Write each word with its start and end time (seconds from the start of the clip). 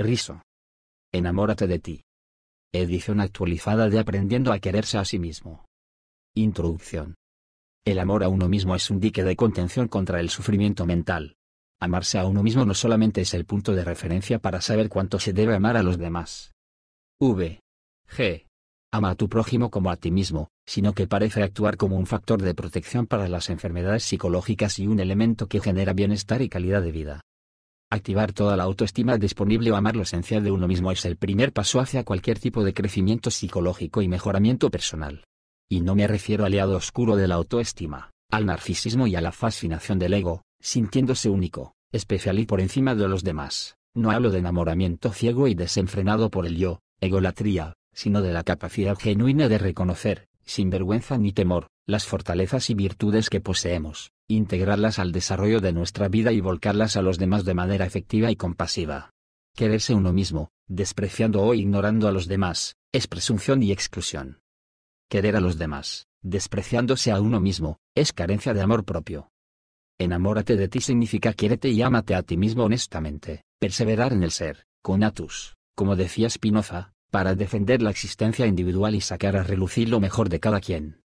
Riso. 0.00 0.40
Enamórate 1.12 1.66
de 1.66 1.78
ti. 1.78 2.04
Edición 2.72 3.20
actualizada 3.20 3.90
de 3.90 3.98
Aprendiendo 3.98 4.50
a 4.50 4.58
quererse 4.58 4.96
a 4.96 5.04
sí 5.04 5.18
mismo. 5.18 5.66
Introducción. 6.34 7.16
El 7.84 7.98
amor 7.98 8.24
a 8.24 8.30
uno 8.30 8.48
mismo 8.48 8.74
es 8.74 8.88
un 8.88 8.98
dique 8.98 9.22
de 9.24 9.36
contención 9.36 9.88
contra 9.88 10.20
el 10.20 10.30
sufrimiento 10.30 10.86
mental. 10.86 11.36
Amarse 11.80 12.18
a 12.18 12.24
uno 12.24 12.42
mismo 12.42 12.64
no 12.64 12.72
solamente 12.72 13.20
es 13.20 13.34
el 13.34 13.44
punto 13.44 13.74
de 13.74 13.84
referencia 13.84 14.38
para 14.38 14.62
saber 14.62 14.88
cuánto 14.88 15.18
se 15.18 15.34
debe 15.34 15.54
amar 15.54 15.76
a 15.76 15.82
los 15.82 15.98
demás. 15.98 16.54
V. 17.20 17.60
G. 18.08 18.46
Ama 18.92 19.10
a 19.10 19.14
tu 19.16 19.28
prójimo 19.28 19.70
como 19.70 19.90
a 19.90 19.96
ti 19.96 20.10
mismo, 20.10 20.48
sino 20.66 20.94
que 20.94 21.08
parece 21.08 21.42
actuar 21.42 21.76
como 21.76 21.96
un 21.96 22.06
factor 22.06 22.40
de 22.40 22.54
protección 22.54 23.06
para 23.06 23.28
las 23.28 23.50
enfermedades 23.50 24.04
psicológicas 24.04 24.78
y 24.78 24.86
un 24.86 24.98
elemento 24.98 25.46
que 25.46 25.60
genera 25.60 25.92
bienestar 25.92 26.40
y 26.40 26.48
calidad 26.48 26.80
de 26.80 26.90
vida. 26.90 27.20
Activar 27.92 28.32
toda 28.32 28.56
la 28.56 28.62
autoestima 28.62 29.18
disponible 29.18 29.72
o 29.72 29.76
amar 29.76 29.96
lo 29.96 30.02
esencial 30.02 30.44
de 30.44 30.52
uno 30.52 30.68
mismo 30.68 30.92
es 30.92 31.04
el 31.04 31.16
primer 31.16 31.52
paso 31.52 31.80
hacia 31.80 32.04
cualquier 32.04 32.38
tipo 32.38 32.62
de 32.62 32.72
crecimiento 32.72 33.32
psicológico 33.32 34.00
y 34.00 34.06
mejoramiento 34.06 34.70
personal. 34.70 35.24
Y 35.68 35.80
no 35.80 35.96
me 35.96 36.06
refiero 36.06 36.44
al 36.44 36.54
lado 36.54 36.76
oscuro 36.76 37.16
de 37.16 37.26
la 37.26 37.34
autoestima, 37.34 38.12
al 38.30 38.46
narcisismo 38.46 39.08
y 39.08 39.16
a 39.16 39.20
la 39.20 39.32
fascinación 39.32 39.98
del 39.98 40.14
ego, 40.14 40.42
sintiéndose 40.60 41.30
único, 41.30 41.74
especial 41.90 42.38
y 42.38 42.46
por 42.46 42.60
encima 42.60 42.94
de 42.94 43.08
los 43.08 43.24
demás. 43.24 43.74
No 43.92 44.12
hablo 44.12 44.30
de 44.30 44.38
enamoramiento 44.38 45.10
ciego 45.10 45.48
y 45.48 45.54
desenfrenado 45.54 46.30
por 46.30 46.46
el 46.46 46.56
yo, 46.56 46.78
egolatría, 47.00 47.74
sino 47.92 48.22
de 48.22 48.32
la 48.32 48.44
capacidad 48.44 48.96
genuina 48.96 49.48
de 49.48 49.58
reconocer, 49.58 50.28
sin 50.44 50.70
vergüenza 50.70 51.18
ni 51.18 51.32
temor, 51.32 51.66
las 51.86 52.06
fortalezas 52.06 52.70
y 52.70 52.74
virtudes 52.74 53.30
que 53.30 53.40
poseemos, 53.40 54.12
integrarlas 54.34 54.98
al 54.98 55.12
desarrollo 55.12 55.60
de 55.60 55.72
nuestra 55.72 56.08
vida 56.08 56.32
y 56.32 56.40
volcarlas 56.40 56.96
a 56.96 57.02
los 57.02 57.18
demás 57.18 57.44
de 57.44 57.54
manera 57.54 57.86
efectiva 57.86 58.30
y 58.30 58.36
compasiva. 58.36 59.12
Quererse 59.54 59.94
uno 59.94 60.12
mismo, 60.12 60.50
despreciando 60.68 61.42
o 61.42 61.54
ignorando 61.54 62.08
a 62.08 62.12
los 62.12 62.28
demás, 62.28 62.76
es 62.92 63.06
presunción 63.06 63.62
y 63.62 63.72
exclusión. 63.72 64.40
Querer 65.08 65.36
a 65.36 65.40
los 65.40 65.58
demás, 65.58 66.06
despreciándose 66.22 67.10
a 67.10 67.20
uno 67.20 67.40
mismo, 67.40 67.78
es 67.94 68.12
carencia 68.12 68.54
de 68.54 68.62
amor 68.62 68.84
propio. 68.84 69.30
Enamórate 69.98 70.56
de 70.56 70.68
ti 70.68 70.80
significa 70.80 71.34
quiérete 71.34 71.68
y 71.68 71.82
ámate 71.82 72.14
a 72.14 72.22
ti 72.22 72.36
mismo 72.36 72.64
honestamente, 72.64 73.42
perseverar 73.58 74.12
en 74.12 74.22
el 74.22 74.30
ser, 74.30 74.66
conatus, 74.82 75.56
como 75.74 75.96
decía 75.96 76.30
Spinoza, 76.30 76.92
para 77.10 77.34
defender 77.34 77.82
la 77.82 77.90
existencia 77.90 78.46
individual 78.46 78.94
y 78.94 79.00
sacar 79.00 79.36
a 79.36 79.42
relucir 79.42 79.88
lo 79.88 80.00
mejor 80.00 80.28
de 80.28 80.40
cada 80.40 80.60
quien. 80.60 80.99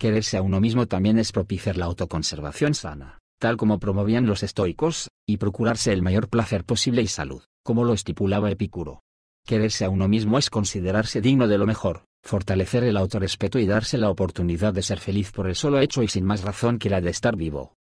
Quererse 0.00 0.38
a 0.38 0.42
uno 0.42 0.60
mismo 0.60 0.86
también 0.86 1.18
es 1.18 1.30
propiciar 1.30 1.76
la 1.76 1.84
autoconservación 1.84 2.72
sana, 2.72 3.18
tal 3.38 3.58
como 3.58 3.78
promovían 3.78 4.24
los 4.24 4.42
estoicos, 4.42 5.10
y 5.28 5.36
procurarse 5.36 5.92
el 5.92 6.00
mayor 6.00 6.30
placer 6.30 6.64
posible 6.64 7.02
y 7.02 7.06
salud, 7.06 7.42
como 7.62 7.84
lo 7.84 7.92
estipulaba 7.92 8.50
Epicuro. 8.50 9.02
Quererse 9.46 9.84
a 9.84 9.90
uno 9.90 10.08
mismo 10.08 10.38
es 10.38 10.48
considerarse 10.48 11.20
digno 11.20 11.48
de 11.48 11.58
lo 11.58 11.66
mejor, 11.66 12.06
fortalecer 12.24 12.84
el 12.84 12.96
autorrespeto 12.96 13.58
y 13.58 13.66
darse 13.66 13.98
la 13.98 14.08
oportunidad 14.08 14.72
de 14.72 14.80
ser 14.80 15.00
feliz 15.00 15.32
por 15.32 15.46
el 15.46 15.54
solo 15.54 15.80
hecho 15.80 16.02
y 16.02 16.08
sin 16.08 16.24
más 16.24 16.44
razón 16.44 16.78
que 16.78 16.88
la 16.88 17.02
de 17.02 17.10
estar 17.10 17.36
vivo. 17.36 17.74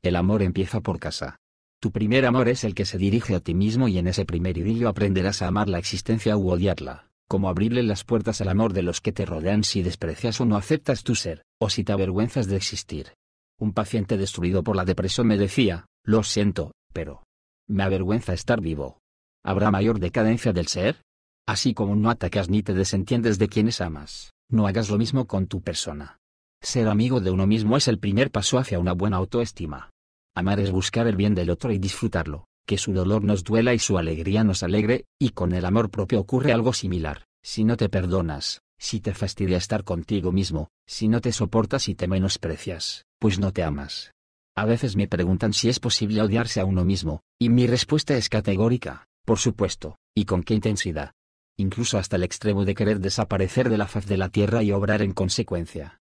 El 0.00 0.14
amor 0.14 0.42
empieza 0.42 0.80
por 0.80 1.00
casa. 1.00 1.40
Tu 1.80 1.90
primer 1.90 2.24
amor 2.24 2.48
es 2.48 2.62
el 2.62 2.76
que 2.76 2.84
se 2.84 2.98
dirige 2.98 3.34
a 3.34 3.40
ti 3.40 3.54
mismo 3.54 3.88
y 3.88 3.98
en 3.98 4.06
ese 4.06 4.24
primer 4.24 4.56
idilio 4.58 4.88
aprenderás 4.88 5.42
a 5.42 5.48
amar 5.48 5.68
la 5.68 5.80
existencia 5.80 6.36
u 6.36 6.50
odiarla 6.50 7.08
como 7.28 7.50
abrirle 7.50 7.82
las 7.82 8.04
puertas 8.04 8.40
al 8.40 8.48
amor 8.48 8.72
de 8.72 8.82
los 8.82 9.02
que 9.02 9.12
te 9.12 9.26
rodean 9.26 9.62
si 9.62 9.82
desprecias 9.82 10.40
o 10.40 10.46
no 10.46 10.56
aceptas 10.56 11.04
tu 11.04 11.14
ser, 11.14 11.44
o 11.60 11.68
si 11.70 11.84
te 11.84 11.92
avergüenzas 11.92 12.46
de 12.46 12.56
existir. 12.56 13.14
Un 13.58 13.72
paciente 13.72 14.16
destruido 14.16 14.62
por 14.62 14.76
la 14.76 14.84
depresión 14.84 15.26
me 15.26 15.36
decía, 15.36 15.86
lo 16.04 16.22
siento, 16.22 16.72
pero 16.92 17.24
me 17.68 17.82
avergüenza 17.82 18.32
estar 18.32 18.60
vivo. 18.60 18.98
¿Habrá 19.44 19.70
mayor 19.70 19.98
decadencia 19.98 20.52
del 20.52 20.68
ser? 20.68 21.02
Así 21.46 21.74
como 21.74 21.96
no 21.96 22.10
atacas 22.10 22.48
ni 22.48 22.62
te 22.62 22.74
desentiendes 22.74 23.38
de 23.38 23.48
quienes 23.48 23.80
amas, 23.80 24.32
no 24.50 24.66
hagas 24.66 24.90
lo 24.90 24.98
mismo 24.98 25.26
con 25.26 25.46
tu 25.46 25.60
persona. 25.60 26.18
Ser 26.62 26.88
amigo 26.88 27.20
de 27.20 27.30
uno 27.30 27.46
mismo 27.46 27.76
es 27.76 27.88
el 27.88 27.98
primer 27.98 28.30
paso 28.30 28.58
hacia 28.58 28.78
una 28.78 28.92
buena 28.92 29.16
autoestima. 29.16 29.90
Amar 30.36 30.60
es 30.60 30.70
buscar 30.70 31.06
el 31.06 31.16
bien 31.16 31.34
del 31.34 31.50
otro 31.50 31.72
y 31.72 31.78
disfrutarlo, 31.78 32.46
que 32.66 32.78
su 32.78 32.92
dolor 32.92 33.24
nos 33.24 33.44
duela 33.44 33.74
y 33.74 33.78
su 33.78 33.98
alegría 33.98 34.44
nos 34.44 34.62
alegre, 34.62 35.06
y 35.18 35.30
con 35.30 35.52
el 35.52 35.64
amor 35.64 35.90
propio 35.90 36.20
ocurre 36.20 36.52
algo 36.52 36.72
similar, 36.72 37.24
si 37.42 37.64
no 37.64 37.76
te 37.76 37.88
perdonas, 37.88 38.60
si 38.78 39.00
te 39.00 39.14
fastidia 39.14 39.56
estar 39.56 39.84
contigo 39.84 40.32
mismo, 40.32 40.68
si 40.86 41.08
no 41.08 41.20
te 41.20 41.32
soportas 41.32 41.88
y 41.88 41.94
te 41.94 42.08
menosprecias, 42.08 43.06
pues 43.18 43.38
no 43.38 43.52
te 43.52 43.62
amas. 43.62 44.12
A 44.56 44.64
veces 44.64 44.96
me 44.96 45.08
preguntan 45.08 45.52
si 45.52 45.68
es 45.68 45.80
posible 45.80 46.22
odiarse 46.22 46.60
a 46.60 46.64
uno 46.64 46.84
mismo, 46.84 47.20
y 47.38 47.48
mi 47.48 47.66
respuesta 47.66 48.16
es 48.16 48.28
categórica, 48.28 49.06
por 49.24 49.38
supuesto, 49.38 49.96
y 50.14 50.24
con 50.24 50.42
qué 50.42 50.54
intensidad. 50.54 51.12
Incluso 51.56 51.98
hasta 51.98 52.16
el 52.16 52.22
extremo 52.22 52.64
de 52.64 52.74
querer 52.74 53.00
desaparecer 53.00 53.68
de 53.68 53.78
la 53.78 53.86
faz 53.86 54.06
de 54.06 54.16
la 54.16 54.28
tierra 54.28 54.62
y 54.62 54.72
obrar 54.72 55.02
en 55.02 55.12
consecuencia. 55.12 56.00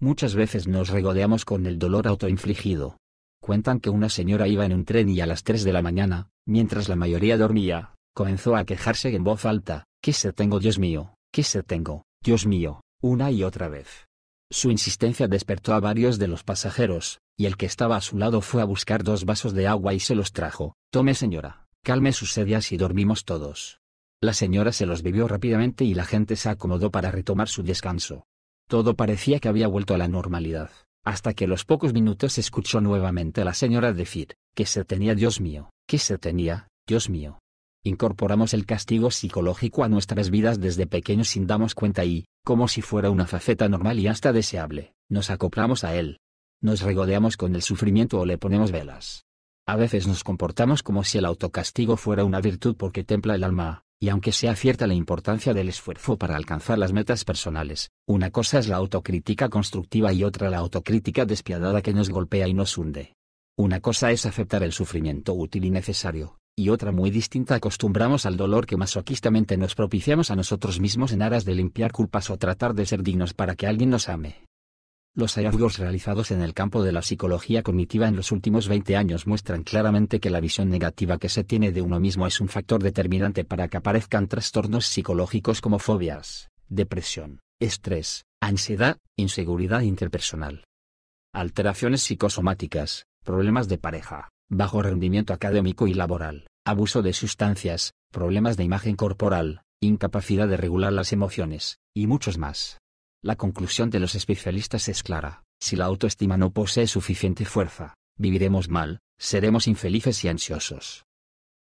Muchas 0.00 0.34
veces 0.34 0.66
nos 0.66 0.88
regodeamos 0.88 1.44
con 1.44 1.66
el 1.66 1.78
dolor 1.78 2.08
autoinfligido, 2.08 2.96
Cuentan 3.40 3.80
que 3.80 3.88
una 3.88 4.10
señora 4.10 4.46
iba 4.48 4.66
en 4.66 4.74
un 4.74 4.84
tren 4.84 5.08
y 5.08 5.20
a 5.20 5.26
las 5.26 5.42
3 5.44 5.64
de 5.64 5.72
la 5.72 5.80
mañana, 5.80 6.28
mientras 6.46 6.88
la 6.88 6.96
mayoría 6.96 7.38
dormía, 7.38 7.94
comenzó 8.14 8.54
a 8.54 8.64
quejarse 8.64 9.14
en 9.14 9.24
voz 9.24 9.46
alta, 9.46 9.86
¿qué 10.02 10.12
se 10.12 10.32
tengo 10.32 10.60
Dios 10.60 10.78
mío? 10.78 11.14
¿Qué 11.32 11.42
se 11.42 11.62
tengo? 11.62 12.04
Dios 12.22 12.46
mío, 12.46 12.82
una 13.00 13.30
y 13.30 13.42
otra 13.42 13.68
vez. 13.68 14.06
Su 14.50 14.70
insistencia 14.70 15.28
despertó 15.28 15.74
a 15.74 15.80
varios 15.80 16.18
de 16.18 16.28
los 16.28 16.42
pasajeros, 16.42 17.20
y 17.38 17.46
el 17.46 17.56
que 17.56 17.66
estaba 17.66 17.96
a 17.96 18.00
su 18.00 18.18
lado 18.18 18.40
fue 18.40 18.62
a 18.62 18.64
buscar 18.64 19.04
dos 19.04 19.24
vasos 19.24 19.54
de 19.54 19.66
agua 19.66 19.94
y 19.94 20.00
se 20.00 20.14
los 20.14 20.32
trajo. 20.32 20.74
Tome 20.90 21.14
señora, 21.14 21.66
calme 21.84 22.12
sus 22.12 22.32
sedias 22.32 22.72
y 22.72 22.76
dormimos 22.76 23.24
todos. 23.24 23.80
La 24.20 24.34
señora 24.34 24.72
se 24.72 24.86
los 24.86 25.02
bebió 25.02 25.28
rápidamente 25.28 25.84
y 25.84 25.94
la 25.94 26.04
gente 26.04 26.36
se 26.36 26.48
acomodó 26.48 26.90
para 26.90 27.10
retomar 27.10 27.48
su 27.48 27.62
descanso. 27.62 28.24
Todo 28.68 28.94
parecía 28.94 29.38
que 29.38 29.48
había 29.48 29.68
vuelto 29.68 29.94
a 29.94 29.98
la 29.98 30.08
normalidad 30.08 30.70
hasta 31.04 31.34
que 31.34 31.44
a 31.44 31.48
los 31.48 31.64
pocos 31.64 31.92
minutos 31.92 32.38
escuchó 32.38 32.80
nuevamente 32.80 33.40
a 33.40 33.44
la 33.44 33.54
señora 33.54 33.92
decir, 33.92 34.34
que 34.54 34.66
se 34.66 34.84
tenía 34.84 35.14
Dios 35.14 35.40
mío, 35.40 35.70
que 35.86 35.98
se 35.98 36.18
tenía, 36.18 36.68
Dios 36.86 37.08
mío. 37.08 37.38
Incorporamos 37.82 38.52
el 38.52 38.66
castigo 38.66 39.10
psicológico 39.10 39.84
a 39.84 39.88
nuestras 39.88 40.28
vidas 40.28 40.60
desde 40.60 40.86
pequeños 40.86 41.28
sin 41.28 41.46
darnos 41.46 41.74
cuenta 41.74 42.04
y, 42.04 42.26
como 42.44 42.68
si 42.68 42.82
fuera 42.82 43.10
una 43.10 43.26
faceta 43.26 43.70
normal 43.70 43.98
y 43.98 44.06
hasta 44.06 44.34
deseable, 44.34 44.92
nos 45.08 45.30
acoplamos 45.30 45.82
a 45.84 45.96
él. 45.96 46.18
Nos 46.60 46.82
regodeamos 46.82 47.38
con 47.38 47.54
el 47.54 47.62
sufrimiento 47.62 48.20
o 48.20 48.26
le 48.26 48.36
ponemos 48.36 48.70
velas. 48.70 49.24
A 49.66 49.76
veces 49.76 50.06
nos 50.06 50.24
comportamos 50.24 50.82
como 50.82 51.04
si 51.04 51.16
el 51.16 51.24
autocastigo 51.24 51.96
fuera 51.96 52.24
una 52.24 52.42
virtud 52.42 52.76
porque 52.76 53.02
templa 53.02 53.34
el 53.34 53.44
alma, 53.44 53.84
y 53.98 54.10
aunque 54.10 54.32
sea 54.32 54.54
cierta 54.56 54.86
la 54.86 54.94
importancia 54.94 55.54
del 55.54 55.70
esfuerzo 55.70 56.18
para 56.18 56.36
alcanzar 56.36 56.76
las 56.76 56.92
metas 56.92 57.24
personales, 57.24 57.90
una 58.06 58.30
cosa 58.30 58.58
es 58.58 58.68
la 58.68 58.76
autocrítica 58.76 59.48
constructiva 59.48 60.12
y 60.12 60.24
otra 60.24 60.50
la 60.50 60.58
autocrítica 60.58 61.24
despiadada 61.24 61.80
que 61.80 61.94
nos 61.94 62.10
golpea 62.10 62.46
y 62.46 62.52
nos 62.52 62.76
hunde. 62.76 63.14
Una 63.56 63.80
cosa 63.80 64.10
es 64.10 64.26
aceptar 64.26 64.62
el 64.62 64.72
sufrimiento 64.72 65.32
útil 65.32 65.64
y 65.64 65.70
necesario, 65.70 66.39
y 66.60 66.68
otra 66.68 66.92
muy 66.92 67.10
distinta 67.10 67.54
acostumbramos 67.54 68.26
al 68.26 68.36
dolor 68.36 68.66
que 68.66 68.76
masoquistamente 68.76 69.56
nos 69.56 69.74
propiciamos 69.74 70.30
a 70.30 70.36
nosotros 70.36 70.78
mismos 70.78 71.10
en 71.12 71.22
aras 71.22 71.46
de 71.46 71.54
limpiar 71.54 71.90
culpas 71.90 72.28
o 72.28 72.36
tratar 72.36 72.74
de 72.74 72.84
ser 72.84 73.02
dignos 73.02 73.32
para 73.32 73.54
que 73.54 73.66
alguien 73.66 73.88
nos 73.88 74.10
ame. 74.10 74.44
Los 75.14 75.36
hallazgos 75.36 75.78
realizados 75.78 76.30
en 76.30 76.42
el 76.42 76.52
campo 76.52 76.82
de 76.82 76.92
la 76.92 77.00
psicología 77.00 77.62
cognitiva 77.62 78.08
en 78.08 78.14
los 78.14 78.30
últimos 78.30 78.68
20 78.68 78.94
años 78.94 79.26
muestran 79.26 79.62
claramente 79.62 80.20
que 80.20 80.28
la 80.28 80.38
visión 80.38 80.68
negativa 80.68 81.16
que 81.16 81.30
se 81.30 81.44
tiene 81.44 81.72
de 81.72 81.80
uno 81.80 81.98
mismo 81.98 82.26
es 82.26 82.42
un 82.42 82.48
factor 82.48 82.82
determinante 82.82 83.42
para 83.44 83.68
que 83.68 83.78
aparezcan 83.78 84.28
trastornos 84.28 84.84
psicológicos 84.84 85.62
como 85.62 85.78
fobias, 85.78 86.50
depresión, 86.68 87.40
estrés, 87.58 88.26
ansiedad, 88.42 88.98
inseguridad 89.16 89.80
interpersonal. 89.80 90.64
Alteraciones 91.32 92.02
psicosomáticas, 92.02 93.06
problemas 93.24 93.66
de 93.66 93.78
pareja, 93.78 94.28
bajo 94.50 94.82
rendimiento 94.82 95.32
académico 95.32 95.86
y 95.86 95.94
laboral, 95.94 96.49
abuso 96.64 97.02
de 97.02 97.12
sustancias, 97.12 97.94
problemas 98.10 98.56
de 98.56 98.64
imagen 98.64 98.96
corporal, 98.96 99.62
incapacidad 99.80 100.46
de 100.48 100.56
regular 100.56 100.92
las 100.92 101.12
emociones, 101.12 101.78
y 101.94 102.06
muchos 102.06 102.38
más. 102.38 102.78
La 103.22 103.36
conclusión 103.36 103.90
de 103.90 104.00
los 104.00 104.14
especialistas 104.14 104.88
es 104.88 105.02
clara, 105.02 105.42
si 105.58 105.76
la 105.76 105.86
autoestima 105.86 106.36
no 106.36 106.50
posee 106.50 106.86
suficiente 106.86 107.44
fuerza, 107.44 107.94
viviremos 108.16 108.68
mal, 108.68 109.00
seremos 109.18 109.66
infelices 109.66 110.24
y 110.24 110.28
ansiosos. 110.28 111.04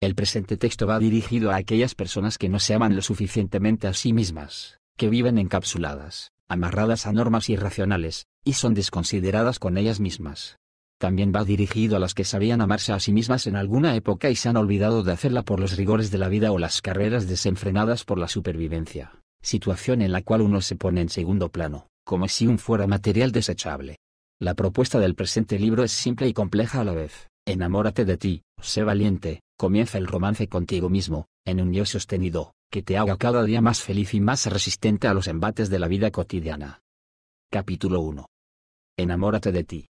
El 0.02 0.16
presente 0.16 0.58
texto 0.58 0.88
va 0.88 1.00
dirigido 1.00 1.52
a 1.52 1.58
aquellas 1.58 1.94
personas 1.94 2.38
que 2.38 2.50
no 2.50 2.60
se 2.60 2.74
aman 2.74 2.96
lo 2.96 3.02
suficientemente 3.02 3.88
a 3.88 3.94
sí 3.94 4.14
mismas, 4.14 4.80
que 4.98 5.10
viven 5.10 5.38
encapsuladas, 5.38 6.32
amarradas 6.48 7.06
a 7.06 7.12
normas 7.12 7.50
irracionales, 7.50 8.26
y 8.44 8.54
son 8.54 8.74
desconsideradas 8.74 9.60
con 9.60 9.78
ellas 9.78 10.00
mismas. 10.00 10.58
También 11.00 11.32
va 11.36 11.44
dirigido 11.46 11.96
a 11.96 12.00
las 12.00 12.14
que 12.14 12.26
sabían 12.26 12.62
amarse 12.62 12.94
a 12.94 13.00
sí 13.00 13.12
mismas 13.14 13.48
en 13.48 13.56
alguna 13.56 13.96
época 13.96 14.30
y 14.30 14.36
se 14.36 14.50
han 14.50 14.58
olvidado 14.58 15.02
de 15.02 15.14
hacerla 15.14 15.44
por 15.44 15.60
los 15.60 15.78
rigores 15.78 16.12
de 16.12 16.18
la 16.20 16.28
vida 16.28 16.52
o 16.52 16.60
las 16.60 16.82
carreras 16.82 17.28
desenfrenadas 17.28 18.04
por 18.04 18.20
la 18.20 18.28
supervivencia 18.28 19.14
situación 19.42 20.02
en 20.02 20.12
la 20.12 20.22
cual 20.22 20.42
uno 20.42 20.62
se 20.62 20.76
pone 20.76 21.02
en 21.02 21.10
segundo 21.10 21.50
plano, 21.50 21.88
como 22.06 22.28
si 22.28 22.48
un 22.48 22.60
fuera 22.60 22.88
material 22.88 23.32
desechable. 23.32 23.98
La 24.40 24.54
propuesta 24.54 25.00
del 25.00 25.16
presente 25.16 25.60
libro 25.60 25.84
es 25.84 25.92
simple 25.92 26.28
y 26.28 26.34
compleja 26.34 26.82
a 26.82 26.84
la 26.84 26.94
vez. 26.94 27.28
Enamórate 27.46 28.06
de 28.06 28.18
ti, 28.18 28.44
sé 28.62 28.84
valiente, 28.84 29.42
comienza 29.58 29.98
el 29.98 30.08
romance 30.08 30.48
contigo 30.48 30.90
mismo, 30.90 31.28
en 31.46 31.62
un 31.62 31.74
yo 31.74 31.86
sostenido, 31.86 32.54
que 32.72 32.84
te 32.84 32.98
haga 32.98 33.18
cada 33.18 33.44
día 33.44 33.62
más 33.62 33.82
feliz 33.82 34.14
y 34.14 34.22
más 34.22 34.46
resistente 34.46 35.08
a 35.08 35.14
los 35.14 35.28
embates 35.28 35.70
de 35.70 35.80
la 35.80 35.88
vida 35.88 36.12
cotidiana. 36.12 36.82
Capítulo 37.52 38.02
1. 38.02 38.28
Enamórate 38.98 39.52
de 39.52 39.64
ti. 39.64 39.89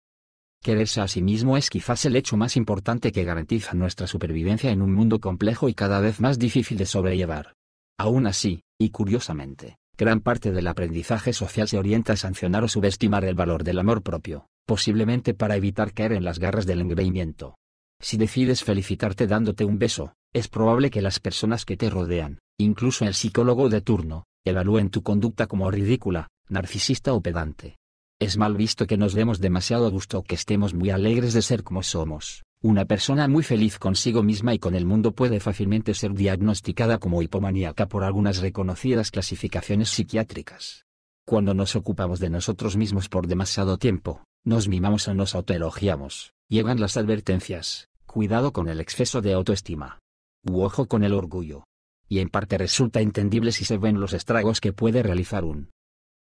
Quererse 0.64 1.02
a 1.02 1.08
sí 1.08 1.20
mismo 1.20 1.58
es 1.58 1.68
quizás 1.68 2.06
el 2.06 2.16
hecho 2.16 2.38
más 2.38 2.56
importante 2.56 3.12
que 3.12 3.22
garantiza 3.22 3.74
nuestra 3.74 4.06
supervivencia 4.06 4.70
en 4.70 4.80
un 4.80 4.94
mundo 4.94 5.20
complejo 5.20 5.68
y 5.68 5.74
cada 5.74 6.00
vez 6.00 6.20
más 6.20 6.38
difícil 6.38 6.78
de 6.78 6.86
sobrellevar. 6.86 7.52
Aún 7.98 8.26
así, 8.26 8.62
y 8.80 8.88
curiosamente, 8.88 9.76
gran 9.98 10.20
parte 10.20 10.52
del 10.52 10.66
aprendizaje 10.66 11.34
social 11.34 11.68
se 11.68 11.76
orienta 11.76 12.14
a 12.14 12.16
sancionar 12.16 12.64
o 12.64 12.68
subestimar 12.68 13.26
el 13.26 13.34
valor 13.34 13.62
del 13.62 13.78
amor 13.78 14.02
propio, 14.02 14.46
posiblemente 14.66 15.34
para 15.34 15.56
evitar 15.56 15.92
caer 15.92 16.14
en 16.14 16.24
las 16.24 16.38
garras 16.38 16.64
del 16.64 16.80
engreimiento. 16.80 17.56
Si 18.00 18.16
decides 18.16 18.64
felicitarte 18.64 19.26
dándote 19.26 19.66
un 19.66 19.78
beso, 19.78 20.14
es 20.32 20.48
probable 20.48 20.88
que 20.88 21.02
las 21.02 21.20
personas 21.20 21.66
que 21.66 21.76
te 21.76 21.90
rodean, 21.90 22.38
incluso 22.58 23.04
el 23.04 23.12
psicólogo 23.12 23.68
de 23.68 23.82
turno, 23.82 24.24
evalúen 24.46 24.88
tu 24.88 25.02
conducta 25.02 25.46
como 25.46 25.70
ridícula, 25.70 26.28
narcisista 26.48 27.12
o 27.12 27.20
pedante. 27.20 27.76
Es 28.20 28.36
mal 28.38 28.56
visto 28.56 28.86
que 28.86 28.96
nos 28.96 29.12
demos 29.12 29.40
demasiado 29.40 29.90
gusto 29.90 30.18
o 30.18 30.22
que 30.22 30.36
estemos 30.36 30.72
muy 30.72 30.90
alegres 30.90 31.34
de 31.34 31.42
ser 31.42 31.64
como 31.64 31.82
somos. 31.82 32.44
Una 32.62 32.84
persona 32.84 33.26
muy 33.26 33.42
feliz 33.42 33.78
consigo 33.78 34.22
misma 34.22 34.54
y 34.54 34.58
con 34.58 34.76
el 34.76 34.86
mundo 34.86 35.12
puede 35.12 35.40
fácilmente 35.40 35.94
ser 35.94 36.14
diagnosticada 36.14 36.98
como 36.98 37.22
hipomaníaca 37.22 37.86
por 37.86 38.04
algunas 38.04 38.38
reconocidas 38.38 39.10
clasificaciones 39.10 39.90
psiquiátricas. 39.90 40.84
Cuando 41.26 41.54
nos 41.54 41.74
ocupamos 41.74 42.20
de 42.20 42.30
nosotros 42.30 42.76
mismos 42.76 43.08
por 43.08 43.26
demasiado 43.26 43.78
tiempo, 43.78 44.22
nos 44.44 44.68
mimamos 44.68 45.08
o 45.08 45.14
nos 45.14 45.34
autoelogiamos, 45.34 46.32
llegan 46.48 46.80
las 46.80 46.96
advertencias, 46.96 47.88
cuidado 48.06 48.52
con 48.52 48.68
el 48.68 48.80
exceso 48.80 49.22
de 49.22 49.32
autoestima. 49.32 49.98
U 50.46 50.62
ojo 50.62 50.86
con 50.86 51.02
el 51.02 51.14
orgullo. 51.14 51.64
Y 52.08 52.20
en 52.20 52.28
parte 52.28 52.58
resulta 52.58 53.00
entendible 53.00 53.50
si 53.50 53.64
se 53.64 53.76
ven 53.76 53.98
los 53.98 54.12
estragos 54.12 54.60
que 54.60 54.72
puede 54.72 55.02
realizar 55.02 55.44
un 55.44 55.70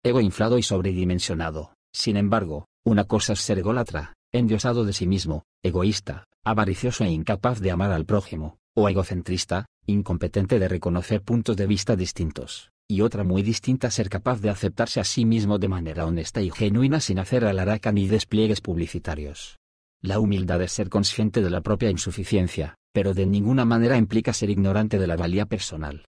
ego 0.04 0.20
inflado 0.20 0.58
y 0.58 0.62
sobredimensionado. 0.62 1.72
Sin 1.92 2.16
embargo, 2.16 2.66
una 2.84 3.04
cosa 3.04 3.32
es 3.32 3.40
ser 3.40 3.58
ególatra, 3.58 4.14
endiosado 4.32 4.84
de 4.84 4.92
sí 4.92 5.06
mismo, 5.06 5.44
egoísta, 5.62 6.24
avaricioso 6.44 7.04
e 7.04 7.10
incapaz 7.10 7.60
de 7.60 7.70
amar 7.70 7.92
al 7.92 8.04
prójimo, 8.04 8.58
o 8.76 8.88
egocentrista, 8.88 9.66
incompetente 9.86 10.58
de 10.58 10.68
reconocer 10.68 11.22
puntos 11.22 11.56
de 11.56 11.66
vista 11.66 11.96
distintos, 11.96 12.70
y 12.88 13.00
otra 13.00 13.24
muy 13.24 13.42
distinta 13.42 13.90
ser 13.90 14.08
capaz 14.08 14.40
de 14.40 14.50
aceptarse 14.50 15.00
a 15.00 15.04
sí 15.04 15.24
mismo 15.24 15.58
de 15.58 15.68
manera 15.68 16.06
honesta 16.06 16.40
y 16.40 16.50
genuina 16.50 17.00
sin 17.00 17.18
hacer 17.18 17.44
alaraca 17.44 17.92
ni 17.92 18.06
despliegues 18.06 18.60
publicitarios. 18.60 19.58
La 20.00 20.20
humildad 20.20 20.62
es 20.62 20.72
ser 20.72 20.88
consciente 20.88 21.42
de 21.42 21.50
la 21.50 21.60
propia 21.60 21.90
insuficiencia, 21.90 22.76
pero 22.92 23.14
de 23.14 23.26
ninguna 23.26 23.64
manera 23.64 23.96
implica 23.96 24.32
ser 24.32 24.50
ignorante 24.50 24.98
de 24.98 25.06
la 25.06 25.16
valía 25.16 25.46
personal. 25.46 26.04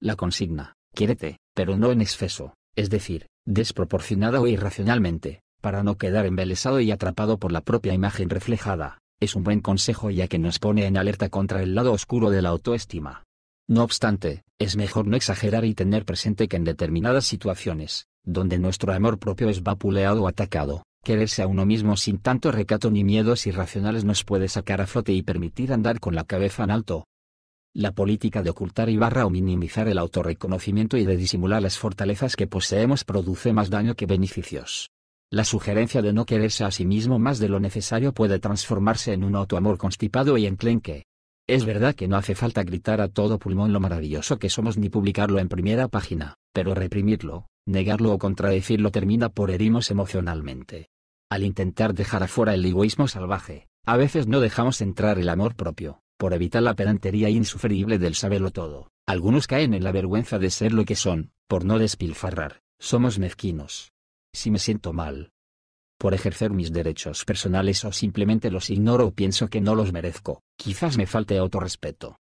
La 0.00 0.14
consigna, 0.16 0.74
quiérete, 0.94 1.38
pero 1.54 1.76
no 1.76 1.90
en 1.90 2.02
exceso, 2.02 2.54
es 2.76 2.90
decir, 2.90 3.26
desproporcionada 3.46 4.40
o 4.40 4.46
irracionalmente, 4.46 5.40
para 5.60 5.82
no 5.82 5.96
quedar 5.96 6.26
embelesado 6.26 6.80
y 6.80 6.90
atrapado 6.90 7.38
por 7.38 7.52
la 7.52 7.60
propia 7.60 7.94
imagen 7.94 8.30
reflejada, 8.30 8.98
es 9.20 9.34
un 9.34 9.44
buen 9.44 9.60
consejo 9.60 10.10
ya 10.10 10.28
que 10.28 10.38
nos 10.38 10.58
pone 10.58 10.86
en 10.86 10.96
alerta 10.96 11.28
contra 11.28 11.62
el 11.62 11.74
lado 11.74 11.92
oscuro 11.92 12.30
de 12.30 12.42
la 12.42 12.50
autoestima. 12.50 13.24
No 13.66 13.82
obstante, 13.82 14.42
es 14.58 14.76
mejor 14.76 15.06
no 15.06 15.16
exagerar 15.16 15.64
y 15.64 15.74
tener 15.74 16.04
presente 16.04 16.48
que 16.48 16.56
en 16.56 16.64
determinadas 16.64 17.24
situaciones, 17.24 18.06
donde 18.24 18.58
nuestro 18.58 18.92
amor 18.92 19.18
propio 19.18 19.48
es 19.48 19.62
vapuleado 19.62 20.22
o 20.22 20.28
atacado, 20.28 20.82
quererse 21.02 21.42
a 21.42 21.46
uno 21.46 21.64
mismo 21.64 21.96
sin 21.96 22.18
tanto 22.18 22.52
recato 22.52 22.90
ni 22.90 23.04
miedos 23.04 23.46
irracionales 23.46 24.04
nos 24.04 24.24
puede 24.24 24.48
sacar 24.48 24.80
a 24.80 24.86
flote 24.86 25.12
y 25.12 25.22
permitir 25.22 25.72
andar 25.72 26.00
con 26.00 26.14
la 26.14 26.24
cabeza 26.24 26.64
en 26.64 26.70
alto, 26.70 27.06
la 27.74 27.90
política 27.90 28.44
de 28.44 28.50
ocultar 28.50 28.88
y 28.88 28.96
barra 28.96 29.26
o 29.26 29.30
minimizar 29.30 29.88
el 29.88 29.98
autorreconocimiento 29.98 30.96
y 30.96 31.04
de 31.04 31.16
disimular 31.16 31.60
las 31.60 31.76
fortalezas 31.76 32.36
que 32.36 32.46
poseemos 32.46 33.02
produce 33.02 33.52
más 33.52 33.68
daño 33.68 33.96
que 33.96 34.06
beneficios. 34.06 34.92
La 35.28 35.42
sugerencia 35.42 36.00
de 36.00 36.12
no 36.12 36.24
quererse 36.24 36.62
a 36.62 36.70
sí 36.70 36.86
mismo 36.86 37.18
más 37.18 37.40
de 37.40 37.48
lo 37.48 37.58
necesario 37.58 38.12
puede 38.12 38.38
transformarse 38.38 39.12
en 39.12 39.24
un 39.24 39.34
autoamor 39.34 39.76
constipado 39.76 40.38
y 40.38 40.46
enclenque. 40.46 41.06
Es 41.48 41.64
verdad 41.64 41.96
que 41.96 42.06
no 42.06 42.16
hace 42.16 42.36
falta 42.36 42.62
gritar 42.62 43.00
a 43.00 43.08
todo 43.08 43.40
pulmón 43.40 43.72
lo 43.72 43.80
maravilloso 43.80 44.38
que 44.38 44.50
somos 44.50 44.78
ni 44.78 44.88
publicarlo 44.88 45.40
en 45.40 45.48
primera 45.48 45.88
página, 45.88 46.36
pero 46.52 46.76
reprimirlo, 46.76 47.48
negarlo 47.66 48.12
o 48.12 48.18
contradecirlo 48.18 48.92
termina 48.92 49.30
por 49.30 49.50
herirnos 49.50 49.90
emocionalmente. 49.90 50.90
Al 51.28 51.42
intentar 51.42 51.92
dejar 51.92 52.22
afuera 52.22 52.54
el 52.54 52.64
egoísmo 52.64 53.08
salvaje, 53.08 53.66
a 53.84 53.96
veces 53.96 54.28
no 54.28 54.38
dejamos 54.38 54.80
entrar 54.80 55.18
el 55.18 55.28
amor 55.28 55.56
propio, 55.56 56.03
por 56.16 56.32
evitar 56.32 56.62
la 56.62 56.74
pedantería 56.74 57.28
insufrible 57.28 57.98
del 57.98 58.14
saberlo 58.14 58.50
todo. 58.50 58.90
Algunos 59.06 59.46
caen 59.46 59.74
en 59.74 59.84
la 59.84 59.92
vergüenza 59.92 60.38
de 60.38 60.50
ser 60.50 60.72
lo 60.72 60.84
que 60.84 60.96
son, 60.96 61.30
por 61.46 61.64
no 61.64 61.78
despilfarrar, 61.78 62.62
somos 62.78 63.18
mezquinos. 63.18 63.92
Si 64.32 64.50
me 64.50 64.58
siento 64.58 64.92
mal 64.92 65.30
por 65.98 66.12
ejercer 66.12 66.50
mis 66.50 66.72
derechos 66.72 67.24
personales 67.24 67.84
o 67.84 67.92
simplemente 67.92 68.50
los 68.50 68.68
ignoro 68.68 69.06
o 69.06 69.10
pienso 69.12 69.48
que 69.48 69.62
no 69.62 69.74
los 69.74 69.92
merezco, 69.92 70.42
quizás 70.56 70.98
me 70.98 71.06
falte 71.06 71.38
autorrespeto. 71.38 72.18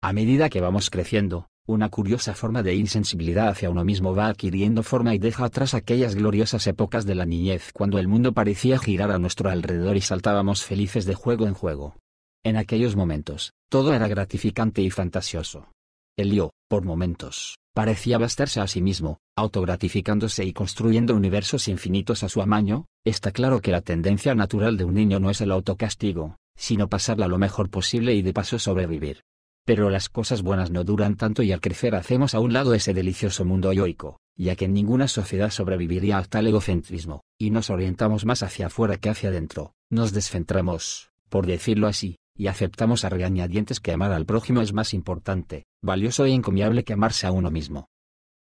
A 0.00 0.14
medida 0.14 0.48
que 0.48 0.62
vamos 0.62 0.88
creciendo, 0.88 1.48
una 1.66 1.90
curiosa 1.90 2.34
forma 2.34 2.62
de 2.62 2.74
insensibilidad 2.74 3.48
hacia 3.48 3.68
uno 3.68 3.84
mismo 3.84 4.14
va 4.14 4.28
adquiriendo 4.28 4.82
forma 4.82 5.14
y 5.14 5.18
deja 5.18 5.44
atrás 5.44 5.74
aquellas 5.74 6.14
gloriosas 6.14 6.66
épocas 6.66 7.04
de 7.04 7.14
la 7.14 7.26
niñez 7.26 7.72
cuando 7.74 7.98
el 7.98 8.08
mundo 8.08 8.32
parecía 8.32 8.78
girar 8.78 9.10
a 9.10 9.18
nuestro 9.18 9.50
alrededor 9.50 9.96
y 9.96 10.00
saltábamos 10.00 10.64
felices 10.64 11.04
de 11.04 11.14
juego 11.14 11.46
en 11.46 11.52
juego. 11.52 11.96
En 12.42 12.56
aquellos 12.56 12.96
momentos, 12.96 13.52
todo 13.68 13.92
era 13.92 14.08
gratificante 14.08 14.80
y 14.80 14.88
fantasioso. 14.88 15.68
El 16.16 16.32
yo, 16.32 16.52
por 16.68 16.84
momentos, 16.84 17.58
parecía 17.74 18.16
bastarse 18.16 18.60
a 18.60 18.66
sí 18.66 18.80
mismo, 18.80 19.18
autogratificándose 19.36 20.46
y 20.46 20.54
construyendo 20.54 21.14
universos 21.14 21.68
infinitos 21.68 22.22
a 22.22 22.30
su 22.30 22.40
amaño, 22.40 22.86
está 23.04 23.30
claro 23.30 23.60
que 23.60 23.72
la 23.72 23.82
tendencia 23.82 24.34
natural 24.34 24.78
de 24.78 24.84
un 24.84 24.94
niño 24.94 25.20
no 25.20 25.28
es 25.28 25.42
el 25.42 25.50
autocastigo, 25.50 26.36
sino 26.56 26.88
pasarla 26.88 27.28
lo 27.28 27.36
mejor 27.36 27.68
posible 27.68 28.14
y 28.14 28.22
de 28.22 28.32
paso 28.32 28.58
sobrevivir. 28.58 29.22
Pero 29.66 29.90
las 29.90 30.08
cosas 30.08 30.40
buenas 30.40 30.70
no 30.70 30.82
duran 30.82 31.16
tanto 31.16 31.42
y 31.42 31.52
al 31.52 31.60
crecer 31.60 31.94
hacemos 31.94 32.34
a 32.34 32.40
un 32.40 32.54
lado 32.54 32.72
ese 32.72 32.94
delicioso 32.94 33.44
mundo 33.44 33.70
yoico, 33.74 34.18
ya 34.34 34.56
que 34.56 34.66
ninguna 34.66 35.08
sociedad 35.08 35.50
sobreviviría 35.50 36.16
a 36.16 36.24
tal 36.24 36.46
egocentrismo, 36.46 37.20
y 37.38 37.50
nos 37.50 37.68
orientamos 37.68 38.24
más 38.24 38.42
hacia 38.42 38.68
afuera 38.68 38.96
que 38.96 39.10
hacia 39.10 39.28
adentro, 39.28 39.74
nos 39.90 40.12
descentramos, 40.14 41.10
por 41.28 41.46
decirlo 41.46 41.86
así, 41.86 42.16
y 42.40 42.46
aceptamos 42.46 43.04
a 43.04 43.10
regañadientes 43.10 43.80
que 43.80 43.92
amar 43.92 44.12
al 44.12 44.24
prójimo 44.24 44.62
es 44.62 44.72
más 44.72 44.94
importante, 44.94 45.66
valioso 45.82 46.24
e 46.24 46.30
encomiable 46.30 46.84
que 46.84 46.94
amarse 46.94 47.26
a 47.26 47.32
uno 47.32 47.50
mismo. 47.50 47.90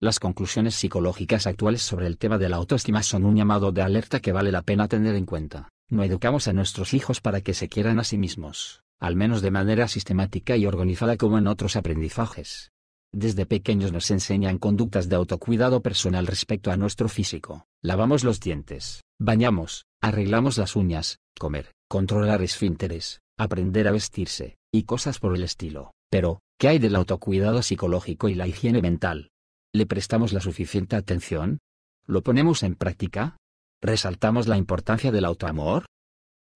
Las 0.01 0.19
conclusiones 0.19 0.73
psicológicas 0.73 1.45
actuales 1.45 1.83
sobre 1.83 2.07
el 2.07 2.17
tema 2.17 2.39
de 2.39 2.49
la 2.49 2.55
autoestima 2.55 3.03
son 3.03 3.25
un 3.25 3.35
llamado 3.35 3.71
de 3.71 3.83
alerta 3.83 4.21
que 4.21 4.31
vale 4.31 4.51
la 4.51 4.63
pena 4.63 4.87
tener 4.87 5.13
en 5.13 5.27
cuenta. 5.27 5.69
No 5.87 6.03
educamos 6.03 6.47
a 6.47 6.53
nuestros 6.53 6.95
hijos 6.95 7.21
para 7.21 7.41
que 7.41 7.53
se 7.53 7.69
quieran 7.69 7.99
a 7.99 8.03
sí 8.03 8.17
mismos, 8.17 8.81
al 8.99 9.15
menos 9.15 9.43
de 9.43 9.51
manera 9.51 9.87
sistemática 9.87 10.57
y 10.57 10.65
organizada 10.65 11.15
como 11.15 11.37
en 11.37 11.45
otros 11.45 11.75
aprendizajes. 11.75 12.71
Desde 13.13 13.45
pequeños 13.45 13.91
nos 13.91 14.09
enseñan 14.09 14.57
conductas 14.57 15.09
de 15.09 15.15
autocuidado 15.15 15.81
personal 15.81 16.25
respecto 16.25 16.71
a 16.71 16.77
nuestro 16.77 17.07
físico. 17.07 17.67
Lavamos 17.83 18.23
los 18.23 18.39
dientes, 18.39 19.03
bañamos, 19.19 19.85
arreglamos 20.01 20.57
las 20.57 20.75
uñas, 20.75 21.19
comer, 21.37 21.71
controlar 21.87 22.41
esfínteres, 22.41 23.21
aprender 23.37 23.87
a 23.87 23.91
vestirse, 23.91 24.57
y 24.73 24.83
cosas 24.83 25.19
por 25.19 25.35
el 25.35 25.43
estilo. 25.43 25.91
Pero, 26.09 26.39
¿qué 26.59 26.69
hay 26.69 26.79
del 26.79 26.95
autocuidado 26.95 27.61
psicológico 27.61 28.29
y 28.29 28.35
la 28.35 28.47
higiene 28.47 28.81
mental? 28.81 29.29
¿Le 29.73 29.85
prestamos 29.85 30.31
la 30.31 30.39
suficiente 30.39 30.95
atención? 30.95 31.59
¿Lo 32.05 32.23
ponemos 32.23 32.63
en 32.63 32.75
práctica? 32.75 33.37
¿Resaltamos 33.81 34.47
la 34.47 34.57
importancia 34.57 35.11
del 35.11 35.25
autoamor? 35.25 35.85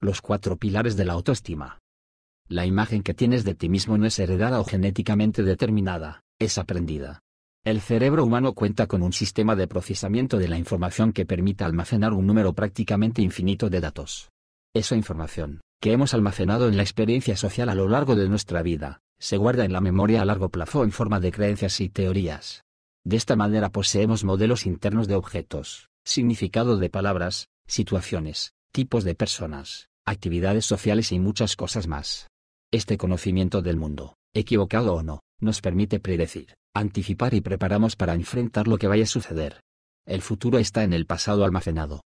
Los 0.02 0.22
cuatro 0.22 0.58
pilares 0.58 0.96
de 0.96 1.06
la 1.06 1.14
autoestima. 1.14 1.80
La 2.48 2.66
imagen 2.66 3.04
que 3.04 3.14
tienes 3.14 3.44
de 3.44 3.56
ti 3.56 3.70
mismo 3.70 3.98
no 3.98 4.06
es 4.06 4.18
heredada 4.18 4.60
o 4.60 4.64
genéticamente 4.64 5.44
determinada, 5.44 6.22
es 6.40 6.58
aprendida. 6.58 7.20
El 7.66 7.82
cerebro 7.82 8.24
humano 8.24 8.54
cuenta 8.54 8.88
con 8.88 9.04
un 9.04 9.12
sistema 9.12 9.56
de 9.56 9.68
procesamiento 9.68 10.38
de 10.38 10.48
la 10.48 10.58
información 10.58 11.12
que 11.12 11.26
permite 11.26 11.66
almacenar 11.66 12.14
un 12.14 12.26
número 12.26 12.54
prácticamente 12.54 13.22
infinito 13.22 13.70
de 13.70 13.82
datos. 13.82 14.30
Esa 14.74 14.96
información, 14.96 15.60
que 15.80 15.94
hemos 15.94 16.14
almacenado 16.14 16.68
en 16.68 16.76
la 16.76 16.84
experiencia 16.84 17.38
social 17.38 17.70
a 17.70 17.76
lo 17.76 17.88
largo 17.88 18.16
de 18.16 18.28
nuestra 18.28 18.62
vida, 18.62 19.02
se 19.18 19.38
guarda 19.38 19.66
en 19.66 19.74
la 19.74 19.82
memoria 19.82 20.22
a 20.22 20.26
largo 20.26 20.50
plazo 20.50 20.84
en 20.84 20.92
forma 20.92 21.20
de 21.20 21.32
creencias 21.32 21.80
y 21.80 21.90
teorías. 21.90 22.64
De 23.06 23.16
esta 23.16 23.36
manera 23.36 23.70
poseemos 23.70 24.24
modelos 24.24 24.66
internos 24.66 25.08
de 25.08 25.16
objetos, 25.16 25.90
significado 26.04 26.78
de 26.78 26.90
palabras, 26.90 27.48
situaciones, 27.66 28.54
tipos 28.72 29.04
de 29.04 29.16
personas, 29.16 29.90
actividades 30.06 30.66
sociales 30.66 31.12
y 31.12 31.20
muchas 31.20 31.56
cosas 31.56 31.88
más. 31.88 32.28
Este 32.72 32.98
conocimiento 32.98 33.62
del 33.62 33.78
mundo, 33.78 34.16
equivocado 34.34 34.96
o 34.96 35.04
no, 35.04 35.22
nos 35.40 35.62
permite 35.62 36.00
predecir, 36.00 36.56
anticipar 36.74 37.34
y 37.34 37.42
preparamos 37.42 37.96
para 37.96 38.14
enfrentar 38.14 38.68
lo 38.68 38.78
que 38.78 38.88
vaya 38.88 39.04
a 39.04 39.08
suceder. 39.08 39.62
El 40.06 40.22
futuro 40.22 40.60
está 40.60 40.84
en 40.84 40.94
el 40.94 41.06
pasado 41.06 41.46
almacenado, 41.46 42.02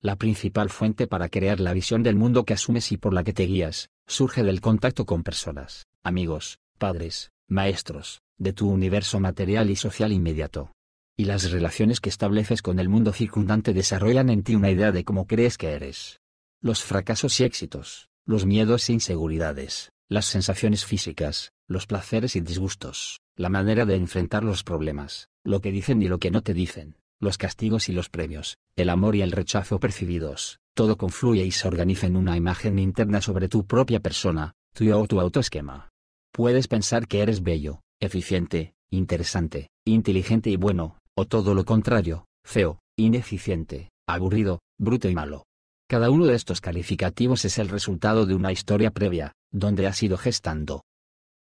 la 0.00 0.16
principal 0.16 0.70
fuente 0.70 1.06
para 1.06 1.28
crear 1.28 1.60
la 1.60 1.72
visión 1.72 2.02
del 2.02 2.16
mundo 2.16 2.44
que 2.44 2.54
asumes 2.54 2.92
y 2.92 2.96
por 2.96 3.12
la 3.12 3.24
que 3.24 3.32
te 3.32 3.44
guías, 3.44 3.90
Surge 4.10 4.42
del 4.42 4.62
contacto 4.62 5.04
con 5.04 5.22
personas, 5.22 5.86
amigos, 6.02 6.60
padres, 6.78 7.30
maestros, 7.46 8.22
de 8.38 8.54
tu 8.54 8.70
universo 8.70 9.20
material 9.20 9.68
y 9.68 9.76
social 9.76 10.12
inmediato. 10.12 10.72
Y 11.14 11.26
las 11.26 11.50
relaciones 11.50 12.00
que 12.00 12.08
estableces 12.08 12.62
con 12.62 12.78
el 12.78 12.88
mundo 12.88 13.12
circundante 13.12 13.74
desarrollan 13.74 14.30
en 14.30 14.44
ti 14.44 14.54
una 14.54 14.70
idea 14.70 14.92
de 14.92 15.04
cómo 15.04 15.26
crees 15.26 15.58
que 15.58 15.72
eres. 15.72 16.20
Los 16.62 16.82
fracasos 16.82 17.38
y 17.38 17.44
éxitos, 17.44 18.08
los 18.24 18.46
miedos 18.46 18.88
e 18.88 18.94
inseguridades, 18.94 19.92
las 20.08 20.24
sensaciones 20.24 20.86
físicas, 20.86 21.52
los 21.66 21.86
placeres 21.86 22.34
y 22.34 22.40
disgustos, 22.40 23.20
la 23.36 23.50
manera 23.50 23.84
de 23.84 23.96
enfrentar 23.96 24.42
los 24.42 24.64
problemas, 24.64 25.28
lo 25.44 25.60
que 25.60 25.70
dicen 25.70 26.00
y 26.00 26.08
lo 26.08 26.18
que 26.18 26.30
no 26.30 26.40
te 26.40 26.54
dicen, 26.54 26.96
los 27.20 27.38
castigos 27.38 27.88
y 27.88 27.92
los 27.92 28.08
premios, 28.08 28.58
el 28.76 28.90
amor 28.90 29.16
y 29.16 29.22
el 29.22 29.32
rechazo 29.32 29.80
percibidos, 29.80 30.60
todo 30.74 30.96
confluye 30.96 31.44
y 31.44 31.50
se 31.50 31.66
organiza 31.66 32.06
en 32.06 32.16
una 32.16 32.36
imagen 32.36 32.78
interna 32.78 33.20
sobre 33.20 33.48
tu 33.48 33.66
propia 33.66 34.00
persona, 34.00 34.54
tu 34.74 34.92
o 34.94 35.06
tu 35.06 35.20
autoesquema. 35.20 35.88
Puedes 36.32 36.68
pensar 36.68 37.08
que 37.08 37.20
eres 37.20 37.42
bello, 37.42 37.80
eficiente, 38.00 38.74
interesante, 38.90 39.70
inteligente 39.84 40.50
y 40.50 40.56
bueno, 40.56 40.98
o 41.16 41.24
todo 41.24 41.54
lo 41.54 41.64
contrario, 41.64 42.26
feo, 42.44 42.78
ineficiente, 42.96 43.90
aburrido, 44.06 44.60
bruto 44.78 45.08
y 45.08 45.14
malo. 45.14 45.44
Cada 45.88 46.10
uno 46.10 46.26
de 46.26 46.34
estos 46.34 46.60
calificativos 46.60 47.44
es 47.44 47.58
el 47.58 47.68
resultado 47.68 48.26
de 48.26 48.34
una 48.34 48.52
historia 48.52 48.90
previa, 48.90 49.32
donde 49.50 49.86
has 49.86 50.02
ido 50.02 50.16
gestando 50.16 50.82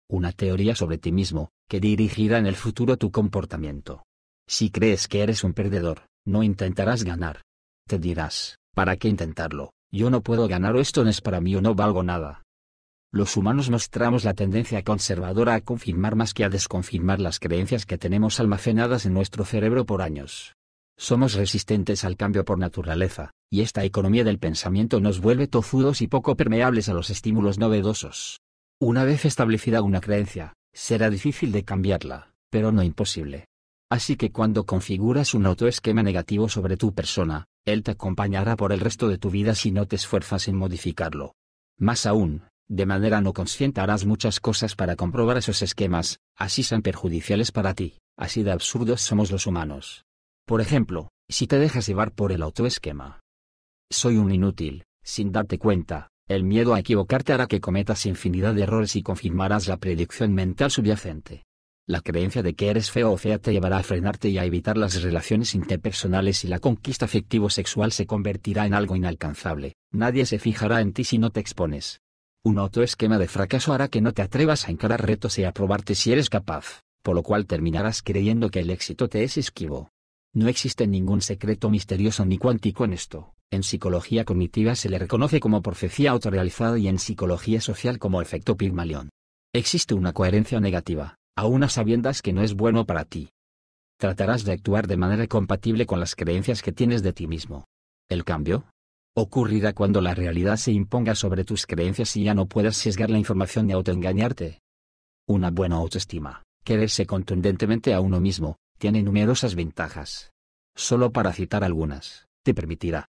una 0.08 0.32
teoría 0.32 0.76
sobre 0.76 0.98
ti 0.98 1.10
mismo, 1.10 1.50
que 1.68 1.80
dirigirá 1.80 2.38
en 2.38 2.46
el 2.46 2.54
futuro 2.54 2.96
tu 2.96 3.10
comportamiento. 3.10 4.05
Si 4.48 4.70
crees 4.70 5.08
que 5.08 5.22
eres 5.22 5.42
un 5.42 5.52
perdedor, 5.52 6.06
no 6.24 6.42
intentarás 6.44 7.02
ganar. 7.02 7.42
Te 7.88 7.98
dirás, 7.98 8.58
¿para 8.74 8.96
qué 8.96 9.08
intentarlo? 9.08 9.72
Yo 9.90 10.08
no 10.08 10.20
puedo 10.20 10.46
ganar 10.46 10.76
o 10.76 10.80
esto 10.80 11.02
no 11.02 11.10
es 11.10 11.20
para 11.20 11.40
mí 11.40 11.56
o 11.56 11.60
no 11.60 11.74
valgo 11.74 12.02
nada. 12.02 12.42
Los 13.12 13.36
humanos 13.36 13.70
mostramos 13.70 14.24
la 14.24 14.34
tendencia 14.34 14.82
conservadora 14.82 15.54
a 15.54 15.60
confirmar 15.60 16.16
más 16.16 16.34
que 16.34 16.44
a 16.44 16.48
desconfirmar 16.48 17.20
las 17.20 17.40
creencias 17.40 17.86
que 17.86 17.98
tenemos 17.98 18.38
almacenadas 18.38 19.06
en 19.06 19.14
nuestro 19.14 19.44
cerebro 19.44 19.84
por 19.84 20.02
años. 20.02 20.54
Somos 20.96 21.34
resistentes 21.34 22.04
al 22.04 22.16
cambio 22.16 22.44
por 22.44 22.58
naturaleza, 22.58 23.30
y 23.50 23.62
esta 23.62 23.84
economía 23.84 24.24
del 24.24 24.38
pensamiento 24.38 25.00
nos 25.00 25.20
vuelve 25.20 25.46
tozudos 25.46 26.02
y 26.02 26.08
poco 26.08 26.36
permeables 26.36 26.88
a 26.88 26.94
los 26.94 27.10
estímulos 27.10 27.58
novedosos. 27.58 28.40
Una 28.80 29.04
vez 29.04 29.24
establecida 29.24 29.82
una 29.82 30.00
creencia, 30.00 30.54
será 30.72 31.10
difícil 31.10 31.52
de 31.52 31.64
cambiarla, 31.64 32.32
pero 32.50 32.72
no 32.72 32.82
imposible. 32.82 33.46
Así 33.90 34.16
que 34.16 34.32
cuando 34.32 34.66
configuras 34.66 35.34
un 35.34 35.46
autoesquema 35.46 36.02
negativo 36.02 36.48
sobre 36.48 36.76
tu 36.76 36.92
persona, 36.92 37.46
él 37.64 37.82
te 37.84 37.92
acompañará 37.92 38.56
por 38.56 38.72
el 38.72 38.80
resto 38.80 39.08
de 39.08 39.18
tu 39.18 39.30
vida 39.30 39.54
si 39.54 39.70
no 39.70 39.86
te 39.86 39.96
esfuerzas 39.96 40.48
en 40.48 40.56
modificarlo. 40.56 41.34
Más 41.78 42.06
aún, 42.06 42.42
de 42.68 42.84
manera 42.84 43.20
no 43.20 43.32
consciente 43.32 43.80
harás 43.80 44.04
muchas 44.04 44.40
cosas 44.40 44.74
para 44.74 44.96
comprobar 44.96 45.36
esos 45.36 45.62
esquemas, 45.62 46.18
así 46.36 46.64
sean 46.64 46.82
perjudiciales 46.82 47.52
para 47.52 47.74
ti, 47.74 47.98
así 48.16 48.42
de 48.42 48.50
absurdos 48.50 49.02
somos 49.02 49.30
los 49.30 49.46
humanos. 49.46 50.04
Por 50.46 50.60
ejemplo, 50.60 51.10
si 51.28 51.46
te 51.46 51.58
dejas 51.58 51.86
llevar 51.86 52.12
por 52.12 52.32
el 52.32 52.42
autoesquema. 52.42 53.20
Soy 53.90 54.16
un 54.16 54.32
inútil, 54.32 54.84
sin 55.04 55.30
darte 55.30 55.58
cuenta, 55.58 56.08
el 56.28 56.42
miedo 56.42 56.74
a 56.74 56.80
equivocarte 56.80 57.32
hará 57.32 57.46
que 57.46 57.60
cometas 57.60 58.04
infinidad 58.06 58.54
de 58.54 58.62
errores 58.62 58.96
y 58.96 59.02
confirmarás 59.02 59.68
la 59.68 59.76
predicción 59.76 60.34
mental 60.34 60.72
subyacente. 60.72 61.45
La 61.88 62.00
creencia 62.00 62.42
de 62.42 62.54
que 62.54 62.68
eres 62.68 62.90
feo 62.90 63.12
o 63.12 63.16
fea 63.16 63.38
te 63.38 63.52
llevará 63.52 63.78
a 63.78 63.82
frenarte 63.84 64.28
y 64.28 64.38
a 64.38 64.44
evitar 64.44 64.76
las 64.76 65.00
relaciones 65.02 65.54
interpersonales 65.54 66.42
y 66.44 66.48
la 66.48 66.58
conquista 66.58 67.04
afectivo-sexual 67.04 67.92
se 67.92 68.06
convertirá 68.06 68.66
en 68.66 68.74
algo 68.74 68.96
inalcanzable. 68.96 69.76
Nadie 69.92 70.26
se 70.26 70.40
fijará 70.40 70.80
en 70.80 70.92
ti 70.92 71.04
si 71.04 71.18
no 71.18 71.30
te 71.30 71.38
expones. 71.38 72.00
Un 72.42 72.58
autoesquema 72.58 73.18
de 73.18 73.28
fracaso 73.28 73.72
hará 73.72 73.86
que 73.86 74.00
no 74.00 74.12
te 74.12 74.22
atrevas 74.22 74.66
a 74.66 74.72
encarar 74.72 75.06
retos 75.06 75.38
y 75.38 75.44
a 75.44 75.52
probarte 75.52 75.94
si 75.94 76.10
eres 76.10 76.28
capaz, 76.28 76.82
por 77.04 77.14
lo 77.14 77.22
cual 77.22 77.46
terminarás 77.46 78.02
creyendo 78.02 78.50
que 78.50 78.60
el 78.60 78.70
éxito 78.70 79.08
te 79.08 79.22
es 79.22 79.36
esquivo. 79.36 79.90
No 80.34 80.48
existe 80.48 80.88
ningún 80.88 81.20
secreto 81.20 81.70
misterioso 81.70 82.24
ni 82.24 82.36
cuántico 82.36 82.84
en 82.84 82.94
esto. 82.94 83.34
En 83.52 83.62
psicología 83.62 84.24
cognitiva 84.24 84.74
se 84.74 84.88
le 84.88 84.98
reconoce 84.98 85.38
como 85.38 85.62
profecía 85.62 86.10
autorrealizada 86.10 86.80
y 86.80 86.88
en 86.88 86.98
psicología 86.98 87.60
social 87.60 88.00
como 88.00 88.20
efecto 88.20 88.56
Pygmalion. 88.56 89.08
Existe 89.52 89.94
una 89.94 90.12
coherencia 90.12 90.58
negativa, 90.58 91.16
aún 91.36 91.62
a 91.62 91.68
sabiendas 91.68 92.22
que 92.22 92.32
no 92.32 92.42
es 92.42 92.54
bueno 92.54 92.86
para 92.86 93.04
ti. 93.04 93.30
Tratarás 93.98 94.44
de 94.44 94.52
actuar 94.52 94.86
de 94.86 94.96
manera 94.96 95.26
compatible 95.26 95.86
con 95.86 96.00
las 96.00 96.14
creencias 96.14 96.62
que 96.62 96.72
tienes 96.72 97.02
de 97.02 97.12
ti 97.12 97.26
mismo. 97.26 97.66
El 98.08 98.24
cambio 98.24 98.64
ocurrirá 99.14 99.72
cuando 99.72 100.02
la 100.02 100.14
realidad 100.14 100.56
se 100.56 100.72
imponga 100.72 101.14
sobre 101.14 101.44
tus 101.44 101.66
creencias 101.66 102.16
y 102.16 102.24
ya 102.24 102.34
no 102.34 102.46
puedas 102.46 102.76
sesgar 102.76 103.08
la 103.08 103.18
información 103.18 103.66
ni 103.66 103.72
autoengañarte. 103.72 104.60
Una 105.26 105.50
buena 105.50 105.76
autoestima, 105.76 106.42
quererse 106.64 107.06
contundentemente 107.06 107.94
a 107.94 108.00
uno 108.00 108.20
mismo, 108.20 108.56
tiene 108.78 109.02
numerosas 109.02 109.54
ventajas. 109.54 110.32
Solo 110.74 111.12
para 111.12 111.32
citar 111.32 111.64
algunas, 111.64 112.26
te 112.42 112.52
permitirá 112.52 113.06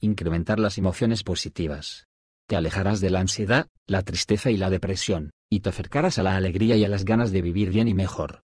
incrementar 0.00 0.58
las 0.58 0.78
emociones 0.78 1.22
positivas. 1.22 2.09
Te 2.50 2.56
alejarás 2.56 3.00
de 3.00 3.10
la 3.10 3.20
ansiedad, 3.20 3.68
la 3.86 4.02
tristeza 4.02 4.50
y 4.50 4.56
la 4.56 4.70
depresión, 4.70 5.30
y 5.48 5.60
te 5.60 5.68
acercarás 5.68 6.18
a 6.18 6.24
la 6.24 6.34
alegría 6.34 6.74
y 6.74 6.84
a 6.84 6.88
las 6.88 7.04
ganas 7.04 7.30
de 7.30 7.42
vivir 7.42 7.70
bien 7.70 7.86
y 7.86 7.94
mejor. 7.94 8.42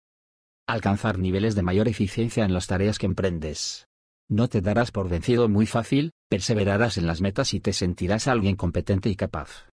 Alcanzar 0.68 1.18
niveles 1.18 1.56
de 1.56 1.62
mayor 1.62 1.88
eficiencia 1.88 2.44
en 2.44 2.54
las 2.54 2.68
tareas 2.68 3.00
que 3.00 3.06
emprendes. 3.06 3.88
No 4.28 4.46
te 4.46 4.60
darás 4.60 4.92
por 4.92 5.08
vencido 5.08 5.48
muy 5.48 5.66
fácil, 5.66 6.12
perseverarás 6.28 6.98
en 6.98 7.08
las 7.08 7.20
metas 7.20 7.52
y 7.52 7.58
te 7.58 7.72
sentirás 7.72 8.28
alguien 8.28 8.54
competente 8.54 9.10
y 9.10 9.16
capaz. 9.16 9.66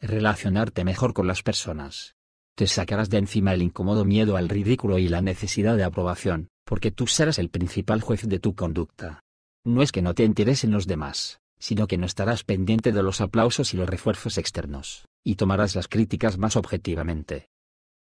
Relacionarte 0.00 0.84
mejor 0.84 1.12
con 1.12 1.26
las 1.26 1.42
personas, 1.42 2.14
te 2.54 2.68
sacarás 2.68 3.10
de 3.10 3.18
encima 3.18 3.52
el 3.52 3.62
incómodo 3.62 4.04
miedo 4.04 4.36
al 4.36 4.48
ridículo 4.48 5.00
y 5.00 5.08
la 5.08 5.22
necesidad 5.22 5.76
de 5.76 5.82
aprobación, 5.82 6.50
porque 6.64 6.92
tú 6.92 7.08
serás 7.08 7.40
el 7.40 7.50
principal 7.50 8.00
juez 8.00 8.28
de 8.28 8.38
tu 8.38 8.54
conducta. 8.54 9.24
No 9.64 9.82
es 9.82 9.90
que 9.90 10.02
no 10.02 10.14
te 10.14 10.22
interesen 10.22 10.70
los 10.70 10.86
demás, 10.86 11.40
sino 11.58 11.86
que 11.86 11.98
no 11.98 12.06
estarás 12.06 12.44
pendiente 12.44 12.92
de 12.92 13.02
los 13.02 13.20
aplausos 13.20 13.74
y 13.74 13.76
los 13.76 13.88
refuerzos 13.88 14.38
externos, 14.38 15.06
y 15.24 15.36
tomarás 15.36 15.74
las 15.74 15.88
críticas 15.88 16.38
más 16.38 16.56
objetivamente. 16.56 17.48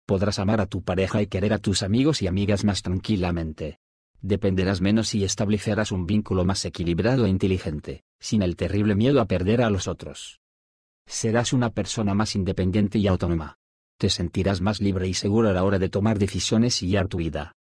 Podrás 0.06 0.38
amar 0.38 0.60
a 0.60 0.66
tu 0.66 0.82
pareja 0.82 1.20
y 1.22 1.26
querer 1.26 1.52
a 1.52 1.58
tus 1.58 1.82
amigos 1.82 2.22
y 2.22 2.26
amigas 2.26 2.64
más 2.64 2.82
tranquilamente. 2.82 3.78
Dependerás 4.20 4.80
menos 4.80 5.14
y 5.14 5.24
establecerás 5.24 5.92
un 5.92 6.06
vínculo 6.06 6.44
más 6.44 6.64
equilibrado 6.64 7.26
e 7.26 7.28
inteligente, 7.28 8.04
sin 8.18 8.42
el 8.42 8.56
terrible 8.56 8.94
miedo 8.94 9.20
a 9.20 9.26
perder 9.26 9.62
a 9.62 9.70
los 9.70 9.86
otros. 9.86 10.40
Serás 11.06 11.52
una 11.52 11.70
persona 11.70 12.14
más 12.14 12.34
independiente 12.34 12.98
y 12.98 13.06
autónoma, 13.06 13.58
te 13.98 14.10
sentirás 14.10 14.60
más 14.60 14.80
libre 14.80 15.08
y 15.08 15.14
seguro 15.14 15.48
a 15.48 15.52
la 15.52 15.64
hora 15.64 15.80
de 15.80 15.88
tomar 15.88 16.18
decisiones 16.18 16.82
y 16.82 16.86
guiar 16.86 17.08
tu 17.08 17.18
vida. 17.18 17.56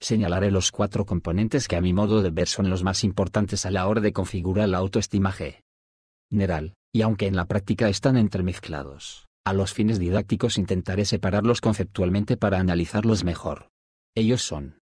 Señalaré 0.00 0.50
los 0.50 0.72
cuatro 0.72 1.06
componentes 1.06 1.68
que 1.68 1.76
a 1.76 1.80
mi 1.80 1.92
modo 1.92 2.22
de 2.22 2.30
ver 2.30 2.48
son 2.48 2.68
los 2.68 2.82
más 2.82 3.04
importantes 3.04 3.64
a 3.66 3.70
la 3.70 3.86
hora 3.86 4.00
de 4.00 4.12
configurar 4.12 4.68
la 4.68 4.78
autoestima 4.78 5.32
general, 5.32 6.74
y 6.94 7.02
aunque 7.02 7.26
en 7.26 7.36
la 7.36 7.46
práctica 7.46 7.88
están 7.88 8.16
entremezclados, 8.16 9.26
a 9.44 9.52
los 9.52 9.72
fines 9.72 9.98
didácticos 9.98 10.58
intentaré 10.58 11.04
separarlos 11.04 11.60
conceptualmente 11.60 12.36
para 12.36 12.58
analizarlos 12.58 13.24
mejor. 13.24 13.68
Ellos 14.14 14.42
son 14.42 14.78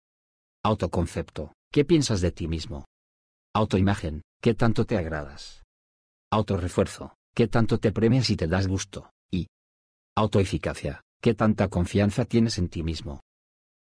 Autoconcepto, 0.64 1.54
¿qué 1.72 1.84
piensas 1.84 2.20
de 2.20 2.30
ti 2.30 2.46
mismo? 2.46 2.84
Autoimagen, 3.54 4.22
¿qué 4.40 4.54
tanto 4.54 4.84
te 4.86 4.96
agradas? 4.96 5.62
Autorefuerzo, 6.30 7.16
¿qué 7.34 7.48
tanto 7.48 7.78
te 7.78 7.92
premias 7.92 8.30
y 8.30 8.36
te 8.36 8.46
das 8.46 8.68
gusto? 8.68 9.10
Autoeficacia, 10.14 11.00
¿qué 11.22 11.32
tanta 11.32 11.68
confianza 11.68 12.26
tienes 12.26 12.58
en 12.58 12.68
ti 12.68 12.82
mismo? 12.82 13.20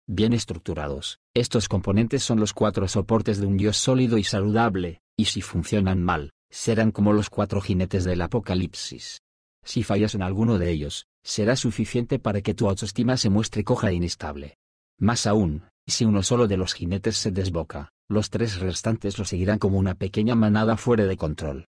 Bien 0.07 0.33
estructurados, 0.33 1.21
estos 1.35 1.69
componentes 1.69 2.23
son 2.23 2.41
los 2.41 2.53
cuatro 2.53 2.89
soportes 2.89 3.41
de 3.41 3.47
un 3.47 3.57
Dios 3.57 3.77
sólido 3.77 4.19
y 4.19 4.25
saludable, 4.25 5.01
y 5.17 5.27
si 5.27 5.43
funcionan 5.43 6.03
mal, 6.03 6.33
serán 6.51 6.91
como 6.91 7.13
los 7.13 7.31
cuatro 7.31 7.61
jinetes 7.61 8.05
del 8.05 8.23
Apocalipsis. 8.23 9.23
Si 9.65 9.83
fallas 9.83 10.15
en 10.15 10.23
alguno 10.23 10.59
de 10.59 10.71
ellos, 10.71 11.07
será 11.23 11.55
suficiente 11.55 12.19
para 12.19 12.41
que 12.41 12.55
tu 12.55 12.69
autoestima 12.69 13.17
se 13.17 13.31
muestre 13.31 13.63
coja 13.63 13.91
e 13.91 13.95
inestable. 13.95 14.57
Más 14.99 15.27
aún, 15.27 15.65
si 15.87 16.05
uno 16.05 16.23
solo 16.23 16.49
de 16.49 16.57
los 16.57 16.75
jinetes 16.75 17.17
se 17.17 17.31
desboca, 17.31 17.93
los 18.09 18.31
tres 18.31 18.59
restantes 18.59 19.19
lo 19.19 19.25
seguirán 19.25 19.59
como 19.59 19.79
una 19.79 19.95
pequeña 19.95 20.35
manada 20.35 20.77
fuera 20.77 21.05
de 21.05 21.17
control. 21.17 21.67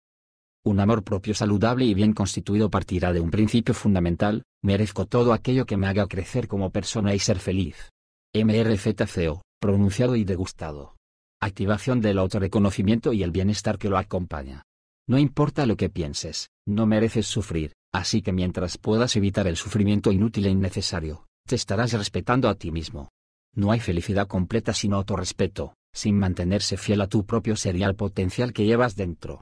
Un 0.63 0.79
amor 0.79 1.03
propio 1.03 1.33
saludable 1.33 1.85
y 1.85 1.93
bien 1.93 2.13
constituido 2.13 2.69
partirá 2.69 3.13
de 3.13 3.21
un 3.21 3.31
principio 3.31 3.73
fundamental, 3.73 4.43
merezco 4.61 5.05
todo 5.05 5.33
aquello 5.33 5.65
que 5.65 5.77
me 5.77 5.87
haga 5.87 6.07
crecer 6.07 6.47
como 6.47 6.69
persona 6.69 7.13
y 7.15 7.19
ser 7.19 7.39
feliz. 7.39 7.91
MRZCO, 8.35 9.41
pronunciado 9.59 10.15
y 10.15 10.23
degustado. 10.23 10.95
Activación 11.41 11.99
del 11.99 12.19
autorreconocimiento 12.19 13.11
y 13.11 13.23
el 13.23 13.31
bienestar 13.31 13.79
que 13.79 13.89
lo 13.89 13.97
acompaña. 13.97 14.61
No 15.07 15.17
importa 15.17 15.65
lo 15.65 15.75
que 15.75 15.89
pienses, 15.89 16.49
no 16.67 16.85
mereces 16.85 17.25
sufrir, 17.25 17.73
así 17.91 18.21
que 18.21 18.31
mientras 18.31 18.77
puedas 18.77 19.15
evitar 19.15 19.47
el 19.47 19.55
sufrimiento 19.55 20.11
inútil 20.11 20.45
e 20.45 20.51
innecesario, 20.51 21.25
te 21.47 21.55
estarás 21.55 21.93
respetando 21.93 22.49
a 22.49 22.53
ti 22.53 22.71
mismo. 22.71 23.09
No 23.55 23.71
hay 23.71 23.79
felicidad 23.79 24.27
completa 24.27 24.73
sin 24.73 24.93
autorrespeto, 24.93 25.73
sin 25.91 26.19
mantenerse 26.19 26.77
fiel 26.77 27.01
a 27.01 27.07
tu 27.07 27.25
propio 27.25 27.55
ser 27.55 27.77
y 27.77 27.83
al 27.83 27.95
potencial 27.95 28.53
que 28.53 28.65
llevas 28.65 28.95
dentro. 28.95 29.41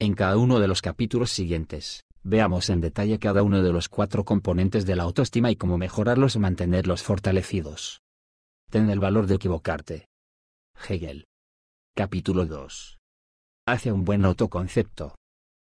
En 0.00 0.14
cada 0.14 0.36
uno 0.38 0.58
de 0.58 0.66
los 0.66 0.82
capítulos 0.82 1.30
siguientes, 1.30 2.02
Veamos 2.24 2.68
en 2.68 2.80
detalle 2.80 3.18
cada 3.18 3.42
uno 3.42 3.62
de 3.62 3.72
los 3.72 3.88
cuatro 3.88 4.24
componentes 4.24 4.84
de 4.84 4.96
la 4.96 5.04
autoestima 5.04 5.50
y 5.50 5.56
cómo 5.56 5.78
mejorarlos 5.78 6.36
o 6.36 6.40
mantenerlos 6.40 7.02
fortalecidos. 7.02 8.02
Ten 8.70 8.90
el 8.90 9.00
valor 9.00 9.26
de 9.26 9.36
equivocarte. 9.36 10.08
Hegel. 10.86 11.24
Capítulo 11.96 12.44
2. 12.44 12.98
Hace 13.66 13.92
un 13.92 14.04
buen 14.04 14.26
autoconcepto. 14.26 15.14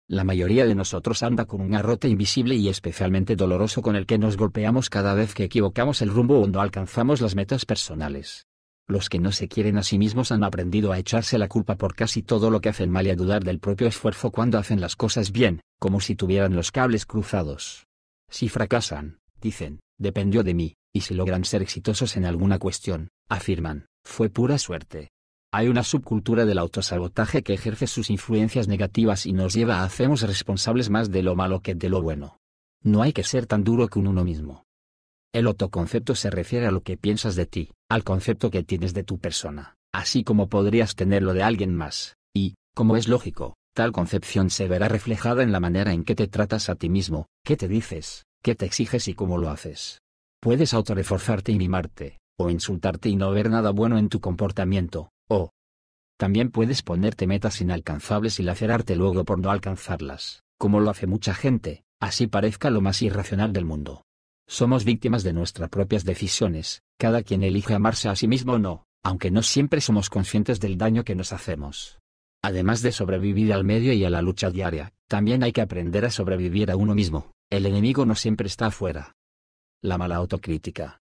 La 0.10 0.26
mayoría 0.26 0.66
de 0.66 0.76
nosotros 0.76 1.24
anda 1.24 1.46
con 1.46 1.62
un 1.62 1.74
arrote 1.74 2.10
invisible 2.10 2.56
y 2.56 2.68
especialmente 2.68 3.38
doloroso 3.38 3.82
con 3.82 3.96
el 3.96 4.06
que 4.06 4.18
nos 4.18 4.36
golpeamos 4.36 4.90
cada 4.90 5.14
vez 5.14 5.34
que 5.34 5.46
equivocamos 5.46 6.02
el 6.02 6.10
rumbo 6.10 6.42
o 6.42 6.48
no 6.48 6.60
alcanzamos 6.60 7.22
las 7.22 7.34
metas 7.34 7.66
personales. 7.66 8.46
Los 8.90 9.08
que 9.08 9.20
no 9.20 9.32
se 9.32 9.48
quieren 9.48 9.78
a 9.78 9.84
sí 9.84 9.98
mismos 9.98 10.34
han 10.34 10.44
aprendido 10.44 10.92
a 10.92 11.00
echarse 11.00 11.38
la 11.38 11.48
culpa 11.48 11.78
por 11.78 11.96
casi 11.96 12.24
todo 12.24 12.50
lo 12.50 12.60
que 12.60 12.68
hacen 12.68 12.92
mal 12.92 13.08
y 13.08 13.12
a 13.12 13.16
dudar 13.16 13.46
del 13.46 13.60
propio 13.60 13.88
esfuerzo 13.88 14.32
cuando 14.32 14.58
hacen 14.58 14.82
las 14.82 14.98
cosas 14.98 15.32
bien, 15.32 15.62
como 15.80 16.02
si 16.02 16.18
tuvieran 16.18 16.58
los 16.58 16.74
cables 16.74 17.06
cruzados. 17.06 17.86
Si 18.30 18.50
fracasan, 18.50 19.20
dicen, 19.40 19.80
dependió 20.01 20.43
de 20.43 20.53
mí, 20.53 20.75
y 20.93 21.01
si 21.01 21.13
logran 21.13 21.46
ser 21.46 21.62
exitosos 21.62 22.17
en 22.17 22.25
alguna 22.25 22.60
cuestión, 22.60 23.10
afirman, 23.29 23.86
fue 24.03 24.29
pura 24.29 24.58
suerte. 24.58 25.12
Hay 25.53 25.67
una 25.67 25.84
subcultura 25.84 26.46
del 26.46 26.58
autosabotaje 26.58 27.43
que 27.43 27.53
ejerce 27.53 27.86
sus 27.86 28.10
influencias 28.10 28.67
negativas 28.67 29.25
y 29.25 29.34
nos 29.34 29.53
lleva 29.53 29.77
a 29.79 29.84
hacernos 29.84 30.22
responsables 30.22 30.89
más 30.89 31.12
de 31.12 31.24
lo 31.24 31.36
malo 31.36 31.62
que 31.62 31.75
de 31.75 31.89
lo 31.89 32.01
bueno. 32.01 32.38
No 32.84 33.01
hay 33.01 33.13
que 33.13 33.24
ser 33.24 33.46
tan 33.46 33.63
duro 33.63 33.88
con 33.89 34.08
uno 34.08 34.24
mismo. 34.24 34.63
El 35.34 35.48
autoconcepto 35.48 36.15
se 36.15 36.29
refiere 36.29 36.67
a 36.67 36.72
lo 36.72 36.81
que 36.81 36.98
piensas 36.98 37.36
de 37.36 37.46
ti, 37.46 37.72
al 37.89 38.03
concepto 38.03 38.50
que 38.50 38.63
tienes 38.63 38.93
de 38.93 39.03
tu 39.03 39.20
persona, 39.20 39.75
así 39.93 40.24
como 40.24 40.50
podrías 40.50 40.96
tenerlo 40.96 41.34
de 41.34 41.43
alguien 41.43 41.75
más, 41.75 42.15
y, 42.34 42.55
como 42.74 42.98
es 42.98 43.08
lógico, 43.08 43.55
tal 43.74 43.91
concepción 43.91 44.50
se 44.50 44.67
verá 44.67 44.88
reflejada 44.88 45.43
en 45.43 45.51
la 45.51 45.60
manera 45.60 45.93
en 45.93 46.03
que 46.03 46.15
te 46.15 46.27
tratas 46.27 46.70
a 46.70 46.75
ti 46.75 46.89
mismo, 46.89 47.27
qué 47.46 47.55
te 47.55 47.67
dices, 47.67 48.25
qué 48.42 48.56
te 48.56 48.66
exiges 48.66 49.08
y 49.08 49.14
cómo 49.14 49.38
lo 49.38 49.50
haces. 49.50 50.02
Puedes 50.42 50.74
autorreforzarte 50.74 51.52
y 51.52 51.58
mimarte, 51.58 52.20
o 52.40 52.50
insultarte 52.50 53.10
y 53.10 53.16
no 53.16 53.32
ver 53.32 53.50
nada 53.50 53.72
bueno 53.72 53.98
en 53.98 54.10
tu 54.10 54.20
comportamiento, 54.20 55.12
o 55.30 55.52
también 56.18 56.52
puedes 56.52 56.82
ponerte 56.82 57.26
metas 57.28 57.62
inalcanzables 57.62 58.40
y 58.40 58.44
lacerarte 58.44 58.96
luego 58.96 59.24
por 59.26 59.40
no 59.40 59.52
alcanzarlas, 59.52 60.44
como 60.60 60.80
lo 60.80 60.90
hace 60.90 61.08
mucha 61.08 61.34
gente, 61.34 61.84
así 62.00 62.28
parezca 62.28 62.70
lo 62.70 62.82
más 62.82 63.02
irracional 63.02 63.54
del 63.54 63.66
mundo. 63.66 64.04
Somos 64.48 64.86
víctimas 64.86 65.24
de 65.24 65.34
nuestras 65.34 65.70
propias 65.70 66.04
decisiones, 66.04 66.82
cada 67.00 67.24
quien 67.24 67.44
elige 67.44 67.74
amarse 67.74 68.10
a 68.10 68.16
sí 68.16 68.28
mismo 68.28 68.54
o 68.54 68.60
no, 68.60 68.86
aunque 69.04 69.32
no 69.32 69.44
siempre 69.44 69.82
somos 69.82 70.10
conscientes 70.10 70.60
del 70.60 70.78
daño 70.78 71.04
que 71.04 71.16
nos 71.16 71.34
hacemos. 71.34 72.00
Además 72.44 72.82
de 72.82 72.92
sobrevivir 72.92 73.54
al 73.54 73.64
medio 73.64 73.94
y 73.94 74.04
a 74.04 74.10
la 74.10 74.22
lucha 74.22 74.50
diaria, 74.50 74.94
también 75.08 75.44
hay 75.44 75.52
que 75.52 75.62
aprender 75.62 76.06
a 76.06 76.12
sobrevivir 76.12 76.72
a 76.72 76.76
uno 76.76 76.96
mismo, 76.96 77.32
el 77.51 77.65
enemigo 77.65 78.05
no 78.05 78.15
siempre 78.15 78.48
está 78.48 78.67
afuera. 78.67 79.13
La 79.84 79.98
mala 79.98 80.15
autocrítica. 80.15 81.01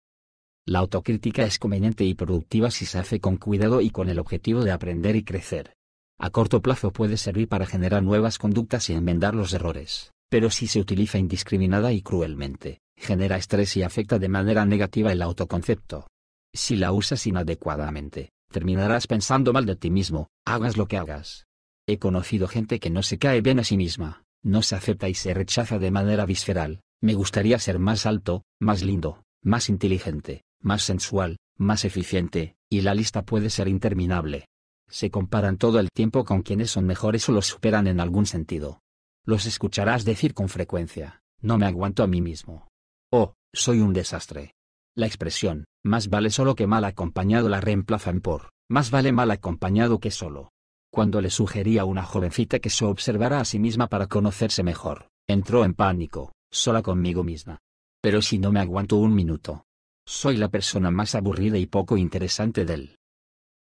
La 0.65 0.79
autocrítica 0.79 1.43
es 1.43 1.59
conveniente 1.59 2.03
y 2.05 2.15
productiva 2.15 2.71
si 2.71 2.87
se 2.87 2.97
hace 2.97 3.19
con 3.19 3.37
cuidado 3.37 3.81
y 3.81 3.91
con 3.91 4.09
el 4.09 4.17
objetivo 4.17 4.63
de 4.63 4.71
aprender 4.71 5.15
y 5.15 5.23
crecer. 5.23 5.75
A 6.17 6.31
corto 6.31 6.59
plazo 6.59 6.91
puede 6.91 7.17
servir 7.17 7.47
para 7.47 7.67
generar 7.67 8.01
nuevas 8.01 8.39
conductas 8.39 8.89
y 8.89 8.93
enmendar 8.93 9.35
los 9.35 9.53
errores, 9.53 10.11
pero 10.27 10.49
si 10.49 10.65
se 10.65 10.79
utiliza 10.79 11.19
indiscriminada 11.19 11.93
y 11.93 12.01
cruelmente, 12.01 12.81
genera 12.97 13.37
estrés 13.37 13.77
y 13.77 13.83
afecta 13.83 14.17
de 14.17 14.29
manera 14.29 14.65
negativa 14.65 15.11
el 15.11 15.21
autoconcepto. 15.21 16.07
Si 16.51 16.75
la 16.75 16.91
usas 16.91 17.27
inadecuadamente, 17.27 18.31
terminarás 18.51 19.05
pensando 19.05 19.53
mal 19.53 19.67
de 19.67 19.75
ti 19.75 19.91
mismo, 19.91 20.29
hagas 20.45 20.77
lo 20.77 20.87
que 20.87 20.97
hagas. 20.97 21.45
He 21.87 21.99
conocido 21.99 22.47
gente 22.47 22.79
que 22.79 22.89
no 22.89 23.03
se 23.03 23.19
cae 23.19 23.41
bien 23.41 23.59
a 23.59 23.63
sí 23.63 23.77
misma, 23.77 24.23
no 24.43 24.62
se 24.62 24.75
acepta 24.75 25.10
y 25.10 25.13
se 25.13 25.34
rechaza 25.34 25.79
de 25.79 25.91
manera 25.91 26.25
visceral. 26.25 26.81
Me 27.01 27.13
gustaría 27.13 27.60
ser 27.60 27.79
más 27.79 28.05
alto, 28.05 28.43
más 28.60 28.84
lindo, 28.84 29.24
más 29.41 29.69
inteligente, 29.69 30.43
más 30.62 30.84
sensual, 30.84 31.38
más 31.58 31.86
eficiente, 31.86 32.55
y 32.69 32.81
la 32.81 32.93
lista 32.93 33.24
puede 33.24 33.50
ser 33.50 33.67
interminable. 33.67 34.45
Se 34.89 35.12
comparan 35.12 35.58
todo 35.58 35.80
el 35.80 35.89
tiempo 35.89 36.25
con 36.25 36.41
quienes 36.41 36.71
son 36.71 36.86
mejores 36.86 37.28
o 37.30 37.32
los 37.32 37.45
superan 37.45 37.88
en 37.88 37.99
algún 37.99 38.25
sentido. 38.25 38.82
Los 39.25 39.45
escucharás 39.45 40.06
decir 40.06 40.34
con 40.34 40.49
frecuencia, 40.49 41.21
no 41.41 41.58
me 41.58 41.65
aguanto 41.65 42.04
a 42.04 42.08
mí 42.08 42.21
mismo. 42.21 42.67
Oh, 43.12 43.34
soy 43.54 43.80
un 43.80 43.93
desastre. 43.93 44.54
La 44.95 45.06
expresión, 45.06 45.65
más 45.84 46.10
vale 46.10 46.30
solo 46.30 46.56
que 46.56 46.67
mal 46.67 46.84
acompañado 46.84 47.47
la 47.49 47.62
reemplazan 47.62 48.21
por, 48.21 48.49
más 48.69 48.91
vale 48.91 49.12
mal 49.12 49.32
acompañado 49.32 49.99
que 49.99 50.12
solo. 50.12 50.52
Cuando 50.91 51.21
le 51.21 51.30
sugería 51.30 51.82
a 51.84 51.86
una 51.86 52.04
jovencita 52.04 52.60
que 52.60 52.71
se 52.71 52.84
observara 52.84 53.39
a 53.39 53.45
sí 53.45 53.60
misma 53.60 53.88
para 53.88 54.08
conocerse 54.08 54.63
mejor, 54.63 55.10
entró 55.28 55.63
en 55.63 55.75
pánico, 55.75 56.34
sola 56.52 56.82
conmigo 56.82 57.23
misma. 57.23 57.60
Pero 58.02 58.21
si 58.21 58.39
no 58.39 58.52
me 58.52 58.60
aguanto 58.60 58.95
un 58.95 59.13
minuto. 59.13 59.65
Soy 60.08 60.38
la 60.38 60.49
persona 60.49 60.89
más 60.89 61.13
aburrida 61.13 61.60
y 61.60 61.67
poco 61.67 61.95
interesante 61.95 62.65
del 62.65 62.97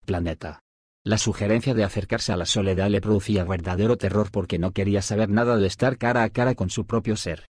planeta. 0.04 0.60
La 1.04 1.18
sugerencia 1.18 1.74
de 1.74 1.82
acercarse 1.82 2.32
a 2.32 2.36
la 2.36 2.46
soledad 2.46 2.88
le 2.90 3.00
producía 3.00 3.44
verdadero 3.44 3.96
terror 3.96 4.30
porque 4.30 4.58
no 4.58 4.70
quería 4.70 5.02
saber 5.02 5.28
nada 5.28 5.56
de 5.56 5.66
estar 5.66 5.98
cara 5.98 6.22
a 6.22 6.30
cara 6.30 6.54
con 6.54 6.70
su 6.70 6.86
propio 6.86 7.16
ser. 7.16 7.48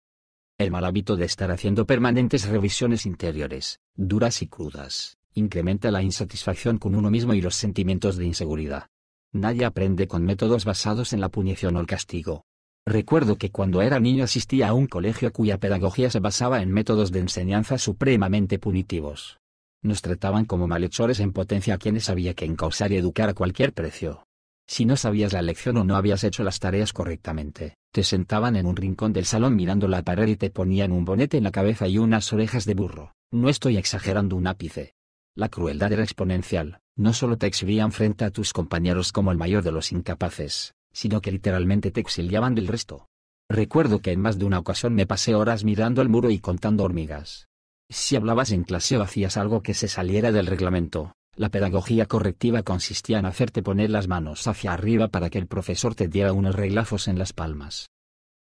El 0.59 0.73
mal 0.73 0.85
hábito 0.85 1.17
de 1.17 1.27
estar 1.27 1.51
haciendo 1.53 1.87
permanentes 1.87 2.49
revisiones 2.49 3.07
interiores, 3.07 3.79
duras 3.95 4.43
y 4.43 4.49
crudas, 4.49 5.17
incrementa 5.35 5.91
la 5.91 6.03
insatisfacción 6.03 6.79
con 6.79 6.97
uno 6.97 7.11
mismo 7.11 7.35
y 7.35 7.41
los 7.41 7.55
sentimientos 7.55 8.17
de 8.17 8.27
inseguridad. 8.27 8.89
Nadie 9.33 9.65
aprende 9.65 10.09
con 10.09 10.25
métodos 10.25 10.65
basados 10.65 11.13
en 11.13 11.21
la 11.21 11.29
punición 11.29 11.77
o 11.77 11.81
el 11.81 11.87
castigo. 11.87 12.45
Recuerdo 12.85 13.37
que 13.37 13.51
cuando 13.51 13.83
era 13.83 14.01
niño 14.01 14.25
asistía 14.25 14.69
a 14.69 14.75
un 14.75 14.87
colegio 14.87 15.33
cuya 15.33 15.59
pedagogía 15.59 16.11
se 16.11 16.19
basaba 16.19 16.63
en 16.63 16.73
métodos 16.73 17.13
de 17.13 17.21
enseñanza 17.21 17.79
supremamente 17.79 18.59
punitivos. 18.59 19.39
Nos 19.83 20.03
trataban 20.03 20.45
como 20.47 20.67
malhechores 20.67 21.21
en 21.21 21.33
potencia 21.33 21.75
a 21.75 21.79
quienes 21.79 22.11
había 22.11 22.35
que 22.35 22.45
encausar 22.45 22.91
y 22.91 22.97
educar 22.97 23.29
a 23.29 23.35
cualquier 23.35 23.73
precio. 23.73 24.25
Si 24.67 24.85
no 24.85 24.97
sabías 24.97 25.33
la 25.33 25.43
lección 25.43 25.77
o 25.77 25.85
no 25.85 25.97
habías 25.97 26.25
hecho 26.25 26.43
las 26.43 26.59
tareas 26.59 26.93
correctamente, 26.93 27.77
te 27.93 28.03
sentaban 28.03 28.57
en 28.57 28.67
un 28.67 28.77
rincón 28.77 29.13
del 29.13 29.25
salón 29.25 29.57
mirando 29.57 29.89
la 29.89 30.03
pared 30.03 30.29
y 30.29 30.37
te 30.37 30.51
ponían 30.51 30.93
un 30.93 31.05
bonete 31.05 31.39
en 31.39 31.45
la 31.45 31.51
cabeza 31.51 31.89
y 31.89 31.99
unas 31.99 32.33
orejas 32.33 32.65
de 32.65 32.75
burro. 32.75 33.15
No 33.33 33.49
estoy 33.49 33.77
exagerando 33.77 34.37
un 34.37 34.47
ápice. 34.47 34.95
La 35.35 35.49
crueldad 35.49 35.93
era 35.93 36.03
exponencial, 36.03 36.81
no 37.01 37.15
solo 37.15 37.39
te 37.39 37.47
exhibían 37.47 37.93
frente 37.93 38.27
a 38.27 38.31
tus 38.31 38.53
compañeros 38.53 39.11
como 39.11 39.33
el 39.33 39.39
mayor 39.39 39.63
de 39.63 39.73
los 39.73 39.91
incapaces, 39.91 40.75
sino 40.93 41.23
que 41.23 41.33
literalmente 41.33 41.91
te 41.91 42.01
exiliaban 42.01 42.55
del 42.55 42.69
resto. 42.69 43.09
Recuerdo 43.49 44.01
que 44.01 44.13
en 44.13 44.21
más 44.21 44.39
de 44.39 44.45
una 44.45 44.59
ocasión 44.59 44.95
me 44.95 45.07
pasé 45.07 45.35
horas 45.35 45.65
mirando 45.65 46.03
el 46.03 46.11
muro 46.11 46.31
y 46.31 46.41
contando 46.41 46.85
hormigas. 46.85 47.49
Si 47.89 48.17
hablabas 48.17 48.53
en 48.53 48.65
clase 48.65 48.99
o 48.99 49.03
hacías 49.03 49.39
algo 49.39 49.63
que 49.63 49.73
se 49.73 49.89
saliera 49.89 50.31
del 50.31 50.47
reglamento, 50.47 51.15
la 51.35 51.49
pedagogía 51.49 52.05
correctiva 52.05 52.63
consistía 52.63 53.19
en 53.19 53.25
hacerte 53.25 53.63
poner 53.63 53.89
las 53.89 54.07
manos 54.07 54.47
hacia 54.47 54.75
arriba 54.75 55.09
para 55.09 55.31
que 55.31 55.39
el 55.39 55.47
profesor 55.47 55.95
te 55.95 56.07
diera 56.07 56.35
unos 56.35 56.55
reglazos 56.55 57.09
en 57.09 57.19
las 57.19 57.33
palmas. 57.33 57.89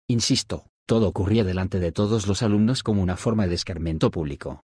Insisto, 0.09 0.67
todo 0.85 1.07
ocurría 1.07 1.45
delante 1.45 1.79
de 1.79 1.93
todos 1.93 2.27
los 2.27 2.43
alumnos 2.43 2.83
como 2.83 3.03
una 3.03 3.17
forma 3.17 3.47
de 3.47 3.55
escarmiento 3.55 4.11
público. 4.11 4.65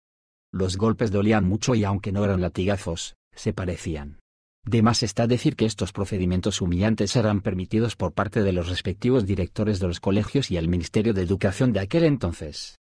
Los 0.52 0.76
golpes 0.76 1.12
dolían 1.12 1.44
mucho 1.44 1.76
y 1.76 1.84
aunque 1.84 2.10
no 2.10 2.24
eran 2.24 2.40
latigazos, 2.40 3.14
se 3.36 3.52
parecían. 3.52 4.18
De 4.64 4.82
más 4.82 5.04
está 5.04 5.28
decir 5.28 5.54
que 5.54 5.64
estos 5.64 5.92
procedimientos 5.92 6.60
humillantes 6.60 7.14
eran 7.14 7.40
permitidos 7.40 7.94
por 7.94 8.12
parte 8.12 8.42
de 8.42 8.52
los 8.52 8.68
respectivos 8.68 9.24
directores 9.24 9.78
de 9.78 9.86
los 9.86 10.00
colegios 10.00 10.50
y 10.50 10.56
el 10.56 10.66
Ministerio 10.66 11.14
de 11.14 11.22
Educación 11.22 11.72
de 11.72 11.78
aquel 11.78 12.02
entonces. 12.02 12.76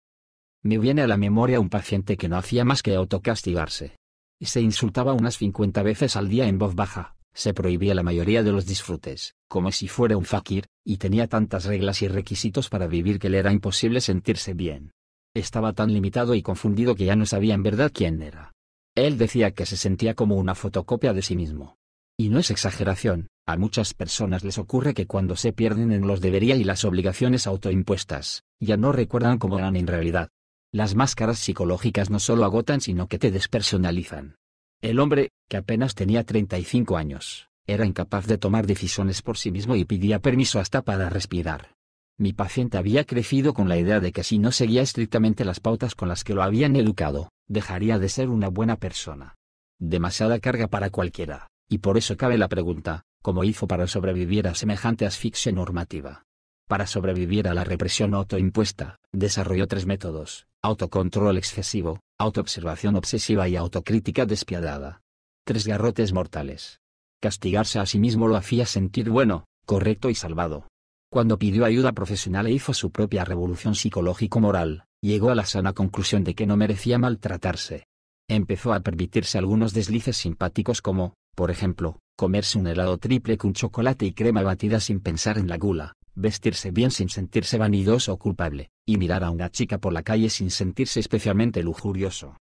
Me 0.61 0.77
viene 0.77 1.01
a 1.01 1.07
la 1.07 1.17
memoria 1.17 1.59
un 1.59 1.69
paciente 1.69 2.15
que 2.15 2.29
no 2.29 2.37
hacía 2.37 2.63
más 2.63 2.81
que 2.81 2.95
autocastigarse 2.95 3.97
se 4.45 4.61
insultaba 4.61 5.13
unas 5.13 5.37
50 5.37 5.83
veces 5.83 6.15
al 6.15 6.29
día 6.29 6.47
en 6.47 6.57
voz 6.57 6.75
baja, 6.75 7.15
se 7.33 7.53
prohibía 7.53 7.95
la 7.95 8.03
mayoría 8.03 8.43
de 8.43 8.51
los 8.51 8.65
disfrutes, 8.65 9.35
como 9.47 9.71
si 9.71 9.87
fuera 9.87 10.17
un 10.17 10.25
fakir, 10.25 10.65
y 10.85 10.97
tenía 10.97 11.27
tantas 11.27 11.65
reglas 11.65 12.01
y 12.01 12.07
requisitos 12.07 12.69
para 12.69 12.87
vivir 12.87 13.19
que 13.19 13.29
le 13.29 13.39
era 13.39 13.51
imposible 13.51 14.01
sentirse 14.01 14.53
bien. 14.53 14.91
Estaba 15.33 15.73
tan 15.73 15.91
limitado 15.91 16.35
y 16.35 16.43
confundido 16.43 16.95
que 16.95 17.05
ya 17.05 17.15
no 17.15 17.25
sabía 17.25 17.55
en 17.55 17.63
verdad 17.63 17.91
quién 17.93 18.21
era. 18.21 18.52
Él 18.95 19.17
decía 19.17 19.51
que 19.51 19.65
se 19.65 19.77
sentía 19.77 20.13
como 20.13 20.35
una 20.35 20.55
fotocopia 20.55 21.13
de 21.13 21.21
sí 21.21 21.35
mismo. 21.35 21.77
Y 22.15 22.29
no 22.29 22.37
es 22.37 22.51
exageración, 22.51 23.27
a 23.47 23.57
muchas 23.57 23.93
personas 23.95 24.43
les 24.43 24.59
ocurre 24.59 24.93
que 24.93 25.07
cuando 25.07 25.35
se 25.35 25.51
pierden 25.51 25.91
en 25.91 26.05
los 26.05 26.21
debería 26.21 26.55
y 26.55 26.63
las 26.63 26.85
obligaciones 26.85 27.47
autoimpuestas, 27.47 28.43
ya 28.59 28.77
no 28.77 28.91
recuerdan 28.91 29.39
cómo 29.39 29.57
eran 29.57 29.75
en 29.75 29.87
realidad, 29.87 30.29
las 30.71 30.95
máscaras 30.95 31.39
psicológicas 31.39 32.09
no 32.09 32.19
solo 32.19 32.45
agotan 32.45 32.81
sino 32.81 33.07
que 33.07 33.19
te 33.19 33.31
despersonalizan. 33.31 34.35
El 34.81 34.99
hombre, 34.99 35.29
que 35.49 35.57
apenas 35.57 35.95
tenía 35.95 36.23
35 36.23 36.97
años, 36.97 37.47
era 37.65 37.85
incapaz 37.85 38.27
de 38.27 38.37
tomar 38.37 38.67
decisiones 38.67 39.21
por 39.21 39.37
sí 39.37 39.51
mismo 39.51 39.75
y 39.75 39.85
pedía 39.85 40.19
permiso 40.19 40.59
hasta 40.59 40.81
para 40.81 41.09
respirar. 41.09 41.75
Mi 42.17 42.31
paciente 42.31 42.77
había 42.77 43.05
crecido 43.05 43.53
con 43.53 43.67
la 43.67 43.77
idea 43.77 43.99
de 43.99 44.11
que 44.11 44.23
si 44.23 44.37
no 44.37 44.51
seguía 44.51 44.81
estrictamente 44.81 45.45
las 45.45 45.59
pautas 45.59 45.95
con 45.95 46.07
las 46.09 46.23
que 46.23 46.35
lo 46.35 46.43
habían 46.43 46.75
educado, 46.75 47.29
dejaría 47.47 47.97
de 47.97 48.09
ser 48.09 48.29
una 48.29 48.49
buena 48.49 48.77
persona. 48.77 49.35
Demasiada 49.79 50.39
carga 50.39 50.67
para 50.67 50.91
cualquiera, 50.91 51.47
y 51.67 51.79
por 51.79 51.97
eso 51.97 52.15
cabe 52.15 52.37
la 52.37 52.47
pregunta, 52.47 53.03
¿cómo 53.21 53.43
hizo 53.43 53.67
para 53.67 53.87
sobrevivir 53.87 54.47
a 54.47 54.53
semejante 54.53 55.05
asfixia 55.05 55.51
normativa? 55.51 56.23
Para 56.67 56.87
sobrevivir 56.87 57.47
a 57.47 57.53
la 57.53 57.63
represión 57.63 58.13
autoimpuesta, 58.13 58.97
desarrolló 59.11 59.67
tres 59.67 59.85
métodos, 59.85 60.47
autocontrol 60.61 61.37
excesivo, 61.37 61.99
autoobservación 62.19 62.95
obsesiva 62.95 63.49
y 63.49 63.55
autocrítica 63.55 64.25
despiadada. 64.25 65.01
Tres 65.45 65.67
garrotes 65.67 66.13
mortales. 66.13 66.79
Castigarse 67.19 67.79
a 67.79 67.85
sí 67.85 67.99
mismo 67.99 68.27
lo 68.27 68.37
hacía 68.37 68.65
sentir 68.65 69.09
bueno, 69.09 69.45
correcto 69.65 70.09
y 70.09 70.15
salvado. 70.15 70.67
Cuando 71.13 71.37
pidió 71.37 71.63
ayuda 71.63 71.91
profesional 71.91 72.47
e 72.47 72.51
hizo 72.53 72.73
su 72.73 72.89
propia 72.89 73.23
revolución 73.23 73.75
psicológico-moral, 73.75 74.85
llegó 74.99 75.29
a 75.29 75.35
la 75.35 75.45
sana 75.45 75.73
conclusión 75.73 76.23
de 76.23 76.33
que 76.33 76.47
no 76.47 76.57
merecía 76.57 76.97
maltratarse. 76.97 77.85
Empezó 78.27 78.73
a 78.73 78.79
permitirse 78.79 79.37
algunos 79.37 79.73
deslices 79.73 80.17
simpáticos 80.17 80.81
como, 80.81 81.13
por 81.35 81.51
ejemplo, 81.51 81.99
comerse 82.17 82.57
un 82.57 82.65
helado 82.65 82.97
triple 82.97 83.37
con 83.37 83.53
chocolate 83.53 84.07
y 84.07 84.13
crema 84.13 84.41
batida 84.41 84.79
sin 84.79 85.01
pensar 85.01 85.37
en 85.37 85.49
la 85.49 85.57
gula, 85.57 85.93
vestirse 86.15 86.71
bien 86.71 86.89
sin 86.89 87.09
sentirse 87.09 87.59
vanidoso 87.59 88.11
o 88.11 88.17
culpable, 88.17 88.71
y 88.83 88.97
mirar 88.97 89.23
a 89.23 89.29
una 89.29 89.51
chica 89.51 89.77
por 89.77 89.93
la 89.93 90.01
calle 90.01 90.31
sin 90.31 90.49
sentirse 90.49 90.99
especialmente 90.99 91.61
lujurioso. 91.61 92.37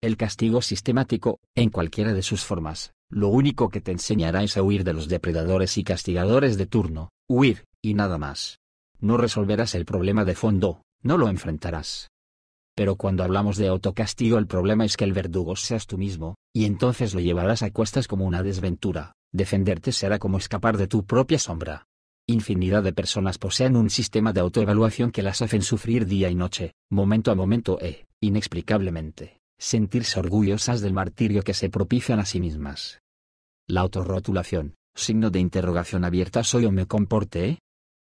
El 0.00 0.16
castigo 0.16 0.62
sistemático, 0.62 1.40
en 1.56 1.70
cualquiera 1.70 2.12
de 2.12 2.22
sus 2.22 2.44
formas, 2.44 2.92
lo 3.10 3.28
único 3.28 3.68
que 3.68 3.80
te 3.80 3.90
enseñará 3.90 4.44
es 4.44 4.56
a 4.56 4.62
huir 4.62 4.84
de 4.84 4.92
los 4.92 5.08
depredadores 5.08 5.76
y 5.76 5.82
castigadores 5.82 6.56
de 6.56 6.66
turno, 6.66 7.10
huir, 7.28 7.64
y 7.82 7.94
nada 7.94 8.16
más. 8.16 8.60
No 9.00 9.16
resolverás 9.16 9.74
el 9.74 9.84
problema 9.84 10.24
de 10.24 10.36
fondo, 10.36 10.82
no 11.02 11.18
lo 11.18 11.28
enfrentarás. 11.28 12.10
Pero 12.76 12.94
cuando 12.94 13.24
hablamos 13.24 13.56
de 13.56 13.66
autocastigo 13.66 14.38
el 14.38 14.46
problema 14.46 14.84
es 14.84 14.96
que 14.96 15.02
el 15.02 15.12
verdugo 15.12 15.56
seas 15.56 15.88
tú 15.88 15.98
mismo, 15.98 16.36
y 16.54 16.66
entonces 16.66 17.12
lo 17.12 17.18
llevarás 17.18 17.64
a 17.64 17.72
cuestas 17.72 18.06
como 18.06 18.24
una 18.24 18.44
desventura, 18.44 19.14
defenderte 19.32 19.90
será 19.90 20.20
como 20.20 20.38
escapar 20.38 20.76
de 20.76 20.86
tu 20.86 21.06
propia 21.06 21.40
sombra. 21.40 21.86
Infinidad 22.28 22.84
de 22.84 22.92
personas 22.92 23.38
poseen 23.38 23.74
un 23.74 23.90
sistema 23.90 24.32
de 24.32 24.40
autoevaluación 24.40 25.10
que 25.10 25.24
las 25.24 25.42
hacen 25.42 25.62
sufrir 25.62 26.06
día 26.06 26.30
y 26.30 26.36
noche, 26.36 26.74
momento 26.88 27.32
a 27.32 27.34
momento 27.34 27.80
e, 27.80 28.06
inexplicablemente, 28.20 29.37
sentirse 29.58 30.20
orgullosas 30.20 30.80
del 30.80 30.92
martirio 30.92 31.42
que 31.42 31.54
se 31.54 31.68
propician 31.68 32.20
a 32.20 32.24
sí 32.24 32.40
mismas. 32.40 33.00
La 33.66 33.80
autorrotulación, 33.80 34.74
signo 34.94 35.30
de 35.30 35.40
interrogación 35.40 36.04
abierta 36.04 36.44
soy 36.44 36.64
o 36.64 36.72
me 36.72 36.86
comporte. 36.86 37.58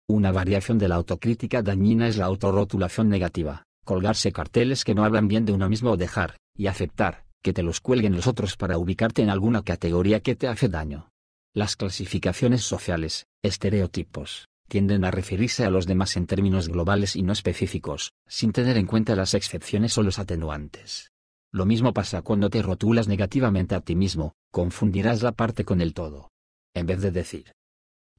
Una 0.08 0.32
variación 0.32 0.78
de 0.78 0.88
la 0.88 0.96
autocrítica 0.96 1.62
dañina 1.62 2.08
es 2.08 2.16
la 2.16 2.26
autorrotulación 2.26 3.08
negativa, 3.08 3.62
colgarse 3.84 4.32
carteles 4.32 4.84
que 4.84 4.94
no 4.94 5.04
hablan 5.04 5.28
bien 5.28 5.44
de 5.44 5.52
uno 5.52 5.68
mismo 5.68 5.92
o 5.92 5.96
dejar, 5.96 6.36
y 6.56 6.66
aceptar, 6.66 7.24
que 7.42 7.52
te 7.52 7.62
los 7.62 7.80
cuelguen 7.80 8.16
los 8.16 8.26
otros 8.26 8.56
para 8.56 8.78
ubicarte 8.78 9.22
en 9.22 9.30
alguna 9.30 9.62
categoría 9.62 10.20
que 10.20 10.34
te 10.34 10.48
hace 10.48 10.68
daño. 10.68 11.10
Las 11.54 11.76
clasificaciones 11.76 12.62
sociales, 12.62 13.26
estereotipos, 13.42 14.48
tienden 14.68 15.04
a 15.04 15.10
referirse 15.10 15.64
a 15.64 15.70
los 15.70 15.86
demás 15.86 16.16
en 16.16 16.26
términos 16.26 16.68
globales 16.68 17.16
y 17.16 17.22
no 17.22 17.32
específicos, 17.32 18.12
sin 18.26 18.52
tener 18.52 18.76
en 18.76 18.86
cuenta 18.86 19.16
las 19.16 19.34
excepciones 19.34 19.96
o 19.96 20.02
los 20.02 20.18
atenuantes. 20.18 21.10
Lo 21.52 21.64
mismo 21.64 21.94
pasa 21.94 22.22
cuando 22.22 22.50
te 22.50 22.62
rotulas 22.62 23.08
negativamente 23.08 23.74
a 23.74 23.80
ti 23.80 23.96
mismo, 23.96 24.34
confundirás 24.50 25.22
la 25.22 25.32
parte 25.32 25.64
con 25.64 25.80
el 25.80 25.94
todo. 25.94 26.30
En 26.74 26.86
vez 26.86 27.00
de 27.00 27.10
decir, 27.10 27.52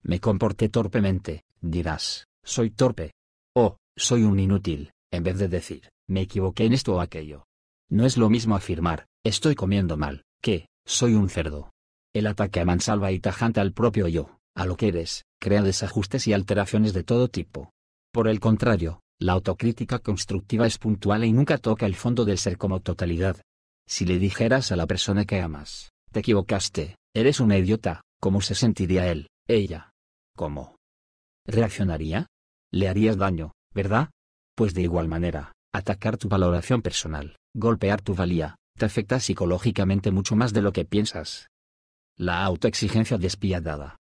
me 0.01 0.19
comporté 0.19 0.69
torpemente, 0.69 1.43
dirás, 1.61 2.27
soy 2.43 2.71
torpe. 2.71 3.11
O, 3.55 3.77
soy 3.95 4.23
un 4.23 4.39
inútil, 4.39 4.91
en 5.11 5.23
vez 5.23 5.37
de 5.37 5.47
decir, 5.47 5.89
me 6.07 6.21
equivoqué 6.21 6.65
en 6.65 6.73
esto 6.73 6.95
o 6.95 7.01
aquello. 7.01 7.45
No 7.89 8.05
es 8.05 8.17
lo 8.17 8.29
mismo 8.29 8.55
afirmar, 8.55 9.05
estoy 9.23 9.55
comiendo 9.55 9.97
mal, 9.97 10.23
que, 10.41 10.67
soy 10.85 11.13
un 11.13 11.29
cerdo. 11.29 11.71
El 12.13 12.27
ataque 12.27 12.59
a 12.59 12.65
mansalva 12.65 13.11
y 13.11 13.19
tajante 13.19 13.59
al 13.59 13.73
propio 13.73 14.07
yo, 14.07 14.37
a 14.55 14.65
lo 14.65 14.75
que 14.75 14.87
eres, 14.87 15.25
crea 15.39 15.61
desajustes 15.61 16.27
y 16.27 16.33
alteraciones 16.33 16.93
de 16.93 17.03
todo 17.03 17.27
tipo. 17.27 17.71
Por 18.11 18.27
el 18.27 18.39
contrario, 18.39 19.01
la 19.21 19.33
autocrítica 19.33 19.99
constructiva 19.99 20.65
es 20.65 20.77
puntual 20.77 21.25
y 21.25 21.33
nunca 21.33 21.57
toca 21.57 21.85
el 21.85 21.95
fondo 21.95 22.23
del 22.23 22.37
ser 22.37 22.57
como 22.57 22.79
totalidad. 22.79 23.41
Si 23.85 24.05
le 24.05 24.17
dijeras 24.17 24.71
a 24.71 24.77
la 24.77 24.87
persona 24.87 25.25
que 25.25 25.41
amas, 25.41 25.91
te 26.11 26.21
equivocaste, 26.21 26.95
eres 27.13 27.41
una 27.41 27.57
idiota, 27.57 28.01
¿cómo 28.21 28.39
se 28.39 28.55
sentiría 28.55 29.11
él, 29.11 29.27
ella? 29.47 29.91
¿Cómo? 30.37 30.77
¿Reaccionaría? 31.45 32.27
Le 32.71 32.87
harías 32.87 33.17
daño, 33.17 33.51
¿verdad? 33.73 34.09
Pues 34.55 34.73
de 34.73 34.83
igual 34.83 35.09
manera, 35.09 35.51
atacar 35.73 36.17
tu 36.17 36.29
valoración 36.29 36.81
personal, 36.81 37.35
golpear 37.53 38.01
tu 38.01 38.15
valía, 38.15 38.55
te 38.77 38.85
afecta 38.85 39.19
psicológicamente 39.19 40.11
mucho 40.11 40.37
más 40.37 40.53
de 40.53 40.61
lo 40.61 40.71
que 40.71 40.85
piensas. 40.85 41.49
La 42.15 42.45
autoexigencia 42.45 43.17
despiadada. 43.17 43.97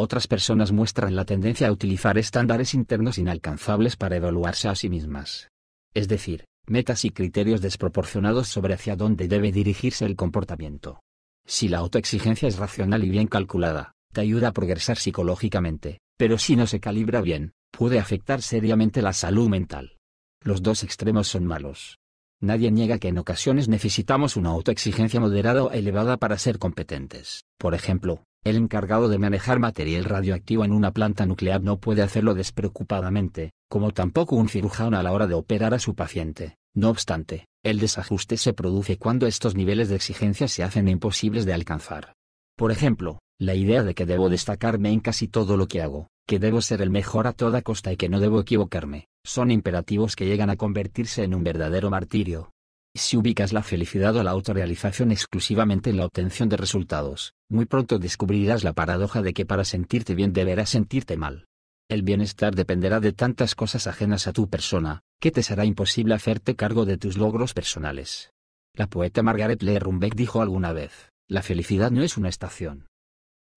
Otras 0.00 0.28
personas 0.28 0.70
muestran 0.70 1.16
la 1.16 1.24
tendencia 1.24 1.66
a 1.66 1.72
utilizar 1.72 2.18
estándares 2.18 2.72
internos 2.72 3.18
inalcanzables 3.18 3.96
para 3.96 4.14
evaluarse 4.14 4.68
a 4.68 4.76
sí 4.76 4.88
mismas. 4.88 5.48
Es 5.92 6.06
decir, 6.06 6.44
metas 6.68 7.04
y 7.04 7.10
criterios 7.10 7.62
desproporcionados 7.62 8.46
sobre 8.46 8.74
hacia 8.74 8.94
dónde 8.94 9.26
debe 9.26 9.50
dirigirse 9.50 10.04
el 10.04 10.14
comportamiento. 10.14 11.00
Si 11.44 11.66
la 11.66 11.78
autoexigencia 11.78 12.46
es 12.46 12.58
racional 12.58 13.02
y 13.02 13.08
bien 13.08 13.26
calculada, 13.26 13.90
te 14.12 14.20
ayuda 14.20 14.48
a 14.48 14.52
progresar 14.52 14.98
psicológicamente, 14.98 15.98
pero 16.16 16.38
si 16.38 16.54
no 16.54 16.68
se 16.68 16.78
calibra 16.78 17.20
bien, 17.20 17.50
puede 17.72 17.98
afectar 17.98 18.40
seriamente 18.40 19.02
la 19.02 19.12
salud 19.12 19.48
mental. 19.48 19.96
Los 20.44 20.62
dos 20.62 20.84
extremos 20.84 21.26
son 21.26 21.44
malos. 21.44 21.98
Nadie 22.40 22.70
niega 22.70 22.98
que 22.98 23.08
en 23.08 23.18
ocasiones 23.18 23.68
necesitamos 23.68 24.36
una 24.36 24.50
autoexigencia 24.50 25.18
moderada 25.18 25.64
o 25.64 25.72
elevada 25.72 26.18
para 26.18 26.38
ser 26.38 26.60
competentes. 26.60 27.42
Por 27.58 27.74
ejemplo, 27.74 28.22
el 28.44 28.56
encargado 28.56 29.08
de 29.08 29.18
manejar 29.18 29.58
material 29.58 30.04
radioactivo 30.04 30.64
en 30.64 30.72
una 30.72 30.92
planta 30.92 31.26
nuclear 31.26 31.62
no 31.62 31.78
puede 31.78 32.02
hacerlo 32.02 32.34
despreocupadamente, 32.34 33.52
como 33.68 33.92
tampoco 33.92 34.36
un 34.36 34.48
cirujano 34.48 34.98
a 34.98 35.02
la 35.02 35.12
hora 35.12 35.26
de 35.26 35.34
operar 35.34 35.74
a 35.74 35.78
su 35.78 35.94
paciente. 35.94 36.56
No 36.74 36.90
obstante, 36.90 37.46
el 37.64 37.80
desajuste 37.80 38.36
se 38.36 38.52
produce 38.52 38.96
cuando 38.96 39.26
estos 39.26 39.54
niveles 39.54 39.88
de 39.88 39.96
exigencia 39.96 40.48
se 40.48 40.62
hacen 40.62 40.88
imposibles 40.88 41.44
de 41.44 41.52
alcanzar. 41.52 42.14
Por 42.56 42.72
ejemplo, 42.72 43.18
la 43.40 43.54
idea 43.54 43.82
de 43.82 43.94
que 43.94 44.06
debo 44.06 44.28
destacarme 44.28 44.90
en 44.90 45.00
casi 45.00 45.28
todo 45.28 45.56
lo 45.56 45.68
que 45.68 45.82
hago, 45.82 46.08
que 46.26 46.38
debo 46.38 46.60
ser 46.60 46.82
el 46.82 46.90
mejor 46.90 47.26
a 47.26 47.32
toda 47.32 47.62
costa 47.62 47.92
y 47.92 47.96
que 47.96 48.08
no 48.08 48.20
debo 48.20 48.40
equivocarme, 48.40 49.06
son 49.24 49.50
imperativos 49.50 50.16
que 50.16 50.26
llegan 50.26 50.50
a 50.50 50.56
convertirse 50.56 51.22
en 51.22 51.34
un 51.34 51.44
verdadero 51.44 51.90
martirio. 51.90 52.50
Si 52.94 53.16
ubicas 53.16 53.52
la 53.52 53.62
felicidad 53.62 54.16
o 54.16 54.22
la 54.22 54.30
autorrealización 54.32 55.12
exclusivamente 55.12 55.90
en 55.90 55.98
la 55.98 56.06
obtención 56.06 56.48
de 56.48 56.56
resultados, 56.56 57.34
muy 57.48 57.66
pronto 57.66 57.98
descubrirás 57.98 58.64
la 58.64 58.72
paradoja 58.72 59.22
de 59.22 59.32
que 59.32 59.46
para 59.46 59.64
sentirte 59.64 60.14
bien 60.14 60.32
deberás 60.32 60.70
sentirte 60.70 61.16
mal. 61.16 61.46
El 61.88 62.02
bienestar 62.02 62.54
dependerá 62.54 63.00
de 63.00 63.12
tantas 63.12 63.54
cosas 63.54 63.86
ajenas 63.86 64.26
a 64.26 64.32
tu 64.32 64.48
persona, 64.48 65.00
que 65.20 65.30
te 65.30 65.42
será 65.42 65.64
imposible 65.64 66.14
hacerte 66.14 66.56
cargo 66.56 66.84
de 66.84 66.98
tus 66.98 67.16
logros 67.16 67.54
personales. 67.54 68.32
La 68.74 68.88
poeta 68.88 69.22
Margaret 69.22 69.62
Lerumbeck 69.62 70.14
dijo 70.14 70.42
alguna 70.42 70.72
vez, 70.72 71.10
la 71.28 71.42
felicidad 71.42 71.90
no 71.90 72.02
es 72.02 72.16
una 72.16 72.28
estación 72.28 72.86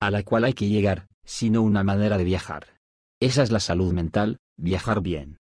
a 0.02 0.10
la 0.10 0.24
cual 0.24 0.46
hay 0.46 0.54
que 0.54 0.68
llegar, 0.68 1.06
sino 1.24 1.62
una 1.62 1.84
manera 1.84 2.18
de 2.18 2.24
viajar. 2.24 2.80
Esa 3.22 3.44
es 3.44 3.52
la 3.52 3.60
salud 3.60 3.94
mental, 3.94 4.40
viajar 4.58 5.02
bien. 5.02 5.38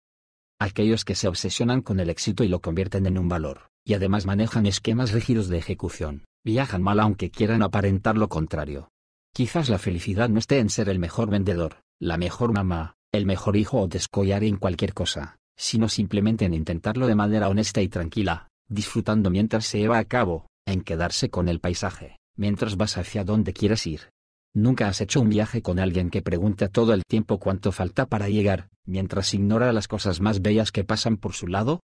Aquellos 0.61 1.05
que 1.05 1.17
se 1.17 1.27
obsesionan 1.27 1.83
con 1.83 1.99
el 1.99 2.09
éxito 2.09 2.45
y 2.45 2.49
lo 2.49 2.61
convierten 2.61 3.07
en 3.07 3.19
un 3.19 3.29
valor, 3.29 3.71
y 3.85 3.95
además 3.95 4.27
manejan 4.27 4.67
esquemas 4.67 5.13
rígidos 5.13 5.49
de 5.49 5.59
ejecución, 5.59 6.25
viajan 6.45 6.83
mal 6.83 7.01
aunque 7.01 7.31
quieran 7.31 7.63
aparentar 7.63 8.17
lo 8.17 8.29
contrario. 8.29 8.89
Quizás 9.35 9.69
la 9.69 9.79
felicidad 9.79 10.29
no 10.29 10.39
esté 10.39 10.59
en 10.59 10.71
ser 10.71 10.89
el 10.89 10.99
mejor 10.99 11.29
vendedor, 11.29 11.81
la 12.01 12.17
mejor 12.17 12.53
mamá, 12.53 12.95
el 13.13 13.27
mejor 13.27 13.57
hijo 13.57 13.81
o 13.81 13.89
descollar 13.89 14.45
en 14.45 14.57
cualquier 14.57 14.95
cosa, 14.95 15.37
sino 15.57 15.89
simplemente 15.89 16.45
en 16.45 16.55
intentarlo 16.55 17.07
de 17.07 17.15
manera 17.15 17.49
honesta 17.49 17.83
y 17.83 17.89
tranquila, 17.89 18.49
disfrutando 18.69 19.31
mientras 19.31 19.67
se 19.67 19.79
lleva 19.79 19.99
a 19.99 20.05
cabo, 20.05 20.47
en 20.67 20.83
quedarse 20.83 21.31
con 21.31 21.49
el 21.49 21.61
paisaje, 21.61 22.17
mientras 22.37 22.77
vas 22.77 22.97
hacia 22.97 23.25
donde 23.25 23.53
quieres 23.53 23.87
ir. 23.87 24.11
¿Nunca 24.55 24.89
has 24.89 25.01
hecho 25.01 25.21
un 25.21 25.31
viaje 25.31 25.63
con 25.63 25.81
alguien 25.81 26.11
que 26.11 26.23
pregunta 26.23 26.69
todo 26.69 26.95
el 26.95 27.03
tiempo 27.05 27.39
cuánto 27.39 27.73
falta 27.73 28.07
para 28.07 28.29
llegar, 28.29 28.69
mientras 28.85 29.35
ignora 29.35 29.73
las 29.73 29.89
cosas 29.89 30.21
más 30.21 30.43
bellas 30.43 30.71
que 30.71 30.85
pasan 30.85 31.17
por 31.17 31.33
su 31.33 31.49
lado? 31.49 31.81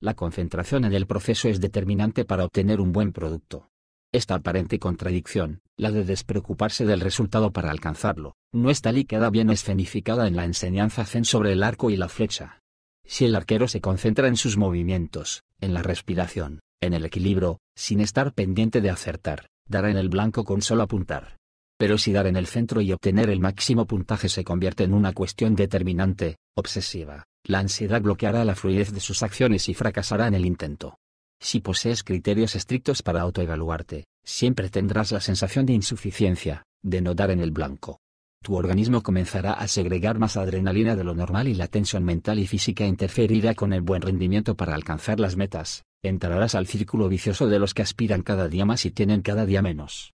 La 0.00 0.14
concentración 0.14 0.84
en 0.84 0.92
el 0.92 1.06
proceso 1.06 1.48
es 1.48 1.60
determinante 1.60 2.24
para 2.24 2.44
obtener 2.44 2.80
un 2.80 2.92
buen 2.92 3.12
producto. 3.12 3.70
Esta 4.12 4.36
aparente 4.36 4.78
contradicción, 4.78 5.60
la 5.76 5.90
de 5.90 6.04
despreocuparse 6.04 6.84
del 6.84 7.00
resultado 7.00 7.52
para 7.52 7.70
alcanzarlo, 7.70 8.34
no 8.52 8.70
está 8.70 8.92
y 8.92 9.04
queda 9.04 9.30
bien 9.30 9.50
escenificada 9.50 10.28
en 10.28 10.36
la 10.36 10.44
enseñanza 10.44 11.04
zen 11.04 11.24
sobre 11.24 11.52
el 11.52 11.62
arco 11.62 11.90
y 11.90 11.96
la 11.96 12.08
flecha. 12.08 12.60
Si 13.04 13.24
el 13.24 13.34
arquero 13.34 13.66
se 13.66 13.80
concentra 13.80 14.28
en 14.28 14.36
sus 14.36 14.56
movimientos, 14.56 15.42
en 15.60 15.74
la 15.74 15.82
respiración, 15.82 16.60
en 16.80 16.94
el 16.94 17.04
equilibrio, 17.04 17.58
sin 17.74 18.00
estar 18.00 18.32
pendiente 18.32 18.80
de 18.80 18.90
acertar, 18.90 19.48
dará 19.66 19.90
en 19.90 19.96
el 19.96 20.08
blanco 20.08 20.44
con 20.44 20.62
solo 20.62 20.84
apuntar. 20.84 21.38
Pero 21.76 21.98
si 21.98 22.12
dar 22.12 22.26
en 22.26 22.36
el 22.36 22.46
centro 22.46 22.80
y 22.80 22.92
obtener 22.92 23.30
el 23.30 23.40
máximo 23.40 23.86
puntaje 23.86 24.28
se 24.28 24.44
convierte 24.44 24.84
en 24.84 24.94
una 24.94 25.12
cuestión 25.12 25.56
determinante, 25.56 26.36
obsesiva, 26.54 27.24
la 27.46 27.58
ansiedad 27.58 28.00
bloqueará 28.00 28.44
la 28.44 28.54
fluidez 28.54 28.92
de 28.92 29.00
sus 29.00 29.22
acciones 29.22 29.68
y 29.68 29.74
fracasará 29.74 30.26
en 30.26 30.34
el 30.34 30.46
intento. 30.46 30.96
Si 31.40 31.60
posees 31.60 32.02
criterios 32.02 32.56
estrictos 32.56 33.02
para 33.02 33.20
autoevaluarte, 33.20 34.04
siempre 34.24 34.70
tendrás 34.70 35.12
la 35.12 35.20
sensación 35.20 35.66
de 35.66 35.74
insuficiencia, 35.74 36.62
de 36.82 37.02
no 37.02 37.14
dar 37.14 37.30
en 37.30 37.40
el 37.40 37.50
blanco. 37.50 38.00
tu 38.42 38.56
organismo 38.56 39.02
comenzará 39.02 39.54
a 39.54 39.66
segregar 39.68 40.18
más 40.18 40.36
adrenalina 40.36 40.96
de 40.96 41.04
lo 41.04 41.14
normal 41.14 41.48
y 41.48 41.54
la 41.54 41.66
tensión 41.66 42.04
mental 42.04 42.38
y 42.38 42.46
física 42.46 42.84
interferirá 42.84 43.54
con 43.54 43.72
el 43.72 43.80
buen 43.80 44.02
rendimiento 44.02 44.54
para 44.54 44.74
alcanzar 44.74 45.18
las 45.18 45.34
metas, 45.36 45.84
entrarás 46.02 46.54
al 46.54 46.66
círculo 46.66 47.08
vicioso 47.08 47.46
de 47.46 47.58
los 47.58 47.72
que 47.72 47.80
aspiran 47.80 48.20
cada 48.20 48.48
día 48.48 48.66
más 48.66 48.84
y 48.84 48.90
tienen 48.90 49.22
cada 49.22 49.46
día 49.46 49.62
menos. 49.62 50.12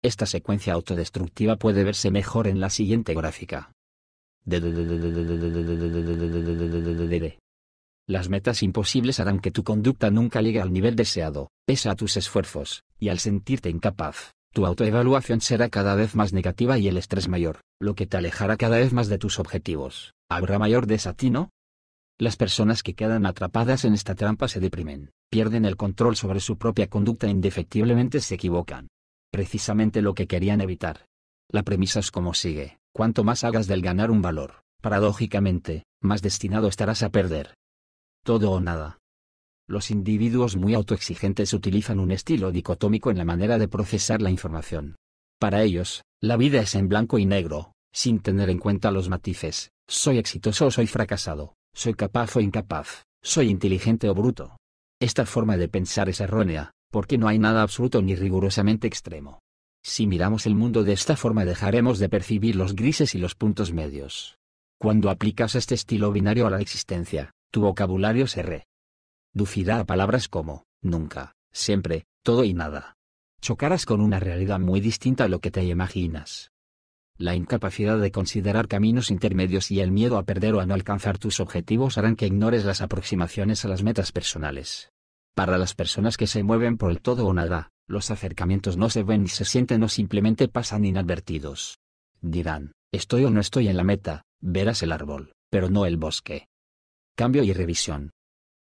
Esta 0.00 0.26
secuencia 0.26 0.74
autodestructiva 0.74 1.56
puede 1.56 1.82
verse 1.82 2.12
mejor 2.12 2.46
en 2.46 2.60
la 2.60 2.70
siguiente 2.70 3.14
gráfica. 3.14 3.72
Las 8.08 8.28
metas 8.28 8.62
imposibles 8.62 9.18
harán 9.18 9.40
que 9.40 9.50
tu 9.50 9.64
conducta 9.64 10.10
nunca 10.10 10.40
llegue 10.40 10.60
al 10.60 10.72
nivel 10.72 10.94
deseado, 10.94 11.50
pese 11.66 11.88
a 11.88 11.96
tus 11.96 12.16
esfuerzos, 12.16 12.84
y 13.00 13.08
al 13.08 13.18
sentirte 13.18 13.70
incapaz, 13.70 14.34
tu 14.52 14.64
autoevaluación 14.64 15.40
será 15.40 15.68
cada 15.68 15.96
vez 15.96 16.14
más 16.14 16.32
negativa 16.32 16.78
y 16.78 16.86
el 16.86 16.96
estrés 16.96 17.26
mayor, 17.28 17.60
lo 17.80 17.96
que 17.96 18.06
te 18.06 18.16
alejará 18.16 18.56
cada 18.56 18.78
vez 18.78 18.92
más 18.92 19.08
de 19.08 19.18
tus 19.18 19.40
objetivos. 19.40 20.14
¿Habrá 20.30 20.60
mayor 20.60 20.86
desatino? 20.86 21.50
Las 22.18 22.36
personas 22.36 22.84
que 22.84 22.94
quedan 22.94 23.26
atrapadas 23.26 23.84
en 23.84 23.94
esta 23.94 24.14
trampa 24.14 24.46
se 24.46 24.60
deprimen, 24.60 25.10
pierden 25.28 25.64
el 25.64 25.76
control 25.76 26.14
sobre 26.14 26.38
su 26.38 26.56
propia 26.56 26.86
conducta 26.86 27.26
e 27.26 27.30
indefectiblemente 27.30 28.20
se 28.20 28.36
equivocan. 28.36 28.86
Precisamente 29.32 30.02
lo 30.02 30.14
que 30.14 30.28
querían 30.28 30.60
evitar. 30.60 31.04
La 31.50 31.64
premisa 31.64 32.00
es 32.00 32.10
como 32.10 32.32
sigue, 32.32 32.78
cuanto 32.96 33.24
más 33.24 33.44
hagas 33.44 33.66
del 33.66 33.82
ganar 33.82 34.10
un 34.10 34.22
valor, 34.22 34.62
paradójicamente, 34.80 35.84
más 36.00 36.22
destinado 36.22 36.66
estarás 36.66 37.02
a 37.02 37.10
perder. 37.10 37.54
Todo 38.24 38.52
o 38.52 38.58
nada. 38.58 38.96
Los 39.68 39.90
individuos 39.90 40.56
muy 40.56 40.72
autoexigentes 40.72 41.52
utilizan 41.52 42.00
un 42.00 42.10
estilo 42.10 42.52
dicotómico 42.52 43.10
en 43.10 43.18
la 43.18 43.26
manera 43.26 43.58
de 43.58 43.68
procesar 43.68 44.22
la 44.22 44.30
información. 44.30 44.96
Para 45.38 45.62
ellos, 45.62 46.04
la 46.22 46.38
vida 46.38 46.62
es 46.62 46.74
en 46.74 46.88
blanco 46.88 47.18
y 47.18 47.26
negro, 47.26 47.72
sin 47.92 48.20
tener 48.20 48.48
en 48.48 48.58
cuenta 48.58 48.90
los 48.90 49.10
matices, 49.10 49.72
soy 49.86 50.16
exitoso 50.16 50.64
o 50.64 50.70
soy 50.70 50.86
fracasado, 50.86 51.52
soy 51.74 51.92
capaz 51.92 52.34
o 52.36 52.40
incapaz, 52.40 53.02
soy 53.22 53.50
inteligente 53.50 54.08
o 54.08 54.14
bruto. 54.14 54.56
Esta 55.02 55.26
forma 55.26 55.58
de 55.58 55.68
pensar 55.68 56.08
es 56.08 56.22
errónea, 56.22 56.70
porque 56.90 57.18
no 57.18 57.28
hay 57.28 57.38
nada 57.38 57.60
absoluto 57.60 58.00
ni 58.00 58.14
rigurosamente 58.14 58.86
extremo. 58.86 59.40
Si 59.88 60.08
miramos 60.08 60.46
el 60.46 60.56
mundo 60.56 60.82
de 60.82 60.92
esta 60.92 61.14
forma 61.14 61.44
dejaremos 61.44 62.00
de 62.00 62.08
percibir 62.08 62.56
los 62.56 62.74
grises 62.74 63.14
y 63.14 63.18
los 63.18 63.36
puntos 63.36 63.72
medios. 63.72 64.36
Cuando 64.80 65.10
aplicas 65.10 65.54
este 65.54 65.76
estilo 65.76 66.10
binario 66.10 66.48
a 66.48 66.50
la 66.50 66.60
existencia, 66.60 67.30
tu 67.52 67.60
vocabulario 67.60 68.26
se 68.26 68.42
re 68.42 68.66
ducirá 69.32 69.78
a 69.78 69.84
palabras 69.84 70.26
como, 70.26 70.64
nunca, 70.82 71.36
siempre, 71.52 72.04
todo 72.24 72.42
y 72.42 72.52
nada. 72.52 72.96
Chocarás 73.40 73.86
con 73.86 74.00
una 74.00 74.18
realidad 74.18 74.58
muy 74.58 74.80
distinta 74.80 75.24
a 75.24 75.28
lo 75.28 75.38
que 75.38 75.52
te 75.52 75.62
imaginas. 75.62 76.50
La 77.16 77.36
incapacidad 77.36 77.96
de 78.00 78.10
considerar 78.10 78.66
caminos 78.66 79.12
intermedios 79.12 79.70
y 79.70 79.78
el 79.78 79.92
miedo 79.92 80.18
a 80.18 80.24
perder 80.24 80.54
o 80.54 80.60
a 80.60 80.66
no 80.66 80.74
alcanzar 80.74 81.18
tus 81.18 81.38
objetivos 81.38 81.96
harán 81.96 82.16
que 82.16 82.26
ignores 82.26 82.64
las 82.64 82.80
aproximaciones 82.80 83.64
a 83.64 83.68
las 83.68 83.84
metas 83.84 84.10
personales. 84.10 84.90
Para 85.36 85.58
las 85.58 85.74
personas 85.76 86.16
que 86.16 86.26
se 86.26 86.42
mueven 86.42 86.76
por 86.76 86.90
el 86.90 87.00
todo 87.00 87.24
o 87.24 87.32
nada, 87.32 87.70
los 87.86 88.10
acercamientos 88.10 88.76
no 88.76 88.90
se 88.90 89.02
ven 89.02 89.22
ni 89.22 89.28
se 89.28 89.44
sienten 89.44 89.82
o 89.82 89.88
simplemente 89.88 90.48
pasan 90.48 90.84
inadvertidos. 90.84 91.78
Dirán, 92.20 92.72
estoy 92.92 93.24
o 93.24 93.30
no 93.30 93.40
estoy 93.40 93.68
en 93.68 93.76
la 93.76 93.84
meta, 93.84 94.22
verás 94.40 94.82
el 94.82 94.92
árbol, 94.92 95.32
pero 95.50 95.70
no 95.70 95.86
el 95.86 95.96
bosque. 95.96 96.48
Cambio 97.14 97.42
y 97.42 97.52
revisión. 97.52 98.10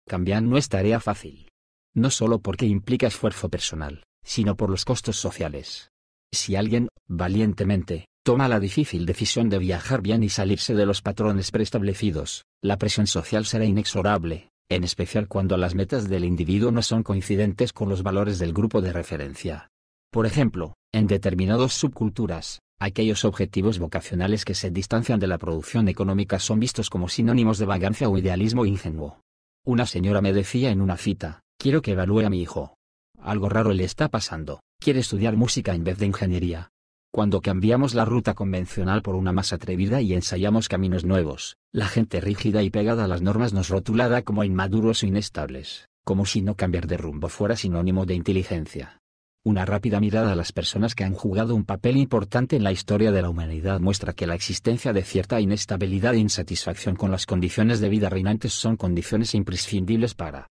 Cambiar 0.07 0.43
no 0.43 0.57
es 0.57 0.69
tarea 0.69 0.99
fácil. 0.99 1.49
No 1.93 2.09
solo 2.09 2.39
porque 2.39 2.65
implica 2.65 3.07
esfuerzo 3.07 3.49
personal, 3.49 4.03
sino 4.23 4.55
por 4.55 4.69
los 4.69 4.83
costos 4.85 5.17
sociales. 5.17 5.91
Si 6.31 6.55
alguien, 6.55 6.89
valientemente, 7.07 8.07
toma 8.23 8.47
la 8.47 8.59
difícil 8.59 9.05
decisión 9.05 9.49
de 9.49 9.59
viajar 9.59 10.01
bien 10.01 10.23
y 10.23 10.29
salirse 10.29 10.73
de 10.73 10.85
los 10.85 11.01
patrones 11.01 11.51
preestablecidos, 11.51 12.45
la 12.61 12.77
presión 12.77 13.05
social 13.05 13.45
será 13.45 13.65
inexorable, 13.65 14.49
en 14.69 14.83
especial 14.83 15.27
cuando 15.27 15.57
las 15.57 15.75
metas 15.75 16.09
del 16.09 16.25
individuo 16.25 16.71
no 16.71 16.81
son 16.81 17.03
coincidentes 17.03 17.73
con 17.73 17.89
los 17.89 18.03
valores 18.03 18.39
del 18.39 18.53
grupo 18.53 18.81
de 18.81 18.93
referencia. 18.93 19.69
Por 20.11 20.25
ejemplo, 20.25 20.75
en 20.93 21.07
determinadas 21.07 21.73
subculturas, 21.73 22.59
aquellos 22.79 23.25
objetivos 23.25 23.79
vocacionales 23.79 24.45
que 24.45 24.53
se 24.53 24.71
distancian 24.71 25.19
de 25.19 25.27
la 25.27 25.37
producción 25.37 25.87
económica 25.87 26.39
son 26.39 26.59
vistos 26.59 26.89
como 26.89 27.09
sinónimos 27.09 27.57
de 27.57 27.65
vagancia 27.65 28.09
o 28.09 28.17
idealismo 28.17 28.65
ingenuo. 28.65 29.21
Una 29.65 29.85
señora 29.85 30.21
me 30.21 30.33
decía 30.33 30.71
en 30.71 30.81
una 30.81 30.97
cita, 30.97 31.41
quiero 31.57 31.81
que 31.81 31.91
evalúe 31.91 32.25
a 32.25 32.29
mi 32.29 32.41
hijo. 32.41 32.75
Algo 33.19 33.47
raro 33.47 33.71
le 33.71 33.85
está 33.85 34.09
pasando, 34.09 34.59
quiere 34.79 34.99
estudiar 34.99 35.37
música 35.37 35.73
en 35.73 35.83
vez 35.83 35.97
de 35.97 36.07
ingeniería. 36.07 36.72
Cuando 37.15 37.41
cambiamos 37.41 37.93
la 37.93 38.05
ruta 38.05 38.33
convencional 38.33 39.03
por 39.03 39.13
una 39.13 39.31
más 39.31 39.53
atrevida 39.53 40.01
y 40.01 40.15
ensayamos 40.15 40.67
caminos 40.67 41.05
nuevos, 41.05 41.57
la 41.71 41.85
gente 41.85 42.19
rígida 42.19 42.63
y 42.63 42.71
pegada 42.71 43.05
a 43.05 43.07
las 43.07 43.21
normas 43.21 43.53
nos 43.53 43.69
rotulará 43.69 44.23
como 44.23 44.43
inmaduros 44.43 45.03
o 45.03 45.05
inestables, 45.05 45.89
como 46.03 46.25
si 46.25 46.41
no 46.41 46.55
cambiar 46.55 46.87
de 46.87 46.97
rumbo 46.97 47.29
fuera 47.29 47.55
sinónimo 47.55 48.07
de 48.07 48.15
inteligencia. 48.15 48.97
Una 49.43 49.63
rápida 49.63 49.99
mirada 49.99 50.31
a 50.31 50.35
las 50.35 50.51
personas 50.51 50.95
que 50.95 51.03
han 51.03 51.13
jugado 51.13 51.53
un 51.53 51.65
papel 51.65 51.97
importante 51.97 52.55
en 52.55 52.63
la 52.63 52.71
historia 52.71 53.11
de 53.11 53.21
la 53.21 53.29
humanidad 53.29 53.79
muestra 53.79 54.13
que 54.13 54.25
la 54.25 54.33
existencia 54.33 54.91
de 54.91 55.03
cierta 55.03 55.39
inestabilidad 55.39 56.15
e 56.15 56.17
insatisfacción 56.17 56.95
con 56.95 57.11
las 57.11 57.27
condiciones 57.27 57.79
de 57.79 57.89
vida 57.89 58.09
reinantes 58.09 58.53
son 58.53 58.75
condiciones 58.75 59.35
imprescindibles 59.35 60.15
para 60.15 60.47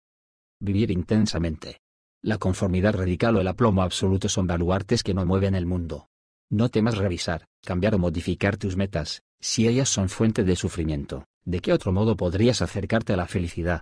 vivir 0.60 0.90
intensamente. 0.90 1.82
La 2.24 2.40
conformidad 2.40 2.96
radical 2.96 3.36
o 3.36 3.42
el 3.42 3.48
aplomo 3.48 3.84
absoluto 3.84 4.28
son 4.28 4.48
baluartes 4.48 5.04
que 5.04 5.14
no 5.14 5.24
mueven 5.24 5.54
el 5.54 5.68
mundo. 5.68 6.08
No 6.50 6.70
temas 6.70 6.98
revisar, 6.98 7.46
cambiar 7.66 7.96
o 7.96 8.00
modificar 8.00 8.56
tus 8.56 8.78
metas, 8.78 9.22
si 9.42 9.68
ellas 9.68 9.90
son 9.90 10.08
fuente 10.08 10.46
de 10.46 10.56
sufrimiento, 10.56 11.26
¿de 11.44 11.60
qué 11.60 11.74
otro 11.74 11.92
modo 11.92 12.16
podrías 12.16 12.62
acercarte 12.62 13.12
a 13.12 13.18
la 13.18 13.28
felicidad? 13.28 13.82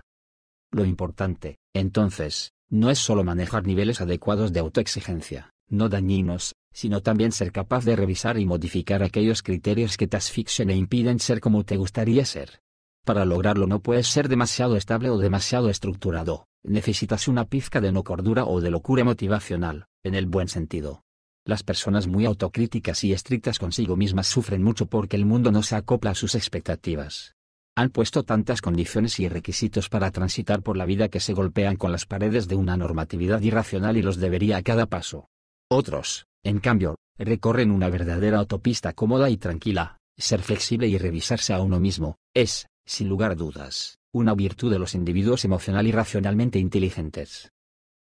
Lo 0.72 0.84
importante, 0.84 1.58
entonces, 1.72 2.52
no 2.68 2.90
es 2.90 2.98
solo 2.98 3.22
manejar 3.22 3.64
niveles 3.64 4.00
adecuados 4.00 4.52
de 4.52 4.60
autoexigencia, 4.60 5.54
no 5.68 5.88
dañinos, 5.88 6.56
sino 6.72 7.02
también 7.02 7.30
ser 7.30 7.52
capaz 7.52 7.84
de 7.84 7.94
revisar 7.94 8.36
y 8.36 8.46
modificar 8.46 9.04
aquellos 9.04 9.44
criterios 9.44 9.96
que 9.96 10.08
te 10.08 10.16
asfixian 10.16 10.70
e 10.70 10.76
impiden 10.76 11.20
ser 11.20 11.40
como 11.40 11.64
te 11.64 11.76
gustaría 11.76 12.24
ser. 12.24 12.60
Para 13.04 13.24
lograrlo 13.24 13.68
no 13.68 13.78
puedes 13.80 14.08
ser 14.08 14.28
demasiado 14.28 14.76
estable 14.76 15.08
o 15.10 15.18
demasiado 15.18 15.70
estructurado, 15.70 16.48
necesitas 16.64 17.28
una 17.28 17.44
pizca 17.44 17.80
de 17.80 17.92
no 17.92 18.02
cordura 18.02 18.44
o 18.44 18.60
de 18.60 18.70
locura 18.70 19.04
motivacional, 19.04 19.86
en 20.02 20.16
el 20.16 20.26
buen 20.26 20.48
sentido. 20.48 21.05
Las 21.46 21.62
personas 21.62 22.08
muy 22.08 22.26
autocríticas 22.26 23.04
y 23.04 23.12
estrictas 23.12 23.60
consigo 23.60 23.94
mismas 23.94 24.26
sufren 24.26 24.64
mucho 24.64 24.86
porque 24.86 25.14
el 25.14 25.24
mundo 25.24 25.52
no 25.52 25.62
se 25.62 25.76
acopla 25.76 26.10
a 26.10 26.14
sus 26.16 26.34
expectativas. 26.34 27.36
Han 27.76 27.90
puesto 27.90 28.24
tantas 28.24 28.60
condiciones 28.60 29.20
y 29.20 29.28
requisitos 29.28 29.88
para 29.88 30.10
transitar 30.10 30.62
por 30.62 30.76
la 30.76 30.86
vida 30.86 31.08
que 31.08 31.20
se 31.20 31.34
golpean 31.34 31.76
con 31.76 31.92
las 31.92 32.04
paredes 32.04 32.48
de 32.48 32.56
una 32.56 32.76
normatividad 32.76 33.40
irracional 33.42 33.96
y 33.96 34.02
los 34.02 34.16
debería 34.16 34.56
a 34.56 34.62
cada 34.62 34.86
paso. 34.86 35.28
Otros, 35.70 36.26
en 36.42 36.58
cambio, 36.58 36.96
recorren 37.16 37.70
una 37.70 37.90
verdadera 37.90 38.38
autopista 38.38 38.92
cómoda 38.92 39.30
y 39.30 39.36
tranquila. 39.36 39.98
Ser 40.18 40.42
flexible 40.42 40.88
y 40.88 40.98
revisarse 40.98 41.52
a 41.52 41.60
uno 41.60 41.78
mismo, 41.78 42.16
es, 42.34 42.66
sin 42.84 43.08
lugar 43.08 43.32
a 43.32 43.34
dudas, 43.36 44.00
una 44.12 44.34
virtud 44.34 44.72
de 44.72 44.80
los 44.80 44.96
individuos 44.96 45.44
emocional 45.44 45.86
y 45.86 45.92
racionalmente 45.92 46.58
inteligentes. 46.58 47.52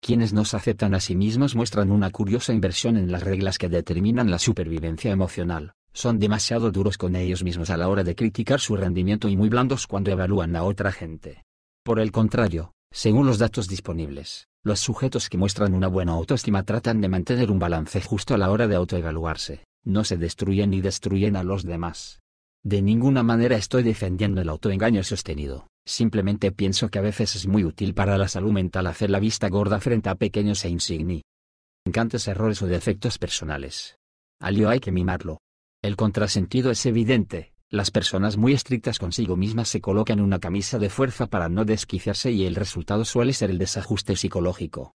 Quienes 0.00 0.32
no 0.32 0.44
se 0.44 0.56
aceptan 0.56 0.94
a 0.94 1.00
sí 1.00 1.14
mismos 1.14 1.54
muestran 1.54 1.90
una 1.90 2.10
curiosa 2.10 2.54
inversión 2.54 2.96
en 2.96 3.12
las 3.12 3.22
reglas 3.22 3.58
que 3.58 3.68
determinan 3.68 4.30
la 4.30 4.38
supervivencia 4.38 5.12
emocional, 5.12 5.74
son 5.92 6.18
demasiado 6.18 6.70
duros 6.70 6.96
con 6.96 7.16
ellos 7.16 7.44
mismos 7.44 7.68
a 7.68 7.76
la 7.76 7.88
hora 7.88 8.02
de 8.02 8.14
criticar 8.14 8.60
su 8.60 8.76
rendimiento 8.76 9.28
y 9.28 9.36
muy 9.36 9.50
blandos 9.50 9.86
cuando 9.86 10.10
evalúan 10.10 10.56
a 10.56 10.62
otra 10.62 10.90
gente. 10.90 11.44
Por 11.84 12.00
el 12.00 12.12
contrario, 12.12 12.72
según 12.90 13.26
los 13.26 13.38
datos 13.38 13.68
disponibles, 13.68 14.48
los 14.64 14.80
sujetos 14.80 15.28
que 15.28 15.38
muestran 15.38 15.74
una 15.74 15.88
buena 15.88 16.12
autoestima 16.12 16.62
tratan 16.62 17.00
de 17.00 17.08
mantener 17.08 17.50
un 17.50 17.58
balance 17.58 18.00
justo 18.00 18.34
a 18.34 18.38
la 18.38 18.50
hora 18.50 18.66
de 18.68 18.76
autoevaluarse, 18.76 19.64
no 19.84 20.04
se 20.04 20.16
destruyen 20.16 20.70
ni 20.70 20.80
destruyen 20.80 21.36
a 21.36 21.44
los 21.44 21.62
demás. 21.62 22.19
De 22.62 22.82
ninguna 22.82 23.22
manera 23.22 23.56
estoy 23.56 23.82
defendiendo 23.82 24.42
el 24.42 24.48
autoengaño 24.50 25.02
sostenido, 25.02 25.68
simplemente 25.86 26.52
pienso 26.52 26.90
que 26.90 26.98
a 26.98 27.02
veces 27.02 27.34
es 27.34 27.46
muy 27.46 27.64
útil 27.64 27.94
para 27.94 28.18
la 28.18 28.28
salud 28.28 28.52
mental 28.52 28.86
hacer 28.86 29.08
la 29.08 29.18
vista 29.18 29.48
gorda 29.48 29.80
frente 29.80 30.10
a 30.10 30.14
pequeños 30.14 30.64
e 30.66 30.68
insignificantes 30.68 32.28
errores 32.28 32.60
o 32.60 32.66
defectos 32.66 33.18
personales. 33.18 33.96
Al 34.40 34.66
hay 34.66 34.80
que 34.80 34.92
mimarlo, 34.92 35.38
el 35.82 35.96
contrasentido 35.96 36.70
es 36.70 36.84
evidente, 36.84 37.54
las 37.70 37.90
personas 37.90 38.36
muy 38.36 38.52
estrictas 38.52 38.98
consigo 38.98 39.36
mismas 39.36 39.68
se 39.68 39.80
colocan 39.80 40.20
una 40.20 40.38
camisa 40.38 40.78
de 40.78 40.90
fuerza 40.90 41.28
para 41.28 41.48
no 41.48 41.64
desquiciarse 41.64 42.30
y 42.30 42.44
el 42.44 42.56
resultado 42.56 43.06
suele 43.06 43.32
ser 43.32 43.48
el 43.48 43.58
desajuste 43.58 44.16
psicológico. 44.16 44.92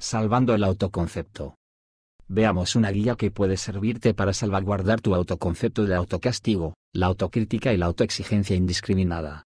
Salvando 0.00 0.54
el 0.54 0.64
autoconcepto. 0.64 1.54
Veamos 2.26 2.76
una 2.76 2.90
guía 2.90 3.14
que 3.14 3.30
puede 3.30 3.56
servirte 3.56 4.14
para 4.14 4.32
salvaguardar 4.32 5.00
tu 5.00 5.14
autoconcepto 5.14 5.84
del 5.84 5.94
autocastigo, 5.94 6.74
la 6.94 7.06
autocrítica 7.06 7.72
y 7.72 7.76
la 7.76 7.86
autoexigencia 7.86 8.56
indiscriminada. 8.56 9.44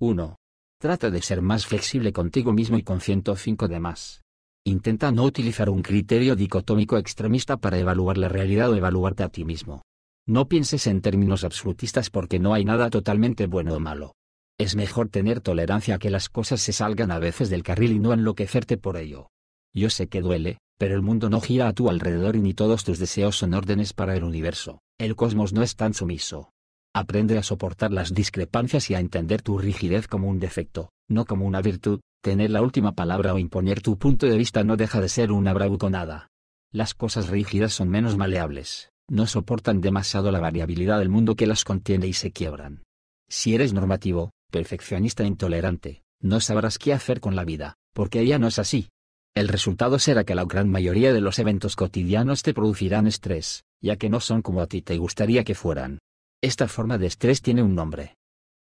1. 0.00 0.36
Trata 0.80 1.10
de 1.10 1.22
ser 1.22 1.40
más 1.40 1.66
flexible 1.66 2.12
contigo 2.12 2.52
mismo 2.52 2.76
y 2.76 2.82
con 2.82 3.00
105 3.00 3.68
demás. 3.68 4.22
Intenta 4.66 5.12
no 5.12 5.22
utilizar 5.24 5.70
un 5.70 5.82
criterio 5.82 6.34
dicotómico 6.34 6.98
extremista 6.98 7.58
para 7.58 7.78
evaluar 7.78 8.18
la 8.18 8.28
realidad 8.28 8.70
o 8.70 8.76
evaluarte 8.76 9.22
a 9.22 9.28
ti 9.28 9.44
mismo. 9.44 9.82
No 10.26 10.48
pienses 10.48 10.86
en 10.86 11.00
términos 11.00 11.44
absolutistas 11.44 12.10
porque 12.10 12.38
no 12.38 12.54
hay 12.54 12.64
nada 12.64 12.90
totalmente 12.90 13.46
bueno 13.46 13.74
o 13.74 13.80
malo. 13.80 14.14
Es 14.58 14.74
mejor 14.74 15.10
tener 15.10 15.40
tolerancia 15.40 15.96
a 15.96 15.98
que 15.98 16.10
las 16.10 16.28
cosas 16.28 16.60
se 16.60 16.72
salgan 16.72 17.10
a 17.10 17.18
veces 17.18 17.50
del 17.50 17.62
carril 17.62 17.92
y 17.92 17.98
no 17.98 18.12
enloquecerte 18.12 18.78
por 18.78 18.96
ello. 18.96 19.28
Yo 19.74 19.90
sé 19.90 20.08
que 20.08 20.22
duele, 20.22 20.58
pero 20.78 20.94
el 20.94 21.02
mundo 21.02 21.30
no 21.30 21.40
gira 21.40 21.68
a 21.68 21.72
tu 21.72 21.88
alrededor 21.88 22.36
y 22.36 22.40
ni 22.40 22.54
todos 22.54 22.84
tus 22.84 22.98
deseos 22.98 23.36
son 23.36 23.54
órdenes 23.54 23.92
para 23.92 24.16
el 24.16 24.24
universo. 24.24 24.80
El 24.98 25.14
cosmos 25.14 25.52
no 25.52 25.62
es 25.62 25.76
tan 25.76 25.94
sumiso. 25.94 26.53
Aprende 26.96 27.36
a 27.38 27.42
soportar 27.42 27.90
las 27.92 28.14
discrepancias 28.14 28.88
y 28.88 28.94
a 28.94 29.00
entender 29.00 29.42
tu 29.42 29.58
rigidez 29.58 30.06
como 30.06 30.28
un 30.28 30.38
defecto, 30.38 30.90
no 31.08 31.24
como 31.24 31.44
una 31.44 31.60
virtud. 31.60 32.00
Tener 32.22 32.50
la 32.50 32.62
última 32.62 32.92
palabra 32.92 33.34
o 33.34 33.38
imponer 33.38 33.82
tu 33.82 33.98
punto 33.98 34.26
de 34.26 34.38
vista 34.38 34.62
no 34.62 34.76
deja 34.76 35.00
de 35.00 35.08
ser 35.08 35.32
una 35.32 35.52
bravuconada. 35.52 36.28
Las 36.72 36.94
cosas 36.94 37.28
rígidas 37.28 37.72
son 37.72 37.88
menos 37.88 38.16
maleables, 38.16 38.90
no 39.10 39.26
soportan 39.26 39.80
demasiado 39.80 40.30
la 40.30 40.38
variabilidad 40.38 41.00
del 41.00 41.08
mundo 41.08 41.34
que 41.34 41.48
las 41.48 41.64
contiene 41.64 42.06
y 42.06 42.12
se 42.12 42.30
quiebran. 42.30 42.84
Si 43.28 43.56
eres 43.56 43.72
normativo, 43.72 44.30
perfeccionista 44.52 45.24
e 45.24 45.26
intolerante, 45.26 46.02
no 46.22 46.38
sabrás 46.38 46.78
qué 46.78 46.92
hacer 46.92 47.18
con 47.18 47.34
la 47.34 47.44
vida, 47.44 47.74
porque 47.92 48.20
ella 48.20 48.38
no 48.38 48.46
es 48.46 48.60
así. 48.60 48.88
El 49.34 49.48
resultado 49.48 49.98
será 49.98 50.22
que 50.22 50.36
la 50.36 50.44
gran 50.44 50.70
mayoría 50.70 51.12
de 51.12 51.20
los 51.20 51.40
eventos 51.40 51.74
cotidianos 51.74 52.44
te 52.44 52.54
producirán 52.54 53.08
estrés, 53.08 53.64
ya 53.82 53.96
que 53.96 54.08
no 54.08 54.20
son 54.20 54.42
como 54.42 54.60
a 54.60 54.68
ti 54.68 54.80
te 54.80 54.96
gustaría 54.96 55.42
que 55.42 55.56
fueran. 55.56 55.98
Esta 56.44 56.68
forma 56.68 56.98
de 56.98 57.06
estrés 57.06 57.40
tiene 57.40 57.62
un 57.62 57.74
nombre. 57.74 58.18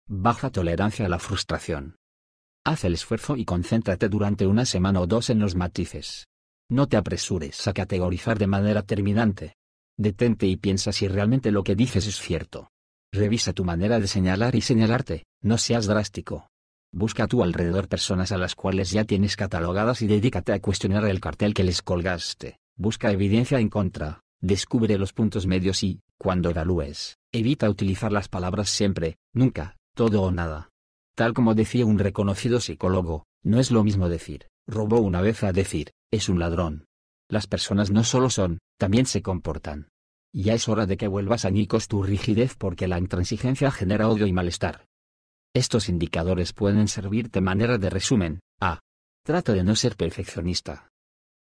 Baja 0.08 0.50
tolerancia 0.50 1.06
a 1.06 1.10
la 1.10 1.20
frustración. 1.20 1.98
Haz 2.64 2.86
el 2.86 2.94
esfuerzo 2.94 3.36
y 3.36 3.44
concéntrate 3.44 4.08
durante 4.08 4.48
una 4.48 4.64
semana 4.64 5.02
o 5.02 5.06
dos 5.06 5.30
en 5.30 5.40
los 5.40 5.56
matices. 5.56 6.30
No 6.70 6.88
te 6.88 6.96
apresures 6.96 7.68
a 7.68 7.74
categorizar 7.74 8.40
de 8.40 8.48
manera 8.48 8.84
terminante, 8.84 9.58
Detente 9.98 10.48
y 10.48 10.56
piensa 10.56 10.94
si 10.94 11.10
realmente 11.10 11.52
lo 11.52 11.66
que 11.66 11.76
dices 11.76 12.08
es 12.08 12.22
cierto. 12.22 12.70
Revisa 13.12 13.52
tu 13.52 13.66
manera 13.66 14.00
de 14.00 14.08
señalar 14.08 14.56
y 14.56 14.62
señalarte, 14.62 15.26
no 15.42 15.58
seas 15.58 15.88
drástico. 15.88 16.48
Busca 16.94 17.26
a 17.26 17.28
tu 17.28 17.44
alrededor 17.44 17.90
personas 17.90 18.32
a 18.32 18.38
las 18.38 18.56
cuales 18.56 18.92
ya 18.92 19.04
tienes 19.04 19.36
catalogadas 19.36 20.02
y 20.02 20.08
dedícate 20.08 20.54
a 20.54 20.62
cuestionar 20.62 21.04
el 21.04 21.20
cartel 21.20 21.54
que 21.54 21.66
les 21.66 21.82
colgaste. 21.82 22.60
Busca 22.78 23.12
evidencia 23.12 23.60
en 23.60 23.68
contra, 23.68 24.22
descubre 24.40 24.98
los 24.98 25.12
puntos 25.12 25.48
medios 25.48 25.84
y, 25.84 26.00
cuando 26.18 26.50
evalúes, 26.50 27.18
evita 27.32 27.70
utilizar 27.70 28.12
las 28.12 28.28
palabras 28.28 28.70
siempre, 28.70 29.18
nunca, 29.34 29.78
todo 29.96 30.24
o 30.24 30.32
nada. 30.32 30.70
Tal 31.16 31.34
como 31.34 31.56
decía 31.56 31.86
un 31.86 32.00
reconocido 32.00 32.60
psicólogo, 32.60 33.26
no 33.44 33.60
es 33.60 33.72
lo 33.72 33.84
mismo 33.84 34.10
decir, 34.10 34.48
robó 34.68 35.00
una 35.00 35.22
vez 35.22 35.44
a 35.44 35.52
decir, 35.54 35.92
es 36.12 36.30
un 36.30 36.40
ladrón. 36.40 36.86
Las 37.30 37.48
personas 37.48 37.92
no 37.92 38.04
solo 38.04 38.30
son, 38.30 38.60
también 38.78 39.06
se 39.06 39.22
comportan. 39.22 39.90
Ya 40.34 40.54
es 40.54 40.68
hora 40.68 40.86
de 40.86 40.98
que 40.98 41.08
vuelvas 41.08 41.46
a 41.46 41.50
Nikos 41.50 41.88
tu 41.88 42.04
rigidez 42.04 42.56
porque 42.56 42.88
la 42.88 43.00
intransigencia 43.00 43.72
genera 43.72 44.08
odio 44.08 44.28
y 44.28 44.34
malestar. 44.34 44.86
Estos 45.54 45.90
indicadores 45.90 46.54
pueden 46.54 46.88
servirte 46.88 47.42
manera 47.42 47.78
de 47.78 47.90
resumen. 47.90 48.40
A. 48.60 48.80
Trata 49.24 49.54
de 49.54 49.64
no 49.64 49.76
ser 49.76 49.96
perfeccionista. 49.96 50.90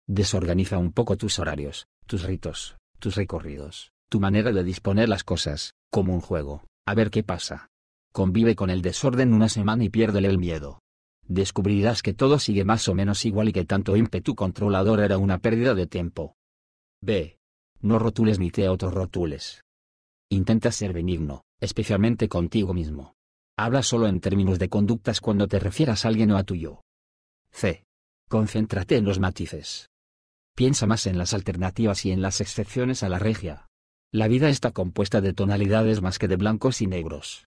Desorganiza 0.07 0.77
un 0.77 0.93
poco 0.93 1.17
tus 1.17 1.39
horarios, 1.39 1.87
tus 2.05 2.23
ritos, 2.23 2.77
tus 2.99 3.15
recorridos, 3.15 3.91
tu 4.09 4.19
manera 4.19 4.51
de 4.51 4.63
disponer 4.63 5.09
las 5.09 5.23
cosas, 5.23 5.73
como 5.91 6.13
un 6.13 6.21
juego, 6.21 6.63
a 6.85 6.93
ver 6.93 7.09
qué 7.09 7.23
pasa. 7.23 7.69
Convive 8.11 8.55
con 8.55 8.69
el 8.69 8.81
desorden 8.81 9.33
una 9.33 9.49
semana 9.49 9.83
y 9.83 9.89
piérdele 9.89 10.27
el 10.27 10.37
miedo 10.37 10.79
descubrirás 11.27 12.01
que 12.01 12.13
todo 12.13 12.39
sigue 12.39 12.63
más 12.63 12.87
o 12.87 12.95
menos 12.95 13.25
igual 13.25 13.49
y 13.49 13.53
que 13.53 13.65
tanto 13.65 13.95
ímpetu 13.95 14.35
controlador 14.35 15.01
era 15.01 15.17
una 15.17 15.39
pérdida 15.39 15.75
de 15.75 15.87
tiempo. 15.87 16.35
B. 17.01 17.37
No 17.81 17.99
rotules 17.99 18.39
ni 18.39 18.49
te 18.49 18.65
autorrotules. 18.65 19.63
Intenta 20.29 20.71
ser 20.71 20.93
benigno, 20.93 21.43
especialmente 21.59 22.27
contigo 22.27 22.73
mismo. 22.73 23.15
Habla 23.57 23.83
solo 23.83 24.07
en 24.07 24.19
términos 24.19 24.59
de 24.59 24.69
conductas 24.69 25.21
cuando 25.21 25.47
te 25.47 25.59
refieras 25.59 26.05
a 26.05 26.07
alguien 26.09 26.31
o 26.31 26.37
a 26.37 26.43
tuyo. 26.43 26.81
C. 27.51 27.83
Concéntrate 28.29 28.97
en 28.97 29.05
los 29.05 29.19
matices. 29.19 29.89
Piensa 30.55 30.87
más 30.87 31.07
en 31.07 31.17
las 31.17 31.33
alternativas 31.33 32.05
y 32.05 32.11
en 32.11 32.21
las 32.21 32.41
excepciones 32.41 33.03
a 33.03 33.09
la 33.09 33.19
regia. 33.19 33.66
La 34.13 34.29
vida 34.29 34.47
está 34.47 34.71
compuesta 34.71 35.19
de 35.19 35.33
tonalidades 35.33 36.01
más 36.01 36.17
que 36.17 36.29
de 36.29 36.37
blancos 36.37 36.81
y 36.81 36.87
negros. 36.87 37.45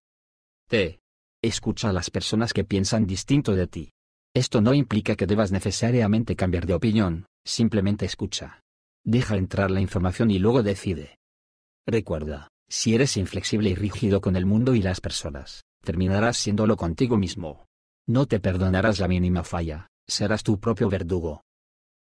T. 0.68 1.00
Escucha 1.42 1.88
a 1.88 1.92
las 1.92 2.10
personas 2.10 2.52
que 2.52 2.64
piensan 2.64 3.06
distinto 3.06 3.54
de 3.54 3.66
ti. 3.66 3.92
Esto 4.34 4.60
no 4.60 4.74
implica 4.74 5.16
que 5.16 5.26
debas 5.26 5.52
necesariamente 5.52 6.36
cambiar 6.36 6.66
de 6.66 6.74
opinión, 6.74 7.26
simplemente 7.46 8.04
escucha. 8.04 8.60
Deja 9.04 9.36
entrar 9.36 9.70
la 9.70 9.80
información 9.80 10.30
y 10.30 10.38
luego 10.38 10.62
decide. 10.62 11.16
Recuerda, 11.86 12.48
si 12.68 12.94
eres 12.94 13.16
inflexible 13.16 13.70
y 13.70 13.74
rígido 13.74 14.20
con 14.20 14.36
el 14.36 14.44
mundo 14.44 14.74
y 14.74 14.82
las 14.82 15.00
personas, 15.00 15.62
terminarás 15.82 16.36
siéndolo 16.36 16.76
contigo 16.76 17.16
mismo. 17.16 17.64
No 18.06 18.26
te 18.26 18.38
perdonarás 18.38 19.00
la 19.00 19.08
mínima 19.08 19.44
falla, 19.44 19.88
serás 20.06 20.42
tu 20.42 20.60
propio 20.60 20.90
verdugo. 20.90 21.42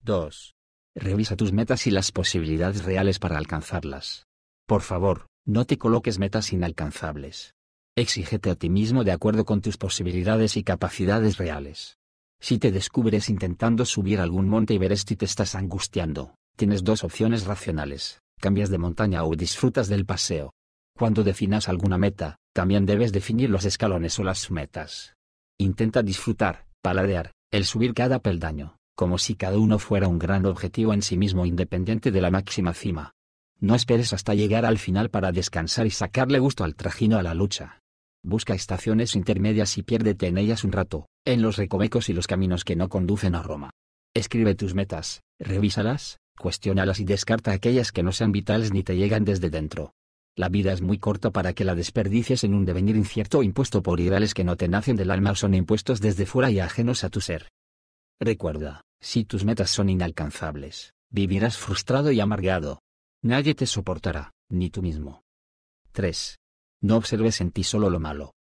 2. 0.03 0.55
Revisa 0.97 1.37
tus 1.37 1.53
metas 1.53 1.87
y 1.87 1.93
las 1.93 2.11
posibilidades 2.11 2.85
reales 2.85 3.21
para 3.21 3.39
alcanzarlas. 3.39 4.27
Por 4.71 4.83
favor, 4.83 5.27
no 5.49 5.65
te 5.65 5.79
coloques 5.79 6.21
metas 6.21 6.53
inalcanzables. 6.53 7.55
Exígete 7.97 8.51
a 8.51 8.55
ti 8.55 8.71
mismo 8.71 9.03
de 9.03 9.11
acuerdo 9.11 9.45
con 9.45 9.63
tus 9.63 9.77
posibilidades 9.77 10.57
y 10.57 10.63
capacidades 10.63 11.39
reales. 11.39 11.99
Si 12.41 12.61
te 12.61 12.71
descubres 12.71 13.31
intentando 13.31 13.85
subir 13.85 14.21
algún 14.21 14.49
monte 14.49 14.73
y 14.73 14.79
veres 14.79 15.05
si 15.05 15.17
te 15.17 15.25
estás 15.25 15.57
angustiando, 15.57 16.37
tienes 16.57 16.85
dos 16.85 17.03
opciones 17.03 17.47
racionales, 17.47 18.21
cambias 18.41 18.71
de 18.71 18.79
montaña 18.79 19.25
o 19.25 19.35
disfrutas 19.35 19.89
del 19.89 20.07
paseo. 20.07 20.53
Cuando 20.97 21.25
definas 21.25 21.69
alguna 21.69 21.99
meta, 21.99 22.37
también 22.55 22.87
debes 22.87 23.11
definir 23.11 23.51
los 23.51 23.65
escalones 23.65 24.21
o 24.21 24.23
las 24.23 24.53
metas. 24.53 25.15
Intenta 25.59 26.05
disfrutar, 26.05 26.69
paladear, 26.81 27.33
el 27.51 27.65
subir 27.65 27.93
cada 27.93 28.21
peldaño, 28.21 28.77
como 28.95 29.19
si 29.19 29.35
cada 29.35 29.59
uno 29.59 29.81
fuera 29.81 30.07
un 30.07 30.21
gran 30.21 30.47
objetivo 30.47 30.95
en 30.95 31.03
sí 31.03 31.17
mismo 31.17 31.45
independiente 31.45 32.13
de 32.13 32.21
la 32.21 32.31
máxima 32.31 32.73
cima. 32.73 33.15
No 33.61 33.75
esperes 33.75 34.15
hasta 34.15 34.35
llegar 34.35 34.65
al 34.65 34.79
final 34.79 35.11
para 35.11 35.33
descansar 35.33 35.87
y 35.87 35.91
sacarle 35.91 36.39
gusto 36.39 36.65
al 36.65 36.75
trajino 36.75 37.19
a 37.19 37.23
la 37.23 37.35
lucha. 37.35 37.81
Busca 38.23 38.55
estaciones 38.55 39.15
intermedias 39.15 39.77
y 39.77 39.83
piérdete 39.83 40.29
en 40.29 40.39
ellas 40.39 40.65
un 40.65 40.73
rato, 40.73 41.07
en 41.27 41.43
los 41.43 41.57
recovecos 41.57 42.09
y 42.09 42.15
los 42.15 42.27
caminos 42.27 42.65
que 42.65 42.77
no 42.77 42.89
conducen 42.89 43.35
a 43.35 43.43
Roma. 43.43 43.71
Escribe 44.15 44.55
tus 44.55 44.75
metas, 44.75 45.23
revísalas, 45.39 46.19
cuestiónalas 46.39 47.01
y 47.01 47.05
descarta 47.05 47.53
aquellas 47.53 47.93
que 47.93 48.03
no 48.03 48.13
sean 48.13 48.33
vitales 48.33 48.73
ni 48.73 48.83
te 48.83 48.97
llegan 48.97 49.25
desde 49.25 49.51
dentro. 49.51 49.93
La 50.37 50.49
vida 50.49 50.73
es 50.73 50.81
muy 50.81 50.99
corta 50.99 51.31
para 51.31 51.53
que 51.53 51.65
la 51.65 51.75
desperdicies 51.75 52.45
en 52.45 52.55
un 52.55 52.65
devenir 52.65 52.97
incierto 52.97 53.43
impuesto 53.43 53.83
por 53.83 54.01
ideales 54.01 54.33
que 54.33 54.45
no 54.45 54.57
te 54.57 54.69
nacen 54.69 54.97
del 54.97 55.11
alma 55.11 55.33
o 55.33 55.35
son 55.35 55.55
impuestos 55.55 56.01
desde 56.01 56.25
fuera 56.25 56.51
y 56.51 56.61
ajenos 56.61 57.05
a 57.05 57.11
tu 57.11 57.21
ser. 57.21 57.51
Recuerda, 58.19 58.83
si 59.01 59.25
tus 59.25 59.45
metas 59.45 59.71
son 59.71 59.91
inalcanzables, 59.91 60.95
vivirás 61.11 61.59
frustrado 61.59 62.11
y 62.11 62.21
amargado, 62.21 62.81
Nadie 63.23 63.55
te 63.55 63.67
soportará, 63.67 64.33
ni 64.49 64.71
tú 64.71 64.81
mismo. 64.81 65.25
3. 65.93 66.39
No 66.81 66.97
observes 66.97 67.43
en 67.43 67.51
ti 67.51 67.65
solo 67.65 67.91
lo 67.91 68.01
malo. 68.01 68.33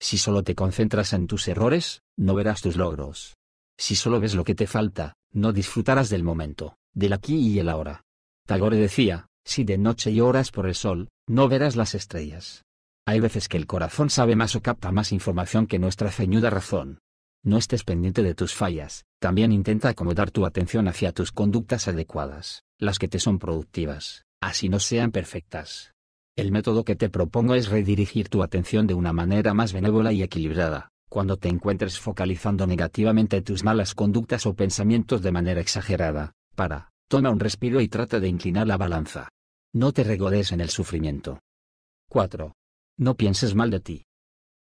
Si 0.00 0.18
solo 0.18 0.42
te 0.42 0.56
concentras 0.56 1.12
en 1.12 1.28
tus 1.28 1.46
errores, 1.46 2.02
no 2.16 2.34
verás 2.34 2.60
tus 2.60 2.76
logros. 2.76 3.36
Si 3.78 3.94
solo 3.94 4.18
ves 4.18 4.34
lo 4.34 4.42
que 4.42 4.56
te 4.56 4.66
falta, 4.66 5.14
no 5.32 5.52
disfrutarás 5.52 6.08
del 6.08 6.24
momento, 6.24 6.78
del 6.92 7.12
aquí 7.12 7.36
y 7.36 7.60
el 7.60 7.68
ahora. 7.68 8.02
Tagore 8.44 8.76
decía, 8.76 9.28
si 9.44 9.62
de 9.62 9.78
noche 9.78 10.12
lloras 10.12 10.50
por 10.50 10.66
el 10.66 10.74
sol, 10.74 11.08
no 11.28 11.48
verás 11.48 11.76
las 11.76 11.94
estrellas. 11.94 12.64
Hay 13.06 13.20
veces 13.20 13.48
que 13.48 13.56
el 13.56 13.68
corazón 13.68 14.10
sabe 14.10 14.34
más 14.34 14.56
o 14.56 14.62
capta 14.62 14.90
más 14.90 15.12
información 15.12 15.68
que 15.68 15.78
nuestra 15.78 16.10
ceñuda 16.10 16.50
razón. 16.50 16.98
No 17.44 17.56
estés 17.56 17.84
pendiente 17.84 18.24
de 18.24 18.34
tus 18.34 18.52
fallas, 18.52 19.04
también 19.20 19.52
intenta 19.52 19.90
acomodar 19.90 20.32
tu 20.32 20.44
atención 20.44 20.88
hacia 20.88 21.12
tus 21.12 21.30
conductas 21.30 21.86
adecuadas 21.86 22.64
las 22.78 22.98
que 22.98 23.08
te 23.08 23.18
son 23.18 23.38
productivas, 23.38 24.24
así 24.40 24.68
no 24.68 24.78
sean 24.78 25.10
perfectas. 25.10 25.94
El 26.36 26.52
método 26.52 26.84
que 26.84 26.94
te 26.94 27.10
propongo 27.10 27.56
es 27.56 27.68
redirigir 27.68 28.28
tu 28.28 28.44
atención 28.44 28.86
de 28.86 28.94
una 28.94 29.12
manera 29.12 29.54
más 29.54 29.72
benévola 29.72 30.12
y 30.12 30.22
equilibrada, 30.22 30.90
cuando 31.08 31.36
te 31.36 31.48
encuentres 31.48 31.98
focalizando 31.98 32.66
negativamente 32.66 33.42
tus 33.42 33.64
malas 33.64 33.94
conductas 33.94 34.46
o 34.46 34.54
pensamientos 34.54 35.22
de 35.22 35.32
manera 35.32 35.60
exagerada, 35.60 36.34
para, 36.54 36.92
toma 37.08 37.30
un 37.30 37.40
respiro 37.40 37.80
y 37.80 37.88
trata 37.88 38.20
de 38.20 38.28
inclinar 38.28 38.68
la 38.68 38.76
balanza. 38.76 39.28
No 39.74 39.92
te 39.92 40.04
regodes 40.04 40.52
en 40.52 40.60
el 40.60 40.70
sufrimiento. 40.70 41.40
4. 42.08 42.52
No 42.98 43.16
pienses 43.16 43.54
mal 43.54 43.70
de 43.70 43.80
ti. 43.80 44.04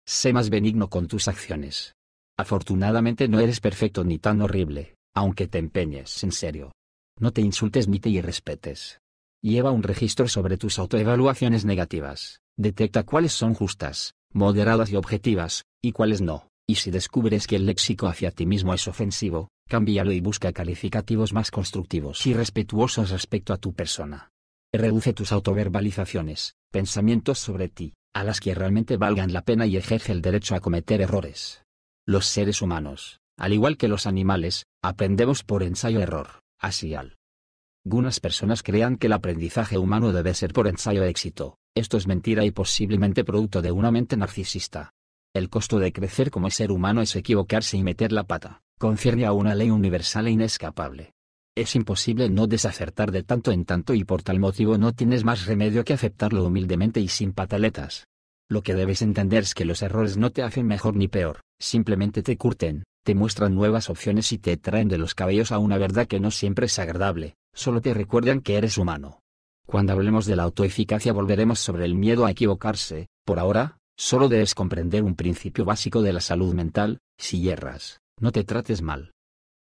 Sé 0.04 0.32
más 0.32 0.50
benigno 0.50 0.88
con 0.90 1.08
tus 1.08 1.28
acciones. 1.28 1.94
Afortunadamente 2.36 3.28
no 3.28 3.40
eres 3.40 3.60
perfecto 3.60 4.04
ni 4.04 4.18
tan 4.18 4.42
horrible, 4.42 4.96
aunque 5.14 5.48
te 5.48 5.58
empeñes 5.58 6.22
en 6.24 6.32
serio. 6.32 6.72
No 7.18 7.32
te 7.32 7.40
insultes 7.40 7.88
ni 7.88 8.00
te 8.00 8.10
irrespetes. 8.10 9.00
Lleva 9.42 9.70
un 9.70 9.82
registro 9.82 10.28
sobre 10.28 10.56
tus 10.56 10.78
autoevaluaciones 10.78 11.64
negativas, 11.64 12.40
detecta 12.56 13.02
cuáles 13.02 13.32
son 13.32 13.54
justas, 13.54 14.14
moderadas 14.32 14.90
y 14.90 14.96
objetivas, 14.96 15.64
y 15.82 15.92
cuáles 15.92 16.20
no, 16.20 16.48
y 16.66 16.76
si 16.76 16.90
descubres 16.90 17.46
que 17.46 17.56
el 17.56 17.66
léxico 17.66 18.06
hacia 18.06 18.30
ti 18.30 18.46
mismo 18.46 18.72
es 18.72 18.86
ofensivo, 18.86 19.48
cámbialo 19.68 20.12
y 20.12 20.20
busca 20.20 20.52
calificativos 20.52 21.32
más 21.32 21.50
constructivos 21.50 22.26
y 22.26 22.34
respetuosos 22.34 23.10
respecto 23.10 23.52
a 23.52 23.58
tu 23.58 23.72
persona. 23.72 24.30
Reduce 24.72 25.12
tus 25.12 25.32
autoverbalizaciones, 25.32 26.54
pensamientos 26.70 27.38
sobre 27.38 27.68
ti, 27.68 27.94
a 28.14 28.24
las 28.24 28.40
que 28.40 28.54
realmente 28.54 28.96
valgan 28.96 29.32
la 29.32 29.42
pena 29.42 29.66
y 29.66 29.76
ejerce 29.76 30.12
el 30.12 30.22
derecho 30.22 30.54
a 30.54 30.60
cometer 30.60 31.00
errores. 31.00 31.64
Los 32.06 32.26
seres 32.26 32.62
humanos, 32.62 33.20
al 33.38 33.52
igual 33.52 33.76
que 33.76 33.88
los 33.88 34.06
animales, 34.06 34.66
aprendemos 34.82 35.42
por 35.42 35.62
ensayo-error, 35.62 36.41
así 36.62 36.94
al. 36.94 37.18
Algunas 37.84 38.20
personas 38.20 38.62
crean 38.62 38.96
que 38.96 39.08
el 39.08 39.12
aprendizaje 39.12 39.76
humano 39.76 40.12
debe 40.12 40.34
ser 40.34 40.52
por 40.52 40.68
ensayo-éxito, 40.68 41.58
esto 41.74 41.96
es 41.96 42.06
mentira 42.06 42.44
y 42.44 42.52
posiblemente 42.52 43.24
producto 43.24 43.60
de 43.60 43.72
una 43.72 43.90
mente 43.90 44.16
narcisista. 44.16 44.94
El 45.34 45.50
costo 45.50 45.78
de 45.78 45.92
crecer 45.92 46.30
como 46.30 46.48
ser 46.50 46.70
humano 46.70 47.00
es 47.02 47.16
equivocarse 47.16 47.76
y 47.76 47.82
meter 47.82 48.12
la 48.12 48.24
pata, 48.24 48.62
concierne 48.78 49.26
a 49.26 49.32
una 49.32 49.54
ley 49.54 49.70
universal 49.70 50.28
e 50.28 50.30
inescapable. 50.30 51.12
Es 51.56 51.74
imposible 51.74 52.30
no 52.30 52.46
desacertar 52.46 53.10
de 53.10 53.24
tanto 53.24 53.50
en 53.50 53.64
tanto 53.64 53.94
y 53.94 54.04
por 54.04 54.22
tal 54.22 54.38
motivo 54.38 54.78
no 54.78 54.92
tienes 54.92 55.24
más 55.24 55.46
remedio 55.46 55.84
que 55.84 55.92
aceptarlo 55.92 56.44
humildemente 56.44 57.00
y 57.00 57.08
sin 57.08 57.32
pataletas. 57.32 58.06
Lo 58.48 58.62
que 58.62 58.74
debes 58.74 59.02
entender 59.02 59.42
es 59.42 59.54
que 59.54 59.64
los 59.64 59.82
errores 59.82 60.16
no 60.16 60.30
te 60.30 60.42
hacen 60.42 60.66
mejor 60.66 60.94
ni 60.94 61.08
peor, 61.08 61.40
simplemente 61.58 62.22
te 62.22 62.36
curten, 62.36 62.84
te 63.02 63.14
muestran 63.14 63.54
nuevas 63.54 63.90
opciones 63.90 64.32
y 64.32 64.38
te 64.38 64.56
traen 64.56 64.88
de 64.88 64.98
los 64.98 65.14
cabellos 65.14 65.52
a 65.52 65.58
una 65.58 65.78
verdad 65.78 66.06
que 66.06 66.20
no 66.20 66.30
siempre 66.30 66.66
es 66.66 66.78
agradable, 66.78 67.34
solo 67.52 67.80
te 67.80 67.94
recuerdan 67.94 68.40
que 68.40 68.56
eres 68.56 68.78
humano. 68.78 69.20
Cuando 69.66 69.92
hablemos 69.92 70.26
de 70.26 70.36
la 70.36 70.44
autoeficacia 70.44 71.12
volveremos 71.12 71.58
sobre 71.58 71.84
el 71.84 71.94
miedo 71.94 72.26
a 72.26 72.30
equivocarse, 72.30 73.08
por 73.24 73.38
ahora, 73.38 73.78
solo 73.96 74.28
debes 74.28 74.54
comprender 74.54 75.02
un 75.02 75.14
principio 75.14 75.64
básico 75.64 76.02
de 76.02 76.12
la 76.12 76.20
salud 76.20 76.54
mental, 76.54 76.98
si 77.18 77.40
hierras, 77.40 78.00
no 78.20 78.32
te 78.32 78.44
trates 78.44 78.82
mal. 78.82 79.12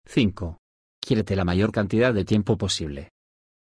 5. 0.07 0.59
Quiérete 1.01 1.37
la 1.37 1.45
mayor 1.45 1.73
cantidad 1.73 2.15
de 2.15 2.25
tiempo 2.25 2.57
posible. 2.57 3.11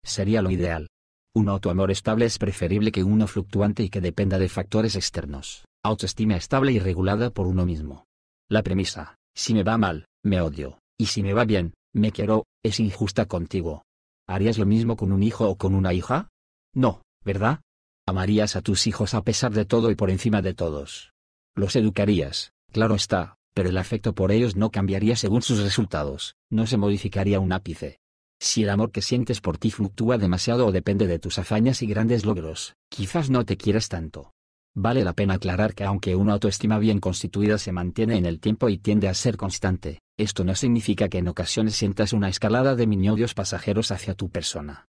Sería 0.05 0.43
lo 0.43 0.51
ideal. 0.51 0.89
Un 1.35 1.49
autoamor 1.49 1.91
estable 1.91 2.25
es 2.25 2.39
preferible 2.39 2.91
que 2.91 3.05
uno 3.05 3.27
fluctuante 3.27 3.83
y 3.85 3.89
que 3.89 4.01
dependa 4.01 4.39
de 4.39 4.49
factores 4.49 4.97
externos. 4.97 5.65
Autoestima 5.85 6.37
estable 6.37 6.73
y 6.73 6.79
regulada 6.81 7.31
por 7.31 7.47
uno 7.47 7.65
mismo. 7.65 8.05
La 8.49 8.63
premisa, 8.63 9.17
si 9.35 9.55
me 9.55 9.63
va 9.63 9.79
mal, 9.79 10.07
me 10.23 10.41
odio, 10.41 10.79
y 10.99 11.07
si 11.07 11.23
me 11.23 11.33
va 11.33 11.45
bien, 11.45 11.75
me 11.93 12.13
quiero, 12.13 12.47
es 12.63 12.81
injusta 12.81 13.27
contigo. 13.27 13.85
¿Harías 14.29 14.59
lo 14.59 14.67
mismo 14.67 14.97
con 14.97 15.13
un 15.13 15.23
hijo 15.23 15.49
o 15.49 15.57
con 15.57 15.75
una 15.75 15.93
hija? 15.93 16.29
No, 16.75 17.03
¿verdad? 17.25 17.61
Amarías 18.07 18.57
a 18.57 18.63
tus 18.63 18.87
hijos 18.87 19.15
a 19.15 19.23
pesar 19.23 19.53
de 19.53 19.65
todo 19.65 19.91
y 19.91 19.95
por 19.95 20.11
encima 20.11 20.43
de 20.43 20.55
todos. 20.55 21.13
Los 21.55 21.75
educarías, 21.77 22.53
claro 22.73 22.95
está, 22.95 23.37
pero 23.55 23.69
el 23.69 23.79
afecto 23.79 24.15
por 24.15 24.33
ellos 24.33 24.57
no 24.57 24.71
cambiaría 24.71 25.17
según 25.17 25.43
sus 25.43 25.61
resultados, 25.61 26.37
no 26.51 26.67
se 26.67 26.77
modificaría 26.77 27.41
un 27.41 27.53
ápice. 27.53 27.99
Si 28.41 28.63
el 28.63 28.71
amor 28.71 28.91
que 28.91 29.03
sientes 29.03 29.41
por 29.41 29.59
ti 29.59 29.71
fluctúa 29.71 30.17
demasiado 30.17 30.67
o 30.67 30.73
depende 30.73 31.07
de 31.07 31.19
tus 31.19 31.39
hazañas 31.39 31.83
y 31.83 31.87
grandes 31.87 32.25
logros, 32.25 32.75
quizás 32.89 33.29
no 33.29 33.45
te 33.45 33.57
quieres 33.57 33.89
tanto. 33.89 34.33
Vale 34.75 35.03
la 35.03 35.15
pena 35.15 35.35
aclarar 35.35 35.75
que 35.75 35.85
aunque 35.85 36.15
una 36.15 36.35
autoestima 36.35 36.79
bien 36.79 37.01
constituida 37.01 37.59
se 37.59 37.73
mantiene 37.73 38.17
en 38.17 38.27
el 38.27 38.39
tiempo 38.39 38.69
y 38.69 38.79
tiende 38.79 39.09
a 39.09 39.15
ser 39.15 39.37
constante, 39.37 40.01
esto 40.17 40.45
no 40.45 40.55
significa 40.55 41.09
que 41.09 41.19
en 41.19 41.29
ocasiones 41.29 41.75
sientas 41.75 42.13
una 42.13 42.29
escalada 42.29 42.77
de 42.77 42.87
miniodios 42.87 43.35
pasajeros 43.35 43.91
hacia 43.91 44.15
tu 44.15 44.31
persona. 44.31 44.87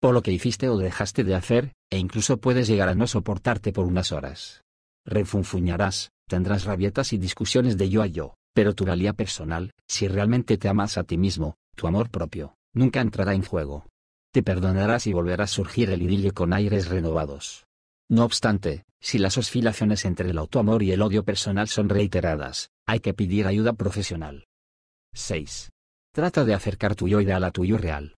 Por 0.00 0.14
lo 0.14 0.22
que 0.22 0.30
hiciste 0.30 0.68
o 0.68 0.76
dejaste 0.76 1.24
de 1.24 1.34
hacer, 1.34 1.72
e 1.90 1.98
incluso 1.98 2.38
puedes 2.38 2.68
llegar 2.68 2.88
a 2.88 2.94
no 2.94 3.08
soportarte 3.08 3.72
por 3.72 3.86
unas 3.86 4.12
horas. 4.12 4.62
Refunfuñarás, 5.04 6.10
tendrás 6.28 6.64
rabietas 6.64 7.12
y 7.12 7.18
discusiones 7.18 7.76
de 7.76 7.88
yo 7.88 8.02
a 8.02 8.06
yo, 8.06 8.34
pero 8.54 8.74
tu 8.74 8.84
valía 8.84 9.14
personal, 9.14 9.72
si 9.88 10.06
realmente 10.06 10.58
te 10.58 10.68
amas 10.68 10.96
a 10.96 11.02
ti 11.02 11.18
mismo, 11.18 11.56
tu 11.74 11.88
amor 11.88 12.10
propio, 12.10 12.54
nunca 12.72 13.00
entrará 13.00 13.34
en 13.34 13.42
juego. 13.42 13.86
Te 14.32 14.44
perdonarás 14.44 15.08
y 15.08 15.12
volverá 15.12 15.44
a 15.44 15.48
surgir 15.48 15.90
el 15.90 16.02
idilio 16.02 16.32
con 16.32 16.52
aires 16.52 16.88
renovados. 16.88 17.67
No 18.10 18.24
obstante, 18.24 18.84
si 19.00 19.18
las 19.18 19.36
oscilaciones 19.36 20.04
entre 20.04 20.30
el 20.30 20.38
autoamor 20.38 20.82
y 20.82 20.92
el 20.92 21.02
odio 21.02 21.24
personal 21.24 21.68
son 21.68 21.88
reiteradas, 21.88 22.70
hay 22.86 23.00
que 23.00 23.14
pedir 23.14 23.46
ayuda 23.46 23.74
profesional. 23.74 24.46
6. 25.14 25.70
Trata 26.12 26.44
de 26.44 26.54
acercar 26.54 26.94
tu 26.94 27.06
yo 27.06 27.20
ideal 27.20 27.44
a 27.44 27.50
tu 27.50 27.64
yo 27.64 27.76
real. 27.76 28.16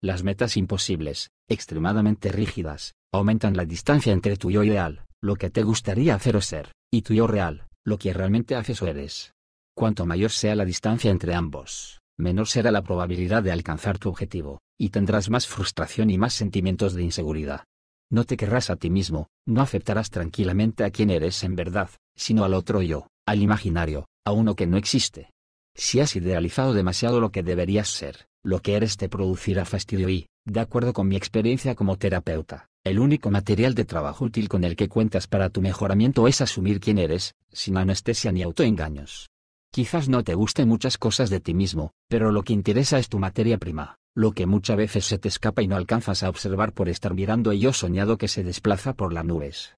Las 0.00 0.22
metas 0.22 0.56
imposibles, 0.56 1.30
extremadamente 1.48 2.30
rígidas, 2.30 2.94
aumentan 3.12 3.56
la 3.56 3.64
distancia 3.64 4.12
entre 4.12 4.36
tu 4.36 4.50
yo 4.50 4.62
ideal, 4.62 5.06
lo 5.20 5.36
que 5.36 5.50
te 5.50 5.64
gustaría 5.64 6.14
hacer 6.14 6.36
o 6.36 6.40
ser, 6.40 6.72
y 6.92 7.02
tu 7.02 7.14
yo 7.14 7.26
real, 7.26 7.66
lo 7.84 7.98
que 7.98 8.12
realmente 8.12 8.54
haces 8.54 8.80
o 8.82 8.86
eres. 8.86 9.32
Cuanto 9.74 10.06
mayor 10.06 10.30
sea 10.30 10.54
la 10.54 10.64
distancia 10.64 11.10
entre 11.10 11.34
ambos, 11.34 12.00
menor 12.16 12.46
será 12.46 12.70
la 12.70 12.82
probabilidad 12.82 13.42
de 13.42 13.52
alcanzar 13.52 13.98
tu 13.98 14.08
objetivo, 14.08 14.60
y 14.78 14.90
tendrás 14.90 15.30
más 15.30 15.46
frustración 15.46 16.10
y 16.10 16.18
más 16.18 16.32
sentimientos 16.32 16.94
de 16.94 17.02
inseguridad. 17.02 17.64
No 18.10 18.24
te 18.24 18.36
querrás 18.36 18.70
a 18.70 18.76
ti 18.76 18.88
mismo, 18.88 19.28
no 19.46 19.62
aceptarás 19.62 20.10
tranquilamente 20.10 20.84
a 20.84 20.90
quien 20.90 21.10
eres 21.10 21.42
en 21.42 21.56
verdad, 21.56 21.90
sino 22.14 22.44
al 22.44 22.54
otro 22.54 22.80
yo, 22.82 23.08
al 23.26 23.42
imaginario, 23.42 24.06
a 24.24 24.30
uno 24.30 24.54
que 24.54 24.66
no 24.66 24.76
existe. 24.76 25.30
Si 25.74 25.98
has 25.98 26.14
idealizado 26.14 26.72
demasiado 26.72 27.20
lo 27.20 27.30
que 27.32 27.42
deberías 27.42 27.88
ser, 27.88 28.28
lo 28.44 28.60
que 28.60 28.76
eres 28.76 28.96
te 28.96 29.08
producirá 29.08 29.64
fastidio 29.64 30.08
y, 30.08 30.28
de 30.44 30.60
acuerdo 30.60 30.92
con 30.92 31.08
mi 31.08 31.16
experiencia 31.16 31.74
como 31.74 31.98
terapeuta, 31.98 32.68
el 32.84 33.00
único 33.00 33.32
material 33.32 33.74
de 33.74 33.84
trabajo 33.84 34.26
útil 34.26 34.48
con 34.48 34.62
el 34.62 34.76
que 34.76 34.88
cuentas 34.88 35.26
para 35.26 35.50
tu 35.50 35.60
mejoramiento 35.60 36.28
es 36.28 36.40
asumir 36.40 36.78
quién 36.78 36.98
eres, 36.98 37.34
sin 37.50 37.76
anestesia 37.76 38.30
ni 38.30 38.42
autoengaños. 38.42 39.28
Quizás 39.72 40.08
no 40.08 40.22
te 40.22 40.34
gusten 40.34 40.68
muchas 40.68 40.96
cosas 40.96 41.28
de 41.28 41.40
ti 41.40 41.52
mismo, 41.52 41.90
pero 42.08 42.30
lo 42.30 42.44
que 42.44 42.52
interesa 42.52 43.00
es 43.00 43.08
tu 43.08 43.18
materia 43.18 43.58
prima, 43.58 43.96
lo 44.16 44.32
que 44.32 44.46
muchas 44.46 44.78
veces 44.78 45.04
se 45.04 45.18
te 45.18 45.28
escapa 45.28 45.62
y 45.62 45.68
no 45.68 45.76
alcanzas 45.76 46.22
a 46.22 46.30
observar 46.30 46.72
por 46.72 46.88
estar 46.88 47.12
mirando 47.12 47.52
ello 47.52 47.74
soñado 47.74 48.16
que 48.16 48.28
se 48.28 48.42
desplaza 48.42 48.94
por 48.94 49.12
las 49.12 49.26
nubes. 49.26 49.74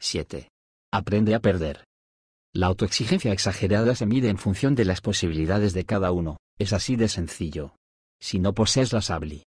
7. 0.00 0.48
Aprende 0.92 1.36
a 1.36 1.40
perder. 1.40 1.84
La 2.52 2.66
autoexigencia 2.66 3.32
exagerada 3.32 3.94
se 3.94 4.06
mide 4.06 4.28
en 4.28 4.38
función 4.38 4.74
de 4.74 4.84
las 4.84 5.00
posibilidades 5.00 5.72
de 5.72 5.84
cada 5.84 6.10
uno, 6.10 6.38
es 6.58 6.72
así 6.72 6.96
de 6.96 7.08
sencillo. 7.08 7.76
Si 8.20 8.40
no 8.40 8.54
posees 8.54 8.92
la 8.92 9.02
sabli, 9.02 9.44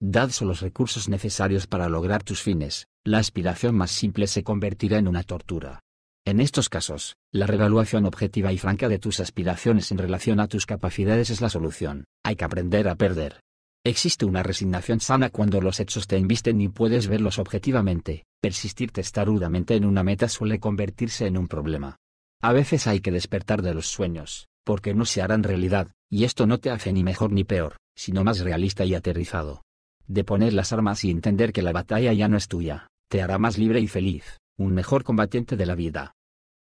dados 0.00 0.40
los 0.42 0.60
recursos 0.60 1.08
necesarios 1.08 1.66
para 1.66 1.88
lograr 1.88 2.22
tus 2.22 2.40
fines, 2.40 2.86
la 3.04 3.18
aspiración 3.18 3.74
más 3.74 3.90
simple 3.90 4.28
se 4.28 4.44
convertirá 4.44 4.98
en 4.98 5.08
una 5.08 5.24
tortura. 5.24 5.80
En 6.24 6.38
estos 6.38 6.68
casos, 6.68 7.16
la 7.32 7.48
revaluación 7.48 8.06
objetiva 8.06 8.52
y 8.52 8.58
franca 8.58 8.88
de 8.88 9.00
tus 9.00 9.18
aspiraciones 9.18 9.90
en 9.90 9.98
relación 9.98 10.38
a 10.38 10.46
tus 10.46 10.64
capacidades 10.64 11.30
es 11.30 11.40
la 11.40 11.48
solución. 11.48 12.04
Hay 12.22 12.36
que 12.36 12.44
aprender 12.44 12.88
a 12.88 12.94
perder. 12.94 13.40
Existe 13.88 14.26
una 14.26 14.42
resignación 14.42 15.00
sana 15.00 15.30
cuando 15.30 15.62
los 15.62 15.80
hechos 15.80 16.06
te 16.06 16.18
invisten 16.18 16.60
y 16.60 16.68
puedes 16.68 17.08
verlos 17.08 17.38
objetivamente. 17.38 18.26
Persistir 18.38 18.92
testarudamente 18.92 19.76
en 19.76 19.86
una 19.86 20.02
meta 20.02 20.28
suele 20.28 20.60
convertirse 20.60 21.26
en 21.26 21.38
un 21.38 21.48
problema. 21.48 21.96
A 22.42 22.52
veces 22.52 22.86
hay 22.86 23.00
que 23.00 23.10
despertar 23.10 23.62
de 23.62 23.72
los 23.72 23.86
sueños, 23.86 24.48
porque 24.62 24.92
no 24.92 25.06
se 25.06 25.22
harán 25.22 25.42
realidad, 25.42 25.90
y 26.10 26.24
esto 26.24 26.46
no 26.46 26.58
te 26.58 26.68
hace 26.68 26.92
ni 26.92 27.02
mejor 27.02 27.32
ni 27.32 27.44
peor, 27.44 27.78
sino 27.96 28.24
más 28.24 28.40
realista 28.40 28.84
y 28.84 28.94
aterrizado. 28.94 29.62
De 30.06 30.22
poner 30.22 30.52
las 30.52 30.74
armas 30.74 31.02
y 31.04 31.10
entender 31.10 31.54
que 31.54 31.62
la 31.62 31.72
batalla 31.72 32.12
ya 32.12 32.28
no 32.28 32.36
es 32.36 32.46
tuya, 32.46 32.88
te 33.08 33.22
hará 33.22 33.38
más 33.38 33.56
libre 33.56 33.80
y 33.80 33.88
feliz, 33.88 34.36
un 34.58 34.74
mejor 34.74 35.02
combatiente 35.02 35.56
de 35.56 35.64
la 35.64 35.74
vida. 35.74 36.12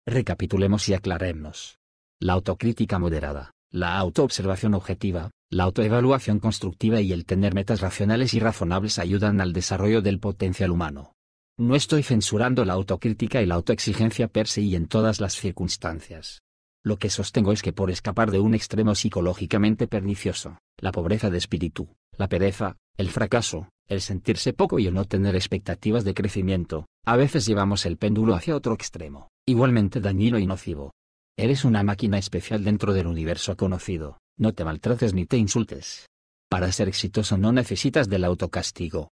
Recapitulemos 0.07 0.89
y 0.89 0.95
aclaremos. 0.95 1.77
La 2.19 2.33
autocrítica 2.33 2.97
moderada, 2.97 3.51
la 3.69 3.99
autoobservación 3.99 4.73
objetiva, 4.73 5.29
la 5.53 5.65
autoevaluación 5.65 6.39
constructiva 6.39 6.99
y 7.01 7.13
el 7.13 7.25
tener 7.25 7.53
metas 7.53 7.79
racionales 7.79 8.33
y 8.33 8.39
razonables 8.39 8.97
ayudan 8.97 9.39
al 9.39 9.53
desarrollo 9.53 10.01
del 10.01 10.19
potencial 10.19 10.71
humano. 10.71 11.13
No 11.57 11.75
estoy 11.75 12.01
censurando 12.01 12.65
la 12.65 12.73
autocrítica 12.73 13.39
y 13.41 13.45
la 13.45 13.55
autoexigencia 13.55 14.27
per 14.27 14.47
se 14.47 14.61
y 14.61 14.75
en 14.75 14.87
todas 14.87 15.21
las 15.21 15.35
circunstancias. 15.35 16.41
Lo 16.83 16.97
que 16.97 17.11
sostengo 17.11 17.51
es 17.51 17.61
que 17.61 17.71
por 17.71 17.91
escapar 17.91 18.31
de 18.31 18.39
un 18.39 18.55
extremo 18.55 18.95
psicológicamente 18.95 19.87
pernicioso, 19.87 20.57
la 20.79 20.91
pobreza 20.91 21.29
de 21.29 21.37
espíritu, 21.37 21.87
la 22.17 22.27
pereza, 22.27 22.77
el 22.97 23.09
fracaso, 23.09 23.69
el 23.87 24.01
sentirse 24.01 24.53
poco 24.53 24.79
y 24.79 24.87
el 24.87 24.95
no 24.95 25.05
tener 25.05 25.35
expectativas 25.35 26.03
de 26.03 26.15
crecimiento, 26.15 26.87
a 27.05 27.15
veces 27.15 27.45
llevamos 27.45 27.85
el 27.85 27.97
péndulo 27.97 28.33
hacia 28.33 28.55
otro 28.55 28.73
extremo, 28.73 29.29
igualmente 29.45 30.01
dañino 30.01 30.39
y 30.39 30.47
nocivo. 30.47 30.93
Eres 31.37 31.63
una 31.63 31.83
máquina 31.83 32.17
especial 32.17 32.63
dentro 32.63 32.93
del 32.93 33.07
universo 33.07 33.55
conocido, 33.55 34.17
no 34.37 34.53
te 34.53 34.65
maltrates 34.65 35.13
ni 35.13 35.25
te 35.25 35.37
insultes. 35.37 36.07
Para 36.49 36.71
ser 36.71 36.87
exitoso 36.87 37.37
no 37.37 37.51
necesitas 37.51 38.09
del 38.09 38.23
autocastigo. 38.23 39.09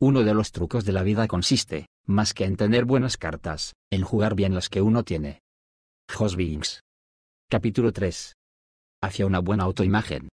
Uno 0.00 0.22
de 0.22 0.34
los 0.34 0.52
trucos 0.52 0.84
de 0.84 0.92
la 0.92 1.02
vida 1.02 1.28
consiste, 1.28 1.86
más 2.06 2.34
que 2.34 2.44
en 2.44 2.56
tener 2.56 2.84
buenas 2.84 3.16
cartas, 3.16 3.74
en 3.90 4.02
jugar 4.02 4.34
bien 4.34 4.54
las 4.54 4.68
que 4.68 4.82
uno 4.82 5.04
tiene. 5.04 5.40
Jos 6.12 6.36
Capítulo 7.48 7.92
3. 7.92 8.34
Hacia 9.02 9.26
una 9.26 9.38
buena 9.38 9.64
autoimagen. 9.64 10.28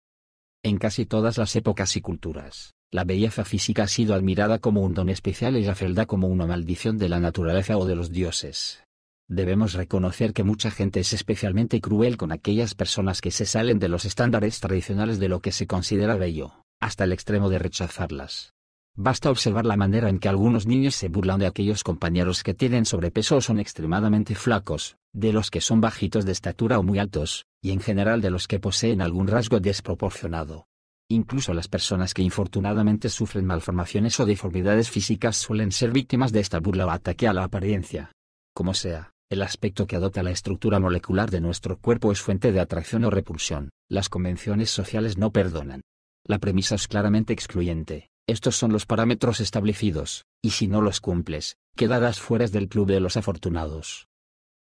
En 0.62 0.78
casi 0.78 1.06
todas 1.06 1.38
las 1.38 1.54
épocas 1.56 1.96
y 1.96 2.00
culturas, 2.00 2.72
la 2.92 3.04
belleza 3.04 3.44
física 3.44 3.84
ha 3.84 3.88
sido 3.88 4.14
admirada 4.14 4.58
como 4.58 4.82
un 4.82 4.94
don 4.94 5.08
especial 5.08 5.56
y 5.56 5.64
la 5.64 5.74
fealdad 5.74 6.06
como 6.06 6.28
una 6.28 6.46
maldición 6.46 6.98
de 6.98 7.08
la 7.08 7.20
naturaleza 7.20 7.76
o 7.76 7.84
de 7.84 7.96
los 7.96 8.10
dioses. 8.10 8.82
Debemos 9.30 9.74
reconocer 9.74 10.32
que 10.32 10.42
mucha 10.42 10.72
gente 10.72 10.98
es 10.98 11.12
especialmente 11.12 11.80
cruel 11.80 12.16
con 12.16 12.32
aquellas 12.32 12.74
personas 12.74 13.20
que 13.20 13.30
se 13.30 13.46
salen 13.46 13.78
de 13.78 13.88
los 13.88 14.04
estándares 14.04 14.58
tradicionales 14.58 15.20
de 15.20 15.28
lo 15.28 15.38
que 15.38 15.52
se 15.52 15.68
considera 15.68 16.16
bello, 16.16 16.64
hasta 16.80 17.04
el 17.04 17.12
extremo 17.12 17.48
de 17.48 17.60
rechazarlas. 17.60 18.54
Basta 18.96 19.30
observar 19.30 19.66
la 19.66 19.76
manera 19.76 20.08
en 20.08 20.18
que 20.18 20.28
algunos 20.28 20.66
niños 20.66 20.96
se 20.96 21.06
burlan 21.06 21.38
de 21.38 21.46
aquellos 21.46 21.84
compañeros 21.84 22.42
que 22.42 22.54
tienen 22.54 22.84
sobrepeso 22.84 23.36
o 23.36 23.40
son 23.40 23.60
extremadamente 23.60 24.34
flacos, 24.34 24.96
de 25.12 25.32
los 25.32 25.52
que 25.52 25.60
son 25.60 25.80
bajitos 25.80 26.24
de 26.24 26.32
estatura 26.32 26.80
o 26.80 26.82
muy 26.82 26.98
altos, 26.98 27.46
y 27.62 27.70
en 27.70 27.78
general 27.78 28.20
de 28.20 28.30
los 28.30 28.48
que 28.48 28.58
poseen 28.58 29.00
algún 29.00 29.28
rasgo 29.28 29.60
desproporcionado. 29.60 30.66
Incluso 31.08 31.54
las 31.54 31.68
personas 31.68 32.14
que 32.14 32.22
infortunadamente 32.22 33.08
sufren 33.08 33.46
malformaciones 33.46 34.18
o 34.18 34.26
deformidades 34.26 34.90
físicas 34.90 35.36
suelen 35.36 35.70
ser 35.70 35.92
víctimas 35.92 36.32
de 36.32 36.40
esta 36.40 36.58
burla 36.58 36.86
o 36.86 36.90
ataque 36.90 37.28
a 37.28 37.32
la 37.32 37.44
apariencia. 37.44 38.10
Como 38.52 38.74
sea, 38.74 39.12
el 39.30 39.42
aspecto 39.42 39.86
que 39.86 39.94
adopta 39.94 40.24
la 40.24 40.32
estructura 40.32 40.80
molecular 40.80 41.30
de 41.30 41.40
nuestro 41.40 41.78
cuerpo 41.78 42.10
es 42.10 42.20
fuente 42.20 42.50
de 42.50 42.58
atracción 42.58 43.04
o 43.04 43.10
repulsión, 43.10 43.70
las 43.88 44.08
convenciones 44.08 44.70
sociales 44.70 45.18
no 45.18 45.30
perdonan. 45.30 45.82
La 46.26 46.40
premisa 46.40 46.74
es 46.74 46.88
claramente 46.88 47.32
excluyente, 47.32 48.10
estos 48.26 48.56
son 48.56 48.72
los 48.72 48.86
parámetros 48.86 49.38
establecidos, 49.38 50.24
y 50.42 50.50
si 50.50 50.66
no 50.66 50.80
los 50.80 51.00
cumples, 51.00 51.56
quedarás 51.76 52.18
fuera 52.18 52.48
del 52.48 52.68
club 52.68 52.88
de 52.88 52.98
los 52.98 53.16
afortunados. 53.16 54.08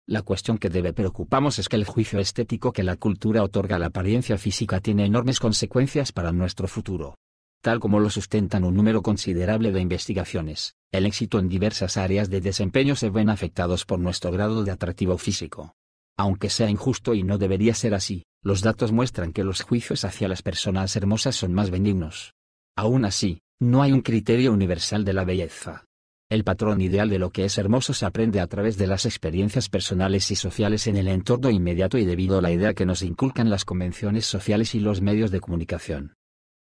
La 0.08 0.22
cuestión 0.22 0.58
que 0.58 0.70
debe 0.70 0.94
preocuparnos 0.94 1.60
es 1.60 1.68
que 1.68 1.76
el 1.76 1.86
juicio 1.86 2.20
estético 2.20 2.72
que 2.72 2.84
la 2.84 2.96
cultura 2.96 3.44
otorga 3.44 3.76
a 3.76 3.80
la 3.80 3.88
apariencia 3.88 4.38
física 4.38 4.80
tiene 4.80 5.06
enormes 5.06 5.40
consecuencias 5.42 6.14
para 6.14 6.32
nuestro 6.32 6.70
futuro. 6.70 7.16
Tal 7.64 7.80
como 7.80 8.02
lo 8.02 8.10
sustentan 8.10 8.66
un 8.66 8.76
número 8.76 9.02
considerable 9.02 9.72
de 9.72 9.80
investigaciones, 9.80 10.76
el 10.92 11.06
éxito 11.06 11.40
en 11.40 11.48
diversas 11.48 11.96
áreas 11.96 12.30
de 12.30 12.42
desempeño 12.42 12.98
se 12.98 13.10
ven 13.10 13.30
afectados 13.30 13.86
por 13.86 14.00
nuestro 14.00 14.32
grado 14.32 14.66
de 14.66 14.72
atractivo 14.72 15.18
físico. 15.18 15.74
Aunque 16.18 16.50
sea 16.50 16.70
injusto 16.70 17.14
y 17.14 17.24
no 17.24 17.38
debería 17.38 17.74
ser 17.74 17.94
así, 17.94 18.26
los 18.44 18.64
datos 18.64 18.92
muestran 18.92 19.32
que 19.32 19.46
los 19.46 19.62
juicios 19.62 20.04
hacia 20.04 20.28
las 20.28 20.42
personas 20.42 20.94
hermosas 20.98 21.38
son 21.38 21.54
más 21.54 21.70
benignos. 21.70 22.34
Aún 22.76 23.06
así, 23.06 23.40
no 23.62 23.82
hay 23.82 23.94
un 23.94 24.02
criterio 24.02 24.52
universal 24.52 25.06
de 25.06 25.14
la 25.14 25.24
belleza. 25.24 25.86
El 26.30 26.44
patrón 26.44 26.82
ideal 26.82 27.10
de 27.10 27.20
lo 27.20 27.30
que 27.30 27.46
es 27.46 27.58
hermoso 27.58 27.94
se 27.94 28.06
aprende 28.06 28.42
a 28.42 28.48
través 28.48 28.78
de 28.78 28.88
las 28.88 29.06
experiencias 29.06 29.70
personales 29.70 30.30
y 30.32 30.36
sociales 30.36 30.86
en 30.88 30.98
el 30.98 31.08
entorno 31.08 31.50
inmediato 31.50 31.98
y 31.98 32.04
debido 32.04 32.40
a 32.40 32.42
la 32.42 32.52
idea 32.52 32.74
que 32.74 32.86
nos 32.86 33.04
inculcan 33.04 33.50
las 33.50 33.64
convenciones 33.64 34.26
sociales 34.26 34.76
y 34.76 34.82
los 34.82 35.00
medios 35.00 35.32
de 35.32 35.40
comunicación. 35.40 36.16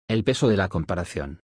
El 0.09 0.25
peso 0.25 0.49
de 0.49 0.57
la 0.57 0.69
comparación. 0.69 1.43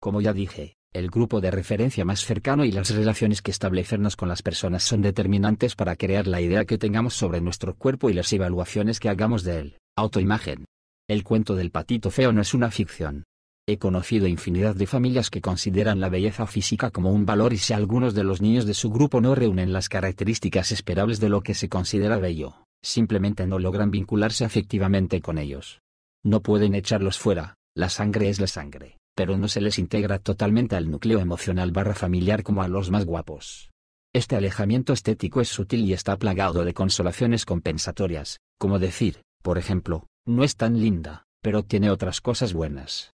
Como 0.00 0.22
ya 0.22 0.32
dije, 0.32 0.78
el 0.94 1.10
grupo 1.10 1.42
de 1.42 1.50
referencia 1.50 2.02
más 2.06 2.24
cercano 2.24 2.64
y 2.64 2.72
las 2.72 2.88
relaciones 2.88 3.42
que 3.42 3.50
establecernos 3.50 4.16
con 4.16 4.30
las 4.30 4.40
personas 4.40 4.84
son 4.84 5.02
determinantes 5.02 5.76
para 5.76 5.96
crear 5.96 6.26
la 6.26 6.40
idea 6.40 6.64
que 6.64 6.78
tengamos 6.78 7.12
sobre 7.12 7.42
nuestro 7.42 7.74
cuerpo 7.74 8.08
y 8.08 8.14
las 8.14 8.32
evaluaciones 8.32 9.00
que 9.00 9.10
hagamos 9.10 9.44
de 9.44 9.60
él. 9.60 9.78
Autoimagen. 9.98 10.64
El 11.10 11.24
cuento 11.24 11.54
del 11.56 11.70
patito 11.70 12.10
feo 12.10 12.32
no 12.32 12.40
es 12.40 12.54
una 12.54 12.70
ficción. 12.70 13.24
He 13.68 13.76
conocido 13.76 14.26
infinidad 14.26 14.74
de 14.74 14.86
familias 14.86 15.28
que 15.28 15.42
consideran 15.42 16.00
la 16.00 16.08
belleza 16.08 16.46
física 16.46 16.90
como 16.90 17.12
un 17.12 17.26
valor 17.26 17.52
y 17.52 17.58
si 17.58 17.74
algunos 17.74 18.14
de 18.14 18.24
los 18.24 18.40
niños 18.40 18.64
de 18.64 18.72
su 18.72 18.90
grupo 18.90 19.20
no 19.20 19.34
reúnen 19.34 19.74
las 19.74 19.90
características 19.90 20.72
esperables 20.72 21.20
de 21.20 21.28
lo 21.28 21.42
que 21.42 21.52
se 21.52 21.68
considera 21.68 22.16
bello, 22.16 22.64
simplemente 22.82 23.46
no 23.46 23.58
logran 23.58 23.90
vincularse 23.90 24.46
afectivamente 24.46 25.20
con 25.20 25.36
ellos. 25.36 25.82
No 26.24 26.40
pueden 26.40 26.74
echarlos 26.74 27.18
fuera, 27.18 27.56
la 27.74 27.88
sangre 27.88 28.28
es 28.28 28.40
la 28.40 28.46
sangre, 28.46 28.98
pero 29.14 29.36
no 29.38 29.48
se 29.48 29.60
les 29.60 29.78
integra 29.78 30.18
totalmente 30.18 30.76
al 30.76 30.90
núcleo 30.90 31.20
emocional 31.20 31.70
barra 31.72 31.94
familiar 31.94 32.42
como 32.42 32.62
a 32.62 32.68
los 32.68 32.90
más 32.90 33.04
guapos. 33.04 33.70
Este 34.12 34.34
alejamiento 34.34 34.92
estético 34.92 35.40
es 35.40 35.48
sutil 35.48 35.84
y 35.84 35.92
está 35.92 36.16
plagado 36.16 36.64
de 36.64 36.74
consolaciones 36.74 37.46
compensatorias, 37.46 38.40
como 38.58 38.78
decir, 38.78 39.22
por 39.42 39.56
ejemplo, 39.56 40.08
no 40.26 40.42
es 40.42 40.56
tan 40.56 40.80
linda, 40.80 41.24
pero 41.42 41.62
tiene 41.62 41.90
otras 41.90 42.20
cosas 42.20 42.52
buenas. 42.52 43.12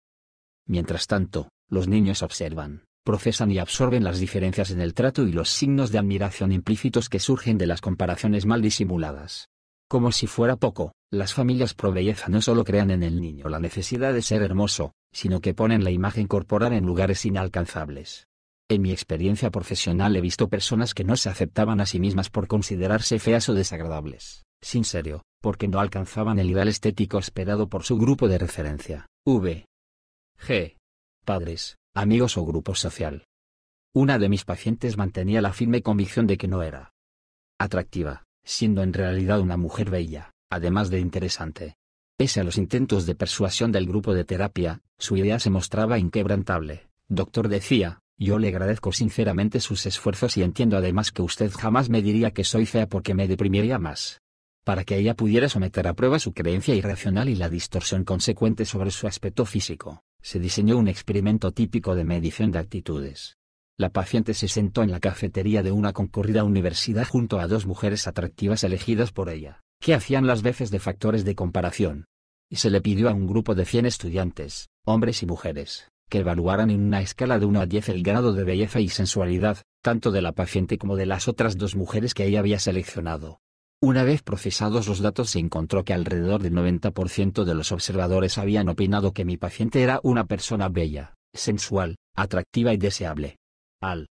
Mientras 0.66 1.06
tanto, 1.06 1.50
los 1.68 1.86
niños 1.86 2.22
observan, 2.22 2.84
procesan 3.04 3.50
y 3.50 3.58
absorben 3.58 4.04
las 4.04 4.18
diferencias 4.18 4.70
en 4.70 4.80
el 4.80 4.94
trato 4.94 5.26
y 5.26 5.32
los 5.32 5.50
signos 5.50 5.92
de 5.92 5.98
admiración 5.98 6.50
implícitos 6.50 7.08
que 7.08 7.20
surgen 7.20 7.58
de 7.58 7.66
las 7.66 7.80
comparaciones 7.80 8.46
mal 8.46 8.62
disimuladas. 8.62 9.48
Como 9.88 10.10
si 10.10 10.26
fuera 10.26 10.56
poco, 10.56 10.92
las 11.12 11.32
familias 11.32 11.74
pro 11.74 11.92
belleza 11.92 12.28
no 12.28 12.42
solo 12.42 12.64
crean 12.64 12.90
en 12.90 13.04
el 13.04 13.20
niño 13.20 13.48
la 13.48 13.60
necesidad 13.60 14.12
de 14.12 14.22
ser 14.22 14.42
hermoso, 14.42 14.92
sino 15.12 15.40
que 15.40 15.54
ponen 15.54 15.84
la 15.84 15.92
imagen 15.92 16.26
corporal 16.26 16.72
en 16.72 16.84
lugares 16.84 17.24
inalcanzables. 17.24 18.26
En 18.68 18.82
mi 18.82 18.90
experiencia 18.90 19.50
profesional 19.50 20.16
he 20.16 20.20
visto 20.20 20.48
personas 20.48 20.92
que 20.92 21.04
no 21.04 21.16
se 21.16 21.28
aceptaban 21.28 21.80
a 21.80 21.86
sí 21.86 22.00
mismas 22.00 22.30
por 22.30 22.48
considerarse 22.48 23.20
feas 23.20 23.48
o 23.48 23.54
desagradables, 23.54 24.44
sin 24.60 24.84
serio, 24.84 25.22
porque 25.40 25.68
no 25.68 25.78
alcanzaban 25.78 26.40
el 26.40 26.50
ideal 26.50 26.66
estético 26.66 27.18
esperado 27.18 27.68
por 27.68 27.84
su 27.84 27.96
grupo 27.96 28.26
de 28.26 28.38
referencia, 28.38 29.06
V. 29.24 29.66
G. 30.40 30.76
Padres, 31.24 31.76
amigos 31.94 32.36
o 32.36 32.44
grupo 32.44 32.74
social. 32.74 33.24
Una 33.94 34.18
de 34.18 34.28
mis 34.28 34.44
pacientes 34.44 34.96
mantenía 34.96 35.40
la 35.40 35.52
firme 35.52 35.80
convicción 35.80 36.26
de 36.26 36.36
que 36.36 36.48
no 36.48 36.62
era 36.62 36.90
atractiva, 37.58 38.25
siendo 38.46 38.82
en 38.82 38.94
realidad 38.94 39.40
una 39.40 39.58
mujer 39.58 39.90
bella, 39.90 40.32
además 40.48 40.88
de 40.88 41.00
interesante. 41.00 41.76
Pese 42.16 42.40
a 42.40 42.44
los 42.44 42.56
intentos 42.56 43.04
de 43.04 43.14
persuasión 43.14 43.72
del 43.72 43.86
grupo 43.86 44.14
de 44.14 44.24
terapia, 44.24 44.80
su 44.96 45.18
idea 45.18 45.38
se 45.38 45.50
mostraba 45.50 45.98
inquebrantable. 45.98 46.88
Doctor 47.08 47.48
decía, 47.48 48.00
yo 48.16 48.38
le 48.38 48.48
agradezco 48.48 48.92
sinceramente 48.92 49.60
sus 49.60 49.84
esfuerzos 49.84 50.38
y 50.38 50.42
entiendo 50.42 50.78
además 50.78 51.12
que 51.12 51.20
usted 51.20 51.52
jamás 51.52 51.90
me 51.90 52.00
diría 52.00 52.30
que 52.30 52.44
soy 52.44 52.64
fea 52.64 52.88
porque 52.88 53.12
me 53.12 53.28
deprimiría 53.28 53.78
más. 53.78 54.22
Para 54.64 54.84
que 54.84 54.96
ella 54.96 55.14
pudiera 55.14 55.48
someter 55.48 55.86
a 55.86 55.94
prueba 55.94 56.18
su 56.18 56.32
creencia 56.32 56.74
irracional 56.74 57.28
y 57.28 57.34
la 57.34 57.50
distorsión 57.50 58.04
consecuente 58.04 58.64
sobre 58.64 58.90
su 58.90 59.06
aspecto 59.06 59.44
físico, 59.44 60.02
se 60.22 60.38
diseñó 60.40 60.78
un 60.78 60.88
experimento 60.88 61.52
típico 61.52 61.94
de 61.94 62.04
medición 62.04 62.50
de 62.50 62.60
actitudes. 62.60 63.36
La 63.78 63.90
paciente 63.90 64.32
se 64.32 64.48
sentó 64.48 64.82
en 64.82 64.90
la 64.90 65.00
cafetería 65.00 65.62
de 65.62 65.70
una 65.70 65.92
concurrida 65.92 66.44
universidad 66.44 67.06
junto 67.06 67.38
a 67.38 67.46
dos 67.46 67.66
mujeres 67.66 68.06
atractivas 68.06 68.64
elegidas 68.64 69.12
por 69.12 69.28
ella 69.28 69.60
que 69.80 69.94
hacían 69.94 70.26
las 70.26 70.42
veces 70.42 70.70
de 70.70 70.78
factores 70.78 71.24
de 71.24 71.34
comparación. 71.34 72.06
Y 72.50 72.56
se 72.56 72.70
le 72.70 72.80
pidió 72.80 73.08
a 73.08 73.12
un 73.12 73.26
grupo 73.26 73.54
de 73.54 73.64
100 73.64 73.86
estudiantes, 73.86 74.68
hombres 74.84 75.22
y 75.22 75.26
mujeres, 75.26 75.90
que 76.08 76.18
evaluaran 76.18 76.70
en 76.70 76.80
una 76.80 77.02
escala 77.02 77.38
de 77.38 77.46
1 77.46 77.60
a 77.60 77.66
10 77.66 77.88
el 77.90 78.02
grado 78.02 78.32
de 78.32 78.44
belleza 78.44 78.80
y 78.80 78.88
sensualidad, 78.88 79.58
tanto 79.82 80.10
de 80.10 80.22
la 80.22 80.32
paciente 80.32 80.78
como 80.78 80.96
de 80.96 81.06
las 81.06 81.28
otras 81.28 81.58
dos 81.58 81.76
mujeres 81.76 82.14
que 82.14 82.24
ella 82.24 82.40
había 82.40 82.58
seleccionado. 82.58 83.40
Una 83.82 84.04
vez 84.04 84.22
procesados 84.22 84.88
los 84.88 85.00
datos 85.00 85.30
se 85.30 85.38
encontró 85.38 85.84
que 85.84 85.92
alrededor 85.92 86.42
del 86.42 86.54
90% 86.54 87.44
de 87.44 87.54
los 87.54 87.72
observadores 87.72 88.38
habían 88.38 88.68
opinado 88.68 89.12
que 89.12 89.24
mi 89.24 89.36
paciente 89.36 89.82
era 89.82 90.00
una 90.02 90.24
persona 90.24 90.68
bella, 90.68 91.14
sensual, 91.34 91.96
atractiva 92.14 92.72
y 92.72 92.78
deseable. 92.78 93.36
Al 93.80 94.06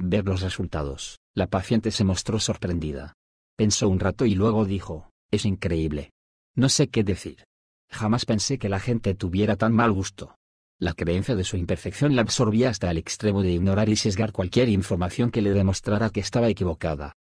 ver 0.00 0.24
los 0.24 0.40
resultados, 0.40 1.18
la 1.34 1.46
paciente 1.46 1.90
se 1.90 2.04
mostró 2.04 2.38
sorprendida. 2.38 3.14
Pensó 3.56 3.88
un 3.88 4.00
rato 4.00 4.24
y 4.26 4.34
luego 4.34 4.64
dijo, 4.64 5.10
es 5.30 5.44
increíble. 5.44 6.10
No 6.54 6.68
sé 6.68 6.88
qué 6.88 7.04
decir. 7.04 7.44
Jamás 7.90 8.24
pensé 8.24 8.58
que 8.58 8.68
la 8.68 8.80
gente 8.80 9.14
tuviera 9.14 9.56
tan 9.56 9.72
mal 9.72 9.92
gusto. 9.92 10.36
La 10.80 10.94
creencia 10.94 11.34
de 11.34 11.44
su 11.44 11.56
imperfección 11.56 12.14
la 12.14 12.22
absorbía 12.22 12.70
hasta 12.70 12.90
el 12.90 12.98
extremo 12.98 13.42
de 13.42 13.50
ignorar 13.50 13.88
y 13.88 13.96
sesgar 13.96 14.32
cualquier 14.32 14.68
información 14.68 15.30
que 15.30 15.42
le 15.42 15.50
demostrara 15.50 16.10
que 16.10 16.20
estaba 16.20 16.48
equivocada. 16.48 17.14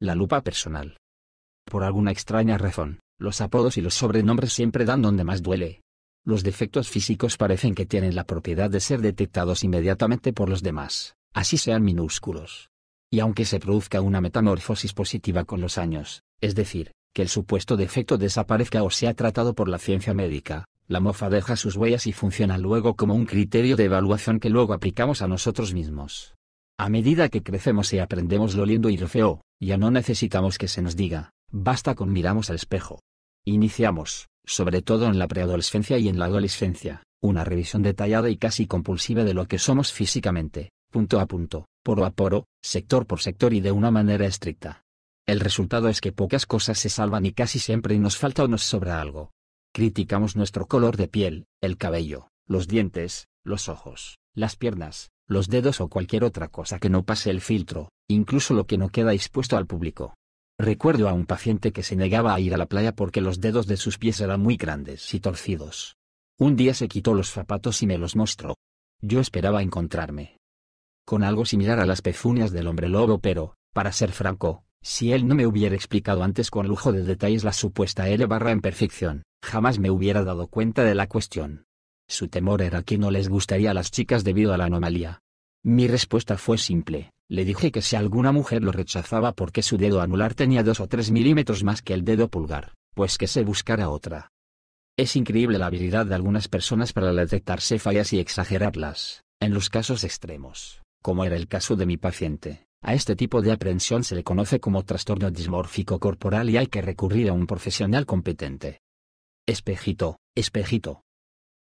La 0.00 0.14
lupa 0.14 0.40
personal. 0.42 0.96
Por 1.64 1.84
alguna 1.84 2.12
extraña 2.12 2.56
razón, 2.56 3.00
los 3.18 3.40
apodos 3.40 3.76
y 3.76 3.80
los 3.80 3.94
sobrenombres 3.94 4.52
siempre 4.52 4.84
dan 4.84 5.02
donde 5.02 5.24
más 5.24 5.42
duele. 5.42 5.82
Los 6.26 6.42
defectos 6.42 6.90
físicos 6.90 7.38
parecen 7.38 7.74
que 7.74 7.86
tienen 7.86 8.14
la 8.14 8.24
propiedad 8.24 8.68
de 8.68 8.80
ser 8.80 9.00
detectados 9.00 9.64
inmediatamente 9.64 10.34
por 10.34 10.50
los 10.50 10.62
demás, 10.62 11.16
así 11.32 11.56
sean 11.56 11.82
minúsculos 11.82 12.68
y 13.10 13.20
aunque 13.20 13.44
se 13.44 13.60
produzca 13.60 14.00
una 14.00 14.20
metamorfosis 14.20 14.92
positiva 14.92 15.44
con 15.44 15.60
los 15.60 15.78
años, 15.78 16.22
es 16.40 16.54
decir, 16.54 16.92
que 17.14 17.22
el 17.22 17.28
supuesto 17.28 17.76
defecto 17.76 18.18
desaparezca 18.18 18.82
o 18.82 18.90
sea 18.90 19.14
tratado 19.14 19.54
por 19.54 19.68
la 19.68 19.78
ciencia 19.78 20.12
médica, 20.12 20.66
la 20.88 21.00
mofa 21.00 21.30
deja 21.30 21.56
sus 21.56 21.76
huellas 21.76 22.06
y 22.06 22.12
funciona 22.12 22.58
luego 22.58 22.94
como 22.94 23.14
un 23.14 23.26
criterio 23.26 23.76
de 23.76 23.84
evaluación 23.84 24.38
que 24.38 24.50
luego 24.50 24.74
aplicamos 24.74 25.22
a 25.22 25.28
nosotros 25.28 25.72
mismos. 25.72 26.34
A 26.78 26.88
medida 26.88 27.28
que 27.28 27.42
crecemos 27.42 27.92
y 27.92 27.98
aprendemos 28.00 28.54
lo 28.54 28.66
lindo 28.66 28.90
y 28.90 28.98
lo 28.98 29.08
feo, 29.08 29.40
ya 29.60 29.78
no 29.78 29.90
necesitamos 29.90 30.58
que 30.58 30.68
se 30.68 30.82
nos 30.82 30.94
diga, 30.94 31.30
basta 31.50 31.94
con 31.94 32.12
miramos 32.12 32.50
al 32.50 32.56
espejo. 32.56 33.00
Iniciamos, 33.46 34.26
sobre 34.46 34.80
todo 34.80 35.06
en 35.06 35.18
la 35.18 35.28
preadolescencia 35.28 35.98
y 35.98 36.08
en 36.08 36.18
la 36.18 36.26
adolescencia, 36.26 37.02
una 37.20 37.44
revisión 37.44 37.82
detallada 37.82 38.30
y 38.30 38.36
casi 38.36 38.66
compulsiva 38.66 39.24
de 39.24 39.34
lo 39.34 39.46
que 39.46 39.58
somos 39.58 39.92
físicamente, 39.92 40.70
punto 40.90 41.20
a 41.20 41.26
punto, 41.26 41.66
poro 41.82 42.04
a 42.04 42.10
poro, 42.10 42.46
sector 42.62 43.06
por 43.06 43.20
sector 43.20 43.52
y 43.52 43.60
de 43.60 43.72
una 43.72 43.90
manera 43.90 44.26
estricta. 44.26 44.82
El 45.26 45.40
resultado 45.40 45.88
es 45.88 46.00
que 46.00 46.12
pocas 46.12 46.46
cosas 46.46 46.78
se 46.78 46.88
salvan 46.88 47.26
y 47.26 47.32
casi 47.32 47.58
siempre 47.58 47.98
nos 47.98 48.16
falta 48.16 48.44
o 48.44 48.48
nos 48.48 48.62
sobra 48.62 49.00
algo. 49.00 49.32
Criticamos 49.74 50.36
nuestro 50.36 50.66
color 50.66 50.96
de 50.96 51.08
piel, 51.08 51.46
el 51.60 51.76
cabello, 51.76 52.28
los 52.46 52.68
dientes, 52.68 53.26
los 53.44 53.68
ojos, 53.68 54.18
las 54.34 54.56
piernas, 54.56 55.10
los 55.26 55.48
dedos 55.48 55.80
o 55.80 55.88
cualquier 55.88 56.22
otra 56.22 56.48
cosa 56.48 56.78
que 56.78 56.90
no 56.90 57.02
pase 57.02 57.30
el 57.30 57.40
filtro, 57.40 57.90
incluso 58.08 58.54
lo 58.54 58.66
que 58.66 58.78
no 58.78 58.88
queda 58.88 59.12
expuesto 59.12 59.56
al 59.56 59.66
público. 59.66 60.14
Recuerdo 60.58 61.08
a 61.08 61.12
un 61.12 61.26
paciente 61.26 61.70
que 61.72 61.82
se 61.82 61.96
negaba 61.96 62.34
a 62.34 62.40
ir 62.40 62.54
a 62.54 62.56
la 62.56 62.66
playa 62.66 62.92
porque 62.92 63.20
los 63.20 63.40
dedos 63.40 63.66
de 63.66 63.76
sus 63.76 63.98
pies 63.98 64.20
eran 64.20 64.40
muy 64.40 64.56
grandes 64.56 65.12
y 65.12 65.20
torcidos. 65.20 65.96
Un 66.38 66.56
día 66.56 66.72
se 66.72 66.88
quitó 66.88 67.12
los 67.12 67.30
zapatos 67.30 67.82
y 67.82 67.86
me 67.86 67.98
los 67.98 68.16
mostró. 68.16 68.56
yo 69.02 69.20
esperaba 69.20 69.62
encontrarme 69.62 70.38
con 71.04 71.22
algo 71.22 71.44
similar 71.44 71.78
a 71.78 71.86
las 71.86 72.02
pezuñas 72.02 72.50
del 72.50 72.66
hombre 72.66 72.88
lobo 72.88 73.20
pero, 73.20 73.54
para 73.72 73.92
ser 73.92 74.10
franco, 74.10 74.64
si 74.82 75.12
él 75.12 75.28
no 75.28 75.34
me 75.34 75.46
hubiera 75.46 75.76
explicado 75.76 76.24
antes 76.24 76.50
con 76.50 76.66
lujo 76.66 76.90
de 76.90 77.04
detalles 77.04 77.44
la 77.44 77.52
supuesta 77.52 78.08
L 78.08 78.26
barra 78.26 78.50
en 78.50 78.60
perfección, 78.60 79.22
jamás 79.44 79.78
me 79.78 79.90
hubiera 79.90 80.24
dado 80.24 80.48
cuenta 80.48 80.82
de 80.82 80.96
la 80.96 81.06
cuestión. 81.06 81.66
Su 82.08 82.28
temor 82.28 82.60
era 82.60 82.82
que 82.82 82.98
no 82.98 83.10
les 83.10 83.28
gustaría 83.28 83.70
a 83.70 83.74
las 83.74 83.90
chicas 83.90 84.24
debido 84.24 84.52
a 84.52 84.58
la 84.58 84.64
anomalía. 84.64 85.20
Mi 85.62 85.86
respuesta 85.86 86.36
fue 86.38 86.58
simple, 86.58 87.12
le 87.28 87.44
dije 87.44 87.72
que 87.72 87.82
si 87.82 87.96
alguna 87.96 88.32
mujer 88.32 88.62
lo 88.62 88.72
rechazaba 88.72 89.32
porque 89.32 89.62
su 89.62 89.76
dedo 89.76 90.00
anular 90.00 90.34
tenía 90.34 90.62
dos 90.62 90.80
o 90.80 90.88
tres 90.88 91.10
milímetros 91.10 91.64
más 91.64 91.82
que 91.82 91.94
el 91.94 92.04
dedo 92.04 92.28
pulgar, 92.28 92.74
pues 92.94 93.18
que 93.18 93.26
se 93.26 93.44
buscara 93.44 93.88
otra. 93.88 94.30
Es 94.98 95.16
increíble 95.16 95.58
la 95.58 95.66
habilidad 95.66 96.06
de 96.06 96.14
algunas 96.14 96.48
personas 96.48 96.92
para 96.92 97.12
detectarse 97.12 97.78
fallas 97.78 98.12
y 98.12 98.20
exagerarlas, 98.20 99.22
en 99.40 99.52
los 99.52 99.68
casos 99.68 100.04
extremos 100.04 100.80
como 101.06 101.24
era 101.24 101.36
el 101.36 101.46
caso 101.46 101.76
de 101.76 101.86
mi 101.86 101.98
paciente. 101.98 102.66
A 102.82 102.92
este 102.92 103.14
tipo 103.14 103.40
de 103.40 103.52
aprensión 103.52 104.02
se 104.02 104.16
le 104.16 104.24
conoce 104.24 104.58
como 104.58 104.82
trastorno 104.82 105.30
dismórfico 105.30 106.00
corporal 106.00 106.50
y 106.50 106.56
hay 106.56 106.66
que 106.66 106.82
recurrir 106.82 107.28
a 107.28 107.32
un 107.32 107.46
profesional 107.46 108.06
competente. 108.06 108.80
Espejito, 109.46 110.18
espejito. 110.34 111.04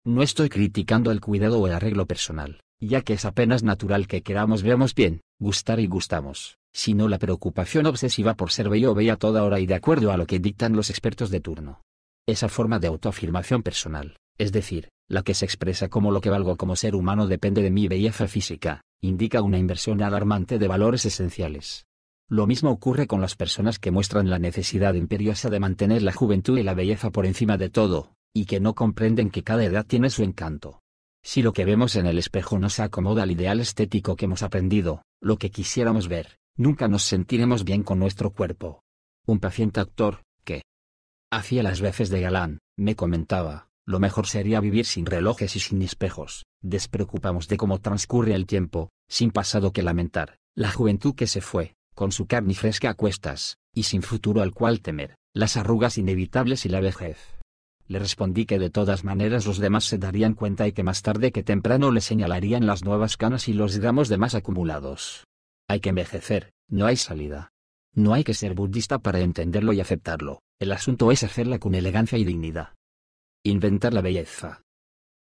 No 0.04 0.22
estoy 0.22 0.50
criticando 0.50 1.10
el 1.10 1.22
cuidado 1.22 1.58
o 1.58 1.66
el 1.66 1.72
arreglo 1.72 2.04
personal, 2.04 2.60
ya 2.82 3.00
que 3.00 3.14
es 3.14 3.24
apenas 3.24 3.62
natural 3.62 4.08
que 4.08 4.22
queramos 4.22 4.62
veamos 4.62 4.94
bien, 4.94 5.22
gustar 5.40 5.80
y 5.80 5.86
gustamos, 5.86 6.58
sino 6.72 7.08
la 7.08 7.18
preocupación 7.18 7.86
obsesiva 7.86 8.34
por 8.34 8.52
ser 8.52 8.68
bello 8.68 8.92
o 8.92 8.94
bella 8.94 9.16
toda 9.16 9.42
hora 9.42 9.58
y 9.58 9.66
de 9.66 9.74
acuerdo 9.74 10.12
a 10.12 10.18
lo 10.18 10.26
que 10.26 10.38
dictan 10.38 10.76
los 10.76 10.90
expertos 10.90 11.30
de 11.30 11.40
turno. 11.40 11.80
Esa 12.26 12.50
forma 12.50 12.78
de 12.78 12.88
autoafirmación 12.88 13.62
personal, 13.62 14.16
es 14.38 14.52
decir, 14.52 14.90
la 15.08 15.22
que 15.22 15.34
se 15.34 15.46
expresa 15.46 15.88
como 15.88 16.12
lo 16.12 16.20
que 16.20 16.30
valgo 16.30 16.56
como 16.56 16.76
ser 16.76 16.94
humano 16.94 17.26
depende 17.26 17.62
de 17.62 17.70
mi 17.70 17.88
belleza 17.88 18.28
física, 18.28 18.82
indica 19.00 19.40
una 19.40 19.58
inversión 19.58 20.02
alarmante 20.02 20.58
de 20.58 20.68
valores 20.68 21.06
esenciales. 21.06 21.86
Lo 22.28 22.46
mismo 22.46 22.70
ocurre 22.70 23.06
con 23.06 23.22
las 23.22 23.34
personas 23.34 23.78
que 23.78 23.90
muestran 23.90 24.30
la 24.30 24.38
necesidad 24.38 24.94
imperiosa 24.94 25.48
de 25.48 25.58
mantener 25.58 26.02
la 26.02 26.12
juventud 26.12 26.58
y 26.58 26.62
la 26.62 26.74
belleza 26.74 27.10
por 27.10 27.26
encima 27.26 27.56
de 27.56 27.70
todo, 27.70 28.12
y 28.32 28.44
que 28.44 28.60
no 28.60 28.74
comprenden 28.74 29.30
que 29.30 29.42
cada 29.42 29.64
edad 29.64 29.86
tiene 29.86 30.10
su 30.10 30.22
encanto. 30.22 30.80
Si 31.22 31.42
lo 31.42 31.52
que 31.52 31.64
vemos 31.64 31.96
en 31.96 32.06
el 32.06 32.18
espejo 32.18 32.58
no 32.58 32.70
se 32.70 32.82
acomoda 32.82 33.22
al 33.22 33.30
ideal 33.30 33.60
estético 33.60 34.16
que 34.16 34.24
hemos 34.24 34.42
aprendido, 34.42 35.02
lo 35.20 35.36
que 35.36 35.50
quisiéramos 35.50 36.08
ver, 36.08 36.38
nunca 36.56 36.88
nos 36.88 37.02
sentiremos 37.02 37.64
bien 37.64 37.82
con 37.82 37.98
nuestro 37.98 38.30
cuerpo. 38.30 38.82
Un 39.26 39.38
paciente 39.38 39.80
actor, 39.80 40.22
que 40.44 40.62
hacía 41.30 41.62
las 41.62 41.80
veces 41.80 42.08
de 42.08 42.20
galán, 42.20 42.58
me 42.76 42.96
comentaba, 42.96 43.68
lo 43.86 44.00
mejor 44.00 44.26
sería 44.26 44.60
vivir 44.60 44.86
sin 44.86 45.04
relojes 45.04 45.56
y 45.56 45.60
sin 45.60 45.82
espejos, 45.82 46.46
despreocupamos 46.62 47.48
de 47.48 47.56
cómo 47.56 47.80
transcurre 47.80 48.34
el 48.34 48.46
tiempo, 48.46 48.90
sin 49.08 49.30
pasado 49.30 49.72
que 49.72 49.82
lamentar, 49.82 50.38
la 50.56 50.70
juventud 50.70 51.14
que 51.14 51.26
se 51.26 51.40
fue, 51.40 51.74
con 51.94 52.12
su 52.12 52.26
carne 52.26 52.54
fresca 52.54 52.90
a 52.90 52.94
cuestas, 52.94 53.56
y 53.74 53.84
sin 53.84 54.02
futuro 54.02 54.42
al 54.42 54.52
cual 54.52 54.80
temer, 54.80 55.16
las 55.34 55.56
arrugas 55.56 55.98
inevitables 55.98 56.64
y 56.64 56.68
la 56.68 56.80
vejez. 56.80 57.39
Le 57.90 57.98
respondí 57.98 58.46
que 58.46 58.60
de 58.60 58.70
todas 58.70 59.02
maneras 59.02 59.46
los 59.46 59.58
demás 59.58 59.84
se 59.84 59.98
darían 59.98 60.34
cuenta 60.34 60.68
y 60.68 60.72
que 60.72 60.84
más 60.84 61.02
tarde 61.02 61.32
que 61.32 61.42
temprano 61.42 61.90
le 61.90 62.00
señalarían 62.00 62.64
las 62.64 62.84
nuevas 62.84 63.16
canas 63.16 63.48
y 63.48 63.52
los 63.52 63.78
gramos 63.78 64.08
de 64.08 64.16
más 64.16 64.36
acumulados. 64.36 65.26
Hay 65.66 65.80
que 65.80 65.88
envejecer, 65.88 66.52
no 66.68 66.86
hay 66.86 66.94
salida. 66.94 67.50
No 67.92 68.14
hay 68.14 68.22
que 68.22 68.32
ser 68.32 68.54
budista 68.54 69.00
para 69.00 69.18
entenderlo 69.18 69.72
y 69.72 69.80
aceptarlo, 69.80 70.40
el 70.60 70.70
asunto 70.70 71.10
es 71.10 71.24
hacerla 71.24 71.58
con 71.58 71.74
elegancia 71.74 72.16
y 72.16 72.24
dignidad. 72.24 72.76
Inventar 73.42 73.92
la 73.92 74.02
belleza. 74.02 74.62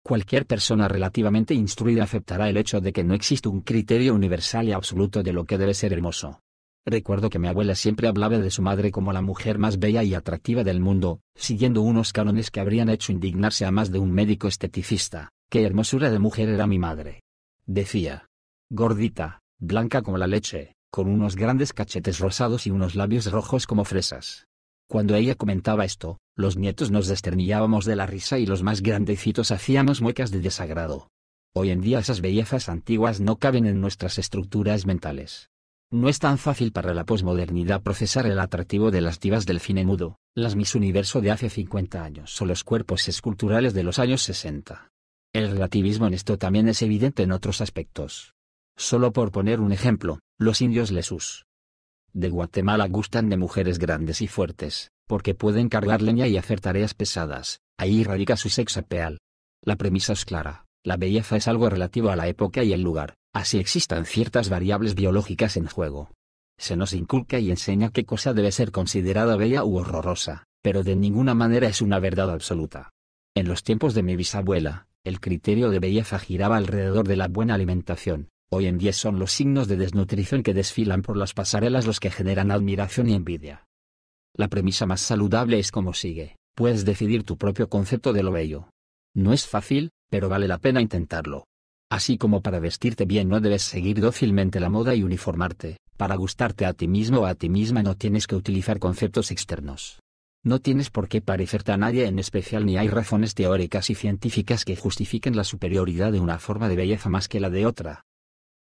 Cualquier 0.02 0.46
persona 0.46 0.88
relativamente 0.88 1.52
instruida 1.52 2.04
aceptará 2.04 2.48
el 2.48 2.56
hecho 2.56 2.80
de 2.80 2.94
que 2.94 3.04
no 3.04 3.12
existe 3.12 3.50
un 3.50 3.60
criterio 3.60 4.14
universal 4.14 4.68
y 4.68 4.72
absoluto 4.72 5.22
de 5.22 5.34
lo 5.34 5.44
que 5.44 5.58
debe 5.58 5.74
ser 5.74 5.92
hermoso. 5.92 6.40
Recuerdo 6.86 7.30
que 7.30 7.38
mi 7.38 7.48
abuela 7.48 7.74
siempre 7.74 8.08
hablaba 8.08 8.38
de 8.38 8.50
su 8.50 8.60
madre 8.60 8.90
como 8.90 9.12
la 9.12 9.22
mujer 9.22 9.58
más 9.58 9.78
bella 9.78 10.02
y 10.02 10.14
atractiva 10.14 10.64
del 10.64 10.80
mundo, 10.80 11.20
siguiendo 11.34 11.80
unos 11.80 12.12
cánones 12.12 12.50
que 12.50 12.60
habrían 12.60 12.90
hecho 12.90 13.10
indignarse 13.10 13.64
a 13.64 13.70
más 13.70 13.90
de 13.90 13.98
un 13.98 14.12
médico 14.12 14.48
esteticista. 14.48 15.30
Qué 15.48 15.64
hermosura 15.64 16.10
de 16.10 16.18
mujer 16.18 16.50
era 16.50 16.66
mi 16.66 16.78
madre. 16.78 17.22
Decía. 17.64 18.26
Gordita, 18.70 19.40
blanca 19.58 20.02
como 20.02 20.18
la 20.18 20.26
leche, 20.26 20.74
con 20.90 21.08
unos 21.08 21.36
grandes 21.36 21.72
cachetes 21.72 22.18
rosados 22.18 22.66
y 22.66 22.70
unos 22.70 22.94
labios 22.96 23.30
rojos 23.32 23.66
como 23.66 23.84
fresas. 23.84 24.46
Cuando 24.86 25.14
ella 25.14 25.36
comentaba 25.36 25.86
esto, 25.86 26.18
los 26.36 26.58
nietos 26.58 26.90
nos 26.90 27.06
desternillábamos 27.06 27.86
de 27.86 27.96
la 27.96 28.06
risa 28.06 28.38
y 28.38 28.44
los 28.44 28.62
más 28.62 28.82
grandecitos 28.82 29.52
hacíamos 29.52 30.02
muecas 30.02 30.30
de 30.30 30.40
desagrado. 30.40 31.08
Hoy 31.54 31.70
en 31.70 31.80
día 31.80 32.00
esas 32.00 32.20
bellezas 32.20 32.68
antiguas 32.68 33.20
no 33.20 33.36
caben 33.36 33.64
en 33.64 33.80
nuestras 33.80 34.18
estructuras 34.18 34.86
mentales. 34.86 35.50
No 35.90 36.08
es 36.08 36.18
tan 36.18 36.38
fácil 36.38 36.72
para 36.72 36.92
la 36.94 37.04
posmodernidad 37.04 37.82
procesar 37.82 38.26
el 38.26 38.38
atractivo 38.38 38.90
de 38.90 39.00
las 39.00 39.20
divas 39.20 39.46
del 39.46 39.60
cine 39.60 39.84
mudo, 39.84 40.18
las 40.34 40.56
Miss 40.56 40.74
Universo 40.74 41.20
de 41.20 41.30
hace 41.30 41.50
50 41.50 42.02
años 42.02 42.40
o 42.40 42.46
los 42.46 42.64
cuerpos 42.64 43.08
esculturales 43.08 43.74
de 43.74 43.84
los 43.84 43.98
años 43.98 44.22
60. 44.22 44.90
El 45.32 45.50
relativismo 45.50 46.06
en 46.06 46.14
esto 46.14 46.38
también 46.38 46.68
es 46.68 46.82
evidente 46.82 47.22
en 47.22 47.32
otros 47.32 47.60
aspectos. 47.60 48.34
Solo 48.76 49.12
por 49.12 49.30
poner 49.30 49.60
un 49.60 49.72
ejemplo, 49.72 50.18
los 50.38 50.60
indios 50.60 50.90
lesus, 50.90 51.44
de 52.14 52.30
Guatemala 52.30 52.86
gustan 52.86 53.28
de 53.28 53.36
mujeres 53.36 53.80
grandes 53.80 54.22
y 54.22 54.28
fuertes, 54.28 54.92
porque 55.08 55.34
pueden 55.34 55.68
cargar 55.68 56.00
leña 56.00 56.28
y 56.28 56.36
hacer 56.36 56.60
tareas 56.60 56.94
pesadas, 56.94 57.58
ahí 57.76 58.04
radica 58.04 58.36
su 58.36 58.50
sex 58.50 58.76
appeal. 58.76 59.18
La 59.62 59.74
premisa 59.74 60.12
es 60.12 60.24
clara, 60.24 60.63
la 60.84 60.96
belleza 60.96 61.36
es 61.36 61.48
algo 61.48 61.68
relativo 61.68 62.10
a 62.10 62.16
la 62.16 62.28
época 62.28 62.62
y 62.62 62.72
el 62.72 62.82
lugar, 62.82 63.14
así 63.32 63.58
existan 63.58 64.04
ciertas 64.04 64.48
variables 64.48 64.94
biológicas 64.94 65.56
en 65.56 65.66
juego. 65.66 66.10
Se 66.58 66.76
nos 66.76 66.92
inculca 66.92 67.40
y 67.40 67.50
enseña 67.50 67.90
qué 67.90 68.04
cosa 68.04 68.32
debe 68.32 68.52
ser 68.52 68.70
considerada 68.70 69.36
bella 69.36 69.64
u 69.64 69.78
horrorosa, 69.78 70.44
pero 70.62 70.84
de 70.84 70.94
ninguna 70.94 71.34
manera 71.34 71.66
es 71.66 71.82
una 71.82 71.98
verdad 71.98 72.30
absoluta. 72.30 72.92
En 73.34 73.48
los 73.48 73.64
tiempos 73.64 73.94
de 73.94 74.04
mi 74.04 74.14
bisabuela, 74.14 74.86
el 75.02 75.20
criterio 75.20 75.70
de 75.70 75.80
belleza 75.80 76.20
giraba 76.20 76.56
alrededor 76.56 77.08
de 77.08 77.16
la 77.16 77.26
buena 77.26 77.54
alimentación, 77.54 78.28
Hoy 78.56 78.66
en 78.66 78.78
día 78.78 78.92
son 78.92 79.18
los 79.18 79.32
signos 79.32 79.66
de 79.66 79.76
desnutrición 79.76 80.44
que 80.44 80.54
desfilan 80.54 81.02
por 81.02 81.16
las 81.16 81.34
pasarelas 81.34 81.86
los 81.86 81.98
que 81.98 82.12
generan 82.12 82.52
admiración 82.52 83.08
y 83.08 83.14
envidia. 83.14 83.66
La 84.32 84.46
premisa 84.46 84.86
más 84.86 85.00
saludable 85.00 85.58
es 85.58 85.72
como 85.72 85.92
sigue, 85.92 86.36
puedes 86.54 86.84
decidir 86.84 87.24
tu 87.24 87.36
propio 87.36 87.68
concepto 87.68 88.12
de 88.12 88.22
lo 88.22 88.30
bello. 88.30 88.68
No 89.12 89.32
es 89.32 89.48
fácil, 89.48 89.90
pero 90.14 90.28
vale 90.28 90.46
la 90.46 90.58
pena 90.58 90.80
intentarlo. 90.80 91.48
Así 91.90 92.18
como 92.18 92.40
para 92.40 92.60
vestirte 92.60 93.04
bien 93.04 93.28
no 93.28 93.40
debes 93.40 93.62
seguir 93.62 94.00
dócilmente 94.00 94.60
la 94.60 94.70
moda 94.70 94.94
y 94.94 95.02
uniformarte, 95.02 95.78
para 95.96 96.14
gustarte 96.14 96.66
a 96.66 96.72
ti 96.72 96.86
mismo 96.86 97.22
o 97.22 97.26
a 97.26 97.34
ti 97.34 97.48
misma 97.48 97.82
no 97.82 97.96
tienes 97.96 98.28
que 98.28 98.36
utilizar 98.36 98.78
conceptos 98.78 99.32
externos. 99.32 99.98
No 100.44 100.60
tienes 100.60 100.90
por 100.90 101.08
qué 101.08 101.20
parecerte 101.20 101.72
a 101.72 101.76
nadie 101.76 102.06
en 102.06 102.20
especial 102.20 102.64
ni 102.64 102.78
hay 102.78 102.86
razones 102.86 103.34
teóricas 103.34 103.90
y 103.90 103.96
científicas 103.96 104.64
que 104.64 104.76
justifiquen 104.76 105.34
la 105.34 105.42
superioridad 105.42 106.12
de 106.12 106.20
una 106.20 106.38
forma 106.38 106.68
de 106.68 106.76
belleza 106.76 107.08
más 107.08 107.26
que 107.26 107.40
la 107.40 107.50
de 107.50 107.66
otra. 107.66 108.04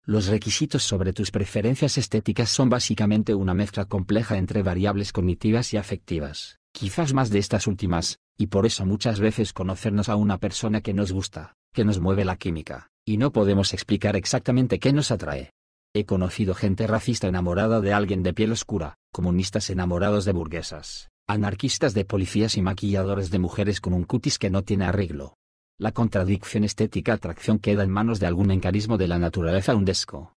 Los 0.05 0.27
requisitos 0.27 0.83
sobre 0.83 1.13
tus 1.13 1.31
preferencias 1.31 1.97
estéticas 1.97 2.49
son 2.49 2.71
básicamente 2.71 3.37
una 3.37 3.55
mezcla 3.55 3.85
compleja 3.85 4.37
entre 4.37 4.65
variables 4.65 5.13
cognitivas 5.13 5.73
y 5.75 5.77
afectivas, 5.77 6.59
quizás 6.77 7.15
más 7.15 7.31
de 7.31 7.39
estas 7.39 7.67
últimas, 7.67 8.19
y 8.37 8.49
por 8.49 8.67
eso 8.67 8.85
muchas 8.85 9.19
veces 9.19 9.55
conocernos 9.55 10.11
a 10.11 10.17
una 10.17 10.37
persona 10.37 10.83
que 10.83 10.93
nos 10.93 11.11
gusta, 11.11 11.55
que 11.73 11.87
nos 11.87 12.01
mueve 12.01 12.27
la 12.27 12.37
química, 12.37 12.91
y 13.07 13.17
no 13.17 13.33
podemos 13.33 13.73
explicar 13.73 14.15
exactamente 14.15 14.79
qué 14.79 14.93
nos 14.93 15.11
atrae. 15.11 15.53
He 15.95 16.05
conocido 16.05 16.55
gente 16.55 16.87
racista 16.87 17.29
enamorada 17.29 17.81
de 17.81 17.95
alguien 17.95 18.23
de 18.23 18.35
piel 18.35 18.53
oscura, 18.53 18.99
comunistas 19.11 19.71
enamorados 19.71 20.27
de 20.27 20.33
burguesas, 20.33 21.09
anarquistas 21.27 21.95
de 21.95 22.05
policías 22.05 22.59
y 22.59 22.61
maquilladores 22.63 23.31
de 23.31 23.39
mujeres 23.39 23.81
con 23.81 23.95
un 23.95 24.05
cutis 24.05 24.39
que 24.39 24.51
no 24.51 24.61
tiene 24.61 24.85
arreglo, 24.85 25.35
la 25.79 25.93
contradicción 25.93 26.65
estética-atracción 26.65 27.59
queda 27.59 27.85
en 27.85 27.91
manos 27.91 28.21
de 28.21 28.27
algún 28.27 28.51
encarismo 28.51 28.99
de 28.99 29.09
la 29.09 29.19
naturaleza 29.19 29.75
undesco. 29.75 30.35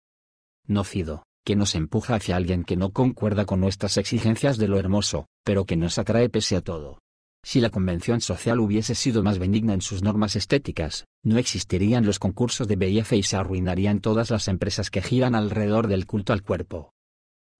Nocido, 0.65 1.23
que 1.47 1.55
nos 1.55 1.75
empuja 1.75 2.15
hacia 2.15 2.35
alguien 2.35 2.65
que 2.65 2.75
no 2.75 2.91
concuerda 2.91 3.45
con 3.45 3.61
nuestras 3.61 3.95
exigencias 3.95 4.57
de 4.57 4.67
lo 4.67 4.77
hermoso, 4.77 5.27
pero 5.45 5.63
que 5.63 5.77
nos 5.77 5.97
atrae 5.97 6.27
pese 6.27 6.57
a 6.57 6.61
todo. 6.61 6.99
Si 7.41 7.61
la 7.61 7.69
convención 7.69 8.19
social 8.19 8.59
hubiese 8.59 8.95
sido 8.95 9.23
más 9.23 9.39
benigna 9.39 9.73
en 9.73 9.79
sus 9.79 10.03
normas 10.03 10.35
estéticas, 10.35 11.05
no 11.23 11.37
existirían 11.37 12.05
los 12.05 12.19
concursos 12.19 12.67
de 12.67 12.75
belleza 12.75 13.15
y 13.15 13.23
se 13.23 13.37
arruinarían 13.37 14.01
todas 14.01 14.29
las 14.29 14.49
empresas 14.49 14.89
que 14.89 15.01
giran 15.01 15.35
alrededor 15.35 15.87
del 15.87 16.05
culto 16.05 16.33
al 16.33 16.43
cuerpo. 16.43 16.91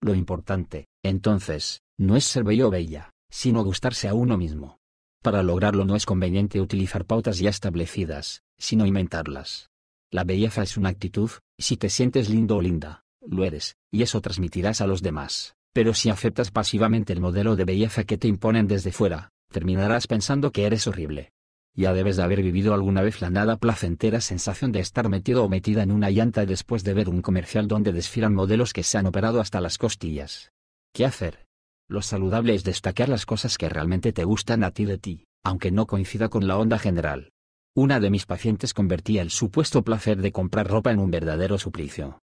Lo 0.02 0.14
importante, 0.14 0.88
entonces, 1.02 1.80
no 1.98 2.14
es 2.14 2.24
ser 2.24 2.44
bello 2.44 2.68
o 2.68 2.70
bella, 2.70 3.12
sino 3.30 3.64
gustarse 3.64 4.06
a 4.06 4.12
uno 4.12 4.36
mismo. 4.36 4.76
Para 5.22 5.42
lograrlo 5.42 5.86
no 5.86 5.96
es 5.96 6.04
conveniente 6.04 6.60
utilizar 6.60 7.06
pautas 7.06 7.38
ya 7.38 7.48
establecidas, 7.48 8.42
sino 8.58 8.84
inventarlas. 8.84 9.70
La 10.12 10.24
belleza 10.24 10.62
es 10.62 10.76
una 10.76 10.90
actitud, 10.90 11.30
si 11.58 11.78
te 11.78 11.88
sientes 11.88 12.28
lindo 12.28 12.56
o 12.56 12.60
linda, 12.60 13.04
lo 13.30 13.44
eres, 13.44 13.76
y 13.90 14.02
eso 14.02 14.20
transmitirás 14.20 14.80
a 14.80 14.86
los 14.86 15.02
demás. 15.02 15.54
Pero 15.72 15.94
si 15.94 16.10
aceptas 16.10 16.50
pasivamente 16.50 17.12
el 17.12 17.20
modelo 17.20 17.54
de 17.54 17.64
belleza 17.64 18.04
que 18.04 18.18
te 18.18 18.28
imponen 18.28 18.66
desde 18.66 18.92
fuera, 18.92 19.30
terminarás 19.50 20.06
pensando 20.06 20.50
que 20.50 20.64
eres 20.64 20.86
horrible. 20.86 21.30
ya 21.74 21.92
debes 21.92 22.16
de 22.16 22.24
haber 22.24 22.42
vivido 22.42 22.74
alguna 22.74 23.02
vez 23.02 23.20
la 23.20 23.30
nada 23.30 23.56
placentera 23.56 24.20
sensación 24.20 24.72
de 24.72 24.80
estar 24.80 25.08
metido 25.08 25.44
o 25.44 25.48
metida 25.48 25.82
en 25.84 25.92
una 25.92 26.10
llanta 26.10 26.44
después 26.44 26.82
de 26.82 26.94
ver 26.94 27.08
un 27.08 27.22
comercial 27.22 27.68
donde 27.68 27.92
desfilan 27.92 28.34
modelos 28.34 28.72
que 28.72 28.82
se 28.82 28.98
han 28.98 29.06
operado 29.06 29.40
hasta 29.40 29.60
las 29.60 29.78
costillas. 29.78 30.50
¿Qué 30.92 31.04
hacer? 31.04 31.46
Lo 31.88 32.02
saludable 32.02 32.54
es 32.54 32.64
destacar 32.64 33.08
las 33.08 33.26
cosas 33.26 33.56
que 33.56 33.68
realmente 33.68 34.12
te 34.12 34.24
gustan 34.24 34.64
a 34.64 34.72
ti 34.72 34.86
de 34.86 34.98
ti, 34.98 35.26
aunque 35.44 35.70
no 35.70 35.86
coincida 35.86 36.28
con 36.28 36.48
la 36.48 36.58
onda 36.58 36.78
general. 36.78 37.30
Una 37.76 38.00
de 38.00 38.10
mis 38.10 38.26
pacientes 38.26 38.74
convertía 38.74 39.22
el 39.22 39.30
supuesto 39.30 39.82
placer 39.82 40.20
de 40.20 40.32
comprar 40.32 40.66
ropa 40.66 40.90
en 40.90 40.98
un 40.98 41.12
verdadero 41.12 41.58
suplicio. 41.58 42.18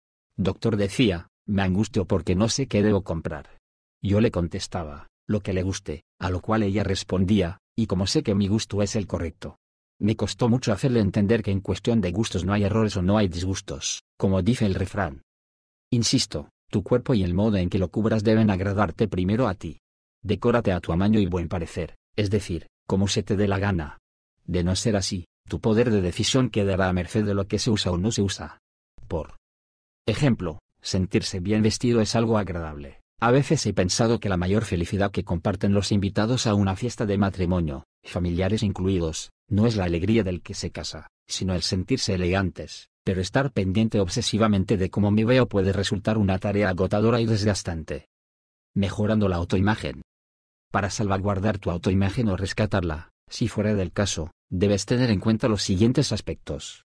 Doctor 0.42 0.78
decía, 0.78 1.28
me 1.46 1.60
angustio 1.60 2.06
porque 2.06 2.34
no 2.34 2.48
sé 2.48 2.66
qué 2.66 2.82
debo 2.82 3.04
comprar. 3.04 3.58
Yo 4.02 4.22
le 4.22 4.30
contestaba, 4.30 5.08
lo 5.28 5.42
que 5.42 5.52
le 5.52 5.62
guste, 5.62 6.04
a 6.18 6.30
lo 6.30 6.40
cual 6.40 6.62
ella 6.62 6.82
respondía, 6.82 7.58
y 7.76 7.86
como 7.86 8.06
sé 8.06 8.22
que 8.22 8.34
mi 8.34 8.48
gusto 8.48 8.80
es 8.80 8.96
el 8.96 9.06
correcto. 9.06 9.58
Me 9.98 10.16
costó 10.16 10.48
mucho 10.48 10.72
hacerle 10.72 11.00
entender 11.00 11.42
que 11.42 11.50
en 11.50 11.60
cuestión 11.60 12.00
de 12.00 12.10
gustos 12.10 12.46
no 12.46 12.54
hay 12.54 12.64
errores 12.64 12.96
o 12.96 13.02
no 13.02 13.18
hay 13.18 13.28
disgustos, 13.28 14.02
como 14.16 14.40
dice 14.40 14.64
el 14.64 14.76
refrán. 14.76 15.24
Insisto, 15.90 16.48
tu 16.70 16.82
cuerpo 16.82 17.12
y 17.12 17.22
el 17.22 17.34
modo 17.34 17.58
en 17.58 17.68
que 17.68 17.78
lo 17.78 17.90
cubras 17.90 18.24
deben 18.24 18.48
agradarte 18.48 19.08
primero 19.08 19.46
a 19.46 19.54
ti. 19.54 19.80
Decórate 20.22 20.72
a 20.72 20.80
tu 20.80 20.90
amaño 20.90 21.20
y 21.20 21.26
buen 21.26 21.48
parecer, 21.48 21.96
es 22.16 22.30
decir, 22.30 22.66
como 22.86 23.08
se 23.08 23.22
te 23.22 23.36
dé 23.36 23.46
la 23.46 23.58
gana. 23.58 23.98
De 24.46 24.64
no 24.64 24.74
ser 24.74 24.96
así, 24.96 25.26
tu 25.50 25.60
poder 25.60 25.90
de 25.90 26.00
decisión 26.00 26.48
quedará 26.48 26.88
a 26.88 26.94
merced 26.94 27.26
de 27.26 27.34
lo 27.34 27.46
que 27.46 27.58
se 27.58 27.70
usa 27.70 27.92
o 27.92 27.98
no 27.98 28.10
se 28.10 28.22
usa. 28.22 28.58
Por 29.06 29.39
ejemplo, 30.06 30.60
sentirse 30.80 31.40
bien 31.40 31.62
vestido 31.62 32.00
es 32.00 32.16
algo 32.16 32.38
agradable. 32.38 33.00
A 33.20 33.30
veces 33.30 33.66
he 33.66 33.74
pensado 33.74 34.18
que 34.18 34.30
la 34.30 34.38
mayor 34.38 34.64
felicidad 34.64 35.10
que 35.10 35.24
comparten 35.24 35.74
los 35.74 35.92
invitados 35.92 36.46
a 36.46 36.54
una 36.54 36.74
fiesta 36.74 37.04
de 37.04 37.18
matrimonio, 37.18 37.84
familiares 38.02 38.62
incluidos, 38.62 39.30
no 39.46 39.66
es 39.66 39.76
la 39.76 39.84
alegría 39.84 40.24
del 40.24 40.40
que 40.40 40.54
se 40.54 40.70
casa, 40.70 41.08
sino 41.26 41.54
el 41.54 41.62
sentirse 41.62 42.14
elegantes, 42.14 42.88
pero 43.04 43.20
estar 43.20 43.52
pendiente 43.52 44.00
obsesivamente 44.00 44.78
de 44.78 44.88
cómo 44.88 45.10
me 45.10 45.26
veo 45.26 45.48
puede 45.48 45.72
resultar 45.72 46.16
una 46.16 46.38
tarea 46.38 46.70
agotadora 46.70 47.20
y 47.20 47.26
desgastante. 47.26 48.08
Mejorando 48.74 49.28
la 49.28 49.36
autoimagen. 49.36 50.00
Para 50.70 50.88
salvaguardar 50.88 51.58
tu 51.58 51.70
autoimagen 51.70 52.28
o 52.28 52.36
rescatarla, 52.36 53.10
si 53.28 53.48
fuera 53.48 53.74
del 53.74 53.92
caso, 53.92 54.30
debes 54.48 54.86
tener 54.86 55.10
en 55.10 55.20
cuenta 55.20 55.48
los 55.48 55.62
siguientes 55.62 56.12
aspectos. 56.12 56.84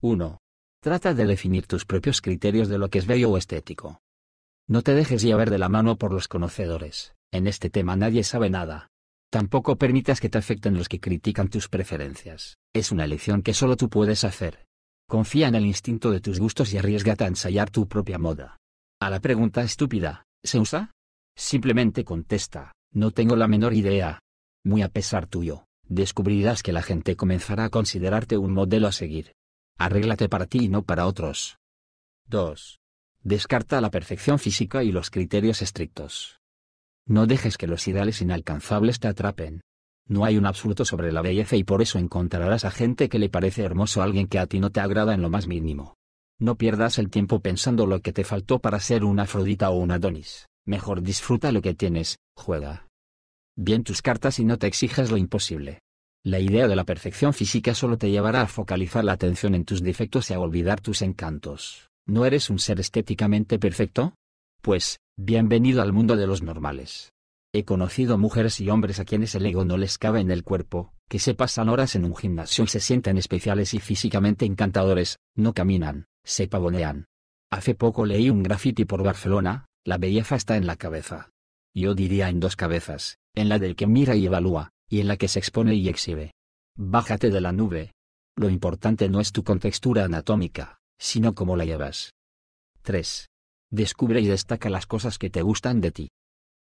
1. 0.00 0.38
Trata 0.88 1.12
de 1.12 1.26
definir 1.26 1.66
tus 1.66 1.84
propios 1.84 2.22
criterios 2.22 2.70
de 2.70 2.78
lo 2.78 2.88
que 2.88 2.98
es 2.98 3.06
bello 3.06 3.30
o 3.30 3.36
estético. 3.36 4.00
No 4.66 4.80
te 4.80 4.94
dejes 4.94 5.20
llevar 5.20 5.50
de 5.50 5.58
la 5.58 5.68
mano 5.68 5.98
por 5.98 6.14
los 6.14 6.28
conocedores, 6.28 7.14
en 7.30 7.46
este 7.46 7.68
tema 7.68 7.94
nadie 7.94 8.24
sabe 8.24 8.48
nada. 8.48 8.88
Tampoco 9.30 9.76
permitas 9.76 10.18
que 10.18 10.30
te 10.30 10.38
afecten 10.38 10.78
los 10.78 10.88
que 10.88 10.98
critican 10.98 11.48
tus 11.48 11.68
preferencias, 11.68 12.56
es 12.72 12.90
una 12.90 13.04
elección 13.04 13.42
que 13.42 13.52
solo 13.52 13.76
tú 13.76 13.90
puedes 13.90 14.24
hacer. 14.24 14.64
Confía 15.06 15.48
en 15.48 15.56
el 15.56 15.66
instinto 15.66 16.10
de 16.10 16.20
tus 16.20 16.40
gustos 16.40 16.72
y 16.72 16.78
arriesgate 16.78 17.24
a 17.24 17.28
ensayar 17.28 17.68
tu 17.68 17.86
propia 17.86 18.18
moda. 18.18 18.56
A 18.98 19.10
la 19.10 19.20
pregunta 19.20 19.60
estúpida, 19.60 20.24
¿se 20.42 20.58
usa? 20.58 20.92
Simplemente 21.36 22.02
contesta, 22.02 22.72
no 22.94 23.10
tengo 23.10 23.36
la 23.36 23.46
menor 23.46 23.74
idea. 23.74 24.20
Muy 24.64 24.80
a 24.80 24.88
pesar 24.88 25.26
tuyo, 25.26 25.66
descubrirás 25.86 26.62
que 26.62 26.72
la 26.72 26.80
gente 26.80 27.14
comenzará 27.14 27.64
a 27.64 27.70
considerarte 27.70 28.38
un 28.38 28.54
modelo 28.54 28.88
a 28.88 28.92
seguir. 28.92 29.34
Arréglate 29.78 30.28
para 30.28 30.46
ti 30.46 30.64
y 30.64 30.68
no 30.68 30.82
para 30.82 31.06
otros. 31.06 31.58
2. 32.26 32.80
Descarta 33.22 33.80
la 33.80 33.90
perfección 33.90 34.40
física 34.40 34.82
y 34.82 34.90
los 34.90 35.08
criterios 35.08 35.62
estrictos. 35.62 36.40
No 37.06 37.26
dejes 37.26 37.56
que 37.56 37.68
los 37.68 37.86
ideales 37.86 38.20
inalcanzables 38.20 38.98
te 38.98 39.06
atrapen. 39.06 39.60
No 40.08 40.24
hay 40.24 40.36
un 40.36 40.46
absoluto 40.46 40.84
sobre 40.84 41.12
la 41.12 41.22
belleza 41.22 41.54
y 41.54 41.62
por 41.62 41.80
eso 41.80 42.00
encontrarás 42.00 42.64
a 42.64 42.72
gente 42.72 43.08
que 43.08 43.20
le 43.20 43.28
parece 43.28 43.62
hermoso 43.62 44.00
a 44.00 44.04
alguien 44.04 44.26
que 44.26 44.40
a 44.40 44.46
ti 44.46 44.58
no 44.58 44.70
te 44.70 44.80
agrada 44.80 45.14
en 45.14 45.22
lo 45.22 45.30
más 45.30 45.46
mínimo. 45.46 45.94
No 46.40 46.56
pierdas 46.56 46.98
el 46.98 47.08
tiempo 47.08 47.40
pensando 47.40 47.86
lo 47.86 48.00
que 48.00 48.12
te 48.12 48.24
faltó 48.24 48.58
para 48.58 48.80
ser 48.80 49.04
una 49.04 49.22
Afrodita 49.24 49.70
o 49.70 49.76
un 49.76 49.92
Adonis, 49.92 50.48
mejor 50.66 51.02
disfruta 51.02 51.52
lo 51.52 51.62
que 51.62 51.74
tienes, 51.74 52.18
juega. 52.36 52.88
Bien 53.56 53.84
tus 53.84 54.02
cartas 54.02 54.40
y 54.40 54.44
no 54.44 54.58
te 54.58 54.66
exijas 54.66 55.10
lo 55.10 55.16
imposible. 55.16 55.80
La 56.24 56.40
idea 56.40 56.66
de 56.66 56.74
la 56.74 56.84
perfección 56.84 57.32
física 57.32 57.74
solo 57.74 57.96
te 57.96 58.10
llevará 58.10 58.42
a 58.42 58.48
focalizar 58.48 59.04
la 59.04 59.12
atención 59.12 59.54
en 59.54 59.64
tus 59.64 59.82
defectos 59.82 60.30
y 60.30 60.34
a 60.34 60.40
olvidar 60.40 60.80
tus 60.80 61.02
encantos. 61.02 61.90
¿No 62.06 62.24
eres 62.26 62.50
un 62.50 62.58
ser 62.58 62.80
estéticamente 62.80 63.58
perfecto? 63.58 64.14
Pues, 64.60 64.98
bienvenido 65.16 65.80
al 65.80 65.92
mundo 65.92 66.16
de 66.16 66.26
los 66.26 66.42
normales. 66.42 67.12
He 67.54 67.64
conocido 67.64 68.18
mujeres 68.18 68.60
y 68.60 68.68
hombres 68.68 68.98
a 68.98 69.04
quienes 69.04 69.34
el 69.36 69.46
ego 69.46 69.64
no 69.64 69.76
les 69.76 69.96
cabe 69.96 70.20
en 70.20 70.30
el 70.30 70.42
cuerpo, 70.42 70.92
que 71.08 71.20
se 71.20 71.34
pasan 71.34 71.68
horas 71.68 71.94
en 71.94 72.04
un 72.04 72.16
gimnasio 72.16 72.64
y 72.64 72.66
se 72.66 72.80
sienten 72.80 73.16
especiales 73.16 73.72
y 73.72 73.78
físicamente 73.78 74.44
encantadores, 74.44 75.18
no 75.36 75.54
caminan, 75.54 76.06
se 76.24 76.48
pavonean. 76.48 77.06
Hace 77.50 77.74
poco 77.74 78.04
leí 78.04 78.28
un 78.28 78.42
graffiti 78.42 78.84
por 78.84 79.04
Barcelona, 79.04 79.66
la 79.84 79.98
belleza 79.98 80.34
está 80.34 80.56
en 80.56 80.66
la 80.66 80.76
cabeza. 80.76 81.30
Yo 81.74 81.94
diría 81.94 82.28
en 82.28 82.40
dos 82.40 82.56
cabezas, 82.56 83.18
en 83.34 83.48
la 83.48 83.58
del 83.58 83.76
que 83.76 83.86
mira 83.86 84.16
y 84.16 84.26
evalúa, 84.26 84.72
y 84.88 85.00
en 85.00 85.08
la 85.08 85.16
que 85.16 85.28
se 85.28 85.38
expone 85.38 85.74
y 85.74 85.88
exhibe. 85.88 86.32
Bájate 86.76 87.30
de 87.30 87.40
la 87.40 87.52
nube. 87.52 87.92
Lo 88.36 88.48
importante 88.48 89.08
no 89.08 89.20
es 89.20 89.32
tu 89.32 89.42
contextura 89.42 90.04
anatómica, 90.04 90.78
sino 90.98 91.34
cómo 91.34 91.56
la 91.56 91.64
llevas. 91.64 92.14
3. 92.82 93.28
Descubre 93.70 94.20
y 94.20 94.26
destaca 94.26 94.70
las 94.70 94.86
cosas 94.86 95.18
que 95.18 95.30
te 95.30 95.42
gustan 95.42 95.80
de 95.80 95.90
ti. 95.90 96.10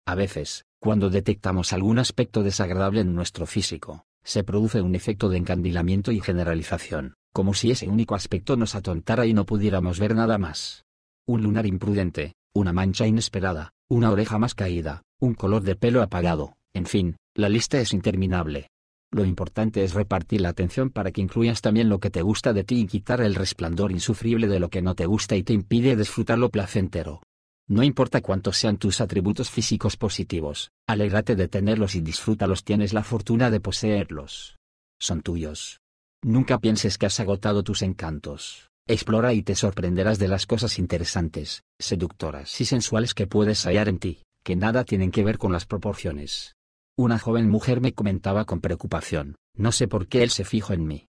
A 0.07 0.14
veces, 0.14 0.64
cuando 0.81 1.11
detectamos 1.11 1.73
algún 1.73 1.99
aspecto 1.99 2.43
desagradable 2.43 3.01
en 3.01 3.14
nuestro 3.14 3.47
físico, 3.47 4.05
se 4.23 4.45
produce 4.45 4.81
un 4.81 4.95
efecto 4.95 5.29
de 5.29 5.39
encandilamiento 5.39 6.12
y 6.12 6.21
generalización, 6.21 7.14
como 7.33 7.55
si 7.55 7.71
ese 7.71 7.89
único 7.89 8.14
aspecto 8.14 8.57
nos 8.57 8.75
atontara 8.75 9.27
y 9.27 9.35
no 9.35 9.45
pudiéramos 9.45 9.99
ver 9.99 10.14
nada 10.14 10.39
más. 10.39 10.85
Un 11.27 11.43
lunar 11.43 11.67
imprudente, 11.67 12.35
una 12.55 12.73
mancha 12.73 13.07
inesperada, 13.07 13.73
una 13.89 14.11
oreja 14.11 14.39
más 14.39 14.55
caída, 14.55 15.03
un 15.21 15.35
color 15.35 15.62
de 15.62 15.77
pelo 15.77 16.03
apagado, 16.03 16.57
en 16.77 16.85
fin, 16.85 17.16
la 17.35 17.49
lista 17.49 17.81
es 17.81 17.95
interminable. 17.95 18.68
Lo 19.11 19.24
importante 19.24 19.83
es 19.83 19.95
repartir 19.95 20.43
la 20.43 20.51
atención 20.51 20.91
para 20.91 21.11
que 21.11 21.22
incluyas 21.22 21.62
también 21.62 21.89
lo 21.89 22.01
que 22.01 22.11
te 22.11 22.20
gusta 22.20 22.53
de 22.53 22.64
ti 22.64 22.81
y 22.81 22.87
quitar 22.87 23.22
el 23.22 23.35
resplandor 23.35 23.93
insufrible 23.93 24.47
de 24.47 24.61
lo 24.61 24.68
que 24.68 24.83
no 24.83 24.95
te 24.95 25.07
gusta 25.07 25.37
y 25.37 25.43
te 25.43 25.55
impide 25.55 25.97
disfrutar 25.97 26.39
lo 26.39 26.51
placentero. 26.51 27.22
No 27.66 27.83
importa 27.83 28.20
cuántos 28.20 28.59
sean 28.59 28.77
tus 28.77 29.01
atributos 29.01 29.51
físicos 29.51 29.97
positivos, 29.97 30.70
alégrate 30.87 31.35
de 31.35 31.49
tenerlos 31.49 31.95
y 31.95 32.03
disfrútalos, 32.03 32.62
tienes 32.62 32.93
la 32.93 33.03
fortuna 33.03 33.51
de 33.51 33.61
poseerlos. 33.61 34.57
Son 35.01 35.22
tuyos. 35.22 35.81
Nunca 36.22 36.59
pienses 36.59 36.99
que 36.99 37.07
has 37.07 37.18
agotado 37.20 37.62
tus 37.62 37.81
encantos. 37.81 38.68
Explora 38.87 39.33
y 39.33 39.43
te 39.43 39.55
sorprenderás 39.55 40.18
de 40.18 40.29
las 40.29 40.45
cosas 40.45 40.79
interesantes, 40.79 41.62
seductoras 41.79 42.61
y 42.61 42.66
sensuales 42.66 43.14
que 43.14 43.27
puedes 43.27 43.64
hallar 43.64 43.89
en 43.89 43.99
ti, 43.99 44.22
que 44.45 44.57
nada 44.57 44.85
tienen 44.85 45.11
que 45.11 45.24
ver 45.24 45.39
con 45.39 45.53
las 45.53 45.64
proporciones. 45.64 46.55
Una 46.99 47.18
joven 47.18 47.51
mujer 47.51 47.82
me 47.82 47.92
comentaba 47.92 48.47
con 48.47 48.62
preocupación, 48.62 49.36
no 49.55 49.70
sé 49.70 49.86
por 49.86 50.09
qué 50.09 50.22
él 50.22 50.30
se 50.30 50.47
fijó 50.47 50.72
en 50.72 50.86
mí. 50.86 51.09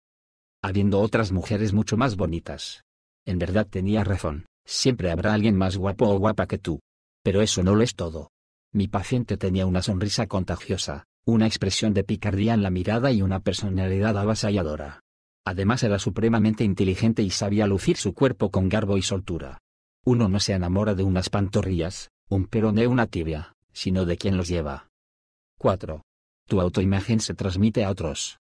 Habiendo 0.63 0.99
otras 0.99 1.31
mujeres 1.31 1.75
mucho 1.75 1.99
más 1.99 2.17
bonitas. 2.17 2.85
En 3.27 3.39
verdad 3.39 3.67
tenía 3.69 4.03
razón, 4.03 4.47
siempre 4.65 5.11
habrá 5.11 5.35
alguien 5.35 5.57
más 5.57 5.77
guapo 5.77 6.09
o 6.09 6.19
guapa 6.19 6.47
que 6.47 6.57
tú. 6.57 6.81
Pero 7.23 7.43
eso 7.43 7.63
no 7.63 7.75
lo 7.75 7.83
es 7.83 7.97
todo. 7.97 8.31
Mi 8.73 8.89
paciente 8.89 9.37
tenía 9.37 9.67
una 9.67 9.83
sonrisa 9.83 10.27
contagiosa, 10.27 11.05
una 11.27 11.47
expresión 11.47 11.93
de 11.93 12.03
picardía 12.03 12.55
en 12.55 12.63
la 12.63 12.71
mirada 12.71 13.13
y 13.13 13.21
una 13.21 13.41
personalidad 13.41 14.17
avasalladora. 14.17 15.01
Además 15.45 15.83
era 15.83 15.99
supremamente 15.99 16.65
inteligente 16.65 17.23
y 17.23 17.29
sabía 17.29 17.67
lucir 17.67 17.99
su 17.99 18.15
cuerpo 18.15 18.51
con 18.51 18.71
garbo 18.71 18.97
y 18.97 19.03
soltura. 19.03 19.59
Uno 20.07 20.31
no 20.31 20.41
se 20.41 20.55
enamora 20.55 20.95
de 20.95 21.03
unas 21.03 21.29
pantorrillas, 21.29 22.09
un 22.31 22.47
peroné 22.47 22.87
o 22.87 22.91
una 22.91 23.07
tibia, 23.07 23.53
sino 23.75 24.07
de 24.07 24.17
quien 24.17 24.39
los 24.39 24.49
lleva. 24.49 24.89
4. 25.65 26.03
Tu 26.47 26.61
autoimagen 26.61 27.21
se 27.21 27.33
transmite 27.33 27.87
a 27.87 27.91
otros. 27.91 28.39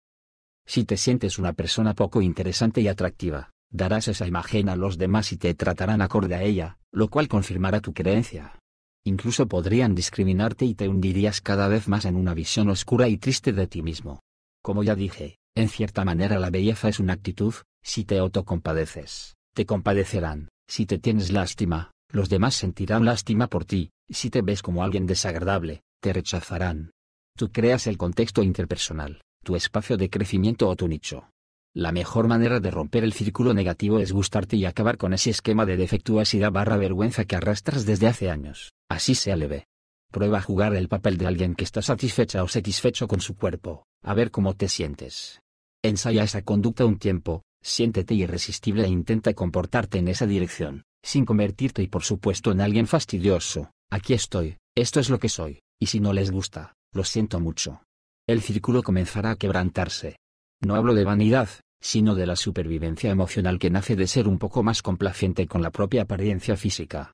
Si 0.67 0.85
te 0.85 0.97
sientes 0.97 1.39
una 1.39 1.53
persona 1.53 1.95
poco 1.95 2.21
interesante 2.21 2.81
y 2.81 2.89
atractiva, 2.89 3.53
darás 3.71 4.09
esa 4.09 4.27
imagen 4.27 4.69
a 4.69 4.75
los 4.75 4.99
demás 4.99 5.31
y 5.31 5.37
te 5.37 5.55
tratarán 5.55 6.03
acorde 6.03 6.35
a 6.35 6.43
ella, 6.43 6.79
lo 6.91 7.07
cual 7.07 7.29
confirmará 7.29 7.81
tu 7.81 7.93
creencia. 7.93 8.59
Incluso 9.05 9.47
podrían 9.47 9.95
discriminarte 9.95 10.65
y 10.65 10.75
te 10.75 10.89
hundirías 10.89 11.41
cada 11.41 11.69
vez 11.69 11.87
más 11.87 12.07
en 12.07 12.17
una 12.17 12.35
visión 12.35 12.69
oscura 12.71 13.07
y 13.07 13.19
triste 13.19 13.53
de 13.53 13.69
ti 13.69 13.83
mismo. 13.83 14.19
Como 14.61 14.83
ya 14.83 14.97
dije, 14.97 15.37
en 15.55 15.69
cierta 15.69 16.05
manera 16.05 16.41
la 16.41 16.51
belleza 16.51 16.89
es 16.89 16.99
una 16.99 17.13
actitud, 17.13 17.55
si 17.85 18.05
te 18.05 18.19
autocompadeces, 18.19 19.37
te 19.55 19.65
compadecerán, 19.65 20.49
si 20.67 20.87
te 20.87 20.99
tienes 20.99 21.31
lástima, 21.31 21.93
los 22.11 22.29
demás 22.29 22.57
sentirán 22.57 23.05
lástima 23.05 23.47
por 23.47 23.65
ti, 23.65 23.93
si 24.11 24.29
te 24.29 24.43
ves 24.43 24.61
como 24.61 24.83
alguien 24.83 25.07
desagradable, 25.07 25.83
te 26.01 26.13
rechazarán. 26.13 26.91
Tú 27.37 27.51
creas 27.51 27.87
el 27.87 27.97
contexto 27.97 28.43
interpersonal, 28.43 29.23
tu 29.43 29.57
espacio 29.57 29.97
de 29.97 30.11
crecimiento 30.11 30.69
o 30.69 30.77
tu 30.77 30.89
nicho. 30.89 31.29
La 31.75 31.91
mejor 31.91 32.29
manera 32.29 32.61
de 32.61 32.71
romper 32.71 33.03
el 33.03 33.15
círculo 33.15 33.55
negativo 33.55 33.99
es 33.99 34.13
gustarte 34.13 34.57
y 34.57 34.67
acabar 34.67 34.99
con 34.99 35.15
ese 35.15 35.31
esquema 35.31 35.65
de 35.65 35.79
defectuosidad 35.79 36.53
barra 36.53 36.77
vergüenza 36.77 37.25
que 37.25 37.37
arrastras 37.37 37.87
desde 37.87 38.09
hace 38.09 38.31
años, 38.31 38.73
así 38.91 39.15
sea 39.15 39.37
leve. 39.37 39.67
Prueba 40.11 40.43
jugar 40.43 40.75
el 40.75 40.89
papel 40.89 41.17
de 41.17 41.27
alguien 41.27 41.55
que 41.55 41.65
está 41.65 41.81
satisfecha 41.81 42.43
o 42.43 42.49
satisfecho 42.49 43.09
con 43.09 43.23
su 43.23 43.35
cuerpo, 43.35 43.87
a 44.03 44.13
ver 44.13 44.31
cómo 44.31 44.55
te 44.55 44.69
sientes. 44.69 45.41
Ensaya 45.83 46.25
esa 46.25 46.43
conducta 46.43 46.85
un 46.85 46.99
tiempo, 46.99 47.43
siéntete 47.63 48.13
irresistible 48.13 48.85
e 48.85 48.89
intenta 48.89 49.33
comportarte 49.33 49.97
en 49.97 50.09
esa 50.09 50.27
dirección, 50.27 50.85
sin 51.03 51.25
convertirte 51.25 51.83
y 51.83 51.89
por 51.89 52.03
supuesto 52.03 52.53
en 52.53 52.61
alguien 52.61 52.87
fastidioso. 52.87 53.71
Aquí 53.91 54.13
estoy, 54.13 54.59
esto 54.77 55.01
es 55.01 55.09
lo 55.09 55.19
que 55.19 55.31
soy, 55.31 55.61
y 55.81 55.87
si 55.87 56.01
no 56.01 56.13
les 56.13 56.31
gusta, 56.31 56.75
lo 56.93 57.05
siento 57.05 57.41
mucho. 57.41 57.83
El 58.27 58.41
círculo 58.41 58.83
comenzará 58.83 59.33
a 59.33 59.37
quebrantarse. 59.37 60.17
No 60.61 60.77
hablo 60.77 60.95
de 60.95 61.05
vanidad, 61.05 61.49
sino 61.81 62.15
de 62.15 62.27
la 62.27 62.37
supervivencia 62.37 63.11
emocional 63.11 63.59
que 63.59 63.71
nace 63.71 63.97
de 63.97 64.07
ser 64.07 64.29
un 64.29 64.39
poco 64.39 64.63
más 64.63 64.83
complaciente 64.83 65.47
con 65.47 65.63
la 65.63 65.71
propia 65.71 66.03
apariencia 66.03 66.57
física. 66.57 67.13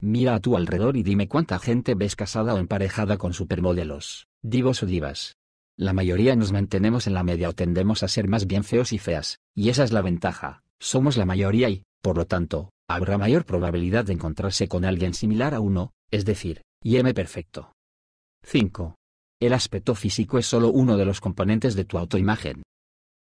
Mira 0.00 0.34
a 0.34 0.40
tu 0.40 0.56
alrededor 0.56 0.96
y 0.96 1.02
dime 1.02 1.28
cuánta 1.28 1.58
gente 1.58 1.94
ves 1.94 2.16
casada 2.16 2.54
o 2.54 2.58
emparejada 2.58 3.18
con 3.18 3.34
supermodelos, 3.34 4.26
divos 4.42 4.82
o 4.82 4.86
divas. 4.86 5.36
La 5.76 5.92
mayoría 5.92 6.34
nos 6.36 6.52
mantenemos 6.52 7.06
en 7.06 7.14
la 7.14 7.22
media 7.22 7.50
o 7.50 7.52
tendemos 7.52 8.02
a 8.02 8.08
ser 8.08 8.26
más 8.26 8.46
bien 8.46 8.64
feos 8.64 8.92
y 8.94 8.98
feas, 8.98 9.38
y 9.54 9.68
esa 9.68 9.84
es 9.84 9.92
la 9.92 10.00
ventaja, 10.00 10.62
somos 10.78 11.18
la 11.18 11.26
mayoría 11.26 11.68
y, 11.68 11.84
por 12.02 12.16
lo 12.16 12.26
tanto, 12.26 12.70
habrá 12.88 13.18
mayor 13.18 13.44
probabilidad 13.44 14.06
de 14.06 14.14
encontrarse 14.14 14.68
con 14.68 14.86
alguien 14.86 15.12
similar 15.12 15.54
a 15.54 15.60
uno, 15.60 15.92
es 16.10 16.24
decir, 16.24 16.62
YM 16.82 17.12
perfecto. 17.12 17.72
5. 18.42 18.96
El 19.40 19.54
aspecto 19.54 19.94
físico 19.94 20.38
es 20.38 20.44
solo 20.44 20.68
uno 20.68 20.98
de 20.98 21.06
los 21.06 21.22
componentes 21.22 21.74
de 21.74 21.86
tu 21.86 21.96
autoimagen. 21.96 22.62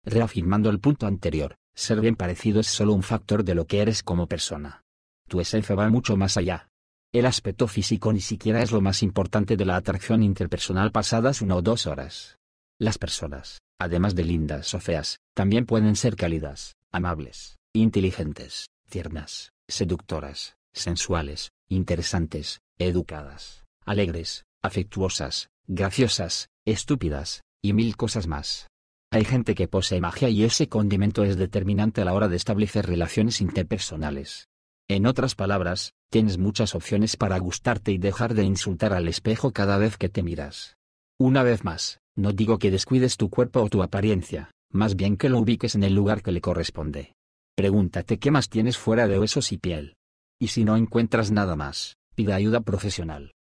Reafirmando 0.05 0.69
el 0.69 0.79
punto 0.79 1.07
anterior, 1.07 1.57
ser 1.75 2.03
bien 2.03 2.17
parecido 2.17 2.61
es 2.61 2.67
solo 2.67 2.93
un 2.93 3.03
factor 3.03 3.45
de 3.45 3.55
lo 3.55 3.67
que 3.67 3.81
eres 3.81 4.03
como 4.03 4.27
persona. 4.27 4.83
Tu 5.27 5.41
esencia 5.41 5.75
va 5.75 5.89
mucho 5.89 6.19
más 6.19 6.37
allá. 6.37 6.69
El 7.15 7.25
aspecto 7.25 7.67
físico 7.67 8.13
ni 8.13 8.21
siquiera 8.21 8.61
es 8.63 8.73
lo 8.73 8.83
más 8.83 9.03
importante 9.03 9.57
de 9.57 9.65
la 9.65 9.77
atracción 9.77 10.23
interpersonal 10.23 10.93
pasadas 10.93 11.41
una 11.41 11.57
o 11.57 11.63
dos 11.63 11.87
horas. 11.87 12.37
Las 12.79 12.99
personas, 12.99 13.63
además 13.79 14.15
de 14.15 14.25
lindas 14.25 14.75
o 14.75 14.81
feas, 14.81 15.19
también 15.35 15.65
pueden 15.65 15.97
ser 15.97 16.17
cálidas, 16.17 16.75
amables, 16.91 17.57
inteligentes, 17.73 18.67
tiernas, 18.91 19.53
seductoras, 19.67 20.57
sensuales, 20.75 21.53
interesantes, 21.69 22.61
educadas, 22.79 23.65
alegres, 23.87 24.45
afectuosas, 24.63 25.49
graciosas, 25.67 26.49
estúpidas, 26.67 27.43
y 27.63 27.73
mil 27.73 27.97
cosas 27.97 28.27
más. 28.27 28.69
Hay 29.11 29.25
gente 29.25 29.55
que 29.55 29.69
posee 29.69 30.01
magia 30.01 30.29
y 30.29 30.45
ese 30.45 30.69
condimento 30.69 31.25
es 31.25 31.37
determinante 31.37 32.01
a 32.01 32.05
la 32.05 32.15
hora 32.15 32.29
de 32.29 32.37
establecer 32.37 32.87
relaciones 32.87 33.41
interpersonales. 33.41 34.49
En 34.89 35.07
otras 35.07 35.35
palabras, 35.35 35.93
tienes 36.11 36.39
muchas 36.39 36.75
opciones 36.75 37.17
para 37.17 37.39
gustarte 37.39 37.93
y 37.93 37.99
dejar 37.99 38.35
de 38.35 38.45
insultar 38.45 38.93
al 38.93 39.09
espejo 39.09 39.53
cada 39.53 39.79
vez 39.79 39.97
que 39.97 40.09
te 40.09 40.23
miras. 40.23 40.77
Una 41.19 41.43
vez 41.43 41.63
más, 41.63 42.01
no 42.17 42.33
digo 42.33 42.59
que 42.59 42.71
descuides 42.71 43.17
tu 43.17 43.31
cuerpo 43.31 43.61
o 43.61 43.69
tu 43.69 43.83
apariencia, 43.83 44.51
más 44.71 44.97
bien 44.97 45.17
que 45.17 45.29
lo 45.29 45.39
ubiques 45.39 45.75
en 45.75 45.85
el 45.85 45.95
lugar 45.95 46.23
que 46.23 46.33
le 46.33 46.41
corresponde. 46.41 47.15
Pregúntate 47.55 48.19
qué 48.19 48.31
más 48.31 48.49
tienes 48.49 48.79
fuera 48.79 49.07
de 49.07 49.19
huesos 49.19 49.53
y 49.53 49.59
piel. 49.59 49.95
Y 50.41 50.49
si 50.49 50.65
no 50.65 50.77
encuentras 50.77 51.31
nada 51.31 51.55
más, 51.55 51.97
pide 52.15 52.33
ayuda 52.33 52.61
profesional. 52.61 53.33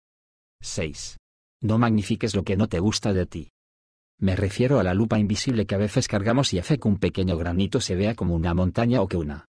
6. 0.60 1.16
No 1.62 1.78
magnifiques 1.78 2.34
lo 2.34 2.42
que 2.42 2.56
no 2.56 2.68
te 2.68 2.80
gusta 2.80 3.12
de 3.12 3.24
ti. 3.24 3.52
Me 4.18 4.34
refiero 4.34 4.80
a 4.80 4.82
la 4.82 4.94
lupa 4.94 5.20
invisible 5.20 5.64
que 5.64 5.76
a 5.76 5.78
veces 5.78 6.08
cargamos 6.08 6.52
y 6.52 6.58
hace 6.58 6.78
que 6.78 6.88
un 6.88 6.98
pequeño 6.98 7.36
granito 7.36 7.80
se 7.80 7.94
vea 7.94 8.16
como 8.16 8.34
una 8.34 8.52
montaña 8.52 9.00
o 9.00 9.06
que 9.06 9.16
una 9.16 9.46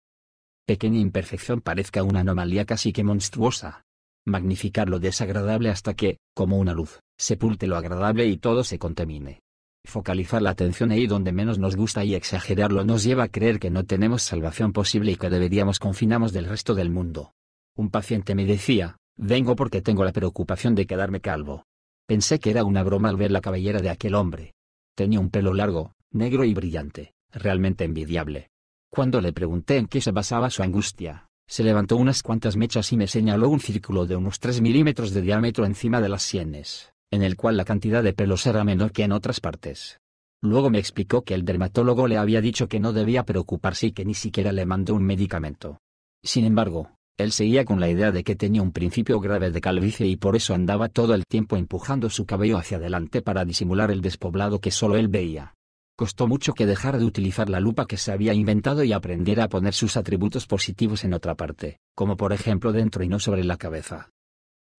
pequeña 0.67 0.99
imperfección 0.99 1.59
parezca 1.61 2.03
una 2.03 2.19
anomalía 2.19 2.65
casi 2.65 2.93
que 2.93 3.03
monstruosa. 3.03 3.83
Magnificar 4.25 4.89
lo 4.89 4.99
desagradable 4.99 5.69
hasta 5.69 5.95
que, 5.95 6.19
como 6.35 6.57
una 6.57 6.73
luz, 6.73 7.01
sepulte 7.17 7.67
lo 7.67 7.77
agradable 7.77 8.27
y 8.27 8.37
todo 8.37 8.63
se 8.63 8.77
contamine. 8.77 9.41
Focalizar 9.83 10.41
la 10.41 10.51
atención 10.51 10.91
ahí 10.91 11.07
donde 11.07 11.33
menos 11.33 11.57
nos 11.57 11.75
gusta 11.75 12.05
y 12.05 12.13
exagerarlo 12.13 12.85
nos 12.85 13.03
lleva 13.03 13.23
a 13.23 13.29
creer 13.29 13.59
que 13.59 13.71
no 13.71 13.85
tenemos 13.85 14.21
salvación 14.21 14.71
posible 14.71 15.11
y 15.11 15.15
que 15.17 15.29
deberíamos 15.29 15.79
confinarnos 15.79 16.31
del 16.31 16.45
resto 16.45 16.75
del 16.75 16.91
mundo. 16.91 17.33
Un 17.75 17.89
paciente 17.89 18.35
me 18.35 18.45
decía, 18.45 18.97
vengo 19.17 19.55
porque 19.55 19.81
tengo 19.81 20.05
la 20.05 20.13
preocupación 20.13 20.75
de 20.75 20.85
quedarme 20.85 21.19
calvo. 21.19 21.65
Pensé 22.05 22.39
que 22.39 22.49
era 22.49 22.65
una 22.65 22.83
broma 22.83 23.09
al 23.09 23.15
ver 23.15 23.31
la 23.31 23.41
cabellera 23.41 23.79
de 23.79 23.89
aquel 23.89 24.15
hombre. 24.15 24.53
Tenía 24.95 25.19
un 25.19 25.29
pelo 25.29 25.53
largo, 25.53 25.93
negro 26.11 26.43
y 26.43 26.53
brillante, 26.53 27.13
realmente 27.31 27.85
envidiable. 27.85 28.49
Cuando 28.89 29.21
le 29.21 29.33
pregunté 29.33 29.77
en 29.77 29.87
qué 29.87 30.01
se 30.01 30.11
basaba 30.11 30.49
su 30.49 30.63
angustia, 30.63 31.27
se 31.47 31.63
levantó 31.63 31.97
unas 31.97 32.21
cuantas 32.21 32.57
mechas 32.57 32.91
y 32.91 32.97
me 32.97 33.07
señaló 33.07 33.49
un 33.49 33.59
círculo 33.59 34.05
de 34.05 34.15
unos 34.15 34.39
3 34.39 34.61
milímetros 34.61 35.11
de 35.11 35.21
diámetro 35.21 35.65
encima 35.65 36.01
de 36.01 36.09
las 36.09 36.23
sienes, 36.23 36.93
en 37.09 37.23
el 37.23 37.35
cual 37.35 37.57
la 37.57 37.65
cantidad 37.65 38.03
de 38.03 38.13
pelos 38.13 38.45
era 38.45 38.63
menor 38.63 38.91
que 38.91 39.03
en 39.03 39.11
otras 39.11 39.39
partes. 39.39 39.99
Luego 40.41 40.69
me 40.69 40.79
explicó 40.79 41.23
que 41.23 41.33
el 41.33 41.45
dermatólogo 41.45 42.07
le 42.07 42.17
había 42.17 42.41
dicho 42.41 42.67
que 42.67 42.81
no 42.81 42.91
debía 42.91 43.23
preocuparse 43.23 43.87
y 43.87 43.91
que 43.93 44.03
ni 44.03 44.13
siquiera 44.13 44.51
le 44.51 44.65
mandó 44.65 44.93
un 44.93 45.03
medicamento. 45.03 45.79
Sin 46.21 46.45
embargo, 46.45 46.91
él 47.17 47.31
seguía 47.31 47.63
con 47.63 47.79
la 47.79 47.89
idea 47.89 48.11
de 48.11 48.23
que 48.23 48.35
tenía 48.35 48.63
un 48.63 48.71
principio 48.71 49.19
grave 49.19 49.51
de 49.51 49.61
calvicie 49.61 50.07
y 50.07 50.15
por 50.15 50.35
eso 50.35 50.55
andaba 50.55 50.89
todo 50.89 51.13
el 51.13 51.25
tiempo 51.25 51.57
empujando 51.57 52.09
su 52.09 52.25
cabello 52.25 52.57
hacia 52.57 52.77
adelante 52.77 53.21
para 53.21 53.45
disimular 53.45 53.91
el 53.91 54.01
despoblado 54.01 54.59
que 54.59 54.71
solo 54.71 54.97
él 54.97 55.09
veía. 55.09 55.53
Costó 55.95 56.27
mucho 56.27 56.53
que 56.53 56.65
dejara 56.65 56.97
de 56.97 57.05
utilizar 57.05 57.49
la 57.49 57.59
lupa 57.59 57.85
que 57.85 57.97
se 57.97 58.11
había 58.11 58.33
inventado 58.33 58.83
y 58.83 58.93
aprendiera 58.93 59.43
a 59.43 59.49
poner 59.49 59.75
sus 59.75 59.95
atributos 59.95 60.47
positivos 60.47 61.03
en 61.03 61.13
otra 61.13 61.35
parte, 61.35 61.77
como 61.95 62.17
por 62.17 62.33
ejemplo 62.33 62.71
dentro 62.71 63.03
y 63.03 63.07
no 63.07 63.19
sobre 63.19 63.43
la 63.43 63.57
cabeza. 63.57 64.09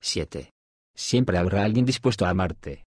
7. 0.00 0.50
Siempre 0.96 1.38
habrá 1.38 1.64
alguien 1.64 1.86
dispuesto 1.86 2.26
a 2.26 2.30
amarte. 2.30 2.84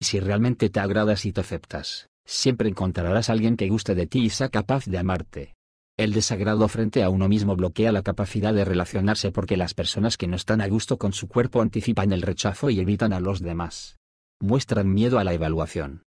Si 0.00 0.18
realmente 0.18 0.70
te 0.70 0.80
agradas 0.80 1.24
y 1.24 1.32
te 1.32 1.40
aceptas, 1.40 2.08
siempre 2.26 2.68
encontrarás 2.68 3.30
alguien 3.30 3.56
que 3.56 3.68
guste 3.68 3.94
de 3.94 4.08
ti 4.08 4.24
y 4.24 4.30
sea 4.30 4.48
capaz 4.48 4.86
de 4.86 4.98
amarte. 4.98 5.54
El 5.98 6.14
desagrado 6.14 6.66
frente 6.68 7.02
a 7.02 7.10
uno 7.10 7.28
mismo 7.28 7.54
bloquea 7.54 7.92
la 7.92 8.02
capacidad 8.02 8.54
de 8.54 8.64
relacionarse 8.64 9.30
porque 9.30 9.58
las 9.58 9.74
personas 9.74 10.16
que 10.16 10.26
no 10.26 10.36
están 10.36 10.62
a 10.62 10.68
gusto 10.68 10.96
con 10.96 11.12
su 11.12 11.28
cuerpo 11.28 11.60
anticipan 11.60 12.12
el 12.12 12.22
rechazo 12.22 12.70
y 12.70 12.80
evitan 12.80 13.12
a 13.12 13.20
los 13.20 13.40
demás. 13.40 13.98
Muestran 14.40 14.92
miedo 14.92 15.18
a 15.18 15.24
la 15.24 15.34
evaluación 15.34 16.04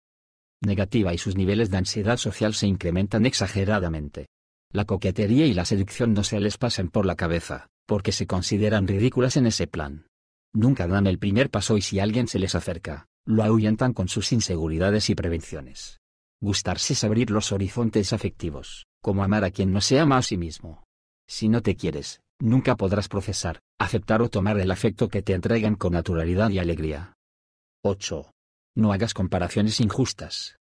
negativa 0.64 1.12
y 1.12 1.18
sus 1.18 1.36
niveles 1.36 1.72
de 1.72 1.78
ansiedad 1.78 2.18
social 2.18 2.54
se 2.54 2.68
incrementan 2.68 3.26
exageradamente. 3.26 4.28
La 4.72 4.86
coquetería 4.86 5.48
y 5.48 5.56
la 5.56 5.66
seducción 5.66 6.14
no 6.14 6.24
se 6.24 6.40
les 6.40 6.60
pasan 6.60 6.90
por 6.90 7.08
la 7.08 7.16
cabeza, 7.16 7.68
porque 7.88 8.12
se 8.12 8.28
consideran 8.28 8.88
ridículas 8.88 9.38
en 9.38 9.48
ese 9.48 9.66
plan. 9.66 10.06
Nunca 10.54 10.88
dan 10.88 11.08
el 11.08 11.18
primer 11.18 11.50
paso 11.50 11.78
y 11.78 11.82
si 11.82 12.00
alguien 12.00 12.28
se 12.28 12.38
les 12.38 12.54
acerca, 12.54 13.08
lo 13.26 13.44
ahuyentan 13.44 13.94
con 13.94 14.08
sus 14.08 14.32
inseguridades 14.32 15.10
y 15.10 15.16
prevenciones. 15.16 16.00
Gustarse 16.40 16.94
es 16.94 17.04
abrir 17.04 17.32
los 17.32 17.52
horizontes 17.52 18.14
afectivos, 18.14 18.86
como 19.02 19.24
amar 19.24 19.44
a 19.44 19.52
quien 19.52 19.72
no 19.72 19.82
se 19.82 20.00
ama 20.00 20.18
a 20.18 20.22
sí 20.22 20.38
mismo. 20.38 20.84
Si 21.28 21.50
no 21.50 21.62
te 21.62 21.76
quieres, 21.76 22.22
nunca 22.40 22.76
podrás 22.76 23.08
procesar, 23.08 23.60
aceptar 23.80 24.22
o 24.22 24.30
tomar 24.30 24.60
el 24.60 24.72
afecto 24.72 25.10
que 25.10 25.22
te 25.22 25.34
entregan 25.34 25.76
con 25.76 25.94
naturalidad 25.94 26.50
y 26.50 26.60
alegría. 26.60 27.14
8. 27.84 28.32
No 28.76 28.94
hagas 28.94 29.14
comparaciones 29.14 29.80
injustas. 29.80 30.58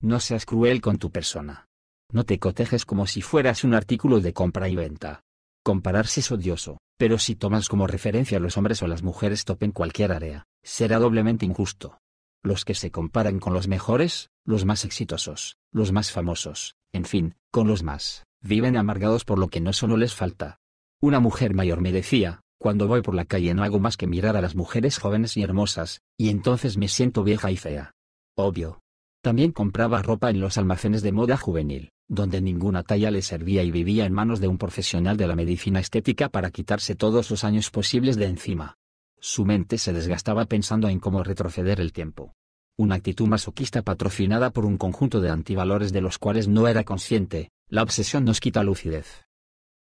No 0.00 0.20
seas 0.20 0.46
cruel 0.46 0.80
con 0.80 0.98
tu 0.98 1.10
persona. 1.10 1.66
No 2.12 2.24
te 2.24 2.38
cotejes 2.38 2.84
como 2.84 3.06
si 3.06 3.22
fueras 3.22 3.64
un 3.64 3.74
artículo 3.74 4.20
de 4.20 4.32
compra 4.32 4.68
y 4.68 4.76
venta. 4.76 5.22
Compararse 5.64 6.20
es 6.20 6.30
odioso, 6.30 6.78
pero 6.96 7.18
si 7.18 7.34
tomas 7.34 7.68
como 7.68 7.86
referencia 7.86 8.38
a 8.38 8.40
los 8.40 8.56
hombres 8.56 8.82
o 8.82 8.86
las 8.86 9.02
mujeres 9.02 9.44
top 9.44 9.64
en 9.64 9.72
cualquier 9.72 10.12
área, 10.12 10.44
será 10.62 10.98
doblemente 10.98 11.44
injusto 11.44 11.98
los 12.46 12.64
que 12.64 12.74
se 12.74 12.90
comparan 12.90 13.38
con 13.40 13.52
los 13.52 13.68
mejores, 13.68 14.30
los 14.44 14.64
más 14.64 14.84
exitosos, 14.84 15.56
los 15.72 15.92
más 15.92 16.12
famosos, 16.12 16.76
en 16.92 17.04
fin, 17.04 17.34
con 17.50 17.68
los 17.68 17.82
más, 17.82 18.24
viven 18.40 18.76
amargados 18.76 19.24
por 19.24 19.38
lo 19.38 19.48
que 19.48 19.60
no 19.60 19.72
solo 19.72 19.96
les 19.96 20.14
falta. 20.14 20.58
Una 21.00 21.20
mujer 21.20 21.54
mayor 21.54 21.80
me 21.80 21.92
decía, 21.92 22.40
cuando 22.58 22.88
voy 22.88 23.02
por 23.02 23.14
la 23.14 23.26
calle 23.26 23.52
no 23.52 23.64
hago 23.64 23.80
más 23.80 23.96
que 23.96 24.06
mirar 24.06 24.36
a 24.36 24.40
las 24.40 24.54
mujeres 24.54 24.98
jóvenes 24.98 25.36
y 25.36 25.42
hermosas, 25.42 26.00
y 26.16 26.30
entonces 26.30 26.78
me 26.78 26.88
siento 26.88 27.22
vieja 27.22 27.50
y 27.50 27.56
fea. 27.56 27.92
Obvio. 28.36 28.80
También 29.22 29.50
compraba 29.50 30.02
ropa 30.02 30.30
en 30.30 30.40
los 30.40 30.56
almacenes 30.56 31.02
de 31.02 31.10
moda 31.10 31.36
juvenil, 31.36 31.90
donde 32.08 32.40
ninguna 32.40 32.84
talla 32.84 33.10
le 33.10 33.22
servía 33.22 33.64
y 33.64 33.72
vivía 33.72 34.06
en 34.06 34.12
manos 34.12 34.40
de 34.40 34.46
un 34.46 34.56
profesional 34.56 35.16
de 35.16 35.26
la 35.26 35.34
medicina 35.34 35.80
estética 35.80 36.28
para 36.28 36.50
quitarse 36.50 36.94
todos 36.94 37.30
los 37.30 37.42
años 37.42 37.70
posibles 37.70 38.16
de 38.16 38.26
encima. 38.26 38.76
Su 39.20 39.44
mente 39.44 39.78
se 39.78 39.92
desgastaba 39.92 40.44
pensando 40.44 40.88
en 40.88 41.00
cómo 41.00 41.22
retroceder 41.22 41.80
el 41.80 41.92
tiempo. 41.92 42.34
Una 42.78 42.96
actitud 42.96 43.26
masoquista 43.26 43.82
patrocinada 43.82 44.50
por 44.50 44.66
un 44.66 44.76
conjunto 44.76 45.20
de 45.20 45.30
antivalores 45.30 45.92
de 45.92 46.02
los 46.02 46.18
cuales 46.18 46.46
no 46.46 46.68
era 46.68 46.84
consciente, 46.84 47.50
la 47.68 47.82
obsesión 47.82 48.24
nos 48.24 48.40
quita 48.40 48.62
lucidez. 48.62 49.24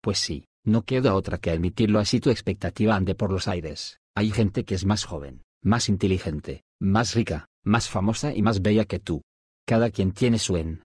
Pues 0.01 0.19
sí, 0.19 0.45
no 0.63 0.83
queda 0.83 1.15
otra 1.15 1.39
que 1.39 1.51
admitirlo 1.51 1.99
así 1.99 2.19
tu 2.19 2.29
expectativa 2.29 2.95
ande 2.95 3.15
por 3.15 3.31
los 3.31 3.47
aires, 3.47 3.99
hay 4.15 4.31
gente 4.31 4.63
que 4.65 4.75
es 4.75 4.85
más 4.85 5.03
joven, 5.03 5.41
más 5.63 5.89
inteligente, 5.89 6.63
más 6.79 7.15
rica, 7.15 7.47
más 7.63 7.89
famosa 7.89 8.33
y 8.33 8.41
más 8.41 8.61
bella 8.61 8.85
que 8.85 8.99
tú. 8.99 9.23
Cada 9.65 9.89
quien 9.89 10.11
tiene 10.11 10.37
su 10.37 10.57
en. 10.57 10.83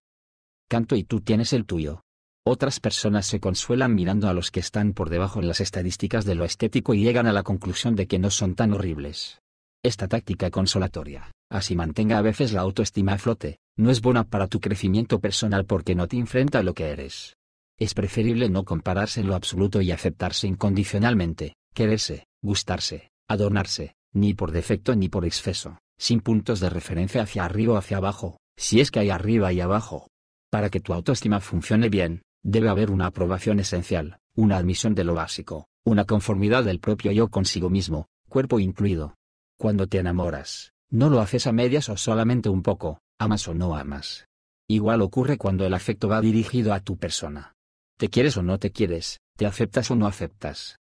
Canto 0.68 0.97
y 0.97 1.05
tú 1.05 1.20
tienes 1.20 1.53
el 1.53 1.66
tuyo. 1.66 2.03
Otras 2.47 2.80
personas 2.80 3.26
se 3.26 3.38
consuelan 3.38 3.95
mirando 3.95 4.28
a 4.28 4.32
los 4.32 4.51
que 4.51 4.61
están 4.61 4.95
por 4.95 5.11
debajo 5.11 5.41
en 5.41 5.49
las 5.49 5.61
estadísticas 5.61 6.24
de 6.24 6.34
lo 6.34 6.45
estético 6.45 6.95
y 6.95 7.03
llegan 7.03 7.26
a 7.26 7.32
la 7.32 7.43
conclusión 7.43 7.97
de 7.97 8.07
que 8.07 8.18
no 8.18 8.30
son 8.30 8.55
tan 8.55 8.72
horribles. 8.72 9.41
Esta 9.82 10.09
táctica 10.09 10.51
consolatoria, 10.51 11.30
así 11.51 11.76
mantenga 11.76 12.18
a 12.18 12.22
veces 12.22 12.53
la 12.53 12.62
autoestima 12.62 13.14
a 13.14 13.18
flote, 13.18 13.59
no 13.76 13.91
es 13.91 14.01
buena 14.01 14.24
para 14.24 14.47
tu 14.47 14.61
crecimiento 14.61 15.20
personal 15.20 15.66
porque 15.66 15.95
no 15.95 16.07
te 16.07 16.16
enfrenta 16.16 16.61
a 16.61 16.62
lo 16.62 16.74
que 16.74 16.88
eres. 16.88 17.36
Es 17.78 17.95
preferible 17.95 18.49
no 18.49 18.64
compararse 18.64 19.20
en 19.20 19.26
lo 19.26 19.34
absoluto 19.34 19.80
y 19.80 19.91
aceptarse 19.91 20.47
incondicionalmente, 20.47 21.55
quererse, 21.74 22.26
gustarse, 22.43 23.11
adornarse, 23.28 23.95
ni 24.12 24.34
por 24.34 24.51
defecto 24.51 24.95
ni 24.97 25.09
por 25.09 25.24
exceso, 25.24 25.78
sin 25.99 26.20
puntos 26.20 26.61
de 26.61 26.70
referencia 26.70 27.22
hacia 27.22 27.45
arriba 27.45 27.74
o 27.74 27.76
hacia 27.76 27.99
abajo, 27.99 28.38
si 28.57 28.80
es 28.80 28.91
que 28.91 29.01
hay 29.01 29.11
arriba 29.11 29.53
y 29.53 29.61
abajo. 29.61 30.09
Para 30.51 30.68
que 30.68 30.80
tu 30.80 30.93
autoestima 30.93 31.41
funcione 31.41 31.88
bien, 31.88 32.22
debe 32.43 32.68
haber 32.68 32.91
una 32.91 33.07
aprobación 33.07 33.61
esencial, 33.61 34.18
una 34.34 34.57
admisión 34.57 34.95
de 34.95 35.05
lo 35.05 35.14
básico, 35.14 35.68
una 35.84 36.05
conformidad 36.05 36.64
del 36.64 36.80
propio 36.80 37.12
yo 37.12 37.28
consigo 37.28 37.70
mismo, 37.70 38.07
cuerpo 38.28 38.61
incluido. 38.61 39.14
Cuando 39.59 39.86
te 39.86 39.99
enamoras, 39.99 40.72
no 40.91 41.11
lo 41.11 41.20
haces 41.20 41.47
a 41.47 41.53
medias 41.53 41.88
o 41.88 41.97
solamente 41.97 42.49
un 42.49 42.62
poco, 42.62 43.01
amas 43.18 43.47
o 43.49 43.55
no 43.55 43.76
amas. 43.76 44.26
Igual 44.68 45.03
ocurre 45.03 45.36
cuando 45.36 45.66
el 45.66 45.74
afecto 45.74 46.09
va 46.09 46.20
dirigido 46.20 46.72
a 46.72 46.80
tu 46.80 46.97
persona. 46.97 47.55
Te 47.99 48.09
quieres 48.09 48.36
o 48.36 48.43
no 48.43 48.59
te 48.59 48.70
quieres, 48.70 49.20
te 49.36 49.47
aceptas 49.47 49.91
o 49.91 49.97
no 49.97 50.07
aceptas. 50.07 50.78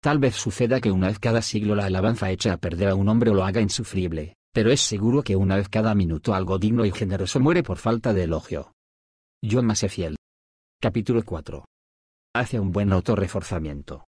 Tal 0.00 0.18
vez 0.18 0.36
suceda 0.36 0.80
que 0.80 0.90
una 0.90 1.08
vez 1.08 1.18
cada 1.18 1.42
siglo 1.42 1.74
la 1.74 1.86
alabanza 1.86 2.30
eche 2.30 2.50
a 2.50 2.56
perder 2.56 2.88
a 2.88 2.94
un 2.94 3.08
hombre 3.08 3.32
lo 3.32 3.44
haga 3.44 3.60
insufrible, 3.60 4.36
pero 4.52 4.70
es 4.70 4.80
seguro 4.80 5.22
que 5.22 5.36
una 5.36 5.56
vez 5.56 5.68
cada 5.68 5.94
minuto 5.94 6.34
algo 6.34 6.58
digno 6.58 6.84
y 6.84 6.90
generoso 6.90 7.40
muere 7.40 7.62
por 7.62 7.78
falta 7.78 8.12
de 8.12 8.24
elogio. 8.24 8.72
John 9.42 9.66
Masefiel. 9.66 10.17
Capítulo 10.80 11.24
4. 11.24 11.64
Hace 12.36 12.60
un 12.60 12.70
buen 12.70 12.92
autorreforzamiento. 12.92 14.06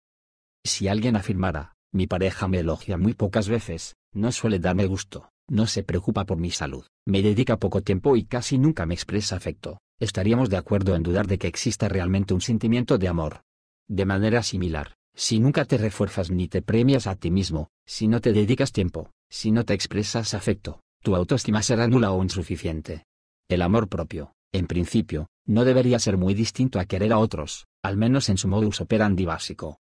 Si 0.63 0.87
alguien 0.87 1.15
afirmara, 1.15 1.73
mi 1.91 2.05
pareja 2.05 2.47
me 2.47 2.59
elogia 2.59 2.95
muy 2.95 3.15
pocas 3.15 3.49
veces, 3.49 3.95
no 4.13 4.31
suele 4.31 4.59
darme 4.59 4.85
gusto, 4.85 5.31
no 5.49 5.65
se 5.65 5.81
preocupa 5.81 6.25
por 6.25 6.37
mi 6.37 6.51
salud, 6.51 6.85
me 7.07 7.23
dedica 7.23 7.57
poco 7.57 7.81
tiempo 7.81 8.15
y 8.15 8.25
casi 8.25 8.59
nunca 8.59 8.85
me 8.85 8.93
expresa 8.93 9.35
afecto, 9.35 9.79
estaríamos 9.99 10.51
de 10.51 10.57
acuerdo 10.57 10.93
en 10.93 11.01
dudar 11.01 11.25
de 11.25 11.39
que 11.39 11.47
exista 11.47 11.89
realmente 11.89 12.35
un 12.35 12.41
sentimiento 12.41 12.99
de 12.99 13.07
amor. 13.07 13.41
De 13.87 14.05
manera 14.05 14.43
similar, 14.43 14.93
si 15.15 15.39
nunca 15.39 15.65
te 15.65 15.79
refuerzas 15.79 16.29
ni 16.29 16.47
te 16.47 16.61
premias 16.61 17.07
a 17.07 17.15
ti 17.15 17.31
mismo, 17.31 17.69
si 17.87 18.07
no 18.07 18.21
te 18.21 18.31
dedicas 18.31 18.71
tiempo, 18.71 19.09
si 19.27 19.49
no 19.49 19.65
te 19.65 19.73
expresas 19.73 20.35
afecto, 20.35 20.81
tu 21.01 21.15
autoestima 21.15 21.63
será 21.63 21.87
nula 21.87 22.11
o 22.11 22.21
insuficiente. 22.21 23.05
El 23.49 23.63
amor 23.63 23.89
propio, 23.89 24.33
en 24.51 24.67
principio, 24.67 25.27
no 25.45 25.63
debería 25.65 25.99
ser 25.99 26.17
muy 26.17 26.33
distinto 26.33 26.79
a 26.79 26.85
querer 26.85 27.13
a 27.13 27.19
otros, 27.19 27.67
al 27.83 27.97
menos 27.97 28.29
en 28.29 28.37
su 28.37 28.47
modus 28.47 28.81
operandi 28.81 29.25
básico. 29.25 29.79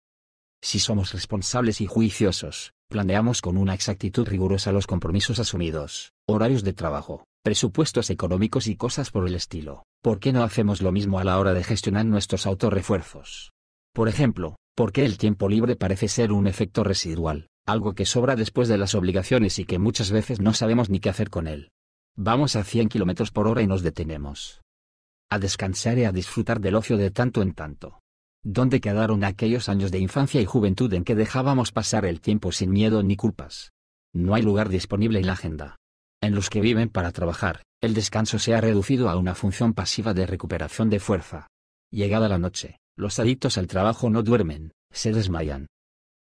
Si 0.61 0.79
somos 0.79 1.13
responsables 1.13 1.81
y 1.81 1.85
juiciosos, 1.85 2.73
planeamos 2.89 3.41
con 3.41 3.57
una 3.57 3.73
exactitud 3.73 4.27
rigurosa 4.27 4.71
los 4.71 4.87
compromisos 4.87 5.39
asumidos, 5.39 6.13
horarios 6.27 6.63
de 6.63 6.73
trabajo, 6.73 7.25
presupuestos 7.43 8.09
económicos 8.09 8.67
y 8.67 8.75
cosas 8.75 9.11
por 9.11 9.27
el 9.27 9.35
estilo. 9.35 9.83
¿Por 10.01 10.19
qué 10.19 10.33
no 10.33 10.43
hacemos 10.43 10.81
lo 10.81 10.91
mismo 10.91 11.19
a 11.19 11.23
la 11.23 11.37
hora 11.37 11.53
de 11.53 11.63
gestionar 11.63 12.05
nuestros 12.05 12.47
autorrefuerzos? 12.47 13.51
Por 13.93 14.09
ejemplo, 14.09 14.55
¿por 14.75 14.91
qué 14.91 15.05
el 15.05 15.17
tiempo 15.17 15.47
libre 15.47 15.75
parece 15.75 16.07
ser 16.07 16.31
un 16.31 16.47
efecto 16.47 16.83
residual, 16.83 17.47
algo 17.67 17.93
que 17.93 18.05
sobra 18.05 18.35
después 18.35 18.67
de 18.67 18.79
las 18.79 18.95
obligaciones 18.95 19.59
y 19.59 19.65
que 19.65 19.79
muchas 19.79 20.11
veces 20.11 20.41
no 20.41 20.53
sabemos 20.53 20.89
ni 20.89 20.99
qué 20.99 21.09
hacer 21.09 21.29
con 21.29 21.47
él? 21.47 21.69
Vamos 22.17 22.55
a 22.55 22.63
100 22.63 22.89
km 22.89 23.31
por 23.31 23.47
hora 23.47 23.61
y 23.61 23.67
nos 23.67 23.81
detenemos. 23.81 24.61
A 25.29 25.39
descansar 25.39 25.97
y 25.97 26.05
a 26.05 26.11
disfrutar 26.11 26.59
del 26.59 26.75
ocio 26.75 26.97
de 26.97 27.11
tanto 27.11 27.41
en 27.41 27.53
tanto. 27.53 27.99
¿Dónde 28.43 28.79
quedaron 28.79 29.23
aquellos 29.23 29.69
años 29.69 29.91
de 29.91 29.99
infancia 29.99 30.39
y 30.39 30.45
juventud 30.45 30.93
en 30.93 31.03
que 31.03 31.15
dejábamos 31.15 31.71
pasar 31.71 32.05
el 32.05 32.21
tiempo 32.21 32.51
sin 32.51 32.71
miedo 32.71 33.03
ni 33.03 33.15
culpas? 33.15 33.71
No 34.13 34.35
hay 34.35 34.43
lugar 34.43 34.69
disponible 34.69 35.19
en 35.19 35.27
la 35.27 35.33
agenda 35.33 35.77
en 36.25 36.35
los 36.35 36.49
que 36.49 36.61
viven 36.61 36.89
para 36.89 37.11
trabajar, 37.11 37.61
el 37.81 37.93
descanso 37.93 38.39
se 38.39 38.55
ha 38.55 38.61
reducido 38.61 39.09
a 39.09 39.15
una 39.15 39.35
función 39.35 39.73
pasiva 39.73 40.13
de 40.13 40.25
recuperación 40.25 40.89
de 40.89 40.99
fuerza. 40.99 41.47
Llegada 41.91 42.27
la 42.27 42.39
noche, 42.39 42.79
los 42.97 43.19
adictos 43.19 43.57
al 43.57 43.67
trabajo 43.67 44.09
no 44.09 44.23
duermen, 44.23 44.71
se 44.91 45.11
desmayan. 45.11 45.67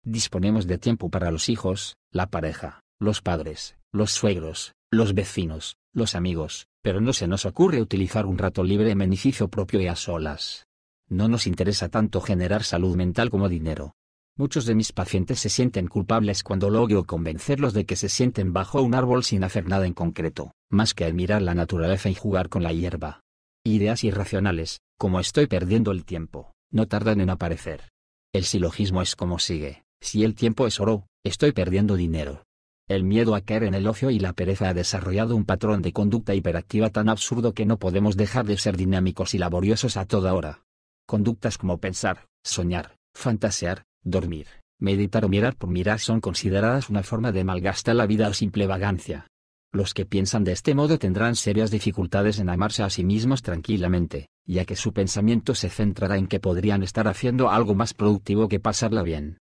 Disponemos 0.04 0.66
de 0.66 0.78
tiempo 0.78 1.10
para 1.10 1.30
los 1.30 1.48
hijos, 1.48 1.94
la 2.10 2.28
pareja, 2.28 2.80
los 3.00 3.22
padres, 3.22 3.76
los 3.92 4.12
suegros, 4.12 4.74
los 4.90 5.14
vecinos, 5.14 5.76
los 5.92 6.14
amigos, 6.14 6.66
pero 6.82 7.00
no 7.00 7.12
se 7.12 7.26
nos 7.26 7.46
ocurre 7.46 7.80
utilizar 7.80 8.26
un 8.26 8.38
rato 8.38 8.62
libre 8.62 8.90
en 8.90 8.98
beneficio 8.98 9.48
propio 9.48 9.80
y 9.80 9.86
a 9.86 9.96
solas. 9.96 10.66
No 11.08 11.28
nos 11.28 11.46
interesa 11.46 11.88
tanto 11.88 12.20
generar 12.20 12.64
salud 12.64 12.96
mental 12.96 13.30
como 13.30 13.48
dinero, 13.48 13.94
Muchos 14.34 14.64
de 14.64 14.74
mis 14.74 14.92
pacientes 14.92 15.40
se 15.40 15.50
sienten 15.50 15.88
culpables 15.88 16.42
cuando 16.42 16.70
logro 16.70 17.04
convencerlos 17.04 17.74
de 17.74 17.84
que 17.84 17.96
se 17.96 18.08
sienten 18.08 18.54
bajo 18.54 18.80
un 18.80 18.94
árbol 18.94 19.24
sin 19.24 19.44
hacer 19.44 19.68
nada 19.68 19.86
en 19.86 19.92
concreto, 19.92 20.52
más 20.70 20.94
que 20.94 21.04
admirar 21.04 21.42
la 21.42 21.54
naturaleza 21.54 22.08
y 22.08 22.14
jugar 22.14 22.48
con 22.48 22.62
la 22.62 22.72
hierba. 22.72 23.20
Ideas 23.62 24.04
irracionales, 24.04 24.80
como 24.98 25.20
estoy 25.20 25.48
perdiendo 25.48 25.90
el 25.90 26.06
tiempo, 26.06 26.54
no 26.70 26.88
tardan 26.88 27.20
en 27.20 27.28
aparecer. 27.28 27.90
El 28.32 28.44
silogismo 28.44 29.02
es 29.02 29.16
como 29.16 29.38
sigue, 29.38 29.84
si 30.00 30.24
el 30.24 30.34
tiempo 30.34 30.66
es 30.66 30.80
oro, 30.80 31.06
estoy 31.24 31.52
perdiendo 31.52 31.96
dinero. 31.96 32.44
El 32.88 33.04
miedo 33.04 33.34
a 33.34 33.40
caer 33.40 33.64
en 33.64 33.74
el 33.74 33.86
ocio 33.86 34.10
y 34.10 34.18
la 34.18 34.32
pereza 34.32 34.68
ha 34.68 34.74
desarrollado 34.74 35.36
un 35.36 35.44
patrón 35.44 35.82
de 35.82 35.92
conducta 35.92 36.34
hiperactiva 36.34 36.90
tan 36.90 37.08
absurdo 37.08 37.54
que 37.54 37.64
no 37.64 37.78
podemos 37.78 38.16
dejar 38.16 38.44
de 38.44 38.58
ser 38.58 38.76
dinámicos 38.76 39.34
y 39.34 39.38
laboriosos 39.38 39.96
a 39.96 40.04
toda 40.04 40.34
hora. 40.34 40.64
Conductas 41.06 41.58
como 41.58 41.78
pensar, 41.78 42.26
soñar, 42.42 42.96
fantasear, 43.14 43.84
dormir, 44.02 44.46
meditar 44.78 45.24
o 45.24 45.28
mirar 45.28 45.56
por 45.56 45.70
mirar 45.70 46.00
son 46.00 46.20
consideradas 46.20 46.90
una 46.90 47.02
forma 47.02 47.32
de 47.32 47.44
malgastar 47.44 47.94
la 47.94 48.06
vida 48.06 48.28
o 48.28 48.34
simple 48.34 48.66
vagancia. 48.66 49.26
Los 49.72 49.94
que 49.94 50.04
piensan 50.04 50.44
de 50.44 50.52
este 50.52 50.74
modo 50.74 50.98
tendrán 50.98 51.34
serias 51.34 51.70
dificultades 51.70 52.38
en 52.38 52.50
amarse 52.50 52.82
a 52.82 52.90
sí 52.90 53.04
mismos 53.04 53.42
tranquilamente, 53.42 54.28
ya 54.44 54.66
que 54.66 54.76
su 54.76 54.92
pensamiento 54.92 55.54
se 55.54 55.70
centrará 55.70 56.18
en 56.18 56.26
que 56.26 56.40
podrían 56.40 56.82
estar 56.82 57.08
haciendo 57.08 57.48
algo 57.48 57.74
más 57.74 57.94
productivo 57.94 58.48
que 58.48 58.60
pasarla 58.60 59.02
bien. 59.02 59.38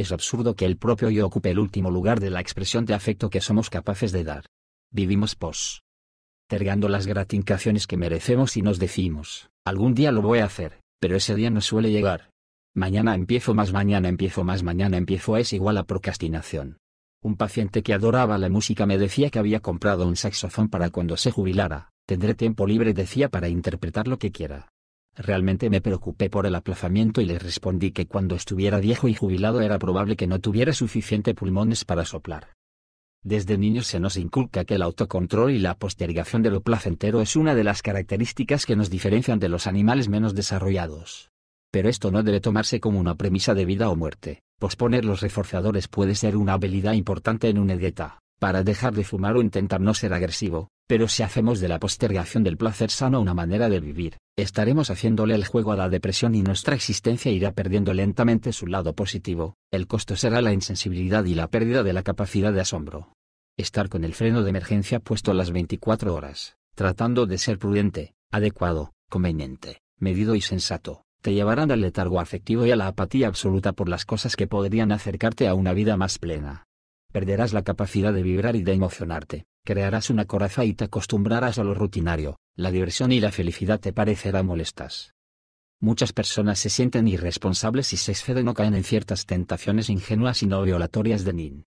Es 0.00 0.12
absurdo 0.12 0.56
que 0.56 0.64
el 0.64 0.78
propio 0.78 1.10
yo 1.10 1.26
ocupe 1.26 1.50
el 1.50 1.58
último 1.58 1.90
lugar 1.90 2.20
de 2.20 2.30
la 2.30 2.40
expresión 2.40 2.86
de 2.86 2.94
afecto 2.94 3.28
que 3.28 3.42
somos 3.42 3.68
capaces 3.68 4.12
de 4.12 4.24
dar. 4.24 4.46
Vivimos 4.90 5.34
pos. 5.34 5.82
Tergando 6.48 6.88
las 6.88 7.06
gratificaciones 7.06 7.86
que 7.86 7.98
merecemos 7.98 8.56
y 8.56 8.62
nos 8.62 8.78
decimos, 8.78 9.50
algún 9.62 9.92
día 9.92 10.10
lo 10.10 10.22
voy 10.22 10.38
a 10.38 10.46
hacer, 10.46 10.80
pero 11.00 11.16
ese 11.16 11.34
día 11.34 11.50
no 11.50 11.60
suele 11.60 11.90
llegar. 11.90 12.30
Mañana 12.74 13.14
empiezo 13.14 13.52
más 13.52 13.74
mañana 13.74 14.08
empiezo 14.08 14.42
más 14.42 14.62
mañana 14.62 14.96
empiezo 14.96 15.36
es 15.36 15.52
igual 15.52 15.76
a 15.76 15.84
procrastinación. 15.84 16.78
Un 17.22 17.36
paciente 17.36 17.82
que 17.82 17.92
adoraba 17.92 18.38
la 18.38 18.48
música 18.48 18.86
me 18.86 18.96
decía 18.96 19.28
que 19.28 19.38
había 19.38 19.60
comprado 19.60 20.06
un 20.06 20.16
saxofón 20.16 20.70
para 20.70 20.88
cuando 20.88 21.18
se 21.18 21.30
jubilara, 21.30 21.90
tendré 22.06 22.34
tiempo 22.34 22.66
libre 22.66 22.94
decía 22.94 23.28
para 23.28 23.50
interpretar 23.50 24.08
lo 24.08 24.18
que 24.18 24.32
quiera. 24.32 24.70
Realmente 25.22 25.68
me 25.68 25.82
preocupé 25.82 26.30
por 26.30 26.46
el 26.46 26.54
aplazamiento 26.54 27.20
y 27.20 27.26
le 27.26 27.38
respondí 27.38 27.90
que 27.92 28.06
cuando 28.06 28.34
estuviera 28.34 28.80
viejo 28.80 29.06
y 29.06 29.12
jubilado 29.14 29.60
era 29.60 29.78
probable 29.78 30.16
que 30.16 30.26
no 30.26 30.38
tuviera 30.38 30.72
suficiente 30.72 31.34
pulmones 31.34 31.84
para 31.84 32.06
soplar. 32.06 32.54
Desde 33.22 33.58
niños 33.58 33.86
se 33.86 34.00
nos 34.00 34.16
inculca 34.16 34.64
que 34.64 34.76
el 34.76 34.82
autocontrol 34.82 35.50
y 35.50 35.58
la 35.58 35.74
postergación 35.74 36.42
de 36.42 36.50
lo 36.50 36.62
placentero 36.62 37.20
es 37.20 37.36
una 37.36 37.54
de 37.54 37.64
las 37.64 37.82
características 37.82 38.64
que 38.64 38.76
nos 38.76 38.88
diferencian 38.88 39.38
de 39.38 39.50
los 39.50 39.66
animales 39.66 40.08
menos 40.08 40.34
desarrollados. 40.34 41.30
Pero 41.70 41.90
esto 41.90 42.10
no 42.10 42.22
debe 42.22 42.40
tomarse 42.40 42.80
como 42.80 42.98
una 42.98 43.14
premisa 43.14 43.52
de 43.52 43.66
vida 43.66 43.90
o 43.90 43.96
muerte. 43.96 44.40
Posponer 44.58 45.04
los 45.04 45.20
reforzadores 45.20 45.86
puede 45.86 46.14
ser 46.14 46.34
una 46.34 46.54
habilidad 46.54 46.94
importante 46.94 47.50
en 47.50 47.58
una 47.58 47.76
dieta, 47.76 48.20
para 48.38 48.62
dejar 48.62 48.94
de 48.94 49.04
fumar 49.04 49.36
o 49.36 49.42
intentar 49.42 49.82
no 49.82 49.92
ser 49.92 50.14
agresivo, 50.14 50.70
pero 50.90 51.06
si 51.06 51.22
hacemos 51.22 51.60
de 51.60 51.68
la 51.68 51.78
postergación 51.78 52.42
del 52.42 52.56
placer 52.56 52.90
sano 52.90 53.20
una 53.20 53.32
manera 53.32 53.68
de 53.68 53.78
vivir, 53.78 54.16
estaremos 54.36 54.90
haciéndole 54.90 55.36
el 55.36 55.46
juego 55.46 55.70
a 55.70 55.76
la 55.76 55.88
depresión 55.88 56.34
y 56.34 56.42
nuestra 56.42 56.74
existencia 56.74 57.30
irá 57.30 57.52
perdiendo 57.52 57.94
lentamente 57.94 58.52
su 58.52 58.66
lado 58.66 58.92
positivo, 58.92 59.54
el 59.70 59.86
costo 59.86 60.16
será 60.16 60.42
la 60.42 60.52
insensibilidad 60.52 61.24
y 61.26 61.36
la 61.36 61.46
pérdida 61.46 61.84
de 61.84 61.92
la 61.92 62.02
capacidad 62.02 62.52
de 62.52 62.62
asombro. 62.62 63.12
Estar 63.56 63.88
con 63.88 64.02
el 64.02 64.14
freno 64.14 64.42
de 64.42 64.50
emergencia 64.50 64.98
puesto 64.98 65.32
las 65.32 65.52
24 65.52 66.12
horas, 66.12 66.56
tratando 66.74 67.26
de 67.26 67.38
ser 67.38 67.60
prudente, 67.60 68.14
adecuado, 68.32 68.92
conveniente, 69.08 69.82
medido 69.96 70.34
y 70.34 70.40
sensato, 70.40 71.04
te 71.22 71.32
llevarán 71.32 71.70
al 71.70 71.82
letargo 71.82 72.18
afectivo 72.18 72.66
y 72.66 72.72
a 72.72 72.76
la 72.76 72.88
apatía 72.88 73.28
absoluta 73.28 73.74
por 73.74 73.88
las 73.88 74.04
cosas 74.04 74.34
que 74.34 74.48
podrían 74.48 74.90
acercarte 74.90 75.46
a 75.46 75.54
una 75.54 75.72
vida 75.72 75.96
más 75.96 76.18
plena. 76.18 76.64
Perderás 77.12 77.52
la 77.52 77.62
capacidad 77.62 78.12
de 78.12 78.24
vibrar 78.24 78.56
y 78.56 78.64
de 78.64 78.72
emocionarte, 78.72 79.46
crearás 79.70 80.10
una 80.10 80.24
coraza 80.24 80.64
y 80.64 80.74
te 80.74 80.86
acostumbrarás 80.86 81.60
a 81.60 81.62
lo 81.62 81.74
rutinario, 81.74 82.40
la 82.56 82.72
diversión 82.72 83.12
y 83.12 83.20
la 83.20 83.30
felicidad 83.30 83.78
te 83.78 83.92
parecerán 83.92 84.44
molestas. 84.44 85.14
Muchas 85.80 86.12
personas 86.12 86.58
se 86.58 86.70
sienten 86.70 87.06
irresponsables 87.06 87.92
y 87.92 87.96
se 87.96 88.10
exceden 88.10 88.48
o 88.48 88.54
caen 88.54 88.74
en 88.74 88.82
ciertas 88.82 89.26
tentaciones 89.26 89.88
ingenuas 89.88 90.42
y 90.42 90.48
no 90.48 90.60
violatorias 90.62 91.22
de 91.22 91.32
Nin. 91.34 91.64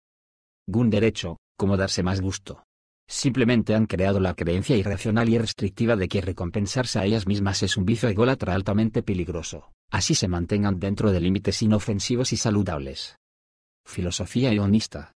Gun 0.68 0.90
derecho, 0.90 1.38
como 1.56 1.78
darse 1.78 2.04
más 2.04 2.20
gusto, 2.20 2.66
Simplemente 3.08 3.74
han 3.74 3.86
creado 3.86 4.20
la 4.20 4.34
creencia 4.34 4.76
irracional 4.76 5.30
y 5.30 5.38
restrictiva 5.38 5.96
de 5.96 6.10
que 6.10 6.20
recompensarse 6.20 7.00
a 7.00 7.06
ellas 7.06 7.26
mismas 7.26 7.64
es 7.64 7.78
un 7.78 7.86
vicio 7.86 8.10
ególatra 8.10 8.54
altamente 8.54 9.02
peligroso, 9.04 9.72
así 9.92 10.14
se 10.16 10.28
mantengan 10.28 10.80
dentro 10.80 11.12
de 11.12 11.22
límites 11.22 11.62
inofensivos 11.62 12.34
y 12.34 12.38
saludables. 12.38 13.18
Filosofía 13.86 14.52
hedonista. 14.52 15.14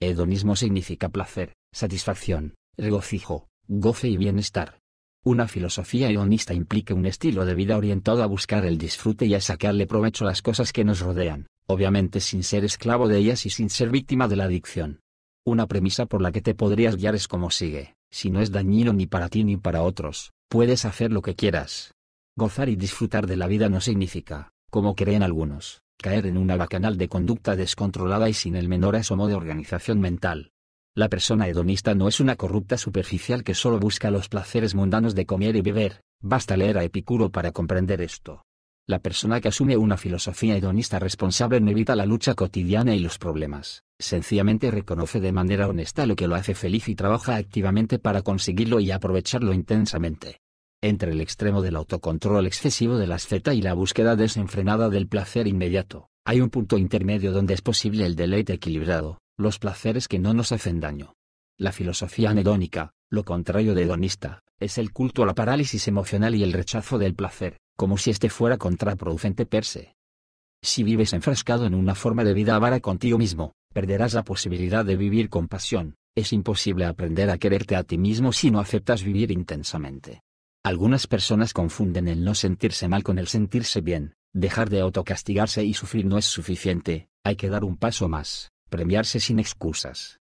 Hedonismo 0.00 0.56
significa 0.56 1.10
placer, 1.10 1.54
satisfacción, 1.72 2.54
regocijo, 2.76 3.48
goce 3.68 4.08
y 4.08 4.16
bienestar. 4.16 4.80
Una 5.22 5.48
filosofía 5.48 6.10
hedonista 6.10 6.54
implica 6.54 6.94
un 6.94 7.04
estilo 7.04 7.44
de 7.44 7.54
vida 7.54 7.76
orientado 7.76 8.22
a 8.22 8.26
buscar 8.26 8.64
el 8.64 8.78
disfrute 8.78 9.26
y 9.26 9.34
a 9.34 9.40
sacarle 9.40 9.86
provecho 9.86 10.24
a 10.24 10.28
las 10.28 10.40
cosas 10.40 10.72
que 10.72 10.84
nos 10.84 11.00
rodean, 11.00 11.46
obviamente 11.66 12.20
sin 12.20 12.42
ser 12.42 12.64
esclavo 12.64 13.06
de 13.06 13.18
ellas 13.18 13.44
y 13.44 13.50
sin 13.50 13.68
ser 13.68 13.90
víctima 13.90 14.28
de 14.28 14.36
la 14.36 14.44
adicción. 14.44 15.00
Una 15.44 15.66
premisa 15.66 16.06
por 16.06 16.22
la 16.22 16.32
que 16.32 16.40
te 16.40 16.54
podrías 16.54 16.96
guiar 16.96 17.14
es 17.14 17.28
como 17.28 17.50
sigue, 17.50 17.94
si 18.10 18.30
no 18.30 18.40
es 18.40 18.50
dañino 18.50 18.92
ni 18.92 19.06
para 19.06 19.28
ti 19.28 19.44
ni 19.44 19.56
para 19.56 19.82
otros, 19.82 20.32
puedes 20.48 20.84
hacer 20.84 21.12
lo 21.12 21.22
que 21.22 21.34
quieras. 21.34 21.94
Gozar 22.36 22.68
y 22.68 22.76
disfrutar 22.76 23.26
de 23.26 23.36
la 23.36 23.46
vida 23.46 23.68
no 23.68 23.80
significa, 23.80 24.52
como 24.70 24.94
creen 24.94 25.22
algunos, 25.22 25.82
caer 25.98 26.26
en 26.26 26.38
una 26.38 26.56
bacanal 26.56 26.96
de 26.96 27.08
conducta 27.08 27.56
descontrolada 27.56 28.28
y 28.28 28.34
sin 28.34 28.56
el 28.56 28.68
menor 28.68 28.96
asomo 28.96 29.28
de 29.28 29.34
organización 29.34 30.00
mental. 30.00 30.52
La 30.96 31.08
persona 31.08 31.46
hedonista 31.46 31.94
no 31.94 32.08
es 32.08 32.18
una 32.18 32.34
corrupta 32.34 32.76
superficial 32.76 33.44
que 33.44 33.54
solo 33.54 33.78
busca 33.78 34.10
los 34.10 34.28
placeres 34.28 34.74
mundanos 34.74 35.14
de 35.14 35.24
comer 35.24 35.54
y 35.54 35.60
beber, 35.60 36.00
basta 36.20 36.56
leer 36.56 36.78
a 36.78 36.84
Epicuro 36.84 37.30
para 37.30 37.52
comprender 37.52 38.00
esto. 38.00 38.42
La 38.88 38.98
persona 38.98 39.40
que 39.40 39.46
asume 39.46 39.76
una 39.76 39.96
filosofía 39.96 40.56
hedonista 40.56 40.98
responsable 40.98 41.60
no 41.60 41.70
evita 41.70 41.94
la 41.94 42.06
lucha 42.06 42.34
cotidiana 42.34 42.96
y 42.96 42.98
los 42.98 43.18
problemas, 43.18 43.84
sencillamente 44.00 44.72
reconoce 44.72 45.20
de 45.20 45.30
manera 45.30 45.68
honesta 45.68 46.06
lo 46.06 46.16
que 46.16 46.26
lo 46.26 46.34
hace 46.34 46.56
feliz 46.56 46.88
y 46.88 46.96
trabaja 46.96 47.36
activamente 47.36 48.00
para 48.00 48.22
conseguirlo 48.22 48.80
y 48.80 48.90
aprovecharlo 48.90 49.52
intensamente. 49.52 50.40
Entre 50.82 51.12
el 51.12 51.20
extremo 51.20 51.62
del 51.62 51.76
autocontrol 51.76 52.48
excesivo 52.48 52.96
de 52.96 53.06
la 53.06 53.14
asceta 53.14 53.54
y 53.54 53.62
la 53.62 53.74
búsqueda 53.74 54.16
desenfrenada 54.16 54.88
del 54.88 55.06
placer 55.06 55.46
inmediato, 55.46 56.08
hay 56.24 56.40
un 56.40 56.50
punto 56.50 56.78
intermedio 56.78 57.30
donde 57.30 57.54
es 57.54 57.62
posible 57.62 58.06
el 58.06 58.16
deleite 58.16 58.54
equilibrado, 58.54 59.20
los 59.36 59.58
placeres 59.58 60.08
que 60.08 60.18
no 60.18 60.34
nos 60.34 60.52
hacen 60.52 60.80
daño. 60.80 61.14
La 61.58 61.72
filosofía 61.72 62.30
anedónica, 62.30 62.92
lo 63.10 63.24
contrario 63.24 63.74
de 63.74 63.82
hedonista, 63.82 64.42
es 64.58 64.78
el 64.78 64.92
culto 64.92 65.22
a 65.22 65.26
la 65.26 65.34
parálisis 65.34 65.88
emocional 65.88 66.34
y 66.34 66.42
el 66.42 66.52
rechazo 66.52 66.98
del 66.98 67.14
placer, 67.14 67.58
como 67.76 67.98
si 67.98 68.10
éste 68.10 68.30
fuera 68.30 68.56
contraproducente 68.56 69.46
per 69.46 69.64
se. 69.64 69.94
Si 70.62 70.82
vives 70.82 71.12
enfrascado 71.12 71.66
en 71.66 71.74
una 71.74 71.94
forma 71.94 72.24
de 72.24 72.34
vida 72.34 72.54
avara 72.54 72.80
contigo 72.80 73.18
mismo, 73.18 73.52
perderás 73.72 74.14
la 74.14 74.24
posibilidad 74.24 74.84
de 74.84 74.96
vivir 74.96 75.28
con 75.28 75.48
pasión, 75.48 75.96
es 76.14 76.32
imposible 76.32 76.84
aprender 76.84 77.30
a 77.30 77.38
quererte 77.38 77.76
a 77.76 77.84
ti 77.84 77.98
mismo 77.98 78.32
si 78.32 78.50
no 78.50 78.60
aceptas 78.60 79.02
vivir 79.02 79.30
intensamente. 79.30 80.22
Algunas 80.62 81.06
personas 81.06 81.54
confunden 81.54 82.08
el 82.08 82.22
no 82.22 82.34
sentirse 82.34 82.88
mal 82.88 83.02
con 83.02 83.18
el 83.18 83.28
sentirse 83.28 83.80
bien, 83.80 84.14
dejar 84.34 84.68
de 84.68 84.80
autocastigarse 84.80 85.64
y 85.64 85.72
sufrir 85.72 86.04
no 86.04 86.18
es 86.18 86.26
suficiente, 86.26 87.08
hay 87.24 87.36
que 87.36 87.48
dar 87.48 87.64
un 87.64 87.76
paso 87.76 88.08
más 88.08 88.50
premiarse 88.70 89.20
sin 89.20 89.38
excusas. 89.38 90.20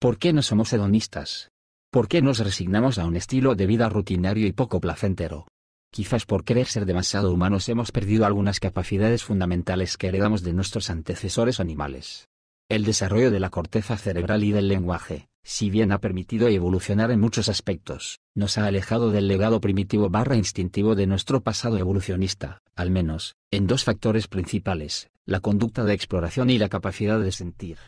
¿Por 0.00 0.18
qué 0.18 0.32
no 0.32 0.42
somos 0.42 0.72
hedonistas? 0.72 1.50
¿Por 1.92 2.08
qué 2.08 2.20
nos 2.22 2.40
resignamos 2.40 2.98
a 2.98 3.06
un 3.06 3.14
estilo 3.14 3.54
de 3.54 3.66
vida 3.66 3.88
rutinario 3.88 4.48
y 4.48 4.52
poco 4.52 4.80
placentero? 4.80 5.46
Quizás 5.92 6.26
por 6.26 6.42
querer 6.42 6.66
ser 6.66 6.86
demasiado 6.86 7.32
humanos 7.32 7.68
hemos 7.68 7.92
perdido 7.92 8.26
algunas 8.26 8.58
capacidades 8.58 9.22
fundamentales 9.22 9.96
que 9.96 10.08
heredamos 10.08 10.42
de 10.42 10.52
nuestros 10.52 10.90
antecesores 10.90 11.60
animales. 11.60 12.26
El 12.68 12.84
desarrollo 12.84 13.30
de 13.30 13.38
la 13.38 13.50
corteza 13.50 13.96
cerebral 13.96 14.42
y 14.42 14.50
del 14.50 14.66
lenguaje, 14.66 15.28
si 15.44 15.70
bien 15.70 15.92
ha 15.92 16.00
permitido 16.00 16.48
evolucionar 16.48 17.12
en 17.12 17.20
muchos 17.20 17.48
aspectos, 17.48 18.18
nos 18.34 18.58
ha 18.58 18.66
alejado 18.66 19.10
del 19.10 19.28
legado 19.28 19.60
primitivo 19.60 20.10
barra 20.10 20.36
instintivo 20.36 20.96
de 20.96 21.06
nuestro 21.06 21.42
pasado 21.42 21.78
evolucionista, 21.78 22.62
al 22.74 22.90
menos, 22.90 23.36
en 23.52 23.68
dos 23.68 23.84
factores 23.84 24.26
principales, 24.26 25.10
la 25.26 25.40
conducta 25.40 25.84
de 25.84 25.94
exploración 25.94 26.50
y 26.50 26.58
la 26.58 26.68
capacidad 26.68 27.18
de 27.18 27.32
sentir. 27.32 27.78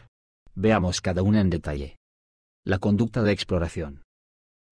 Veamos 0.54 1.02
cada 1.02 1.22
una 1.22 1.42
en 1.42 1.50
detalle. 1.50 1.98
La 2.64 2.78
conducta 2.78 3.22
de 3.22 3.32
exploración. 3.32 4.02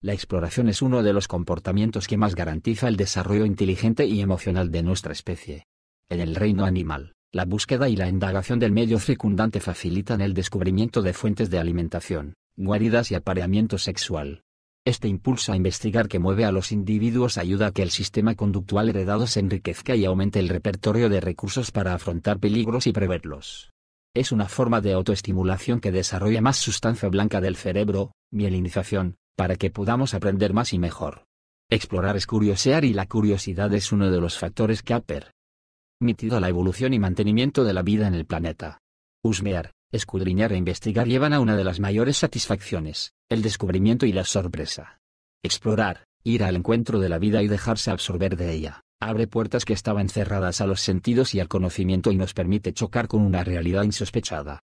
La 0.03 0.15
exploración 0.15 0.71
es 0.71 0.81
uno 0.81 1.03
de 1.03 1.12
los 1.12 1.29
comportamientos 1.29 2.09
que 2.09 2.17
más 2.17 2.35
garantiza 2.35 2.89
el 2.89 2.97
desarrollo 2.97 3.45
inteligente 3.45 4.07
y 4.07 4.23
emocional 4.23 4.71
de 4.71 4.83
nuestra 4.83 5.12
especie. 5.12 5.67
En 6.09 6.21
el 6.21 6.35
reino 6.35 6.65
animal, 6.65 7.12
la 7.33 7.45
búsqueda 7.45 7.91
y 7.91 7.97
la 7.97 8.09
indagación 8.09 8.59
del 8.59 8.73
medio 8.73 8.99
circundante 8.99 9.61
facilitan 9.61 10.23
el 10.23 10.33
descubrimiento 10.33 11.03
de 11.03 11.12
fuentes 11.12 11.51
de 11.51 11.59
alimentación, 11.59 12.33
guaridas 12.57 13.11
y 13.11 13.15
apareamiento 13.15 13.77
sexual. 13.77 14.44
Este 14.87 15.09
impulso 15.09 15.51
a 15.51 15.57
investigar 15.57 16.09
que 16.09 16.18
mueve 16.18 16.45
a 16.45 16.53
los 16.53 16.70
individuos 16.70 17.39
ayuda 17.39 17.68
a 17.68 17.72
que 17.72 17.82
el 17.82 17.91
sistema 17.91 18.35
conductual 18.35 18.91
heredado 18.91 19.26
se 19.26 19.41
enriquezca 19.41 19.97
y 19.97 20.05
aumente 20.05 20.39
el 20.41 20.51
repertorio 20.51 21.09
de 21.09 21.22
recursos 21.22 21.70
para 21.70 21.95
afrontar 21.95 22.39
peligros 22.39 22.87
y 22.87 22.93
preverlos. 22.93 23.72
Es 24.14 24.30
una 24.30 24.47
forma 24.47 24.82
de 24.82 24.93
autoestimulación 24.93 25.80
que 25.80 25.91
desarrolla 25.91 26.43
más 26.43 26.59
sustancia 26.59 27.09
blanca 27.09 27.41
del 27.41 27.57
cerebro, 27.57 28.12
mielinización, 28.30 29.16
para 29.37 29.57
que 29.57 29.70
podamos 29.70 30.12
aprender 30.12 30.53
más 30.53 30.74
y 30.74 30.78
mejor. 30.78 31.24
Explorar 31.70 32.16
es 32.18 32.26
curiosear 32.26 32.85
y 32.85 32.93
la 32.93 33.07
curiosidad 33.07 33.72
es 33.72 33.91
uno 33.91 34.11
de 34.11 34.20
los 34.20 34.39
factores 34.39 34.82
que 34.82 34.93
ha 34.93 35.01
permitido 35.01 36.41
la 36.41 36.51
evolución 36.51 36.93
y 36.93 36.99
mantenimiento 36.99 37.64
de 37.64 37.72
la 37.72 37.82
vida 37.82 38.07
en 38.07 38.14
el 38.14 38.26
planeta. 38.26 38.80
Husmear, 39.22 39.72
escudriñar 39.93 40.53
e 40.53 40.57
investigar 40.57 41.07
llevan 41.07 41.32
a 41.32 41.41
una 41.41 41.57
de 41.57 41.64
las 41.64 41.80
mayores 41.80 42.16
satisfacciones, 42.16 43.12
el 43.28 43.43
descubrimiento 43.43 44.07
y 44.07 44.12
la 44.12 44.24
sorpresa. 44.24 44.99
Explorar, 45.43 46.05
ir 46.22 46.43
al 46.43 46.57
encuentro 46.57 46.99
de 47.01 47.09
la 47.09 47.18
vida 47.18 47.43
y 47.43 47.49
dejarse 47.49 47.91
absorber 47.91 48.37
de 48.37 48.53
ella, 48.53 48.80
abre 49.01 49.26
puertas 49.26 49.64
que 49.64 49.72
estaban 49.72 50.09
cerradas 50.09 50.61
a 50.61 50.66
los 50.66 50.80
sentidos 50.80 51.35
y 51.35 51.41
al 51.41 51.49
conocimiento 51.49 52.11
y 52.11 52.16
nos 52.16 52.35
permite 52.35 52.72
chocar 52.72 53.09
con 53.09 53.22
una 53.22 53.45
realidad 53.45 53.82
insospechada. 53.82 54.61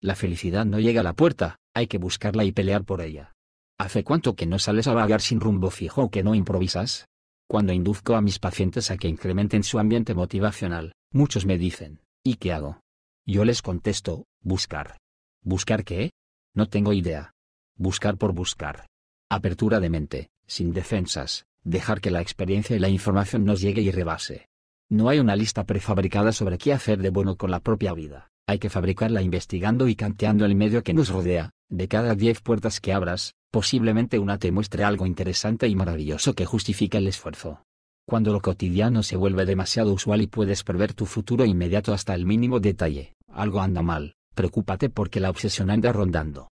La 0.00 0.14
felicidad 0.14 0.64
no 0.64 0.80
llega 0.80 1.00
a 1.00 1.04
la 1.04 1.14
puerta, 1.14 1.56
hay 1.74 1.86
que 1.86 1.98
buscarla 1.98 2.44
y 2.44 2.52
pelear 2.52 2.84
por 2.84 3.02
ella. 3.02 3.34
¿Hace 3.78 4.04
cuánto 4.04 4.34
que 4.34 4.46
no 4.46 4.58
sales 4.58 4.86
a 4.86 4.94
vagar 4.94 5.20
sin 5.20 5.40
rumbo 5.40 5.70
fijo 5.70 6.04
o 6.04 6.10
que 6.10 6.22
no 6.22 6.34
improvisas? 6.34 7.06
Cuando 7.48 7.72
induzco 7.72 8.14
a 8.14 8.22
mis 8.22 8.38
pacientes 8.38 8.90
a 8.90 8.96
que 8.96 9.08
incrementen 9.08 9.62
su 9.62 9.78
ambiente 9.78 10.14
motivacional, 10.14 10.92
muchos 11.12 11.44
me 11.46 11.58
dicen, 11.58 12.00
¿y 12.24 12.36
qué 12.36 12.52
hago? 12.52 12.80
Yo 13.26 13.44
les 13.44 13.60
contesto, 13.60 14.24
buscar. 14.40 14.98
¿Buscar 15.42 15.82
qué? 15.84 16.12
No 16.54 16.68
tengo 16.68 16.92
idea. 16.92 17.32
Buscar 17.76 18.16
por 18.18 18.32
buscar. 18.32 18.86
Apertura 19.28 19.80
de 19.80 19.90
mente, 19.90 20.28
sin 20.46 20.72
defensas, 20.72 21.44
dejar 21.64 22.00
que 22.00 22.12
la 22.12 22.20
experiencia 22.20 22.76
y 22.76 22.78
la 22.78 22.88
información 22.88 23.44
nos 23.44 23.60
llegue 23.60 23.82
y 23.82 23.90
rebase. 23.90 24.46
No 24.88 25.08
hay 25.08 25.18
una 25.18 25.34
lista 25.34 25.64
prefabricada 25.64 26.30
sobre 26.30 26.56
qué 26.56 26.72
hacer 26.72 27.02
de 27.02 27.10
bueno 27.10 27.36
con 27.36 27.50
la 27.50 27.58
propia 27.58 27.92
vida, 27.92 28.30
hay 28.46 28.60
que 28.60 28.70
fabricarla 28.70 29.22
investigando 29.22 29.88
y 29.88 29.96
canteando 29.96 30.44
el 30.44 30.54
medio 30.54 30.84
que 30.84 30.94
nos 30.94 31.08
rodea, 31.08 31.50
de 31.68 31.88
cada 31.88 32.14
diez 32.14 32.40
puertas 32.40 32.80
que 32.80 32.92
abras, 32.92 33.34
posiblemente 33.50 34.20
una 34.20 34.38
te 34.38 34.52
muestre 34.52 34.84
algo 34.84 35.04
interesante 35.04 35.66
y 35.66 35.74
maravilloso 35.74 36.34
que 36.34 36.46
justifique 36.46 36.98
el 36.98 37.08
esfuerzo. 37.08 37.64
Cuando 38.08 38.32
lo 38.32 38.40
cotidiano 38.40 39.02
se 39.02 39.16
vuelve 39.16 39.44
demasiado 39.46 39.92
usual 39.92 40.22
y 40.22 40.28
puedes 40.28 40.62
prever 40.62 40.94
tu 40.94 41.06
futuro 41.06 41.44
inmediato 41.44 41.92
hasta 41.92 42.14
el 42.14 42.24
mínimo 42.24 42.60
detalle, 42.60 43.14
algo 43.36 43.60
anda 43.60 43.82
mal, 43.82 44.14
preocúpate 44.34 44.90
porque 44.90 45.20
la 45.20 45.30
obsesión 45.30 45.70
anda 45.70 45.92
rondando. 45.92 46.50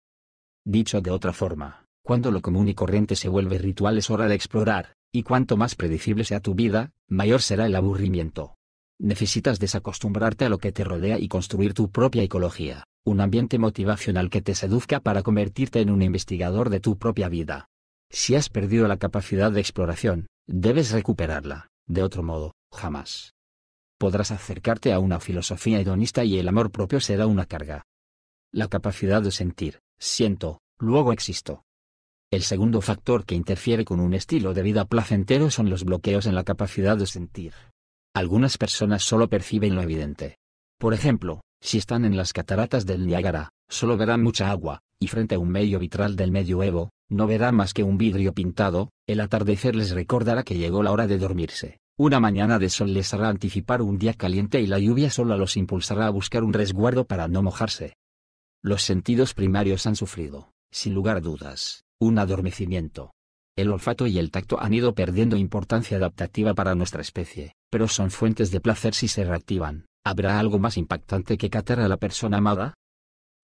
Dicho 0.64 1.00
de 1.00 1.10
otra 1.10 1.32
forma, 1.32 1.86
cuando 2.02 2.30
lo 2.30 2.40
común 2.42 2.68
y 2.68 2.74
corriente 2.74 3.16
se 3.16 3.28
vuelve 3.28 3.58
ritual 3.58 3.98
es 3.98 4.10
hora 4.10 4.26
de 4.26 4.34
explorar, 4.34 4.94
y 5.12 5.22
cuanto 5.22 5.56
más 5.56 5.74
predecible 5.74 6.24
sea 6.24 6.40
tu 6.40 6.54
vida, 6.54 6.92
mayor 7.08 7.42
será 7.42 7.66
el 7.66 7.76
aburrimiento. 7.76 8.56
Necesitas 8.98 9.58
desacostumbrarte 9.58 10.44
a 10.44 10.48
lo 10.48 10.58
que 10.58 10.72
te 10.72 10.84
rodea 10.84 11.18
y 11.18 11.28
construir 11.28 11.74
tu 11.74 11.90
propia 11.90 12.22
ecología, 12.22 12.84
un 13.04 13.20
ambiente 13.20 13.58
motivacional 13.58 14.30
que 14.30 14.42
te 14.42 14.54
seduzca 14.54 15.00
para 15.00 15.22
convertirte 15.22 15.80
en 15.80 15.90
un 15.90 16.02
investigador 16.02 16.70
de 16.70 16.80
tu 16.80 16.96
propia 16.96 17.28
vida. 17.28 17.68
Si 18.10 18.34
has 18.34 18.48
perdido 18.48 18.86
la 18.86 18.98
capacidad 18.98 19.50
de 19.50 19.60
exploración, 19.60 20.26
debes 20.46 20.92
recuperarla, 20.92 21.68
de 21.86 22.02
otro 22.02 22.22
modo, 22.22 22.52
jamás 22.72 23.34
podrás 23.98 24.30
acercarte 24.30 24.92
a 24.92 24.98
una 24.98 25.20
filosofía 25.20 25.80
hedonista 25.80 26.24
y 26.24 26.38
el 26.38 26.48
amor 26.48 26.70
propio 26.70 27.00
será 27.00 27.26
una 27.26 27.46
carga. 27.46 27.84
La 28.52 28.68
capacidad 28.68 29.22
de 29.22 29.30
sentir, 29.30 29.80
siento, 29.98 30.60
luego 30.78 31.12
existo. 31.12 31.64
El 32.30 32.42
segundo 32.42 32.80
factor 32.80 33.24
que 33.24 33.34
interfiere 33.34 33.84
con 33.84 34.00
un 34.00 34.14
estilo 34.14 34.54
de 34.54 34.62
vida 34.62 34.84
placentero 34.84 35.50
son 35.50 35.70
los 35.70 35.84
bloqueos 35.84 36.26
en 36.26 36.34
la 36.34 36.44
capacidad 36.44 36.96
de 36.96 37.06
sentir. 37.06 37.52
Algunas 38.14 38.58
personas 38.58 39.02
solo 39.02 39.28
perciben 39.28 39.74
lo 39.74 39.82
evidente. 39.82 40.38
Por 40.78 40.94
ejemplo, 40.94 41.40
si 41.60 41.78
están 41.78 42.04
en 42.04 42.16
las 42.16 42.32
cataratas 42.32 42.86
del 42.86 43.06
Niágara, 43.06 43.50
solo 43.68 43.96
verán 43.96 44.22
mucha 44.22 44.50
agua, 44.50 44.80
y 44.98 45.08
frente 45.08 45.36
a 45.36 45.38
un 45.38 45.48
medio 45.48 45.78
vitral 45.78 46.16
del 46.16 46.30
medioevo, 46.30 46.90
no 47.08 47.26
verán 47.26 47.54
más 47.54 47.72
que 47.72 47.82
un 47.82 47.98
vidrio 47.98 48.32
pintado, 48.32 48.90
el 49.06 49.20
atardecer 49.20 49.76
les 49.76 49.92
recordará 49.92 50.42
que 50.42 50.58
llegó 50.58 50.82
la 50.82 50.92
hora 50.92 51.06
de 51.06 51.18
dormirse. 51.18 51.78
Una 51.96 52.18
mañana 52.18 52.58
de 52.58 52.70
sol 52.70 52.92
les 52.92 53.14
hará 53.14 53.28
anticipar 53.28 53.80
un 53.80 53.98
día 53.98 54.14
caliente 54.14 54.60
y 54.60 54.66
la 54.66 54.80
lluvia 54.80 55.10
sola 55.10 55.36
los 55.36 55.56
impulsará 55.56 56.08
a 56.08 56.10
buscar 56.10 56.42
un 56.42 56.52
resguardo 56.52 57.04
para 57.04 57.28
no 57.28 57.40
mojarse. 57.40 57.94
Los 58.64 58.82
sentidos 58.82 59.32
primarios 59.32 59.86
han 59.86 59.94
sufrido, 59.94 60.50
sin 60.72 60.92
lugar 60.92 61.18
a 61.18 61.20
dudas, 61.20 61.84
un 62.00 62.18
adormecimiento. 62.18 63.12
El 63.56 63.70
olfato 63.70 64.08
y 64.08 64.18
el 64.18 64.32
tacto 64.32 64.60
han 64.60 64.74
ido 64.74 64.96
perdiendo 64.96 65.36
importancia 65.36 65.96
adaptativa 65.96 66.52
para 66.52 66.74
nuestra 66.74 67.00
especie, 67.00 67.54
pero 67.70 67.86
son 67.86 68.10
fuentes 68.10 68.50
de 68.50 68.60
placer 68.60 68.92
si 68.92 69.06
se 69.06 69.22
reactivan. 69.22 69.86
¿Habrá 70.04 70.40
algo 70.40 70.58
más 70.58 70.76
impactante 70.76 71.38
que 71.38 71.48
catar 71.48 71.78
a 71.78 71.86
la 71.86 71.96
persona 71.96 72.38
amada? 72.38 72.74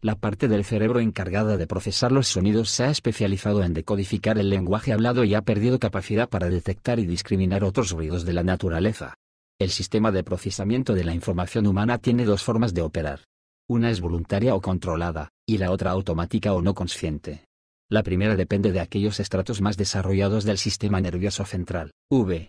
La 0.03 0.15
parte 0.15 0.49
del 0.49 0.65
cerebro 0.65 1.01
encargada 1.01 1.59
de 1.59 1.67
procesar 1.67 2.11
los 2.11 2.27
sonidos 2.27 2.71
se 2.71 2.85
ha 2.85 2.91
especializado 2.91 3.63
en 3.63 3.75
decodificar 3.75 4.39
el 4.39 4.49
lenguaje 4.49 4.95
hablado 4.95 5.25
y 5.25 5.35
ha 5.35 5.43
perdido 5.43 5.79
capacidad 5.79 6.27
para 6.27 6.49
detectar 6.49 6.99
y 6.99 7.05
discriminar 7.05 7.65
otros 7.65 7.91
ruidos 7.91 8.25
de 8.25 8.33
la 8.33 8.43
naturaleza. 8.43 9.15
El 9.59 9.69
sistema 9.69 10.11
de 10.11 10.25
procesamiento 10.25 10.95
de 10.95 11.05
la 11.05 11.13
información 11.13 11.67
humana 11.67 11.99
tiene 11.99 12.25
dos 12.25 12.43
formas 12.43 12.73
de 12.73 12.81
operar. 12.81 13.25
Una 13.69 13.91
es 13.91 14.01
voluntaria 14.01 14.55
o 14.55 14.63
controlada, 14.63 15.29
y 15.47 15.59
la 15.59 15.71
otra 15.71 15.91
automática 15.91 16.55
o 16.55 16.63
no 16.63 16.73
consciente. 16.73 17.45
La 17.91 18.03
primera 18.03 18.37
depende 18.37 18.73
de 18.73 18.81
aquellos 18.81 19.21
estratos 19.21 19.61
más 19.61 19.77
desarrollados 19.77 20.45
del 20.45 20.57
sistema 20.57 21.03
nervioso 21.03 21.45
central, 21.45 21.91
V. 22.11 22.49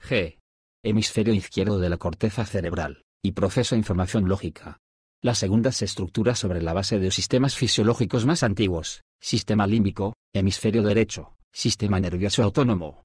G. 0.00 0.38
Hemisferio 0.84 1.34
izquierdo 1.34 1.80
de 1.80 1.88
la 1.88 1.96
corteza 1.96 2.44
cerebral, 2.44 3.02
y 3.24 3.32
procesa 3.32 3.74
información 3.74 4.28
lógica. 4.28 4.78
La 5.24 5.36
segunda 5.36 5.70
se 5.70 5.84
estructura 5.84 6.34
sobre 6.34 6.60
la 6.62 6.72
base 6.72 6.98
de 6.98 7.12
sistemas 7.12 7.54
fisiológicos 7.54 8.26
más 8.26 8.42
antiguos, 8.42 9.04
sistema 9.20 9.68
límbico, 9.68 10.16
hemisferio 10.34 10.82
derecho, 10.82 11.36
sistema 11.52 12.00
nervioso 12.00 12.42
autónomo. 12.42 13.04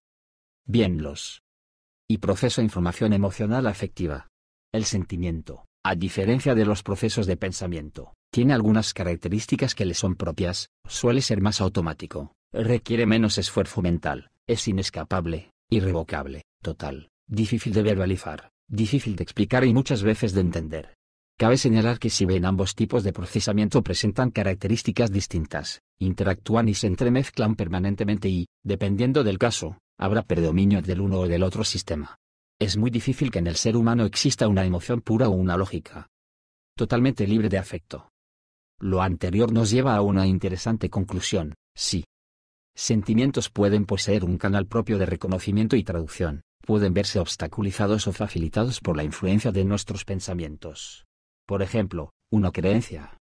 Bien 0.65 1.03
los. 1.03 1.43
Y 2.09 2.17
procesa 2.17 2.63
información 2.63 3.13
emocional 3.13 3.67
afectiva. 3.67 4.29
El 4.73 4.85
sentimiento, 4.85 5.65
a 5.85 5.93
diferencia 5.93 6.55
de 6.55 6.65
los 6.65 6.81
procesos 6.81 7.27
de 7.27 7.37
pensamiento, 7.37 8.15
tiene 8.33 8.55
algunas 8.55 8.95
características 8.95 9.75
que 9.75 9.85
le 9.85 9.93
son 9.93 10.15
propias, 10.15 10.71
suele 10.87 11.21
ser 11.21 11.39
más 11.39 11.61
automático, 11.61 12.33
requiere 12.51 13.05
menos 13.05 13.37
esfuerzo 13.37 13.83
mental, 13.83 14.31
es 14.47 14.67
inescapable, 14.67 15.51
irrevocable, 15.69 16.45
total, 16.63 17.09
difícil 17.27 17.73
de 17.73 17.83
verbalizar, 17.83 18.49
difícil 18.67 19.15
de 19.15 19.23
explicar 19.23 19.65
y 19.65 19.73
muchas 19.73 20.01
veces 20.01 20.33
de 20.33 20.41
entender. 20.41 20.96
Cabe 21.39 21.57
señalar 21.57 21.99
que 21.99 22.09
si 22.09 22.25
bien 22.25 22.45
ambos 22.45 22.73
tipos 22.73 23.03
de 23.03 23.13
procesamiento 23.13 23.83
presentan 23.83 24.31
características 24.31 25.11
distintas, 25.11 25.83
interactúan 25.99 26.67
y 26.67 26.73
se 26.73 26.87
entremezclan 26.87 27.55
permanentemente 27.55 28.27
y, 28.27 28.47
dependiendo 28.63 29.23
del 29.23 29.37
caso, 29.37 29.77
habrá 29.99 30.23
predominio 30.23 30.81
del 30.81 30.99
uno 30.99 31.19
o 31.19 31.27
del 31.27 31.43
otro 31.43 31.63
sistema. 31.63 32.15
Es 32.59 32.75
muy 32.75 32.89
difícil 32.89 33.29
que 33.29 33.37
en 33.37 33.45
el 33.45 33.55
ser 33.55 33.77
humano 33.77 34.05
exista 34.05 34.47
una 34.47 34.65
emoción 34.65 35.01
pura 35.01 35.29
o 35.29 35.31
una 35.31 35.57
lógica 35.57 36.07
totalmente 36.75 37.25
libre 37.25 37.49
de 37.49 37.57
afecto. 37.57 38.09
Lo 38.79 39.01
anterior 39.01 39.51
nos 39.51 39.71
lleva 39.71 39.95
a 39.95 40.01
una 40.01 40.27
interesante 40.27 40.89
conclusión, 40.89 41.55
sí. 41.75 42.03
Sentimientos 42.75 43.49
pueden 43.49 43.85
poseer 43.85 44.23
un 44.23 44.37
canal 44.37 44.67
propio 44.67 44.99
de 44.99 45.07
reconocimiento 45.07 45.75
y 45.75 45.83
traducción, 45.83 46.41
pueden 46.63 46.93
verse 46.93 47.17
obstaculizados 47.17 48.07
o 48.07 48.13
facilitados 48.13 48.79
por 48.79 48.95
la 48.95 49.03
influencia 49.03 49.51
de 49.51 49.65
nuestros 49.65 50.05
pensamientos. 50.05 51.06
Por 51.47 51.61
ejemplo, 51.61 52.11
una 52.29 52.51
creencia 52.51 53.17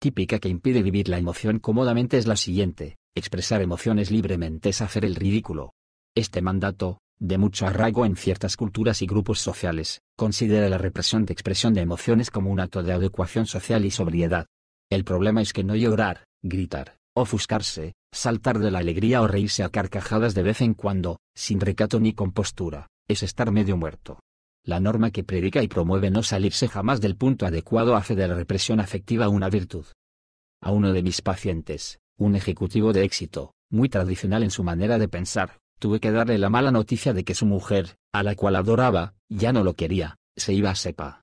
típica 0.00 0.40
que 0.40 0.48
impide 0.48 0.82
vivir 0.82 1.08
la 1.08 1.18
emoción 1.18 1.60
cómodamente 1.60 2.18
es 2.18 2.26
la 2.26 2.34
siguiente, 2.34 2.96
expresar 3.14 3.62
emociones 3.62 4.10
libremente 4.10 4.70
es 4.70 4.82
hacer 4.82 5.04
el 5.04 5.14
ridículo. 5.14 5.72
Este 6.16 6.42
mandato, 6.42 6.98
de 7.20 7.38
mucho 7.38 7.68
arraigo 7.68 8.04
en 8.04 8.16
ciertas 8.16 8.56
culturas 8.56 9.00
y 9.00 9.06
grupos 9.06 9.38
sociales, 9.38 10.00
considera 10.18 10.68
la 10.68 10.76
represión 10.76 11.24
de 11.24 11.34
expresión 11.34 11.72
de 11.72 11.82
emociones 11.82 12.32
como 12.32 12.50
un 12.50 12.58
acto 12.58 12.82
de 12.82 12.94
adecuación 12.94 13.46
social 13.46 13.84
y 13.84 13.92
sobriedad. 13.92 14.46
El 14.90 15.04
problema 15.04 15.40
es 15.40 15.52
que 15.52 15.62
no 15.62 15.76
llorar, 15.76 16.24
gritar, 16.42 16.96
ofuscarse, 17.14 17.92
saltar 18.12 18.58
de 18.58 18.72
la 18.72 18.80
alegría 18.80 19.22
o 19.22 19.28
reírse 19.28 19.62
a 19.62 19.68
carcajadas 19.68 20.34
de 20.34 20.42
vez 20.42 20.62
en 20.62 20.74
cuando, 20.74 21.20
sin 21.36 21.60
recato 21.60 22.00
ni 22.00 22.12
compostura, 22.12 22.88
es 23.06 23.22
estar 23.22 23.52
medio 23.52 23.76
muerto. 23.76 24.18
La 24.64 24.78
norma 24.78 25.10
que 25.10 25.24
predica 25.24 25.60
y 25.62 25.68
promueve 25.68 26.10
no 26.10 26.22
salirse 26.22 26.68
jamás 26.68 27.00
del 27.00 27.16
punto 27.16 27.46
adecuado 27.46 27.96
hace 27.96 28.14
de 28.14 28.28
la 28.28 28.34
represión 28.34 28.78
afectiva 28.78 29.28
una 29.28 29.48
virtud. 29.48 29.86
A 30.60 30.70
uno 30.70 30.92
de 30.92 31.02
mis 31.02 31.20
pacientes, 31.20 31.98
un 32.16 32.36
ejecutivo 32.36 32.92
de 32.92 33.02
éxito, 33.02 33.54
muy 33.70 33.88
tradicional 33.88 34.44
en 34.44 34.52
su 34.52 34.62
manera 34.62 34.98
de 34.98 35.08
pensar, 35.08 35.58
tuve 35.80 35.98
que 35.98 36.12
darle 36.12 36.38
la 36.38 36.48
mala 36.48 36.70
noticia 36.70 37.12
de 37.12 37.24
que 37.24 37.34
su 37.34 37.44
mujer, 37.44 37.96
a 38.12 38.22
la 38.22 38.36
cual 38.36 38.54
adoraba, 38.54 39.14
ya 39.28 39.52
no 39.52 39.64
lo 39.64 39.74
quería, 39.74 40.16
se 40.36 40.52
iba 40.52 40.70
a 40.70 40.76
sepa. 40.76 41.22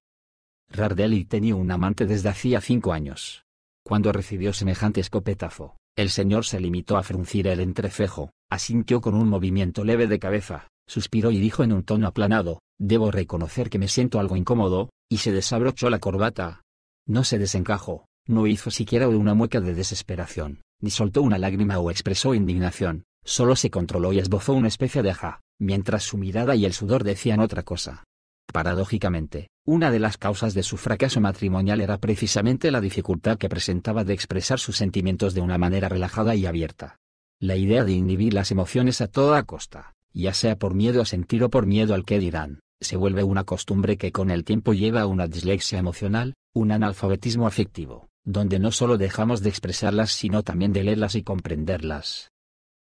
Rardeli 0.70 1.24
tenía 1.24 1.56
un 1.56 1.72
amante 1.72 2.06
desde 2.06 2.28
hacía 2.28 2.60
cinco 2.60 2.92
años. 2.92 3.46
Cuando 3.86 4.12
recibió 4.12 4.52
semejante 4.52 5.00
escopetazo, 5.00 5.78
el 5.96 6.10
señor 6.10 6.44
se 6.44 6.60
limitó 6.60 6.98
a 6.98 7.04
fruncir 7.04 7.48
el 7.48 7.62
entrecejo, 7.62 8.32
asintió 8.50 9.00
con 9.00 9.16
un 9.16 9.30
movimiento 9.30 9.86
leve 9.86 10.08
de 10.08 10.20
cabeza, 10.20 10.68
suspiró 10.90 11.30
y 11.32 11.40
dijo 11.40 11.64
en 11.64 11.72
un 11.72 11.84
tono 11.84 12.08
aplanado, 12.08 12.60
Debo 12.80 13.12
reconocer 13.12 13.70
que 13.70 13.78
me 13.78 13.88
siento 13.88 14.20
algo 14.20 14.36
incómodo, 14.36 14.90
y 15.10 15.18
se 15.18 15.32
desabrochó 15.32 15.90
la 15.90 16.00
corbata. 16.00 16.62
No 17.06 17.24
se 17.24 17.38
desencajó, 17.38 18.06
no 18.26 18.48
hizo 18.48 18.72
siquiera 18.72 19.08
una 19.08 19.34
mueca 19.34 19.60
de 19.60 19.74
desesperación, 19.74 20.62
ni 20.82 20.90
soltó 20.90 21.22
una 21.22 21.38
lágrima 21.38 21.78
o 21.80 21.92
expresó 21.92 22.34
indignación, 22.34 23.04
solo 23.24 23.56
se 23.56 23.70
controló 23.70 24.14
y 24.14 24.20
esbozó 24.20 24.54
una 24.54 24.70
especie 24.70 25.04
de 25.04 25.12
ajá, 25.12 25.42
mientras 25.60 26.04
su 26.04 26.18
mirada 26.18 26.56
y 26.56 26.66
el 26.66 26.74
sudor 26.74 27.04
decían 27.04 27.40
otra 27.40 27.64
cosa. 27.64 28.04
Paradójicamente, 28.52 29.50
una 29.66 29.92
de 29.92 30.00
las 30.00 30.18
causas 30.18 30.54
de 30.54 30.64
su 30.64 30.78
fracaso 30.78 31.22
matrimonial 31.22 31.82
era 31.82 31.98
precisamente 31.98 32.72
la 32.72 32.82
dificultad 32.82 33.38
que 33.38 33.50
presentaba 33.50 34.04
de 34.04 34.14
expresar 34.14 34.60
sus 34.60 34.78
sentimientos 34.78 35.34
de 35.34 35.42
una 35.42 35.58
manera 35.58 35.90
relajada 35.90 36.34
y 36.34 36.46
abierta. 36.46 36.96
La 37.40 37.58
idea 37.58 37.84
de 37.84 37.92
inhibir 37.92 38.34
las 38.34 38.52
emociones 38.52 39.02
a 39.02 39.08
toda 39.08 39.44
costa, 39.44 39.94
ya 40.14 40.34
sea 40.34 40.58
por 40.58 40.74
miedo 40.74 41.02
a 41.02 41.06
sentir 41.06 41.44
o 41.44 41.50
por 41.50 41.66
miedo 41.66 41.94
al 41.94 42.06
que 42.06 42.20
dirán, 42.20 42.60
se 42.82 42.96
vuelve 42.96 43.24
una 43.24 43.44
costumbre 43.44 43.98
que 43.98 44.12
con 44.12 44.32
el 44.32 44.44
tiempo 44.44 44.74
lleva 44.74 45.02
a 45.02 45.08
una 45.08 45.28
dislexia 45.28 45.80
emocional, 45.80 46.36
un 46.54 46.72
analfabetismo 46.72 47.46
afectivo, 47.46 48.10
donde 48.24 48.60
no 48.60 48.72
solo 48.72 48.98
dejamos 48.98 49.42
de 49.42 49.50
expresarlas 49.50 50.12
sino 50.12 50.44
también 50.44 50.74
de 50.74 50.84
leerlas 50.84 51.16
y 51.16 51.24
comprenderlas. 51.24 52.32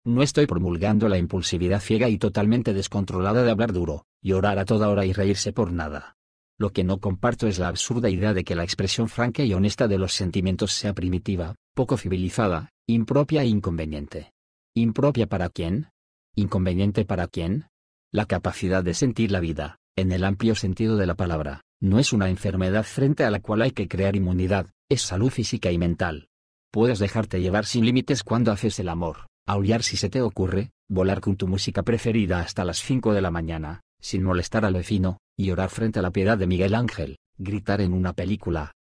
No 0.04 0.22
estoy 0.22 0.46
promulgando 0.46 1.08
la 1.08 1.18
impulsividad 1.18 1.80
ciega 1.80 2.08
y 2.08 2.18
totalmente 2.18 2.72
descontrolada 2.74 3.42
de 3.42 3.50
hablar 3.50 3.72
duro, 3.72 4.04
llorar 4.22 4.58
a 4.58 4.64
toda 4.64 4.88
hora 4.88 5.04
y 5.04 5.12
reírse 5.12 5.52
por 5.52 5.72
nada. 5.72 6.16
Lo 6.58 6.70
que 6.70 6.84
no 6.84 7.00
comparto 7.00 7.46
es 7.48 7.58
la 7.58 7.68
absurda 7.68 8.08
idea 8.08 8.32
de 8.32 8.44
que 8.44 8.54
la 8.54 8.64
expresión 8.64 9.08
franca 9.08 9.42
y 9.42 9.52
honesta 9.52 9.88
de 9.88 9.98
los 9.98 10.12
sentimientos 10.12 10.72
sea 10.72 10.94
primitiva, 10.94 11.56
poco 11.74 11.96
civilizada, 11.96 12.70
impropia 12.86 13.42
e 13.42 13.46
inconveniente. 13.46 14.32
¿Impropia 14.74 15.26
para 15.26 15.48
quién? 15.48 15.88
¿Inconveniente 16.38 17.06
para 17.06 17.28
quién? 17.28 17.64
La 18.12 18.26
capacidad 18.26 18.84
de 18.84 18.92
sentir 18.92 19.30
la 19.30 19.40
vida, 19.40 19.78
en 19.96 20.12
el 20.12 20.22
amplio 20.22 20.54
sentido 20.54 20.98
de 20.98 21.06
la 21.06 21.14
palabra, 21.14 21.62
no 21.80 21.98
es 21.98 22.12
una 22.12 22.28
enfermedad 22.28 22.84
frente 22.84 23.24
a 23.24 23.30
la 23.30 23.40
cual 23.40 23.62
hay 23.62 23.70
que 23.70 23.88
crear 23.88 24.16
inmunidad, 24.16 24.66
es 24.90 25.00
salud 25.00 25.30
física 25.30 25.72
y 25.72 25.78
mental. 25.78 26.28
Puedes 26.70 26.98
dejarte 26.98 27.40
llevar 27.40 27.64
sin 27.64 27.86
límites 27.86 28.22
cuando 28.22 28.52
haces 28.52 28.78
el 28.78 28.90
amor, 28.90 29.28
aullar 29.46 29.82
si 29.82 29.96
se 29.96 30.10
te 30.10 30.20
ocurre, 30.20 30.72
volar 30.90 31.22
con 31.22 31.36
tu 31.36 31.48
música 31.48 31.82
preferida 31.82 32.40
hasta 32.40 32.66
las 32.66 32.82
5 32.82 33.14
de 33.14 33.22
la 33.22 33.30
mañana, 33.30 33.80
sin 33.98 34.22
molestar 34.22 34.66
al 34.66 34.74
vecino, 34.74 35.16
y 35.38 35.52
orar 35.52 35.70
frente 35.70 36.00
a 36.00 36.02
la 36.02 36.10
piedad 36.10 36.36
de 36.36 36.46
Miguel 36.46 36.74
Ángel, 36.74 37.16
gritar 37.38 37.80
en 37.80 37.94
una 37.94 38.12
película 38.12 38.72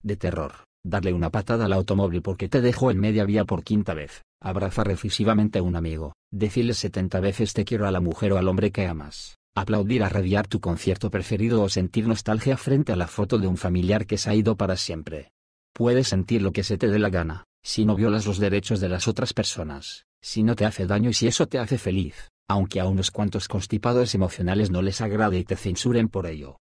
de 0.00 0.16
terror, 0.16 0.52
darle 0.84 1.12
una 1.12 1.30
patada 1.30 1.64
al 1.64 1.72
automóvil 1.72 2.22
porque 2.22 2.48
te 2.48 2.60
dejó 2.60 2.90
en 2.90 3.00
media 3.00 3.24
vía 3.24 3.44
por 3.44 3.64
quinta 3.64 3.94
vez, 3.94 4.22
abrazar 4.40 4.90
efusivamente 4.90 5.58
a 5.58 5.62
un 5.62 5.76
amigo, 5.76 6.12
decirle 6.30 6.74
70 6.74 7.20
veces 7.20 7.54
te 7.54 7.64
quiero 7.64 7.86
a 7.86 7.90
la 7.90 8.00
mujer 8.00 8.32
o 8.32 8.38
al 8.38 8.46
hombre 8.46 8.70
que 8.70 8.86
amas, 8.86 9.38
aplaudir 9.56 10.02
a 10.02 10.08
radiar 10.08 10.46
tu 10.46 10.60
concierto 10.60 11.10
preferido 11.10 11.62
o 11.62 11.68
sentir 11.68 12.06
nostalgia 12.06 12.56
frente 12.56 12.92
a 12.92 12.96
la 12.96 13.06
foto 13.06 13.38
de 13.38 13.46
un 13.46 13.56
familiar 13.56 14.06
que 14.06 14.18
se 14.18 14.30
ha 14.30 14.34
ido 14.34 14.56
para 14.56 14.76
siempre. 14.76 15.30
Puedes 15.72 16.08
sentir 16.08 16.42
lo 16.42 16.52
que 16.52 16.62
se 16.62 16.76
te 16.76 16.88
dé 16.88 16.98
la 16.98 17.08
gana, 17.08 17.44
si 17.64 17.86
no 17.86 17.96
violas 17.96 18.26
los 18.26 18.38
derechos 18.38 18.78
de 18.78 18.90
las 18.90 19.08
otras 19.08 19.32
personas, 19.32 20.04
si 20.22 20.42
no 20.42 20.54
te 20.54 20.66
hace 20.66 20.86
daño 20.86 21.10
y 21.10 21.14
si 21.14 21.26
eso 21.26 21.46
te 21.46 21.58
hace 21.58 21.78
feliz, 21.78 22.28
aunque 22.46 22.78
a 22.78 22.86
unos 22.86 23.10
cuantos 23.10 23.48
constipados 23.48 24.14
emocionales 24.14 24.70
no 24.70 24.82
les 24.82 25.00
agrade 25.00 25.38
y 25.38 25.44
te 25.44 25.56
censuren 25.56 26.08
por 26.08 26.26
ello. 26.26 26.58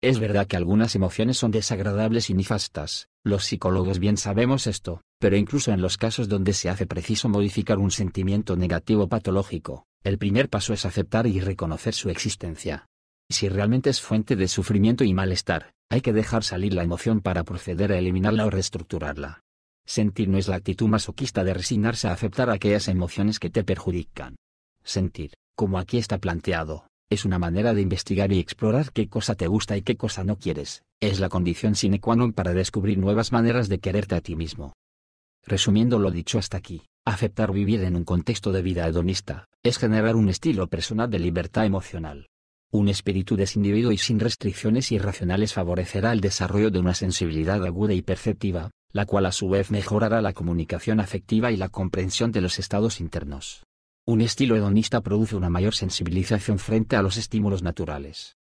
Es 0.00 0.20
verdad 0.20 0.46
que 0.46 0.56
algunas 0.56 0.94
emociones 0.94 1.38
son 1.38 1.50
desagradables 1.50 2.30
y 2.30 2.34
nefastas, 2.34 3.08
los 3.24 3.44
psicólogos 3.44 3.98
bien 3.98 4.16
sabemos 4.16 4.68
esto, 4.68 5.02
pero 5.18 5.36
incluso 5.36 5.72
en 5.72 5.82
los 5.82 5.96
casos 5.96 6.28
donde 6.28 6.52
se 6.52 6.70
hace 6.70 6.86
preciso 6.86 7.28
modificar 7.28 7.78
un 7.78 7.90
sentimiento 7.90 8.54
negativo 8.54 9.08
patológico, 9.08 9.86
el 10.04 10.16
primer 10.16 10.48
paso 10.48 10.72
es 10.72 10.86
aceptar 10.86 11.26
y 11.26 11.40
reconocer 11.40 11.94
su 11.94 12.10
existencia. 12.10 12.86
Si 13.28 13.48
realmente 13.48 13.90
es 13.90 14.00
fuente 14.00 14.36
de 14.36 14.46
sufrimiento 14.46 15.02
y 15.02 15.12
malestar, 15.12 15.72
hay 15.90 16.00
que 16.00 16.12
dejar 16.12 16.44
salir 16.44 16.74
la 16.74 16.84
emoción 16.84 17.20
para 17.20 17.42
proceder 17.42 17.90
a 17.90 17.98
eliminarla 17.98 18.46
o 18.46 18.50
reestructurarla. 18.50 19.40
Sentir 19.84 20.28
no 20.28 20.38
es 20.38 20.46
la 20.46 20.56
actitud 20.56 20.86
masoquista 20.86 21.42
de 21.42 21.54
resignarse 21.54 22.06
a 22.06 22.12
aceptar 22.12 22.50
aquellas 22.50 22.86
emociones 22.86 23.40
que 23.40 23.50
te 23.50 23.64
perjudican. 23.64 24.36
Sentir, 24.84 25.32
como 25.56 25.78
aquí 25.78 25.98
está 25.98 26.18
planteado, 26.18 26.87
es 27.10 27.24
una 27.24 27.38
manera 27.38 27.72
de 27.72 27.80
investigar 27.80 28.32
y 28.32 28.38
explorar 28.38 28.92
qué 28.92 29.08
cosa 29.08 29.34
te 29.34 29.46
gusta 29.46 29.76
y 29.76 29.82
qué 29.82 29.96
cosa 29.96 30.24
no 30.24 30.36
quieres, 30.36 30.82
es 31.00 31.20
la 31.20 31.30
condición 31.30 31.74
sine 31.74 32.00
qua 32.00 32.16
non 32.16 32.32
para 32.32 32.52
descubrir 32.52 32.98
nuevas 32.98 33.32
maneras 33.32 33.68
de 33.68 33.80
quererte 33.80 34.14
a 34.14 34.20
ti 34.20 34.36
mismo. 34.36 34.74
Resumiendo 35.46 35.98
lo 35.98 36.10
dicho 36.10 36.38
hasta 36.38 36.58
aquí, 36.58 36.82
aceptar 37.06 37.52
vivir 37.52 37.82
en 37.84 37.96
un 37.96 38.04
contexto 38.04 38.52
de 38.52 38.60
vida 38.60 38.86
hedonista, 38.86 39.46
es 39.62 39.78
generar 39.78 40.16
un 40.16 40.28
estilo 40.28 40.66
personal 40.66 41.08
de 41.08 41.18
libertad 41.18 41.64
emocional. 41.64 42.28
Un 42.70 42.88
espíritu 42.88 43.36
desindividuo 43.36 43.92
y 43.92 43.96
sin 43.96 44.20
restricciones 44.20 44.92
irracionales 44.92 45.54
favorecerá 45.54 46.12
el 46.12 46.20
desarrollo 46.20 46.70
de 46.70 46.80
una 46.80 46.92
sensibilidad 46.92 47.64
aguda 47.64 47.94
y 47.94 48.02
perceptiva, 48.02 48.70
la 48.92 49.06
cual 49.06 49.24
a 49.24 49.32
su 49.32 49.48
vez 49.48 49.70
mejorará 49.70 50.20
la 50.20 50.34
comunicación 50.34 51.00
afectiva 51.00 51.50
y 51.50 51.56
la 51.56 51.70
comprensión 51.70 52.32
de 52.32 52.42
los 52.42 52.58
estados 52.58 53.00
internos. 53.00 53.64
Un 54.08 54.22
estilo 54.22 54.56
hedonista 54.56 55.02
produce 55.02 55.36
una 55.36 55.50
mayor 55.50 55.74
sensibilización 55.74 56.58
frente 56.58 56.96
a 56.96 57.02
los 57.02 57.18
estímulos 57.18 57.62
naturales 57.62 58.38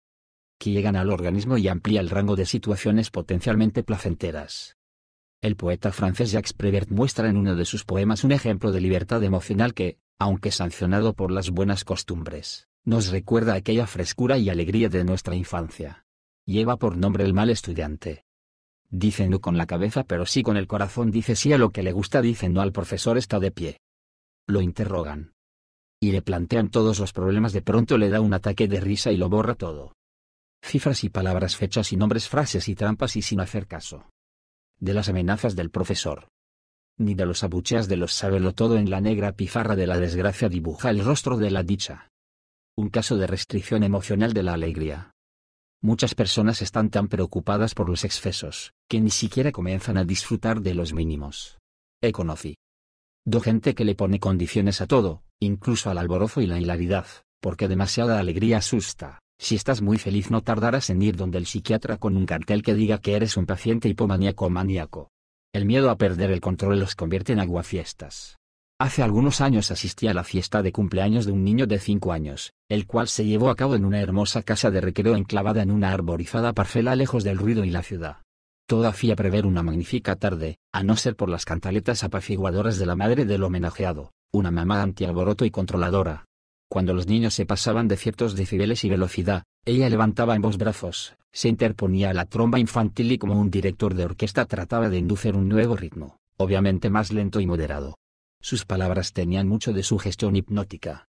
que 0.59 0.69
llegan 0.69 0.95
al 0.95 1.09
organismo 1.09 1.57
y 1.57 1.67
amplía 1.67 2.01
el 2.01 2.11
rango 2.11 2.35
de 2.35 2.45
situaciones 2.45 3.09
potencialmente 3.09 3.81
placenteras. 3.81 4.77
El 5.41 5.55
poeta 5.55 5.91
francés 5.91 6.31
Jacques 6.31 6.53
Prévert 6.53 6.91
muestra 6.91 7.29
en 7.29 7.37
uno 7.37 7.55
de 7.55 7.65
sus 7.65 7.83
poemas 7.83 8.23
un 8.23 8.31
ejemplo 8.31 8.71
de 8.71 8.79
libertad 8.79 9.23
emocional 9.23 9.73
que, 9.73 9.97
aunque 10.19 10.51
sancionado 10.51 11.15
por 11.15 11.31
las 11.31 11.49
buenas 11.49 11.83
costumbres, 11.83 12.67
nos 12.83 13.07
recuerda 13.07 13.55
aquella 13.55 13.87
frescura 13.87 14.37
y 14.37 14.51
alegría 14.51 14.87
de 14.87 15.03
nuestra 15.03 15.33
infancia. 15.33 16.05
Lleva 16.45 16.77
por 16.77 16.95
nombre 16.95 17.23
el 17.23 17.33
mal 17.33 17.49
estudiante. 17.49 18.23
Dice 18.91 19.27
no 19.27 19.41
con 19.41 19.57
la 19.57 19.65
cabeza 19.65 20.03
pero 20.03 20.27
sí 20.27 20.43
con 20.43 20.57
el 20.57 20.67
corazón, 20.67 21.09
dice 21.09 21.35
sí 21.35 21.53
a 21.53 21.57
lo 21.57 21.71
que 21.71 21.81
le 21.81 21.91
gusta, 21.91 22.21
dice 22.21 22.49
no 22.49 22.61
al 22.61 22.71
profesor 22.71 23.17
está 23.17 23.39
de 23.39 23.49
pie. 23.49 23.81
Lo 24.45 24.61
interrogan. 24.61 25.34
Y 25.99 26.11
le 26.11 26.21
plantean 26.21 26.69
todos 26.69 26.99
los 26.99 27.13
problemas, 27.13 27.53
de 27.53 27.61
pronto 27.61 27.97
le 27.97 28.09
da 28.09 28.21
un 28.21 28.33
ataque 28.33 28.67
de 28.67 28.79
risa 28.79 29.11
y 29.11 29.17
lo 29.17 29.29
borra 29.29 29.55
todo. 29.55 29.93
Cifras 30.61 31.03
y 31.03 31.09
palabras, 31.09 31.55
fechas 31.55 31.93
y 31.93 31.97
nombres, 31.97 32.27
frases 32.27 32.67
y 32.69 32.75
trampas 32.75 33.15
y 33.15 33.21
sin 33.21 33.39
hacer 33.39 33.67
caso. 33.67 34.09
De 34.79 34.93
las 34.93 35.09
amenazas 35.09 35.55
del 35.55 35.69
profesor. 35.69 36.27
Ni 36.97 37.13
de 37.13 37.25
los 37.25 37.43
abucheas 37.43 37.87
de 37.87 37.97
los 37.97 38.13
sábelo 38.13 38.53
todo 38.53 38.77
en 38.77 38.89
la 38.89 39.01
negra 39.01 39.33
pizarra 39.33 39.75
de 39.75 39.87
la 39.87 39.99
desgracia 39.99 40.49
dibuja 40.49 40.89
el 40.89 41.03
rostro 41.03 41.37
de 41.37 41.51
la 41.51 41.63
dicha. 41.63 42.09
Un 42.75 42.89
caso 42.89 43.15
de 43.17 43.27
restricción 43.27 43.83
emocional 43.83 44.33
de 44.33 44.43
la 44.43 44.53
alegría. 44.53 45.11
Muchas 45.81 46.15
personas 46.15 46.61
están 46.61 46.89
tan 46.89 47.07
preocupadas 47.07 47.75
por 47.75 47.89
los 47.89 48.05
excesos, 48.05 48.73
que 48.89 48.99
ni 48.99 49.11
siquiera 49.11 49.51
comienzan 49.51 49.97
a 49.97 50.03
disfrutar 50.03 50.61
de 50.61 50.73
los 50.73 50.93
mínimos. 50.93 51.59
He 52.01 52.11
conocido 52.11 52.55
do 53.25 53.41
gente 53.41 53.73
que 53.73 53.85
le 53.85 53.95
pone 53.95 54.19
condiciones 54.19 54.81
a 54.81 54.87
todo, 54.87 55.23
incluso 55.39 55.89
al 55.89 55.97
alborozo 55.97 56.41
y 56.41 56.47
la 56.47 56.59
hilaridad, 56.59 57.07
porque 57.41 57.67
demasiada 57.67 58.19
alegría 58.19 58.59
asusta. 58.59 59.19
Si 59.39 59.55
estás 59.55 59.81
muy 59.81 59.97
feliz 59.97 60.31
no 60.31 60.41
tardarás 60.41 60.89
en 60.89 61.01
ir 61.01 61.15
donde 61.17 61.39
el 61.39 61.47
psiquiatra 61.47 61.97
con 61.97 62.15
un 62.15 62.25
cartel 62.25 62.61
que 62.61 62.75
diga 62.75 62.99
que 62.99 63.15
eres 63.15 63.35
un 63.35 63.45
paciente 63.45 63.89
hipomaníaco 63.89 64.45
o 64.45 64.49
maníaco. 64.49 65.09
El 65.53 65.65
miedo 65.65 65.89
a 65.89 65.97
perder 65.97 66.31
el 66.31 66.39
control 66.39 66.79
los 66.79 66.95
convierte 66.95 67.33
en 67.33 67.39
aguafiestas. 67.39 68.37
Hace 68.79 69.01
algunos 69.01 69.41
años 69.41 69.71
asistí 69.71 70.07
a 70.07 70.13
la 70.13 70.25
fiesta 70.25 70.61
de 70.61 70.71
cumpleaños 70.73 71.25
de 71.25 71.31
un 71.31 71.43
niño 71.43 71.65
de 71.65 71.79
5 71.79 72.11
años, 72.11 72.51
el 72.69 72.85
cual 72.85 73.07
se 73.07 73.25
llevó 73.25 73.49
a 73.49 73.55
cabo 73.55 73.75
en 73.75 73.85
una 73.85 74.01
hermosa 74.01 74.43
casa 74.43 74.69
de 74.69 74.81
recreo 74.81 75.15
enclavada 75.15 75.63
en 75.63 75.71
una 75.71 75.91
arborizada 75.91 76.53
parcela 76.53 76.95
lejos 76.95 77.23
del 77.23 77.37
ruido 77.37 77.63
y 77.63 77.69
la 77.69 77.83
ciudad. 77.83 78.24
Todo 78.67 78.87
hacía 78.87 79.15
prever 79.15 79.45
una 79.45 79.61
magnífica 79.61 80.15
tarde, 80.15 80.57
a 80.71 80.81
no 80.83 80.95
ser 80.95 81.15
por 81.15 81.29
las 81.29 81.45
cantaletas 81.45 82.03
apaciguadoras 82.03 82.79
de 82.79 82.87
la 82.87 82.95
madre 82.95 83.25
del 83.25 83.43
homenajeado, 83.43 84.11
una 84.31 84.49
mamá 84.49 84.81
antialboroto 84.81 85.45
y 85.45 85.51
controladora. 85.51 86.25
Cuando 86.67 86.93
los 86.93 87.05
niños 87.05 87.35
se 87.35 87.45
pasaban 87.45 87.87
de 87.87 87.95
ciertos 87.95 88.35
decibeles 88.35 88.83
y 88.83 88.89
velocidad, 88.89 89.43
ella 89.65 89.87
levantaba 89.87 90.33
ambos 90.33 90.57
brazos, 90.57 91.15
se 91.31 91.47
interponía 91.47 92.09
a 92.09 92.13
la 92.13 92.25
tromba 92.25 92.59
infantil 92.59 93.11
y 93.11 93.17
como 93.19 93.39
un 93.39 93.51
director 93.51 93.93
de 93.93 94.05
orquesta 94.05 94.45
trataba 94.45 94.89
de 94.89 94.97
inducir 94.97 95.35
un 95.35 95.47
nuevo 95.47 95.75
ritmo, 95.75 96.17
obviamente 96.37 96.89
más 96.89 97.11
lento 97.11 97.39
y 97.39 97.45
moderado. 97.45 97.95
Sus 98.41 98.65
palabras 98.65 99.13
tenían 99.13 99.47
mucho 99.47 99.73
de 99.73 99.83
su 99.83 99.99
gestión 99.99 100.35
hipnótica. 100.35 101.07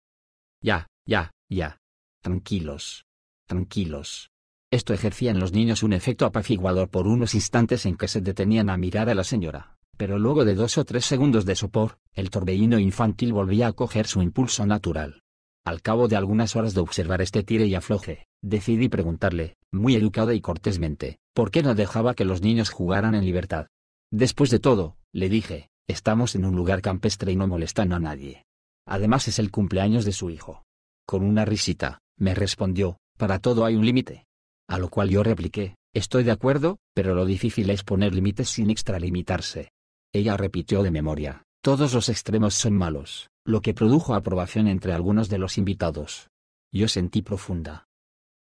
Ya, 0.62 0.86
ya, 1.04 1.32
ya. 1.50 1.78
Tranquilos. 2.22 3.04
Tranquilos. 3.46 4.31
Esto 4.72 4.94
ejercía 4.94 5.30
en 5.30 5.38
los 5.38 5.52
niños 5.52 5.82
un 5.82 5.92
efecto 5.92 6.26
apaciguador 6.26 6.88
por 6.88 7.06
unos 7.06 7.34
instantes 7.34 7.86
en 7.86 7.96
que 7.96 8.08
se 8.08 8.20
detenían 8.20 8.70
a 8.70 8.76
mirar 8.76 9.10
a 9.10 9.14
la 9.14 9.22
señora, 9.22 9.76
pero 9.96 10.18
luego 10.18 10.44
de 10.44 10.54
dos 10.54 10.78
o 10.78 10.84
tres 10.84 11.04
segundos 11.04 11.44
de 11.44 11.54
sopor, 11.54 11.98
el 12.14 12.30
torbellino 12.30 12.78
infantil 12.78 13.32
volvía 13.32 13.66
a 13.68 13.72
coger 13.72 14.06
su 14.06 14.22
impulso 14.22 14.66
natural. 14.66 15.20
Al 15.64 15.82
cabo 15.82 16.08
de 16.08 16.16
algunas 16.16 16.56
horas 16.56 16.74
de 16.74 16.80
observar 16.80 17.20
este 17.20 17.44
tire 17.44 17.66
y 17.66 17.74
afloje, 17.74 18.26
decidí 18.42 18.88
preguntarle, 18.88 19.56
muy 19.70 19.94
educada 19.94 20.34
y 20.34 20.40
cortésmente, 20.40 21.18
por 21.34 21.50
qué 21.50 21.62
no 21.62 21.74
dejaba 21.74 22.14
que 22.14 22.24
los 22.24 22.42
niños 22.42 22.70
jugaran 22.70 23.14
en 23.14 23.26
libertad. 23.26 23.66
Después 24.10 24.50
de 24.50 24.58
todo, 24.58 24.96
le 25.12 25.28
dije, 25.28 25.68
Estamos 25.88 26.36
en 26.36 26.44
un 26.44 26.54
lugar 26.54 26.80
campestre 26.80 27.32
y 27.32 27.36
no 27.36 27.46
molestan 27.46 27.92
a 27.92 27.98
nadie. 27.98 28.44
Además 28.86 29.28
es 29.28 29.38
el 29.38 29.50
cumpleaños 29.50 30.04
de 30.06 30.12
su 30.12 30.30
hijo. 30.30 30.62
Con 31.06 31.24
una 31.24 31.44
risita, 31.44 31.98
me 32.16 32.34
respondió, 32.34 32.96
para 33.18 33.40
todo 33.40 33.64
hay 33.64 33.74
un 33.74 33.84
límite. 33.84 34.24
A 34.72 34.78
lo 34.78 34.88
cual 34.88 35.10
yo 35.10 35.22
repliqué, 35.22 35.76
estoy 35.94 36.24
de 36.24 36.30
acuerdo, 36.30 36.78
pero 36.94 37.14
lo 37.14 37.26
difícil 37.26 37.68
es 37.68 37.84
poner 37.84 38.14
límites 38.14 38.48
sin 38.48 38.70
extralimitarse. 38.70 39.68
Ella 40.14 40.38
repitió 40.38 40.82
de 40.82 40.90
memoria, 40.90 41.42
todos 41.62 41.92
los 41.92 42.08
extremos 42.08 42.54
son 42.54 42.72
malos, 42.72 43.28
lo 43.44 43.60
que 43.60 43.74
produjo 43.74 44.14
aprobación 44.14 44.68
entre 44.68 44.94
algunos 44.94 45.28
de 45.28 45.36
los 45.36 45.58
invitados. 45.58 46.30
Yo 46.72 46.88
sentí 46.88 47.20
profunda. 47.20 47.84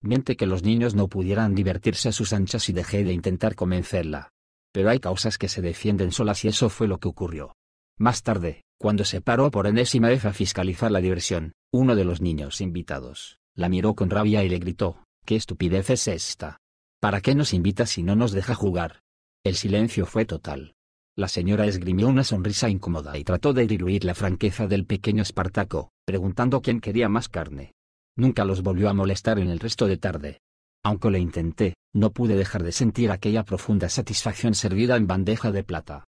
Miente 0.01 0.35
que 0.35 0.45
los 0.45 0.61
niños 0.61 0.93
no 0.93 1.07
pudieran 1.07 1.55
divertirse 1.55 2.09
a 2.09 2.11
sus 2.11 2.33
anchas 2.33 2.67
y 2.67 2.73
dejé 2.73 3.05
de 3.05 3.13
intentar 3.13 3.55
convencerla. 3.55 4.27
Pero 4.73 4.89
hay 4.89 4.99
causas 4.99 5.37
que 5.37 5.47
se 5.47 5.61
defienden 5.61 6.11
solas 6.11 6.43
y 6.43 6.49
eso 6.49 6.69
fue 6.69 6.89
lo 6.89 6.97
que 6.97 7.07
ocurrió. 7.07 7.55
Más 7.97 8.23
tarde, 8.23 8.65
cuando 8.77 9.05
se 9.05 9.21
paró 9.21 9.49
por 9.51 9.67
enésima 9.67 10.09
vez 10.09 10.25
a 10.25 10.33
fiscalizar 10.33 10.91
la 10.91 10.99
diversión, 10.99 11.53
uno 11.71 11.95
de 11.95 12.03
los 12.03 12.19
niños 12.19 12.59
invitados, 12.59 13.39
la 13.55 13.69
miró 13.69 13.95
con 13.95 14.09
rabia 14.09 14.43
y 14.43 14.49
le 14.49 14.59
gritó, 14.59 15.05
¿qué 15.29 15.35
estupidez 15.35 15.91
es 15.91 16.07
esta? 16.07 16.57
¿Para 16.99 17.21
qué 17.21 17.35
nos 17.35 17.53
invita 17.53 17.85
si 17.85 18.01
no 18.01 18.15
nos 18.15 18.31
deja 18.31 18.55
jugar? 18.55 19.03
El 19.43 19.53
silencio 19.53 20.07
fue 20.07 20.25
total. 20.25 20.73
La 21.15 21.27
señora 21.27 21.67
esgrimió 21.67 22.07
una 22.07 22.23
sonrisa 22.23 22.67
incómoda 22.67 23.15
y 23.15 23.23
trató 23.23 23.53
de 23.53 23.67
diluir 23.67 24.05
la 24.05 24.15
franqueza 24.15 24.65
del 24.65 24.87
pequeño 24.87 25.21
Espartaco, 25.21 25.91
preguntando 26.03 26.63
quién 26.63 26.81
quería 26.81 27.09
más 27.09 27.29
carne. 27.29 27.75
Nunca 28.15 28.43
los 28.43 28.63
volvió 28.63 28.89
a 28.89 28.95
molestar 28.95 29.37
en 29.37 29.49
el 29.49 29.59
resto 29.59 29.85
de 29.85 29.97
tarde. 29.97 30.41
Aunque 30.83 31.11
lo 31.11 31.19
intenté, 31.19 31.75
no 31.93 32.09
pude 32.09 32.35
dejar 32.35 32.63
de 32.63 32.71
sentir 32.71 33.11
aquella 33.11 33.43
profunda 33.43 33.87
satisfacción 33.87 34.55
servida 34.55 34.95
en 34.95 35.05
bandeja 35.05 35.51
de 35.51 35.63
plata. 35.63 36.05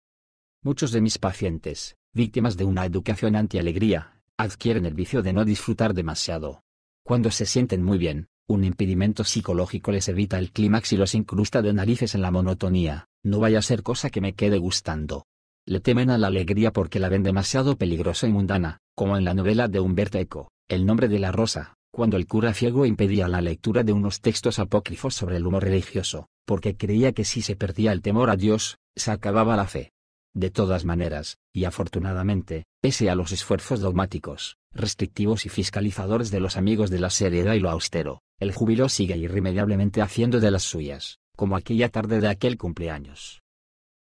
Muchos 0.63 0.93
de 0.93 1.01
mis 1.01 1.19
pacientes, 1.19 1.97
víctimas 2.15 2.57
de 2.57 2.67
una 2.67 2.87
educación 2.87 3.35
anti-alegría, 3.35 4.23
adquieren 4.37 4.87
el 4.87 4.95
vicio 4.95 5.23
de 5.23 5.33
no 5.33 5.45
disfrutar 5.45 5.93
demasiado. 5.93 6.63
Cuando 7.03 7.33
se 7.33 7.47
sienten 7.47 7.83
muy 7.83 7.99
bien, 7.99 8.29
un 8.49 8.65
impedimento 8.65 9.25
psicológico 9.25 9.93
les 9.93 10.09
evita 10.09 10.39
el 10.39 10.51
clímax 10.51 10.95
y 10.95 10.97
los 10.97 11.15
incrusta 11.15 11.61
de 11.61 11.75
narices 11.75 12.15
en 12.15 12.23
la 12.23 12.31
monotonía, 12.31 13.07
no 13.23 13.41
vaya 13.41 13.59
a 13.59 13.63
ser 13.63 13.83
cosa 13.83 14.09
que 14.09 14.23
me 14.23 14.33
quede 14.33 14.59
gustando. 14.59 15.27
Le 15.67 15.81
temen 15.81 16.09
a 16.09 16.17
la 16.17 16.29
alegría 16.29 16.73
porque 16.73 16.99
la 16.99 17.11
ven 17.11 17.23
demasiado 17.23 17.77
peligrosa 17.77 18.27
y 18.27 18.33
mundana, 18.33 18.79
como 18.97 19.19
en 19.19 19.25
la 19.25 19.35
novela 19.35 19.69
de 19.69 19.81
Humberto 19.81 20.19
Eco, 20.19 20.51
El 20.67 20.87
nombre 20.87 21.09
de 21.09 21.19
la 21.19 21.31
rosa, 21.31 21.75
cuando 21.93 22.17
el 22.17 22.27
cura 22.27 22.55
ciego 22.55 22.87
impedía 22.87 23.29
la 23.29 23.43
lectura 23.43 23.83
de 23.83 23.93
unos 23.93 24.21
textos 24.21 24.59
apócrifos 24.59 25.15
sobre 25.15 25.37
el 25.37 25.47
humor 25.47 25.65
religioso, 25.65 26.29
porque 26.47 26.77
creía 26.77 27.13
que 27.13 27.25
si 27.25 27.43
se 27.43 27.55
perdía 27.55 27.93
el 27.93 28.01
temor 28.01 28.31
a 28.31 28.37
Dios, 28.37 28.79
se 28.97 29.11
acababa 29.11 29.57
la 29.57 29.67
fe. 29.67 29.93
De 30.35 30.51
todas 30.51 30.85
maneras, 30.85 31.39
y 31.53 31.65
afortunadamente, 31.65 32.65
pese 32.81 33.11
a 33.11 33.15
los 33.15 33.33
esfuerzos 33.33 33.81
dogmáticos, 33.81 34.58
restrictivos 34.73 35.47
y 35.47 35.49
fiscalizadores 35.49 36.31
de 36.31 36.41
los 36.41 36.57
amigos 36.57 36.91
de 36.91 37.01
la 37.01 37.11
seriedad 37.11 37.55
y 37.55 37.61
lo 37.61 37.71
austero, 37.71 38.23
el 38.39 38.53
júbilo 38.53 38.89
sigue 38.89 39.17
irremediablemente 39.17 40.03
haciendo 40.03 40.41
de 40.41 40.51
las 40.51 40.63
suyas, 40.63 41.19
como 41.37 41.57
aquella 41.57 41.89
tarde 41.89 42.21
de 42.21 42.29
aquel 42.29 42.57
cumpleaños. 42.59 43.43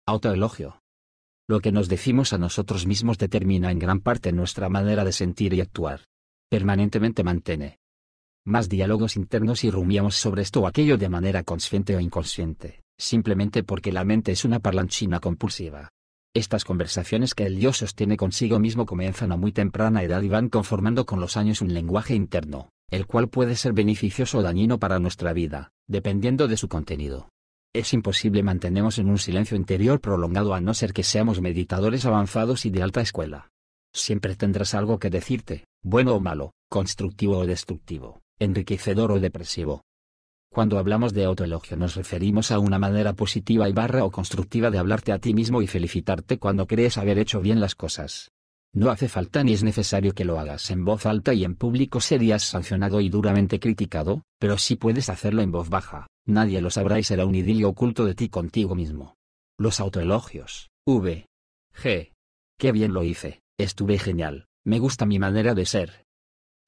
Autoelogio. 0.06 0.82
Lo 1.48 1.60
que 1.60 1.72
nos 1.72 1.88
decimos 1.88 2.32
a 2.32 2.38
nosotros 2.38 2.86
mismos 2.86 3.18
determina 3.18 3.70
en 3.70 3.78
gran 3.78 4.00
parte 4.00 4.32
nuestra 4.32 4.68
manera 4.68 5.04
de 5.04 5.12
sentir 5.12 5.54
y 5.54 5.60
actuar. 5.60 6.02
Permanentemente 6.48 7.22
mantiene, 7.22 7.78
más 8.46 8.68
diálogos 8.68 9.16
internos 9.16 9.64
y 9.64 9.70
rumiamos 9.72 10.14
sobre 10.14 10.42
esto 10.42 10.60
o 10.60 10.66
aquello 10.68 10.96
de 10.96 11.08
manera 11.08 11.42
consciente 11.42 11.96
o 11.96 12.00
inconsciente, 12.00 12.84
simplemente 12.96 13.64
porque 13.64 13.90
la 13.90 14.04
mente 14.04 14.30
es 14.30 14.44
una 14.44 14.60
parlanchina 14.60 15.18
compulsiva. 15.18 15.90
Estas 16.36 16.66
conversaciones 16.66 17.34
que 17.34 17.46
el 17.46 17.58
yo 17.58 17.72
sostiene 17.72 18.18
consigo 18.18 18.58
mismo 18.58 18.84
comienzan 18.84 19.32
a 19.32 19.38
muy 19.38 19.52
temprana 19.52 20.02
edad 20.02 20.20
y 20.20 20.28
van 20.28 20.50
conformando 20.50 21.06
con 21.06 21.18
los 21.18 21.38
años 21.38 21.62
un 21.62 21.72
lenguaje 21.72 22.14
interno, 22.14 22.68
el 22.90 23.06
cual 23.06 23.30
puede 23.30 23.56
ser 23.56 23.72
beneficioso 23.72 24.36
o 24.36 24.42
dañino 24.42 24.78
para 24.78 24.98
nuestra 24.98 25.32
vida, 25.32 25.70
dependiendo 25.88 26.46
de 26.46 26.58
su 26.58 26.68
contenido. 26.68 27.30
Es 27.74 27.94
imposible 27.94 28.42
mantenernos 28.42 28.98
en 28.98 29.08
un 29.08 29.16
silencio 29.16 29.56
interior 29.56 29.98
prolongado 30.02 30.52
a 30.52 30.60
no 30.60 30.74
ser 30.74 30.92
que 30.92 31.04
seamos 31.04 31.40
meditadores 31.40 32.04
avanzados 32.04 32.66
y 32.66 32.70
de 32.70 32.82
alta 32.82 33.00
escuela. 33.00 33.48
Siempre 33.94 34.36
tendrás 34.36 34.74
algo 34.74 34.98
que 34.98 35.08
decirte, 35.08 35.64
bueno 35.82 36.16
o 36.16 36.20
malo, 36.20 36.52
constructivo 36.68 37.38
o 37.38 37.46
destructivo 37.46 38.20
enriquecedor 38.38 39.10
o 39.10 39.20
depresivo. 39.20 39.84
Cuando 40.56 40.78
hablamos 40.78 41.12
de 41.12 41.26
autoelogio 41.26 41.76
nos 41.76 41.96
referimos 41.96 42.50
a 42.50 42.58
una 42.58 42.78
manera 42.78 43.12
positiva 43.12 43.68
y 43.68 43.74
barra 43.74 44.04
o 44.06 44.10
constructiva 44.10 44.70
de 44.70 44.78
hablarte 44.78 45.12
a 45.12 45.18
ti 45.18 45.34
mismo 45.34 45.60
y 45.60 45.66
felicitarte 45.66 46.38
cuando 46.38 46.66
crees 46.66 46.96
haber 46.96 47.18
hecho 47.18 47.42
bien 47.42 47.60
las 47.60 47.74
cosas. 47.74 48.32
No 48.72 48.88
hace 48.88 49.06
falta 49.10 49.44
ni 49.44 49.52
es 49.52 49.62
necesario 49.62 50.14
que 50.14 50.24
lo 50.24 50.40
hagas 50.40 50.70
en 50.70 50.82
voz 50.82 51.04
alta 51.04 51.34
y 51.34 51.44
en 51.44 51.56
público 51.56 52.00
serías 52.00 52.42
sancionado 52.42 53.02
y 53.02 53.10
duramente 53.10 53.60
criticado, 53.60 54.22
pero 54.38 54.56
sí 54.56 54.76
puedes 54.76 55.10
hacerlo 55.10 55.42
en 55.42 55.52
voz 55.52 55.68
baja, 55.68 56.06
nadie 56.24 56.62
lo 56.62 56.70
sabrá 56.70 56.98
y 56.98 57.02
será 57.02 57.26
un 57.26 57.34
idilio 57.34 57.68
oculto 57.68 58.06
de 58.06 58.14
ti 58.14 58.30
contigo 58.30 58.74
mismo. 58.74 59.14
Los 59.58 59.78
autoelogios. 59.78 60.70
V. 60.86 61.26
G. 61.74 62.12
Qué 62.58 62.72
bien 62.72 62.94
lo 62.94 63.02
hice, 63.02 63.42
estuve 63.58 63.98
genial, 63.98 64.46
me 64.64 64.78
gusta 64.78 65.04
mi 65.04 65.18
manera 65.18 65.52
de 65.52 65.66
ser. 65.66 66.06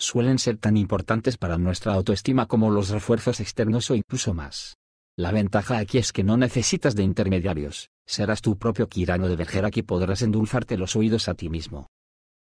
Suelen 0.00 0.38
ser 0.38 0.58
tan 0.58 0.76
importantes 0.76 1.36
para 1.36 1.58
nuestra 1.58 1.92
autoestima 1.94 2.46
como 2.46 2.70
los 2.70 2.90
refuerzos 2.90 3.40
externos 3.40 3.90
o 3.90 3.96
incluso 3.96 4.32
más. 4.32 4.76
La 5.16 5.32
ventaja 5.32 5.78
aquí 5.78 5.98
es 5.98 6.12
que 6.12 6.22
no 6.22 6.36
necesitas 6.36 6.94
de 6.94 7.02
intermediarios, 7.02 7.90
serás 8.06 8.40
tu 8.40 8.56
propio 8.56 8.88
Kirano 8.88 9.28
de 9.28 9.34
Bergerac 9.34 9.76
y 9.76 9.82
podrás 9.82 10.22
endulzarte 10.22 10.78
los 10.78 10.94
oídos 10.94 11.28
a 11.28 11.34
ti 11.34 11.48
mismo. 11.48 11.88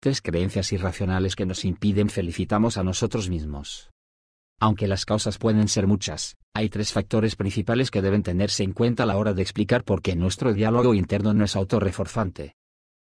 Tres 0.00 0.22
creencias 0.22 0.72
irracionales 0.72 1.36
que 1.36 1.44
nos 1.44 1.66
impiden 1.66 2.08
felicitamos 2.08 2.78
a 2.78 2.82
nosotros 2.82 3.28
mismos. 3.28 3.90
Aunque 4.58 4.88
las 4.88 5.04
causas 5.04 5.36
pueden 5.36 5.68
ser 5.68 5.86
muchas, 5.86 6.36
hay 6.54 6.70
tres 6.70 6.92
factores 6.92 7.36
principales 7.36 7.90
que 7.90 8.00
deben 8.00 8.22
tenerse 8.22 8.62
en 8.62 8.72
cuenta 8.72 9.02
a 9.02 9.06
la 9.06 9.18
hora 9.18 9.34
de 9.34 9.42
explicar 9.42 9.84
por 9.84 10.00
qué 10.00 10.16
nuestro 10.16 10.54
diálogo 10.54 10.94
interno 10.94 11.34
no 11.34 11.44
es 11.44 11.56
autorreforzante. 11.56 12.54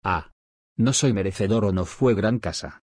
A. 0.04 0.32
No 0.78 0.94
soy 0.94 1.14
merecedor 1.14 1.66
o 1.66 1.72
no 1.72 1.86
fue 1.86 2.16
gran 2.16 2.40
casa. 2.40 2.82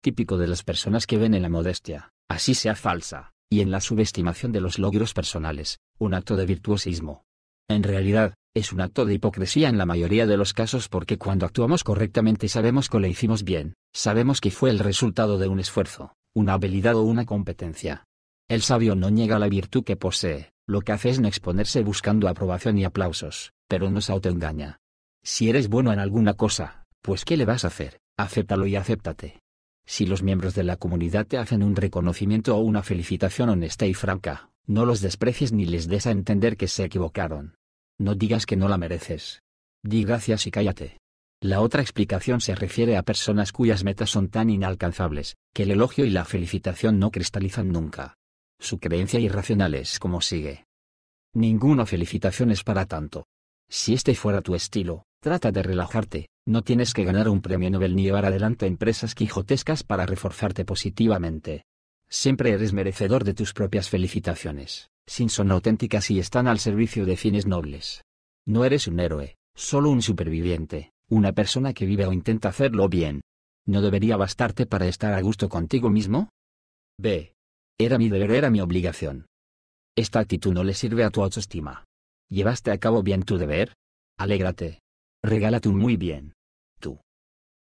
Típico 0.00 0.38
de 0.38 0.46
las 0.46 0.62
personas 0.62 1.06
que 1.06 1.18
ven 1.18 1.34
en 1.34 1.42
la 1.42 1.48
modestia, 1.48 2.10
así 2.28 2.54
sea 2.54 2.76
falsa, 2.76 3.32
y 3.50 3.62
en 3.62 3.72
la 3.72 3.80
subestimación 3.80 4.52
de 4.52 4.60
los 4.60 4.78
logros 4.78 5.12
personales, 5.12 5.80
un 5.98 6.14
acto 6.14 6.36
de 6.36 6.46
virtuosismo. 6.46 7.24
En 7.68 7.82
realidad, 7.82 8.34
es 8.54 8.72
un 8.72 8.80
acto 8.80 9.04
de 9.04 9.14
hipocresía 9.14 9.68
en 9.68 9.76
la 9.76 9.86
mayoría 9.86 10.26
de 10.26 10.36
los 10.36 10.54
casos 10.54 10.88
porque 10.88 11.18
cuando 11.18 11.46
actuamos 11.46 11.82
correctamente 11.82 12.48
sabemos 12.48 12.88
que 12.88 13.00
lo 13.00 13.08
hicimos 13.08 13.42
bien, 13.42 13.74
sabemos 13.92 14.40
que 14.40 14.52
fue 14.52 14.70
el 14.70 14.78
resultado 14.78 15.36
de 15.36 15.48
un 15.48 15.58
esfuerzo, 15.58 16.14
una 16.32 16.52
habilidad 16.52 16.94
o 16.94 17.02
una 17.02 17.26
competencia. 17.26 18.04
El 18.48 18.62
sabio 18.62 18.94
no 18.94 19.10
niega 19.10 19.40
la 19.40 19.48
virtud 19.48 19.82
que 19.82 19.96
posee, 19.96 20.52
lo 20.68 20.80
que 20.82 20.92
hace 20.92 21.10
es 21.10 21.18
no 21.18 21.26
exponerse 21.26 21.82
buscando 21.82 22.28
aprobación 22.28 22.78
y 22.78 22.84
aplausos, 22.84 23.52
pero 23.68 23.90
no 23.90 24.00
se 24.00 24.12
autoengaña. 24.12 24.78
Si 25.24 25.50
eres 25.50 25.68
bueno 25.68 25.92
en 25.92 25.98
alguna 25.98 26.34
cosa, 26.34 26.84
pues 27.02 27.24
¿qué 27.24 27.36
le 27.36 27.44
vas 27.44 27.64
a 27.64 27.68
hacer? 27.68 27.98
Acéptalo 28.16 28.66
y 28.66 28.76
acéptate. 28.76 29.40
Si 29.88 30.04
los 30.04 30.22
miembros 30.22 30.54
de 30.54 30.64
la 30.64 30.76
comunidad 30.76 31.26
te 31.26 31.38
hacen 31.38 31.62
un 31.62 31.74
reconocimiento 31.74 32.54
o 32.54 32.60
una 32.60 32.82
felicitación 32.82 33.48
honesta 33.48 33.86
y 33.86 33.94
franca, 33.94 34.50
no 34.66 34.84
los 34.84 35.00
desprecies 35.00 35.50
ni 35.50 35.64
les 35.64 35.88
des 35.88 36.06
a 36.06 36.10
entender 36.10 36.58
que 36.58 36.68
se 36.68 36.84
equivocaron. 36.84 37.56
No 37.98 38.14
digas 38.14 38.44
que 38.44 38.54
no 38.54 38.68
la 38.68 38.76
mereces. 38.76 39.40
Di 39.82 40.04
gracias 40.04 40.46
y 40.46 40.50
cállate. 40.50 40.98
La 41.40 41.62
otra 41.62 41.80
explicación 41.80 42.42
se 42.42 42.54
refiere 42.54 42.98
a 42.98 43.02
personas 43.02 43.50
cuyas 43.50 43.82
metas 43.82 44.10
son 44.10 44.28
tan 44.28 44.50
inalcanzables, 44.50 45.38
que 45.54 45.62
el 45.62 45.70
elogio 45.70 46.04
y 46.04 46.10
la 46.10 46.26
felicitación 46.26 46.98
no 46.98 47.10
cristalizan 47.10 47.72
nunca. 47.72 48.18
Su 48.60 48.80
creencia 48.80 49.20
irracional 49.20 49.74
es 49.74 49.98
como 49.98 50.20
sigue. 50.20 50.66
Ninguna 51.32 51.86
felicitación 51.86 52.50
es 52.50 52.62
para 52.62 52.84
tanto. 52.84 53.26
Si 53.70 53.94
este 53.94 54.14
fuera 54.14 54.42
tu 54.42 54.54
estilo, 54.54 55.06
trata 55.22 55.50
de 55.50 55.62
relajarte, 55.62 56.28
no 56.48 56.62
tienes 56.62 56.94
que 56.94 57.04
ganar 57.04 57.28
un 57.28 57.42
premio 57.42 57.68
Nobel 57.70 57.94
ni 57.94 58.04
llevar 58.04 58.24
adelante 58.24 58.64
empresas 58.64 59.14
quijotescas 59.14 59.82
para 59.82 60.06
reforzarte 60.06 60.64
positivamente. 60.64 61.66
Siempre 62.08 62.52
eres 62.52 62.72
merecedor 62.72 63.24
de 63.24 63.34
tus 63.34 63.52
propias 63.52 63.90
felicitaciones, 63.90 64.88
sin 65.06 65.28
son 65.28 65.50
auténticas 65.50 66.10
y 66.10 66.18
están 66.18 66.48
al 66.48 66.58
servicio 66.58 67.04
de 67.04 67.18
fines 67.18 67.44
nobles. 67.44 68.02
No 68.46 68.64
eres 68.64 68.86
un 68.86 68.98
héroe, 68.98 69.36
solo 69.54 69.90
un 69.90 70.00
superviviente, 70.00 70.92
una 71.10 71.32
persona 71.32 71.74
que 71.74 71.84
vive 71.84 72.06
o 72.06 72.14
intenta 72.14 72.48
hacerlo 72.48 72.88
bien. 72.88 73.20
¿No 73.66 73.82
debería 73.82 74.16
bastarte 74.16 74.64
para 74.64 74.88
estar 74.88 75.12
a 75.12 75.20
gusto 75.20 75.50
contigo 75.50 75.90
mismo? 75.90 76.30
B. 76.98 77.34
Era 77.76 77.98
mi 77.98 78.08
deber, 78.08 78.30
era 78.30 78.48
mi 78.48 78.62
obligación. 78.62 79.26
Esta 79.94 80.20
actitud 80.20 80.54
no 80.54 80.64
le 80.64 80.72
sirve 80.72 81.04
a 81.04 81.10
tu 81.10 81.22
autoestima. 81.22 81.84
¿Llevaste 82.30 82.70
a 82.70 82.78
cabo 82.78 83.02
bien 83.02 83.24
tu 83.24 83.36
deber? 83.36 83.74
Alégrate. 84.16 84.80
Regálate 85.22 85.68
un 85.68 85.76
muy 85.76 85.98
bien. 85.98 86.32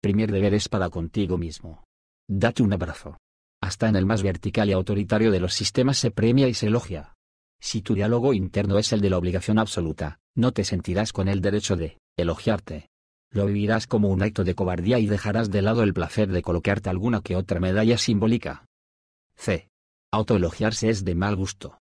Primer 0.00 0.32
deber 0.32 0.54
es 0.54 0.68
para 0.68 0.88
contigo 0.88 1.36
mismo. 1.36 1.84
Date 2.26 2.62
un 2.62 2.72
abrazo. 2.72 3.18
Hasta 3.60 3.88
en 3.88 3.96
el 3.96 4.06
más 4.06 4.22
vertical 4.22 4.70
y 4.70 4.72
autoritario 4.72 5.30
de 5.30 5.40
los 5.40 5.52
sistemas 5.52 5.98
se 5.98 6.10
premia 6.10 6.48
y 6.48 6.54
se 6.54 6.68
elogia. 6.68 7.14
Si 7.60 7.82
tu 7.82 7.94
diálogo 7.94 8.32
interno 8.32 8.78
es 8.78 8.92
el 8.92 9.02
de 9.02 9.10
la 9.10 9.18
obligación 9.18 9.58
absoluta, 9.58 10.18
no 10.34 10.52
te 10.52 10.64
sentirás 10.64 11.12
con 11.12 11.28
el 11.28 11.42
derecho 11.42 11.76
de 11.76 11.98
elogiarte. 12.16 12.88
Lo 13.30 13.44
vivirás 13.46 13.86
como 13.86 14.08
un 14.08 14.22
acto 14.22 14.42
de 14.42 14.54
cobardía 14.54 14.98
y 14.98 15.06
dejarás 15.06 15.50
de 15.50 15.60
lado 15.60 15.82
el 15.82 15.92
placer 15.92 16.30
de 16.30 16.40
colocarte 16.40 16.88
alguna 16.88 17.20
que 17.20 17.36
otra 17.36 17.60
medalla 17.60 17.98
simbólica. 17.98 18.64
C. 19.36 19.68
Autoelogiarse 20.10 20.88
es 20.88 21.04
de 21.04 21.14
mal 21.14 21.36
gusto. 21.36 21.78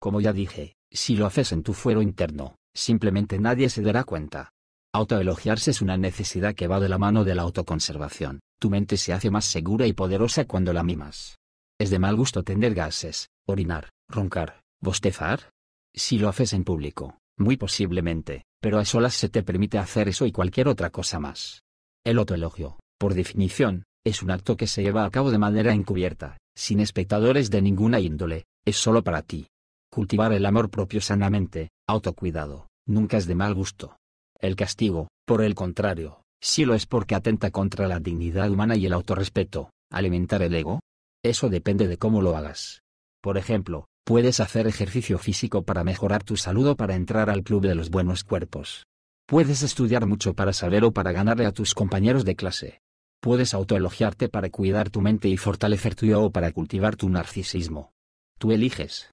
Como 0.00 0.20
ya 0.20 0.32
dije, 0.32 0.74
si 0.90 1.16
lo 1.16 1.26
haces 1.26 1.52
en 1.52 1.62
tu 1.62 1.72
fuero 1.72 2.02
interno, 2.02 2.56
simplemente 2.74 3.38
nadie 3.38 3.70
se 3.70 3.82
dará 3.82 4.04
cuenta. 4.04 4.53
Autoelogiarse 4.94 5.72
es 5.72 5.82
una 5.82 5.96
necesidad 5.96 6.54
que 6.54 6.68
va 6.68 6.78
de 6.78 6.88
la 6.88 6.98
mano 6.98 7.24
de 7.24 7.34
la 7.34 7.42
autoconservación. 7.42 8.38
Tu 8.60 8.70
mente 8.70 8.96
se 8.96 9.12
hace 9.12 9.28
más 9.28 9.44
segura 9.44 9.88
y 9.88 9.92
poderosa 9.92 10.44
cuando 10.44 10.72
la 10.72 10.84
mimas. 10.84 11.36
Es 11.80 11.90
de 11.90 11.98
mal 11.98 12.14
gusto 12.14 12.44
tener 12.44 12.74
gases, 12.74 13.28
orinar, 13.44 13.90
roncar, 14.08 14.60
bostezar. 14.80 15.50
Si 15.92 16.16
lo 16.16 16.28
haces 16.28 16.52
en 16.52 16.62
público, 16.62 17.18
muy 17.36 17.56
posiblemente, 17.56 18.44
pero 18.60 18.78
a 18.78 18.84
solas 18.84 19.14
se 19.14 19.28
te 19.28 19.42
permite 19.42 19.78
hacer 19.78 20.08
eso 20.08 20.26
y 20.26 20.32
cualquier 20.32 20.68
otra 20.68 20.90
cosa 20.90 21.18
más. 21.18 21.64
El 22.04 22.16
autoelogio, 22.20 22.78
por 22.96 23.14
definición, 23.14 23.82
es 24.04 24.22
un 24.22 24.30
acto 24.30 24.56
que 24.56 24.68
se 24.68 24.84
lleva 24.84 25.04
a 25.04 25.10
cabo 25.10 25.32
de 25.32 25.38
manera 25.38 25.74
encubierta, 25.74 26.38
sin 26.54 26.78
espectadores 26.78 27.50
de 27.50 27.62
ninguna 27.62 27.98
índole, 27.98 28.44
es 28.64 28.76
solo 28.76 29.02
para 29.02 29.22
ti. 29.22 29.48
Cultivar 29.90 30.32
el 30.32 30.46
amor 30.46 30.70
propio 30.70 31.00
sanamente, 31.00 31.70
autocuidado, 31.88 32.68
nunca 32.86 33.16
es 33.16 33.26
de 33.26 33.34
mal 33.34 33.54
gusto. 33.54 33.96
El 34.40 34.56
castigo, 34.56 35.08
por 35.26 35.42
el 35.42 35.54
contrario, 35.54 36.22
si 36.42 36.64
lo 36.64 36.74
es 36.74 36.86
porque 36.86 37.14
atenta 37.14 37.50
contra 37.50 37.88
la 37.88 38.00
dignidad 38.00 38.50
humana 38.50 38.76
y 38.76 38.86
el 38.86 38.92
autorrespeto, 38.92 39.70
alimentar 39.90 40.42
el 40.42 40.54
ego. 40.54 40.80
Eso 41.24 41.48
depende 41.48 41.88
de 41.88 41.96
cómo 41.96 42.20
lo 42.20 42.36
hagas. 42.36 42.82
Por 43.22 43.38
ejemplo, 43.38 43.86
puedes 44.04 44.40
hacer 44.40 44.66
ejercicio 44.66 45.18
físico 45.18 45.62
para 45.62 45.84
mejorar 45.84 46.22
tu 46.22 46.36
salud 46.36 46.68
o 46.68 46.76
para 46.76 46.96
entrar 46.96 47.30
al 47.30 47.42
club 47.42 47.62
de 47.62 47.74
los 47.74 47.88
buenos 47.88 48.24
cuerpos. 48.24 48.84
Puedes 49.26 49.62
estudiar 49.62 50.06
mucho 50.06 50.34
para 50.34 50.52
saber 50.52 50.84
o 50.84 50.92
para 50.92 51.12
ganarle 51.12 51.46
a 51.46 51.52
tus 51.52 51.74
compañeros 51.74 52.26
de 52.26 52.36
clase. 52.36 52.80
Puedes 53.22 53.54
autoelogiarte 53.54 54.28
para 54.28 54.50
cuidar 54.50 54.90
tu 54.90 55.00
mente 55.00 55.28
y 55.28 55.38
fortalecer 55.38 55.94
tu 55.94 56.04
yo 56.04 56.24
o 56.24 56.30
para 56.30 56.52
cultivar 56.52 56.96
tu 56.96 57.08
narcisismo. 57.08 57.92
Tú 58.38 58.52
eliges. 58.52 59.10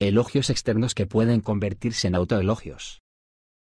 Elogios 0.00 0.48
externos 0.48 0.94
que 0.94 1.06
pueden 1.06 1.42
convertirse 1.42 2.08
en 2.08 2.14
autoelogios. 2.14 3.02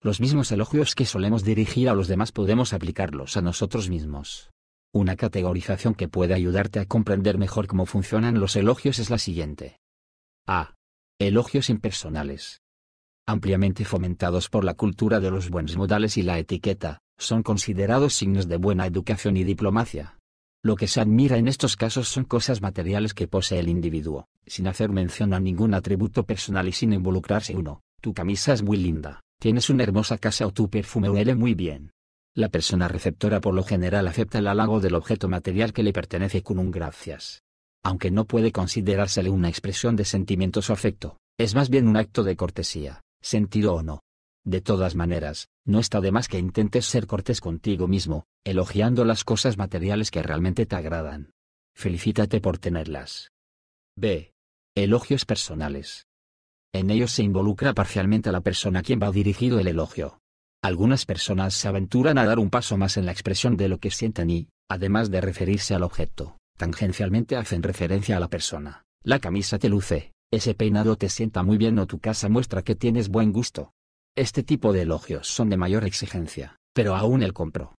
Los 0.02 0.22
mismos 0.22 0.52
elogios 0.52 0.94
que 0.94 1.06
solemos 1.06 1.44
dirigir 1.44 1.90
a 1.90 1.95
los 1.95 2.07
demás 2.07 2.32
podemos 2.32 2.72
aplicarlos 2.72 3.36
a 3.36 3.41
nosotros 3.41 3.90
mismos. 3.90 4.52
Una 4.94 5.15
categorización 5.15 5.95
que 5.95 6.07
puede 6.07 6.36
ayudarte 6.36 6.80
a 6.80 6.86
comprender 6.86 7.40
mejor 7.40 7.65
cómo 7.65 7.88
funcionan 7.88 8.40
los 8.40 8.56
elogios 8.56 8.99
es 8.99 9.10
la 9.10 9.18
siguiente. 9.18 9.80
A. 10.45 10.76
Elogios 11.19 11.72
impersonales. 11.72 12.61
Ampliamente 13.26 13.86
fomentados 13.86 14.49
por 14.49 14.64
la 14.64 14.76
cultura 14.76 15.19
de 15.19 15.32
los 15.32 15.49
buenos 15.49 15.76
modales 15.78 16.15
y 16.18 16.22
la 16.22 16.38
etiqueta, 16.38 16.99
son 17.18 17.41
considerados 17.41 18.14
signos 18.14 18.48
de 18.48 18.57
buena 18.57 18.86
educación 18.86 19.36
y 19.36 19.44
diplomacia. 19.44 20.19
Lo 20.64 20.76
que 20.76 20.88
se 20.88 21.02
admira 21.02 21.38
en 21.38 21.48
estos 21.48 21.76
casos 21.76 22.07
son 22.07 22.24
cosas 22.24 22.61
materiales 22.61 23.15
que 23.15 23.28
posee 23.28 23.60
el 23.60 23.68
individuo, 23.68 24.28
sin 24.45 24.68
hacer 24.68 24.91
mención 24.91 25.34
a 25.34 25.40
ningún 25.40 25.74
atributo 25.74 26.24
personal 26.24 26.68
y 26.68 26.72
sin 26.72 26.94
involucrarse 26.94 27.56
uno. 27.56 27.82
Tu 27.99 28.14
camisa 28.14 28.53
es 28.53 28.61
muy 28.61 28.78
linda. 28.78 29.24
Tienes 29.39 29.69
una 29.69 29.84
hermosa 29.84 30.18
casa 30.18 30.47
o 30.47 30.51
tu 30.51 30.69
perfume 30.69 31.09
huele 31.09 31.35
muy 31.35 31.53
bien. 31.53 31.91
La 32.34 32.49
persona 32.49 32.88
receptora 32.88 33.39
por 33.39 33.53
lo 33.53 33.64
general 33.64 34.07
acepta 34.07 34.39
el 34.39 34.47
halago 34.47 34.80
del 34.80 34.95
objeto 34.95 35.27
material 35.27 35.73
que 35.73 35.84
le 35.84 35.93
pertenece 35.93 36.41
con 36.41 36.57
un 36.57 36.72
gracias. 36.72 37.43
Aunque 37.84 38.09
no 38.09 38.26
puede 38.26 38.51
considerársele 38.51 39.30
una 39.30 39.49
expresión 39.49 39.95
de 39.95 40.05
sentimientos 40.05 40.69
o 40.69 40.73
afecto, 40.73 41.18
es 41.38 41.53
más 41.53 41.69
bien 41.69 41.88
un 41.88 41.97
acto 41.97 42.23
de 42.23 42.35
cortesía, 42.35 43.01
sentido 43.22 43.76
o 43.76 43.84
no. 43.84 44.01
De 44.43 44.61
todas 44.61 44.95
maneras, 44.95 45.49
no 45.65 45.80
está 45.80 46.01
de 46.01 46.11
más 46.11 46.27
que 46.27 46.39
intentes 46.39 46.85
ser 46.85 47.05
cortés 47.05 47.39
contigo 47.41 47.88
mismo, 47.88 48.26
elogiando 48.43 49.05
las 49.05 49.23
cosas 49.23 49.57
materiales 49.57 50.09
que 50.09 50.23
realmente 50.23 50.65
te 50.65 50.76
agradan. 50.76 51.31
Felicítate 51.76 52.41
por 52.41 52.57
tenerlas. 52.57 53.31
B. 53.95 54.34
Elogios 54.73 55.26
personales. 55.26 56.07
En 56.78 56.91
ellos 56.91 57.12
se 57.12 57.24
involucra 57.24 57.74
parcialmente 57.74 58.30
a 58.30 58.32
la 58.32 58.41
persona 58.41 58.80
a 58.80 58.84
quien 58.84 58.99
va 59.02 59.12
dirigido 59.12 59.60
el 59.60 59.68
elogio. 59.68 60.20
Algunas 60.64 61.08
personas 61.08 61.56
se 61.56 61.68
aventuran 61.68 62.20
a 62.20 62.26
dar 62.26 62.38
un 62.38 62.52
paso 62.52 62.78
más 62.78 62.98
en 62.98 63.08
la 63.08 63.12
expresión 63.12 63.58
de 63.58 63.68
lo 63.68 63.80
que 63.80 63.90
sienten 63.90 64.30
y, 64.30 64.49
además 64.70 65.10
de 65.10 65.20
referirse 65.20 65.74
al 65.74 65.82
objeto, 65.82 66.38
tangencialmente 66.56 67.36
hacen 67.36 67.64
referencia 67.64 68.18
a 68.18 68.20
la 68.20 68.28
persona. 68.28 68.84
La 69.04 69.18
camisa 69.18 69.58
te 69.58 69.70
luce, 69.70 70.12
ese 70.32 70.54
peinado 70.54 70.98
te 70.98 71.10
sienta 71.10 71.41
muy 71.41 71.58
bien 71.58 71.80
o 71.80 71.88
tu 71.88 71.98
casa 71.98 72.30
muestra 72.30 72.62
que 72.62 72.76
tienes 72.76 73.10
buen 73.10 73.32
gusto. 73.32 73.72
Este 74.16 74.44
tipo 74.44 74.72
de 74.72 74.84
elogios 74.84 75.28
son 75.28 75.49
de 75.49 75.58
mayor 75.58 75.84
exigencia, 75.84 76.58
pero 76.76 76.95
aún 76.95 77.24
el 77.24 77.34
compro. 77.34 77.74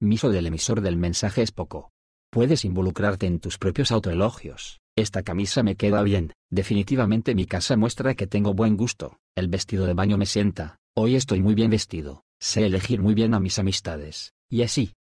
Miso 0.00 0.30
del 0.30 0.48
emisor 0.48 0.80
del 0.80 0.96
mensaje 0.96 1.42
es 1.42 1.52
poco. 1.52 1.92
Puedes 2.32 2.64
involucrarte 2.64 3.26
en 3.26 3.38
tus 3.38 3.58
propios 3.58 3.92
autoelogios. 3.92 4.80
Esta 4.96 5.22
camisa 5.22 5.62
me 5.62 5.74
queda 5.74 6.02
bien, 6.02 6.32
definitivamente 6.50 7.34
mi 7.34 7.46
casa 7.46 7.76
muestra 7.76 8.14
que 8.14 8.26
tengo 8.26 8.54
buen 8.54 8.76
gusto, 8.76 9.18
el 9.34 9.48
vestido 9.48 9.86
de 9.86 9.94
baño 9.94 10.16
me 10.16 10.26
sienta, 10.26 10.78
Hoy 10.96 11.16
estoy 11.16 11.42
muy 11.42 11.56
bien 11.56 11.70
vestido, 11.70 12.22
sé 12.40 12.66
elegir 12.66 13.02
muy 13.02 13.14
bien 13.14 13.34
a 13.34 13.40
mis 13.40 13.58
amistades, 13.58 14.32
y 14.48 14.62
así. 14.62 14.92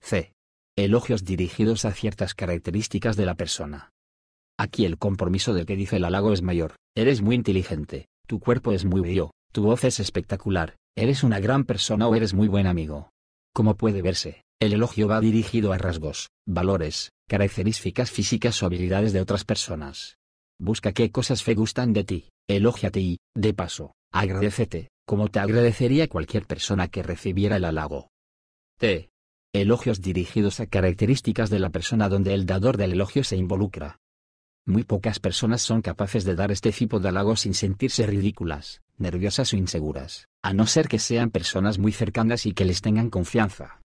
C. 0.00 0.32
Elogios 0.76 1.24
dirigidos 1.24 1.84
a 1.84 1.92
ciertas 1.92 2.34
características 2.34 3.16
de 3.16 3.26
la 3.26 3.36
persona. 3.36 3.90
Aquí 4.58 4.84
el 4.84 4.98
compromiso 4.98 5.54
del 5.54 5.66
que 5.66 5.76
dice 5.76 5.96
el 5.96 6.04
halago 6.04 6.32
es 6.32 6.42
mayor, 6.42 6.74
eres 6.96 7.22
muy 7.22 7.36
inteligente, 7.36 8.08
tu 8.26 8.40
cuerpo 8.40 8.72
es 8.72 8.84
muy 8.84 9.00
bello, 9.02 9.30
tu 9.52 9.62
voz 9.62 9.84
es 9.84 10.00
espectacular, 10.00 10.74
eres 10.96 11.22
una 11.22 11.38
gran 11.38 11.62
persona 11.62 12.08
o 12.08 12.16
eres 12.16 12.34
muy 12.34 12.48
buen 12.48 12.66
amigo. 12.66 13.10
Como 13.54 13.76
puede 13.76 14.02
verse, 14.02 14.42
el 14.60 14.74
elogio 14.74 15.08
va 15.08 15.20
dirigido 15.20 15.72
a 15.72 15.78
rasgos, 15.78 16.28
valores, 16.46 17.12
características 17.28 18.10
físicas 18.10 18.62
o 18.62 18.66
habilidades 18.66 19.14
de 19.14 19.22
otras 19.22 19.44
personas. 19.44 20.18
Busca 20.60 20.92
qué 20.92 21.10
cosas 21.10 21.42
fe 21.42 21.54
gustan 21.54 21.94
de 21.94 22.04
ti, 22.04 22.28
elógiate 22.46 23.00
y, 23.00 23.18
de 23.34 23.54
paso, 23.54 23.94
agradecete, 24.12 24.90
como 25.06 25.28
te 25.28 25.38
agradecería 25.38 26.08
cualquier 26.08 26.46
persona 26.46 26.88
que 26.88 27.02
recibiera 27.02 27.56
el 27.56 27.64
halago. 27.64 28.10
T. 28.78 29.08
Elogios 29.54 30.02
dirigidos 30.02 30.60
a 30.60 30.66
características 30.66 31.48
de 31.48 31.58
la 31.58 31.70
persona 31.70 32.10
donde 32.10 32.34
el 32.34 32.44
dador 32.44 32.76
del 32.76 32.92
elogio 32.92 33.24
se 33.24 33.36
involucra. 33.36 33.96
Muy 34.66 34.84
pocas 34.84 35.20
personas 35.20 35.62
son 35.62 35.80
capaces 35.80 36.24
de 36.24 36.34
dar 36.34 36.52
este 36.52 36.70
tipo 36.70 37.00
de 37.00 37.08
halagos 37.08 37.40
sin 37.40 37.54
sentirse 37.54 38.06
ridículas, 38.06 38.82
nerviosas 38.98 39.54
o 39.54 39.56
inseguras, 39.56 40.28
a 40.42 40.52
no 40.52 40.66
ser 40.66 40.86
que 40.86 40.98
sean 40.98 41.30
personas 41.30 41.78
muy 41.78 41.92
cercanas 41.92 42.44
y 42.44 42.52
que 42.52 42.66
les 42.66 42.82
tengan 42.82 43.08
confianza. 43.08 43.79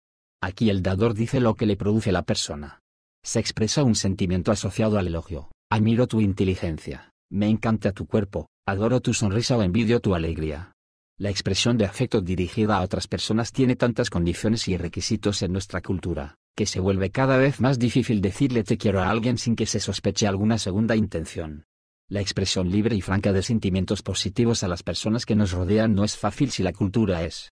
Aquí 0.45 0.69
el 0.69 0.83
dador 0.83 1.15
dice 1.15 1.39
lo 1.39 1.55
que 1.55 1.65
le 1.65 1.75
produce 1.75 2.11
la 2.11 2.21
persona. 2.21 2.83
Se 3.23 3.39
expresa 3.39 3.81
un 3.81 3.95
sentimiento 3.95 4.51
asociado 4.51 4.99
al 4.99 5.07
elogio. 5.07 5.49
Admiro 5.71 6.05
tu 6.05 6.21
inteligencia, 6.21 7.09
me 7.31 7.49
encanta 7.49 7.93
tu 7.93 8.05
cuerpo, 8.05 8.47
adoro 8.67 9.01
tu 9.01 9.15
sonrisa 9.15 9.57
o 9.57 9.63
envidio 9.63 10.01
tu 10.01 10.13
alegría. 10.13 10.71
La 11.17 11.31
expresión 11.31 11.79
de 11.79 11.85
afecto 11.85 12.21
dirigida 12.21 12.77
a 12.77 12.83
otras 12.83 13.07
personas 13.07 13.51
tiene 13.53 13.75
tantas 13.75 14.11
condiciones 14.11 14.67
y 14.67 14.77
requisitos 14.77 15.41
en 15.41 15.51
nuestra 15.51 15.81
cultura, 15.81 16.35
que 16.55 16.67
se 16.67 16.79
vuelve 16.79 17.09
cada 17.09 17.37
vez 17.37 17.59
más 17.59 17.79
difícil 17.79 18.21
decirle 18.21 18.63
te 18.63 18.77
quiero 18.77 19.01
a 19.01 19.09
alguien 19.09 19.39
sin 19.39 19.55
que 19.55 19.65
se 19.65 19.79
sospeche 19.79 20.27
alguna 20.27 20.59
segunda 20.59 20.95
intención. 20.95 21.63
La 22.07 22.21
expresión 22.21 22.69
libre 22.69 22.95
y 22.95 23.01
franca 23.01 23.33
de 23.33 23.41
sentimientos 23.41 24.03
positivos 24.03 24.61
a 24.61 24.67
las 24.67 24.83
personas 24.83 25.25
que 25.25 25.35
nos 25.35 25.53
rodean 25.53 25.95
no 25.95 26.03
es 26.03 26.15
fácil 26.15 26.51
si 26.51 26.61
la 26.61 26.71
cultura 26.71 27.23
es 27.23 27.49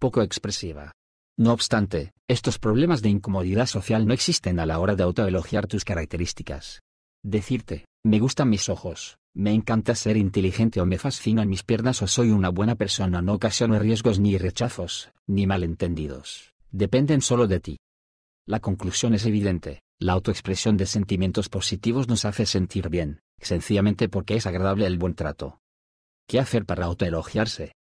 poco 0.00 0.22
expresiva. 0.22 0.90
No 1.38 1.52
obstante, 1.52 2.12
estos 2.28 2.58
problemas 2.58 3.02
de 3.02 3.10
incomodidad 3.10 3.66
social 3.66 4.06
no 4.06 4.14
existen 4.14 4.58
a 4.58 4.64
la 4.64 4.78
hora 4.78 4.96
de 4.96 5.02
autoelogiar 5.02 5.66
tus 5.66 5.84
características. 5.84 6.80
Decirte, 7.22 7.84
me 8.04 8.20
gustan 8.20 8.48
mis 8.48 8.70
ojos, 8.70 9.18
me 9.34 9.52
encanta 9.52 9.94
ser 9.94 10.16
inteligente 10.16 10.80
o 10.80 10.86
me 10.86 10.96
fascinan 10.96 11.48
mis 11.48 11.62
piernas 11.62 12.00
o 12.00 12.06
soy 12.06 12.30
una 12.30 12.48
buena 12.48 12.74
persona 12.74 13.20
no 13.20 13.34
ocasiona 13.34 13.78
riesgos 13.78 14.18
ni 14.18 14.38
rechazos, 14.38 15.10
ni 15.26 15.46
malentendidos. 15.46 16.54
Dependen 16.70 17.20
solo 17.20 17.46
de 17.46 17.60
ti. 17.60 17.78
La 18.46 18.60
conclusión 18.60 19.12
es 19.12 19.26
evidente, 19.26 19.82
la 19.98 20.14
autoexpresión 20.14 20.78
de 20.78 20.86
sentimientos 20.86 21.50
positivos 21.50 22.08
nos 22.08 22.24
hace 22.24 22.46
sentir 22.46 22.88
bien, 22.88 23.20
sencillamente 23.38 24.08
porque 24.08 24.36
es 24.36 24.46
agradable 24.46 24.86
el 24.86 24.96
buen 24.96 25.14
trato. 25.14 25.58
¿Qué 26.26 26.40
hacer 26.40 26.64
para 26.64 26.86
autoelogiarse? 26.86 27.75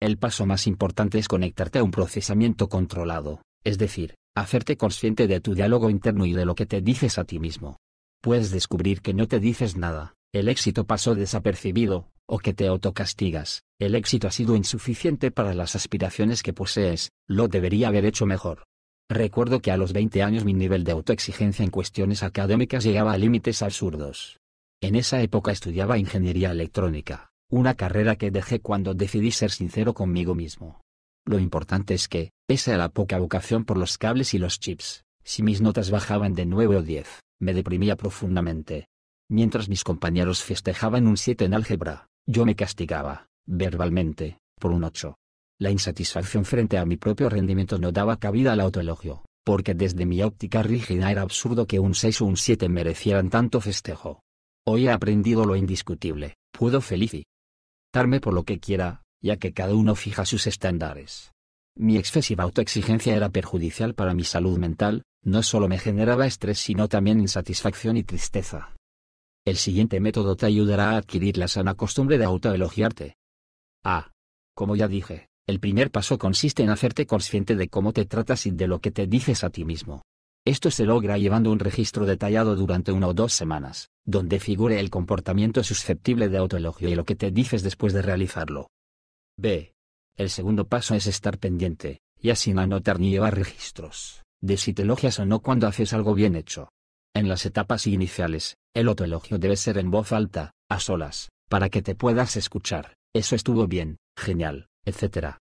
El 0.00 0.18
paso 0.18 0.44
más 0.44 0.66
importante 0.66 1.18
es 1.18 1.26
conectarte 1.26 1.78
a 1.78 1.82
un 1.82 1.90
procesamiento 1.90 2.68
controlado, 2.68 3.40
es 3.64 3.78
decir, 3.78 4.14
hacerte 4.36 4.76
consciente 4.76 5.26
de 5.26 5.40
tu 5.40 5.54
diálogo 5.54 5.88
interno 5.88 6.26
y 6.26 6.34
de 6.34 6.44
lo 6.44 6.54
que 6.54 6.66
te 6.66 6.82
dices 6.82 7.16
a 7.16 7.24
ti 7.24 7.38
mismo. 7.38 7.78
Puedes 8.22 8.50
descubrir 8.50 9.00
que 9.00 9.14
no 9.14 9.26
te 9.26 9.40
dices 9.40 9.76
nada, 9.76 10.14
el 10.34 10.48
éxito 10.50 10.84
pasó 10.84 11.14
desapercibido, 11.14 12.10
o 12.28 12.38
que 12.38 12.52
te 12.52 12.66
autocastigas, 12.66 13.62
el 13.80 13.94
éxito 13.94 14.28
ha 14.28 14.32
sido 14.32 14.54
insuficiente 14.54 15.30
para 15.30 15.54
las 15.54 15.74
aspiraciones 15.76 16.42
que 16.42 16.52
posees, 16.52 17.12
lo 17.26 17.48
debería 17.48 17.88
haber 17.88 18.04
hecho 18.04 18.26
mejor. 18.26 18.64
Recuerdo 19.08 19.60
que 19.60 19.70
a 19.70 19.78
los 19.78 19.94
20 19.94 20.22
años 20.22 20.44
mi 20.44 20.52
nivel 20.52 20.84
de 20.84 20.92
autoexigencia 20.92 21.64
en 21.64 21.70
cuestiones 21.70 22.22
académicas 22.22 22.84
llegaba 22.84 23.12
a 23.12 23.18
límites 23.18 23.62
absurdos. 23.62 24.40
En 24.82 24.94
esa 24.94 25.22
época 25.22 25.52
estudiaba 25.52 25.96
ingeniería 25.96 26.50
electrónica, 26.50 27.30
una 27.50 27.74
carrera 27.74 28.16
que 28.16 28.30
dejé 28.30 28.60
cuando 28.60 28.94
decidí 28.94 29.30
ser 29.30 29.50
sincero 29.50 29.94
conmigo 29.94 30.34
mismo. 30.34 30.80
Lo 31.24 31.38
importante 31.38 31.94
es 31.94 32.08
que, 32.08 32.30
pese 32.46 32.72
a 32.72 32.78
la 32.78 32.88
poca 32.88 33.18
vocación 33.18 33.64
por 33.64 33.78
los 33.78 33.98
cables 33.98 34.34
y 34.34 34.38
los 34.38 34.60
chips, 34.60 35.04
si 35.24 35.42
mis 35.42 35.60
notas 35.60 35.90
bajaban 35.90 36.34
de 36.34 36.46
9 36.46 36.76
o 36.76 36.82
10, 36.82 37.20
me 37.40 37.54
deprimía 37.54 37.96
profundamente, 37.96 38.86
Mientras 39.28 39.68
mis 39.68 39.82
compañeros 39.82 40.44
festejaban 40.44 41.08
un 41.08 41.16
7 41.16 41.46
en 41.46 41.54
álgebra, 41.54 42.06
yo 42.28 42.46
me 42.46 42.54
castigaba, 42.54 43.26
verbalmente, 43.44 44.38
por 44.60 44.70
un 44.70 44.84
8. 44.84 45.16
La 45.58 45.70
insatisfacción 45.70 46.44
frente 46.44 46.78
a 46.78 46.84
mi 46.84 46.96
propio 46.96 47.28
rendimiento 47.28 47.76
no 47.78 47.90
daba 47.90 48.18
cabida 48.18 48.52
al 48.52 48.60
autoelogio, 48.60 49.24
porque 49.44 49.74
desde 49.74 50.06
mi 50.06 50.22
óptica 50.22 50.62
rígida 50.62 51.10
era 51.10 51.22
absurdo 51.22 51.66
que 51.66 51.80
un 51.80 51.94
6 51.94 52.20
o 52.20 52.26
un 52.26 52.36
7 52.36 52.68
merecieran 52.68 53.28
tanto 53.28 53.60
festejo. 53.60 54.20
Hoy 54.64 54.86
he 54.86 54.92
aprendido 54.92 55.44
lo 55.44 55.56
indiscutible, 55.56 56.34
puedo 56.52 56.80
por 58.20 58.34
lo 58.34 58.44
que 58.44 58.60
quiera, 58.60 59.02
ya 59.22 59.38
que 59.38 59.54
cada 59.54 59.74
uno 59.74 59.94
fija 59.94 60.26
sus 60.26 60.46
estándares. 60.46 61.32
Mi 61.74 61.96
excesiva 61.96 62.44
autoexigencia 62.44 63.16
era 63.16 63.30
perjudicial 63.30 63.94
para 63.94 64.12
mi 64.12 64.22
salud 64.22 64.58
mental, 64.58 65.02
no 65.22 65.42
solo 65.42 65.66
me 65.66 65.78
generaba 65.78 66.26
estrés 66.26 66.58
sino 66.58 66.88
también 66.88 67.20
insatisfacción 67.20 67.96
y 67.96 68.02
tristeza. 68.02 68.74
El 69.46 69.56
siguiente 69.56 69.98
método 70.00 70.36
te 70.36 70.44
ayudará 70.44 70.90
a 70.90 70.96
adquirir 70.98 71.38
la 71.38 71.48
sana 71.48 71.74
costumbre 71.74 72.18
de 72.18 72.24
autoelogiarte. 72.24 73.16
A. 73.82 74.10
Como 74.54 74.76
ya 74.76 74.88
dije, 74.88 75.28
el 75.46 75.58
primer 75.58 75.90
paso 75.90 76.18
consiste 76.18 76.62
en 76.62 76.70
hacerte 76.70 77.06
consciente 77.06 77.56
de 77.56 77.68
cómo 77.68 77.94
te 77.94 78.04
tratas 78.04 78.44
y 78.46 78.50
de 78.50 78.66
lo 78.66 78.80
que 78.80 78.90
te 78.90 79.06
dices 79.06 79.42
a 79.42 79.48
ti 79.48 79.64
mismo. 79.64 80.02
Esto 80.46 80.70
se 80.70 80.84
logra 80.84 81.18
llevando 81.18 81.50
un 81.50 81.58
registro 81.58 82.06
detallado 82.06 82.54
durante 82.54 82.92
una 82.92 83.08
o 83.08 83.14
dos 83.14 83.32
semanas, 83.32 83.90
donde 84.04 84.38
figure 84.38 84.78
el 84.78 84.90
comportamiento 84.90 85.64
susceptible 85.64 86.28
de 86.28 86.38
autoelogio 86.38 86.88
y 86.88 86.94
lo 86.94 87.04
que 87.04 87.16
te 87.16 87.32
dices 87.32 87.64
después 87.64 87.92
de 87.92 88.00
realizarlo. 88.00 88.68
B. 89.36 89.74
El 90.16 90.30
segundo 90.30 90.68
paso 90.68 90.94
es 90.94 91.08
estar 91.08 91.38
pendiente, 91.38 91.98
ya 92.22 92.36
sin 92.36 92.60
anotar 92.60 93.00
ni 93.00 93.10
llevar 93.10 93.34
registros, 93.34 94.22
de 94.40 94.56
si 94.56 94.72
te 94.72 94.82
elogias 94.82 95.18
o 95.18 95.26
no 95.26 95.40
cuando 95.40 95.66
haces 95.66 95.92
algo 95.92 96.14
bien 96.14 96.36
hecho. 96.36 96.68
En 97.12 97.28
las 97.28 97.44
etapas 97.44 97.88
iniciales, 97.88 98.56
el 98.72 98.86
autoelogio 98.86 99.38
debe 99.38 99.56
ser 99.56 99.78
en 99.78 99.90
voz 99.90 100.12
alta, 100.12 100.52
a 100.70 100.78
solas, 100.78 101.28
para 101.48 101.70
que 101.70 101.82
te 101.82 101.96
puedas 101.96 102.36
escuchar, 102.36 102.94
eso 103.12 103.34
estuvo 103.34 103.66
bien, 103.66 103.96
genial, 104.16 104.68
etc. 104.84 105.38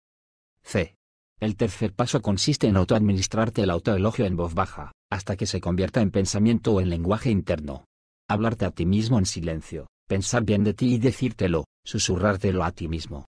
C. 0.62 0.94
El 1.40 1.56
tercer 1.56 1.92
paso 1.92 2.22
consiste 2.22 2.68
en 2.68 2.76
autoadministrarte 2.76 3.62
el 3.62 3.70
autoelogio 3.70 4.26
en 4.26 4.36
voz 4.36 4.54
baja, 4.54 4.92
hasta 5.10 5.36
que 5.36 5.46
se 5.46 5.60
convierta 5.60 6.02
en 6.02 6.10
pensamiento 6.10 6.74
o 6.74 6.80
en 6.80 6.90
lenguaje 6.90 7.30
interno. 7.30 7.86
Hablarte 8.28 8.66
a 8.66 8.70
ti 8.70 8.86
mismo 8.86 9.18
en 9.18 9.26
silencio, 9.26 9.88
pensar 10.06 10.44
bien 10.44 10.62
de 10.62 10.74
ti 10.74 10.94
y 10.94 10.98
decírtelo, 10.98 11.64
susurrártelo 11.84 12.62
a 12.62 12.72
ti 12.72 12.86
mismo. 12.86 13.26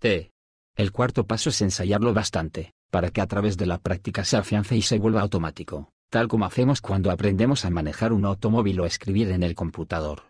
T. 0.00 0.32
El 0.76 0.90
cuarto 0.90 1.26
paso 1.26 1.50
es 1.50 1.62
ensayarlo 1.62 2.12
bastante, 2.12 2.72
para 2.90 3.10
que 3.10 3.20
a 3.20 3.26
través 3.26 3.56
de 3.56 3.66
la 3.66 3.78
práctica 3.78 4.24
se 4.24 4.36
afiance 4.36 4.74
y 4.74 4.82
se 4.82 4.98
vuelva 4.98 5.20
automático 5.20 5.90
tal 6.14 6.28
como 6.28 6.44
hacemos 6.44 6.80
cuando 6.80 7.10
aprendemos 7.10 7.64
a 7.64 7.70
manejar 7.70 8.12
un 8.12 8.24
automóvil 8.24 8.78
o 8.78 8.86
escribir 8.86 9.32
en 9.32 9.42
el 9.42 9.56
computador. 9.56 10.22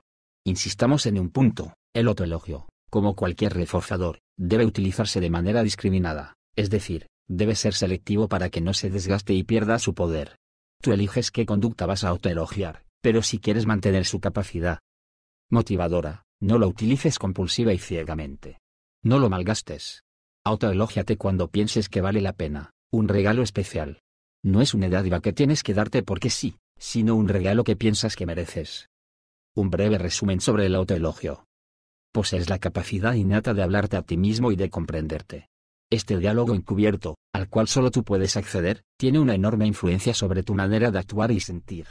Insistamos 0.42 1.04
en 1.04 1.18
un 1.18 1.28
punto, 1.28 1.74
el 1.92 2.08
autoelogio, 2.08 2.66
como 2.88 3.14
cualquier 3.14 3.52
reforzador, 3.52 4.20
debe 4.38 4.64
utilizarse 4.64 5.20
de 5.20 5.28
manera 5.28 5.62
discriminada, 5.62 6.36
es 6.56 6.70
decir, 6.70 7.06
debe 7.28 7.54
ser 7.54 7.74
selectivo 7.74 8.28
para 8.28 8.50
que 8.50 8.60
no 8.60 8.74
se 8.74 8.90
desgaste 8.90 9.34
y 9.34 9.42
pierda 9.44 9.78
su 9.78 9.94
poder. 9.94 10.36
Tú 10.80 10.92
eliges 10.92 11.30
qué 11.30 11.46
conducta 11.46 11.86
vas 11.86 12.04
a 12.04 12.08
autoelogiar, 12.08 12.84
pero 13.00 13.22
si 13.22 13.38
quieres 13.38 13.66
mantener 13.66 14.04
su 14.04 14.20
capacidad 14.20 14.78
motivadora, 15.50 16.24
no 16.40 16.58
lo 16.58 16.68
utilices 16.68 17.18
compulsiva 17.18 17.72
y 17.72 17.78
ciegamente. 17.78 18.58
No 19.02 19.18
lo 19.18 19.30
malgastes. 19.30 20.02
Autoelógiate 20.44 21.16
cuando 21.16 21.48
pienses 21.48 21.88
que 21.88 22.00
vale 22.00 22.20
la 22.20 22.32
pena, 22.32 22.72
un 22.90 23.08
regalo 23.08 23.42
especial, 23.42 24.00
no 24.44 24.60
es 24.60 24.74
una 24.74 24.90
dádiva 24.90 25.20
que 25.20 25.32
tienes 25.32 25.62
que 25.62 25.72
darte 25.72 26.02
porque 26.02 26.28
sí, 26.28 26.58
sino 26.78 27.14
un 27.14 27.28
regalo 27.28 27.64
que 27.64 27.76
piensas 27.76 28.14
que 28.14 28.26
mereces. 28.26 28.90
Un 29.54 29.70
breve 29.70 29.96
resumen 29.96 30.42
sobre 30.42 30.66
el 30.66 30.74
autoelogio. 30.74 31.46
Posees 32.12 32.50
la 32.50 32.58
capacidad 32.58 33.14
innata 33.14 33.54
de 33.54 33.62
hablarte 33.62 33.96
a 33.96 34.02
ti 34.02 34.18
mismo 34.18 34.52
y 34.52 34.56
de 34.56 34.68
comprenderte. 34.68 35.48
Este 35.94 36.18
diálogo 36.18 36.56
encubierto, 36.56 37.14
al 37.32 37.48
cual 37.48 37.68
solo 37.68 37.92
tú 37.92 38.02
puedes 38.02 38.36
acceder, 38.36 38.82
tiene 38.98 39.20
una 39.20 39.36
enorme 39.36 39.64
influencia 39.64 40.12
sobre 40.12 40.42
tu 40.42 40.52
manera 40.52 40.90
de 40.90 40.98
actuar 40.98 41.30
y 41.30 41.38
sentir. 41.38 41.86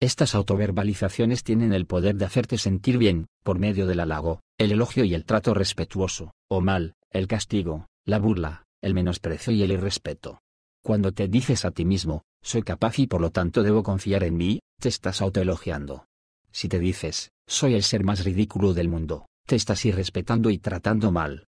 Estas 0.00 0.34
autoverbalizaciones 0.34 1.44
tienen 1.44 1.72
el 1.72 1.86
poder 1.86 2.16
de 2.16 2.24
hacerte 2.24 2.58
sentir 2.58 2.98
bien, 2.98 3.26
por 3.44 3.60
medio 3.60 3.86
del 3.86 4.00
halago, 4.00 4.40
el 4.58 4.72
elogio 4.72 5.04
y 5.04 5.14
el 5.14 5.24
trato 5.24 5.54
respetuoso, 5.54 6.32
o 6.50 6.60
mal, 6.60 6.94
el 7.12 7.28
castigo, 7.28 7.86
la 8.04 8.18
burla, 8.18 8.64
el 8.82 8.92
menosprecio 8.92 9.52
y 9.52 9.62
el 9.62 9.70
irrespeto. 9.70 10.40
Cuando 10.82 11.12
te 11.12 11.28
dices 11.28 11.64
a 11.64 11.70
ti 11.70 11.84
mismo, 11.84 12.22
soy 12.42 12.64
capaz 12.64 12.98
y 12.98 13.06
por 13.06 13.20
lo 13.20 13.30
tanto 13.30 13.62
debo 13.62 13.84
confiar 13.84 14.24
en 14.24 14.36
mí, 14.36 14.58
te 14.80 14.88
estás 14.88 15.22
autoelogiando. 15.22 16.06
Si 16.50 16.68
te 16.68 16.80
dices, 16.80 17.30
soy 17.46 17.74
el 17.74 17.84
ser 17.84 18.02
más 18.02 18.24
ridículo 18.24 18.74
del 18.74 18.88
mundo, 18.88 19.26
te 19.46 19.54
estás 19.54 19.84
irrespetando 19.84 20.50
y 20.50 20.58
tratando 20.58 21.12
mal. 21.12 21.46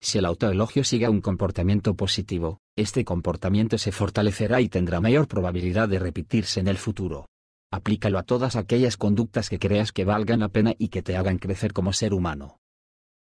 Si 0.00 0.18
el 0.18 0.24
autoelogio 0.24 0.84
sigue 0.84 1.08
un 1.08 1.20
comportamiento 1.20 1.94
positivo, 1.94 2.60
este 2.76 3.04
comportamiento 3.04 3.78
se 3.78 3.92
fortalecerá 3.92 4.60
y 4.60 4.68
tendrá 4.68 5.00
mayor 5.00 5.26
probabilidad 5.26 5.88
de 5.88 5.98
repetirse 5.98 6.60
en 6.60 6.68
el 6.68 6.78
futuro. 6.78 7.26
Aplícalo 7.70 8.18
a 8.18 8.22
todas 8.22 8.56
aquellas 8.56 8.96
conductas 8.96 9.50
que 9.50 9.58
creas 9.58 9.92
que 9.92 10.04
valgan 10.04 10.40
la 10.40 10.48
pena 10.48 10.74
y 10.78 10.88
que 10.88 11.02
te 11.02 11.16
hagan 11.16 11.38
crecer 11.38 11.72
como 11.72 11.92
ser 11.92 12.14
humano. 12.14 12.58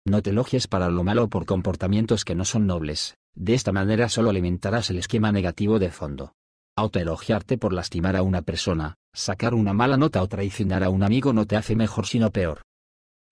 No 0.06 0.22
te 0.22 0.30
elogies 0.30 0.68
para 0.68 0.90
lo 0.90 1.04
malo 1.04 1.28
por 1.28 1.46
comportamientos 1.46 2.24
que 2.24 2.36
no 2.36 2.46
son 2.46 2.66
nobles, 2.66 3.18
de 3.36 3.56
esta 3.56 3.74
manera 3.74 4.08
solo 4.08 4.30
alimentarás 4.30 4.90
el 4.90 5.00
esquema 5.00 5.32
negativo 5.32 5.80
de 5.80 5.92
fondo. 5.92 6.34
Autoelogiarte 6.78 7.58
por 7.58 7.74
lastimar 7.74 8.16
a 8.16 8.22
una 8.22 8.44
persona, 8.44 8.96
sacar 9.14 9.54
una 9.54 9.74
mala 9.74 9.98
nota 9.98 10.22
o 10.22 10.28
traicionar 10.28 10.84
a 10.84 10.90
un 10.90 11.04
amigo 11.04 11.34
no 11.34 11.46
te 11.46 11.58
hace 11.58 11.76
mejor 11.76 12.06
sino 12.06 12.32
peor. 12.32 12.62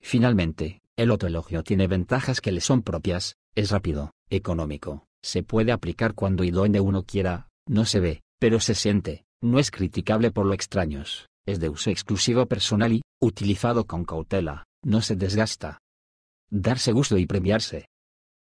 Finalmente, 0.02 0.82
el 0.98 1.12
autoelogio 1.12 1.64
tiene 1.64 1.88
ventajas 1.88 2.40
que 2.40 2.52
le 2.52 2.62
son 2.62 2.82
propias, 2.82 3.36
es 3.54 3.72
rápido, 3.72 4.12
económico, 4.30 5.08
se 5.22 5.44
puede 5.44 5.72
aplicar 5.72 6.14
cuando 6.14 6.44
y 6.44 6.52
donde 6.52 6.80
uno 6.80 7.04
quiera, 7.04 7.50
no 7.68 7.86
se 7.86 8.00
ve, 8.00 8.22
pero 8.40 8.60
se 8.60 8.76
siente, 8.76 9.26
no 9.42 9.60
es 9.60 9.72
criticable 9.72 10.32
por 10.32 10.46
lo 10.46 10.54
extraños, 10.54 11.28
es 11.46 11.60
de 11.60 11.70
uso 11.70 11.90
exclusivo 11.90 12.46
personal 12.46 12.94
y, 12.94 13.02
utilizado 13.22 13.86
con 13.86 14.06
cautela, 14.06 14.66
no 14.84 15.02
se 15.02 15.16
desgasta. 15.16 15.80
Darse 16.50 16.92
gusto 16.92 17.18
y 17.18 17.26
premiarse. 17.26 17.88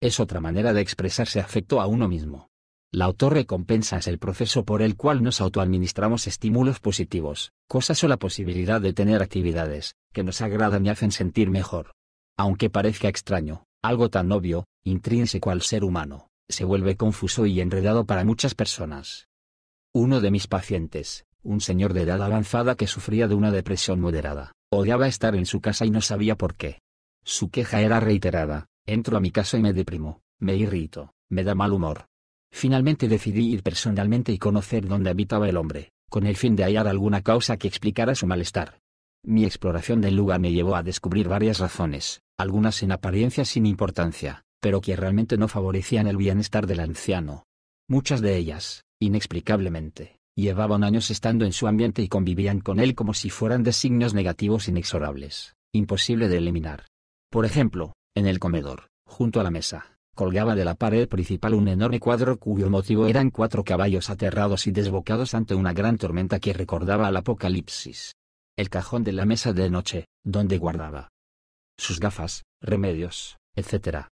Es 0.02 0.20
otra 0.20 0.40
manera 0.40 0.74
de 0.74 0.82
expresarse 0.82 1.40
afecto 1.40 1.80
a 1.80 1.88
uno 1.88 2.08
mismo. 2.08 2.48
La 2.92 3.06
autorrecompensa 3.06 3.98
es 3.98 4.08
el 4.08 4.18
proceso 4.18 4.66
por 4.66 4.82
el 4.82 4.98
cual 4.98 5.24
nos 5.24 5.40
autoadministramos 5.40 6.28
estímulos 6.28 6.80
positivos, 6.80 7.52
cosas 7.70 8.04
o 8.04 8.08
la 8.08 8.18
posibilidad 8.18 8.82
de 8.82 8.94
tener 8.94 9.22
actividades, 9.22 9.96
que 10.12 10.24
nos 10.24 10.42
agradan 10.42 10.86
y 10.86 10.90
hacen 10.90 11.12
sentir 11.12 11.50
mejor. 11.50 11.92
Aunque 12.42 12.72
parezca 12.72 13.08
extraño, 13.08 13.66
algo 13.84 14.10
tan 14.10 14.32
obvio, 14.32 14.66
intrínseco 14.84 15.52
al 15.52 15.62
ser 15.62 15.84
humano, 15.84 16.30
se 16.50 16.66
vuelve 16.66 16.98
confuso 16.98 17.46
y 17.46 17.62
enredado 17.62 18.06
para 18.06 18.26
muchas 18.26 18.56
personas. 18.56 19.28
Uno 19.94 20.22
de 20.22 20.32
mis 20.32 20.48
pacientes, 20.48 21.28
un 21.44 21.62
señor 21.62 21.94
de 21.94 22.02
edad 22.02 22.20
avanzada 22.20 22.74
que 22.74 22.88
sufría 22.88 23.28
de 23.28 23.36
una 23.36 23.52
depresión 23.52 24.02
moderada, 24.02 24.54
odiaba 24.72 25.08
estar 25.08 25.36
en 25.36 25.46
su 25.46 25.62
casa 25.62 25.86
y 25.86 25.92
no 25.92 26.02
sabía 26.02 26.36
por 26.36 26.56
qué. 26.56 26.80
Su 27.24 27.52
queja 27.52 27.82
era 27.82 28.00
reiterada, 28.00 28.66
entro 28.88 29.18
a 29.18 29.20
mi 29.20 29.30
casa 29.30 29.60
y 29.60 29.62
me 29.62 29.74
deprimo, 29.74 30.22
me 30.40 30.56
irrito, 30.56 31.14
me 31.30 31.44
da 31.44 31.54
mal 31.54 31.74
humor, 31.74 32.08
Finalmente 32.52 33.08
decidí 33.08 33.54
ir 33.54 33.62
personalmente 33.62 34.32
y 34.32 34.40
conocer 34.40 34.88
dónde 34.88 35.12
habitaba 35.12 35.48
el 35.48 35.58
hombre, 35.58 35.92
con 36.10 36.26
el 36.26 36.36
fin 36.36 36.56
de 36.56 36.64
hallar 36.64 36.88
alguna 36.88 37.22
causa 37.22 37.58
que 37.58 37.68
explicara 37.68 38.16
su 38.16 38.26
malestar. 38.26 38.80
Mi 39.24 39.46
exploración 39.46 40.02
del 40.02 40.16
lugar 40.16 40.40
me 40.40 40.52
llevó 40.52 40.76
a 40.76 40.82
descubrir 40.82 41.28
varias 41.28 41.60
razones, 41.60 42.24
algunas 42.42 42.84
en 42.84 42.92
apariencia 42.92 43.46
sin 43.46 43.66
importancia, 43.66 44.44
pero 44.62 44.82
que 44.82 44.96
realmente 44.96 45.38
no 45.38 45.48
favorecían 45.48 46.08
el 46.08 46.18
bienestar 46.18 46.68
del 46.68 46.80
anciano. 46.80 47.46
Muchas 47.90 48.22
de 48.22 48.38
ellas, 48.38 48.84
inexplicablemente, 49.00 50.20
llevaban 50.36 50.84
años 50.84 51.12
estando 51.12 51.46
en 51.46 51.52
su 51.52 51.68
ambiente 51.68 52.02
y 52.02 52.08
convivían 52.08 52.62
con 52.62 52.80
él 52.80 52.96
como 52.96 53.14
si 53.14 53.30
fueran 53.30 53.64
designios 53.64 54.14
negativos 54.14 54.68
inexorables, 54.68 55.56
imposible 55.74 56.30
de 56.30 56.38
eliminar. 56.38 56.86
Por 57.30 57.46
ejemplo, 57.46 57.94
en 58.16 58.28
el 58.28 58.40
comedor, 58.40 58.90
junto 59.06 59.40
a 59.40 59.44
la 59.44 59.52
mesa, 59.52 59.98
colgaba 60.16 60.56
de 60.56 60.66
la 60.66 60.76
pared 60.76 61.08
principal 61.08 61.54
un 61.54 61.68
enorme 61.68 62.00
cuadro 62.00 62.38
cuyo 62.38 62.70
motivo 62.70 63.08
eran 63.08 63.30
cuatro 63.30 63.64
caballos 63.64 64.10
aterrados 64.10 64.68
y 64.68 64.72
desbocados 64.72 65.34
ante 65.34 65.56
una 65.56 65.74
gran 65.74 65.98
tormenta 65.98 66.40
que 66.40 66.54
recordaba 66.54 67.08
al 67.08 67.18
apocalipsis. 67.18 68.14
El 68.58 68.70
cajón 68.70 69.04
de 69.04 69.14
la 69.14 69.26
mesa 69.26 69.54
de 69.54 69.70
noche, 69.70 70.06
donde 70.24 70.58
guardaba 70.58 71.10
sus 71.77 71.99
gafas, 71.99 72.43
remedios, 72.61 73.38
etc. 73.56 74.07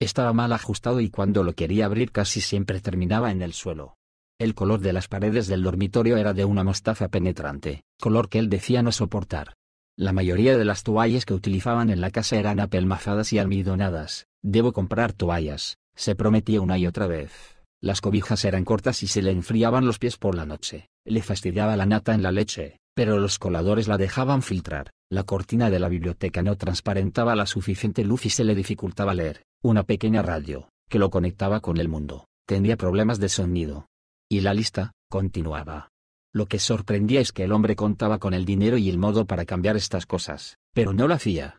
Estaba 0.00 0.32
mal 0.32 0.52
ajustado 0.52 1.00
y 1.00 1.10
cuando 1.10 1.42
lo 1.44 1.54
quería 1.54 1.86
abrir 1.86 2.12
casi 2.12 2.40
siempre 2.40 2.80
terminaba 2.80 3.30
en 3.30 3.42
el 3.42 3.52
suelo. 3.52 3.96
El 4.40 4.54
color 4.54 4.80
de 4.80 4.92
las 4.92 5.08
paredes 5.08 5.48
del 5.48 5.62
dormitorio 5.62 6.16
era 6.16 6.32
de 6.32 6.44
una 6.44 6.64
mostaza 6.64 7.08
penetrante, 7.08 7.82
color 8.00 8.28
que 8.28 8.38
él 8.38 8.48
decía 8.48 8.82
no 8.82 8.92
soportar. 8.92 9.54
La 9.96 10.12
mayoría 10.12 10.56
de 10.56 10.64
las 10.64 10.84
toallas 10.84 11.24
que 11.24 11.34
utilizaban 11.34 11.90
en 11.90 12.00
la 12.00 12.12
casa 12.12 12.36
eran 12.36 12.60
apelmazadas 12.60 13.32
y 13.32 13.38
almidonadas, 13.38 14.28
Debo 14.42 14.72
comprar 14.72 15.12
toallas, 15.12 15.78
se 15.96 16.14
prometía 16.14 16.60
una 16.60 16.78
y 16.78 16.86
otra 16.86 17.08
vez. 17.08 17.32
Las 17.80 18.00
cobijas 18.00 18.44
eran 18.44 18.64
cortas 18.64 19.02
y 19.02 19.08
se 19.08 19.22
le 19.22 19.32
enfriaban 19.32 19.84
los 19.84 19.98
pies 19.98 20.16
por 20.16 20.34
la 20.34 20.46
noche. 20.46 20.88
Le 21.04 21.22
fastidiaba 21.22 21.76
la 21.76 21.86
nata 21.86 22.14
en 22.14 22.22
la 22.22 22.32
leche, 22.32 22.78
pero 22.94 23.18
los 23.18 23.38
coladores 23.38 23.88
la 23.88 23.98
dejaban 23.98 24.42
filtrar. 24.42 24.90
La 25.10 25.24
cortina 25.24 25.70
de 25.70 25.78
la 25.78 25.88
biblioteca 25.88 26.42
no 26.42 26.56
transparentaba 26.56 27.34
la 27.34 27.46
suficiente 27.46 28.04
luz 28.04 28.26
y 28.26 28.30
se 28.30 28.44
le 28.44 28.54
dificultaba 28.54 29.14
leer. 29.14 29.44
Una 29.62 29.82
pequeña 29.82 30.22
radio, 30.22 30.68
que 30.88 30.98
lo 30.98 31.10
conectaba 31.10 31.60
con 31.60 31.78
el 31.78 31.88
mundo, 31.88 32.26
tenía 32.46 32.76
problemas 32.76 33.18
de 33.18 33.28
sonido. 33.28 33.86
Y 34.30 34.40
la 34.40 34.54
lista, 34.54 34.92
continuaba. 35.10 35.88
Lo 36.32 36.46
que 36.46 36.58
sorprendía 36.58 37.20
es 37.20 37.32
que 37.32 37.44
el 37.44 37.52
hombre 37.52 37.74
contaba 37.74 38.18
con 38.18 38.34
el 38.34 38.44
dinero 38.44 38.76
y 38.76 38.90
el 38.90 38.98
modo 38.98 39.24
para 39.24 39.46
cambiar 39.46 39.76
estas 39.76 40.04
cosas, 40.04 40.58
pero 40.74 40.92
no 40.92 41.08
lo 41.08 41.14
hacía 41.14 41.58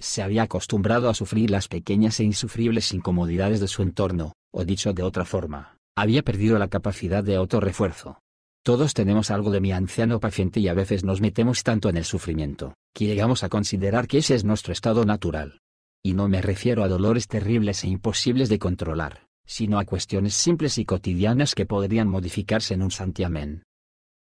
se 0.00 0.22
había 0.22 0.44
acostumbrado 0.44 1.08
a 1.08 1.14
sufrir 1.14 1.50
las 1.50 1.68
pequeñas 1.68 2.18
e 2.20 2.24
insufribles 2.24 2.92
incomodidades 2.92 3.60
de 3.60 3.68
su 3.68 3.82
entorno, 3.82 4.32
o 4.50 4.64
dicho 4.64 4.92
de 4.92 5.02
otra 5.02 5.24
forma, 5.24 5.76
había 5.96 6.22
perdido 6.22 6.58
la 6.58 6.68
capacidad 6.68 7.22
de 7.22 7.36
autorrefuerzo. 7.36 8.18
Todos 8.62 8.92
tenemos 8.92 9.30
algo 9.30 9.50
de 9.50 9.60
mi 9.60 9.72
anciano 9.72 10.20
paciente 10.20 10.60
y 10.60 10.68
a 10.68 10.74
veces 10.74 11.02
nos 11.02 11.22
metemos 11.22 11.62
tanto 11.62 11.88
en 11.88 11.96
el 11.96 12.04
sufrimiento, 12.04 12.74
que 12.94 13.06
llegamos 13.06 13.42
a 13.42 13.48
considerar 13.48 14.06
que 14.06 14.18
ese 14.18 14.34
es 14.34 14.44
nuestro 14.44 14.72
estado 14.72 15.06
natural. 15.06 15.60
Y 16.02 16.12
no 16.12 16.28
me 16.28 16.42
refiero 16.42 16.82
a 16.82 16.88
dolores 16.88 17.26
terribles 17.26 17.84
e 17.84 17.88
imposibles 17.88 18.50
de 18.50 18.58
controlar, 18.58 19.26
sino 19.46 19.78
a 19.78 19.86
cuestiones 19.86 20.34
simples 20.34 20.76
y 20.76 20.84
cotidianas 20.84 21.54
que 21.54 21.64
podrían 21.64 22.08
modificarse 22.08 22.74
en 22.74 22.82
un 22.82 22.90
santiamén. 22.90 23.62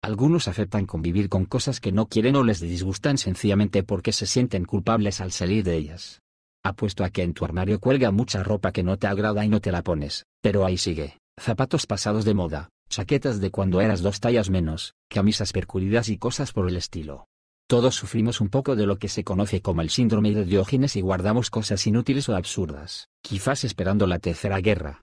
Algunos 0.03 0.47
aceptan 0.47 0.87
convivir 0.87 1.29
con 1.29 1.45
cosas 1.45 1.81
que 1.81 1.93
no 1.93 2.07
quieren 2.07 2.37
o 2.37 2.45
les 2.45 2.61
disgustan 2.61 3.19
sencillamente 3.19 3.83
porque 3.83 4.13
se 4.13 4.27
sienten 4.27 4.65
culpables 4.65 5.21
al 5.21 5.33
salir 5.33 5.65
de 5.65 5.77
ellas. 5.77 6.21
Apuesto 6.65 7.05
a 7.05 7.11
que 7.11 7.23
en 7.23 7.35
tu 7.35 7.45
armario 7.45 7.81
cuelga 7.81 8.13
mucha 8.13 8.45
ropa 8.45 8.71
que 8.71 8.85
no 8.85 8.97
te 8.97 9.09
agrada 9.09 9.45
y 9.45 9.49
no 9.49 9.61
te 9.61 9.73
la 9.73 9.83
pones, 9.83 10.25
pero 10.41 10.65
ahí 10.65 10.79
sigue, 10.79 11.19
zapatos 11.39 11.87
pasados 11.87 12.25
de 12.25 12.35
moda, 12.35 12.71
chaquetas 12.91 13.41
de 13.41 13.51
cuando 13.51 13.81
eras 13.81 14.03
dos 14.03 14.21
tallas 14.21 14.51
menos, 14.51 14.95
camisas 15.09 15.53
percuridas 15.53 16.09
y 16.09 16.19
cosas 16.19 16.53
por 16.53 16.69
el 16.69 16.77
estilo. 16.77 17.29
Todos 17.67 17.95
sufrimos 17.95 18.41
un 18.41 18.51
poco 18.51 18.77
de 18.77 18.85
lo 18.85 18.99
que 18.99 19.09
se 19.09 19.25
conoce 19.25 19.63
como 19.63 19.81
el 19.81 19.91
síndrome 19.91 20.33
de 20.33 20.45
Diógenes 20.45 20.97
y 20.97 21.01
guardamos 21.01 21.51
cosas 21.51 21.87
inútiles 21.87 22.29
o 22.29 22.37
absurdas, 22.37 23.09
quizás 23.23 23.65
esperando 23.65 24.07
la 24.07 24.19
tercera 24.19 24.61
guerra 24.61 25.01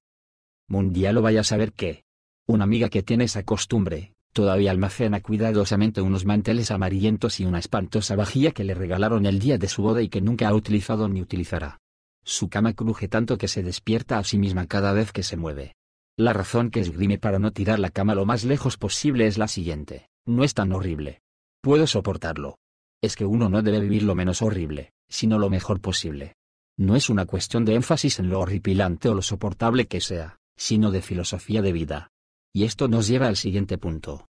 mundial 0.69 1.17
o 1.17 1.21
vaya 1.21 1.41
a 1.41 1.45
saber 1.45 1.71
qué. 1.71 2.03
Una 2.45 2.65
amiga 2.65 2.89
que 2.89 3.03
tiene 3.03 3.23
esa 3.23 3.43
costumbre, 3.43 4.13
Todavía 4.33 4.69
almacena 4.69 5.21
cuidadosamente 5.21 5.99
unos 5.99 6.25
manteles 6.25 6.69
amarillentos 6.69 7.39
y 7.39 7.45
una 7.45 7.57
espantosa 7.57 8.15
vajilla 8.15 8.51
que 8.51 8.63
le 8.63 8.75
regalaron 8.75 9.25
el 9.25 9.39
día 9.39 9.57
de 9.57 9.67
su 9.67 9.81
boda 9.81 10.03
y 10.03 10.09
que 10.09 10.21
nunca 10.21 10.47
ha 10.47 10.53
utilizado 10.53 11.09
ni 11.09 11.23
utilizará. 11.23 11.79
Su 12.23 12.47
cama 12.47 12.73
cruje 12.73 13.07
tanto 13.07 13.39
que 13.39 13.47
se 13.47 13.63
despierta 13.63 14.19
a 14.19 14.23
sí 14.23 14.37
misma 14.37 14.67
cada 14.67 14.93
vez 14.93 15.11
que 15.11 15.23
se 15.23 15.37
mueve. 15.37 15.76
La 16.19 16.33
razón 16.33 16.71
que 16.71 16.79
esgrime 16.79 17.19
para 17.19 17.37
no 17.37 17.51
tirar 17.51 17.77
la 17.77 17.91
cama 17.91 18.15
lo 18.15 18.25
más 18.25 18.43
lejos 18.43 18.75
posible 18.75 19.27
es 19.27 19.37
la 19.37 19.47
siguiente, 19.47 20.09
no 20.25 20.43
es 20.43 20.55
tan 20.55 20.71
horrible. 20.71 21.21
Puedo 21.61 21.85
soportarlo. 21.85 22.57
Es 23.03 23.15
que 23.15 23.25
uno 23.25 23.49
no 23.49 23.61
debe 23.61 23.79
vivir 23.79 24.01
lo 24.01 24.15
menos 24.15 24.41
horrible, 24.41 24.93
sino 25.07 25.37
lo 25.37 25.51
mejor 25.51 25.79
posible. 25.79 26.35
No 26.75 26.95
es 26.95 27.11
una 27.11 27.27
cuestión 27.27 27.65
de 27.65 27.75
énfasis 27.75 28.17
en 28.17 28.29
lo 28.29 28.39
horripilante 28.39 29.09
o 29.09 29.13
lo 29.13 29.21
soportable 29.21 29.85
que 29.85 30.01
sea, 30.01 30.39
sino 30.55 30.89
de 30.89 31.03
filosofía 31.03 31.61
de 31.61 31.71
vida. 31.71 32.09
Y 32.51 32.63
esto 32.63 32.87
nos 32.87 33.07
lleva 33.07 33.27
al 33.27 33.37
siguiente 33.37 33.77
punto. 33.77 34.27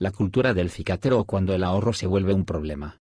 La 0.00 0.10
cultura 0.10 0.54
del 0.54 0.70
cicatero 0.70 1.20
o 1.20 1.24
cuando 1.24 1.54
el 1.54 1.62
ahorro 1.62 1.92
se 1.92 2.08
vuelve 2.08 2.34
un 2.34 2.44
problema. 2.44 2.98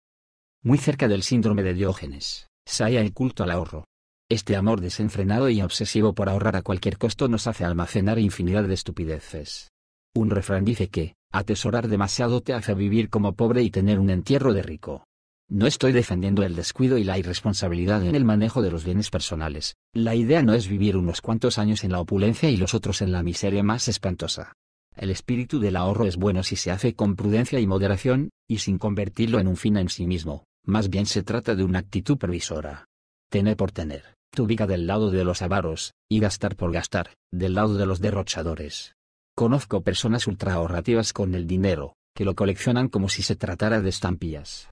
Muy 0.64 0.80
cerca 0.80 1.08
del 1.08 1.22
síndrome 1.22 1.62
de 1.62 1.76
Diógenes, 1.76 2.50
se 2.66 2.84
halla 2.84 3.02
el 3.02 3.14
culto 3.14 3.44
al 3.44 3.52
ahorro. 3.52 3.86
Este 4.30 4.58
amor 4.58 4.82
desenfrenado 4.82 5.50
y 5.50 5.62
obsesivo 5.62 6.14
por 6.14 6.28
ahorrar 6.28 6.58
a 6.58 6.62
cualquier 6.62 6.98
costo 6.98 7.30
nos 7.30 7.48
hace 7.48 7.64
almacenar 7.64 8.20
infinidad 8.20 8.66
de 8.66 8.74
estupideces. 8.74 9.72
Un 10.14 10.32
refrán 10.32 10.66
dice 10.66 10.90
que, 10.90 11.16
atesorar 11.32 11.88
demasiado 11.88 12.42
te 12.42 12.54
hace 12.54 12.74
vivir 12.74 13.10
como 13.10 13.36
pobre 13.36 13.64
y 13.64 13.70
tener 13.70 14.00
un 14.00 14.10
entierro 14.10 14.54
de 14.54 14.64
rico. 14.64 15.06
No 15.50 15.66
estoy 15.66 15.94
defendiendo 15.94 16.44
el 16.44 16.58
descuido 16.58 16.98
y 16.98 17.06
la 17.06 17.18
irresponsabilidad 17.18 18.06
en 18.06 18.16
el 18.16 18.26
manejo 18.26 18.62
de 18.62 18.70
los 18.70 18.84
bienes 18.84 19.10
personales. 19.10 19.78
La 19.94 20.14
idea 20.14 20.44
no 20.44 20.54
es 20.54 20.68
vivir 20.68 20.98
unos 20.98 21.22
cuantos 21.22 21.58
años 21.58 21.86
en 21.86 21.94
la 21.94 22.02
opulencia 22.02 22.50
y 22.50 22.58
los 22.58 22.74
otros 22.74 23.02
en 23.02 23.14
la 23.14 23.24
miseria 23.24 23.64
más 23.64 23.88
espantosa. 23.88 24.52
El 24.98 25.10
espíritu 25.10 25.62
del 25.62 25.78
ahorro 25.78 26.06
es 26.06 26.18
bueno 26.18 26.44
si 26.44 26.58
se 26.58 26.72
hace 26.72 26.96
con 26.96 27.16
prudencia 27.16 27.62
y 27.62 27.68
moderación, 27.68 28.32
y 28.46 28.58
sin 28.58 28.78
convertirlo 28.78 29.40
en 29.40 29.48
un 29.48 29.56
fin 29.56 29.78
en 29.78 29.88
sí 29.88 30.06
mismo, 30.06 30.44
más 30.66 30.90
bien 30.90 31.06
se 31.06 31.24
trata 31.24 31.56
de 31.56 31.64
una 31.64 31.80
actitud 31.80 32.18
previsora. 32.18 32.88
Tener 33.30 33.56
por 33.56 33.72
tener, 33.72 34.17
tu 34.32 34.44
ubica 34.44 34.68
del 34.68 34.88
lado 34.88 35.12
de 35.12 35.24
los 35.24 35.42
avaros, 35.42 35.94
y 36.10 36.20
gastar 36.20 36.56
por 36.56 36.72
gastar, 36.72 37.14
del 37.32 37.56
lado 37.56 37.76
de 37.76 37.86
los 37.86 38.00
derrochadores. 38.00 38.96
Conozco 39.36 39.82
personas 39.82 40.28
ultra 40.28 40.54
ahorrativas 40.54 41.14
con 41.14 41.36
el 41.36 41.48
dinero, 41.48 41.96
que 42.16 42.26
lo 42.26 42.36
coleccionan 42.36 42.90
como 42.90 43.10
si 43.10 43.22
se 43.22 43.36
tratara 43.36 43.82
de 43.82 43.90
estampillas. 43.90 44.70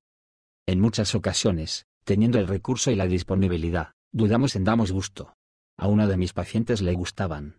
En 0.67 0.79
muchas 0.79 1.13
ocasiones, 1.13 1.85
teniendo 2.03 2.39
el 2.39 2.47
recurso 2.47 2.89
y 2.89 2.95
la 2.95 3.05
disponibilidad, 3.05 3.91
dudamos 4.11 4.55
en 4.55 4.63
damos 4.63 4.91
gusto. 4.91 5.33
A 5.77 5.87
una 5.87 6.07
de 6.07 6.17
mis 6.17 6.33
pacientes 6.33 6.81
le 6.81 6.93
gustaban 6.93 7.57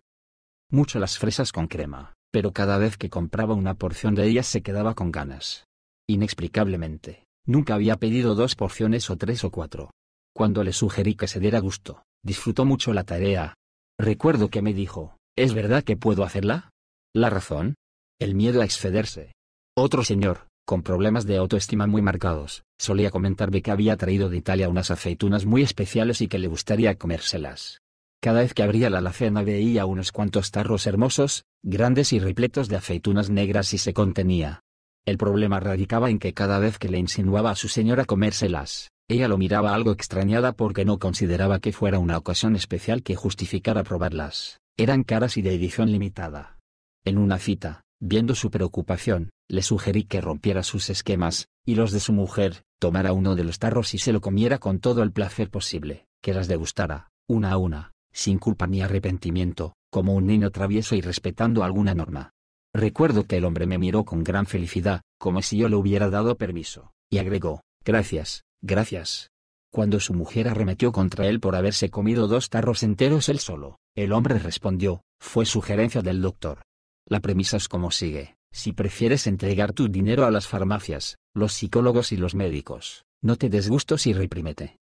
mucho 0.69 0.99
las 0.99 1.17
fresas 1.17 1.53
con 1.53 1.67
crema, 1.67 2.15
pero 2.31 2.51
cada 2.51 2.77
vez 2.77 2.97
que 2.97 3.09
compraba 3.09 3.53
una 3.53 3.75
porción 3.75 4.15
de 4.15 4.27
ellas 4.27 4.47
se 4.47 4.61
quedaba 4.61 4.93
con 4.95 5.11
ganas. 5.11 5.65
Inexplicablemente, 6.07 7.23
nunca 7.45 7.75
había 7.75 7.95
pedido 7.95 8.35
dos 8.35 8.55
porciones 8.55 9.09
o 9.09 9.15
tres 9.15 9.43
o 9.43 9.51
cuatro. 9.51 9.91
Cuando 10.37 10.63
le 10.63 10.71
sugerí 10.71 11.15
que 11.15 11.27
se 11.27 11.39
diera 11.39 11.57
gusto, 11.57 12.03
disfrutó 12.23 12.63
mucho 12.63 12.93
la 12.93 13.03
tarea. 13.03 13.55
Recuerdo 13.99 14.49
que 14.51 14.61
me 14.61 14.71
dijo, 14.71 15.17
¿es 15.35 15.55
verdad 15.55 15.83
que 15.83 15.97
puedo 15.97 16.23
hacerla? 16.23 16.69
¿La 17.11 17.31
razón? 17.31 17.73
El 18.19 18.35
miedo 18.35 18.61
a 18.61 18.65
excederse. 18.65 19.33
Otro 19.75 20.03
señor, 20.03 20.47
con 20.63 20.83
problemas 20.83 21.25
de 21.25 21.37
autoestima 21.37 21.87
muy 21.87 22.03
marcados, 22.03 22.61
solía 22.77 23.09
comentarme 23.09 23.63
que 23.63 23.71
había 23.71 23.97
traído 23.97 24.29
de 24.29 24.37
Italia 24.37 24.69
unas 24.69 24.91
aceitunas 24.91 25.47
muy 25.47 25.63
especiales 25.63 26.21
y 26.21 26.27
que 26.27 26.37
le 26.37 26.49
gustaría 26.49 26.99
comérselas. 26.99 27.81
Cada 28.21 28.41
vez 28.41 28.53
que 28.53 28.61
abría 28.61 28.91
la 28.91 28.99
alacena 28.99 29.41
veía 29.41 29.87
unos 29.87 30.11
cuantos 30.11 30.51
tarros 30.51 30.85
hermosos, 30.85 31.45
grandes 31.63 32.13
y 32.13 32.19
repletos 32.19 32.69
de 32.69 32.75
aceitunas 32.75 33.31
negras 33.31 33.73
y 33.73 33.79
se 33.79 33.95
contenía. 33.95 34.61
El 35.03 35.17
problema 35.17 35.59
radicaba 35.59 36.11
en 36.11 36.19
que 36.19 36.35
cada 36.35 36.59
vez 36.59 36.77
que 36.77 36.89
le 36.89 36.99
insinuaba 36.99 37.49
a 37.49 37.55
su 37.55 37.69
señora 37.69 38.05
comérselas, 38.05 38.91
ella 39.09 39.29
lo 39.29 39.37
miraba 39.37 39.73
algo 39.73 39.91
extrañada 39.91 40.51
porque 40.51 40.83
no 40.83 40.99
consideraba 40.99 41.59
que 41.59 41.71
fuera 41.71 41.97
una 41.97 42.17
ocasión 42.17 42.55
especial 42.55 43.03
que 43.03 43.15
justificara 43.15 43.83
probarlas. 43.83 44.59
Eran 44.75 45.03
caras 45.03 45.37
y 45.37 45.41
de 45.41 45.53
edición 45.53 45.91
limitada. 45.91 46.59
En 47.05 47.17
una 47.17 47.39
cita, 47.39 47.83
viendo 48.01 48.35
su 48.35 48.51
preocupación, 48.51 49.29
le 49.47 49.61
sugerí 49.61 50.03
que 50.03 50.19
rompiera 50.19 50.61
sus 50.61 50.89
esquemas, 50.89 51.47
y 51.65 51.75
los 51.75 51.93
de 51.93 52.01
su 52.01 52.11
mujer, 52.11 52.63
tomara 52.79 53.13
uno 53.13 53.35
de 53.35 53.45
los 53.45 53.59
tarros 53.59 53.93
y 53.93 53.97
se 53.97 54.11
lo 54.11 54.19
comiera 54.19 54.57
con 54.57 54.79
todo 54.79 55.03
el 55.03 55.13
placer 55.13 55.49
posible, 55.49 56.05
que 56.21 56.33
las 56.33 56.49
degustara, 56.49 57.09
una 57.29 57.51
a 57.51 57.57
una, 57.57 57.93
sin 58.11 58.39
culpa 58.39 58.67
ni 58.67 58.81
arrepentimiento, 58.81 59.73
como 59.89 60.15
un 60.15 60.27
niño 60.27 60.51
travieso 60.51 60.95
y 60.95 61.01
respetando 61.01 61.63
alguna 61.63 61.95
norma. 61.95 62.31
Recuerdo 62.73 63.23
que 63.23 63.37
el 63.37 63.45
hombre 63.45 63.67
me 63.67 63.77
miró 63.77 64.03
con 64.03 64.23
gran 64.25 64.45
felicidad, 64.45 65.01
como 65.17 65.41
si 65.41 65.57
yo 65.57 65.69
le 65.69 65.77
hubiera 65.77 66.09
dado 66.09 66.35
permiso, 66.35 66.91
y 67.09 67.19
agregó, 67.19 67.61
gracias, 67.85 68.43
gracias. 68.61 69.29
Cuando 69.71 69.99
su 69.99 70.13
mujer 70.13 70.47
arremetió 70.47 70.91
contra 70.91 71.27
él 71.27 71.39
por 71.39 71.55
haberse 71.55 71.89
comido 71.89 72.27
dos 72.27 72.49
tarros 72.49 72.83
enteros 72.83 73.29
él 73.29 73.39
solo, 73.39 73.77
el 73.95 74.13
hombre 74.13 74.39
respondió, 74.39 75.01
fue 75.19 75.45
sugerencia 75.45 76.01
del 76.01 76.21
doctor. 76.21 76.61
La 77.05 77.19
premisa 77.19 77.57
es 77.57 77.67
como 77.67 77.91
sigue, 77.91 78.35
si 78.51 78.73
prefieres 78.73 79.27
entregar 79.27 79.73
tu 79.73 79.87
dinero 79.87 80.25
a 80.25 80.31
las 80.31 80.47
farmacias, 80.47 81.17
los 81.35 81.53
psicólogos 81.53 82.11
y 82.11 82.17
los 82.17 82.35
médicos, 82.35 83.05
no 83.21 83.35
te 83.35 83.49
des 83.49 83.69
gustos 83.69 84.07
y 84.07 84.13
reprímete. 84.13 84.77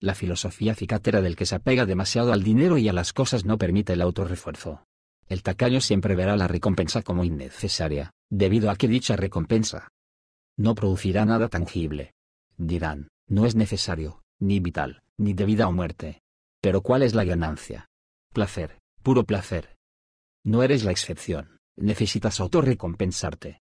La 0.00 0.14
filosofía 0.14 0.74
cicatera 0.74 1.20
del 1.20 1.36
que 1.36 1.46
se 1.46 1.54
apega 1.54 1.86
demasiado 1.86 2.32
al 2.32 2.42
dinero 2.42 2.78
y 2.78 2.88
a 2.88 2.92
las 2.92 3.12
cosas 3.12 3.44
no 3.44 3.58
permite 3.58 3.92
el 3.92 4.02
autorrefuerzo. 4.02 4.84
El 5.28 5.42
tacaño 5.42 5.80
siempre 5.80 6.16
verá 6.16 6.36
la 6.36 6.48
recompensa 6.48 7.02
como 7.02 7.24
innecesaria, 7.24 8.10
debido 8.30 8.70
a 8.70 8.76
que 8.76 8.88
dicha 8.88 9.16
recompensa 9.16 9.88
no 10.56 10.74
producirá 10.74 11.24
nada 11.24 11.48
tangible. 11.48 12.12
Dirán, 12.56 13.08
no 13.28 13.46
es 13.46 13.54
necesario, 13.54 14.22
ni 14.40 14.60
vital, 14.60 15.02
ni 15.18 15.32
de 15.32 15.44
vida 15.44 15.68
o 15.68 15.72
muerte. 15.72 16.22
Pero 16.60 16.82
¿cuál 16.82 17.02
es 17.02 17.14
la 17.14 17.24
ganancia? 17.24 17.88
Placer, 18.32 18.78
puro 19.02 19.24
placer. 19.24 19.76
No 20.44 20.62
eres 20.62 20.84
la 20.84 20.90
excepción, 20.90 21.58
necesitas 21.76 22.40
autorrecompensarte. 22.40 23.60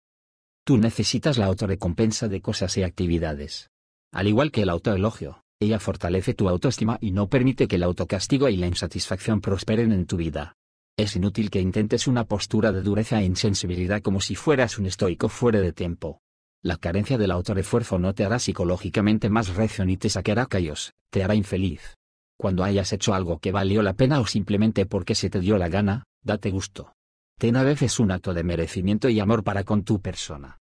Tú 0.64 0.78
necesitas 0.78 1.38
la 1.38 1.46
autorrecompensa 1.46 2.28
de 2.28 2.42
cosas 2.42 2.78
y 2.78 2.84
actividades. 2.84 3.72
Al 4.14 4.28
igual 4.28 4.52
que 4.52 4.62
el 4.62 4.70
autoelogio, 4.70 5.44
ella 5.60 5.80
fortalece 5.80 6.34
tu 6.34 6.50
autoestima 6.50 6.98
y 7.02 7.12
no 7.12 7.30
permite 7.30 7.68
que 7.68 7.78
el 7.78 7.84
autocastigo 7.84 8.50
y 8.50 8.58
la 8.58 8.68
insatisfacción 8.68 9.42
prosperen 9.42 9.92
en 9.92 10.06
tu 10.06 10.18
vida. 10.18 10.56
Es 10.98 11.16
inútil 11.16 11.50
que 11.50 11.62
intentes 11.62 12.08
una 12.08 12.26
postura 12.26 12.72
de 12.72 12.82
dureza 12.82 13.22
e 13.22 13.26
insensibilidad 13.26 14.02
como 14.02 14.22
si 14.22 14.36
fueras 14.36 14.78
un 14.78 14.86
estoico 14.86 15.30
fuera 15.30 15.62
de 15.62 15.72
tiempo. 15.72 16.20
La 16.64 16.78
carencia 16.78 17.18
del 17.18 17.32
autorrefuerzo 17.32 17.98
no 17.98 18.14
te 18.14 18.24
hará 18.24 18.38
psicológicamente 18.38 19.32
más 19.32 19.56
recio 19.56 19.84
ni 19.84 19.98
te 19.98 20.10
sacará 20.10 20.46
callos, 20.46 20.94
te 21.10 21.24
hará 21.24 21.34
infeliz. 21.34 21.98
Cuando 22.38 22.64
hayas 22.64 22.94
hecho 22.94 23.16
algo 23.16 23.40
que 23.40 23.52
valió 23.52 23.82
la 23.82 23.94
pena 23.94 24.20
o 24.20 24.28
simplemente 24.28 24.86
porque 24.86 25.16
se 25.16 25.32
te 25.32 25.40
dio 25.40 25.58
la 25.58 25.70
gana, 25.70 26.04
date 26.24 26.52
gusto. 26.52 26.94
Ten 27.40 27.56
a 27.56 27.64
veces 27.64 28.00
un 28.00 28.12
acto 28.12 28.36
de 28.36 28.44
merecimiento 28.44 29.10
y 29.10 29.20
amor 29.20 29.44
para 29.44 29.64
con 29.64 29.84
tu 29.84 30.02
persona. 30.02 30.60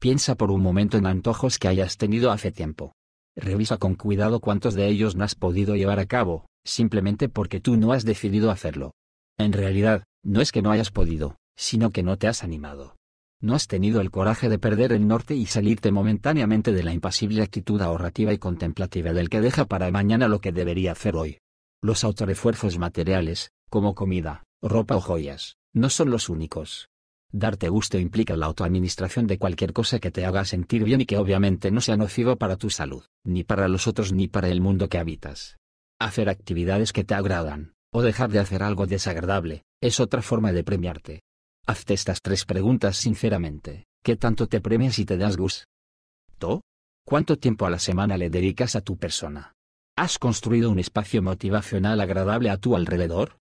Piensa 0.00 0.36
por 0.36 0.52
un 0.52 0.62
momento 0.62 0.98
en 0.98 1.06
antojos 1.06 1.58
que 1.58 1.66
hayas 1.66 1.96
tenido 1.96 2.30
hace 2.30 2.52
tiempo. 2.52 2.92
Revisa 3.34 3.76
con 3.76 3.96
cuidado 3.96 4.38
cuántos 4.38 4.74
de 4.74 4.86
ellos 4.86 5.16
no 5.16 5.24
has 5.24 5.34
podido 5.34 5.74
llevar 5.74 5.98
a 5.98 6.06
cabo, 6.06 6.46
simplemente 6.64 7.28
porque 7.28 7.58
tú 7.58 7.76
no 7.76 7.92
has 7.92 8.04
decidido 8.04 8.52
hacerlo. 8.52 8.92
En 9.36 9.52
realidad, 9.52 10.04
no 10.22 10.40
es 10.40 10.52
que 10.52 10.62
no 10.62 10.70
hayas 10.70 10.92
podido, 10.92 11.38
sino 11.56 11.90
que 11.90 12.04
no 12.04 12.16
te 12.18 12.28
has 12.28 12.44
animado. 12.44 12.94
No 13.40 13.54
has 13.54 13.66
tenido 13.66 14.00
el 14.00 14.10
coraje 14.10 14.48
de 14.48 14.58
perder 14.58 14.92
el 14.92 15.06
norte 15.06 15.34
y 15.34 15.46
salirte 15.46 15.92
momentáneamente 15.92 16.72
de 16.72 16.82
la 16.82 16.92
impasible 16.92 17.42
actitud 17.42 17.80
ahorrativa 17.80 18.32
y 18.32 18.38
contemplativa 18.38 19.12
del 19.12 19.28
que 19.28 19.40
deja 19.40 19.66
para 19.66 19.90
mañana 19.90 20.28
lo 20.28 20.40
que 20.40 20.52
debería 20.52 20.92
hacer 20.92 21.16
hoy. 21.16 21.38
Los 21.82 22.04
autorefuerzos 22.04 22.78
materiales, 22.78 23.50
como 23.68 23.94
comida, 23.94 24.44
ropa 24.62 24.96
o 24.96 25.00
joyas, 25.00 25.56
no 25.74 25.90
son 25.90 26.10
los 26.10 26.28
únicos. 26.28 26.88
Darte 27.32 27.68
gusto 27.68 27.98
implica 27.98 28.36
la 28.36 28.46
autoadministración 28.46 29.26
de 29.26 29.38
cualquier 29.38 29.72
cosa 29.72 29.98
que 29.98 30.12
te 30.12 30.24
haga 30.24 30.44
sentir 30.44 30.84
bien 30.84 31.00
y 31.00 31.04
que 31.04 31.18
obviamente 31.18 31.72
no 31.72 31.80
sea 31.80 31.96
nocivo 31.96 32.36
para 32.36 32.56
tu 32.56 32.70
salud, 32.70 33.02
ni 33.24 33.42
para 33.42 33.66
los 33.66 33.88
otros 33.88 34.12
ni 34.12 34.28
para 34.28 34.48
el 34.48 34.60
mundo 34.60 34.88
que 34.88 34.98
habitas. 34.98 35.56
Hacer 35.98 36.28
actividades 36.28 36.92
que 36.92 37.02
te 37.02 37.14
agradan, 37.14 37.74
o 37.92 38.02
dejar 38.02 38.30
de 38.30 38.38
hacer 38.38 38.62
algo 38.62 38.86
desagradable, 38.86 39.64
es 39.80 39.98
otra 39.98 40.22
forma 40.22 40.52
de 40.52 40.62
premiarte. 40.62 41.23
Hazte 41.66 41.94
estas 41.94 42.20
tres 42.20 42.44
preguntas 42.44 42.98
sinceramente. 42.98 43.86
¿Qué 44.04 44.16
tanto 44.16 44.48
te 44.48 44.60
premias 44.60 44.98
y 44.98 45.06
te 45.06 45.16
das 45.16 45.38
gusto? 45.38 45.64
¿Cuánto 47.06 47.38
tiempo 47.38 47.64
a 47.64 47.70
la 47.70 47.78
semana 47.78 48.18
le 48.18 48.28
dedicas 48.28 48.76
a 48.76 48.82
tu 48.82 48.98
persona? 48.98 49.54
¿Has 49.96 50.18
construido 50.18 50.70
un 50.70 50.78
espacio 50.78 51.22
motivacional 51.22 52.00
agradable 52.00 52.50
a 52.50 52.58
tu 52.58 52.76
alrededor? 52.76 53.38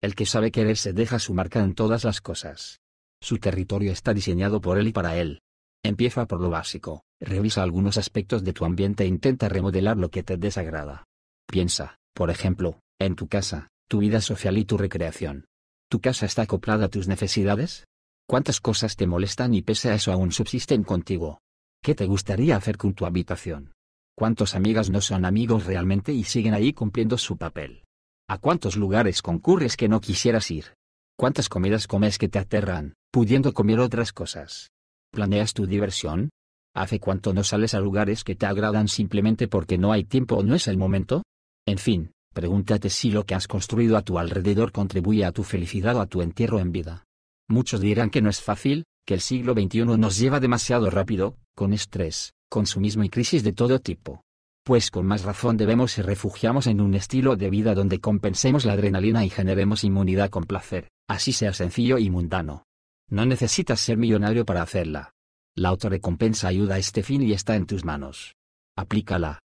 El 0.00 0.14
que 0.14 0.26
sabe 0.26 0.52
querer 0.52 0.76
se 0.76 0.92
deja 0.92 1.18
su 1.18 1.34
marca 1.34 1.60
en 1.60 1.74
todas 1.74 2.04
las 2.04 2.20
cosas. 2.20 2.78
Su 3.20 3.38
territorio 3.38 3.90
está 3.90 4.14
diseñado 4.14 4.60
por 4.60 4.78
él 4.78 4.86
y 4.88 4.92
para 4.92 5.16
él. 5.16 5.40
Empieza 5.84 6.26
por 6.26 6.40
lo 6.40 6.50
básico, 6.50 7.02
revisa 7.20 7.64
algunos 7.64 7.98
aspectos 7.98 8.44
de 8.44 8.52
tu 8.52 8.64
ambiente 8.64 9.02
e 9.02 9.08
intenta 9.08 9.48
remodelar 9.48 9.96
lo 9.96 10.10
que 10.10 10.22
te 10.22 10.36
desagrada. 10.36 11.04
Piensa, 11.48 11.96
por 12.14 12.30
ejemplo, 12.30 12.80
en 13.00 13.16
tu 13.16 13.26
casa, 13.26 13.68
tu 13.88 13.98
vida 13.98 14.20
social 14.20 14.58
y 14.58 14.64
tu 14.64 14.76
recreación. 14.76 15.46
¿Tu 15.90 16.00
casa 16.00 16.26
está 16.26 16.42
acoplada 16.42 16.86
a 16.86 16.88
tus 16.88 17.08
necesidades? 17.08 17.84
¿Cuántas 18.28 18.60
cosas 18.60 18.96
te 18.96 19.06
molestan 19.06 19.54
y 19.54 19.62
pese 19.62 19.90
a 19.90 19.94
eso 19.94 20.12
aún 20.12 20.32
subsisten 20.32 20.84
contigo? 20.84 21.40
¿Qué 21.82 21.94
te 21.94 22.06
gustaría 22.06 22.56
hacer 22.56 22.76
con 22.76 22.92
tu 22.94 23.06
habitación? 23.06 23.72
¿Cuántos 24.14 24.54
amigas 24.54 24.90
no 24.90 25.00
son 25.00 25.24
amigos 25.24 25.64
realmente 25.64 26.12
y 26.12 26.24
siguen 26.24 26.54
ahí 26.54 26.72
cumpliendo 26.72 27.16
su 27.16 27.36
papel? 27.36 27.84
¿A 28.28 28.38
cuántos 28.38 28.76
lugares 28.76 29.22
concurres 29.22 29.76
que 29.76 29.88
no 29.88 30.00
quisieras 30.00 30.50
ir? 30.50 30.74
¿Cuántas 31.16 31.48
comidas 31.48 31.86
comes 31.86 32.18
que 32.18 32.28
te 32.28 32.38
aterran? 32.38 32.94
pudiendo 33.10 33.54
comer 33.54 33.80
otras 33.80 34.12
cosas. 34.12 34.70
¿Planeas 35.10 35.54
tu 35.54 35.66
diversión? 35.66 36.30
¿Hace 36.74 37.00
cuánto 37.00 37.32
no 37.32 37.42
sales 37.42 37.74
a 37.74 37.80
lugares 37.80 38.22
que 38.22 38.36
te 38.36 38.46
agradan 38.46 38.88
simplemente 38.88 39.48
porque 39.48 39.78
no 39.78 39.92
hay 39.92 40.04
tiempo 40.04 40.36
o 40.36 40.42
no 40.42 40.54
es 40.54 40.68
el 40.68 40.76
momento? 40.76 41.22
En 41.66 41.78
fin, 41.78 42.12
pregúntate 42.38 42.88
si 42.88 43.10
lo 43.10 43.26
que 43.26 43.34
has 43.34 43.48
construido 43.48 43.96
a 43.96 44.02
tu 44.02 44.16
alrededor 44.16 44.70
contribuye 44.70 45.24
a 45.24 45.32
tu 45.32 45.42
felicidad 45.42 45.96
o 45.96 46.00
a 46.00 46.06
tu 46.06 46.22
entierro 46.22 46.60
en 46.60 46.70
vida. 46.70 47.04
Muchos 47.48 47.80
dirán 47.80 48.10
que 48.10 48.22
no 48.22 48.30
es 48.30 48.40
fácil, 48.40 48.84
que 49.04 49.14
el 49.14 49.20
siglo 49.20 49.54
XXI 49.54 49.84
nos 49.98 50.16
lleva 50.16 50.38
demasiado 50.38 50.88
rápido, 50.88 51.34
con 51.56 51.72
estrés, 51.72 52.34
consumismo 52.48 53.02
y 53.02 53.08
crisis 53.08 53.42
de 53.42 53.52
todo 53.52 53.80
tipo. 53.80 54.22
Pues 54.64 54.92
con 54.92 55.04
más 55.04 55.24
razón 55.24 55.56
debemos 55.56 55.98
y 55.98 56.02
refugiamos 56.02 56.68
en 56.68 56.80
un 56.80 56.94
estilo 56.94 57.34
de 57.34 57.50
vida 57.50 57.74
donde 57.74 57.98
compensemos 57.98 58.64
la 58.64 58.74
adrenalina 58.74 59.24
y 59.24 59.30
generemos 59.30 59.82
inmunidad 59.82 60.30
con 60.30 60.44
placer, 60.44 60.86
así 61.08 61.32
sea 61.32 61.52
sencillo 61.52 61.98
y 61.98 62.08
mundano. 62.08 62.62
No 63.10 63.26
necesitas 63.26 63.80
ser 63.80 63.96
millonario 63.96 64.44
para 64.44 64.62
hacerla. 64.62 65.10
La 65.56 65.70
autorrecompensa 65.70 66.46
ayuda 66.46 66.76
a 66.76 66.78
este 66.78 67.02
fin 67.02 67.20
y 67.20 67.32
está 67.32 67.56
en 67.56 67.66
tus 67.66 67.84
manos. 67.84 68.36
Aplícala. 68.76 69.40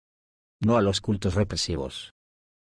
No 0.60 0.76
a 0.76 0.82
los 0.82 1.02
cultos 1.02 1.36
represivos. 1.36 2.14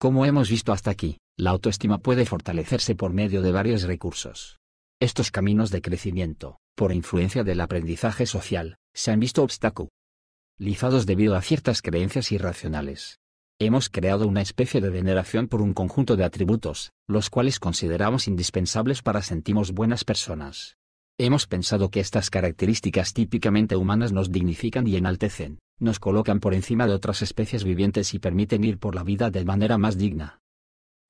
Como 0.01 0.25
hemos 0.25 0.49
visto 0.49 0.73
hasta 0.73 0.91
aquí, 0.91 1.19
la 1.37 1.51
autoestima 1.51 1.99
puede 1.99 2.25
fortalecerse 2.25 2.95
por 2.95 3.13
medio 3.13 3.43
de 3.43 3.53
varios 3.53 3.83
recursos. 3.83 4.59
Estos 4.99 5.31
caminos 5.31 5.71
de 5.71 5.83
crecimiento, 5.83 6.57
por 6.75 6.95
influencia 6.95 7.45
del 7.45 7.61
aprendizaje 7.61 8.25
social, 8.25 8.79
se 8.95 9.11
han 9.11 9.21
visto 9.21 9.43
obstaculizados 9.43 11.05
debido 11.05 11.37
a 11.37 11.43
ciertas 11.43 11.83
creencias 11.83 12.33
irracionales. 12.33 13.19
Hemos 13.59 13.91
creado 13.91 14.27
una 14.27 14.41
especie 14.41 14.81
de 14.81 14.89
veneración 14.89 15.49
por 15.49 15.61
un 15.61 15.75
conjunto 15.75 16.17
de 16.17 16.25
atributos, 16.25 16.93
los 17.07 17.29
cuales 17.29 17.61
consideramos 17.61 18.27
indispensables 18.27 19.03
para 19.03 19.21
sentirnos 19.21 19.73
buenas 19.73 20.05
personas. 20.05 20.79
Hemos 21.23 21.47
pensado 21.47 21.91
que 21.91 22.01
estas 22.01 22.31
características 22.31 23.13
típicamente 23.13 23.77
humanas 23.77 24.11
nos 24.11 24.33
dignifican 24.33 24.87
y 24.87 24.97
enaltecen, 24.97 25.59
nos 25.79 26.01
colocan 26.01 26.41
por 26.41 26.55
encima 26.55 26.87
de 26.87 26.95
otras 26.95 27.21
especies 27.21 27.63
vivientes 27.63 28.15
y 28.15 28.19
permiten 28.19 28.65
ir 28.65 28.79
por 28.79 28.95
la 28.95 29.03
vida 29.03 29.31
de 29.31 29.45
manera 29.45 29.77
más 29.77 29.99
digna. 29.99 30.41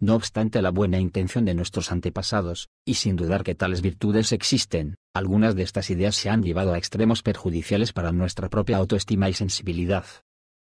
No 0.01 0.17
obstante 0.17 0.63
la 0.63 0.73
buena 0.73 0.99
intención 0.99 1.45
de 1.45 1.55
nuestros 1.55 1.93
antepasados, 1.93 2.71
y 2.85 2.95
sin 2.95 3.15
dudar 3.15 3.45
que 3.45 3.55
tales 3.55 3.83
virtudes 3.83 4.33
existen, 4.33 4.97
algunas 5.15 5.55
de 5.55 5.63
estas 5.63 5.91
ideas 5.91 6.17
se 6.17 6.29
han 6.29 6.43
llevado 6.43 6.73
a 6.73 6.79
extremos 6.79 7.23
perjudiciales 7.23 7.93
para 7.93 8.11
nuestra 8.11 8.49
propia 8.49 8.79
autoestima 8.79 9.29
y 9.29 9.35
sensibilidad. 9.35 10.07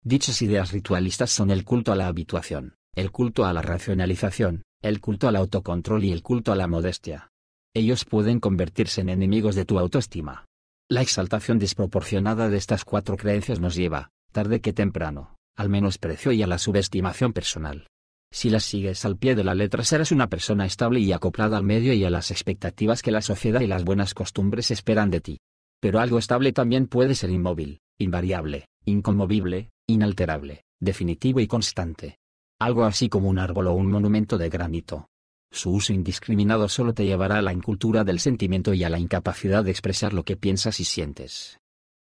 Dichas 0.04 0.42
ideas 0.42 0.74
ritualistas 0.74 1.30
son 1.30 1.52
el 1.52 1.64
culto 1.64 1.94
a 1.94 1.96
la 1.96 2.08
habituación, 2.08 2.76
el 2.96 3.12
culto 3.12 3.46
a 3.46 3.54
la 3.54 3.62
racionalización, 3.62 4.64
el 4.82 5.00
culto 5.00 5.30
al 5.30 5.38
autocontrol 5.38 6.04
y 6.04 6.12
el 6.12 6.22
culto 6.22 6.52
a 6.52 6.58
la 6.58 6.68
modestia. 6.68 7.32
Ellos 7.76 8.06
pueden 8.06 8.40
convertirse 8.40 9.02
en 9.02 9.10
enemigos 9.10 9.56
de 9.56 9.66
tu 9.66 9.80
autoestima. 9.80 10.46
La 10.90 11.02
exaltación 11.02 11.60
desproporcionada 11.60 12.50
de 12.50 12.58
estas 12.58 12.86
cuatro 12.86 13.18
creencias 13.18 13.60
nos 13.60 13.76
lleva, 13.76 14.10
tarde 14.32 14.62
que 14.62 14.74
temprano, 14.74 15.36
al 15.58 15.70
menosprecio 15.70 16.32
y 16.32 16.44
a 16.44 16.48
la 16.48 16.58
subestimación 16.58 17.34
personal. 17.34 17.88
Si 18.32 18.50
las 18.50 18.64
sigues 18.64 19.06
al 19.06 19.18
pie 19.18 19.36
de 19.36 19.44
la 19.44 19.56
letra 19.56 19.84
serás 19.84 20.12
una 20.12 20.28
persona 20.28 20.66
estable 20.66 21.00
y 21.00 21.12
acoplada 21.12 21.58
al 21.58 21.64
medio 21.64 21.94
y 21.94 22.04
a 22.04 22.10
las 22.10 22.32
expectativas 22.32 23.02
que 23.02 23.12
la 23.12 23.22
sociedad 23.22 23.62
y 23.62 23.68
las 23.68 23.84
buenas 23.84 24.14
costumbres 24.14 24.72
esperan 24.72 25.10
de 25.10 25.22
ti. 25.22 25.40
Pero 25.82 26.00
algo 26.00 26.18
estable 26.18 26.54
también 26.54 26.88
puede 26.88 27.16
ser 27.16 27.30
inmóvil, 27.30 27.80
invariable, 28.00 28.68
inconmovible, 28.86 29.70
inalterable, 29.88 30.64
definitivo 30.80 31.40
y 31.40 31.48
constante. 31.48 32.18
Algo 32.60 32.86
así 32.86 33.10
como 33.10 33.30
un 33.30 33.40
árbol 33.40 33.68
o 33.68 33.74
un 33.74 33.92
monumento 33.92 34.38
de 34.38 34.50
granito. 34.50 35.08
Su 35.52 35.72
uso 35.72 35.94
indiscriminado 35.94 36.70
solo 36.70 36.94
te 36.94 37.06
llevará 37.06 37.38
a 37.38 37.42
la 37.42 37.54
incultura 37.54 38.04
del 38.04 38.20
sentimiento 38.20 38.74
y 38.74 38.84
a 38.84 38.90
la 38.90 39.00
incapacidad 39.00 39.64
de 39.64 39.72
expresar 39.72 40.14
lo 40.14 40.24
que 40.24 40.38
piensas 40.38 40.80
y 40.80 40.86
sientes. 40.86 41.60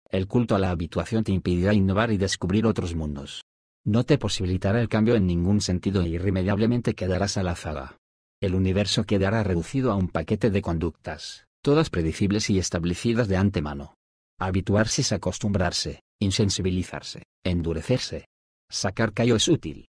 El 0.10 0.28
culto 0.28 0.56
a 0.56 0.60
la 0.60 0.72
habituación 0.72 1.24
te 1.24 1.32
impedirá 1.32 1.74
innovar 1.74 2.12
y 2.12 2.18
descubrir 2.18 2.66
otros 2.66 2.96
mundos 2.96 3.42
no 3.84 4.04
te 4.04 4.18
posibilitará 4.18 4.80
el 4.80 4.90
cambio 4.90 5.16
en 5.16 5.26
ningún 5.26 5.60
sentido 5.60 6.02
e 6.02 6.10
irremediablemente 6.10 6.94
quedarás 6.94 7.38
a 7.38 7.44
la 7.44 7.56
zaga. 7.56 7.98
El 8.40 8.56
universo 8.56 9.06
quedará 9.06 9.44
reducido 9.44 9.92
a 9.92 9.96
un 9.96 10.08
paquete 10.08 10.52
de 10.52 10.62
conductas, 10.62 11.46
todas 11.64 11.90
predecibles 11.90 12.50
y 12.50 12.60
establecidas 12.60 13.28
de 13.28 13.38
antemano. 13.38 13.96
Habituarse 14.40 15.02
es 15.02 15.12
acostumbrarse, 15.12 16.02
insensibilizarse, 16.20 17.24
endurecerse. 17.44 18.28
Sacar 18.70 19.14
callo 19.14 19.36
es 19.36 19.48
útil. 19.48 19.90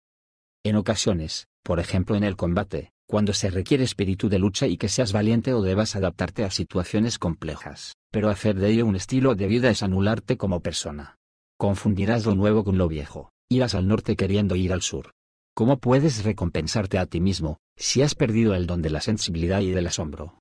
En 0.65 0.77
ocasiones, 0.77 1.47
por 1.63 1.81
ejemplo 1.81 2.17
en 2.17 2.25
el 2.25 2.37
combate, 2.37 2.93
cuando 3.11 3.33
se 3.33 3.51
requiere 3.51 3.83
espíritu 3.83 4.29
de 4.29 4.39
lucha 4.39 4.69
y 4.69 4.77
que 4.77 4.89
seas 4.89 5.13
valiente 5.13 5.53
o 5.53 5.63
debas 5.63 5.97
adaptarte 5.97 6.45
a 6.45 6.51
situaciones 6.53 7.19
complejas, 7.19 7.97
pero 8.13 8.31
hacer 8.31 8.55
de 8.55 8.71
ello 8.71 8.87
un 8.87 8.95
estilo 8.95 9.35
de 9.35 9.49
vida 9.49 9.69
es 9.69 9.83
anularte 9.83 10.37
como 10.37 10.61
persona. 10.61 11.17
Confundirás 11.59 12.25
lo 12.25 12.37
nuevo 12.37 12.63
con 12.63 12.79
lo 12.79 12.87
viejo, 12.87 13.33
irás 13.51 13.75
al 13.75 13.89
norte 13.89 14.15
queriendo 14.15 14.55
ir 14.55 14.73
al 14.73 14.83
sur. 14.83 15.11
¿Cómo 15.57 15.79
puedes 15.81 16.23
recompensarte 16.23 16.99
a 16.99 17.07
ti 17.07 17.21
mismo, 17.21 17.57
si 17.77 18.01
has 18.01 18.15
perdido 18.15 18.55
el 18.55 18.69
don 18.69 18.81
de 18.81 18.91
la 18.91 19.01
sensibilidad 19.01 19.61
y 19.61 19.73
del 19.73 19.89
asombro? 19.89 20.39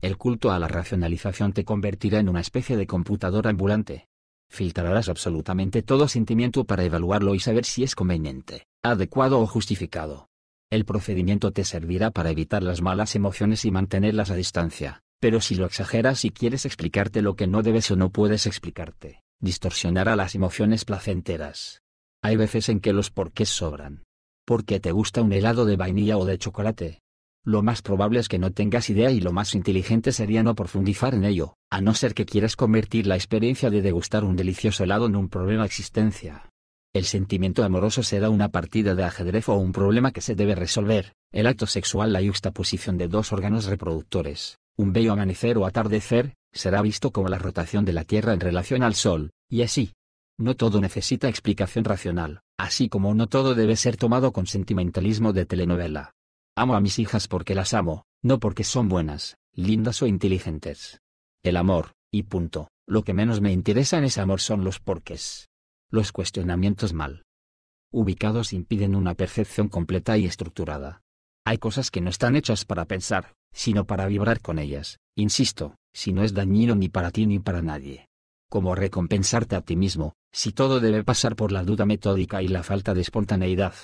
El 0.00 0.16
culto 0.16 0.50
a 0.50 0.58
la 0.58 0.66
racionalización 0.66 1.52
te 1.52 1.64
convertirá 1.64 2.18
en 2.18 2.28
una 2.28 2.40
especie 2.40 2.76
de 2.76 2.88
computadora 2.88 3.50
ambulante. 3.50 4.06
Filtrarás 4.50 5.08
absolutamente 5.08 5.82
todo 5.82 6.08
sentimiento 6.08 6.64
para 6.64 6.82
evaluarlo 6.82 7.36
y 7.36 7.38
saber 7.38 7.64
si 7.64 7.84
es 7.84 7.94
conveniente, 7.94 8.64
adecuado 8.82 9.38
o 9.38 9.46
justificado. 9.46 10.31
El 10.72 10.86
procedimiento 10.86 11.50
te 11.50 11.64
servirá 11.64 12.12
para 12.12 12.30
evitar 12.30 12.62
las 12.62 12.80
malas 12.80 13.14
emociones 13.14 13.66
y 13.66 13.70
mantenerlas 13.70 14.30
a 14.30 14.36
distancia, 14.36 15.02
pero 15.20 15.42
si 15.42 15.54
lo 15.54 15.66
exageras 15.66 16.24
y 16.24 16.30
quieres 16.30 16.64
explicarte 16.64 17.20
lo 17.20 17.36
que 17.36 17.46
no 17.46 17.62
debes 17.62 17.90
o 17.90 17.96
no 17.96 18.08
puedes 18.08 18.46
explicarte, 18.46 19.20
distorsionará 19.38 20.16
las 20.16 20.34
emociones 20.34 20.86
placenteras. 20.86 21.82
Hay 22.22 22.36
veces 22.36 22.70
en 22.70 22.80
que 22.80 22.94
los 22.94 23.10
porqués 23.10 23.50
sobran. 23.50 24.04
¿Por 24.46 24.64
qué 24.64 24.80
te 24.80 24.92
gusta 24.92 25.20
un 25.20 25.34
helado 25.34 25.66
de 25.66 25.76
vainilla 25.76 26.16
o 26.16 26.24
de 26.24 26.38
chocolate? 26.38 27.00
Lo 27.44 27.62
más 27.62 27.82
probable 27.82 28.20
es 28.20 28.28
que 28.28 28.38
no 28.38 28.50
tengas 28.50 28.88
idea 28.88 29.10
y 29.10 29.20
lo 29.20 29.30
más 29.30 29.54
inteligente 29.54 30.10
sería 30.10 30.42
no 30.42 30.54
profundizar 30.54 31.14
en 31.14 31.26
ello, 31.26 31.52
a 31.70 31.82
no 31.82 31.92
ser 31.92 32.14
que 32.14 32.24
quieras 32.24 32.56
convertir 32.56 33.06
la 33.06 33.16
experiencia 33.16 33.68
de 33.68 33.82
degustar 33.82 34.24
un 34.24 34.36
delicioso 34.36 34.84
helado 34.84 35.04
en 35.04 35.16
un 35.16 35.28
problema 35.28 35.66
existencia. 35.66 36.48
El 36.94 37.06
sentimiento 37.06 37.64
amoroso 37.64 38.02
será 38.02 38.28
una 38.28 38.50
partida 38.50 38.94
de 38.94 39.04
ajedrez 39.04 39.48
o 39.48 39.54
un 39.54 39.72
problema 39.72 40.12
que 40.12 40.20
se 40.20 40.34
debe 40.34 40.54
resolver, 40.54 41.14
el 41.32 41.46
acto 41.46 41.66
sexual 41.66 42.12
la 42.12 42.20
juxtaposición 42.20 42.98
de 42.98 43.08
dos 43.08 43.32
órganos 43.32 43.64
reproductores, 43.64 44.58
un 44.76 44.92
bello 44.92 45.14
amanecer 45.14 45.56
o 45.56 45.64
atardecer, 45.64 46.34
será 46.52 46.82
visto 46.82 47.10
como 47.10 47.28
la 47.28 47.38
rotación 47.38 47.86
de 47.86 47.94
la 47.94 48.04
Tierra 48.04 48.34
en 48.34 48.40
relación 48.40 48.82
al 48.82 48.94
Sol, 48.94 49.30
y 49.48 49.62
así, 49.62 49.94
no 50.38 50.54
todo 50.54 50.82
necesita 50.82 51.30
explicación 51.30 51.84
racional, 51.84 52.42
así 52.58 52.90
como 52.90 53.14
no 53.14 53.26
todo 53.26 53.54
debe 53.54 53.76
ser 53.76 53.96
tomado 53.96 54.32
con 54.32 54.46
sentimentalismo 54.46 55.32
de 55.32 55.46
telenovela. 55.46 56.12
Amo 56.54 56.74
a 56.74 56.80
mis 56.82 56.98
hijas 56.98 57.26
porque 57.26 57.54
las 57.54 57.72
amo, 57.72 58.04
no 58.20 58.38
porque 58.38 58.64
son 58.64 58.90
buenas, 58.90 59.38
lindas 59.54 60.02
o 60.02 60.06
inteligentes. 60.06 61.00
El 61.42 61.56
amor, 61.56 61.92
y 62.10 62.24
punto, 62.24 62.68
lo 62.86 63.02
que 63.02 63.14
menos 63.14 63.40
me 63.40 63.50
interesa 63.50 63.96
en 63.96 64.04
ese 64.04 64.20
amor 64.20 64.42
son 64.42 64.62
los 64.62 64.78
porqués. 64.78 65.48
Los 65.92 66.10
cuestionamientos 66.10 66.94
mal 66.94 67.22
ubicados 67.92 68.54
impiden 68.54 68.94
una 68.94 69.12
percepción 69.12 69.68
completa 69.68 70.16
y 70.16 70.24
estructurada. 70.24 71.02
Hay 71.44 71.58
cosas 71.58 71.90
que 71.90 72.00
no 72.00 72.08
están 72.08 72.34
hechas 72.34 72.64
para 72.64 72.86
pensar, 72.86 73.34
sino 73.52 73.84
para 73.84 74.06
vibrar 74.06 74.40
con 74.40 74.58
ellas, 74.58 75.00
insisto, 75.14 75.76
si 75.92 76.14
no 76.14 76.22
es 76.22 76.32
dañino 76.32 76.74
ni 76.74 76.88
para 76.88 77.10
ti 77.10 77.26
ni 77.26 77.38
para 77.40 77.60
nadie. 77.60 78.08
Como 78.48 78.74
recompensarte 78.74 79.54
a 79.54 79.60
ti 79.60 79.76
mismo, 79.76 80.14
si 80.32 80.52
todo 80.52 80.80
debe 80.80 81.04
pasar 81.04 81.36
por 81.36 81.52
la 81.52 81.62
duda 81.62 81.84
metódica 81.84 82.40
y 82.40 82.48
la 82.48 82.62
falta 82.62 82.94
de 82.94 83.02
espontaneidad. 83.02 83.74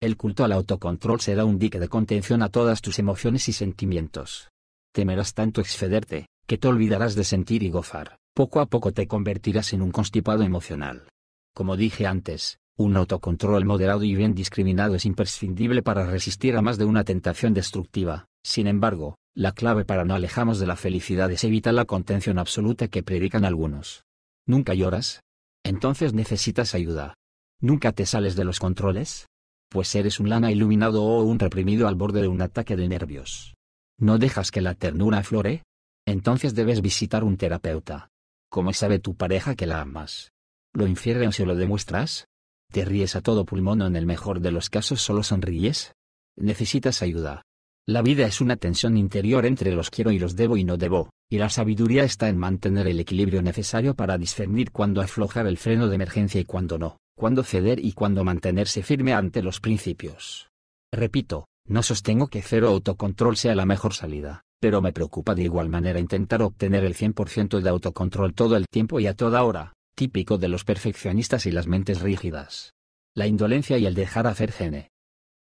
El 0.00 0.16
culto 0.16 0.44
al 0.44 0.52
autocontrol 0.52 1.20
será 1.20 1.44
un 1.44 1.58
dique 1.58 1.80
de 1.80 1.88
contención 1.88 2.42
a 2.42 2.48
todas 2.48 2.80
tus 2.80 3.00
emociones 3.00 3.48
y 3.48 3.52
sentimientos. 3.52 4.50
Temerás 4.92 5.34
tanto 5.34 5.60
excederte, 5.60 6.28
que 6.46 6.58
te 6.58 6.68
olvidarás 6.68 7.16
de 7.16 7.24
sentir 7.24 7.64
y 7.64 7.70
gozar, 7.70 8.18
poco 8.34 8.60
a 8.60 8.66
poco 8.66 8.92
te 8.92 9.08
convertirás 9.08 9.72
en 9.72 9.82
un 9.82 9.90
constipado 9.90 10.44
emocional. 10.44 11.08
Como 11.54 11.76
dije 11.76 12.06
antes, 12.06 12.58
un 12.76 12.96
autocontrol 12.96 13.64
moderado 13.64 14.02
y 14.02 14.14
bien 14.16 14.34
discriminado 14.34 14.96
es 14.96 15.06
imprescindible 15.06 15.82
para 15.82 16.04
resistir 16.04 16.56
a 16.56 16.62
más 16.62 16.78
de 16.78 16.84
una 16.84 17.04
tentación 17.04 17.54
destructiva, 17.54 18.26
sin 18.44 18.66
embargo, 18.66 19.16
la 19.36 19.52
clave 19.52 19.84
para 19.84 20.04
no 20.04 20.14
alejarnos 20.14 20.58
de 20.58 20.66
la 20.66 20.76
felicidad 20.76 21.30
es 21.30 21.44
evitar 21.44 21.72
la 21.72 21.84
contención 21.84 22.38
absoluta 22.38 22.88
que 22.88 23.02
predican 23.04 23.44
algunos. 23.44 24.04
¿Nunca 24.46 24.74
lloras? 24.74 25.20
Entonces 25.64 26.12
necesitas 26.12 26.74
ayuda. 26.74 27.14
¿Nunca 27.60 27.92
te 27.92 28.04
sales 28.04 28.36
de 28.36 28.44
los 28.44 28.58
controles? 28.58 29.28
Pues 29.70 29.94
eres 29.94 30.20
un 30.20 30.28
lana 30.28 30.52
iluminado 30.52 31.04
o 31.04 31.22
un 31.22 31.38
reprimido 31.38 31.88
al 31.88 31.94
borde 31.94 32.20
de 32.20 32.28
un 32.28 32.42
ataque 32.42 32.76
de 32.76 32.88
nervios. 32.88 33.54
¿No 33.98 34.18
dejas 34.18 34.50
que 34.50 34.60
la 34.60 34.74
ternura 34.74 35.18
aflore? 35.18 35.62
Entonces 36.04 36.54
debes 36.54 36.82
visitar 36.82 37.24
un 37.24 37.36
terapeuta. 37.36 38.08
¿Cómo 38.50 38.72
sabe 38.72 38.98
tu 38.98 39.14
pareja 39.14 39.54
que 39.54 39.66
la 39.66 39.80
amas? 39.80 40.33
¿Lo 40.76 40.88
infiere 40.88 41.28
o 41.28 41.46
lo 41.46 41.54
demuestras? 41.54 42.26
¿Te 42.72 42.84
ríes 42.84 43.14
a 43.14 43.20
todo 43.20 43.44
pulmón 43.44 43.82
o 43.82 43.86
en 43.86 43.94
el 43.94 44.06
mejor 44.06 44.40
de 44.40 44.50
los 44.50 44.70
casos 44.70 45.00
solo 45.00 45.22
sonríes? 45.22 45.94
Necesitas 46.36 47.00
ayuda. 47.00 47.42
La 47.86 48.02
vida 48.02 48.26
es 48.26 48.40
una 48.40 48.56
tensión 48.56 48.96
interior 48.96 49.46
entre 49.46 49.72
los 49.72 49.90
quiero 49.90 50.10
y 50.10 50.18
los 50.18 50.34
debo 50.34 50.56
y 50.56 50.64
no 50.64 50.76
debo, 50.76 51.10
y 51.30 51.38
la 51.38 51.48
sabiduría 51.48 52.02
está 52.02 52.28
en 52.28 52.38
mantener 52.38 52.88
el 52.88 52.98
equilibrio 52.98 53.40
necesario 53.40 53.94
para 53.94 54.18
discernir 54.18 54.72
cuándo 54.72 55.00
aflojar 55.00 55.46
el 55.46 55.58
freno 55.58 55.86
de 55.86 55.94
emergencia 55.94 56.40
y 56.40 56.44
cuándo 56.44 56.76
no, 56.76 56.98
cuándo 57.14 57.44
ceder 57.44 57.78
y 57.78 57.92
cuándo 57.92 58.24
mantenerse 58.24 58.82
firme 58.82 59.12
ante 59.12 59.42
los 59.42 59.60
principios. 59.60 60.48
Repito, 60.92 61.46
no 61.68 61.84
sostengo 61.84 62.26
que 62.26 62.42
cero 62.42 62.68
autocontrol 62.70 63.36
sea 63.36 63.54
la 63.54 63.64
mejor 63.64 63.94
salida, 63.94 64.42
pero 64.60 64.82
me 64.82 64.92
preocupa 64.92 65.36
de 65.36 65.44
igual 65.44 65.68
manera 65.68 66.00
intentar 66.00 66.42
obtener 66.42 66.84
el 66.84 66.96
100% 66.96 67.60
de 67.60 67.70
autocontrol 67.70 68.34
todo 68.34 68.56
el 68.56 68.66
tiempo 68.66 68.98
y 68.98 69.06
a 69.06 69.14
toda 69.14 69.44
hora, 69.44 69.74
típico 69.94 70.38
de 70.38 70.48
los 70.48 70.64
perfeccionistas 70.64 71.46
y 71.46 71.50
las 71.50 71.66
mentes 71.66 72.00
rígidas. 72.00 72.74
La 73.14 73.26
indolencia 73.26 73.78
y 73.78 73.86
el 73.86 73.94
dejar 73.94 74.26
hacer 74.26 74.52
gene, 74.52 74.90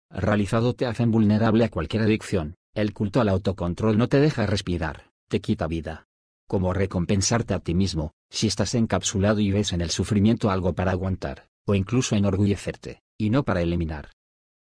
realizado 0.10 0.74
te 0.74 0.86
hacen 0.86 1.12
vulnerable 1.12 1.66
a 1.66 1.70
cualquier 1.70 2.04
adicción, 2.04 2.56
el 2.74 2.94
culto 2.94 3.22
al 3.22 3.30
autocontrol 3.30 3.98
no 3.98 4.08
te 4.08 4.20
deja 4.20 4.46
respirar, 4.46 5.12
te 5.28 5.42
quita 5.42 5.68
vida. 5.68 6.06
Como 6.48 6.74
recompensarte 6.74 7.54
a 7.54 7.60
ti 7.60 7.74
mismo, 7.74 8.14
si 8.30 8.48
estás 8.48 8.74
encapsulado 8.76 9.40
y 9.40 9.52
ves 9.52 9.74
en 9.74 9.82
el 9.82 9.90
sufrimiento 9.90 10.50
algo 10.50 10.74
para 10.74 10.92
aguantar, 10.92 11.50
o 11.66 11.76
incluso 11.76 12.16
enorgullecerte, 12.16 13.02
y 13.18 13.30
no 13.30 13.44
para 13.44 13.62
eliminar. 13.62 14.12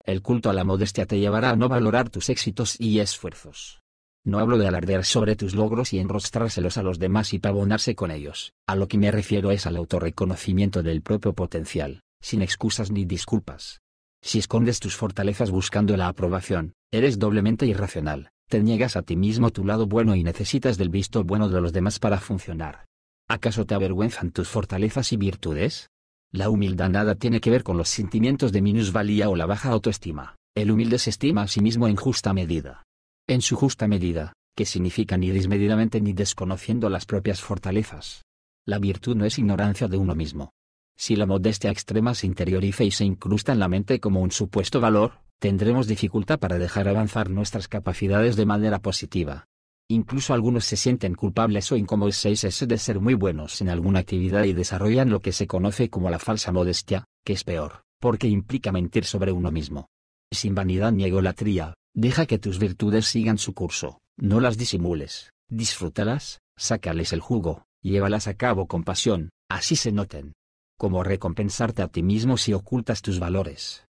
El 0.03 0.22
culto 0.22 0.49
a 0.49 0.53
la 0.53 0.64
modestia 0.64 1.06
te 1.06 1.19
llevará 1.19 1.52
a 1.52 1.56
no 1.56 1.69
valorar 1.69 2.10
tus 2.10 2.30
éxitos 2.30 2.80
y 2.80 2.99
esfuerzos. 2.99 3.81
No 4.23 4.39
hablo 4.39 4.57
de 4.57 4.68
alardear 4.68 5.03
sobre 5.03 5.35
tus 5.35 5.56
logros 5.56 5.93
y 5.93 5.99
enrostrárselos 5.99 6.77
a 6.77 6.84
los 6.84 6.99
demás 6.99 7.34
y 7.34 7.39
pavonarse 7.39 7.95
con 7.95 8.11
ellos, 8.11 8.53
a 8.68 8.76
lo 8.76 8.88
que 8.88 8.98
me 8.98 9.11
refiero 9.11 9.52
es 9.52 9.65
al 9.65 9.77
autorreconocimiento 9.77 10.84
del 10.84 11.02
propio 11.02 11.34
potencial, 11.34 12.02
sin 12.22 12.41
excusas 12.41 12.91
ni 12.91 13.06
disculpas, 13.06 13.81
si 14.23 14.38
escondes 14.38 14.80
tus 14.80 14.95
fortalezas 14.95 15.49
buscando 15.49 15.98
la 15.98 16.07
aprobación, 16.07 16.73
eres 16.91 17.18
doblemente 17.18 17.65
irracional, 17.65 18.30
te 18.48 18.61
niegas 18.61 18.95
a 18.95 19.02
ti 19.02 19.15
mismo 19.15 19.49
tu 19.49 19.65
lado 19.65 19.88
bueno 19.88 20.15
y 20.15 20.23
necesitas 20.23 20.77
del 20.77 20.89
visto 20.89 21.23
bueno 21.23 21.49
de 21.49 21.60
los 21.60 21.73
demás 21.73 21.98
para 21.98 22.19
funcionar. 22.19 22.85
¿Acaso 23.27 23.65
te 23.65 23.73
avergüenzan 23.73 24.31
tus 24.31 24.48
fortalezas 24.48 25.11
y 25.11 25.18
virtudes? 25.18 25.89
La 26.31 26.49
humildad 26.49 26.89
nada 26.89 27.15
tiene 27.15 27.41
que 27.41 27.49
ver 27.49 27.64
con 27.64 27.77
los 27.77 27.89
sentimientos 27.89 28.52
de 28.52 28.61
minusvalía 28.61 29.27
o 29.27 29.35
la 29.35 29.48
baja 29.48 29.69
autoestima. 29.69 30.35
El 30.56 30.69
humilde 30.69 30.99
se 30.99 31.10
estima 31.10 31.43
a 31.43 31.48
sí 31.48 31.61
mismo 31.61 31.88
en 31.88 31.95
justa 31.95 32.34
medida. 32.34 32.84
En 33.32 33.41
su 33.41 33.56
justa 33.56 33.88
medida, 33.88 34.34
que 34.58 34.66
significa 34.66 35.16
ni 35.16 35.30
desmedidamente 35.30 36.02
ni 36.02 36.12
desconociendo 36.12 36.90
las 36.90 37.06
propias 37.06 37.40
fortalezas. 37.40 38.24
La 38.68 38.78
virtud 38.78 39.16
no 39.16 39.24
es 39.24 39.40
ignorancia 39.40 39.88
de 39.88 39.95
uno 39.95 40.16
mismo. 40.16 40.52
Si 40.98 41.16
la 41.16 41.26
modestia 41.26 41.72
extrema 41.72 42.14
se 42.14 42.28
interioriza 42.28 42.84
y 42.84 42.91
se 42.91 43.06
incrusta 43.06 43.53
en 43.53 43.60
la 43.60 43.70
mente 43.70 44.02
como 44.02 44.20
un 44.20 44.32
supuesto 44.32 44.82
valor, 44.82 45.22
tendremos 45.40 45.88
dificultad 45.88 46.40
para 46.40 46.58
dejar 46.58 46.90
avanzar 46.90 47.30
nuestras 47.30 47.70
capacidades 47.70 48.36
de 48.36 48.45
manera 48.45 48.80
positiva. 48.80 49.45
Incluso 49.88 50.34
algunos 50.34 50.66
se 50.66 50.76
sienten 50.76 51.16
culpables 51.16 51.72
o 51.72 51.78
incómodos 51.78 52.22
de 52.22 52.78
ser 52.78 52.99
muy 52.99 53.14
buenos 53.14 53.62
en 53.62 53.70
alguna 53.70 53.99
actividad 53.99 54.44
y 54.44 54.52
desarrollan 54.52 55.10
lo 55.10 55.22
que 55.22 55.32
se 55.32 55.48
conoce 55.48 55.90
como 55.90 56.10
la 56.10 56.20
falsa 56.20 56.52
modestia, 56.52 57.06
que 57.24 57.32
es 57.32 57.45
peor, 57.45 57.84
porque 58.02 58.28
implica 58.28 58.74
mentir 58.74 59.06
sobre 59.06 59.32
uno 59.32 59.53
mismo. 59.53 59.88
Sin 60.34 60.53
vanidad 60.53 60.91
ni 60.91 61.06
egolatría, 61.06 61.76
deja 61.93 62.26
que 62.26 62.39
tus 62.39 62.59
virtudes 62.59 63.05
sigan 63.05 63.38
su 63.38 63.53
curso, 63.53 63.99
no 64.18 64.39
las 64.39 64.57
disimules, 64.57 65.31
disfrútalas, 65.49 66.41
sácales 66.57 67.13
el 67.13 67.19
jugo, 67.19 67.65
llévalas 67.81 68.27
a 68.27 68.35
cabo 68.35 68.68
con 68.68 68.84
pasión, 68.84 69.30
así 69.49 69.76
se 69.76 69.91
noten. 69.91 70.34
Como 70.77 71.03
recompensarte 71.03 71.81
a 71.81 71.88
ti 71.88 72.01
mismo 72.01 72.38
si 72.38 72.53
ocultas 72.53 73.01
tus 73.01 73.19
valores. 73.19 73.85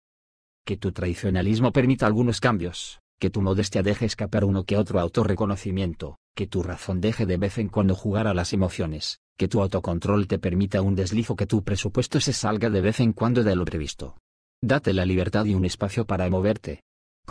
Que 0.65 0.77
tu 0.77 0.91
tradicionalismo 0.91 1.71
permita 1.71 2.05
algunos 2.05 2.39
cambios, 2.39 2.99
que 3.19 3.29
tu 3.29 3.41
modestia 3.41 3.83
deje 3.83 4.05
escapar 4.05 4.43
uno 4.43 4.63
que 4.63 4.77
otro 4.77 4.99
autorreconocimiento, 4.99 6.17
que 6.35 6.47
tu 6.47 6.63
razón 6.63 7.01
deje 7.01 7.25
de 7.25 7.37
vez 7.37 7.57
en 7.59 7.69
cuando 7.69 7.95
jugar 7.95 8.27
a 8.27 8.33
las 8.33 8.51
emociones, 8.51 9.19
que 9.37 9.47
tu 9.47 9.61
autocontrol 9.61 10.27
te 10.27 10.39
permita 10.39 10.81
un 10.81 10.95
deslizo 10.95 11.35
que 11.35 11.47
tu 11.47 11.63
presupuesto 11.63 12.19
se 12.19 12.33
salga 12.33 12.69
de 12.69 12.81
vez 12.81 12.99
en 12.99 13.13
cuando 13.13 13.43
de 13.43 13.55
lo 13.55 13.65
previsto. 13.65 14.17
Date 14.61 14.93
la 14.93 15.05
libertad 15.05 15.45
y 15.45 15.55
un 15.55 15.65
espacio 15.65 16.05
para 16.05 16.29
moverte. 16.29 16.81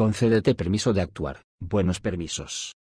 Concédete 0.01 0.55
permiso 0.55 0.95
de 0.95 1.03
actuar, 1.03 1.43
buenos 1.61 2.01
permisos. 2.01 2.73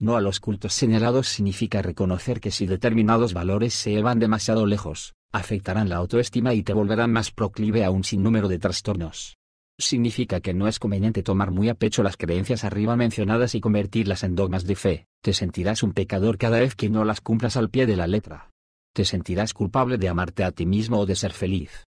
No 0.00 0.16
a 0.16 0.20
los 0.20 0.40
cultos 0.40 0.74
señalados 0.74 1.28
significa 1.28 1.82
reconocer 1.82 2.40
que 2.40 2.50
si 2.50 2.66
determinados 2.66 3.32
valores 3.32 3.74
se 3.74 3.92
llevan 3.92 4.18
demasiado 4.18 4.66
lejos, 4.66 5.14
afectarán 5.30 5.88
la 5.88 5.98
autoestima 5.98 6.54
y 6.54 6.64
te 6.64 6.72
volverán 6.72 7.12
más 7.12 7.30
proclive 7.30 7.84
a 7.84 7.92
un 7.92 8.02
sinnúmero 8.02 8.48
de 8.48 8.58
trastornos. 8.58 9.36
Significa 9.78 10.40
que 10.40 10.52
no 10.52 10.66
es 10.66 10.80
conveniente 10.80 11.22
tomar 11.22 11.52
muy 11.52 11.68
a 11.68 11.74
pecho 11.74 12.02
las 12.02 12.16
creencias 12.16 12.64
arriba 12.64 12.96
mencionadas 12.96 13.54
y 13.54 13.60
convertirlas 13.60 14.24
en 14.24 14.34
dogmas 14.34 14.64
de 14.64 14.74
fe, 14.74 15.06
te 15.22 15.34
sentirás 15.34 15.84
un 15.84 15.92
pecador 15.92 16.38
cada 16.38 16.58
vez 16.58 16.74
que 16.74 16.90
no 16.90 17.04
las 17.04 17.20
cumplas 17.20 17.56
al 17.56 17.70
pie 17.70 17.86
de 17.86 17.94
la 17.94 18.08
letra. 18.08 18.50
Te 18.94 19.04
sentirás 19.04 19.54
culpable 19.54 19.96
de 19.96 20.08
amarte 20.08 20.42
a 20.42 20.50
ti 20.50 20.66
mismo 20.66 20.98
o 20.98 21.06
de 21.06 21.14
ser 21.14 21.32
feliz. 21.32 21.84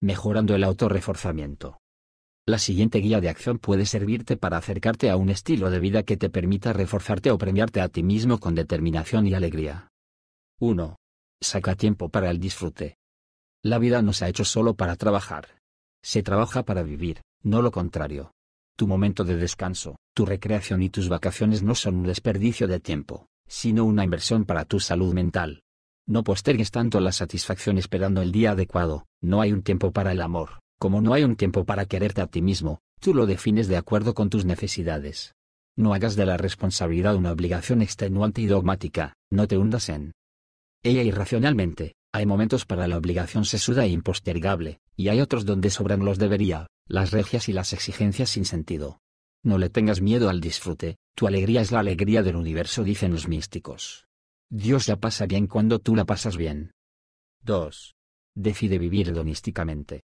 Mejorando 0.00 0.54
el 0.54 0.62
autorreforzamiento. 0.62 1.78
La 2.48 2.58
siguiente 2.58 3.00
guía 3.00 3.20
de 3.20 3.28
acción 3.28 3.58
puede 3.58 3.86
servirte 3.86 4.36
para 4.36 4.56
acercarte 4.56 5.10
a 5.10 5.16
un 5.16 5.30
estilo 5.30 5.68
de 5.68 5.80
vida 5.80 6.04
que 6.04 6.16
te 6.16 6.30
permita 6.30 6.72
reforzarte 6.72 7.32
o 7.32 7.38
premiarte 7.38 7.80
a 7.80 7.88
ti 7.88 8.04
mismo 8.04 8.38
con 8.38 8.54
determinación 8.54 9.26
y 9.26 9.34
alegría. 9.34 9.88
1. 10.60 10.96
Saca 11.40 11.74
tiempo 11.74 12.08
para 12.08 12.30
el 12.30 12.38
disfrute. 12.38 12.98
La 13.64 13.78
vida 13.78 14.00
no 14.00 14.12
se 14.12 14.24
ha 14.24 14.28
hecho 14.28 14.44
solo 14.44 14.74
para 14.74 14.94
trabajar. 14.94 15.60
Se 16.04 16.22
trabaja 16.22 16.62
para 16.62 16.84
vivir, 16.84 17.20
no 17.42 17.62
lo 17.62 17.72
contrario. 17.72 18.30
Tu 18.76 18.86
momento 18.86 19.24
de 19.24 19.34
descanso, 19.34 19.96
tu 20.14 20.24
recreación 20.24 20.84
y 20.84 20.88
tus 20.88 21.08
vacaciones 21.08 21.64
no 21.64 21.74
son 21.74 21.96
un 21.96 22.04
desperdicio 22.04 22.68
de 22.68 22.78
tiempo, 22.78 23.26
sino 23.48 23.84
una 23.84 24.04
inversión 24.04 24.44
para 24.44 24.64
tu 24.64 24.78
salud 24.78 25.12
mental. 25.12 25.64
No 26.06 26.22
postergues 26.22 26.70
tanto 26.70 27.00
la 27.00 27.10
satisfacción 27.10 27.76
esperando 27.76 28.22
el 28.22 28.30
día 28.30 28.52
adecuado, 28.52 29.06
no 29.20 29.40
hay 29.40 29.52
un 29.52 29.62
tiempo 29.62 29.90
para 29.90 30.12
el 30.12 30.20
amor, 30.20 30.60
como 30.78 31.00
no 31.00 31.14
hay 31.14 31.24
un 31.24 31.36
tiempo 31.36 31.64
para 31.64 31.86
quererte 31.86 32.20
a 32.20 32.26
ti 32.26 32.42
mismo, 32.42 32.80
tú 33.00 33.14
lo 33.14 33.26
defines 33.26 33.68
de 33.68 33.76
acuerdo 33.76 34.14
con 34.14 34.30
tus 34.30 34.44
necesidades. 34.44 35.34
No 35.76 35.94
hagas 35.94 36.16
de 36.16 36.26
la 36.26 36.36
responsabilidad 36.36 37.16
una 37.16 37.32
obligación 37.32 37.82
extenuante 37.82 38.40
y 38.40 38.46
dogmática, 38.46 39.14
no 39.30 39.46
te 39.46 39.58
hundas 39.58 39.88
en 39.88 40.12
ella 40.82 41.02
irracionalmente. 41.02 41.94
Hay 42.12 42.24
momentos 42.24 42.64
para 42.64 42.88
la 42.88 42.96
obligación 42.96 43.44
sesuda 43.44 43.84
e 43.84 43.88
impostergable, 43.88 44.78
y 44.96 45.08
hay 45.08 45.20
otros 45.20 45.44
donde 45.44 45.68
sobran 45.68 46.02
los 46.02 46.18
debería, 46.18 46.66
las 46.86 47.10
regias 47.10 47.50
y 47.50 47.52
las 47.52 47.74
exigencias 47.74 48.30
sin 48.30 48.46
sentido. 48.46 49.00
No 49.44 49.58
le 49.58 49.68
tengas 49.68 50.00
miedo 50.00 50.30
al 50.30 50.40
disfrute, 50.40 50.96
tu 51.14 51.26
alegría 51.26 51.60
es 51.60 51.72
la 51.72 51.80
alegría 51.80 52.22
del 52.22 52.36
universo, 52.36 52.84
dicen 52.84 53.12
los 53.12 53.28
místicos. 53.28 54.06
Dios 54.48 54.88
la 54.88 54.96
pasa 54.96 55.26
bien 55.26 55.46
cuando 55.46 55.78
tú 55.78 55.94
la 55.94 56.06
pasas 56.06 56.38
bien. 56.38 56.70
2. 57.42 57.94
Decide 58.34 58.78
vivir 58.78 59.10
hedonísticamente. 59.10 60.02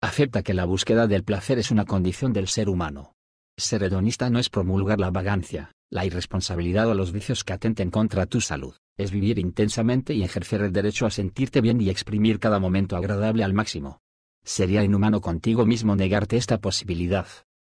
Acepta 0.00 0.44
que 0.44 0.54
la 0.54 0.64
búsqueda 0.64 1.08
del 1.08 1.24
placer 1.24 1.58
es 1.58 1.72
una 1.72 1.84
condición 1.84 2.32
del 2.32 2.46
ser 2.46 2.68
humano. 2.68 3.14
Ser 3.56 3.82
hedonista 3.82 4.30
no 4.30 4.38
es 4.38 4.48
promulgar 4.48 5.00
la 5.00 5.10
vagancia, 5.10 5.72
la 5.90 6.06
irresponsabilidad 6.06 6.88
o 6.88 6.94
los 6.94 7.10
vicios 7.10 7.42
que 7.42 7.52
atenten 7.52 7.90
contra 7.90 8.26
tu 8.26 8.40
salud, 8.40 8.76
es 8.96 9.10
vivir 9.10 9.40
intensamente 9.40 10.14
y 10.14 10.22
ejercer 10.22 10.62
el 10.62 10.72
derecho 10.72 11.04
a 11.04 11.10
sentirte 11.10 11.60
bien 11.60 11.80
y 11.80 11.90
exprimir 11.90 12.38
cada 12.38 12.60
momento 12.60 12.96
agradable 12.96 13.42
al 13.42 13.54
máximo. 13.54 13.98
Sería 14.44 14.84
inhumano 14.84 15.20
contigo 15.20 15.66
mismo 15.66 15.96
negarte 15.96 16.36
esta 16.36 16.58
posibilidad. 16.58 17.26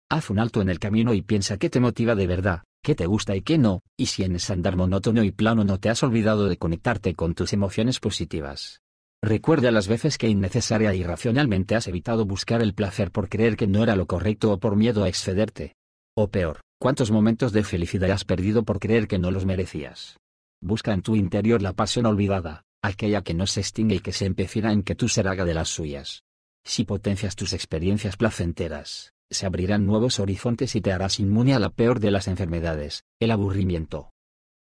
Haz 0.08 0.30
un 0.30 0.38
alto 0.38 0.62
en 0.62 0.70
el 0.70 0.78
camino 0.78 1.16
y 1.16 1.24
piensa 1.24 1.58
qué 1.58 1.72
te 1.72 1.80
motiva 1.80 2.14
de 2.14 2.28
verdad, 2.28 2.62
qué 2.84 2.94
te 2.94 3.08
gusta 3.08 3.36
y 3.36 3.42
qué 3.42 3.58
no, 3.58 3.82
y 3.98 4.06
si 4.06 4.24
en 4.24 4.36
ese 4.36 4.54
andar 4.54 4.76
monótono 4.76 5.24
y 5.24 5.32
plano 5.32 5.64
no 5.64 5.80
te 5.80 5.90
has 5.90 6.04
olvidado 6.04 6.48
de 6.48 6.58
conectarte 6.58 7.16
con 7.16 7.34
tus 7.34 7.52
emociones 7.52 8.00
positivas. 8.00 8.82
Recuerda 9.24 9.70
las 9.70 9.88
veces 9.88 10.18
que 10.18 10.28
innecesaria 10.28 10.92
e 10.92 10.98
irracionalmente 10.98 11.76
has 11.76 11.88
evitado 11.88 12.26
buscar 12.26 12.64
el 12.64 12.74
placer 12.74 13.12
por 13.12 13.30
creer 13.30 13.56
que 13.56 13.68
no 13.68 13.84
era 13.84 13.96
lo 13.96 14.08
correcto 14.08 14.52
o 14.52 14.60
por 14.60 14.76
miedo 14.76 15.04
a 15.04 15.10
excederte. 15.10 15.76
O 16.18 16.30
peor, 16.30 16.62
cuántos 16.80 17.12
momentos 17.12 17.54
de 17.54 17.64
felicidad 17.64 18.10
has 18.10 18.26
perdido 18.26 18.64
por 18.64 18.80
creer 18.80 19.08
que 19.08 19.20
no 19.20 19.30
los 19.30 19.46
merecías. 19.46 20.18
Busca 20.60 20.92
en 20.92 21.04
tu 21.04 21.16
interior 21.16 21.62
la 21.62 21.74
pasión 21.74 22.08
olvidada, 22.08 22.64
aquella 22.82 23.22
que 23.22 23.36
no 23.36 23.46
se 23.46 23.60
extingue 23.60 23.96
y 23.96 24.00
que 24.00 24.12
se 24.12 24.26
empecina 24.26 24.74
en 24.74 24.82
que 24.82 24.96
tú 24.96 25.08
ser 25.08 25.28
haga 25.28 25.46
de 25.46 25.54
las 25.54 25.70
suyas. 25.70 26.24
Si 26.66 26.84
potencias 26.84 27.36
tus 27.36 27.54
experiencias 27.54 28.18
placenteras, 28.18 29.14
se 29.30 29.46
abrirán 29.46 29.86
nuevos 29.86 30.20
horizontes 30.20 30.76
y 30.76 30.82
te 30.82 30.92
harás 30.92 31.20
inmune 31.20 31.54
a 31.54 31.60
la 31.60 31.70
peor 31.70 32.00
de 32.00 32.10
las 32.10 32.28
enfermedades, 32.28 33.04
el 33.20 33.30
aburrimiento. 33.30 34.12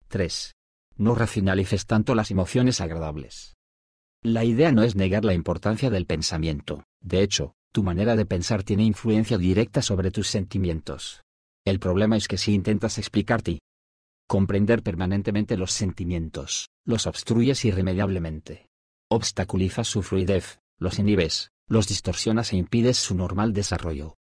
3. 0.09 0.55
No 0.97 1.15
racionalices 1.15 1.85
tanto 1.85 2.15
las 2.15 2.31
emociones 2.31 2.81
agradables. 2.81 3.58
La 4.23 4.45
idea 4.45 4.73
no 4.73 4.83
es 4.83 4.97
negar 4.97 5.25
la 5.25 5.35
importancia 5.35 5.91
del 5.91 6.05
pensamiento, 6.05 6.85
de 7.01 7.23
hecho, 7.23 7.55
tu 7.73 7.85
manera 7.85 8.17
de 8.17 8.27
pensar 8.27 8.65
tiene 8.65 8.83
influencia 8.83 9.39
directa 9.39 9.81
sobre 9.81 10.11
tus 10.11 10.29
sentimientos. 10.29 11.23
El 11.65 11.79
problema 11.79 12.17
es 12.17 12.27
que 12.27 12.39
si 12.39 12.53
intentas 12.53 12.99
explicarte 12.99 13.61
comprender 14.27 14.83
permanentemente 14.83 15.57
los 15.57 15.73
sentimientos, 15.73 16.69
los 16.85 17.07
obstruyes 17.07 17.65
irremediablemente. 17.65 18.67
Obstaculizas 19.11 19.89
su 19.89 20.03
fluidez, 20.03 20.59
los 20.79 20.99
inhibes, 20.99 21.51
los 21.67 21.89
distorsionas 21.89 22.53
e 22.53 22.57
impides 22.57 22.99
su 22.99 23.15
normal 23.15 23.53
desarrollo. 23.53 24.17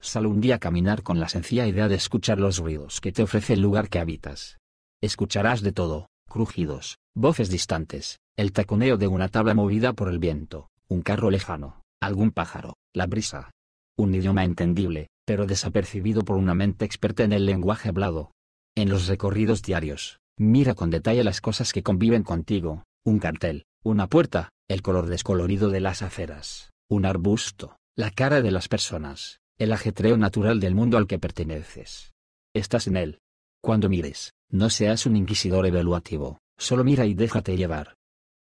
Sal 0.00 0.26
un 0.26 0.40
día 0.40 0.56
a 0.56 0.60
caminar 0.60 1.02
con 1.02 1.20
la 1.20 1.28
sencilla 1.28 1.66
idea 1.66 1.88
de 1.88 1.96
escuchar 1.96 2.38
los 2.38 2.58
ruidos 2.58 3.00
que 3.00 3.12
te 3.12 3.22
ofrece 3.22 3.54
el 3.54 3.60
lugar 3.60 3.88
que 3.88 3.98
habitas. 3.98 4.58
Escucharás 5.02 5.60
de 5.60 5.72
todo, 5.72 6.08
crujidos, 6.34 6.98
voces 7.14 7.48
distantes, 7.48 8.18
el 8.36 8.50
taconeo 8.50 8.96
de 8.96 9.06
una 9.06 9.28
tabla 9.28 9.54
movida 9.54 9.92
por 9.92 10.08
el 10.08 10.18
viento, 10.18 10.68
un 10.88 11.00
carro 11.00 11.30
lejano, 11.30 11.80
algún 12.02 12.32
pájaro, 12.32 12.74
la 12.92 13.06
brisa. 13.06 13.52
Un 13.96 14.16
idioma 14.16 14.42
entendible, 14.42 15.10
pero 15.24 15.46
desapercibido 15.46 16.24
por 16.24 16.36
una 16.36 16.56
mente 16.56 16.84
experta 16.84 17.22
en 17.22 17.32
el 17.32 17.46
lenguaje 17.46 17.88
hablado. 17.88 18.32
En 18.74 18.88
los 18.88 19.06
recorridos 19.06 19.62
diarios, 19.62 20.18
mira 20.36 20.74
con 20.74 20.90
detalle 20.90 21.22
las 21.22 21.40
cosas 21.40 21.72
que 21.72 21.84
conviven 21.84 22.24
contigo, 22.24 22.82
un 23.06 23.20
cartel, 23.20 23.66
una 23.84 24.08
puerta, 24.08 24.48
el 24.68 24.82
color 24.82 25.06
descolorido 25.06 25.68
de 25.70 25.78
las 25.78 26.02
aceras, 26.02 26.72
un 26.90 27.06
arbusto, 27.06 27.76
la 27.94 28.10
cara 28.10 28.42
de 28.42 28.50
las 28.50 28.66
personas, 28.66 29.38
el 29.56 29.72
ajetreo 29.72 30.16
natural 30.16 30.58
del 30.58 30.74
mundo 30.74 30.98
al 30.98 31.06
que 31.06 31.20
perteneces. 31.20 32.12
Estás 32.56 32.88
en 32.88 32.96
él. 32.96 33.20
Cuando 33.62 33.88
mires, 33.88 34.32
no 34.50 34.70
seas 34.70 35.06
un 35.06 35.16
inquisidor 35.16 35.66
evaluativo, 35.66 36.38
solo 36.56 36.84
mira 36.84 37.06
y 37.06 37.14
déjate 37.14 37.56
llevar. 37.56 37.96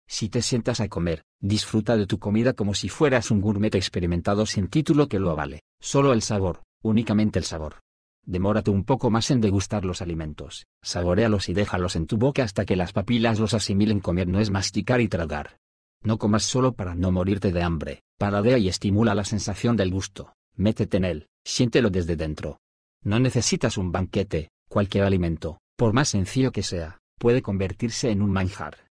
Si 0.07 0.29
te 0.29 0.41
sientas 0.41 0.79
a 0.79 0.87
comer, 0.87 1.23
disfruta 1.41 1.97
de 1.97 2.07
tu 2.07 2.17
comida 2.17 2.53
como 2.53 2.73
si 2.73 2.87
fueras 2.87 3.29
un 3.29 3.41
gourmet 3.41 3.75
experimentado 3.75 4.45
sin 4.45 4.67
título 4.67 5.07
que 5.07 5.19
lo 5.19 5.31
avale, 5.31 5.63
solo 5.81 6.13
el 6.13 6.21
sabor, 6.21 6.63
únicamente 6.81 7.39
el 7.39 7.45
sabor. 7.45 7.81
Demórate 8.25 8.71
un 8.71 8.83
poco 8.83 9.09
más 9.09 9.31
en 9.31 9.41
degustar 9.41 9.85
los 9.85 10.01
alimentos, 10.01 10.65
saborealos 10.81 11.49
y 11.49 11.53
déjalos 11.53 11.95
en 11.95 12.07
tu 12.07 12.17
boca 12.17 12.43
hasta 12.43 12.65
que 12.65 12.75
las 12.75 12.91
papilas 12.91 13.39
los 13.39 13.53
asimilen. 13.53 14.01
Comer 14.01 14.27
no 14.27 14.39
es 14.39 14.49
masticar 14.49 14.99
y 14.99 15.07
tragar. 15.07 15.59
No 16.03 16.17
comas 16.17 16.43
solo 16.43 16.73
para 16.73 16.93
no 16.93 17.11
morirte 17.11 17.51
de 17.51 17.63
hambre, 17.63 18.01
paradea 18.17 18.57
y 18.57 18.67
estimula 18.67 19.15
la 19.15 19.23
sensación 19.23 19.75
del 19.77 19.91
gusto, 19.91 20.33
métete 20.55 20.97
en 20.97 21.05
él, 21.05 21.27
siéntelo 21.45 21.89
desde 21.89 22.15
dentro. 22.15 22.59
No 23.01 23.19
necesitas 23.19 23.77
un 23.77 23.91
banquete, 23.91 24.51
cualquier 24.67 25.05
alimento, 25.05 25.59
por 25.77 25.93
más 25.93 26.09
sencillo 26.09 26.51
que 26.51 26.63
sea, 26.63 26.99
puede 27.19 27.41
convertirse 27.41 28.09
en 28.09 28.21
un 28.21 28.31
manjar. 28.31 28.89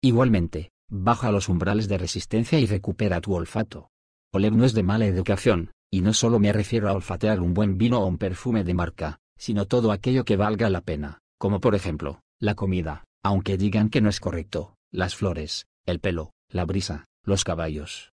Igualmente, 0.00 0.70
baja 0.88 1.32
los 1.32 1.48
umbrales 1.48 1.88
de 1.88 1.98
resistencia 1.98 2.58
y 2.58 2.66
recupera 2.66 3.20
tu 3.20 3.34
olfato. 3.34 3.90
Oler 4.32 4.52
no 4.52 4.64
es 4.64 4.72
de 4.72 4.82
mala 4.82 5.06
educación, 5.06 5.72
Y 5.94 6.00
no 6.00 6.14
solo 6.14 6.38
me 6.38 6.54
refiero 6.54 6.88
a 6.88 6.94
olfatear 6.94 7.40
un 7.40 7.52
buen 7.52 7.76
vino 7.76 8.00
o 8.00 8.06
un 8.06 8.16
perfume 8.16 8.64
de 8.64 8.72
marca, 8.72 9.18
sino 9.36 9.66
todo 9.66 9.92
aquello 9.92 10.24
que 10.24 10.38
valga 10.38 10.70
la 10.70 10.80
pena, 10.80 11.18
como 11.38 11.60
por 11.60 11.74
ejemplo, 11.74 12.22
la 12.40 12.54
comida, 12.54 13.04
aunque 13.22 13.58
digan 13.58 13.90
que 13.90 14.00
no 14.00 14.08
es 14.08 14.18
correcto, 14.18 14.74
las 14.90 15.14
flores, 15.14 15.66
el 15.84 16.00
pelo, 16.00 16.32
la 16.48 16.64
brisa, 16.64 17.04
los 17.24 17.44
caballos. 17.44 18.10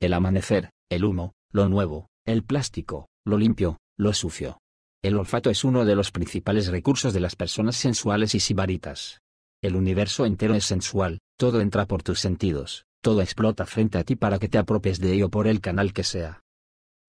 El 0.00 0.14
amanecer, 0.14 0.70
el 0.90 1.04
humo, 1.04 1.34
lo 1.50 1.68
nuevo, 1.68 2.08
el 2.24 2.44
plástico, 2.44 3.08
lo 3.26 3.36
limpio, 3.36 3.76
lo 3.98 4.14
sucio. 4.14 4.61
El 5.02 5.16
olfato 5.16 5.50
es 5.50 5.64
uno 5.64 5.84
de 5.84 5.96
los 5.96 6.12
principales 6.12 6.68
recursos 6.68 7.12
de 7.12 7.18
las 7.18 7.34
personas 7.34 7.74
sensuales 7.74 8.36
y 8.36 8.40
sibaritas. 8.40 9.20
El 9.60 9.74
universo 9.74 10.26
entero 10.26 10.54
es 10.54 10.64
sensual, 10.64 11.18
todo 11.36 11.60
entra 11.60 11.86
por 11.86 12.04
tus 12.04 12.20
sentidos, 12.20 12.84
todo 13.00 13.20
explota 13.20 13.66
frente 13.66 13.98
a 13.98 14.04
ti 14.04 14.14
para 14.14 14.38
que 14.38 14.48
te 14.48 14.58
apropies 14.58 15.00
de 15.00 15.12
ello 15.12 15.28
por 15.28 15.48
el 15.48 15.60
canal 15.60 15.92
que 15.92 16.04
sea. 16.04 16.40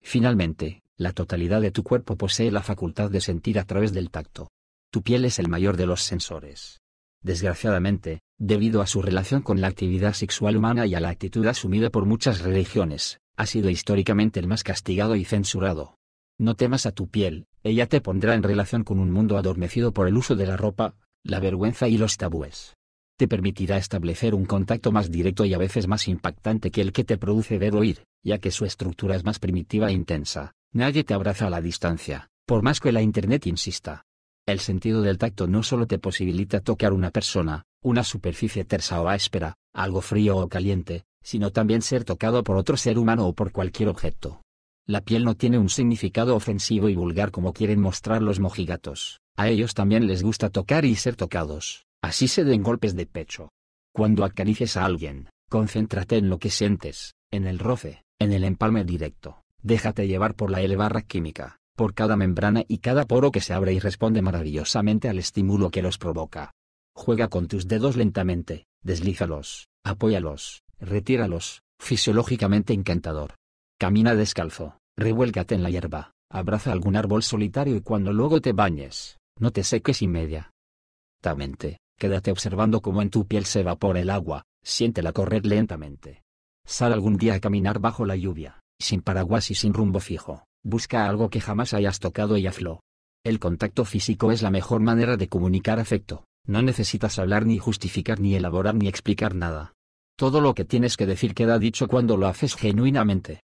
Finalmente, 0.02 0.82
la 0.98 1.14
totalidad 1.14 1.62
de 1.62 1.70
tu 1.70 1.84
cuerpo 1.84 2.18
posee 2.18 2.52
la 2.52 2.64
facultad 2.64 3.12
de 3.12 3.22
sentir 3.22 3.60
a 3.60 3.66
través 3.66 3.94
del 3.94 4.10
tacto. 4.10 4.50
Tu 4.92 5.04
piel 5.04 5.24
es 5.26 5.38
el 5.38 5.48
mayor 5.48 5.78
de 5.78 5.86
los 5.86 6.02
sensores. 6.02 6.82
Desgraciadamente, 7.22 8.22
debido 8.40 8.82
a 8.82 8.88
su 8.88 9.04
relación 9.04 9.44
con 9.44 9.62
la 9.62 9.68
actividad 9.68 10.14
sexual 10.14 10.58
humana 10.58 10.88
y 10.88 10.96
a 10.96 11.00
la 11.00 11.10
actitud 11.10 11.46
asumida 11.46 11.92
por 11.92 12.06
muchas 12.06 12.42
religiones, 12.42 13.20
ha 13.38 13.46
sido 13.46 13.70
históricamente 13.70 14.40
el 14.40 14.48
más 14.48 14.64
castigado 14.64 15.16
y 15.16 15.26
censurado. 15.26 15.96
No 16.40 16.56
temas 16.56 16.86
a 16.86 16.92
tu 16.92 17.08
piel, 17.08 17.46
ella 17.64 17.88
te 17.88 18.02
pondrá 18.02 18.34
en 18.34 18.44
relación 18.44 18.84
con 18.84 19.00
un 19.00 19.12
mundo 19.12 19.38
adormecido 19.38 19.94
por 19.94 20.08
el 20.08 20.18
uso 20.18 20.36
de 20.36 20.48
la 20.48 20.58
ropa, 20.58 20.96
la 21.24 21.40
vergüenza 21.40 21.88
y 21.88 21.98
los 21.98 22.18
tabúes. 22.18 22.76
Te 23.18 23.28
permitirá 23.28 23.78
establecer 23.78 24.34
un 24.34 24.46
contacto 24.46 24.92
más 24.92 25.12
directo 25.12 25.46
y 25.46 25.54
a 25.54 25.60
veces 25.60 25.88
más 25.88 26.08
impactante 26.08 26.72
que 26.72 26.82
el 26.82 26.92
que 26.92 27.04
te 27.04 27.18
produce 27.18 27.60
ver 27.60 27.76
o 27.76 27.80
oír, 27.80 28.04
ya 28.24 28.40
que 28.40 28.52
su 28.52 28.66
estructura 28.66 29.16
es 29.16 29.24
más 29.24 29.40
primitiva 29.40 29.90
e 29.90 29.94
intensa. 29.94 30.54
Nadie 30.74 31.04
te 31.04 31.14
abraza 31.14 31.48
a 31.48 31.50
la 31.52 31.62
distancia, 31.62 32.30
por 32.48 32.64
más 32.64 32.80
que 32.80 32.92
la 32.92 33.02
Internet 33.02 33.46
insista. 33.46 34.04
El 34.46 34.60
sentido 34.60 35.02
del 35.02 35.20
tacto 35.20 35.48
no 35.48 35.64
solo 35.64 35.88
te 35.88 36.00
posibilita 36.00 36.60
tocar 36.60 36.92
una 36.92 37.12
persona, 37.12 37.64
una 37.82 38.04
superficie 38.04 38.66
tersa 38.66 39.02
o 39.02 39.08
áspera, 39.08 39.56
algo 39.74 40.02
frío 40.02 40.38
o 40.38 40.50
caliente, 40.50 41.06
sino 41.22 41.52
también 41.52 41.82
ser 41.82 42.04
tocado 42.04 42.44
por 42.44 42.58
otro 42.58 42.76
ser 42.76 42.98
humano 42.98 43.28
o 43.28 43.34
por 43.34 43.52
cualquier 43.52 43.88
objeto. 43.88 44.43
La 44.86 45.00
piel 45.00 45.24
no 45.24 45.36
tiene 45.36 45.58
un 45.58 45.70
significado 45.70 46.36
ofensivo 46.36 46.90
y 46.90 46.96
vulgar 46.96 47.32
como 47.32 47.54
quieren 47.54 47.80
mostrar 47.80 48.22
los 48.22 48.42
mojigatos, 48.42 49.22
a 49.38 49.48
ellos 49.48 49.74
también 49.74 50.08
les 50.08 50.24
gusta 50.24 50.50
tocar 50.50 50.84
y 50.84 50.96
ser 50.96 51.16
tocados, 51.16 51.86
así 52.02 52.28
se 52.28 52.44
den 52.44 52.64
golpes 52.64 52.94
de 52.94 53.06
pecho. 53.06 53.50
Cuando 53.94 54.26
acaricies 54.26 54.76
a 54.76 54.84
alguien, 54.84 55.30
concéntrate 55.50 56.18
en 56.18 56.30
lo 56.30 56.38
que 56.38 56.50
sientes, 56.50 57.14
en 57.32 57.48
el 57.48 57.60
roce, 57.60 58.04
en 58.20 58.34
el 58.34 58.44
empalme 58.44 58.84
directo, 58.84 59.42
déjate 59.62 60.06
llevar 60.06 60.36
por 60.36 60.52
la 60.52 60.60
L 60.60 60.76
barra 60.76 61.02
química, 61.02 61.60
por 61.78 61.94
cada 61.94 62.18
membrana 62.18 62.64
y 62.68 62.80
cada 62.80 63.06
poro 63.06 63.32
que 63.32 63.40
se 63.40 63.54
abre 63.54 63.72
y 63.72 63.80
responde 63.80 64.22
maravillosamente 64.22 65.08
al 65.08 65.18
estímulo 65.18 65.72
que 65.72 65.82
los 65.82 65.98
provoca. 65.98 66.52
Juega 66.94 67.30
con 67.30 67.48
tus 67.48 67.70
dedos 67.70 67.96
lentamente, 67.96 68.66
deslízalos, 68.82 69.70
apóyalos, 69.86 70.62
retíralos, 70.80 71.62
fisiológicamente 71.80 72.74
encantador. 72.74 73.36
Camina 73.80 74.16
descalzo, 74.16 74.78
revuélgate 74.98 75.56
en 75.56 75.64
la 75.64 75.70
hierba, 75.70 76.14
abraza 76.32 76.72
algún 76.72 76.96
árbol 76.96 77.24
solitario 77.24 77.76
y 77.76 77.82
cuando 77.82 78.14
luego 78.14 78.40
te 78.42 78.54
bañes, 78.54 79.18
no 79.40 79.52
te 79.52 79.64
seques 79.64 80.02
inmediatamente, 80.02 81.80
quédate 81.98 82.32
observando 82.32 82.82
cómo 82.82 83.02
en 83.02 83.10
tu 83.10 83.28
piel 83.28 83.46
se 83.46 83.60
evapora 83.60 84.00
el 84.00 84.10
agua, 84.10 84.44
siéntela 84.64 85.12
correr 85.12 85.46
lentamente. 85.46 86.24
Sal 86.66 86.94
algún 86.94 87.18
día 87.18 87.34
a 87.34 87.40
caminar 87.40 87.80
bajo 87.80 88.06
la 88.06 88.16
lluvia, 88.16 88.62
sin 88.80 89.02
paraguas 89.02 89.52
y 89.52 89.56
sin 89.56 89.74
rumbo 89.74 90.00
fijo, 90.00 90.46
busca 90.64 91.08
algo 91.08 91.30
que 91.30 91.42
jamás 91.42 91.74
hayas 91.74 92.00
tocado 92.00 92.38
y 92.38 92.48
hazlo. 92.48 92.82
El 93.26 93.40
contacto 93.40 93.86
físico 93.86 94.32
es 94.32 94.42
la 94.42 94.50
mejor 94.50 94.82
manera 94.82 95.18
de 95.18 95.28
comunicar 95.30 95.80
afecto, 95.80 96.26
no 96.46 96.62
necesitas 96.62 97.20
hablar 97.20 97.46
ni 97.46 97.58
justificar 97.58 98.20
ni 98.20 98.36
elaborar 98.36 98.76
ni 98.76 98.88
explicar 98.88 99.36
nada. 99.36 99.74
Todo 100.18 100.42
lo 100.42 100.54
que 100.54 100.66
tienes 100.66 100.98
que 100.98 101.06
decir 101.06 101.34
queda 101.34 101.58
dicho 101.58 101.88
cuando 101.88 102.18
lo 102.18 102.28
haces 102.28 102.56
genuinamente. 102.56 103.42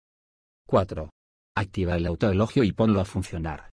4. 0.69 1.09
Activa 1.57 1.95
el 1.95 2.05
autoelogio 2.05 2.63
y 2.63 2.73
ponlo 2.73 3.01
a 3.01 3.05
funcionar. 3.05 3.71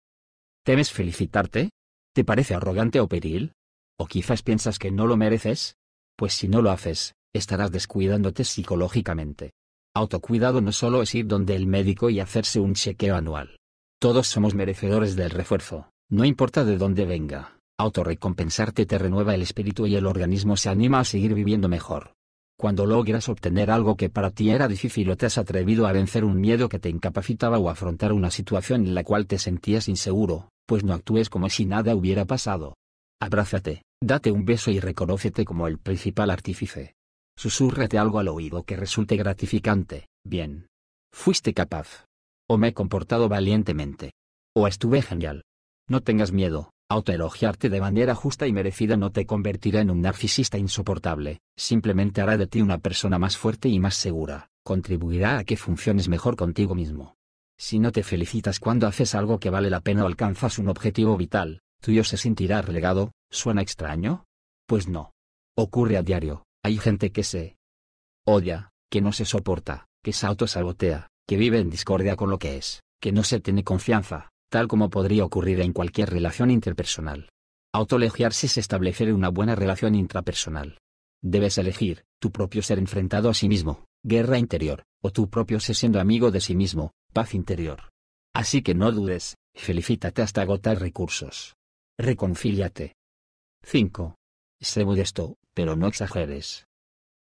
¿Temes 0.64 0.92
felicitarte? 0.92 1.70
¿Te 2.14 2.22
parece 2.22 2.54
arrogante 2.54 3.00
o 3.00 3.08
peril? 3.08 3.50
¿O 3.98 4.06
quizás 4.06 4.44
piensas 4.44 4.78
que 4.78 4.92
no 4.92 5.08
lo 5.08 5.16
mereces? 5.16 5.74
Pues 6.16 6.34
si 6.34 6.46
no 6.46 6.62
lo 6.62 6.70
haces, 6.70 7.16
estarás 7.34 7.72
descuidándote 7.72 8.44
psicológicamente. 8.44 9.50
Autocuidado 9.92 10.60
no 10.60 10.70
solo 10.70 11.02
es 11.02 11.12
ir 11.16 11.26
donde 11.26 11.56
el 11.56 11.66
médico 11.66 12.10
y 12.10 12.20
hacerse 12.20 12.60
un 12.60 12.74
chequeo 12.74 13.16
anual. 13.16 13.56
Todos 14.00 14.28
somos 14.28 14.54
merecedores 14.54 15.16
del 15.16 15.30
refuerzo, 15.30 15.90
no 16.08 16.24
importa 16.24 16.64
de 16.64 16.78
dónde 16.78 17.06
venga. 17.06 17.58
Autorrecompensarte 17.76 18.86
te 18.86 18.98
renueva 18.98 19.34
el 19.34 19.42
espíritu 19.42 19.88
y 19.88 19.96
el 19.96 20.06
organismo 20.06 20.56
se 20.56 20.68
anima 20.68 21.00
a 21.00 21.04
seguir 21.04 21.34
viviendo 21.34 21.68
mejor. 21.68 22.14
Cuando 22.56 22.86
logras 22.86 23.28
obtener 23.28 23.70
algo 23.70 23.96
que 23.96 24.10
para 24.10 24.30
ti 24.30 24.50
era 24.50 24.68
difícil 24.68 25.10
o 25.10 25.16
te 25.16 25.26
has 25.26 25.38
atrevido 25.38 25.86
a 25.86 25.92
vencer 25.92 26.24
un 26.24 26.40
miedo 26.40 26.68
que 26.68 26.78
te 26.78 26.88
incapacitaba 26.88 27.58
o 27.58 27.68
afrontar 27.68 28.12
una 28.12 28.30
situación 28.30 28.86
en 28.86 28.94
la 28.94 29.02
cual 29.02 29.26
te 29.26 29.38
sentías 29.38 29.88
inseguro, 29.88 30.48
pues 30.66 30.84
no 30.84 30.94
actúes 30.94 31.28
como 31.28 31.48
si 31.50 31.66
nada 31.66 31.94
hubiera 31.94 32.24
pasado. 32.24 32.76
Abrázate, 33.20 33.82
date 34.02 34.30
un 34.30 34.44
beso 34.44 34.70
y 34.70 34.80
reconócete 34.80 35.44
como 35.44 35.66
el 35.66 35.78
principal 35.78 36.30
artífice. 36.30 36.94
Susúrrate 37.36 37.98
algo 37.98 38.20
al 38.20 38.28
oído 38.28 38.62
que 38.62 38.76
resulte 38.76 39.16
gratificante, 39.16 40.06
bien. 40.24 40.66
Fuiste 41.12 41.54
capaz. 41.54 42.04
O 42.48 42.56
me 42.58 42.68
he 42.68 42.74
comportado 42.74 43.28
valientemente. 43.28 44.12
O 44.54 44.68
estuve 44.68 45.02
genial. 45.02 45.42
No 45.88 46.02
tengas 46.02 46.32
miedo, 46.32 46.70
Autoelogiarte 46.90 47.70
de 47.70 47.80
manera 47.80 48.14
justa 48.14 48.46
y 48.46 48.52
merecida 48.52 48.96
no 48.96 49.10
te 49.10 49.24
convertirá 49.24 49.80
en 49.80 49.90
un 49.90 50.02
narcisista 50.02 50.58
insoportable, 50.58 51.40
simplemente 51.56 52.20
hará 52.20 52.36
de 52.36 52.46
ti 52.46 52.60
una 52.60 52.78
persona 52.78 53.18
más 53.18 53.38
fuerte 53.38 53.70
y 53.70 53.80
más 53.80 53.94
segura, 53.94 54.50
contribuirá 54.62 55.38
a 55.38 55.44
que 55.44 55.56
funciones 55.56 56.08
mejor 56.08 56.36
contigo 56.36 56.74
mismo. 56.74 57.16
Si 57.58 57.78
no 57.78 57.90
te 57.90 58.02
felicitas 58.02 58.60
cuando 58.60 58.86
haces 58.86 59.14
algo 59.14 59.38
que 59.38 59.48
vale 59.48 59.70
la 59.70 59.80
pena 59.80 60.04
o 60.04 60.06
alcanzas 60.06 60.58
un 60.58 60.68
objetivo 60.68 61.16
vital, 61.16 61.62
tuyo 61.80 62.04
se 62.04 62.18
sentirá 62.18 62.60
relegado, 62.60 63.12
¿suena 63.30 63.62
extraño? 63.62 64.24
Pues 64.66 64.86
no. 64.86 65.12
Ocurre 65.56 65.96
a 65.96 66.02
diario, 66.02 66.44
hay 66.62 66.76
gente 66.78 67.12
que 67.12 67.22
se 67.22 67.56
odia, 68.26 68.70
que 68.90 69.00
no 69.00 69.12
se 69.12 69.24
soporta, 69.24 69.86
que 70.02 70.12
se 70.12 70.26
autosabotea, 70.26 71.08
que 71.26 71.36
vive 71.36 71.60
en 71.60 71.70
discordia 71.70 72.16
con 72.16 72.28
lo 72.28 72.38
que 72.38 72.58
es, 72.58 72.82
que 73.00 73.12
no 73.12 73.22
se 73.22 73.40
tiene 73.40 73.64
confianza, 73.64 74.30
tal 74.54 74.68
como 74.68 74.88
podría 74.88 75.24
ocurrir 75.24 75.60
en 75.62 75.72
cualquier 75.72 76.10
relación 76.10 76.48
interpersonal. 76.48 77.28
Autolegiarse 77.72 78.46
es 78.46 78.56
establecer 78.56 79.12
una 79.12 79.28
buena 79.28 79.56
relación 79.56 79.96
intrapersonal. 79.96 80.78
Debes 81.20 81.58
elegir, 81.58 82.04
tu 82.20 82.30
propio 82.30 82.62
ser 82.62 82.78
enfrentado 82.78 83.28
a 83.28 83.34
sí 83.34 83.48
mismo, 83.48 83.86
guerra 84.04 84.38
interior, 84.38 84.84
o 85.02 85.10
tu 85.10 85.28
propio 85.28 85.58
ser 85.58 85.74
siendo 85.74 85.98
amigo 85.98 86.30
de 86.30 86.40
sí 86.40 86.54
mismo, 86.54 86.92
paz 87.12 87.34
interior. 87.34 87.90
Así 88.32 88.62
que 88.62 88.76
no 88.76 88.92
dudes, 88.92 89.34
felicítate 89.56 90.22
hasta 90.22 90.42
agotar 90.42 90.78
recursos. 90.78 91.56
Reconcíliate. 91.98 92.94
5. 93.64 94.14
Sé 94.60 94.84
modesto, 94.84 95.34
pero 95.52 95.74
no 95.74 95.88
exageres. 95.88 96.68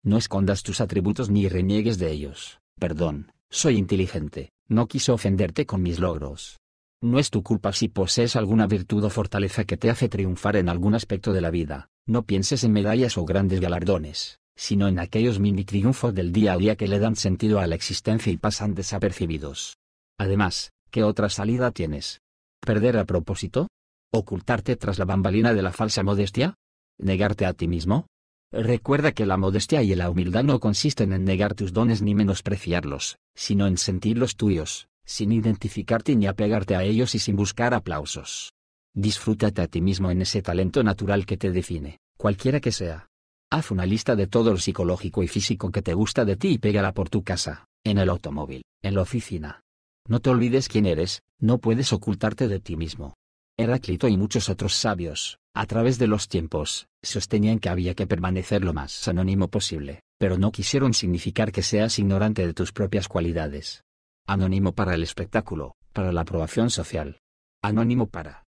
No 0.04 0.18
escondas 0.18 0.62
tus 0.62 0.82
atributos 0.82 1.30
ni 1.30 1.48
reniegues 1.48 1.98
de 2.00 2.12
ellos. 2.12 2.60
Perdón, 2.78 3.32
soy 3.50 3.78
inteligente, 3.78 4.52
no 4.68 4.90
quiso 4.90 5.14
ofenderte 5.14 5.66
con 5.66 5.82
mis 5.82 6.00
logros. 6.00 6.60
No 7.04 7.20
es 7.20 7.32
tu 7.32 7.44
culpa 7.44 7.74
si 7.74 7.90
posees 7.90 8.38
alguna 8.38 8.66
virtud 8.66 9.04
o 9.04 9.10
fortaleza 9.10 9.66
que 9.66 9.76
te 9.76 9.90
hace 9.90 10.08
triunfar 10.08 10.56
en 10.56 10.70
algún 10.70 10.96
aspecto 10.96 11.34
de 11.34 11.42
la 11.42 11.50
vida, 11.50 11.90
no 12.08 12.24
pienses 12.24 12.64
en 12.64 12.72
medallas 12.72 13.18
o 13.18 13.26
grandes 13.26 13.60
galardones, 13.60 14.40
sino 14.56 14.88
en 14.88 15.00
aquellos 15.00 15.38
mini 15.38 15.66
triunfos 15.66 16.16
del 16.16 16.32
día 16.32 16.54
a 16.54 16.58
día 16.58 16.78
que 16.78 16.88
le 16.88 17.00
dan 17.00 17.18
sentido 17.18 17.60
a 17.60 17.68
la 17.68 17.76
existencia 17.76 18.32
y 18.32 18.38
pasan 18.38 18.74
desapercibidos. 18.74 19.76
Además, 20.18 20.72
¿qué 20.92 21.04
otra 21.04 21.28
salida 21.28 21.72
tienes? 21.72 22.22
¿Perder 22.62 22.96
a 22.96 23.04
propósito? 23.04 23.68
¿Ocultarte 24.14 24.78
tras 24.78 24.98
la 24.98 25.04
bambalina 25.04 25.54
de 25.54 25.62
la 25.62 25.74
falsa 25.74 26.04
modestia? 26.04 26.56
¿Negarte 26.98 27.46
a 27.46 27.52
ti 27.52 27.68
mismo? 27.68 28.08
Recuerda 28.54 29.12
que 29.12 29.26
la 29.26 29.36
modestia 29.36 29.84
y 29.84 29.94
la 29.94 30.10
humildad 30.10 30.46
no 30.46 30.62
consisten 30.62 31.12
en 31.12 31.26
negar 31.26 31.54
tus 31.54 31.74
dones 31.74 32.02
ni 32.02 32.16
menospreciarlos, 32.16 33.18
sino 33.36 33.68
en 33.68 33.78
sentirlos 33.78 34.38
tuyos, 34.38 34.88
sin 35.06 35.32
identificarte 35.32 36.16
ni 36.16 36.28
apegarte 36.28 36.76
a 36.76 36.84
ellos 36.84 37.16
y 37.16 37.20
sin 37.20 37.36
buscar 37.36 37.74
aplausos. 37.74 38.54
Disfrútate 38.96 39.62
a 39.62 39.68
ti 39.68 39.82
mismo 39.82 40.12
en 40.12 40.22
ese 40.22 40.42
talento 40.42 40.84
natural 40.84 41.26
que 41.26 41.38
te 41.38 41.52
define, 41.52 42.00
cualquiera 42.18 42.60
que 42.60 42.72
sea. 42.72 43.08
Haz 43.52 43.72
una 43.72 43.86
lista 43.86 44.16
de 44.16 44.28
todo 44.28 44.52
lo 44.52 44.58
psicológico 44.58 45.24
y 45.24 45.28
físico 45.28 45.72
que 45.72 45.82
te 45.82 45.94
gusta 45.94 46.26
de 46.26 46.36
ti 46.36 46.50
y 46.50 46.58
pégala 46.58 46.94
por 46.94 47.10
tu 47.10 47.24
casa, 47.24 47.66
en 47.84 47.98
el 47.98 48.10
automóvil, 48.10 48.64
en 48.82 48.96
la 48.96 49.02
oficina. 49.02 49.62
No 50.08 50.20
te 50.20 50.30
olvides 50.30 50.68
quién 50.68 50.86
eres, 50.86 51.22
no 51.40 51.60
puedes 51.60 51.94
ocultarte 51.94 52.48
de 52.48 52.60
ti 52.60 52.76
mismo. 52.76 53.14
Heráclito 53.58 54.08
y 54.08 54.18
muchos 54.18 54.50
otros 54.50 54.74
sabios, 54.74 55.38
a 55.54 55.66
través 55.68 56.00
de 56.00 56.08
los 56.08 56.28
tiempos, 56.28 56.88
sostenían 57.04 57.60
que 57.60 57.70
había 57.70 57.94
que 57.94 58.08
permanecer 58.08 58.64
lo 58.64 58.74
más 58.74 59.08
anónimo 59.08 59.48
posible, 59.48 60.02
pero 60.18 60.38
no 60.38 60.52
quisieron 60.52 60.94
significar 60.94 61.52
que 61.52 61.62
seas 61.62 62.00
ignorante 62.00 62.46
de 62.48 62.54
tus 62.54 62.72
propias 62.72 63.08
cualidades. 63.08 63.84
Anónimo 64.26 64.72
para 64.72 64.96
el 64.96 65.04
espectáculo, 65.04 65.76
para 65.92 66.14
la 66.14 66.22
aprobación 66.22 66.70
social. 66.70 67.20
Anónimo 67.62 68.08
para 68.08 68.44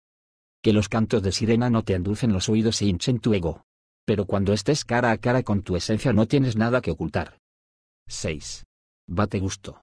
que 0.63 0.73
los 0.73 0.89
cantos 0.89 1.23
de 1.23 1.33
sirena 1.33 1.69
no 1.69 1.83
te 1.83 1.95
endulcen 1.95 2.33
los 2.33 2.49
oídos 2.49 2.81
e 2.81 2.87
hinchen 2.87 3.19
tu 3.19 3.35
ego. 3.35 3.63
Pero 4.07 4.25
cuando 4.25 4.53
estés 4.53 4.85
cara 4.85 5.11
a 5.11 5.19
cara 5.19 5.43
con 5.43 5.63
tu 5.63 5.75
esencia 5.75 6.13
no 6.13 6.27
tienes 6.27 6.57
nada 6.57 6.81
que 6.81 6.93
ocultar. 6.93 7.39
6. 8.07 8.65
Bate 9.09 9.41
gusto. 9.41 9.83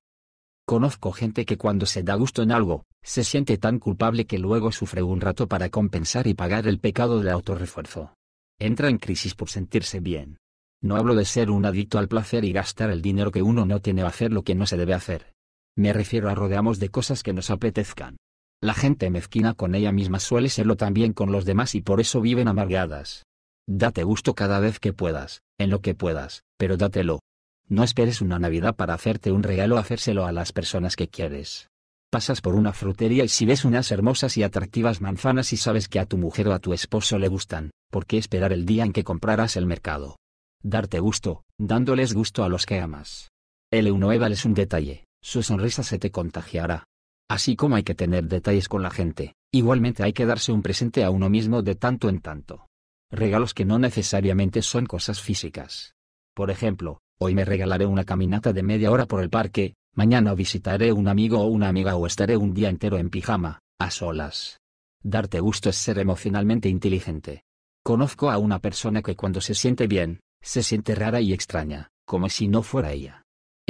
Conozco 0.65 1.11
gente 1.11 1.45
que 1.45 1.57
cuando 1.57 1.85
se 1.85 2.03
da 2.03 2.15
gusto 2.15 2.41
en 2.41 2.53
algo, 2.53 2.85
se 3.03 3.26
siente 3.26 3.57
tan 3.57 3.77
culpable 3.77 4.26
que 4.26 4.39
luego 4.39 4.72
sufre 4.72 5.03
un 5.03 5.19
rato 5.19 5.47
para 5.47 5.69
compensar 5.69 6.26
y 6.26 6.34
pagar 6.34 6.68
el 6.68 6.80
pecado 6.80 7.19
del 7.19 7.30
autorrefuerzo. 7.30 8.13
Entra 8.59 8.88
en 8.88 8.97
crisis 8.97 9.35
por 9.35 9.49
sentirse 9.49 9.99
bien. 9.99 10.38
No 10.81 10.95
hablo 10.95 11.15
de 11.15 11.26
ser 11.26 11.51
un 11.51 11.65
adicto 11.65 11.99
al 11.99 12.07
placer 12.07 12.45
y 12.45 12.53
gastar 12.53 12.91
el 12.91 13.01
dinero 13.01 13.31
que 13.31 13.41
uno 13.41 13.65
no 13.65 13.81
tiene 13.81 14.03
o 14.03 14.07
hacer 14.07 14.31
lo 14.31 14.43
que 14.43 14.55
no 14.55 14.65
se 14.65 14.77
debe 14.77 14.93
hacer. 14.93 15.34
Me 15.77 15.93
refiero 15.93 16.30
a 16.30 16.35
rodeamos 16.35 16.80
de 16.80 16.89
cosas 16.89 17.23
que 17.23 17.34
nos 17.34 17.49
apetezcan. 17.49 18.18
La 18.61 18.73
gente 18.73 19.10
mezquina 19.10 19.53
con 19.53 19.73
ella 19.73 19.91
misma 19.91 20.19
suele 20.19 20.49
serlo 20.49 20.76
también 20.76 21.14
con 21.14 21.31
los 21.31 21.45
demás 21.45 21.73
y 21.76 21.81
por 21.81 21.99
eso 21.99 22.22
viven 22.22 22.48
amargadas. 22.48 23.23
Date 23.68 24.03
gusto 24.03 24.35
cada 24.35 24.60
vez 24.60 24.80
que 24.80 24.93
puedas, 24.93 25.41
en 25.57 25.69
lo 25.69 25.81
que 25.81 25.95
puedas, 25.95 26.43
pero 26.57 26.77
dátelo. 26.77 27.19
No 27.68 27.84
esperes 27.84 28.22
una 28.22 28.38
Navidad 28.38 28.76
para 28.76 28.93
hacerte 28.93 29.31
un 29.31 29.43
regalo 29.43 29.76
o 29.76 29.80
hacérselo 29.80 30.26
a 30.26 30.31
las 30.31 30.52
personas 30.52 30.95
que 30.95 31.07
quieres. 31.07 31.69
Pasas 32.11 32.41
por 32.41 32.56
una 32.56 32.73
frutería 32.73 33.23
y 33.23 33.30
si 33.30 33.45
ves 33.45 33.64
unas 33.64 33.89
hermosas 33.91 34.35
y 34.35 34.43
atractivas 34.43 34.99
manzanas 34.99 35.53
y 35.53 35.57
sabes 35.57 35.88
que 35.88 35.99
a 35.99 36.06
tu 36.06 36.18
mujer 36.18 36.49
o 36.49 36.53
a 36.53 36.60
tu 36.60 36.73
esposo 36.73 37.18
le 37.18 37.30
gustan, 37.30 37.72
¿por 37.89 38.06
qué 38.06 38.18
esperar 38.18 38.52
el 38.52 38.65
día 38.65 38.84
en 38.84 38.91
que 38.91 39.06
comprarás 39.06 39.56
el 39.56 39.65
mercado? 39.65 40.18
Darte 40.61 40.99
gusto, 40.99 41.45
dándoles 41.57 42.14
gusto 42.14 42.43
a 42.43 42.49
los 42.49 42.65
que 42.65 42.81
amas. 42.81 43.30
El 43.72 43.88
Eunoeval 43.88 44.34
es 44.34 44.43
un 44.43 44.53
detalle, 44.53 45.06
su 45.22 45.43
sonrisa 45.43 45.84
se 45.84 45.99
te 45.99 46.11
contagiará. 46.11 46.85
Así 47.30 47.56
como 47.56 47.76
hay 47.76 47.84
que 47.84 47.95
tener 47.95 48.26
detalles 48.26 48.68
con 48.68 48.84
la 48.84 48.89
gente, 48.91 49.35
igualmente 49.53 50.03
hay 50.03 50.14
que 50.14 50.26
darse 50.26 50.52
un 50.52 50.61
presente 50.61 51.03
a 51.03 51.10
uno 51.11 51.30
mismo 51.30 51.61
de 51.61 51.76
tanto 51.76 52.10
en 52.10 52.19
tanto. 52.19 52.68
Regalos 53.10 53.53
que 53.53 53.65
no 53.65 53.80
necesariamente 53.80 54.61
son 54.61 54.85
cosas 54.85 55.22
físicas. 55.22 55.93
Por 56.34 56.49
ejemplo, 56.49 57.02
hoy 57.19 57.35
me 57.35 57.45
regalaré 57.45 57.85
una 57.85 58.03
caminata 58.03 58.53
de 58.53 58.64
media 58.64 58.91
hora 58.91 59.06
por 59.06 59.22
el 59.22 59.30
parque, 59.30 59.76
mañana 59.93 60.34
visitaré 60.34 60.91
un 60.91 61.07
amigo 61.07 61.39
o 61.39 61.45
una 61.45 61.68
amiga 61.68 61.95
o 61.95 62.07
estaré 62.07 62.38
un 62.38 62.53
día 62.53 62.69
entero 62.69 62.98
en 62.98 63.10
pijama, 63.10 63.60
a 63.80 63.91
solas. 63.91 64.60
Darte 65.03 65.39
gusto 65.39 65.69
es 65.69 65.77
ser 65.77 65.99
emocionalmente 65.99 66.69
inteligente. 66.69 67.43
Conozco 67.84 68.30
a 68.30 68.38
una 68.38 68.60
persona 68.60 69.02
que 69.02 69.15
cuando 69.15 69.41
se 69.41 69.56
siente 69.56 69.88
bien, 69.88 70.19
se 70.41 70.64
siente 70.64 70.95
rara 70.95 71.22
y 71.22 71.34
extraña, 71.34 71.89
como 72.06 72.30
si 72.30 72.48
no 72.48 72.61
fuera 72.61 72.91
ella. 72.91 73.20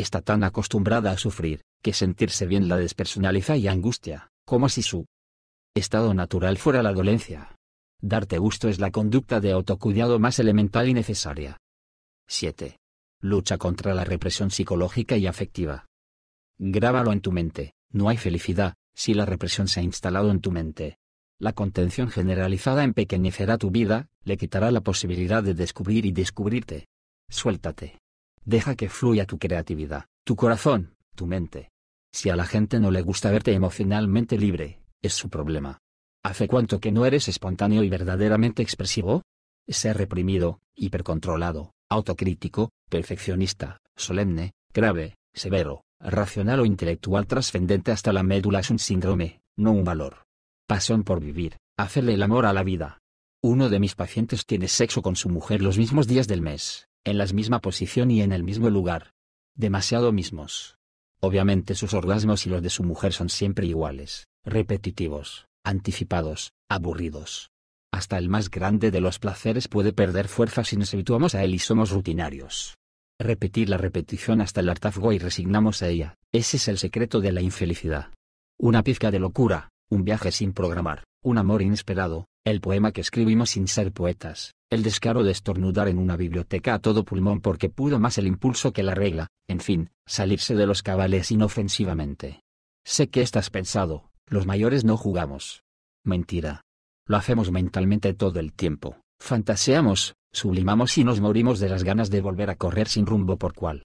Está 0.02 0.22
tan 0.22 0.44
acostumbrada 0.44 1.12
a 1.12 1.18
sufrir, 1.18 1.62
que 1.84 1.94
sentirse 1.94 2.48
bien 2.48 2.68
la 2.68 2.76
despersonaliza 2.76 3.56
y 3.56 3.68
angustia, 3.68 4.32
como 4.46 4.68
si 4.68 4.82
su 4.82 5.06
estado 5.76 6.16
natural 6.16 6.58
fuera 6.58 6.82
la 6.82 6.92
dolencia. 6.92 7.56
Darte 8.02 8.40
gusto 8.40 8.68
es 8.68 8.80
la 8.80 8.90
conducta 8.90 9.40
de 9.40 9.52
autocuidado 9.52 10.18
más 10.18 10.40
elemental 10.40 10.90
y 10.90 10.96
necesaria. 10.96 11.58
7. 12.28 12.80
Lucha 13.20 13.60
contra 13.60 13.94
la 13.94 14.04
represión 14.04 14.50
psicológica 14.50 15.18
y 15.18 15.28
afectiva. 15.28 15.86
Grábalo 16.58 17.12
en 17.12 17.22
tu 17.22 17.32
mente, 17.32 17.76
no 17.92 18.10
hay 18.10 18.18
felicidad, 18.18 18.74
si 18.96 19.14
la 19.14 19.28
represión 19.28 19.68
se 19.68 19.82
ha 19.82 19.84
instalado 19.84 20.32
en 20.32 20.42
tu 20.42 20.52
mente. 20.52 20.98
La 21.38 21.54
contención 21.54 22.10
generalizada 22.10 22.84
empequeñecerá 22.84 23.60
tu 23.60 23.70
vida, 23.70 24.10
le 24.24 24.38
quitará 24.38 24.72
la 24.72 24.82
posibilidad 24.82 25.44
de 25.44 25.54
descubrir 25.54 26.08
y 26.08 26.12
descubrirte. 26.12 26.88
Suéltate. 27.30 28.00
Deja 28.46 28.76
que 28.76 28.90
fluya 28.90 29.26
tu 29.26 29.38
creatividad, 29.38 30.06
tu 30.24 30.36
corazón, 30.36 30.96
tu 31.16 31.28
mente. 31.28 31.70
Si 32.12 32.30
a 32.30 32.36
la 32.36 32.46
gente 32.46 32.80
no 32.80 32.92
le 32.92 33.02
gusta 33.02 33.32
verte 33.32 33.54
emocionalmente 33.54 34.38
libre, 34.38 34.82
es 35.02 35.14
su 35.14 35.30
problema. 35.30 35.80
¿Hace 36.24 36.48
cuánto 36.48 36.80
que 36.80 36.92
no 36.92 37.06
eres 37.06 37.28
espontáneo 37.28 37.84
y 37.84 37.90
verdaderamente 37.90 38.62
expresivo? 38.64 39.24
Ser 39.68 39.98
reprimido, 39.98 40.60
hipercontrolado, 40.76 41.74
autocrítico, 41.90 42.72
perfeccionista, 42.90 43.78
solemne, 43.96 44.54
grave, 44.74 45.16
severo, 45.34 45.84
racional 46.00 46.60
o 46.62 46.66
intelectual 46.66 47.28
trascendente 47.28 47.92
hasta 47.92 48.12
la 48.12 48.24
médula 48.24 48.60
es 48.60 48.70
un 48.70 48.80
síndrome, 48.80 49.42
no 49.56 49.72
un 49.72 49.84
valor. 49.84 50.26
Pasión 50.68 51.04
por 51.04 51.22
vivir, 51.22 51.58
hacerle 51.78 52.16
el 52.16 52.24
amor 52.24 52.46
a 52.46 52.54
la 52.54 52.64
vida. 52.64 53.00
Uno 53.44 53.70
de 53.70 53.80
mis 53.80 53.96
pacientes 53.96 54.46
tiene 54.46 54.68
sexo 54.68 55.02
con 55.02 55.16
su 55.16 55.30
mujer 55.30 55.62
los 55.62 55.78
mismos 55.78 56.08
días 56.08 56.28
del 56.28 56.42
mes, 56.42 56.88
en 57.04 57.18
la 57.18 57.26
misma 57.26 57.60
posición 57.60 58.12
y 58.12 58.22
en 58.22 58.32
el 58.32 58.44
mismo 58.44 58.70
lugar. 58.70 59.14
Demasiado 59.56 60.12
mismos. 60.12 60.78
Obviamente 61.20 61.76
sus 61.76 61.94
orgasmos 61.94 62.46
y 62.46 62.50
los 62.50 62.62
de 62.62 62.70
su 62.70 62.84
mujer 62.84 63.14
son 63.14 63.30
siempre 63.30 63.66
iguales, 63.66 64.28
repetitivos, 64.46 65.48
anticipados, 65.64 66.54
aburridos. 66.70 67.52
Hasta 67.92 68.18
el 68.18 68.30
más 68.30 68.50
grande 68.50 68.92
de 68.92 69.02
los 69.02 69.20
placeres 69.20 69.68
puede 69.68 69.94
perder 69.94 70.28
fuerza 70.28 70.64
si 70.64 70.78
nos 70.78 70.94
habituamos 70.94 71.36
a 71.36 71.44
él 71.44 71.54
y 71.54 71.60
somos 71.60 71.92
rutinarios. 71.92 72.78
Repetir 73.20 73.70
la 73.70 73.78
repetición 73.78 74.42
hasta 74.42 74.62
el 74.62 74.70
hartazgo 74.70 75.12
y 75.12 75.20
resignamos 75.20 75.84
a 75.84 75.90
ella, 75.90 76.16
ese 76.32 76.58
es 76.58 76.68
el 76.68 76.78
secreto 76.78 77.20
de 77.20 77.32
la 77.32 77.42
infelicidad. 77.42 78.12
Una 78.58 78.84
pizca 78.84 79.12
de 79.12 79.20
locura, 79.20 79.70
un 79.90 80.04
viaje 80.04 80.32
sin 80.32 80.54
programar, 80.54 81.04
un 81.24 81.38
amor 81.38 81.62
inesperado, 81.62 82.28
el 82.44 82.60
poema 82.60 82.92
que 82.92 83.02
escribimos 83.02 83.52
sin 83.52 83.68
ser 83.68 83.92
poetas, 83.92 84.56
el 84.72 84.82
descaro 84.82 85.24
de 85.24 85.32
estornudar 85.32 85.88
en 85.88 86.00
una 86.00 86.18
biblioteca 86.18 86.74
a 86.74 86.80
todo 86.80 87.04
pulmón 87.04 87.40
porque 87.40 87.70
pudo 87.70 88.00
más 88.00 88.18
el 88.18 88.26
impulso 88.26 88.74
que 88.74 88.82
la 88.84 88.96
regla, 88.96 89.28
en 89.48 89.60
fin, 89.60 89.92
salirse 90.08 90.56
de 90.56 90.66
los 90.66 90.82
cabales 90.82 91.32
inofensivamente. 91.32 92.42
Sé 92.84 93.10
que 93.10 93.22
estás 93.22 93.52
pensado, 93.52 94.10
los 94.28 94.48
mayores 94.48 94.84
no 94.84 94.98
jugamos. 94.98 95.64
Mentira. 96.04 96.62
Lo 97.06 97.18
hacemos 97.18 97.52
mentalmente 97.52 98.14
todo 98.14 98.40
el 98.40 98.54
tiempo, 98.54 99.02
fantaseamos, 99.20 100.16
sublimamos 100.32 100.98
y 100.98 101.04
nos 101.04 101.20
morimos 101.20 101.60
de 101.60 101.70
las 101.70 101.84
ganas 101.84 102.10
de 102.10 102.22
volver 102.22 102.50
a 102.50 102.56
correr 102.56 102.88
sin 102.88 103.06
rumbo 103.06 103.38
por 103.38 103.54
cual. 103.54 103.84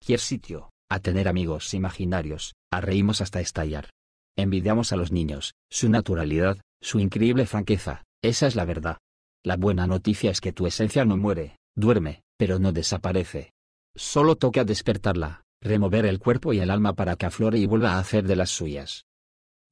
Cualquier 0.00 0.20
sitio, 0.20 0.70
a 0.88 1.00
tener 1.00 1.28
amigos 1.28 1.74
imaginarios, 1.74 2.54
a 2.70 2.80
reímos 2.80 3.20
hasta 3.20 3.40
estallar. 3.40 3.90
Envidiamos 4.36 4.92
a 4.92 4.96
los 4.96 5.12
niños, 5.12 5.54
su 5.70 5.88
naturalidad, 5.88 6.58
su 6.82 6.98
increíble 6.98 7.46
franqueza, 7.46 8.04
esa 8.22 8.46
es 8.46 8.56
la 8.56 8.64
verdad. 8.64 8.98
La 9.44 9.56
buena 9.56 9.86
noticia 9.86 10.30
es 10.30 10.40
que 10.40 10.52
tu 10.52 10.66
esencia 10.66 11.04
no 11.04 11.16
muere, 11.16 11.56
duerme, 11.76 12.22
pero 12.36 12.58
no 12.58 12.72
desaparece. 12.72 13.52
Solo 13.94 14.36
toca 14.36 14.64
despertarla, 14.64 15.42
remover 15.62 16.06
el 16.06 16.18
cuerpo 16.18 16.52
y 16.52 16.60
el 16.60 16.70
alma 16.70 16.94
para 16.94 17.16
que 17.16 17.26
aflore 17.26 17.58
y 17.58 17.66
vuelva 17.66 17.94
a 17.94 17.98
hacer 17.98 18.26
de 18.26 18.36
las 18.36 18.50
suyas. 18.50 19.04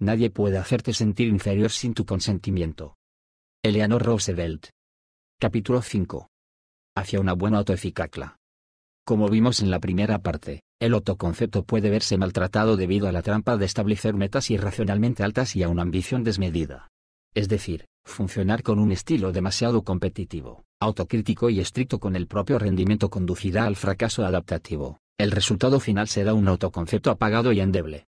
Nadie 0.00 0.30
puede 0.30 0.58
hacerte 0.58 0.92
sentir 0.92 1.28
inferior 1.28 1.70
sin 1.70 1.94
tu 1.94 2.04
consentimiento. 2.04 2.96
Eleanor 3.62 4.02
Roosevelt. 4.02 4.68
Capítulo 5.40 5.82
5. 5.82 6.28
Hacia 6.96 7.20
una 7.20 7.32
buena 7.32 7.58
autoeficacla. 7.58 8.36
Como 9.04 9.28
vimos 9.28 9.60
en 9.60 9.70
la 9.70 9.80
primera 9.80 10.18
parte, 10.18 10.62
el 10.80 10.94
autoconcepto 10.94 11.64
puede 11.64 11.90
verse 11.90 12.18
maltratado 12.18 12.76
debido 12.76 13.08
a 13.08 13.12
la 13.12 13.22
trampa 13.22 13.56
de 13.56 13.66
establecer 13.66 14.14
metas 14.14 14.50
irracionalmente 14.50 15.24
altas 15.24 15.56
y 15.56 15.62
a 15.62 15.68
una 15.68 15.82
ambición 15.82 16.22
desmedida. 16.22 16.88
Es 17.34 17.48
decir, 17.48 17.86
Funcionar 18.08 18.62
con 18.62 18.78
un 18.78 18.90
estilo 18.90 19.32
demasiado 19.32 19.84
competitivo, 19.84 20.64
autocrítico 20.80 21.50
y 21.50 21.60
estricto 21.60 22.00
con 22.00 22.16
el 22.16 22.26
propio 22.26 22.58
rendimiento 22.58 23.10
conducirá 23.10 23.64
al 23.64 23.76
fracaso 23.76 24.24
adaptativo. 24.24 24.98
El 25.18 25.30
resultado 25.30 25.78
final 25.78 26.08
será 26.08 26.32
un 26.32 26.48
autoconcepto 26.48 27.10
apagado 27.10 27.52
y 27.52 27.60
endeble. 27.60 28.06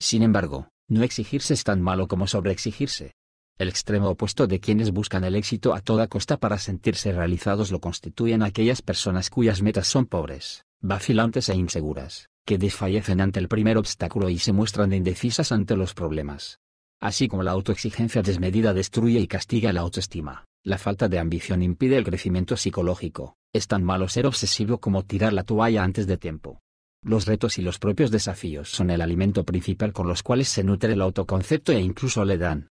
Sin 0.00 0.22
embargo, 0.22 0.68
no 0.88 1.02
exigirse 1.02 1.52
es 1.52 1.64
tan 1.64 1.82
malo 1.82 2.06
como 2.06 2.26
sobreexigirse. 2.28 3.14
El 3.58 3.68
extremo 3.68 4.08
opuesto 4.08 4.46
de 4.46 4.60
quienes 4.60 4.92
buscan 4.92 5.24
el 5.24 5.34
éxito 5.34 5.74
a 5.74 5.80
toda 5.80 6.06
costa 6.06 6.38
para 6.38 6.58
sentirse 6.58 7.12
realizados 7.12 7.72
lo 7.72 7.80
constituyen 7.80 8.42
aquellas 8.42 8.82
personas 8.82 9.30
cuyas 9.30 9.62
metas 9.62 9.88
son 9.88 10.06
pobres, 10.06 10.64
vacilantes 10.80 11.48
e 11.48 11.56
inseguras, 11.56 12.30
que 12.46 12.56
desfallecen 12.56 13.20
ante 13.20 13.40
el 13.40 13.48
primer 13.48 13.78
obstáculo 13.78 14.30
y 14.30 14.38
se 14.38 14.52
muestran 14.52 14.92
indecisas 14.92 15.50
ante 15.50 15.76
los 15.76 15.92
problemas. 15.92 16.60
Así 17.00 17.28
como 17.28 17.42
la 17.42 17.52
autoexigencia 17.52 18.22
desmedida 18.22 18.72
destruye 18.72 19.20
y 19.20 19.26
castiga 19.26 19.72
la 19.72 19.82
autoestima, 19.82 20.44
la 20.62 20.78
falta 20.78 21.08
de 21.08 21.18
ambición 21.18 21.62
impide 21.62 21.98
el 21.98 22.04
crecimiento 22.04 22.56
psicológico, 22.56 23.36
es 23.52 23.66
tan 23.68 23.84
malo 23.84 24.08
ser 24.08 24.26
obsesivo 24.26 24.78
como 24.78 25.04
tirar 25.04 25.32
la 25.32 25.44
toalla 25.44 25.84
antes 25.84 26.06
de 26.06 26.16
tiempo. 26.16 26.60
Los 27.02 27.26
retos 27.26 27.58
y 27.58 27.62
los 27.62 27.78
propios 27.78 28.10
desafíos 28.10 28.70
son 28.70 28.90
el 28.90 29.02
alimento 29.02 29.44
principal 29.44 29.92
con 29.92 30.08
los 30.08 30.22
cuales 30.22 30.48
se 30.48 30.64
nutre 30.64 30.94
el 30.94 31.02
autoconcepto 31.02 31.72
e 31.72 31.80
incluso 31.80 32.24
le 32.24 32.38
dan 32.38 32.70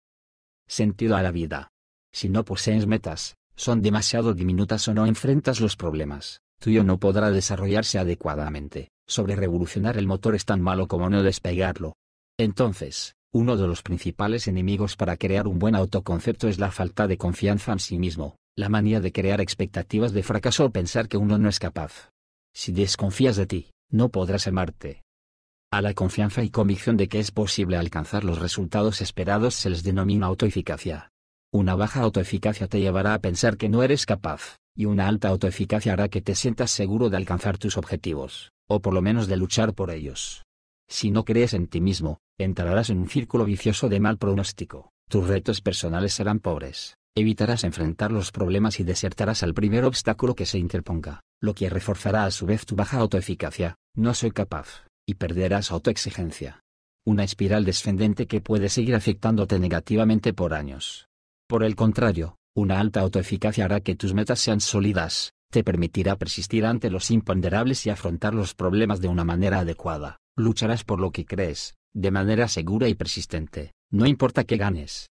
sentido 0.68 1.16
a 1.16 1.22
la 1.22 1.32
vida. 1.32 1.70
Si 2.12 2.30
no 2.30 2.44
posees 2.44 2.88
metas, 2.88 3.36
son 3.56 3.84
demasiado 3.84 4.34
diminutas 4.34 4.88
o 4.88 4.94
no 4.95 5.06
enfrentas 5.06 5.62
los 5.62 5.76
problemas, 5.76 6.41
tuyo 6.60 6.84
no 6.84 6.98
podrá 6.98 7.30
desarrollarse 7.30 8.00
adecuadamente. 8.00 8.90
Sobre 9.06 9.36
revolucionar 9.36 9.98
el 9.98 10.08
motor 10.08 10.34
es 10.34 10.45
tan 10.45 10.62
malo 10.62 10.88
como 10.88 11.10
no 11.10 11.22
despegarlo. 11.22 11.94
Entonces, 12.38 13.16
uno 13.34 13.57
de 13.57 13.68
los 13.68 13.81
principales 13.81 14.47
enemigos 14.47 14.95
para 14.95 15.18
crear 15.18 15.47
un 15.47 15.57
buen 15.57 15.73
autoconcepto 15.73 16.47
es 16.47 16.60
la 16.60 16.69
falta 16.69 17.07
de 17.07 17.18
confianza 17.18 17.73
en 17.73 17.80
sí 17.80 17.97
mismo, 17.97 18.38
la 18.55 18.69
manía 18.69 19.01
de 19.01 19.11
crear 19.11 19.41
expectativas 19.41 20.14
de 20.14 20.22
fracaso 20.22 20.65
o 20.65 20.69
pensar 20.69 21.07
que 21.07 21.18
uno 21.18 21.39
no 21.39 21.49
es 21.49 21.57
capaz. 21.57 22.11
Si 22.53 22.72
desconfías 22.72 23.35
de 23.35 23.47
ti, 23.47 23.72
no 23.89 24.10
podrás 24.10 24.47
amarte. 24.47 25.01
A 25.72 25.81
la 25.81 25.95
confianza 25.95 26.43
y 26.43 26.51
convicción 26.51 26.95
de 26.95 27.07
que 27.07 27.19
es 27.19 27.31
posible 27.31 27.76
alcanzar 27.76 28.23
los 28.23 28.38
resultados 28.38 29.01
esperados 29.01 29.55
se 29.55 29.72
les 29.72 29.81
denomina 29.81 30.27
autoeficacia. 30.27 31.10
Una 31.51 31.73
baja 31.73 32.01
autoeficacia 32.01 32.68
te 32.68 32.81
llevará 32.81 33.15
a 33.15 33.19
pensar 33.19 33.57
que 33.57 33.69
no 33.69 33.81
eres 33.81 34.05
capaz, 34.05 34.57
y 34.76 34.85
una 34.85 35.07
alta 35.07 35.30
autoeficacia 35.30 35.93
hará 35.93 36.07
que 36.07 36.22
te 36.22 36.35
sientas 36.35 36.69
seguro 36.69 37.10
de 37.10 37.18
alcanzar 37.18 37.57
tus 37.57 37.77
objetivos, 37.77 38.51
o 38.69 38.80
por 38.80 38.93
lo 38.93 39.01
menos 39.01 39.26
de 39.26 39.38
luchar 39.38 39.73
por 39.73 39.89
ellos. 39.89 40.43
Si 40.94 41.10
no 41.10 41.26
crees 41.26 41.56
en 41.56 41.65
ti 41.65 41.82
mismo, 41.82 42.20
entrarás 42.38 42.91
en 42.91 42.99
un 42.99 43.10
círculo 43.10 43.45
vicioso 43.45 43.90
de 43.90 43.99
mal 43.99 44.20
pronóstico, 44.20 44.91
tus 45.10 45.28
retos 45.28 45.60
personales 45.60 46.14
serán 46.14 46.40
pobres, 46.40 46.98
evitarás 47.15 47.64
enfrentar 47.64 48.11
los 48.11 48.32
problemas 48.32 48.80
y 48.80 48.84
desertarás 48.84 49.41
al 49.41 49.56
primer 49.56 49.86
obstáculo 49.86 50.36
que 50.36 50.45
se 50.45 50.60
interponga, 50.60 51.22
lo 51.41 51.56
que 51.56 51.68
reforzará 51.68 52.26
a 52.26 52.32
su 52.32 52.45
vez 52.45 52.68
tu 52.68 52.76
baja 52.76 52.99
autoeficacia, 52.99 53.74
no 53.95 54.14
soy 54.14 54.30
capaz 54.30 54.86
y 55.07 55.15
perderás 55.15 55.72
autoexigencia. 55.72 56.61
Una 57.07 57.24
espiral 57.24 57.65
descendente 57.65 58.28
que 58.28 58.41
puede 58.41 58.70
seguir 58.70 58.94
afectándote 58.94 59.57
negativamente 59.57 60.32
por 60.32 60.53
años. 60.53 61.07
Por 61.48 61.64
el 61.64 61.76
contrario, 61.76 62.36
una 62.56 62.80
alta 62.80 63.02
autoeficacia 63.02 63.65
hará 63.65 63.80
que 63.80 63.95
tus 63.95 64.14
metas 64.14 64.40
sean 64.40 64.61
sólidas, 64.61 65.34
te 65.52 65.64
permitirá 65.64 66.18
persistir 66.18 66.68
ante 66.68 66.91
los 66.91 67.10
imponderables 67.10 67.84
y 67.88 67.90
afrontar 67.90 68.36
los 68.36 68.53
problemas 68.53 69.02
de 69.02 69.07
una 69.07 69.24
manera 69.24 69.57
adecuada. 69.57 70.20
Lucharás 70.35 70.84
por 70.84 70.99
lo 70.99 71.11
que 71.11 71.26
crees, 71.26 71.76
de 71.93 72.11
manera 72.11 72.47
segura 72.47 72.88
y 72.88 72.95
persistente, 72.95 73.73
no 73.91 74.05
importa 74.05 74.43
que 74.43 74.57
ganes. 74.57 75.10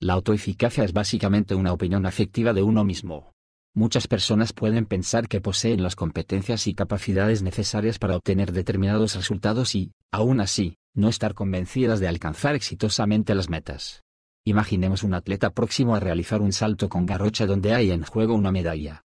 La 0.00 0.14
autoeficacia 0.14 0.84
es 0.84 0.92
básicamente 0.92 1.54
una 1.54 1.72
opinión 1.72 2.06
afectiva 2.06 2.52
de 2.52 2.62
uno 2.62 2.84
mismo, 2.84 3.32
Muchas 3.76 4.08
personas 4.08 4.54
pueden 4.54 4.86
pensar 4.86 5.28
que 5.28 5.42
poseen 5.42 5.82
las 5.82 5.96
competencias 5.96 6.66
y 6.66 6.72
capacidades 6.72 7.42
necesarias 7.42 7.98
para 7.98 8.16
obtener 8.16 8.52
determinados 8.52 9.14
resultados 9.14 9.74
y, 9.74 9.92
aún 10.10 10.40
así, 10.40 10.78
no 10.94 11.10
estar 11.10 11.34
convencidas 11.34 12.00
de 12.00 12.08
alcanzar 12.08 12.54
exitosamente 12.54 13.34
las 13.34 13.50
metas. 13.50 14.02
Imaginemos 14.46 15.02
un 15.02 15.12
atleta 15.12 15.50
próximo 15.50 15.94
a 15.94 16.00
realizar 16.00 16.40
un 16.40 16.54
salto 16.54 16.88
con 16.88 17.04
garrocha 17.04 17.44
donde 17.44 17.74
hay 17.74 17.90
en 17.90 18.02
juego 18.04 18.34
una 18.34 18.50
medalla 18.50 19.02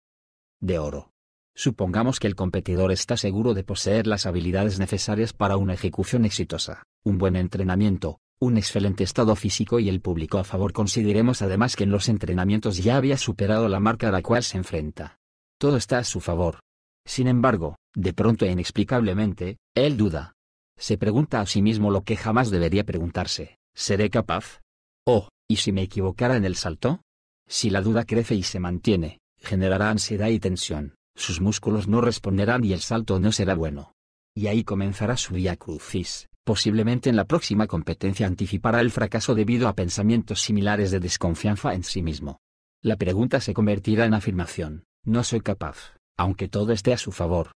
de 0.59 0.79
oro. 0.79 1.11
Supongamos 1.57 2.19
que 2.19 2.27
el 2.27 2.35
competidor 2.35 2.91
está 2.91 3.15
seguro 3.15 3.53
de 3.53 3.63
poseer 3.63 4.07
las 4.07 4.25
habilidades 4.25 4.77
necesarias 4.77 5.31
para 5.31 5.55
una 5.55 5.73
ejecución 5.73 6.25
exitosa, 6.25 6.83
un 7.05 7.17
buen 7.17 7.37
entrenamiento, 7.37 8.19
un 8.41 8.57
excelente 8.57 9.05
estado 9.05 9.37
físico 9.37 9.79
y 9.79 9.87
el 9.87 10.01
público 10.01 10.37
a 10.37 10.43
favor. 10.43 10.73
Consideremos 10.73 11.41
además 11.41 11.77
que 11.77 11.85
en 11.85 11.91
los 11.91 12.09
entrenamientos 12.09 12.83
ya 12.83 12.97
había 12.97 13.17
superado 13.17 13.69
la 13.69 13.79
marca 13.79 14.09
a 14.09 14.11
la 14.11 14.21
cual 14.21 14.43
se 14.43 14.57
enfrenta. 14.57 15.17
Todo 15.57 15.77
está 15.77 15.99
a 15.99 16.03
su 16.03 16.19
favor. 16.19 16.59
Sin 17.05 17.29
embargo, 17.29 17.77
de 17.95 18.11
pronto 18.11 18.45
e 18.45 18.51
inexplicablemente, 18.51 19.57
él 19.75 19.95
duda. 19.95 20.33
Se 20.77 20.97
pregunta 20.97 21.39
a 21.39 21.45
sí 21.45 21.61
mismo 21.61 21.89
lo 21.89 22.01
que 22.01 22.17
jamás 22.17 22.51
debería 22.51 22.83
preguntarse, 22.83 23.59
¿seré 23.73 24.09
capaz? 24.09 24.59
Oh, 25.05 25.29
¿y 25.47 25.57
si 25.57 25.71
me 25.71 25.83
equivocara 25.83 26.35
en 26.35 26.43
el 26.43 26.57
salto? 26.57 27.01
Si 27.47 27.69
la 27.69 27.81
duda 27.81 28.03
crece 28.03 28.35
y 28.35 28.43
se 28.43 28.59
mantiene, 28.59 29.19
generará 29.37 29.89
ansiedad 29.89 30.27
y 30.27 30.39
tensión, 30.39 30.94
sus 31.15 31.41
músculos 31.41 31.87
no 31.87 32.01
responderán 32.01 32.63
y 32.63 32.73
el 32.73 32.81
salto 32.81 33.19
no 33.19 33.31
será 33.31 33.55
bueno. 33.55 33.93
Y 34.35 34.47
ahí 34.47 34.63
comenzará 34.63 35.17
su 35.17 35.33
vía 35.33 35.55
crucis, 35.55 36.27
Posiblemente 36.45 37.09
en 37.09 37.15
la 37.15 37.25
próxima 37.25 37.65
competencia 37.65 38.27
anticipará 38.27 38.79
el 38.79 38.91
fracaso 38.91 39.33
debido 39.33 39.67
a 39.67 39.73
pensamientos 39.73 40.41
similares 40.41 40.91
de 40.91 40.99
desconfianza 40.99 41.73
en 41.73 41.83
sí 41.83 42.03
mismo. 42.03 42.39
La 42.83 42.97
pregunta 42.97 43.41
se 43.41 43.55
convertirá 43.55 44.05
en 44.05 44.13
afirmación, 44.13 44.83
no 45.03 45.23
soy 45.23 45.41
capaz, 45.41 45.95
aunque 46.17 46.47
todo 46.47 46.71
esté 46.71 46.93
a 46.93 46.99
su 46.99 47.11
favor. 47.11 47.53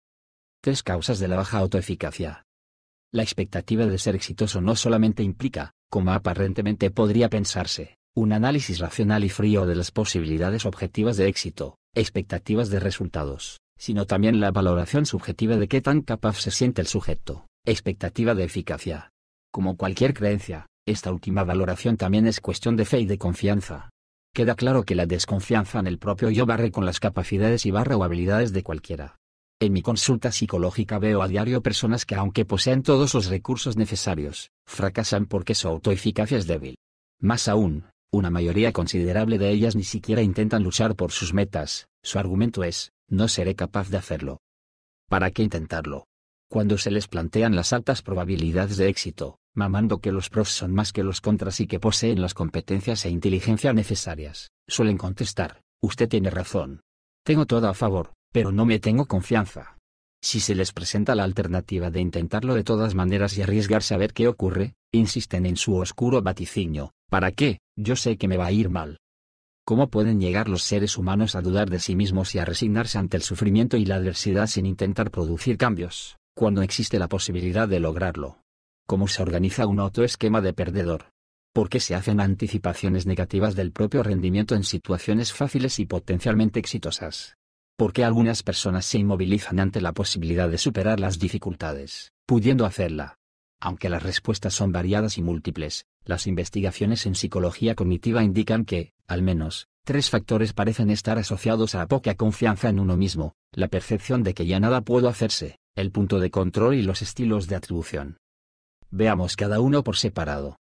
Tres 0.63 0.85
causas 0.85 1.19
de 1.19 1.27
la 1.27 1.35
baja 1.35 1.59
autoeficacia. 1.59 2.45
La 3.13 3.25
expectativa 3.25 3.87
de 3.87 3.99
ser 3.99 4.15
exitoso 4.15 4.61
no 4.61 4.77
solamente 4.77 5.25
implica, 5.25 5.73
como 5.91 6.13
aparentemente 6.13 6.93
podría 6.93 7.29
pensarse, 7.29 7.97
un 8.15 8.33
análisis 8.33 8.79
racional 8.79 9.25
y 9.25 9.31
frío 9.31 9.67
de 9.67 9.75
las 9.75 9.91
posibilidades 9.91 10.65
objetivas 10.65 11.17
de 11.17 11.27
éxito, 11.27 11.77
expectativas 11.97 12.69
de 12.69 12.79
resultados, 12.79 13.59
sino 13.79 14.07
también 14.07 14.39
la 14.39 14.53
valoración 14.53 15.07
subjetiva 15.07 15.57
de 15.57 15.67
qué 15.67 15.81
tan 15.81 16.03
capaz 16.03 16.41
se 16.41 16.51
siente 16.51 16.83
el 16.83 16.87
sujeto, 16.87 17.47
expectativa 17.65 18.35
de 18.35 18.45
eficacia. 18.45 19.11
Como 19.51 19.77
cualquier 19.77 20.13
creencia, 20.13 20.67
esta 20.87 21.11
última 21.11 21.43
valoración 21.43 21.97
también 21.97 22.27
es 22.27 22.41
cuestión 22.41 22.77
de 22.77 22.85
fe 22.85 23.01
y 23.01 23.07
de 23.07 23.17
confianza. 23.17 23.89
Queda 24.35 24.55
claro 24.55 24.85
que 24.85 24.95
la 24.95 25.07
desconfianza 25.07 25.81
en 25.81 25.87
el 25.87 25.99
propio 25.99 26.29
yo 26.29 26.45
barre 26.45 26.71
con 26.71 26.85
las 26.85 27.01
capacidades 27.01 27.65
y 27.65 27.71
barra 27.71 27.97
o 27.97 28.05
habilidades 28.05 28.53
de 28.53 28.63
cualquiera. 28.63 29.17
En 29.59 29.73
mi 29.73 29.81
consulta 29.81 30.33
psicológica 30.33 30.99
veo 30.99 31.23
a 31.23 31.29
diario 31.29 31.63
personas 31.63 32.05
que 32.05 32.15
aunque 32.15 32.45
poseen 32.45 32.83
todos 32.83 33.15
los 33.15 33.27
recursos 33.29 33.79
necesarios, 33.79 34.51
fracasan 34.67 35.25
porque 35.25 35.55
su 35.55 35.67
autoeficacia 35.67 36.37
es 36.37 36.47
débil. 36.47 36.77
Más 37.19 37.49
aún, 37.49 37.87
una 38.13 38.31
mayoría 38.31 38.73
considerable 38.73 39.39
de 39.39 39.51
ellas 39.51 39.77
ni 39.77 39.83
siquiera 39.83 40.23
intentan 40.23 40.63
luchar 40.63 40.95
por 40.97 41.13
sus 41.13 41.35
metas, 41.35 41.89
su 42.03 42.19
argumento 42.19 42.65
es, 42.65 42.93
no 43.09 43.29
seré 43.29 43.55
capaz 43.55 43.91
de 43.91 43.99
hacerlo. 43.99 44.41
¿Para 45.09 45.31
qué 45.31 45.43
intentarlo? 45.43 46.07
Cuando 46.49 46.79
se 46.79 46.91
les 46.91 47.09
plantean 47.09 47.57
las 47.57 47.73
altas 47.73 48.03
probabilidades 48.03 48.77
de 48.77 48.89
éxito, 48.89 49.39
mamando 49.55 49.99
que 49.99 50.13
los 50.13 50.31
pros 50.31 50.51
son 50.51 50.73
más 50.73 50.93
que 50.93 51.03
los 51.03 51.21
contras 51.21 51.61
y 51.61 51.67
que 51.67 51.81
poseen 51.81 52.21
las 52.21 52.35
competencias 52.35 53.05
e 53.05 53.11
inteligencia 53.11 53.73
necesarias, 53.73 54.51
suelen 54.69 54.97
contestar, 54.97 55.61
usted 55.83 56.09
tiene 56.09 56.31
razón. 56.31 56.81
Tengo 57.25 57.47
todo 57.47 57.69
a 57.69 57.75
favor, 57.75 58.13
pero 58.33 58.53
no 58.53 58.67
me 58.67 58.79
tengo 58.79 59.07
confianza. 59.07 59.77
Si 60.23 60.41
se 60.41 60.55
les 60.55 60.73
presenta 60.73 61.15
la 61.15 61.25
alternativa 61.25 61.91
de 61.91 62.01
intentarlo 62.01 62.55
de 62.55 62.65
todas 62.65 62.95
maneras 62.95 63.37
y 63.37 63.43
arriesgarse 63.43 63.95
a 63.95 63.99
ver 63.99 64.13
qué 64.13 64.29
ocurre, 64.29 64.75
insisten 64.93 65.47
en 65.47 65.57
su 65.57 65.77
oscuro 65.77 66.23
vaticinio, 66.23 66.93
¿para 67.11 67.33
qué? 67.33 67.59
Yo 67.77 67.97
sé 67.97 68.17
que 68.17 68.29
me 68.29 68.37
va 68.37 68.47
a 68.47 68.53
ir 68.53 68.71
mal. 68.71 68.99
¿Cómo 69.65 69.89
pueden 69.89 70.21
llegar 70.21 70.49
los 70.49 70.63
seres 70.63 70.97
humanos 70.97 71.35
a 71.35 71.43
dudar 71.43 71.71
de 71.71 71.81
sí 71.81 71.95
mismos 71.95 72.35
y 72.35 72.39
a 72.39 72.45
resignarse 72.45 72.99
ante 72.99 73.17
el 73.17 73.23
sufrimiento 73.23 73.77
y 73.77 73.85
la 73.85 73.97
adversidad 73.97 74.47
sin 74.47 74.67
intentar 74.67 75.11
producir 75.11 75.57
cambios? 75.57 76.17
cuando 76.37 76.61
existe 76.61 76.99
la 76.99 77.09
posibilidad 77.09 77.67
de 77.67 77.81
lograrlo. 77.81 78.43
¿Cómo 78.87 79.09
se 79.09 79.23
organiza 79.23 79.67
un 79.67 79.81
autoesquema 79.81 80.43
de 80.43 80.53
perdedor? 80.53 81.07
¿Por 81.55 81.71
qué 81.71 81.81
se 81.81 81.95
hacen 81.95 82.21
anticipaciones 82.21 83.07
negativas 83.07 83.57
del 83.57 83.73
propio 83.73 84.03
rendimiento 84.03 84.55
en 84.55 84.63
situaciones 84.63 85.33
fáciles 85.33 85.79
y 85.79 85.87
potencialmente 85.87 86.61
exitosas? 86.61 87.39
¿Por 87.79 87.95
qué 87.95 88.05
algunas 88.05 88.43
personas 88.43 88.85
se 88.85 88.99
inmovilizan 88.99 89.61
ante 89.61 89.81
la 89.81 89.93
posibilidad 89.93 90.51
de 90.51 90.59
superar 90.59 91.01
las 91.01 91.19
dificultades, 91.19 92.13
pudiendo 92.27 92.67
hacerla? 92.67 93.17
Aunque 93.61 93.89
las 93.89 94.03
respuestas 94.03 94.55
son 94.55 94.73
variadas 94.73 95.19
y 95.19 95.23
múltiples, 95.23 95.87
las 96.05 96.27
investigaciones 96.27 97.07
en 97.07 97.15
psicología 97.15 97.75
cognitiva 97.75 98.23
indican 98.23 98.65
que, 98.65 98.93
al 99.07 99.23
menos, 99.23 99.69
tres 99.85 100.11
factores 100.11 100.53
parecen 100.53 100.91
estar 100.91 101.19
asociados 101.19 101.75
a 101.75 101.87
poca 101.87 102.15
confianza 102.15 102.69
en 102.69 102.79
uno 102.79 102.97
mismo, 102.97 103.35
la 103.53 103.69
percepción 103.69 104.23
de 104.23 104.35
que 104.35 104.47
ya 104.47 104.61
nada 104.61 104.83
puedo 104.83 105.09
hacerse, 105.09 105.59
el 105.75 105.91
punto 105.91 106.21
de 106.21 106.31
control 106.31 106.75
y 106.75 106.83
los 106.83 107.03
estilos 107.03 107.49
de 107.49 107.57
atribución. 107.57 108.19
Veamos 108.91 109.37
cada 109.37 109.61
uno 109.61 109.83
por 109.83 109.97
separado. 109.97 110.59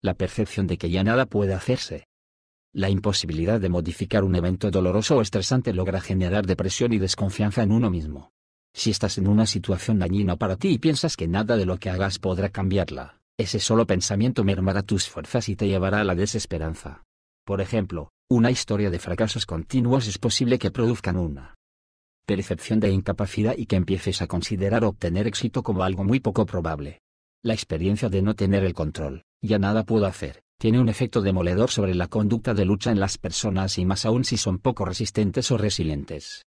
La 0.00 0.14
percepción 0.14 0.66
de 0.66 0.78
que 0.78 0.90
ya 0.90 1.04
nada 1.04 1.26
puede 1.26 1.54
hacerse. 1.54 2.06
La 2.72 2.88
imposibilidad 2.88 3.60
de 3.60 3.68
modificar 3.68 4.24
un 4.24 4.34
evento 4.34 4.70
doloroso 4.70 5.18
o 5.18 5.20
estresante 5.20 5.72
logra 5.74 6.00
generar 6.00 6.46
depresión 6.46 6.92
y 6.92 6.98
desconfianza 6.98 7.62
en 7.62 7.70
uno 7.70 7.90
mismo. 7.90 8.32
Si 8.74 8.90
estás 8.90 9.18
en 9.18 9.28
una 9.28 9.46
situación 9.46 9.98
dañina 9.98 10.36
para 10.36 10.56
ti 10.56 10.68
y 10.68 10.78
piensas 10.78 11.16
que 11.16 11.28
nada 11.28 11.56
de 11.56 11.66
lo 11.66 11.78
que 11.78 11.90
hagas 11.90 12.18
podrá 12.18 12.48
cambiarla, 12.48 13.20
ese 13.36 13.60
solo 13.60 13.86
pensamiento 13.86 14.44
mermará 14.44 14.82
tus 14.82 15.08
fuerzas 15.08 15.48
y 15.48 15.56
te 15.56 15.68
llevará 15.68 16.00
a 16.00 16.04
la 16.04 16.14
desesperanza. 16.14 17.02
Por 17.44 17.60
ejemplo, 17.60 18.12
una 18.28 18.50
historia 18.50 18.90
de 18.90 18.98
fracasos 18.98 19.46
continuos 19.46 20.06
es 20.08 20.18
posible 20.18 20.58
que 20.58 20.70
produzcan 20.70 21.16
una 21.16 21.54
percepción 22.24 22.80
de 22.80 22.90
incapacidad 22.90 23.54
y 23.56 23.66
que 23.66 23.76
empieces 23.76 24.22
a 24.22 24.26
considerar 24.26 24.84
obtener 24.84 25.26
éxito 25.26 25.62
como 25.62 25.82
algo 25.82 26.04
muy 26.04 26.20
poco 26.20 26.46
probable. 26.46 27.00
La 27.42 27.52
experiencia 27.52 28.08
de 28.08 28.22
no 28.22 28.34
tener 28.34 28.64
el 28.64 28.74
control, 28.74 29.24
ya 29.42 29.58
nada 29.58 29.84
puedo 29.84 30.06
hacer, 30.06 30.44
tiene 30.58 30.78
un 30.78 30.88
efecto 30.88 31.20
demoledor 31.20 31.70
sobre 31.70 31.94
la 31.94 32.06
conducta 32.06 32.54
de 32.54 32.64
lucha 32.64 32.92
en 32.92 33.00
las 33.00 33.18
personas 33.18 33.76
y 33.78 33.84
más 33.84 34.06
aún 34.06 34.24
si 34.24 34.36
son 34.36 34.58
poco 34.58 34.84
resistentes 34.84 35.50
o 35.50 35.58
resilientes. 35.58 36.46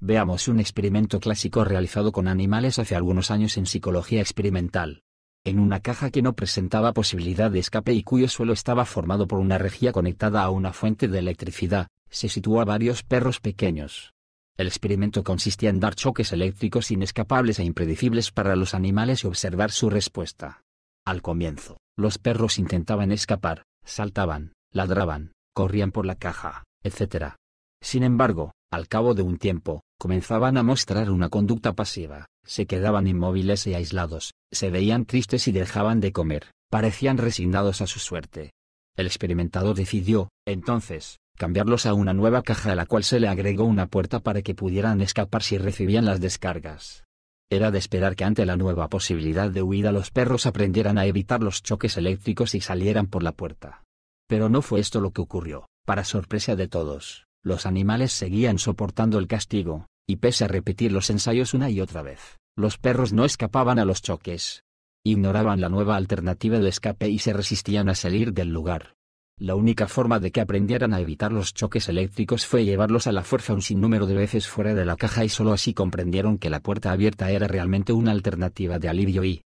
Veamos 0.00 0.48
un 0.48 0.60
experimento 0.60 1.20
clásico 1.20 1.64
realizado 1.64 2.12
con 2.12 2.28
animales 2.28 2.78
hace 2.78 2.94
algunos 2.94 3.30
años 3.30 3.56
en 3.56 3.66
psicología 3.66 4.20
experimental. 4.20 5.02
En 5.44 5.58
una 5.58 5.80
caja 5.80 6.10
que 6.10 6.22
no 6.22 6.34
presentaba 6.34 6.92
posibilidad 6.92 7.50
de 7.50 7.60
escape 7.60 7.92
y 7.92 8.02
cuyo 8.02 8.28
suelo 8.28 8.52
estaba 8.52 8.84
formado 8.84 9.26
por 9.26 9.38
una 9.38 9.58
rejilla 9.58 9.92
conectada 9.92 10.42
a 10.42 10.50
una 10.50 10.72
fuente 10.72 11.08
de 11.08 11.18
electricidad, 11.18 11.88
se 12.10 12.28
situó 12.28 12.60
a 12.60 12.64
varios 12.64 13.02
perros 13.02 13.40
pequeños, 13.40 14.12
el 14.56 14.68
experimento 14.68 15.22
consistía 15.22 15.68
en 15.68 15.80
dar 15.80 15.94
choques 15.94 16.32
eléctricos 16.32 16.90
inescapables 16.90 17.58
e 17.58 17.64
impredecibles 17.64 18.30
para 18.30 18.56
los 18.56 18.74
animales 18.74 19.22
y 19.22 19.26
observar 19.26 19.70
su 19.70 19.90
respuesta. 19.90 20.62
Al 21.04 21.20
comienzo, 21.20 21.76
los 21.96 22.16
perros 22.16 22.58
intentaban 22.58 23.12
escapar, 23.12 23.64
saltaban, 23.84 24.54
ladraban, 24.72 25.32
corrían 25.52 25.92
por 25.92 26.06
la 26.06 26.14
caja, 26.14 26.64
etc. 26.82 27.34
Sin 27.82 28.02
embargo, 28.02 28.52
al 28.70 28.88
cabo 28.88 29.12
de 29.12 29.22
un 29.22 29.36
tiempo, 29.36 29.82
comenzaban 29.98 30.56
a 30.56 30.62
mostrar 30.62 31.10
una 31.10 31.28
conducta 31.28 31.72
pasiva, 31.72 32.26
se 32.44 32.66
quedaban 32.66 33.06
inmóviles 33.06 33.66
y 33.66 33.74
aislados, 33.74 34.34
se 34.52 34.70
veían 34.70 35.04
tristes 35.04 35.48
y 35.48 35.52
dejaban 35.52 36.00
de 36.00 36.12
comer, 36.12 36.52
parecían 36.70 37.18
resignados 37.18 37.80
a 37.80 37.86
su 37.86 37.98
suerte. 37.98 38.52
El 38.96 39.06
experimentador 39.06 39.76
decidió, 39.76 40.30
entonces, 40.46 41.18
cambiarlos 41.36 41.86
a 41.86 41.94
una 41.94 42.14
nueva 42.14 42.42
caja 42.42 42.72
a 42.72 42.74
la 42.74 42.86
cual 42.86 43.04
se 43.04 43.20
le 43.20 43.28
agregó 43.28 43.64
una 43.64 43.86
puerta 43.86 44.20
para 44.20 44.42
que 44.42 44.54
pudieran 44.54 45.00
escapar 45.00 45.42
si 45.42 45.58
recibían 45.58 46.04
las 46.04 46.20
descargas. 46.20 47.04
Era 47.50 47.70
de 47.70 47.78
esperar 47.78 48.16
que 48.16 48.24
ante 48.24 48.44
la 48.44 48.56
nueva 48.56 48.88
posibilidad 48.88 49.50
de 49.50 49.62
huida 49.62 49.92
los 49.92 50.10
perros 50.10 50.46
aprendieran 50.46 50.98
a 50.98 51.06
evitar 51.06 51.42
los 51.42 51.62
choques 51.62 51.96
eléctricos 51.96 52.54
y 52.54 52.60
salieran 52.60 53.06
por 53.06 53.22
la 53.22 53.32
puerta. 53.32 53.84
Pero 54.26 54.48
no 54.48 54.62
fue 54.62 54.80
esto 54.80 55.00
lo 55.00 55.12
que 55.12 55.20
ocurrió, 55.20 55.68
para 55.84 56.04
sorpresa 56.04 56.56
de 56.56 56.66
todos, 56.66 57.26
los 57.46 57.64
animales 57.64 58.12
seguían 58.12 58.58
soportando 58.58 59.20
el 59.20 59.28
castigo, 59.28 59.86
y 60.04 60.16
pese 60.16 60.44
a 60.44 60.48
repetir 60.48 60.90
los 60.90 61.10
ensayos 61.10 61.54
una 61.54 61.70
y 61.70 61.80
otra 61.80 62.02
vez, 62.02 62.38
los 62.56 62.76
perros 62.76 63.12
no 63.12 63.24
escapaban 63.24 63.78
a 63.78 63.84
los 63.84 64.02
choques. 64.02 64.64
Ignoraban 65.04 65.60
la 65.60 65.68
nueva 65.68 65.94
alternativa 65.94 66.58
de 66.58 66.68
escape 66.68 67.08
y 67.08 67.20
se 67.20 67.32
resistían 67.32 67.88
a 67.88 67.94
salir 67.94 68.32
del 68.32 68.48
lugar. 68.48 68.94
La 69.38 69.54
única 69.54 69.86
forma 69.86 70.18
de 70.18 70.32
que 70.32 70.40
aprendieran 70.40 70.92
a 70.92 70.98
evitar 70.98 71.30
los 71.30 71.54
choques 71.54 71.88
eléctricos 71.88 72.46
fue 72.46 72.64
llevarlos 72.64 73.06
a 73.06 73.12
la 73.12 73.22
fuerza 73.22 73.54
un 73.54 73.62
sinnúmero 73.62 74.06
de 74.06 74.16
veces 74.16 74.48
fuera 74.48 74.74
de 74.74 74.84
la 74.84 74.96
caja 74.96 75.24
y 75.24 75.28
solo 75.28 75.52
así 75.52 75.72
comprendieron 75.72 76.38
que 76.38 76.50
la 76.50 76.58
puerta 76.58 76.90
abierta 76.90 77.30
era 77.30 77.46
realmente 77.46 77.92
una 77.92 78.10
alternativa 78.10 78.80
de 78.80 78.88
alivio 78.88 79.22
y 79.22 79.42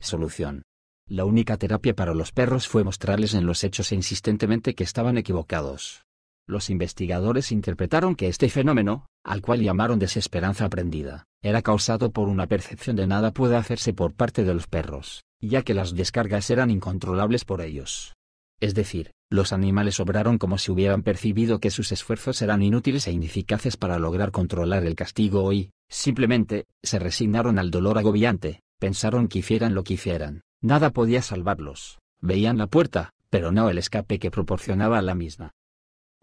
solución. 0.00 0.62
La 1.08 1.24
única 1.24 1.56
terapia 1.56 1.96
para 1.96 2.14
los 2.14 2.30
perros 2.30 2.68
fue 2.68 2.84
mostrarles 2.84 3.34
en 3.34 3.44
los 3.44 3.64
hechos 3.64 3.90
insistentemente 3.90 4.76
que 4.76 4.84
estaban 4.84 5.18
equivocados. 5.18 6.03
Los 6.46 6.68
investigadores 6.68 7.52
interpretaron 7.52 8.14
que 8.14 8.28
este 8.28 8.50
fenómeno, 8.50 9.06
al 9.24 9.40
cual 9.40 9.62
llamaron 9.62 9.98
desesperanza 9.98 10.66
aprendida, 10.66 11.24
era 11.42 11.62
causado 11.62 12.10
por 12.10 12.28
una 12.28 12.46
percepción 12.46 12.96
de 12.96 13.06
nada 13.06 13.30
puede 13.30 13.56
hacerse 13.56 13.94
por 13.94 14.12
parte 14.12 14.44
de 14.44 14.52
los 14.52 14.66
perros, 14.66 15.24
ya 15.40 15.62
que 15.62 15.72
las 15.72 15.94
descargas 15.94 16.50
eran 16.50 16.70
incontrolables 16.70 17.46
por 17.46 17.62
ellos. 17.62 18.14
Es 18.60 18.74
decir, 18.74 19.12
los 19.30 19.54
animales 19.54 20.00
obraron 20.00 20.36
como 20.36 20.58
si 20.58 20.70
hubieran 20.70 21.02
percibido 21.02 21.60
que 21.60 21.70
sus 21.70 21.92
esfuerzos 21.92 22.40
eran 22.42 22.62
inútiles 22.62 23.06
e 23.06 23.12
ineficaces 23.12 23.78
para 23.78 23.98
lograr 23.98 24.30
controlar 24.30 24.84
el 24.84 24.94
castigo 24.94 25.50
y, 25.52 25.70
simplemente, 25.88 26.66
se 26.82 26.98
resignaron 26.98 27.58
al 27.58 27.70
dolor 27.70 27.96
agobiante, 27.96 28.60
pensaron 28.78 29.28
que 29.28 29.38
hicieran 29.38 29.74
lo 29.74 29.82
que 29.82 29.94
hicieran, 29.94 30.42
nada 30.60 30.90
podía 30.90 31.22
salvarlos, 31.22 31.98
veían 32.20 32.58
la 32.58 32.66
puerta, 32.66 33.10
pero 33.30 33.50
no 33.50 33.70
el 33.70 33.78
escape 33.78 34.18
que 34.18 34.30
proporcionaba 34.30 35.00
la 35.00 35.14
misma. 35.14 35.52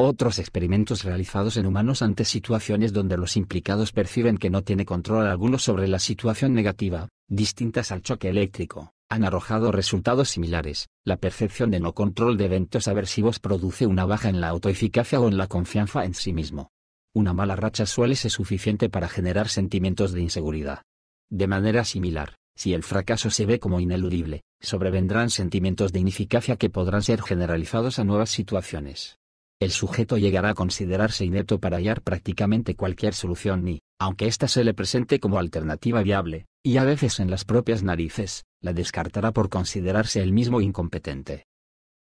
Otros 0.03 0.39
experimentos 0.39 1.03
realizados 1.03 1.57
en 1.57 1.67
humanos 1.67 2.01
ante 2.01 2.25
situaciones 2.25 2.91
donde 2.91 3.17
los 3.17 3.37
implicados 3.37 3.91
perciben 3.91 4.39
que 4.39 4.49
no 4.49 4.63
tiene 4.63 4.83
control 4.83 5.27
alguno 5.27 5.59
sobre 5.59 5.87
la 5.87 5.99
situación 5.99 6.55
negativa, 6.55 7.09
distintas 7.27 7.91
al 7.91 8.01
choque 8.01 8.27
eléctrico, 8.27 8.93
han 9.11 9.23
arrojado 9.23 9.71
resultados 9.71 10.29
similares. 10.29 10.87
La 11.05 11.17
percepción 11.17 11.69
de 11.69 11.79
no 11.79 11.93
control 11.93 12.35
de 12.35 12.45
eventos 12.45 12.87
aversivos 12.87 13.37
produce 13.37 13.85
una 13.85 14.05
baja 14.05 14.29
en 14.29 14.41
la 14.41 14.47
autoeficacia 14.47 15.21
o 15.21 15.27
en 15.27 15.37
la 15.37 15.45
confianza 15.45 16.03
en 16.03 16.15
sí 16.15 16.33
mismo. 16.33 16.71
Una 17.13 17.33
mala 17.33 17.55
racha 17.55 17.85
suele 17.85 18.15
ser 18.15 18.31
suficiente 18.31 18.89
para 18.89 19.07
generar 19.07 19.49
sentimientos 19.49 20.13
de 20.13 20.21
inseguridad. 20.21 20.81
De 21.29 21.45
manera 21.45 21.85
similar, 21.85 22.37
si 22.55 22.73
el 22.73 22.81
fracaso 22.81 23.29
se 23.29 23.45
ve 23.45 23.59
como 23.59 23.79
ineludible, 23.79 24.41
sobrevendrán 24.59 25.29
sentimientos 25.29 25.93
de 25.93 25.99
ineficacia 25.99 26.55
que 26.55 26.71
podrán 26.71 27.03
ser 27.03 27.21
generalizados 27.21 27.99
a 27.99 28.03
nuevas 28.03 28.31
situaciones 28.31 29.20
el 29.61 29.69
sujeto 29.69 30.17
llegará 30.17 30.49
a 30.49 30.53
considerarse 30.55 31.23
inepto 31.23 31.59
para 31.59 31.77
hallar 31.77 32.01
prácticamente 32.01 32.75
cualquier 32.75 33.13
solución 33.13 33.67
y, 33.67 33.81
aunque 33.99 34.25
ésta 34.25 34.47
se 34.47 34.63
le 34.63 34.73
presente 34.73 35.19
como 35.19 35.37
alternativa 35.37 36.01
viable, 36.01 36.47
y 36.63 36.77
a 36.77 36.83
veces 36.83 37.19
en 37.19 37.29
las 37.29 37.45
propias 37.45 37.83
narices, 37.83 38.43
la 38.59 38.73
descartará 38.73 39.31
por 39.31 39.49
considerarse 39.49 40.19
el 40.19 40.33
mismo 40.33 40.61
incompetente. 40.61 41.45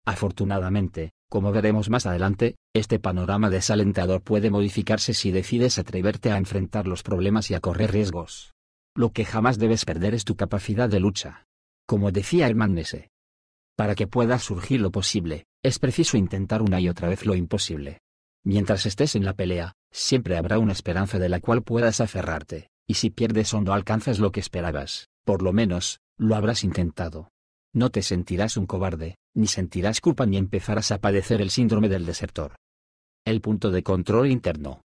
Afortunadamente, 0.04 1.12
como 1.30 1.52
veremos 1.52 1.92
más 1.92 2.08
adelante, 2.08 2.56
este 2.74 2.98
panorama 2.98 3.52
desalentador 3.52 4.24
puede 4.24 4.50
modificarse 4.50 5.14
si 5.14 5.30
decides 5.30 5.78
atreverte 5.78 6.32
a 6.32 6.38
enfrentar 6.38 6.88
los 6.88 7.04
problemas 7.04 7.52
y 7.52 7.54
a 7.54 7.60
correr 7.60 7.92
riesgos. 7.92 8.54
Lo 8.96 9.12
que 9.12 9.26
jamás 9.26 9.60
debes 9.60 9.86
perder 9.86 10.16
es 10.16 10.26
tu 10.26 10.36
capacidad 10.36 10.90
de 10.90 11.00
lucha. 11.00 11.46
Como 11.88 12.12
decía 12.12 12.48
Hermann 12.48 12.74
Nesse, 12.74 13.12
para 13.76 13.94
que 13.94 14.08
pueda 14.08 14.40
surgir 14.40 14.82
lo 14.82 14.92
posible, 14.92 15.46
es 15.64 15.80
preciso 15.80 16.18
intentar 16.18 16.62
una 16.62 16.80
y 16.82 16.90
otra 16.90 17.08
vez 17.08 17.26
lo 17.26 17.36
imposible. 17.36 18.02
Mientras 18.44 18.86
estés 18.86 19.16
en 19.16 19.24
la 19.24 19.34
pelea, 19.34 19.74
siempre 19.92 20.38
habrá 20.38 20.60
una 20.60 20.74
esperanza 20.74 21.18
de 21.18 21.30
la 21.30 21.40
cual 21.40 21.64
puedas 21.64 22.02
aferrarte, 22.02 22.70
y 22.86 22.96
si 22.96 23.10
pierdes 23.10 23.54
o 23.54 23.62
no 23.62 23.74
alcanzas 23.74 24.20
lo 24.20 24.34
que 24.34 24.42
esperabas, 24.42 25.08
por 25.24 25.42
lo 25.42 25.54
menos, 25.54 26.02
lo 26.18 26.36
habrás 26.36 26.66
intentado. 26.66 27.30
No 27.72 27.90
te 27.90 28.02
sentirás 28.02 28.58
un 28.58 28.66
cobarde, 28.66 29.16
ni 29.34 29.48
sentirás 29.48 30.02
culpa 30.02 30.26
ni 30.26 30.38
empezarás 30.38 30.92
a 30.92 31.00
padecer 31.00 31.42
el 31.42 31.50
síndrome 31.50 31.88
del 31.88 32.06
desertor. 32.06 32.56
El 33.26 33.40
punto 33.40 33.72
de 33.72 33.84
control 33.84 34.30
interno. 34.30 34.82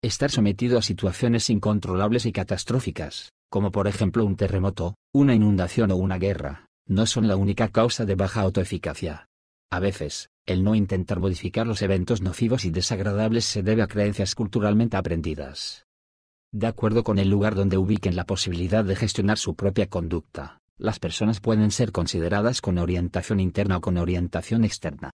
Estar 0.00 0.30
sometido 0.30 0.78
a 0.78 0.82
situaciones 0.82 1.50
incontrolables 1.50 2.24
y 2.24 2.32
catastróficas, 2.32 3.32
como 3.50 3.72
por 3.72 3.88
ejemplo 3.88 4.24
un 4.24 4.36
terremoto, 4.36 4.94
una 5.12 5.34
inundación 5.34 5.90
o 5.90 5.96
una 5.96 6.18
guerra, 6.18 6.66
no 6.86 7.06
son 7.06 7.26
la 7.26 7.36
única 7.36 7.68
causa 7.68 8.04
de 8.04 8.14
baja 8.14 8.42
autoeficacia. 8.42 9.26
A 9.74 9.80
veces, 9.80 10.30
el 10.46 10.62
no 10.62 10.76
intentar 10.76 11.18
modificar 11.18 11.66
los 11.66 11.82
eventos 11.82 12.22
nocivos 12.22 12.64
y 12.64 12.70
desagradables 12.70 13.44
se 13.44 13.64
debe 13.64 13.82
a 13.82 13.88
creencias 13.88 14.36
culturalmente 14.36 14.96
aprendidas. 14.96 15.84
De 16.52 16.68
acuerdo 16.68 17.02
con 17.02 17.18
el 17.18 17.28
lugar 17.28 17.56
donde 17.56 17.76
ubiquen 17.76 18.14
la 18.14 18.24
posibilidad 18.24 18.84
de 18.84 18.94
gestionar 18.94 19.36
su 19.36 19.56
propia 19.56 19.88
conducta, 19.88 20.60
las 20.78 21.00
personas 21.00 21.40
pueden 21.40 21.72
ser 21.72 21.90
consideradas 21.90 22.60
con 22.60 22.78
orientación 22.78 23.40
interna 23.40 23.78
o 23.78 23.80
con 23.80 23.98
orientación 23.98 24.64
externa. 24.64 25.10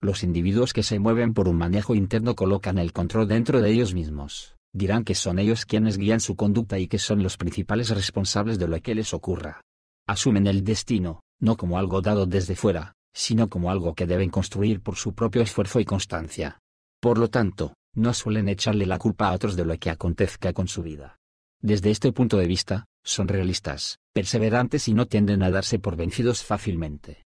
Los 0.00 0.24
individuos 0.24 0.72
que 0.72 0.82
se 0.82 0.98
mueven 0.98 1.32
por 1.32 1.46
un 1.46 1.58
manejo 1.58 1.94
interno 1.94 2.34
colocan 2.34 2.78
el 2.78 2.92
control 2.92 3.28
dentro 3.28 3.62
de 3.62 3.70
ellos 3.70 3.94
mismos, 3.94 4.56
dirán 4.72 5.04
que 5.04 5.14
son 5.14 5.38
ellos 5.38 5.66
quienes 5.66 5.98
guían 5.98 6.18
su 6.18 6.34
conducta 6.34 6.80
y 6.80 6.88
que 6.88 6.98
son 6.98 7.22
los 7.22 7.36
principales 7.36 7.90
responsables 7.90 8.58
de 8.58 8.66
lo 8.66 8.82
que 8.82 8.96
les 8.96 9.14
ocurra 9.14 9.60
asumen 10.06 10.46
el 10.46 10.64
destino, 10.64 11.20
no 11.40 11.56
como 11.56 11.78
algo 11.78 12.02
dado 12.02 12.26
desde 12.26 12.56
fuera, 12.56 12.93
sino 13.14 13.48
como 13.48 13.70
algo 13.70 13.94
que 13.94 14.06
deben 14.06 14.28
construir 14.28 14.80
por 14.82 14.96
su 14.96 15.14
propio 15.14 15.40
esfuerzo 15.40 15.80
y 15.80 15.84
constancia. 15.84 16.58
Por 17.00 17.18
lo 17.18 17.28
tanto, 17.28 17.74
no 17.94 18.12
suelen 18.12 18.48
echarle 18.48 18.86
la 18.86 18.98
culpa 18.98 19.28
a 19.28 19.32
otros 19.32 19.56
de 19.56 19.64
lo 19.64 19.78
que 19.78 19.90
acontezca 19.90 20.52
con 20.52 20.68
su 20.68 20.82
vida. 20.82 21.16
Desde 21.60 21.90
este 21.90 22.12
punto 22.12 22.36
de 22.36 22.46
vista, 22.46 22.84
son 23.04 23.28
realistas, 23.28 23.98
perseverantes 24.12 24.88
y 24.88 24.94
no 24.94 25.06
tienden 25.06 25.42
a 25.42 25.50
darse 25.50 25.78
por 25.78 25.96
vencidos 25.96 26.44
fácilmente. 26.44 27.24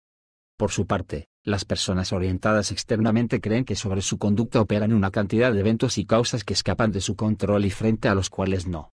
Por 0.58 0.72
su 0.72 0.86
parte, 0.86 1.28
las 1.44 1.66
personas 1.66 2.14
orientadas 2.14 2.72
externamente 2.72 3.42
creen 3.42 3.66
que 3.66 3.76
sobre 3.76 4.02
su 4.02 4.20
conducta 4.20 4.62
operan 4.62 4.94
una 4.94 5.10
cantidad 5.10 5.52
de 5.52 5.62
eventos 5.62 5.98
y 5.98 6.06
causas 6.06 6.44
que 6.44 6.54
escapan 6.54 6.92
de 6.92 7.02
su 7.02 7.16
control 7.16 7.66
y 7.66 7.72
frente 7.72 8.08
a 8.08 8.16
los 8.16 8.30
cuales 8.30 8.68
no 8.68 8.92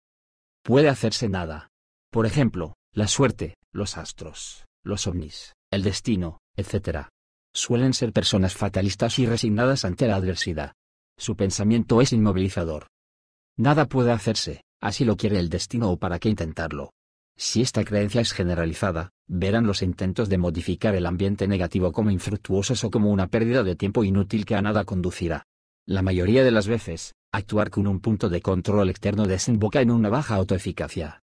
puede 0.63 0.89
hacerse 0.89 1.29
nada. 1.29 1.69
Por 2.13 2.25
ejemplo, 2.25 2.75
la 2.93 3.09
suerte, 3.09 3.57
los 3.73 3.97
astros, 3.97 4.65
los 4.85 5.07
ovnis, 5.07 5.55
el 5.73 5.83
destino, 5.83 6.39
etc. 6.57 7.09
Suelen 7.53 7.95
ser 7.95 8.12
personas 8.12 8.55
fatalistas 8.55 9.19
y 9.19 9.27
resignadas 9.27 9.85
ante 9.85 10.07
la 10.07 10.16
adversidad. 10.16 10.73
Su 11.19 11.37
pensamiento 11.37 12.01
es 12.01 12.12
inmovilizador. 12.12 12.89
Nada 13.57 13.87
puede 13.87 14.12
hacerse, 14.12 14.62
así 14.81 15.05
lo 15.05 15.16
quiere 15.16 15.39
el 15.39 15.49
destino 15.49 15.91
o 15.91 15.97
para 15.97 16.19
qué 16.19 16.28
intentarlo. 16.28 16.91
Si 17.39 17.61
esta 17.61 17.85
creencia 17.85 18.20
es 18.20 18.33
generalizada, 18.33 19.11
verán 19.27 19.66
los 19.66 19.83
intentos 19.83 20.28
de 20.28 20.39
modificar 20.39 20.95
el 20.95 21.07
ambiente 21.07 21.47
negativo 21.49 21.93
como 21.93 22.11
infructuosos 22.11 22.85
o 22.85 22.91
como 22.91 23.11
una 23.11 23.27
pérdida 23.27 23.62
de 23.62 23.77
tiempo 23.77 24.05
inútil 24.05 24.47
que 24.47 24.55
a 24.55 24.62
nada 24.62 24.85
conducirá. 24.85 25.45
La 25.87 26.03
mayoría 26.03 26.45
de 26.45 26.51
las 26.51 26.66
veces, 26.66 27.15
actuar 27.33 27.70
con 27.70 27.87
un 27.87 28.01
punto 28.01 28.28
de 28.28 28.41
control 28.41 28.91
externo 28.91 29.27
desemboca 29.27 29.81
en 29.81 29.91
una 29.91 30.09
baja 30.09 30.35
autoeficacia. 30.35 31.23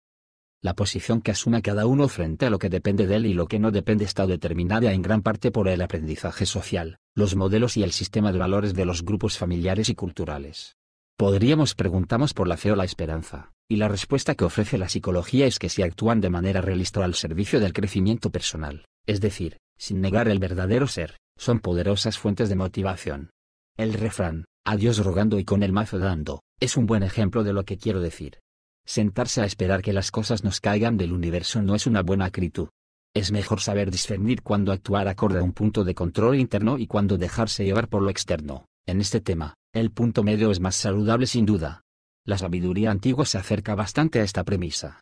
La 0.61 0.73
posición 0.73 1.21
que 1.21 1.31
asuma 1.31 1.61
cada 1.61 1.85
uno 1.85 2.09
frente 2.09 2.45
a 2.45 2.49
lo 2.49 2.59
que 2.59 2.67
depende 2.67 3.07
de 3.07 3.15
él 3.15 3.25
y 3.25 3.33
lo 3.33 3.47
que 3.47 3.59
no 3.59 3.71
depende 3.71 4.03
está 4.03 4.27
determinada 4.27 4.91
en 4.91 5.01
gran 5.01 5.21
parte 5.21 5.51
por 5.51 5.69
el 5.69 5.81
aprendizaje 5.81 6.45
social, 6.45 6.97
los 7.15 7.37
modelos 7.37 7.77
y 7.77 7.83
el 7.83 7.93
sistema 7.93 8.33
de 8.33 8.39
valores 8.39 8.73
de 8.73 8.83
los 8.83 9.05
grupos 9.05 9.37
familiares 9.37 9.87
y 9.87 9.95
culturales. 9.95 10.75
Podríamos 11.17 11.75
preguntamos 11.75 12.33
por 12.33 12.49
la 12.49 12.57
fe 12.57 12.73
o 12.73 12.75
la 12.75 12.83
esperanza, 12.83 13.53
y 13.69 13.77
la 13.77 13.87
respuesta 13.87 14.35
que 14.35 14.43
ofrece 14.43 14.77
la 14.77 14.89
psicología 14.89 15.45
es 15.45 15.59
que 15.59 15.69
si 15.69 15.81
actúan 15.81 16.19
de 16.19 16.29
manera 16.29 16.59
realista 16.59 17.05
al 17.05 17.13
servicio 17.13 17.61
del 17.61 17.71
crecimiento 17.71 18.29
personal, 18.29 18.85
es 19.05 19.21
decir, 19.21 19.57
sin 19.77 20.01
negar 20.01 20.27
el 20.27 20.39
verdadero 20.39 20.87
ser, 20.87 21.15
son 21.37 21.61
poderosas 21.61 22.17
fuentes 22.17 22.49
de 22.49 22.55
motivación. 22.55 23.29
El 23.77 23.93
refrán, 23.93 24.43
a 24.65 24.75
Dios 24.75 24.97
rogando 24.97 25.39
y 25.39 25.45
con 25.45 25.63
el 25.63 25.71
mazo 25.71 25.99
dando, 25.99 26.41
es 26.59 26.75
un 26.75 26.85
buen 26.85 27.03
ejemplo 27.03 27.45
de 27.45 27.53
lo 27.53 27.63
que 27.63 27.77
quiero 27.77 28.01
decir. 28.01 28.39
Sentarse 28.89 29.39
a 29.41 29.45
esperar 29.45 29.83
que 29.83 29.93
las 29.93 30.09
cosas 30.09 30.43
nos 30.43 30.61
caigan 30.61 30.97
del 30.97 31.13
universo 31.13 31.61
no 31.61 31.75
es 31.75 31.85
una 31.85 32.01
buena 32.01 32.25
actitud. 32.25 32.69
Es 33.13 33.31
mejor 33.31 33.61
saber 33.61 33.91
discernir 33.91 34.41
cuándo 34.41 34.71
actuar 34.71 35.07
acorde 35.07 35.37
a 35.37 35.43
un 35.43 35.53
punto 35.53 35.83
de 35.83 35.93
control 35.93 36.39
interno 36.39 36.79
y 36.79 36.87
cuándo 36.87 37.19
dejarse 37.19 37.63
llevar 37.63 37.87
por 37.87 38.01
lo 38.01 38.09
externo. 38.09 38.65
En 38.87 38.99
este 38.99 39.21
tema, 39.21 39.53
el 39.75 39.91
punto 39.91 40.23
medio 40.23 40.49
es 40.49 40.59
más 40.59 40.73
saludable 40.73 41.27
sin 41.27 41.45
duda. 41.45 41.83
La 42.25 42.39
sabiduría 42.39 42.89
antigua 42.89 43.27
se 43.27 43.37
acerca 43.37 43.75
bastante 43.75 44.21
a 44.21 44.23
esta 44.23 44.43
premisa. 44.43 45.01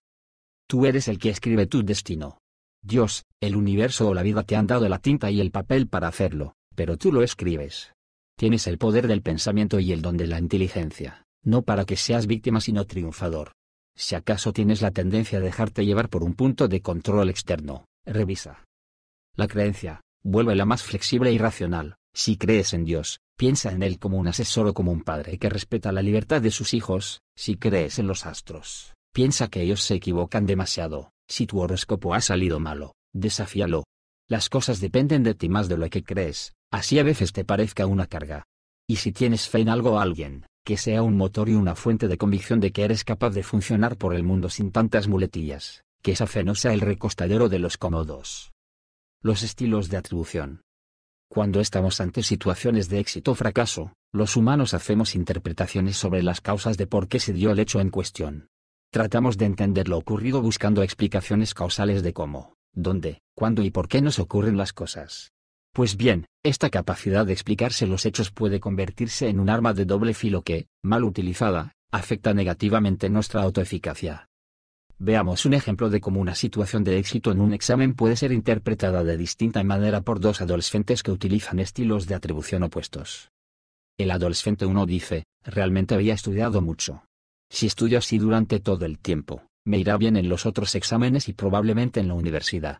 Tú 0.67 0.85
eres 0.85 1.07
el 1.07 1.17
que 1.17 1.29
escribe 1.29 1.65
tu 1.65 1.81
destino. 1.81 2.39
Dios, 2.83 3.23
el 3.39 3.55
universo 3.55 4.09
o 4.09 4.13
la 4.13 4.21
vida 4.21 4.43
te 4.43 4.57
han 4.57 4.67
dado 4.67 4.89
la 4.89 4.99
tinta 4.99 5.31
y 5.31 5.39
el 5.39 5.51
papel 5.51 5.87
para 5.87 6.09
hacerlo, 6.09 6.55
pero 6.75 6.97
tú 6.97 7.13
lo 7.13 7.23
escribes. 7.23 7.93
Tienes 8.37 8.67
el 8.67 8.79
poder 8.79 9.07
del 9.07 9.21
pensamiento 9.21 9.79
y 9.79 9.93
el 9.93 10.01
don 10.01 10.17
de 10.17 10.27
la 10.27 10.39
inteligencia, 10.39 11.25
no 11.41 11.61
para 11.61 11.85
que 11.85 11.95
seas 11.95 12.27
víctima 12.27 12.59
sino 12.59 12.85
triunfador. 12.85 13.53
Si 13.97 14.13
acaso 14.13 14.53
tienes 14.53 14.83
la 14.83 14.91
tendencia 14.91 15.39
a 15.39 15.41
dejarte 15.41 15.83
llevar 15.83 16.09
por 16.09 16.23
un 16.23 16.35
punto 16.35 16.67
de 16.67 16.81
control 16.81 17.29
externo, 17.29 17.87
revisa. 18.05 18.63
La 19.35 19.47
creencia, 19.47 20.01
vuelve 20.23 20.55
la 20.55 20.65
más 20.65 20.83
flexible 20.83 21.31
y 21.31 21.39
racional. 21.39 21.95
Si 22.13 22.37
crees 22.37 22.73
en 22.73 22.85
Dios, 22.85 23.21
piensa 23.37 23.71
en 23.71 23.81
Él 23.81 23.97
como 23.97 24.17
un 24.17 24.27
asesor 24.27 24.67
o 24.67 24.73
como 24.75 24.91
un 24.91 25.01
padre 25.01 25.39
que 25.39 25.49
respeta 25.49 25.91
la 25.91 26.03
libertad 26.03 26.43
de 26.43 26.51
sus 26.51 26.75
hijos. 26.75 27.21
Si 27.35 27.55
crees 27.55 27.97
en 27.97 28.05
los 28.05 28.27
astros, 28.27 28.93
piensa 29.13 29.47
que 29.47 29.63
ellos 29.63 29.81
se 29.81 29.95
equivocan 29.95 30.45
demasiado. 30.45 31.11
Si 31.27 31.47
tu 31.47 31.59
horóscopo 31.59 32.13
ha 32.13 32.21
salido 32.21 32.59
malo, 32.59 32.93
desafíalo. 33.13 33.83
Las 34.29 34.49
cosas 34.49 34.79
dependen 34.79 35.23
de 35.23 35.33
ti 35.33 35.49
más 35.49 35.69
de 35.69 35.77
lo 35.77 35.89
que 35.89 36.03
crees, 36.03 36.53
así 36.71 36.99
a 36.99 37.03
veces 37.03 37.33
te 37.33 37.45
parezca 37.45 37.87
una 37.87 38.05
carga. 38.05 38.43
Y 38.87 38.97
si 38.97 39.11
tienes 39.11 39.49
fe 39.49 39.59
en 39.59 39.69
algo 39.69 39.93
o 39.93 39.99
alguien, 39.99 40.45
que 40.67 40.75
sea 40.75 41.01
un 41.01 41.15
motor 41.15 41.47
y 41.47 41.53
una 41.53 41.75
fuente 41.75 42.09
de 42.09 42.17
convicción 42.17 42.59
de 42.59 42.73
que 42.73 42.83
eres 42.83 43.05
capaz 43.05 43.29
de 43.29 43.41
funcionar 43.41 43.95
por 43.95 44.13
el 44.13 44.23
mundo 44.23 44.49
sin 44.49 44.73
tantas 44.73 45.07
muletillas, 45.07 45.85
que 46.01 46.11
esa 46.11 46.27
fe 46.27 46.41
el 46.41 46.81
recostadero 46.81 47.47
de 47.47 47.57
los 47.57 47.77
cómodos. 47.77 48.51
Los 49.21 49.43
estilos 49.43 49.87
de 49.87 49.95
atribución. 49.95 50.63
Cuando 51.29 51.61
estamos 51.61 52.01
ante 52.01 52.21
situaciones 52.21 52.89
de 52.89 52.99
éxito 52.99 53.31
o 53.31 53.35
fracaso, 53.35 53.93
los 54.11 54.35
humanos 54.35 54.73
hacemos 54.73 55.15
interpretaciones 55.15 55.95
sobre 55.95 56.21
las 56.21 56.41
causas 56.41 56.75
de 56.75 56.85
por 56.85 57.07
qué 57.07 57.21
se 57.21 57.31
dio 57.31 57.51
el 57.51 57.59
hecho 57.59 57.79
en 57.79 57.89
cuestión. 57.89 58.49
Tratamos 58.91 59.37
de 59.37 59.45
entender 59.45 59.87
lo 59.87 59.97
ocurrido 59.97 60.41
buscando 60.41 60.83
explicaciones 60.83 61.53
causales 61.53 62.03
de 62.03 62.11
cómo, 62.11 62.55
dónde, 62.73 63.21
cuándo 63.37 63.63
y 63.63 63.71
por 63.71 63.87
qué 63.87 64.01
nos 64.01 64.19
ocurren 64.19 64.57
las 64.57 64.73
cosas. 64.73 65.31
Pues 65.77 65.95
bien, 65.95 66.25
esta 66.43 66.71
capacidad 66.71 67.23
de 67.23 67.33
explicarse 67.33 67.85
los 67.85 68.07
hechos 68.07 68.31
puede 68.31 68.59
convertirse 68.59 69.29
en 69.29 69.39
un 69.39 69.47
arma 69.47 69.75
de 69.75 69.85
doble 69.85 70.15
filo 70.15 70.41
que, 70.41 70.65
mal 70.81 71.03
utilizada, 71.03 71.73
afecta 71.91 72.33
negativamente 72.33 73.11
nuestra 73.11 73.43
autoeficacia. 73.43 74.27
Veamos 74.97 75.45
un 75.45 75.53
ejemplo 75.53 75.91
de 75.91 76.01
cómo 76.01 76.19
una 76.19 76.33
situación 76.33 76.83
de 76.83 76.97
éxito 76.97 77.31
en 77.31 77.41
un 77.41 77.53
examen 77.53 77.93
puede 77.93 78.15
ser 78.15 78.31
interpretada 78.31 79.03
de 79.03 79.17
distinta 79.17 79.63
manera 79.63 80.01
por 80.01 80.19
dos 80.19 80.41
adolescentes 80.41 81.03
que 81.03 81.11
utilizan 81.11 81.59
estilos 81.59 82.07
de 82.07 82.15
atribución 82.15 82.63
opuestos. 82.63 83.29
El 83.99 84.09
adolescente 84.09 84.65
1 84.65 84.85
dice, 84.87 85.25
realmente 85.43 85.93
había 85.93 86.15
estudiado 86.15 86.59
mucho. 86.59 87.03
Si 87.51 87.67
estudio 87.67 87.99
así 87.99 88.17
durante 88.17 88.59
todo 88.59 88.83
el 88.85 88.97
tiempo, 88.97 89.43
me 89.63 89.77
irá 89.77 89.95
bien 89.97 90.17
en 90.17 90.27
los 90.27 90.47
otros 90.47 90.73
exámenes 90.73 91.29
y 91.29 91.33
probablemente 91.33 91.99
en 91.99 92.07
la 92.07 92.15
universidad. 92.15 92.79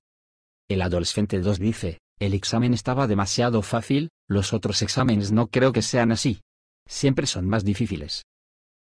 El 0.67 0.81
adolescente 0.81 1.39
2 1.39 1.59
dice, 1.59 1.99
el 2.19 2.33
examen 2.33 2.73
estaba 2.73 3.07
demasiado 3.07 3.61
fácil, 3.61 4.09
los 4.27 4.51
otros 4.53 4.81
exámenes 4.81 5.31
no 5.31 5.47
creo 5.47 5.71
que 5.71 5.81
sean 5.81 6.11
así. 6.11 6.41
Siempre 6.87 7.27
son 7.27 7.47
más 7.47 7.63
difíciles. 7.63 8.25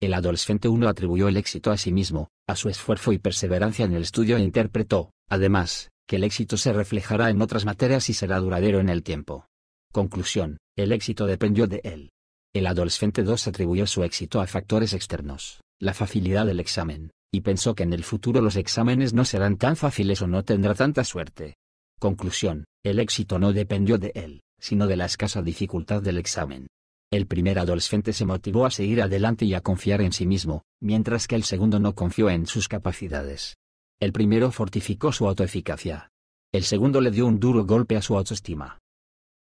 El 0.00 0.14
adolescente 0.14 0.68
1 0.68 0.88
atribuyó 0.88 1.28
el 1.28 1.36
éxito 1.36 1.70
a 1.70 1.76
sí 1.76 1.90
mismo, 1.90 2.28
a 2.46 2.54
su 2.54 2.68
esfuerzo 2.68 3.12
y 3.12 3.18
perseverancia 3.18 3.84
en 3.84 3.94
el 3.94 4.02
estudio 4.02 4.36
e 4.36 4.42
interpretó, 4.42 5.10
además, 5.28 5.90
que 6.06 6.16
el 6.16 6.24
éxito 6.24 6.56
se 6.56 6.72
reflejará 6.72 7.30
en 7.30 7.42
otras 7.42 7.64
materias 7.64 8.08
y 8.10 8.14
será 8.14 8.38
duradero 8.38 8.78
en 8.78 8.90
el 8.90 9.02
tiempo. 9.02 9.46
Conclusión, 9.92 10.58
el 10.76 10.92
éxito 10.92 11.26
dependió 11.26 11.66
de 11.66 11.80
él. 11.82 12.10
El 12.54 12.66
adolescente 12.66 13.22
2 13.22 13.48
atribuyó 13.48 13.86
su 13.86 14.04
éxito 14.04 14.40
a 14.40 14.46
factores 14.46 14.92
externos, 14.92 15.60
la 15.80 15.94
facilidad 15.94 16.46
del 16.46 16.60
examen, 16.60 17.10
y 17.32 17.40
pensó 17.40 17.74
que 17.74 17.82
en 17.82 17.92
el 17.92 18.04
futuro 18.04 18.40
los 18.40 18.56
exámenes 18.56 19.14
no 19.14 19.24
serán 19.24 19.56
tan 19.56 19.76
fáciles 19.76 20.22
o 20.22 20.26
no 20.26 20.44
tendrá 20.44 20.74
tanta 20.74 21.02
suerte. 21.04 21.56
Conclusión, 21.98 22.64
el 22.86 23.00
éxito 23.00 23.40
no 23.40 23.52
dependió 23.52 23.98
de 23.98 24.12
él, 24.14 24.42
sino 24.60 24.86
de 24.86 24.96
la 24.96 25.06
escasa 25.06 25.42
dificultad 25.42 26.02
del 26.02 26.18
examen. 26.18 26.68
El 27.10 27.26
primer 27.26 27.58
adolescente 27.58 28.12
se 28.12 28.24
motivó 28.24 28.64
a 28.64 28.70
seguir 28.70 29.02
adelante 29.02 29.44
y 29.44 29.54
a 29.54 29.60
confiar 29.60 30.02
en 30.02 30.12
sí 30.12 30.24
mismo, 30.24 30.62
mientras 30.80 31.26
que 31.26 31.34
el 31.34 31.42
segundo 31.42 31.80
no 31.80 31.96
confió 31.96 32.30
en 32.30 32.46
sus 32.46 32.68
capacidades. 32.68 33.56
El 34.00 34.12
primero 34.12 34.52
fortificó 34.52 35.10
su 35.10 35.26
autoeficacia. 35.26 36.10
El 36.52 36.62
segundo 36.62 37.00
le 37.00 37.10
dio 37.10 37.26
un 37.26 37.40
duro 37.40 37.64
golpe 37.64 37.96
a 37.96 38.02
su 38.02 38.16
autoestima. 38.16 38.78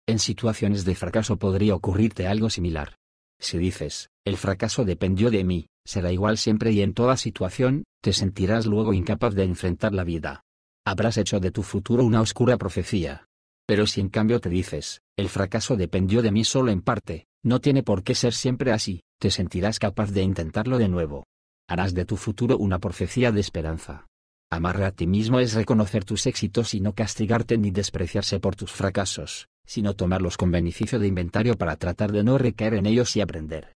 En 0.07 0.17
situaciones 0.17 0.83
de 0.83 0.95
fracaso 0.95 1.37
podría 1.37 1.75
ocurrirte 1.75 2.25
algo 2.25 2.49
similar. 2.49 2.95
Si 3.39 3.59
dices, 3.59 4.09
el 4.25 4.37
fracaso 4.37 4.85
dependió 4.85 5.29
de 5.29 5.43
mí, 5.43 5.67
será 5.85 6.11
igual 6.11 6.39
siempre 6.39 6.71
y 6.71 6.81
en 6.81 6.95
toda 6.95 7.15
situación, 7.15 7.83
te 8.01 8.11
sentirás 8.11 8.65
luego 8.65 8.93
incapaz 8.93 9.35
de 9.35 9.43
enfrentar 9.43 9.93
la 9.93 10.03
vida 10.03 10.45
habrás 10.85 11.17
hecho 11.17 11.39
de 11.39 11.51
tu 11.51 11.63
futuro 11.63 12.05
una 12.05 12.21
oscura 12.21 12.57
profecía. 12.57 13.27
Pero 13.65 13.87
si 13.87 14.01
en 14.01 14.09
cambio 14.09 14.39
te 14.39 14.49
dices, 14.49 15.01
el 15.17 15.29
fracaso 15.29 15.75
dependió 15.75 16.21
de 16.21 16.31
mí 16.31 16.43
solo 16.43 16.71
en 16.71 16.81
parte, 16.81 17.25
no 17.43 17.61
tiene 17.61 17.83
por 17.83 18.03
qué 18.03 18.13
ser 18.15 18.33
siempre 18.33 18.71
así, 18.71 19.01
te 19.19 19.31
sentirás 19.31 19.79
capaz 19.79 20.11
de 20.11 20.21
intentarlo 20.21 20.77
de 20.77 20.87
nuevo. 20.87 21.25
Harás 21.67 21.93
de 21.93 22.05
tu 22.05 22.15
futuro 22.15 22.57
una 22.57 22.79
profecía 22.79 23.31
de 23.31 23.41
esperanza. 23.41 24.05
Amarre 24.51 24.85
a 24.85 24.91
ti 24.91 25.07
mismo 25.07 25.39
es 25.39 25.53
reconocer 25.53 26.05
tus 26.05 26.27
éxitos 26.27 26.75
y 26.75 26.79
no 26.79 26.93
castigarte 26.93 27.57
ni 27.57 27.71
despreciarse 27.71 28.39
por 28.39 28.55
tus 28.55 28.71
fracasos, 28.71 29.47
sino 29.65 29.95
tomarlos 29.95 30.37
con 30.37 30.51
beneficio 30.51 30.99
de 30.99 31.07
inventario 31.07 31.57
para 31.57 31.75
tratar 31.75 32.11
de 32.11 32.23
no 32.23 32.37
recaer 32.37 32.75
en 32.75 32.85
ellos 32.85 33.15
y 33.15 33.21
aprender. 33.21 33.73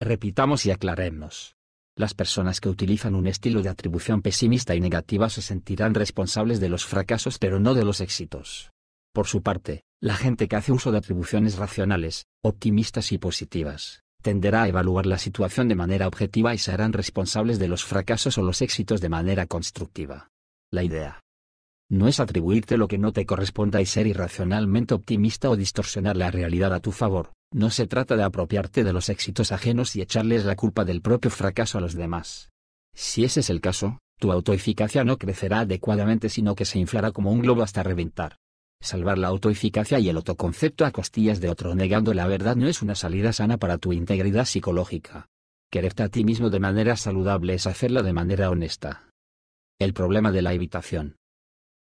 Repitamos 0.00 0.66
y 0.66 0.70
aclaremos. 0.70 1.54
Las 1.96 2.12
personas 2.12 2.60
que 2.60 2.68
utilizan 2.68 3.14
un 3.14 3.26
estilo 3.26 3.62
de 3.62 3.70
atribución 3.70 4.20
pesimista 4.20 4.74
y 4.74 4.80
negativa 4.80 5.30
se 5.30 5.40
sentirán 5.40 5.94
responsables 5.94 6.60
de 6.60 6.68
los 6.68 6.84
fracasos 6.84 7.38
pero 7.38 7.58
no 7.58 7.72
de 7.72 7.84
los 7.84 8.00
éxitos. 8.00 8.73
Por 9.14 9.28
su 9.28 9.42
parte, 9.42 9.84
la 10.00 10.16
gente 10.16 10.48
que 10.48 10.56
hace 10.56 10.72
uso 10.72 10.90
de 10.90 10.98
atribuciones 10.98 11.56
racionales, 11.56 12.26
optimistas 12.42 13.12
y 13.12 13.18
positivas, 13.18 14.02
tenderá 14.22 14.64
a 14.64 14.68
evaluar 14.68 15.06
la 15.06 15.18
situación 15.18 15.68
de 15.68 15.76
manera 15.76 16.08
objetiva 16.08 16.52
y 16.52 16.58
serán 16.58 16.92
responsables 16.92 17.60
de 17.60 17.68
los 17.68 17.84
fracasos 17.84 18.38
o 18.38 18.42
los 18.42 18.60
éxitos 18.60 19.00
de 19.00 19.08
manera 19.08 19.46
constructiva. 19.46 20.30
La 20.72 20.82
idea 20.82 21.20
no 21.88 22.08
es 22.08 22.18
atribuirte 22.18 22.76
lo 22.76 22.88
que 22.88 22.98
no 22.98 23.12
te 23.12 23.24
corresponda 23.24 23.80
y 23.80 23.86
ser 23.86 24.08
irracionalmente 24.08 24.94
optimista 24.94 25.48
o 25.48 25.54
distorsionar 25.54 26.16
la 26.16 26.32
realidad 26.32 26.74
a 26.74 26.80
tu 26.80 26.90
favor, 26.90 27.32
no 27.52 27.70
se 27.70 27.86
trata 27.86 28.16
de 28.16 28.24
apropiarte 28.24 28.82
de 28.82 28.92
los 28.92 29.10
éxitos 29.10 29.52
ajenos 29.52 29.94
y 29.94 30.02
echarles 30.02 30.44
la 30.44 30.56
culpa 30.56 30.84
del 30.84 31.02
propio 31.02 31.30
fracaso 31.30 31.78
a 31.78 31.80
los 31.80 31.94
demás. 31.94 32.50
Si 32.94 33.22
ese 33.22 33.40
es 33.40 33.50
el 33.50 33.60
caso, 33.60 33.98
tu 34.18 34.32
autoeficacia 34.32 35.04
no 35.04 35.18
crecerá 35.18 35.60
adecuadamente 35.60 36.30
sino 36.30 36.56
que 36.56 36.64
se 36.64 36.80
inflará 36.80 37.12
como 37.12 37.30
un 37.30 37.42
globo 37.42 37.62
hasta 37.62 37.84
reventar. 37.84 38.38
Salvar 38.84 39.16
la 39.16 39.28
autoeficacia 39.28 39.98
y 39.98 40.10
el 40.10 40.16
autoconcepto 40.18 40.84
a 40.84 40.90
costillas 40.90 41.40
de 41.40 41.48
otro 41.48 41.74
negando 41.74 42.12
la 42.12 42.26
verdad 42.26 42.54
no 42.54 42.68
es 42.68 42.82
una 42.82 42.94
salida 42.94 43.32
sana 43.32 43.56
para 43.56 43.78
tu 43.78 43.94
integridad 43.94 44.44
psicológica. 44.44 45.24
Quererte 45.72 46.02
a 46.02 46.10
ti 46.10 46.22
mismo 46.22 46.50
de 46.50 46.60
manera 46.60 46.94
saludable 46.94 47.54
es 47.54 47.66
hacerla 47.66 48.02
de 48.02 48.12
manera 48.12 48.50
honesta. 48.50 49.08
El 49.80 49.94
problema 49.94 50.32
de 50.32 50.42
la 50.42 50.52
evitación. 50.52 51.16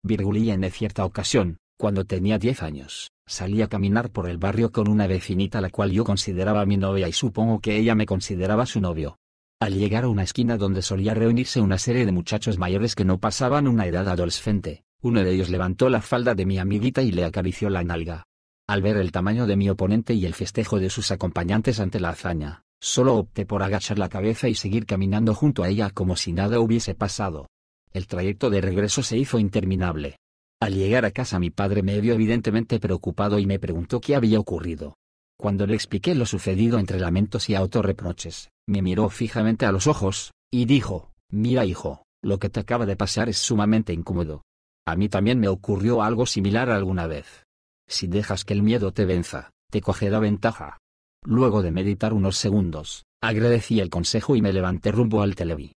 Virgulía 0.03 0.53
en 0.53 0.69
cierta 0.69 1.03
ocasión, 1.03 1.57
cuando 1.75 2.05
tenía 2.05 2.37
10 2.37 2.61
años, 2.61 3.09
salí 3.27 3.63
a 3.63 3.67
caminar 3.67 4.11
por 4.11 4.29
el 4.29 4.37
barrio 4.37 4.71
con 4.71 4.87
una 4.87 5.07
vecinita 5.07 5.59
la 5.59 5.71
cual 5.71 5.89
yo 5.89 6.03
consideraba 6.03 6.67
mi 6.67 6.77
novia 6.77 7.07
y 7.07 7.13
supongo 7.13 7.61
que 7.61 7.77
ella 7.77 7.95
me 7.95 8.05
consideraba 8.05 8.67
su 8.67 8.79
novio. 8.79 9.17
Al 9.59 9.73
llegar 9.73 10.03
a 10.03 10.09
una 10.09 10.21
esquina 10.21 10.55
donde 10.55 10.83
solía 10.83 11.15
reunirse 11.15 11.61
una 11.61 11.79
serie 11.79 12.05
de 12.05 12.11
muchachos 12.11 12.59
mayores 12.59 12.93
que 12.93 13.05
no 13.05 13.17
pasaban 13.17 13.67
una 13.67 13.87
edad 13.87 14.07
adolescente, 14.07 14.83
uno 15.01 15.23
de 15.23 15.31
ellos 15.31 15.49
levantó 15.49 15.89
la 15.89 16.01
falda 16.01 16.35
de 16.35 16.45
mi 16.45 16.59
amiguita 16.59 17.01
y 17.01 17.11
le 17.11 17.25
acarició 17.25 17.69
la 17.69 17.83
nalga. 17.83 18.23
Al 18.67 18.81
ver 18.81 18.97
el 18.97 19.11
tamaño 19.11 19.47
de 19.47 19.57
mi 19.57 19.69
oponente 19.69 20.13
y 20.13 20.25
el 20.25 20.33
festejo 20.33 20.79
de 20.79 20.89
sus 20.89 21.11
acompañantes 21.11 21.79
ante 21.79 21.99
la 21.99 22.09
hazaña, 22.09 22.63
solo 22.79 23.15
opté 23.15 23.45
por 23.45 23.63
agachar 23.63 23.99
la 23.99 24.09
cabeza 24.09 24.47
y 24.47 24.55
seguir 24.55 24.85
caminando 24.85 25.33
junto 25.33 25.63
a 25.63 25.69
ella 25.69 25.89
como 25.89 26.15
si 26.15 26.31
nada 26.33 26.59
hubiese 26.59 26.95
pasado. 26.95 27.47
El 27.91 28.07
trayecto 28.07 28.49
de 28.49 28.61
regreso 28.61 29.03
se 29.03 29.17
hizo 29.17 29.39
interminable. 29.39 30.17
Al 30.61 30.75
llegar 30.75 31.05
a 31.05 31.11
casa 31.11 31.39
mi 31.39 31.49
padre 31.49 31.81
me 31.81 31.99
vio 31.99 32.13
evidentemente 32.13 32.79
preocupado 32.79 33.39
y 33.39 33.45
me 33.45 33.59
preguntó 33.59 33.99
qué 33.99 34.15
había 34.15 34.39
ocurrido. 34.39 34.95
Cuando 35.37 35.65
le 35.65 35.73
expliqué 35.73 36.13
lo 36.13 36.27
sucedido 36.27 36.77
entre 36.77 36.99
lamentos 36.99 37.49
y 37.49 37.55
autorreproches, 37.55 38.51
me 38.67 38.83
miró 38.83 39.09
fijamente 39.09 39.65
a 39.65 39.71
los 39.71 39.87
ojos, 39.87 40.31
y 40.51 40.65
dijo, 40.65 41.11
Mira 41.31 41.65
hijo, 41.65 42.03
lo 42.21 42.37
que 42.37 42.49
te 42.49 42.59
acaba 42.59 42.85
de 42.85 42.95
pasar 42.95 43.27
es 43.27 43.39
sumamente 43.39 43.91
incómodo. 43.91 44.43
A 44.91 44.95
mí 44.97 45.07
también 45.07 45.39
me 45.39 45.47
ocurrió 45.47 46.01
algo 46.01 46.26
similar 46.26 46.69
alguna 46.69 47.07
vez. 47.07 47.45
Si 47.88 48.07
dejas 48.07 48.43
que 48.43 48.53
el 48.53 48.61
miedo 48.61 48.91
te 48.91 49.05
venza, 49.05 49.51
te 49.69 49.80
cogerá 49.80 50.19
ventaja. 50.19 50.80
Luego 51.23 51.61
de 51.61 51.72
meditar 51.72 52.11
unos 52.11 52.35
segundos, 52.35 53.05
agradecí 53.22 53.80
el 53.80 53.89
consejo 53.89 54.35
y 54.35 54.41
me 54.41 54.51
levanté 54.51 54.91
rumbo 54.91 55.22
al 55.22 55.34
televi. 55.34 55.72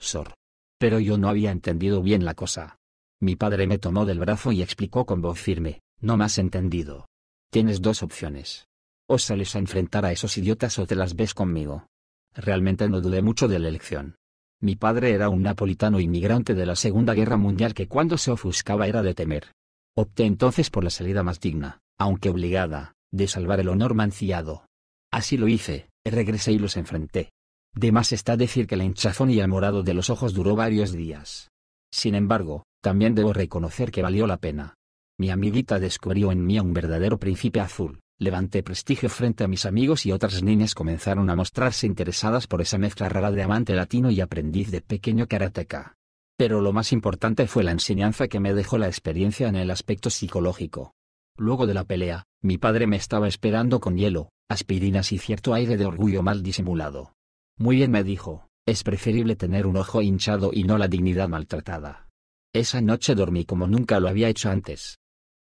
Sor. 0.00 0.32
Pero 0.78 0.98
yo 0.98 1.18
no 1.18 1.28
había 1.28 1.50
entendido 1.50 2.00
bien 2.00 2.24
la 2.24 2.32
cosa. 2.32 2.78
Mi 3.20 3.36
padre 3.36 3.66
me 3.66 3.76
tomó 3.76 4.06
del 4.06 4.18
brazo 4.18 4.50
y 4.50 4.62
explicó 4.62 5.04
con 5.04 5.20
voz 5.20 5.38
firme, 5.38 5.82
no 6.00 6.16
me 6.16 6.24
has 6.24 6.38
entendido. 6.38 7.06
Tienes 7.50 7.82
dos 7.82 8.02
opciones. 8.02 8.66
O 9.10 9.18
sales 9.18 9.54
a 9.56 9.58
enfrentar 9.58 10.06
a 10.06 10.12
esos 10.12 10.38
idiotas 10.38 10.78
o 10.78 10.86
te 10.86 10.94
las 10.94 11.16
ves 11.16 11.34
conmigo. 11.34 11.86
Realmente 12.34 12.88
no 12.88 13.02
dudé 13.02 13.20
mucho 13.20 13.46
de 13.46 13.58
la 13.58 13.68
elección. 13.68 14.16
Mi 14.60 14.74
padre 14.74 15.12
era 15.12 15.28
un 15.28 15.42
napolitano 15.42 16.00
inmigrante 16.00 16.54
de 16.54 16.66
la 16.66 16.74
Segunda 16.74 17.14
Guerra 17.14 17.36
Mundial 17.36 17.74
que 17.74 17.86
cuando 17.86 18.18
se 18.18 18.32
ofuscaba 18.32 18.88
era 18.88 19.02
de 19.02 19.14
temer. 19.14 19.52
Opté 19.96 20.24
entonces 20.24 20.68
por 20.68 20.82
la 20.82 20.90
salida 20.90 21.22
más 21.22 21.38
digna, 21.38 21.78
aunque 21.96 22.28
obligada, 22.28 22.94
de 23.12 23.28
salvar 23.28 23.60
el 23.60 23.68
honor 23.68 23.94
mancillado. 23.94 24.66
Así 25.12 25.36
lo 25.36 25.46
hice, 25.46 25.90
regresé 26.04 26.52
y 26.52 26.58
los 26.58 26.76
enfrenté. 26.76 27.30
De 27.72 27.92
más 27.92 28.12
está 28.12 28.36
decir 28.36 28.66
que 28.66 28.76
la 28.76 28.84
hinchazón 28.84 29.30
y 29.30 29.38
el 29.38 29.48
morado 29.48 29.84
de 29.84 29.94
los 29.94 30.10
ojos 30.10 30.34
duró 30.34 30.56
varios 30.56 30.92
días. 30.92 31.50
Sin 31.92 32.16
embargo, 32.16 32.64
también 32.82 33.14
debo 33.14 33.32
reconocer 33.32 33.92
que 33.92 34.02
valió 34.02 34.26
la 34.26 34.38
pena. 34.38 34.74
Mi 35.18 35.30
amiguita 35.30 35.78
descubrió 35.78 36.32
en 36.32 36.44
mí 36.44 36.58
un 36.58 36.72
verdadero 36.72 37.18
príncipe 37.18 37.60
azul, 37.60 38.00
levanté 38.18 38.62
prestigio 38.62 39.08
frente 39.08 39.44
a 39.44 39.48
mis 39.48 39.64
amigos 39.64 40.04
y 40.04 40.12
otras 40.12 40.42
niñas 40.42 40.74
comenzaron 40.74 41.30
a 41.30 41.36
mostrarse 41.36 41.86
interesadas 41.86 42.46
por 42.46 42.60
esa 42.60 42.78
mezcla 42.78 43.08
rara 43.08 43.30
de 43.30 43.42
amante 43.42 43.74
latino 43.74 44.10
y 44.10 44.20
aprendiz 44.20 44.70
de 44.70 44.80
pequeño 44.80 45.26
karateca. 45.28 45.96
Pero 46.36 46.60
lo 46.60 46.72
más 46.72 46.92
importante 46.92 47.46
fue 47.46 47.64
la 47.64 47.72
enseñanza 47.72 48.28
que 48.28 48.40
me 48.40 48.54
dejó 48.54 48.78
la 48.78 48.86
experiencia 48.86 49.48
en 49.48 49.56
el 49.56 49.70
aspecto 49.70 50.10
psicológico. 50.10 50.94
Luego 51.36 51.66
de 51.66 51.74
la 51.74 51.84
pelea, 51.84 52.24
mi 52.42 52.58
padre 52.58 52.86
me 52.86 52.96
estaba 52.96 53.28
esperando 53.28 53.80
con 53.80 53.96
hielo, 53.96 54.30
aspirinas 54.48 55.12
y 55.12 55.18
cierto 55.18 55.54
aire 55.54 55.76
de 55.76 55.86
orgullo 55.86 56.22
mal 56.22 56.42
disimulado. 56.42 57.12
Muy 57.56 57.76
bien 57.76 57.90
me 57.90 58.04
dijo, 58.04 58.48
es 58.66 58.82
preferible 58.84 59.34
tener 59.34 59.66
un 59.66 59.76
ojo 59.76 60.02
hinchado 60.02 60.50
y 60.52 60.64
no 60.64 60.78
la 60.78 60.88
dignidad 60.88 61.28
maltratada. 61.28 62.08
Esa 62.52 62.80
noche 62.80 63.14
dormí 63.14 63.44
como 63.44 63.66
nunca 63.66 64.00
lo 64.00 64.08
había 64.08 64.28
hecho 64.28 64.50
antes. 64.50 64.98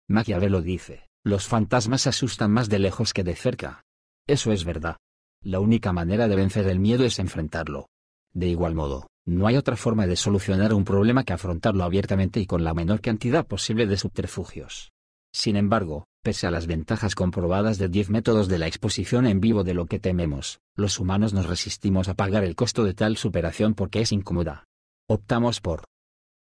Maquiavelo 0.08 0.62
dice, 0.62 1.08
los 1.24 1.46
fantasmas 1.46 2.08
asustan 2.08 2.50
más 2.50 2.68
de 2.68 2.80
lejos 2.80 3.12
que 3.12 3.22
de 3.22 3.36
cerca. 3.36 3.84
Eso 4.26 4.50
es 4.50 4.64
verdad. 4.64 4.96
La 5.40 5.60
única 5.60 5.92
manera 5.92 6.26
de 6.26 6.34
vencer 6.34 6.66
el 6.66 6.80
miedo 6.80 7.04
es 7.04 7.20
enfrentarlo. 7.20 7.86
De 8.32 8.48
igual 8.48 8.74
modo, 8.74 9.06
no 9.24 9.46
hay 9.46 9.56
otra 9.56 9.76
forma 9.76 10.06
de 10.06 10.16
solucionar 10.16 10.74
un 10.74 10.84
problema 10.84 11.22
que 11.22 11.32
afrontarlo 11.32 11.84
abiertamente 11.84 12.40
y 12.40 12.46
con 12.46 12.64
la 12.64 12.74
menor 12.74 13.00
cantidad 13.00 13.46
posible 13.46 13.86
de 13.86 13.96
subterfugios. 13.96 14.90
Sin 15.32 15.56
embargo, 15.56 16.06
pese 16.22 16.46
a 16.46 16.50
las 16.50 16.66
ventajas 16.66 17.14
comprobadas 17.14 17.78
de 17.78 17.88
10 17.88 18.10
métodos 18.10 18.48
de 18.48 18.58
la 18.58 18.66
exposición 18.66 19.26
en 19.26 19.40
vivo 19.40 19.62
de 19.62 19.74
lo 19.74 19.86
que 19.86 20.00
tememos, 20.00 20.60
los 20.76 20.98
humanos 20.98 21.32
nos 21.32 21.46
resistimos 21.46 22.08
a 22.08 22.14
pagar 22.14 22.42
el 22.42 22.56
costo 22.56 22.84
de 22.84 22.94
tal 22.94 23.16
superación 23.16 23.74
porque 23.74 24.00
es 24.00 24.10
incómoda. 24.10 24.64
Optamos 25.08 25.60
por 25.60 25.84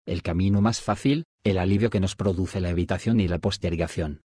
el 0.06 0.22
camino 0.22 0.62
más 0.62 0.80
fácil, 0.80 1.24
el 1.44 1.58
alivio 1.58 1.90
que 1.90 2.00
nos 2.00 2.16
produce 2.16 2.60
la 2.60 2.70
evitación 2.70 3.20
y 3.20 3.28
la 3.28 3.38
postergación. 3.38 4.22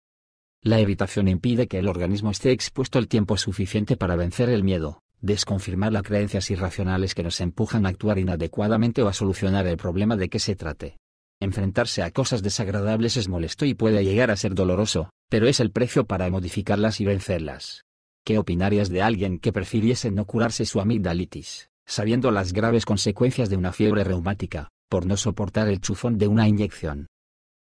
La 0.66 0.80
evitación 0.80 1.28
impide 1.28 1.68
que 1.68 1.80
el 1.80 1.90
organismo 1.90 2.32
esté 2.32 2.52
expuesto 2.52 2.98
el 2.98 3.10
tiempo 3.10 3.36
suficiente 3.36 3.98
para 3.98 4.16
vencer 4.16 4.48
el 4.48 4.64
miedo, 4.64 5.02
desconfirmar 5.20 5.92
las 5.92 6.04
creencias 6.04 6.50
irracionales 6.52 7.14
que 7.16 7.24
nos 7.24 7.42
empujan 7.42 7.86
a 7.86 7.90
actuar 7.90 8.18
inadecuadamente 8.18 9.02
o 9.02 9.10
a 9.10 9.14
solucionar 9.14 9.68
el 9.68 9.76
problema 9.76 10.16
de 10.16 10.30
que 10.30 10.40
se 10.40 10.56
trate. 10.56 10.96
Enfrentarse 11.42 12.02
a 12.02 12.12
cosas 12.12 12.44
desagradables 12.44 13.18
es 13.18 13.28
molesto 13.28 13.66
y 13.66 13.74
puede 13.74 14.06
llegar 14.06 14.32
a 14.32 14.38
ser 14.38 14.56
doloroso, 14.56 15.10
pero 15.30 15.50
es 15.50 15.60
el 15.60 15.70
precio 15.70 16.06
para 16.06 16.30
modificarlas 16.30 17.02
y 17.02 17.06
vencerlas. 17.06 17.84
¿Qué 18.24 18.38
opinarías 18.38 18.88
de 18.88 19.02
alguien 19.02 19.40
que 19.40 19.52
prefiriese 19.52 20.12
no 20.12 20.24
curarse 20.24 20.66
su 20.66 20.80
amigdalitis, 20.80 21.68
sabiendo 21.86 22.32
las 22.32 22.54
graves 22.54 22.86
consecuencias 22.86 23.50
de 23.50 23.58
una 23.58 23.74
fiebre 23.74 24.06
reumática, 24.06 24.70
por 24.88 25.06
no 25.06 25.18
soportar 25.18 25.68
el 25.68 25.82
chufón 25.82 26.18
de 26.18 26.28
una 26.28 26.48
inyección? 26.48 27.08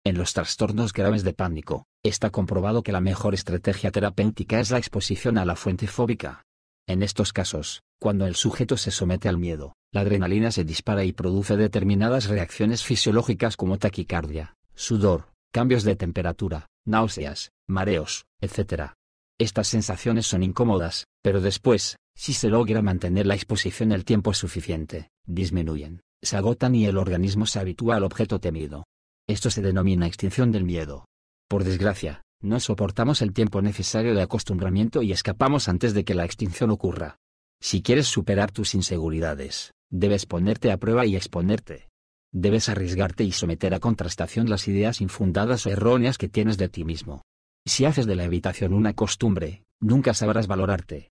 En 0.04 0.18
los 0.18 0.32
trastornos 0.32 0.92
graves 0.92 1.22
de 1.22 1.32
pánico, 1.32 1.86
está 2.02 2.30
comprobado 2.30 2.82
que 2.82 2.90
la 2.90 3.00
mejor 3.00 3.34
estrategia 3.34 3.92
terapéutica 3.92 4.58
es 4.58 4.72
la 4.72 4.78
exposición 4.78 5.38
a 5.38 5.44
la 5.44 5.54
fuente 5.54 5.86
fóbica. 5.86 6.42
En 6.88 7.04
estos 7.04 7.32
casos, 7.32 7.82
cuando 8.00 8.26
el 8.26 8.34
sujeto 8.34 8.76
se 8.76 8.90
somete 8.90 9.28
al 9.28 9.38
miedo, 9.38 9.76
la 9.92 10.00
adrenalina 10.00 10.50
se 10.50 10.64
dispara 10.64 11.04
y 11.04 11.12
produce 11.12 11.56
determinadas 11.56 12.26
reacciones 12.26 12.82
fisiológicas 12.82 13.56
como 13.56 13.78
taquicardia, 13.78 14.56
sudor, 14.74 15.28
cambios 15.52 15.84
de 15.84 15.94
temperatura, 15.94 16.66
náuseas, 16.84 17.52
mareos, 17.68 18.24
etc. 18.40 18.94
Estas 19.39 19.68
sensaciones 19.68 20.26
son 20.26 20.42
incómodas, 20.42 21.06
pero 21.22 21.40
después, 21.40 21.97
si 22.16 22.32
se 22.32 22.48
logra 22.48 22.82
mantener 22.82 23.26
la 23.26 23.36
exposición 23.36 23.92
el 23.92 24.05
tiempo 24.05 24.34
suficiente, 24.34 25.10
disminuyen, 25.26 26.00
se 26.20 26.36
agotan 26.36 26.74
y 26.74 26.86
el 26.86 26.98
organismo 26.98 27.47
se 27.47 27.60
habitúa 27.60 27.94
al 27.94 28.05
objeto 28.05 28.40
temido. 28.40 28.84
Esto 29.28 29.51
se 29.51 29.62
denomina 29.62 30.07
extinción 30.07 30.52
del 30.52 30.65
miedo. 30.65 31.07
Por 31.49 31.65
desgracia, 31.65 32.23
no 32.41 32.59
soportamos 32.59 33.23
el 33.23 33.33
tiempo 33.33 33.62
necesario 33.62 34.15
de 34.15 34.23
acostumbramiento 34.23 35.02
y 35.02 35.12
escapamos 35.12 35.68
antes 35.68 35.94
de 35.94 36.05
que 36.05 36.15
la 36.15 36.25
extinción 36.25 36.70
ocurra. 36.70 37.17
Si 37.60 37.83
quieres 37.83 38.09
superar 38.09 38.51
tus 38.51 38.75
inseguridades, 38.75 39.73
debes 39.91 40.26
ponerte 40.26 40.73
a 40.73 40.78
prueba 40.78 41.07
y 41.07 41.15
exponerte. 41.15 41.89
Debes 42.33 42.68
arriesgarte 42.68 43.23
y 43.23 43.31
someter 43.31 43.75
a 43.75 43.78
contrastación 43.81 44.51
las 44.51 44.67
ideas 44.67 45.01
infundadas 45.01 45.67
o 45.67 45.70
erróneas 45.70 46.18
que 46.18 46.28
tienes 46.28 46.59
de 46.59 46.68
ti 46.68 46.84
mismo. 46.84 47.23
Si 47.65 47.84
haces 47.84 48.07
de 48.07 48.17
la 48.17 48.25
evitación 48.25 48.73
una 48.73 48.94
costumbre, 48.94 49.62
nunca 49.81 50.15
sabrás 50.15 50.49
valorarte. 50.49 51.10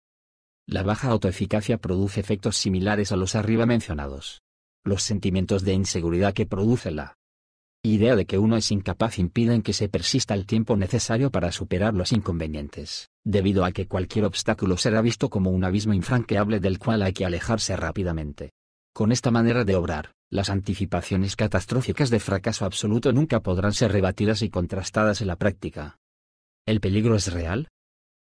La 0.68 0.84
baja 0.84 1.10
autoeficacia 1.10 1.78
produce 1.78 2.20
efectos 2.20 2.58
similares 2.58 3.12
a 3.14 3.16
los 3.16 3.36
arriba 3.36 3.66
mencionados. 3.66 4.42
Los 4.84 5.04
sentimientos 5.04 5.64
de 5.64 5.74
inseguridad 5.74 6.34
que 6.34 6.46
produce 6.46 6.92
la 6.92 7.16
idea 7.84 8.16
de 8.16 8.26
que 8.26 8.38
uno 8.38 8.58
es 8.58 8.72
incapaz 8.72 9.18
impiden 9.18 9.64
que 9.64 9.74
se 9.74 9.90
persista 9.90 10.36
el 10.36 10.46
tiempo 10.46 10.78
necesario 10.78 11.32
para 11.32 11.52
superar 11.52 11.96
los 11.96 12.12
inconvenientes, 12.12 13.10
debido 13.24 13.66
a 13.66 13.72
que 13.72 13.88
cualquier 13.88 14.26
obstáculo 14.26 14.78
será 14.78 15.02
visto 15.02 15.30
como 15.30 15.50
un 15.50 15.64
abismo 15.64 15.94
infranqueable 15.94 16.60
del 16.60 16.78
cual 16.78 17.02
hay 17.02 17.14
que 17.14 17.26
alejarse 17.26 17.76
rápidamente. 17.76 18.52
Con 18.94 19.12
esta 19.12 19.32
manera 19.32 19.64
de 19.64 19.76
obrar, 19.76 20.12
las 20.30 20.50
anticipaciones 20.50 21.36
catastróficas 21.36 22.12
de 22.12 22.20
fracaso 22.20 22.66
absoluto 22.66 23.14
nunca 23.14 23.40
podrán 23.40 23.74
ser 23.74 23.92
rebatidas 23.92 24.44
y 24.44 24.50
contrastadas 24.50 25.22
en 25.22 25.28
la 25.28 25.38
práctica. 25.38 25.98
¿El 26.68 26.82
peligro 26.82 27.16
es 27.16 27.34
real? 27.34 27.68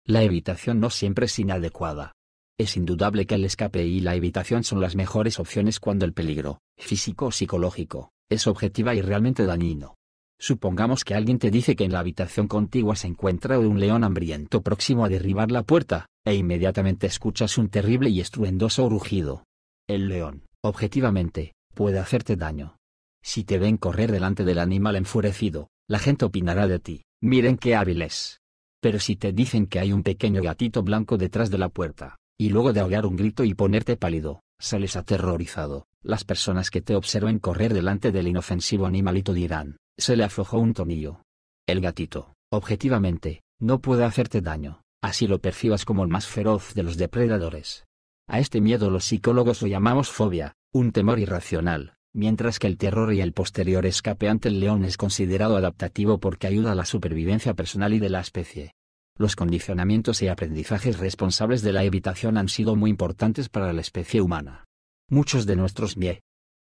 La 0.06 0.22
evitación 0.22 0.80
no 0.80 0.92
siempre 0.92 1.26
es 1.26 1.40
inadecuada. 1.40 2.12
Es 2.60 2.78
indudable 2.78 3.26
que 3.26 3.36
el 3.36 3.46
escape 3.46 3.84
y 3.86 4.02
la 4.02 4.16
evitación 4.16 4.64
son 4.64 4.80
las 4.80 4.96
mejores 4.96 5.40
opciones 5.40 5.80
cuando 5.80 6.06
el 6.06 6.14
peligro, 6.14 6.60
físico 6.78 7.28
o 7.28 7.32
psicológico, 7.32 8.12
es 8.30 8.48
objetiva 8.48 8.96
y 8.96 9.02
realmente 9.02 9.46
dañino. 9.46 9.96
Supongamos 10.40 11.04
que 11.04 11.16
alguien 11.16 11.38
te 11.38 11.52
dice 11.52 11.76
que 11.76 11.84
en 11.84 11.92
la 11.92 12.00
habitación 12.00 12.48
contigua 12.48 12.96
se 12.96 13.08
encuentra 13.08 13.60
un 13.60 13.80
león 13.80 14.06
hambriento 14.06 14.62
próximo 14.62 15.04
a 15.04 15.10
derribar 15.10 15.52
la 15.52 15.64
puerta, 15.64 16.06
e 16.26 16.36
inmediatamente 16.36 17.08
escuchas 17.08 17.58
un 17.58 17.70
terrible 17.70 18.10
y 18.10 18.22
estruendoso 18.22 18.88
rugido. 18.88 19.44
El 19.88 20.08
león, 20.08 20.44
objetivamente, 20.64 21.54
puede 21.74 22.00
hacerte 22.00 22.38
daño. 22.38 22.78
Si 23.22 23.44
te 23.44 23.58
ven 23.58 23.76
correr 23.76 24.12
delante 24.12 24.46
del 24.46 24.60
animal 24.60 24.96
enfurecido, 24.96 25.68
la 25.90 26.00
gente 26.00 26.24
opinará 26.24 26.68
de 26.68 26.80
ti, 26.80 27.04
miren 27.22 27.58
qué 27.58 27.76
hábiles. 27.76 28.40
Pero 28.82 29.00
si 29.00 29.18
te 29.18 29.34
dicen 29.34 29.66
que 29.66 29.80
hay 29.80 29.92
un 29.92 30.04
pequeño 30.04 30.42
gatito 30.42 30.84
blanco 30.84 31.18
detrás 31.18 31.50
de 31.50 31.58
la 31.58 31.68
puerta, 31.68 32.18
y 32.38 32.50
luego 32.50 32.72
de 32.72 32.80
ahogar 32.80 33.06
un 33.06 33.18
grito 33.18 33.44
y 33.44 33.54
ponerte 33.56 33.98
pálido, 33.98 34.42
sales 34.58 34.96
aterrorizado, 34.96 35.88
las 36.02 36.24
personas 36.24 36.72
que 36.72 36.82
te 36.82 36.96
observen 36.96 37.40
correr 37.40 37.74
delante 37.74 38.12
del 38.12 38.28
inofensivo 38.28 38.86
animalito 38.86 39.34
dirán, 39.34 39.78
se 39.98 40.16
le 40.16 40.24
aflojó 40.24 40.60
un 40.60 40.74
tornillo. 40.74 41.22
El 41.68 41.82
gatito, 41.82 42.36
objetivamente, 42.52 43.42
no 43.60 43.82
puede 43.82 44.06
hacerte 44.06 44.42
daño, 44.42 44.82
así 45.02 45.28
lo 45.28 45.40
percibas 45.40 45.86
como 45.86 46.04
el 46.04 46.10
más 46.10 46.28
feroz 46.28 46.74
de 46.74 46.84
los 46.84 46.98
depredadores. 46.98 47.86
A 48.28 48.40
este 48.40 48.62
miedo 48.62 48.90
los 48.90 49.06
psicólogos 49.06 49.62
lo 49.62 49.68
llamamos 49.68 50.10
fobia, 50.10 50.54
un 50.72 50.92
temor 50.92 51.20
irracional, 51.20 51.96
mientras 52.14 52.60
que 52.60 52.68
el 52.68 52.78
terror 52.78 53.14
y 53.14 53.22
el 53.22 53.34
posterior 53.34 53.86
escape 53.86 54.30
ante 54.30 54.50
el 54.50 54.60
león 54.60 54.86
es 54.86 54.98
considerado 54.98 55.58
adaptativo 55.58 56.20
porque 56.20 56.48
ayuda 56.48 56.72
a 56.72 56.76
la 56.76 56.86
supervivencia 56.86 57.56
personal 57.56 57.94
y 57.94 58.00
de 58.00 58.10
la 58.10 58.22
especie. 58.22 58.74
Los 59.18 59.36
condicionamientos 59.36 60.22
y 60.22 60.30
aprendizajes 60.30 60.98
responsables 60.98 61.62
de 61.62 61.74
la 61.74 61.84
evitación 61.84 62.38
han 62.38 62.48
sido 62.48 62.78
muy 62.78 62.90
importantes 62.90 63.50
para 63.50 63.74
la 63.74 63.82
especie 63.82 64.22
humana. 64.22 64.69
Muchos 65.12 65.48
de 65.48 65.56
nuestros 65.56 65.98
mie. 65.98 66.22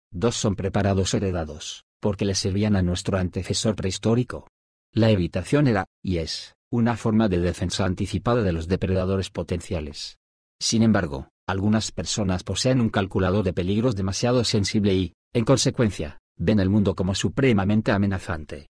Dos 0.09 0.37
son 0.37 0.55
preparados 0.55 1.13
heredados, 1.13 1.83
porque 1.99 2.23
le 2.23 2.33
servían 2.33 2.77
a 2.77 2.81
nuestro 2.81 3.17
antecesor 3.17 3.75
prehistórico. 3.75 4.47
La 4.93 5.09
evitación 5.09 5.67
era, 5.67 5.83
y 6.01 6.19
es, 6.19 6.55
una 6.71 6.95
forma 6.95 7.27
de 7.27 7.39
defensa 7.39 7.83
anticipada 7.83 8.41
de 8.41 8.53
los 8.53 8.69
depredadores 8.69 9.29
potenciales. 9.31 10.17
Sin 10.61 10.81
embargo, 10.81 11.27
algunas 11.45 11.91
personas 11.91 12.43
poseen 12.43 12.79
un 12.79 12.89
calculador 12.89 13.43
de 13.43 13.51
peligros 13.51 13.97
demasiado 13.97 14.45
sensible 14.45 14.93
y, 14.93 15.13
en 15.33 15.43
consecuencia, 15.43 16.19
ven 16.37 16.61
el 16.61 16.69
mundo 16.69 16.95
como 16.95 17.15
supremamente 17.15 17.91
amenazante. 17.91 18.69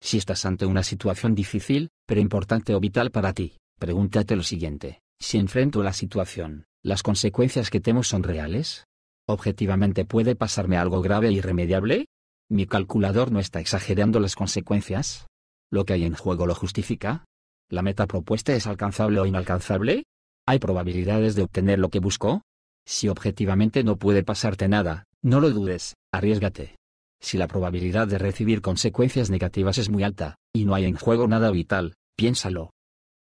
Si 0.00 0.16
estás 0.16 0.46
ante 0.46 0.64
una 0.64 0.82
situación 0.82 1.34
difícil, 1.34 1.90
pero 2.06 2.22
importante 2.22 2.74
o 2.74 2.80
vital 2.80 3.10
para 3.10 3.34
ti, 3.34 3.58
pregúntate 3.78 4.36
lo 4.36 4.42
siguiente, 4.42 5.02
si 5.20 5.36
enfrento 5.36 5.82
la 5.82 5.92
situación, 5.92 6.64
¿las 6.86 7.02
consecuencias 7.02 7.68
que 7.68 7.80
temo 7.80 8.04
son 8.04 8.22
reales? 8.22 8.84
¿Objetivamente 9.26 10.04
puede 10.04 10.36
pasarme 10.36 10.76
algo 10.76 11.02
grave 11.02 11.26
e 11.26 11.32
irremediable? 11.32 12.06
¿Mi 12.48 12.66
calculador 12.66 13.32
no 13.32 13.40
está 13.40 13.58
exagerando 13.58 14.20
las 14.20 14.36
consecuencias? 14.36 15.26
¿Lo 15.68 15.84
que 15.84 15.94
hay 15.94 16.04
en 16.04 16.14
juego 16.14 16.46
lo 16.46 16.54
justifica? 16.54 17.24
¿La 17.68 17.82
meta 17.82 18.06
propuesta 18.06 18.54
es 18.54 18.68
alcanzable 18.68 19.18
o 19.18 19.26
inalcanzable? 19.26 20.04
¿Hay 20.46 20.60
probabilidades 20.60 21.34
de 21.34 21.42
obtener 21.42 21.80
lo 21.80 21.88
que 21.88 21.98
busco? 21.98 22.42
Si 22.86 23.08
objetivamente 23.08 23.82
no 23.82 23.96
puede 23.96 24.22
pasarte 24.22 24.68
nada, 24.68 25.06
no 25.22 25.40
lo 25.40 25.50
dudes, 25.50 25.96
arriesgate. 26.12 26.76
Si 27.20 27.36
la 27.36 27.48
probabilidad 27.48 28.06
de 28.06 28.18
recibir 28.18 28.62
consecuencias 28.62 29.28
negativas 29.28 29.78
es 29.78 29.90
muy 29.90 30.04
alta, 30.04 30.36
y 30.54 30.66
no 30.66 30.76
hay 30.76 30.84
en 30.84 30.94
juego 30.94 31.26
nada 31.26 31.50
vital, 31.50 31.94
piénsalo. 32.16 32.70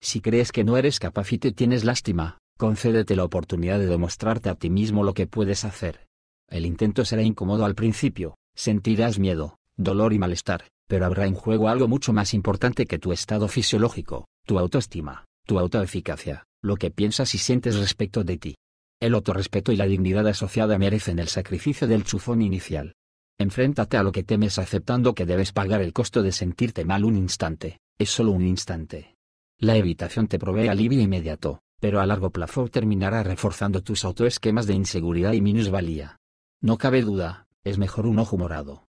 Si 0.01 0.19
crees 0.19 0.51
que 0.51 0.65
no 0.65 0.75
eres 0.75 0.99
capaz 0.99 1.31
y 1.31 1.37
te 1.37 1.53
tienes 1.53 1.85
lástima, 1.85 2.39
concédete 2.57 3.15
la 3.15 3.23
oportunidad 3.23 3.79
de 3.79 3.87
demostrarte 3.87 4.49
a 4.49 4.55
ti 4.55 4.69
mismo 4.69 5.03
lo 5.03 5.13
que 5.13 5.27
puedes 5.27 5.63
hacer. 5.63 6.07
El 6.49 6.65
intento 6.65 7.05
será 7.05 7.21
incómodo 7.21 7.65
al 7.65 7.75
principio, 7.75 8.35
sentirás 8.55 9.19
miedo, 9.19 9.57
dolor 9.75 10.13
y 10.13 10.19
malestar, 10.19 10.65
pero 10.87 11.05
habrá 11.05 11.27
en 11.27 11.35
juego 11.35 11.69
algo 11.69 11.87
mucho 11.87 12.13
más 12.13 12.33
importante 12.33 12.85
que 12.85 12.99
tu 12.99 13.11
estado 13.11 13.47
fisiológico, 13.47 14.27
tu 14.45 14.57
autoestima, 14.57 15.25
tu 15.45 15.59
autoeficacia, 15.59 16.45
lo 16.61 16.77
que 16.77 16.91
piensas 16.91 17.35
y 17.35 17.37
sientes 17.37 17.75
respecto 17.75 18.23
de 18.23 18.37
ti. 18.37 18.55
El 18.99 19.13
autorrespeto 19.13 19.71
y 19.71 19.75
la 19.75 19.85
dignidad 19.85 20.27
asociada 20.27 20.77
merecen 20.77 21.19
el 21.19 21.27
sacrificio 21.27 21.87
del 21.87 22.03
chufón 22.03 22.41
inicial. 22.41 22.95
Enfréntate 23.37 23.97
a 23.97 24.03
lo 24.03 24.11
que 24.11 24.23
temes 24.23 24.57
aceptando 24.57 25.13
que 25.13 25.27
debes 25.27 25.51
pagar 25.51 25.81
el 25.81 25.93
costo 25.93 26.23
de 26.23 26.31
sentirte 26.31 26.83
mal 26.85 27.05
un 27.05 27.15
instante, 27.15 27.79
es 27.99 28.09
solo 28.09 28.31
un 28.31 28.47
instante. 28.47 29.15
La 29.59 29.75
evitación 29.75 30.27
te 30.27 30.39
provee 30.39 30.67
alivio 30.67 31.01
inmediato, 31.01 31.59
pero 31.79 32.01
a 32.01 32.05
largo 32.05 32.31
plazo 32.31 32.67
terminará 32.67 33.23
reforzando 33.23 33.81
tus 33.81 34.03
autoesquemas 34.05 34.67
de 34.67 34.73
inseguridad 34.73 35.33
y 35.33 35.41
minusvalía. 35.41 36.17
No 36.61 36.77
cabe 36.77 37.01
duda, 37.01 37.47
es 37.63 37.77
mejor 37.77 38.07
un 38.07 38.19
ojo 38.19 38.37
morado. 38.37 38.87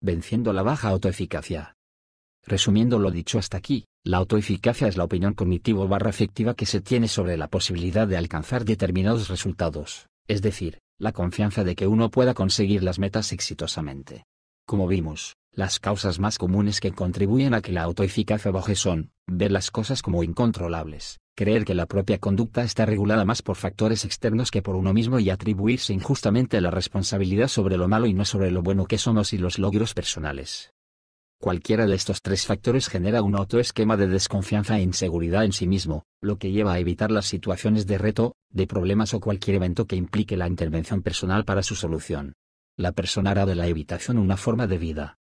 Venciendo 0.00 0.52
la 0.52 0.62
baja 0.62 0.88
autoeficacia. 0.88 1.76
Resumiendo 2.46 2.98
lo 2.98 3.10
dicho 3.10 3.38
hasta 3.38 3.56
aquí, 3.56 3.86
la 4.04 4.18
autoeficacia 4.18 4.86
es 4.86 4.96
la 4.96 5.04
opinión 5.04 5.34
cognitivo 5.34 5.88
barra 5.88 6.10
afectiva 6.10 6.54
que 6.54 6.66
se 6.66 6.80
tiene 6.80 7.08
sobre 7.08 7.36
la 7.36 7.48
posibilidad 7.48 8.06
de 8.06 8.18
alcanzar 8.18 8.64
determinados 8.64 9.28
resultados, 9.28 10.08
es 10.28 10.42
decir, 10.42 10.78
la 10.98 11.12
confianza 11.12 11.64
de 11.64 11.74
que 11.74 11.86
uno 11.86 12.10
pueda 12.10 12.34
conseguir 12.34 12.82
las 12.82 12.98
metas 12.98 13.32
exitosamente. 13.32 14.24
Como 14.66 14.86
vimos, 14.86 15.36
las 15.52 15.80
causas 15.80 16.18
más 16.18 16.38
comunes 16.38 16.80
que 16.80 16.92
contribuyen 16.92 17.54
a 17.54 17.62
que 17.62 17.72
la 17.72 17.82
autoeficacia 17.82 18.50
baje 18.50 18.74
son, 18.76 19.10
ver 19.26 19.52
las 19.52 19.70
cosas 19.70 20.02
como 20.02 20.22
incontrolables, 20.22 21.18
creer 21.34 21.64
que 21.64 21.74
la 21.74 21.86
propia 21.86 22.18
conducta 22.18 22.62
está 22.62 22.86
regulada 22.86 23.24
más 23.24 23.42
por 23.42 23.56
factores 23.56 24.04
externos 24.04 24.50
que 24.50 24.62
por 24.62 24.76
uno 24.76 24.92
mismo 24.92 25.18
y 25.18 25.30
atribuirse 25.30 25.92
injustamente 25.92 26.60
la 26.60 26.70
responsabilidad 26.70 27.48
sobre 27.48 27.76
lo 27.76 27.88
malo 27.88 28.06
y 28.06 28.14
no 28.14 28.24
sobre 28.24 28.50
lo 28.50 28.62
bueno 28.62 28.86
que 28.86 28.98
somos 28.98 29.32
y 29.32 29.38
los 29.38 29.58
logros 29.58 29.94
personales. 29.94 30.72
Cualquiera 31.40 31.86
de 31.86 31.94
estos 31.94 32.22
tres 32.22 32.46
factores 32.46 32.88
genera 32.88 33.22
un 33.22 33.36
autoesquema 33.36 33.96
de 33.96 34.06
desconfianza 34.06 34.78
e 34.78 34.82
inseguridad 34.82 35.44
en 35.44 35.52
sí 35.52 35.66
mismo, 35.66 36.04
lo 36.22 36.38
que 36.38 36.52
lleva 36.52 36.72
a 36.72 36.78
evitar 36.78 37.10
las 37.10 37.26
situaciones 37.26 37.86
de 37.86 37.98
reto, 37.98 38.34
de 38.50 38.66
problemas 38.66 39.12
o 39.12 39.20
cualquier 39.20 39.56
evento 39.56 39.86
que 39.86 39.96
implique 39.96 40.36
la 40.36 40.48
intervención 40.48 41.02
personal 41.02 41.44
para 41.44 41.62
su 41.62 41.74
solución. 41.74 42.34
La 42.78 42.92
persona 42.92 43.32
hará 43.32 43.44
de 43.44 43.56
la 43.56 43.66
evitación 43.66 44.18
una 44.18 44.36
forma 44.36 44.66
de 44.66 44.78
vida. 44.78 45.18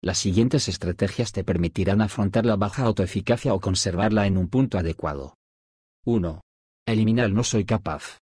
Las 0.00 0.18
siguientes 0.18 0.66
estrategias 0.66 1.30
te 1.30 1.44
permitirán 1.44 2.00
afrontar 2.00 2.44
la 2.44 2.56
baja 2.56 2.82
autoeficacia 2.82 3.54
o 3.54 3.60
conservarla 3.60 4.26
en 4.26 4.36
un 4.38 4.48
punto 4.48 4.78
adecuado. 4.78 5.36
1. 6.04 6.40
Elimina 6.86 7.24
el 7.24 7.34
no 7.34 7.44
soy 7.44 7.64
capaz. 7.64 8.18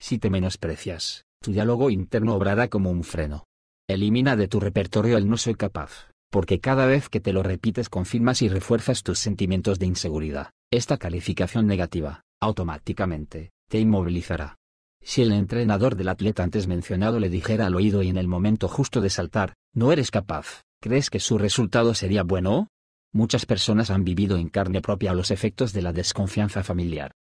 Si 0.00 0.18
te 0.18 0.30
menosprecias, 0.30 1.24
tu 1.40 1.52
diálogo 1.52 1.90
interno 1.90 2.34
obrará 2.34 2.68
como 2.68 2.90
un 2.90 3.04
freno. 3.04 3.44
Elimina 3.88 4.36
de 4.36 4.48
tu 4.48 4.60
repertorio 4.60 5.16
el 5.16 5.28
no 5.28 5.36
soy 5.36 5.54
capaz 5.54 6.08
porque 6.34 6.58
cada 6.58 6.86
vez 6.86 7.08
que 7.08 7.20
te 7.20 7.32
lo 7.32 7.44
repites 7.44 7.88
confirmas 7.88 8.42
y 8.42 8.48
refuerzas 8.48 9.04
tus 9.04 9.20
sentimientos 9.20 9.78
de 9.78 9.86
inseguridad. 9.86 10.50
Esta 10.68 10.96
calificación 10.96 11.68
negativa, 11.68 12.24
automáticamente, 12.40 13.52
te 13.70 13.78
inmovilizará. 13.78 14.56
Si 15.00 15.22
el 15.22 15.30
entrenador 15.30 15.94
del 15.94 16.08
atleta 16.08 16.42
antes 16.42 16.66
mencionado 16.66 17.20
le 17.20 17.28
dijera 17.28 17.66
al 17.66 17.76
oído 17.76 18.02
y 18.02 18.08
en 18.08 18.16
el 18.16 18.26
momento 18.26 18.66
justo 18.66 19.00
de 19.00 19.10
saltar, 19.10 19.54
no 19.72 19.92
eres 19.92 20.10
capaz, 20.10 20.62
¿crees 20.82 21.08
que 21.08 21.20
su 21.20 21.38
resultado 21.38 21.94
sería 21.94 22.24
bueno? 22.24 22.66
Muchas 23.14 23.46
personas 23.46 23.90
han 23.90 24.02
vivido 24.02 24.36
en 24.38 24.48
carne 24.48 24.82
propia 24.82 25.14
los 25.14 25.30
efectos 25.30 25.72
de 25.72 25.82
la 25.82 25.92
desconfianza 25.92 26.64
familiar. 26.64 27.12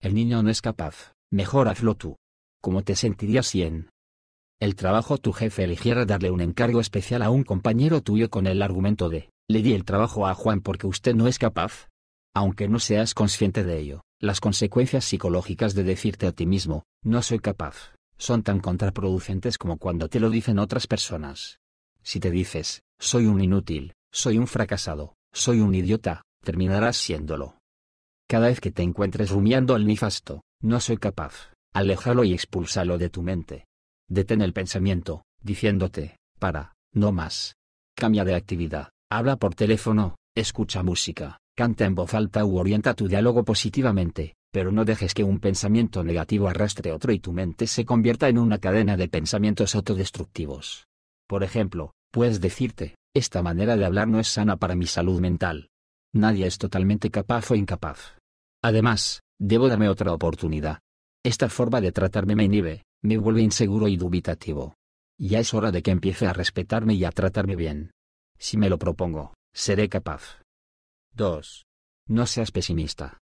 El 0.00 0.14
niño 0.14 0.44
no 0.44 0.48
es 0.48 0.62
capaz, 0.62 1.16
mejor 1.28 1.66
hazlo 1.66 1.96
tú. 1.96 2.14
¿Cómo 2.60 2.82
te 2.82 2.94
sentirías 2.94 3.48
si 3.48 3.64
en 3.64 3.90
el 4.60 4.76
trabajo 4.76 5.18
tu 5.18 5.32
jefe 5.32 5.64
eligiera 5.64 6.04
darle 6.04 6.30
un 6.30 6.40
encargo 6.40 6.80
especial 6.80 7.20
a 7.20 7.30
un 7.30 7.42
compañero 7.42 8.00
tuyo 8.00 8.30
con 8.30 8.46
el 8.46 8.62
argumento 8.62 9.08
de, 9.08 9.28
le 9.48 9.62
di 9.62 9.74
el 9.74 9.84
trabajo 9.84 10.28
a 10.28 10.34
Juan 10.34 10.60
porque 10.60 10.86
usted 10.86 11.16
no 11.16 11.26
es 11.26 11.40
capaz. 11.40 11.88
Aunque 12.32 12.68
no 12.68 12.78
seas 12.78 13.12
consciente 13.12 13.64
de 13.64 13.80
ello, 13.80 14.02
las 14.20 14.38
consecuencias 14.38 15.04
psicológicas 15.04 15.74
de 15.74 15.82
decirte 15.82 16.28
a 16.28 16.32
ti 16.32 16.46
mismo, 16.46 16.84
no 17.02 17.22
soy 17.22 17.40
capaz, 17.40 17.96
son 18.16 18.44
tan 18.44 18.60
contraproducentes 18.60 19.58
como 19.58 19.78
cuando 19.78 20.08
te 20.08 20.20
lo 20.20 20.30
dicen 20.30 20.60
otras 20.60 20.86
personas. 20.86 21.58
Si 22.04 22.20
te 22.20 22.30
dices, 22.30 22.84
soy 23.00 23.26
un 23.26 23.40
inútil, 23.40 23.94
soy 24.12 24.38
un 24.38 24.46
fracasado, 24.46 25.16
soy 25.34 25.60
un 25.60 25.74
idiota, 25.74 26.22
terminarás 26.42 26.96
siéndolo. 26.96 27.58
Cada 28.28 28.46
vez 28.46 28.60
que 28.60 28.70
te 28.70 28.82
encuentres 28.82 29.30
rumiando 29.30 29.76
el 29.76 29.86
nifasto, 29.86 30.42
no 30.62 30.80
soy 30.80 30.96
capaz, 30.96 31.52
aléjalo 31.74 32.24
y 32.24 32.32
expúlsalo 32.32 32.96
de 32.96 33.10
tu 33.10 33.22
mente. 33.22 33.66
Detén 34.08 34.40
el 34.40 34.52
pensamiento, 34.52 35.24
diciéndote, 35.42 36.16
para, 36.38 36.74
no 36.92 37.12
más. 37.12 37.56
Cambia 37.96 38.24
de 38.24 38.34
actividad, 38.34 38.90
habla 39.10 39.36
por 39.36 39.54
teléfono, 39.54 40.16
escucha 40.34 40.82
música, 40.82 41.38
canta 41.56 41.84
en 41.84 41.94
voz 41.94 42.14
alta 42.14 42.44
u 42.44 42.58
orienta 42.58 42.94
tu 42.94 43.08
diálogo 43.08 43.44
positivamente, 43.44 44.34
pero 44.52 44.72
no 44.72 44.84
dejes 44.84 45.14
que 45.14 45.24
un 45.24 45.40
pensamiento 45.40 46.04
negativo 46.04 46.48
arrastre 46.48 46.92
otro 46.92 47.12
y 47.12 47.18
tu 47.18 47.32
mente 47.32 47.66
se 47.66 47.84
convierta 47.84 48.28
en 48.28 48.38
una 48.38 48.58
cadena 48.58 48.96
de 48.96 49.08
pensamientos 49.08 49.74
autodestructivos. 49.74 50.86
Por 51.26 51.42
ejemplo, 51.42 51.92
puedes 52.12 52.40
decirte, 52.40 52.94
esta 53.14 53.42
manera 53.42 53.76
de 53.76 53.84
hablar 53.84 54.08
no 54.08 54.18
es 54.18 54.28
sana 54.28 54.56
para 54.56 54.74
mi 54.74 54.86
salud 54.86 55.20
mental. 55.20 55.70
Nadie 56.12 56.46
es 56.46 56.58
totalmente 56.58 57.10
capaz 57.10 57.50
o 57.52 57.54
incapaz. 57.54 58.16
Además, 58.62 59.22
debo 59.38 59.68
darme 59.68 59.88
otra 59.88 60.12
oportunidad. 60.12 60.80
Esta 61.24 61.48
forma 61.48 61.80
de 61.80 61.92
tratarme 61.92 62.34
me 62.34 62.44
inhibe, 62.44 62.82
me 63.02 63.16
vuelve 63.16 63.42
inseguro 63.42 63.88
y 63.88 63.96
dubitativo. 63.96 64.74
Ya 65.18 65.38
es 65.38 65.54
hora 65.54 65.70
de 65.70 65.82
que 65.82 65.92
empiece 65.92 66.26
a 66.26 66.32
respetarme 66.32 66.94
y 66.94 67.04
a 67.04 67.12
tratarme 67.12 67.56
bien. 67.56 67.92
Si 68.36 68.56
me 68.56 68.68
lo 68.68 68.78
propongo, 68.78 69.34
seré 69.54 69.88
capaz. 69.88 70.42
2. 71.14 71.64
No 72.08 72.26
seas 72.26 72.50
pesimista. 72.50 73.18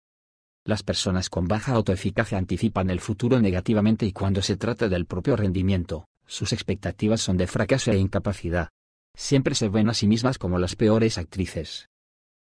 Las 0.65 0.83
personas 0.83 1.29
con 1.29 1.47
baja 1.49 1.75
autoeficacia 1.75 2.39
anticipan 2.39 2.89
el 2.89 3.01
futuro 3.01 3.41
negativamente 3.41 4.07
y 4.07 4.13
cuando 4.13 4.41
se 4.43 4.57
trata 4.57 4.89
del 4.89 5.07
propio 5.07 5.37
rendimiento, 5.37 6.07
sus 6.27 6.53
expectativas 6.53 7.21
son 7.21 7.37
de 7.37 7.47
fracaso 7.47 7.91
e 7.91 7.99
incapacidad. 7.99 8.69
Siempre 9.17 9.55
se 9.55 9.69
ven 9.69 9.89
a 9.89 9.95
sí 9.95 10.07
mismas 10.07 10.39
como 10.39 10.59
las 10.59 10.77
peores 10.77 11.19
actrices 11.19 11.89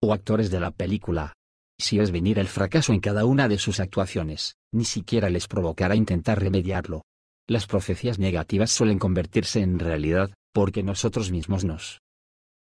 o 0.02 0.14
actores 0.14 0.50
de 0.50 0.60
la 0.60 0.72
película. 0.72 1.34
Si 1.78 2.00
es 2.00 2.12
venir 2.12 2.40
el 2.40 2.48
fracaso 2.48 2.94
en 2.94 3.00
cada 3.00 3.26
una 3.26 3.48
de 3.48 3.58
sus 3.58 3.80
actuaciones, 3.80 4.56
ni 4.74 4.86
siquiera 4.86 5.30
les 5.30 5.48
provocará 5.48 5.96
intentar 5.96 6.40
remediarlo. 6.40 7.04
Las 7.48 7.68
profecías 7.68 8.20
negativas 8.20 8.72
suelen 8.72 9.00
convertirse 9.00 9.62
en 9.62 9.80
realidad, 9.80 10.32
porque 10.54 10.84
nosotros 10.84 11.32
mismos 11.32 11.64
nos 11.64 12.00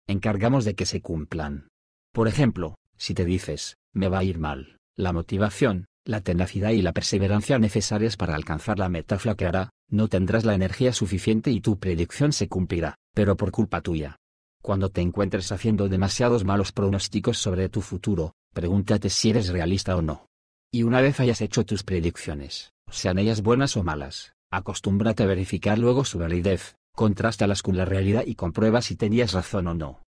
encargamos 0.08 0.66
de 0.66 0.76
que 0.76 0.86
se 0.86 1.02
cumplan. 1.02 1.68
Por 2.14 2.28
ejemplo, 2.28 2.76
si 2.96 3.14
te 3.14 3.26
dices, 3.26 3.76
me 3.94 4.08
va 4.08 4.20
a 4.20 4.24
ir 4.24 4.40
mal, 4.40 4.78
la 4.96 5.14
motivación, 5.14 5.86
la 6.06 6.22
tenacidad 6.22 6.72
y 6.72 6.82
la 6.82 6.94
perseverancia 6.94 7.60
necesarias 7.60 8.16
para 8.16 8.36
alcanzar 8.36 8.80
la 8.80 8.88
meta 8.88 9.20
flaqueará, 9.20 9.70
no 9.90 10.08
tendrás 10.08 10.46
la 10.46 10.54
energía 10.54 10.94
suficiente 10.94 11.52
y 11.52 11.62
tu 11.62 11.80
predicción 11.80 12.34
se 12.34 12.48
cumplirá, 12.48 12.96
pero 13.14 13.38
por 13.38 13.52
culpa 13.52 13.82
tuya. 13.82 14.18
Cuando 14.62 14.90
te 14.90 15.02
encuentres 15.02 15.52
haciendo 15.52 15.90
demasiados 15.90 16.44
malos 16.44 16.72
pronósticos 16.72 17.38
sobre 17.38 17.70
tu 17.70 17.82
futuro, 17.82 18.34
pregúntate 18.54 19.10
si 19.10 19.30
eres 19.30 19.50
realista 19.50 19.96
o 19.96 20.02
no. 20.02 20.28
Y 20.72 20.84
una 20.84 21.02
vez 21.02 21.20
hayas 21.20 21.42
hecho 21.42 21.66
tus 21.66 21.84
predicciones, 21.84 22.74
sean 22.90 23.20
ellas 23.20 23.42
buenas 23.42 23.78
o 23.78 23.84
malas, 23.84 24.34
Acostúmbrate 24.50 25.24
a 25.24 25.26
verificar 25.26 25.78
luego 25.78 26.06
su 26.06 26.20
validez, 26.20 26.78
contrástalas 26.96 27.62
con 27.62 27.76
la 27.76 27.84
realidad 27.84 28.24
y 28.26 28.36
comprueba 28.36 28.82
si 28.82 28.96
tenías 28.96 29.34
razón 29.34 29.68
o 29.68 29.74
no. 29.74 30.07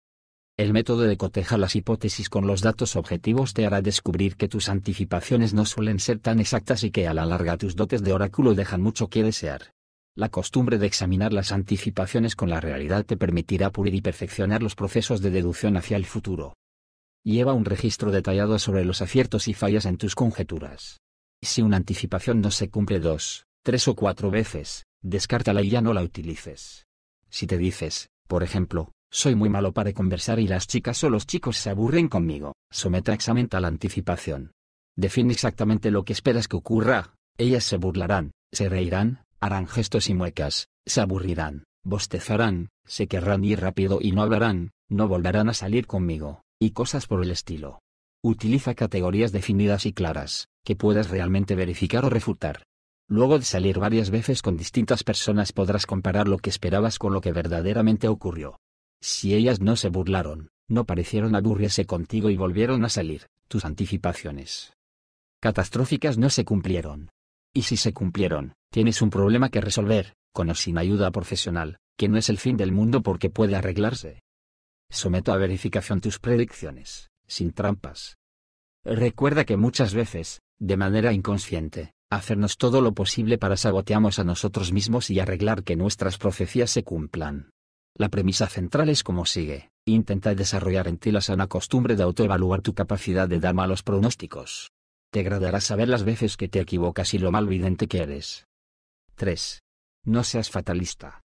El 0.64 0.72
método 0.72 1.02
de 1.02 1.18
cotejar 1.18 1.60
las 1.60 1.76
hipótesis 1.76 2.30
con 2.30 2.48
los 2.48 2.62
datos 2.62 2.96
objetivos 2.96 3.54
te 3.54 3.66
hará 3.66 3.82
descubrir 3.82 4.38
que 4.38 4.48
tus 4.48 4.70
anticipaciones 4.70 5.54
no 5.54 5.66
suelen 5.66 6.00
ser 6.00 6.20
tan 6.20 6.40
exactas 6.40 6.86
y 6.86 6.92
que 6.92 7.06
a 7.06 7.14
la 7.14 7.26
larga 7.26 7.58
tus 7.58 7.76
dotes 7.76 8.02
de 8.02 8.14
oráculo 8.14 8.56
dejan 8.56 8.82
mucho 8.82 9.10
que 9.10 9.24
desear. 9.24 9.74
La 10.16 10.30
costumbre 10.30 10.78
de 10.78 10.88
examinar 10.88 11.34
las 11.34 11.52
anticipaciones 11.52 12.38
con 12.38 12.50
la 12.50 12.62
realidad 12.62 13.06
te 13.06 13.18
permitirá 13.18 13.72
pulir 13.72 13.94
y 13.94 14.02
perfeccionar 14.02 14.64
los 14.64 14.74
procesos 14.74 15.22
de 15.22 15.32
deducción 15.32 15.76
hacia 15.76 15.98
el 15.98 16.06
futuro. 16.06 16.56
Lleva 17.26 17.52
un 17.52 17.66
registro 17.66 18.12
detallado 18.12 18.58
sobre 18.58 18.86
los 18.86 19.02
aciertos 19.02 19.50
y 19.50 19.54
fallas 19.54 19.86
en 19.86 19.98
tus 19.98 20.16
conjeturas. 20.16 21.02
Si 21.42 21.62
una 21.62 21.76
anticipación 21.76 22.40
no 22.40 22.52
se 22.52 22.70
cumple 22.70 23.02
dos, 23.02 23.48
tres 23.64 23.90
o 23.90 23.96
cuatro 23.96 24.32
veces, 24.32 24.86
descártala 25.02 25.62
y 25.62 25.72
ya 25.72 25.82
no 25.82 25.92
la 25.92 26.04
utilices. 26.04 26.86
Si 27.30 27.48
te 27.48 27.58
dices, 27.58 28.08
por 28.30 28.44
ejemplo, 28.44 28.94
soy 29.14 29.36
muy 29.36 29.48
malo 29.48 29.74
para 29.74 29.94
conversar 29.94 30.40
y 30.40 30.48
las 30.48 30.66
chicas 30.66 31.04
o 31.04 31.10
los 31.10 31.28
chicos 31.28 31.58
se 31.58 31.70
aburren 31.70 32.10
conmigo, 32.10 32.56
somete 32.72 33.12
a 33.12 33.14
examen 33.14 33.48
la 33.52 33.68
anticipación. 33.68 34.54
Define 34.98 35.32
exactamente 35.32 35.92
lo 35.92 36.04
que 36.04 36.14
esperas 36.14 36.48
que 36.48 36.58
ocurra, 36.58 37.14
ellas 37.38 37.64
se 37.64 37.78
burlarán, 37.78 38.32
Se 38.52 38.70
reirán, 38.70 39.24
harán 39.40 39.68
gestos 39.68 40.10
y 40.10 40.16
muecas, 40.16 40.68
se 40.86 41.00
aburrirán, 41.00 41.64
bostezarán, 41.84 42.70
se 42.86 43.08
querrán 43.08 43.44
ir 43.44 43.62
rápido 43.62 44.00
y 44.02 44.12
no 44.14 44.24
hablarán, 44.24 44.72
no 44.90 45.08
volverán 45.08 45.48
a 45.48 45.54
salir 45.54 45.86
conmigo, 45.86 46.42
y 46.60 46.72
cosas 46.72 47.06
por 47.06 47.24
el 47.24 47.30
estilo. 47.30 47.80
Utiliza 48.24 48.74
categorías 48.74 49.32
definidas 49.32 49.86
y 49.86 49.94
claras, 49.94 50.48
que 50.66 50.76
puedas 50.76 51.12
realmente 51.12 51.56
verificar 51.56 52.04
o 52.04 52.10
refutar. 52.10 52.64
Luego 53.08 53.38
de 53.38 53.46
salir 53.46 53.78
varias 53.78 54.10
veces 54.10 54.42
con 54.42 54.58
distintas 54.58 55.04
personas 55.04 55.52
podrás 55.52 55.86
comparar 55.86 56.28
lo 56.28 56.40
que 56.40 56.50
esperabas 56.50 56.98
con 56.98 57.14
lo 57.14 57.22
que 57.22 57.32
verdaderamente 57.32 58.08
ocurrió. 58.08 58.58
Si 59.04 59.36
ellas 59.36 59.60
no 59.60 59.76
se 59.76 59.90
burlaron, 59.90 60.50
no 60.70 60.86
parecieron 60.86 61.36
aburrirse 61.36 61.86
contigo 61.86 62.30
y 62.30 62.38
volvieron 62.38 62.86
a 62.86 62.90
salir, 62.90 63.28
tus 63.50 63.66
anticipaciones 63.66 64.72
catastróficas 65.42 66.18
no 66.18 66.30
se 66.30 66.46
cumplieron. 66.46 67.10
Y 67.54 67.64
si 67.64 67.76
se 67.76 67.92
cumplieron, 67.92 68.54
tienes 68.72 69.02
un 69.02 69.10
problema 69.10 69.50
que 69.50 69.60
resolver, 69.60 70.14
con 70.32 70.50
o 70.50 70.56
sin 70.56 70.78
ayuda 70.78 71.12
profesional, 71.12 71.80
que 71.98 72.08
no 72.08 72.18
es 72.18 72.30
el 72.30 72.38
fin 72.38 72.56
del 72.56 72.72
mundo 72.72 73.04
porque 73.04 73.30
puede 73.30 73.58
arreglarse. 73.58 74.22
Someto 74.90 75.34
a 75.34 75.38
verificación 75.38 76.00
tus 76.00 76.20
predicciones, 76.20 77.10
sin 77.28 77.52
trampas. 77.52 78.16
Recuerda 78.86 79.44
que 79.44 79.58
muchas 79.58 79.94
veces, 79.94 80.40
de 80.60 80.78
manera 80.78 81.12
inconsciente, 81.12 81.92
hacernos 82.10 82.56
todo 82.56 82.80
lo 82.80 82.94
posible 82.94 83.38
para 83.38 83.58
saboteamos 83.58 84.20
a 84.20 84.24
nosotros 84.24 84.72
mismos 84.72 85.10
y 85.10 85.20
arreglar 85.20 85.66
que 85.66 85.76
nuestras 85.76 86.18
profecías 86.18 86.72
se 86.72 86.86
cumplan. 86.86 87.50
La 87.96 88.10
premisa 88.10 88.48
central 88.48 88.90
es 88.90 89.04
como 89.04 89.26
sigue, 89.26 89.70
intenta 89.86 90.34
desarrollar 90.34 90.88
en 90.88 90.98
ti 90.98 91.12
la 91.12 91.22
sana 91.22 91.46
costumbre 91.46 91.96
de 91.96 92.02
autoevaluar 92.02 92.62
tu 92.62 92.74
capacidad 92.74 93.30
de 93.30 93.40
dar 93.40 93.54
malos 93.54 93.84
pronósticos. 93.84 94.72
Te 95.12 95.20
agradará 95.20 95.62
saber 95.62 95.90
las 95.90 96.04
veces 96.04 96.36
que 96.36 96.48
te 96.48 96.60
equivocas 96.60 97.14
y 97.14 97.20
lo 97.20 97.32
malvidente 97.32 97.88
que 97.88 98.00
eres. 98.00 98.48
3. 99.16 99.62
No 100.06 100.24
seas 100.24 100.50
fatalista. 100.50 101.22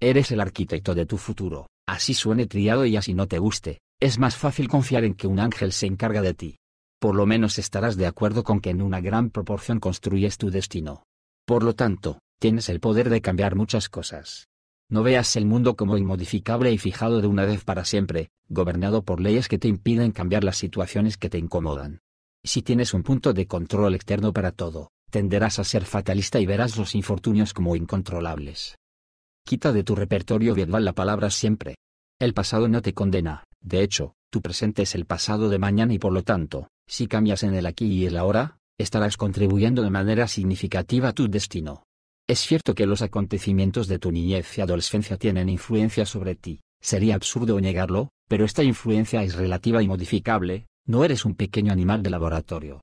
Eres 0.00 0.32
el 0.32 0.40
arquitecto 0.40 0.96
de 0.96 1.06
tu 1.06 1.18
futuro, 1.18 1.68
así 1.86 2.14
suene 2.14 2.46
triado 2.46 2.84
y 2.84 2.96
así 2.96 3.14
no 3.14 3.28
te 3.28 3.38
guste, 3.38 3.78
es 4.00 4.18
más 4.18 4.36
fácil 4.36 4.66
confiar 4.66 5.04
en 5.04 5.14
que 5.14 5.28
un 5.28 5.38
ángel 5.38 5.72
se 5.72 5.86
encarga 5.86 6.20
de 6.20 6.34
ti. 6.34 6.56
Por 6.98 7.14
lo 7.14 7.26
menos 7.26 7.60
estarás 7.60 7.96
de 7.96 8.06
acuerdo 8.06 8.42
con 8.42 8.60
que 8.60 8.70
en 8.70 8.82
una 8.82 9.00
gran 9.00 9.30
proporción 9.30 9.78
construyes 9.78 10.36
tu 10.36 10.50
destino. 10.50 11.04
Por 11.46 11.62
lo 11.62 11.74
tanto, 11.76 12.18
tienes 12.40 12.68
el 12.68 12.80
poder 12.80 13.08
de 13.08 13.20
cambiar 13.20 13.54
muchas 13.54 13.88
cosas. 13.88 14.48
No 14.92 15.02
veas 15.02 15.36
el 15.36 15.46
mundo 15.46 15.74
como 15.74 15.96
inmodificable 15.96 16.70
y 16.70 16.76
fijado 16.76 17.22
de 17.22 17.26
una 17.26 17.46
vez 17.46 17.64
para 17.64 17.86
siempre, 17.86 18.28
gobernado 18.50 19.02
por 19.02 19.22
leyes 19.22 19.48
que 19.48 19.58
te 19.58 19.66
impiden 19.66 20.12
cambiar 20.12 20.44
las 20.44 20.58
situaciones 20.58 21.16
que 21.16 21.30
te 21.30 21.38
incomodan. 21.38 22.02
Si 22.44 22.60
tienes 22.60 22.92
un 22.92 23.02
punto 23.02 23.32
de 23.32 23.46
control 23.46 23.94
externo 23.94 24.34
para 24.34 24.52
todo, 24.52 24.90
tenderás 25.10 25.58
a 25.58 25.64
ser 25.64 25.86
fatalista 25.86 26.40
y 26.40 26.44
verás 26.44 26.76
los 26.76 26.94
infortunios 26.94 27.54
como 27.54 27.74
incontrolables. 27.74 28.76
Quita 29.46 29.72
de 29.72 29.82
tu 29.82 29.94
repertorio 29.94 30.54
verbal 30.54 30.84
la 30.84 30.92
palabra 30.92 31.30
siempre. 31.30 31.76
El 32.20 32.34
pasado 32.34 32.68
no 32.68 32.82
te 32.82 32.92
condena, 32.92 33.44
de 33.62 33.82
hecho, 33.82 34.12
tu 34.28 34.42
presente 34.42 34.82
es 34.82 34.94
el 34.94 35.06
pasado 35.06 35.48
de 35.48 35.58
mañana 35.58 35.94
y 35.94 35.98
por 35.98 36.12
lo 36.12 36.22
tanto, 36.22 36.68
si 36.86 37.06
cambias 37.06 37.44
en 37.44 37.54
el 37.54 37.64
aquí 37.64 37.86
y 37.86 38.04
el 38.04 38.18
ahora, 38.18 38.58
estarás 38.76 39.16
contribuyendo 39.16 39.82
de 39.82 39.90
manera 39.90 40.28
significativa 40.28 41.08
a 41.08 41.12
tu 41.14 41.30
destino. 41.30 41.84
Es 42.32 42.40
cierto 42.40 42.74
que 42.74 42.86
los 42.86 43.02
acontecimientos 43.02 43.88
de 43.88 43.98
tu 43.98 44.10
niñez 44.10 44.56
y 44.56 44.62
adolescencia 44.62 45.18
tienen 45.18 45.50
influencia 45.50 46.06
sobre 46.06 46.34
ti, 46.34 46.62
sería 46.80 47.14
absurdo 47.14 47.60
negarlo, 47.60 48.08
pero 48.26 48.46
esta 48.46 48.62
influencia 48.62 49.22
es 49.22 49.34
relativa 49.34 49.82
y 49.82 49.86
modificable, 49.86 50.64
no 50.86 51.04
eres 51.04 51.26
un 51.26 51.34
pequeño 51.34 51.74
animal 51.74 52.02
de 52.02 52.08
laboratorio. 52.08 52.80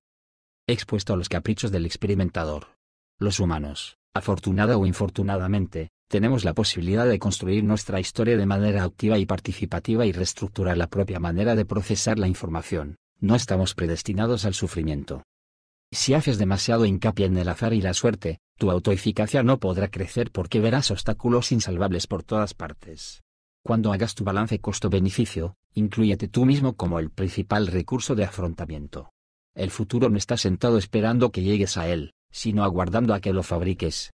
Expuesto 0.67 1.13
a 1.13 1.17
los 1.17 1.29
caprichos 1.29 1.71
del 1.71 1.87
experimentador. 1.87 2.75
Los 3.17 3.39
humanos, 3.39 3.97
afortunada 4.13 4.77
o 4.77 4.85
infortunadamente, 4.85 5.89
tenemos 6.07 6.45
la 6.45 6.53
posibilidad 6.53 7.07
de 7.07 7.17
construir 7.17 7.63
nuestra 7.63 7.99
historia 7.99 8.37
de 8.37 8.45
manera 8.45 8.83
activa 8.83 9.17
y 9.17 9.25
participativa 9.25 10.05
y 10.05 10.11
reestructurar 10.11 10.77
la 10.77 10.91
propia 10.91 11.19
manera 11.19 11.55
de 11.55 11.65
procesar 11.65 12.19
la 12.19 12.27
información. 12.27 12.97
No 13.19 13.33
estamos 13.33 13.73
predestinados 13.73 14.45
al 14.45 14.53
sufrimiento. 14.53 15.23
Si 15.91 16.13
haces 16.13 16.37
demasiado 16.37 16.85
hincapié 16.85 17.25
en 17.25 17.37
el 17.39 17.49
azar 17.49 17.73
y 17.73 17.81
la 17.81 17.95
suerte, 17.95 18.37
tu 18.59 18.69
autoeficacia 18.69 19.41
no 19.41 19.57
podrá 19.57 19.87
crecer 19.87 20.31
porque 20.31 20.59
verás 20.59 20.91
obstáculos 20.91 21.53
insalvables 21.53 22.07
por 22.07 22.23
todas 22.23 22.53
partes. 22.53 23.23
Cuando 23.63 23.93
hagas 23.93 24.15
tu 24.15 24.25
balance 24.25 24.59
costo-beneficio, 24.59 25.55
incluyete 25.73 26.27
tú 26.27 26.45
mismo 26.45 26.73
como 26.75 26.99
el 26.99 27.09
principal 27.09 27.67
recurso 27.67 28.15
de 28.15 28.25
afrontamiento. 28.25 29.11
El 29.55 29.71
futuro 29.71 30.09
no 30.09 30.17
está 30.17 30.35
sentado 30.35 30.77
esperando 30.77 31.31
que 31.31 31.41
llegues 31.41 31.77
a 31.77 31.87
él, 31.87 32.11
sino 32.31 32.65
aguardando 32.65 33.13
a 33.13 33.21
que 33.21 33.31
lo 33.31 33.43
fabriques. 33.43 34.11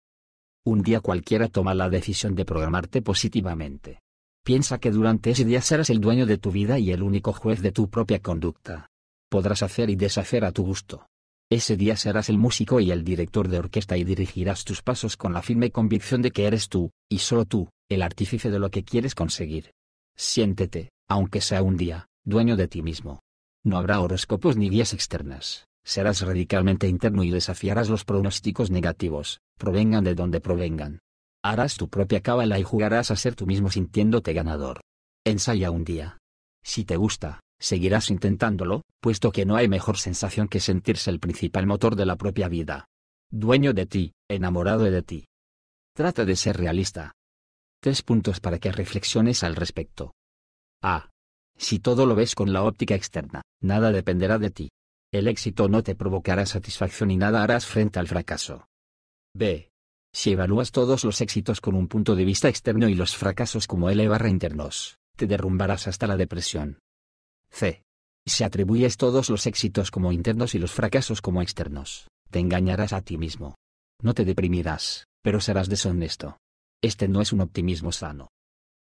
Un 0.65 0.81
día 0.81 0.99
cualquiera 0.99 1.47
toma 1.47 1.73
la 1.73 1.89
decisión 1.89 2.35
de 2.35 2.43
programarte 2.43 3.01
positivamente. 3.01 4.01
Piensa 4.43 4.77
que 4.77 4.91
durante 4.91 5.31
ese 5.31 5.45
día 5.45 5.61
serás 5.61 5.89
el 5.89 6.01
dueño 6.01 6.25
de 6.25 6.37
tu 6.37 6.51
vida 6.51 6.79
y 6.79 6.91
el 6.91 7.01
único 7.01 7.31
juez 7.31 7.61
de 7.61 7.71
tu 7.71 7.89
propia 7.89 8.19
conducta. 8.19 8.89
Podrás 9.29 9.63
hacer 9.63 9.89
y 9.89 9.95
deshacer 9.95 10.43
a 10.43 10.51
tu 10.51 10.65
gusto. 10.65 11.07
Ese 11.53 11.77
día 11.77 11.95
serás 11.95 12.29
el 12.29 12.39
músico 12.39 12.79
y 12.79 12.89
el 12.89 13.03
director 13.03 13.47
de 13.47 13.59
orquesta 13.59 13.95
y 13.95 14.03
dirigirás 14.03 14.63
tus 14.63 14.81
pasos 14.81 15.15
con 15.15 15.33
la 15.33 15.43
firme 15.43 15.69
convicción 15.69 16.23
de 16.23 16.31
que 16.31 16.47
eres 16.47 16.67
tú, 16.67 16.89
y 17.07 17.19
solo 17.19 17.45
tú, 17.45 17.69
el 17.89 18.01
artífice 18.01 18.49
de 18.49 18.57
lo 18.57 18.71
que 18.71 18.83
quieres 18.83 19.13
conseguir. 19.13 19.69
Siéntete, 20.17 20.89
aunque 21.07 21.41
sea 21.41 21.61
un 21.61 21.77
día, 21.77 22.07
dueño 22.25 22.55
de 22.55 22.67
ti 22.67 22.81
mismo. 22.81 23.19
No 23.63 23.77
habrá 23.77 23.99
horóscopos 23.99 24.57
ni 24.57 24.71
guías 24.71 24.95
externas, 24.95 25.67
serás 25.83 26.21
radicalmente 26.21 26.87
interno 26.87 27.23
y 27.23 27.29
desafiarás 27.29 27.87
los 27.87 28.03
pronósticos 28.03 28.71
negativos, 28.71 29.39
provengan 29.59 30.03
de 30.03 30.15
donde 30.15 30.41
provengan. 30.41 31.01
Harás 31.43 31.77
tu 31.77 31.87
propia 31.87 32.21
cábala 32.21 32.57
y 32.57 32.63
jugarás 32.63 33.11
a 33.11 33.15
ser 33.15 33.35
tú 33.35 33.45
mismo 33.45 33.69
sintiéndote 33.69 34.33
ganador. 34.33 34.81
Ensaya 35.23 35.69
un 35.69 35.83
día. 35.83 36.17
Si 36.63 36.83
te 36.83 36.95
gusta, 36.95 37.41
seguirás 37.63 38.11
intentándolo, 38.11 38.83
puesto 38.99 39.31
que 39.31 39.45
no 39.45 39.55
hay 39.55 39.67
mejor 39.67 39.97
sensación 39.97 40.47
que 40.47 40.59
sentirse 40.59 41.09
el 41.09 41.19
principal 41.19 41.65
motor 41.65 41.95
de 41.95 42.05
la 42.05 42.17
propia 42.17 42.49
vida. 42.49 42.85
Dueño 43.31 43.73
de 43.73 43.85
ti, 43.85 44.11
enamorado 44.29 44.83
de 44.83 45.01
ti. 45.01 45.25
Trata 45.95 46.25
de 46.25 46.35
ser 46.35 46.57
realista, 46.57 47.13
Tres 47.83 48.01
puntos 48.01 48.39
para 48.39 48.59
que 48.59 48.71
reflexiones 48.71 49.43
al 49.43 49.57
respecto. 49.57 50.13
A. 50.81 51.09
Si 51.57 51.79
todo 51.79 52.05
lo 52.05 52.15
ves 52.15 52.33
con 52.33 52.53
la 52.53 52.63
óptica 52.63 52.95
externa, 52.95 53.41
nada 53.61 53.91
dependerá 53.91 54.39
de 54.39 54.51
ti. 54.51 54.69
El 55.11 55.27
éxito 55.27 55.67
no 55.67 55.83
te 55.83 55.93
provocará 55.93 56.45
satisfacción 56.45 57.11
y 57.11 57.17
nada 57.17 57.43
harás 57.43 57.65
frente 57.65 57.99
al 57.99 58.07
fracaso. 58.07 58.67
B. 59.35 59.69
Si 60.13 60.31
evalúas 60.31 60.71
todos 60.71 61.03
los 61.03 61.19
éxitos 61.19 61.59
con 61.59 61.75
un 61.75 61.89
punto 61.89 62.15
de 62.15 62.23
vista 62.23 62.47
externo 62.47 62.87
y 62.87 62.95
los 62.95 63.17
fracasos 63.17 63.67
como 63.67 63.89
L 63.89 64.07
barra 64.07 64.29
internos, 64.29 64.95
te 65.17 65.27
derrumbarás 65.27 65.89
hasta 65.89 66.07
la 66.07 66.15
depresión. 66.15 66.79
C. 67.53 67.83
Si 68.25 68.43
atribuyes 68.43 68.97
todos 68.97 69.29
los 69.29 69.45
éxitos 69.45 69.91
como 69.91 70.11
internos 70.11 70.55
y 70.55 70.59
los 70.59 70.71
fracasos 70.71 71.21
como 71.21 71.41
externos, 71.41 72.07
te 72.31 72.39
engañarás 72.39 72.93
a 72.93 73.01
ti 73.01 73.17
mismo. 73.17 73.55
No 74.01 74.13
te 74.13 74.25
deprimirás, 74.25 75.05
pero 75.21 75.39
serás 75.39 75.69
deshonesto. 75.69 76.37
Este 76.81 77.07
no 77.07 77.21
es 77.21 77.31
un 77.31 77.41
optimismo 77.41 77.91
sano. 77.91 78.29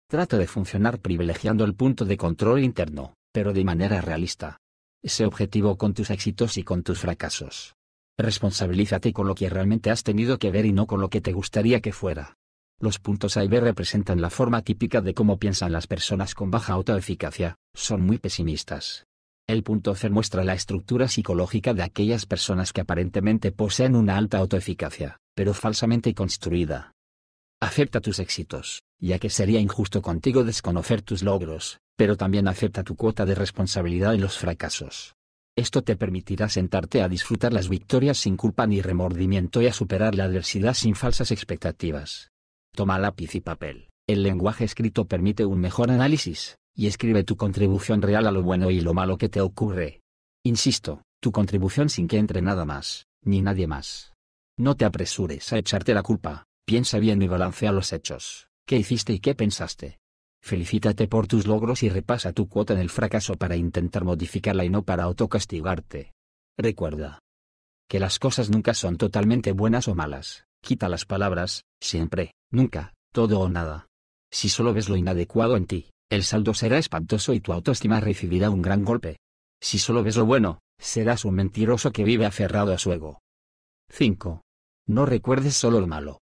Trata 0.09 0.39
de 0.39 0.47
funcionar 0.47 1.01
privilegiando 1.01 1.65
el 1.65 1.75
punto 1.75 2.05
de 2.05 2.17
control 2.17 2.65
interno, 2.65 3.15
pero 3.33 3.53
de 3.53 3.65
manera 3.65 4.01
realista. 4.01 4.59
Sé 5.03 5.27
objetivo 5.27 5.77
con 5.77 5.93
tus 5.93 6.11
éxitos 6.11 6.57
y 6.57 6.65
con 6.65 6.83
tus 6.83 7.01
fracasos. 7.01 7.75
Responsabilízate 8.19 9.13
con 9.13 9.27
lo 9.27 9.35
que 9.35 9.51
realmente 9.51 9.91
has 9.91 10.05
tenido 10.05 10.39
que 10.39 10.51
ver 10.51 10.65
y 10.65 10.73
no 10.73 10.87
con 10.87 11.01
lo 11.01 11.11
que 11.11 11.21
te 11.21 11.33
gustaría 11.33 11.81
que 11.81 11.93
fuera. 11.93 12.37
Los 12.85 12.99
puntos 12.99 13.39
A 13.39 13.45
y 13.45 13.49
B 13.49 13.61
representan 13.61 14.21
la 14.21 14.29
forma 14.29 14.61
típica 14.61 15.01
de 15.01 15.15
cómo 15.15 15.39
piensan 15.39 15.73
las 15.73 15.87
personas 15.87 16.35
con 16.35 16.51
baja 16.51 16.75
autoeficacia, 16.75 17.57
son 17.73 18.03
muy 18.03 18.19
pesimistas. 18.19 19.07
El 19.49 19.63
punto 19.63 19.95
C 19.95 20.11
muestra 20.11 20.45
la 20.45 20.53
estructura 20.53 21.09
psicológica 21.09 21.73
de 21.73 21.83
aquellas 21.83 22.27
personas 22.27 22.75
que 22.75 22.83
aparentemente 22.83 23.53
poseen 23.53 23.97
una 23.97 24.19
alta 24.19 24.37
autoeficacia, 24.37 25.17
pero 25.35 25.55
falsamente 25.55 26.13
construida. 26.13 26.93
Acepta 27.59 28.03
tus 28.03 28.19
éxitos, 28.19 28.83
ya 29.01 29.19
que 29.19 29.31
sería 29.31 29.61
injusto 29.61 30.03
contigo 30.03 30.45
desconocer 30.45 31.01
tus 31.01 31.23
logros, 31.23 31.79
pero 31.97 32.19
también 32.19 32.49
acepta 32.49 32.85
tu 32.85 32.97
cuota 32.97 33.25
de 33.25 33.35
responsabilidad 33.35 34.13
en 34.13 34.21
los 34.21 34.37
fracasos. 34.37 35.15
Esto 35.57 35.81
te 35.81 35.97
permitirá 35.97 36.51
sentarte 36.51 37.01
a 37.01 37.09
disfrutar 37.09 37.55
las 37.55 37.71
victorias 37.71 38.19
sin 38.19 38.37
culpa 38.37 38.67
ni 38.67 38.83
remordimiento 38.83 39.63
y 39.63 39.69
a 39.69 39.73
superar 39.73 40.15
la 40.15 40.25
adversidad 40.25 40.75
sin 40.75 40.95
falsas 40.95 41.31
expectativas. 41.31 42.34
Toma 42.75 42.99
lápiz 42.99 43.37
y 43.37 43.41
papel. 43.41 43.89
El 44.09 44.25
lenguaje 44.25 44.65
escrito 44.65 45.07
permite 45.07 45.47
un 45.47 45.61
mejor 45.61 45.93
análisis, 45.93 46.57
y 46.75 46.89
escribe 46.89 47.23
tu 47.23 47.37
contribución 47.37 48.03
real 48.03 48.27
a 48.27 48.33
lo 48.33 48.43
bueno 48.43 48.71
y 48.71 48.81
lo 48.81 48.95
malo 48.95 49.17
que 49.17 49.29
te 49.29 49.41
ocurre. 49.41 50.01
Insisto, 50.45 51.03
tu 51.21 51.31
contribución 51.31 51.89
sin 51.89 52.09
que 52.09 52.19
entre 52.19 52.43
nada 52.43 52.65
más, 52.65 53.07
ni 53.23 53.43
nadie 53.43 53.69
más. 53.69 54.13
No 54.59 54.75
te 54.75 54.85
apresures 54.85 55.53
a 55.53 55.59
echarte 55.59 55.95
la 55.95 56.03
culpa, 56.03 56.47
Piensa 56.67 56.99
bien 56.99 57.21
y 57.21 57.29
balancea 57.29 57.73
los 57.73 57.93
hechos. 57.93 58.49
¿Qué 58.67 58.79
hiciste 58.79 59.13
y 59.13 59.21
qué 59.21 59.35
pensaste? 59.35 59.99
Felicítate 60.43 61.09
por 61.09 61.27
tus 61.27 61.47
logros 61.47 61.83
y 61.83 61.91
repasa 61.91 62.33
tu 62.33 62.49
cuota 62.49 62.73
en 62.73 62.81
el 62.81 62.89
fracaso 62.89 63.35
para 63.35 63.55
intentar 63.55 64.05
modificarla 64.05 64.65
y 64.65 64.71
no 64.71 64.83
para 64.83 65.05
autocastigarte. 65.05 66.15
Recuerda 66.59 67.19
que 67.87 68.01
las 68.01 68.19
cosas 68.19 68.49
nunca 68.49 68.73
son 68.73 68.97
totalmente 68.97 69.53
buenas 69.53 69.89
o 69.89 69.95
malas, 69.95 70.47
Quita 70.65 70.89
las 70.89 71.05
palabras, 71.05 71.67
siempre, 71.79 72.33
nunca, 72.55 72.95
todo 73.13 73.41
o 73.41 73.49
nada. 73.49 73.87
Si 74.33 74.49
solo 74.49 74.73
ves 74.73 74.89
lo 74.89 74.97
inadecuado 74.97 75.57
en 75.57 75.67
ti, 75.67 75.91
el 76.11 76.25
saldo 76.25 76.55
será 76.55 76.79
espantoso 76.79 77.33
y 77.33 77.41
tu 77.41 77.53
autoestima 77.53 78.01
recibirá 78.01 78.51
un 78.51 78.63
gran 78.63 78.85
golpe. 78.85 79.19
Si 79.61 79.79
solo 79.79 80.03
ves 80.03 80.17
lo 80.17 80.27
bueno, 80.27 80.61
serás 80.79 81.25
un 81.25 81.35
mentiroso 81.35 81.93
que 81.93 82.05
vive 82.05 82.27
aferrado 82.27 82.73
a 82.73 82.79
su 82.79 82.93
ego. 82.93 83.21
5. 83.91 84.43
No 84.87 85.07
recuerdes 85.07 85.55
solo 85.55 85.81
lo 85.81 85.87
malo. 85.87 86.21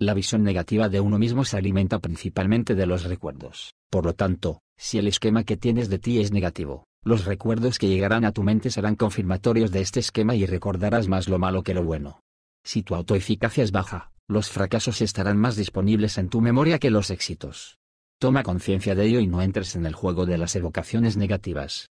La 0.00 0.14
visión 0.14 0.42
negativa 0.42 0.88
de 0.88 1.00
uno 1.00 1.18
mismo 1.18 1.44
se 1.44 1.56
alimenta 1.56 2.00
principalmente 2.00 2.74
de 2.74 2.86
los 2.86 3.04
recuerdos. 3.04 3.74
Por 3.90 4.04
lo 4.04 4.14
tanto, 4.14 4.60
si 4.76 4.98
el 4.98 5.06
esquema 5.06 5.44
que 5.44 5.56
tienes 5.56 5.88
de 5.88 5.98
ti 5.98 6.20
es 6.20 6.32
negativo, 6.32 6.84
los 7.04 7.26
recuerdos 7.26 7.78
que 7.78 7.88
llegarán 7.88 8.24
a 8.24 8.32
tu 8.32 8.42
mente 8.42 8.70
serán 8.70 8.96
confirmatorios 8.96 9.70
de 9.70 9.82
este 9.82 10.00
esquema 10.00 10.34
y 10.34 10.46
recordarás 10.46 11.06
más 11.06 11.28
lo 11.28 11.38
malo 11.38 11.62
que 11.62 11.74
lo 11.74 11.84
bueno. 11.84 12.20
Si 12.64 12.82
tu 12.82 12.94
autoeficacia 12.94 13.62
es 13.62 13.70
baja, 13.70 14.10
los 14.26 14.48
fracasos 14.48 15.02
estarán 15.02 15.36
más 15.36 15.56
disponibles 15.56 16.16
en 16.16 16.28
tu 16.28 16.40
memoria 16.40 16.78
que 16.78 16.90
los 16.90 17.10
éxitos. 17.10 17.78
Toma 18.18 18.42
conciencia 18.42 18.94
de 18.94 19.04
ello 19.04 19.20
y 19.20 19.26
no 19.26 19.42
entres 19.42 19.76
en 19.76 19.84
el 19.84 19.94
juego 19.94 20.24
de 20.24 20.38
las 20.38 20.56
evocaciones 20.56 21.16
negativas. 21.16 21.90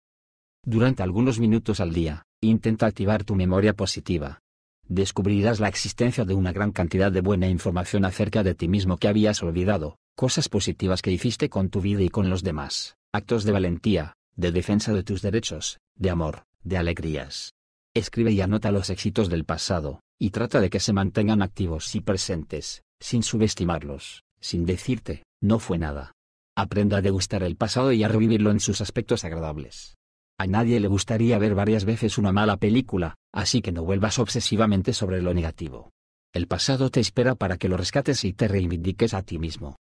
Durante 0.63 1.03
algunos 1.03 1.39
minutos 1.39 1.79
al 1.81 1.93
día, 1.93 2.23
intenta 2.39 2.85
activar 2.85 3.23
tu 3.25 3.35
memoria 3.35 3.73
positiva. 3.73 4.39
Descubrirás 4.87 5.59
la 5.59 5.67
existencia 5.67 6.23
de 6.23 6.33
una 6.33 6.53
gran 6.53 6.71
cantidad 6.71 7.11
de 7.11 7.21
buena 7.21 7.47
información 7.49 8.05
acerca 8.05 8.43
de 8.43 8.55
ti 8.55 8.67
mismo 8.67 8.97
que 8.97 9.07
habías 9.07 9.41
olvidado, 9.43 9.97
cosas 10.15 10.47
positivas 10.47 11.01
que 11.01 11.11
hiciste 11.11 11.49
con 11.49 11.69
tu 11.69 11.81
vida 11.81 12.01
y 12.01 12.09
con 12.09 12.29
los 12.29 12.43
demás, 12.43 12.95
actos 13.11 13.43
de 13.43 13.51
valentía, 13.51 14.13
de 14.35 14.51
defensa 14.51 14.93
de 14.93 15.03
tus 15.03 15.21
derechos, 15.21 15.79
de 15.95 16.09
amor, 16.09 16.43
de 16.63 16.77
alegrías. 16.77 17.53
Escribe 17.93 18.31
y 18.31 18.41
anota 18.41 18.71
los 18.71 18.89
éxitos 18.89 19.29
del 19.29 19.43
pasado, 19.43 20.01
y 20.21 20.29
trata 20.29 20.61
de 20.61 20.69
que 20.69 20.79
se 20.79 20.93
mantengan 20.93 21.41
activos 21.41 21.95
y 21.95 21.99
presentes, 21.99 22.83
sin 22.99 23.23
subestimarlos, 23.23 24.23
sin 24.39 24.67
decirte, 24.67 25.23
no 25.41 25.57
fue 25.57 25.79
nada. 25.79 26.11
Aprenda 26.55 26.97
a 26.97 27.01
degustar 27.01 27.41
el 27.41 27.55
pasado 27.55 27.91
y 27.91 28.03
a 28.03 28.07
revivirlo 28.07 28.51
en 28.51 28.59
sus 28.59 28.81
aspectos 28.81 29.25
agradables. 29.25 29.95
A 30.37 30.45
nadie 30.45 30.79
le 30.79 30.87
gustaría 30.87 31.39
ver 31.39 31.55
varias 31.55 31.85
veces 31.85 32.19
una 32.19 32.31
mala 32.31 32.57
película, 32.57 33.15
así 33.33 33.63
que 33.63 33.71
no 33.71 33.83
vuelvas 33.83 34.19
obsesivamente 34.19 34.93
sobre 34.93 35.23
lo 35.23 35.33
negativo. 35.33 35.89
El 36.35 36.45
pasado 36.45 36.91
te 36.91 36.99
espera 36.99 37.33
para 37.33 37.57
que 37.57 37.67
lo 37.67 37.75
rescates 37.75 38.23
y 38.23 38.33
te 38.33 38.47
reivindiques 38.47 39.15
a 39.15 39.23
ti 39.23 39.39
mismo. 39.39 39.77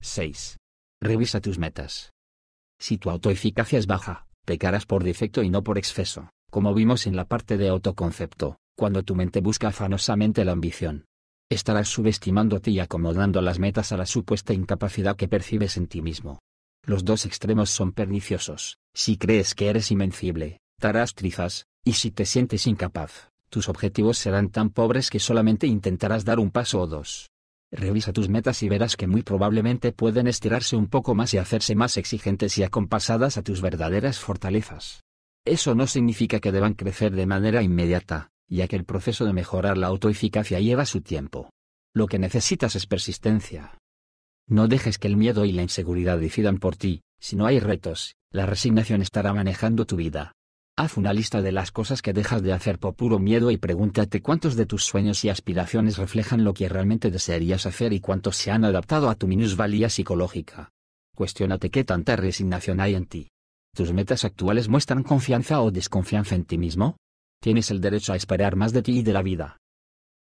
6. 0.00 0.56
Revisa 1.02 1.42
tus 1.42 1.58
metas. 1.58 2.14
Si 2.80 2.96
tu 2.96 3.10
autoeficacia 3.10 3.78
es 3.78 3.86
baja, 3.86 4.26
pecarás 4.46 4.86
por 4.86 5.04
defecto 5.04 5.42
y 5.42 5.50
no 5.50 5.62
por 5.62 5.76
exceso, 5.76 6.30
como 6.50 6.72
vimos 6.72 7.06
en 7.06 7.14
la 7.14 7.26
parte 7.26 7.58
de 7.58 7.68
autoconcepto, 7.68 8.56
cuando 8.76 9.02
tu 9.02 9.14
mente 9.14 9.40
busca 9.40 9.68
afanosamente 9.68 10.44
la 10.44 10.52
ambición. 10.52 11.06
Estarás 11.50 11.88
subestimándote 11.88 12.70
y 12.70 12.80
acomodando 12.80 13.40
las 13.40 13.58
metas 13.58 13.92
a 13.92 13.96
la 13.96 14.06
supuesta 14.06 14.52
incapacidad 14.52 15.16
que 15.16 15.28
percibes 15.28 15.76
en 15.76 15.86
ti 15.86 16.02
mismo. 16.02 16.40
Los 16.84 17.04
dos 17.04 17.24
extremos 17.24 17.70
son 17.70 17.92
perniciosos. 17.92 18.78
Si 18.94 19.16
crees 19.16 19.54
que 19.54 19.68
eres 19.68 19.90
invencible, 19.90 20.60
darás 20.80 21.14
trizas, 21.14 21.66
y 21.84 21.94
si 21.94 22.10
te 22.10 22.26
sientes 22.26 22.66
incapaz, 22.66 23.30
tus 23.48 23.68
objetivos 23.68 24.18
serán 24.18 24.50
tan 24.50 24.70
pobres 24.70 25.08
que 25.08 25.20
solamente 25.20 25.66
intentarás 25.66 26.24
dar 26.24 26.38
un 26.38 26.50
paso 26.50 26.80
o 26.80 26.86
dos. 26.86 27.30
Revisa 27.72 28.12
tus 28.12 28.28
metas 28.28 28.62
y 28.62 28.68
verás 28.68 28.96
que 28.96 29.06
muy 29.06 29.22
probablemente 29.22 29.92
pueden 29.92 30.28
estirarse 30.28 30.76
un 30.76 30.86
poco 30.86 31.14
más 31.14 31.34
y 31.34 31.38
hacerse 31.38 31.74
más 31.74 31.96
exigentes 31.96 32.58
y 32.58 32.62
acompasadas 32.62 33.36
a 33.36 33.42
tus 33.42 33.60
verdaderas 33.60 34.18
fortalezas. 34.18 35.02
Eso 35.44 35.74
no 35.74 35.86
significa 35.86 36.40
que 36.40 36.52
deban 36.52 36.74
crecer 36.74 37.14
de 37.14 37.26
manera 37.26 37.62
inmediata, 37.62 38.30
ya 38.48 38.68
que 38.68 38.76
el 38.76 38.84
proceso 38.84 39.24
de 39.24 39.32
mejorar 39.32 39.78
la 39.78 39.88
autoeficacia 39.88 40.60
lleva 40.60 40.86
su 40.86 41.00
tiempo. 41.00 41.50
Lo 41.94 42.06
que 42.06 42.18
necesitas 42.18 42.76
es 42.76 42.86
persistencia, 42.86 43.78
no 44.48 44.68
dejes 44.68 44.98
que 44.98 45.08
el 45.08 45.16
miedo 45.16 45.44
y 45.44 45.50
la 45.50 45.62
inseguridad 45.62 46.18
decidan 46.18 46.58
por 46.58 46.76
ti, 46.76 47.00
si 47.18 47.34
no 47.34 47.46
hay 47.46 47.58
retos, 47.58 48.14
la 48.30 48.46
resignación 48.46 49.02
estará 49.02 49.34
manejando 49.34 49.86
tu 49.86 49.96
vida. 49.96 50.34
Haz 50.76 50.96
una 50.96 51.12
lista 51.12 51.42
de 51.42 51.50
las 51.50 51.72
cosas 51.72 52.00
que 52.00 52.12
dejas 52.12 52.42
de 52.42 52.52
hacer 52.52 52.78
por 52.78 52.94
puro 52.94 53.18
miedo 53.18 53.50
y 53.50 53.56
pregúntate 53.56 54.22
cuántos 54.22 54.54
de 54.54 54.66
tus 54.66 54.84
sueños 54.84 55.24
y 55.24 55.30
aspiraciones 55.30 55.96
reflejan 55.96 56.44
lo 56.44 56.54
que 56.54 56.68
realmente 56.68 57.10
desearías 57.10 57.66
hacer 57.66 57.92
y 57.92 57.98
cuántos 57.98 58.36
se 58.36 58.52
han 58.52 58.64
adaptado 58.64 59.10
a 59.10 59.16
tu 59.16 59.26
minusvalía 59.26 59.88
psicológica. 59.88 60.70
Cuestiónate 61.16 61.70
qué 61.70 61.82
tanta 61.82 62.14
resignación 62.14 62.80
hay 62.80 62.94
en 62.94 63.06
ti. 63.06 63.28
¿Tus 63.74 63.92
metas 63.92 64.24
actuales 64.24 64.68
muestran 64.68 65.02
confianza 65.02 65.60
o 65.60 65.72
desconfianza 65.72 66.36
en 66.36 66.44
ti 66.44 66.56
mismo? 66.56 66.98
Tienes 67.46 67.70
el 67.70 67.80
derecho 67.80 68.12
a 68.12 68.16
esperar 68.16 68.56
más 68.56 68.72
de 68.72 68.82
ti 68.82 68.98
y 68.98 69.02
de 69.04 69.12
la 69.12 69.22
vida. 69.22 69.58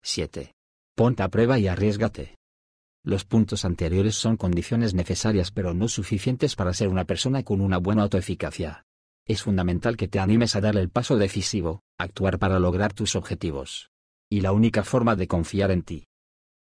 7. 0.01 0.55
Ponte 0.95 1.21
a 1.21 1.27
prueba 1.27 1.59
y 1.59 1.67
arriesgate. 1.67 2.39
Los 3.03 3.25
puntos 3.25 3.63
anteriores 3.63 4.15
son 4.15 4.37
condiciones 4.37 4.95
necesarias 4.95 5.51
pero 5.51 5.75
no 5.75 5.87
suficientes 5.87 6.55
para 6.55 6.73
ser 6.73 6.87
una 6.87 7.05
persona 7.05 7.43
con 7.43 7.61
una 7.61 7.77
buena 7.77 8.01
autoeficacia. 8.01 8.85
Es 9.27 9.43
fundamental 9.43 9.97
que 9.97 10.07
te 10.07 10.17
animes 10.17 10.55
a 10.55 10.61
dar 10.61 10.75
el 10.77 10.89
paso 10.89 11.15
decisivo, 11.15 11.81
actuar 11.99 12.39
para 12.39 12.57
lograr 12.57 12.91
tus 12.91 13.15
objetivos. 13.15 13.91
Y 14.27 14.41
la 14.41 14.51
única 14.51 14.83
forma 14.83 15.15
de 15.15 15.27
confiar 15.27 15.69
en 15.69 15.83
ti 15.83 16.05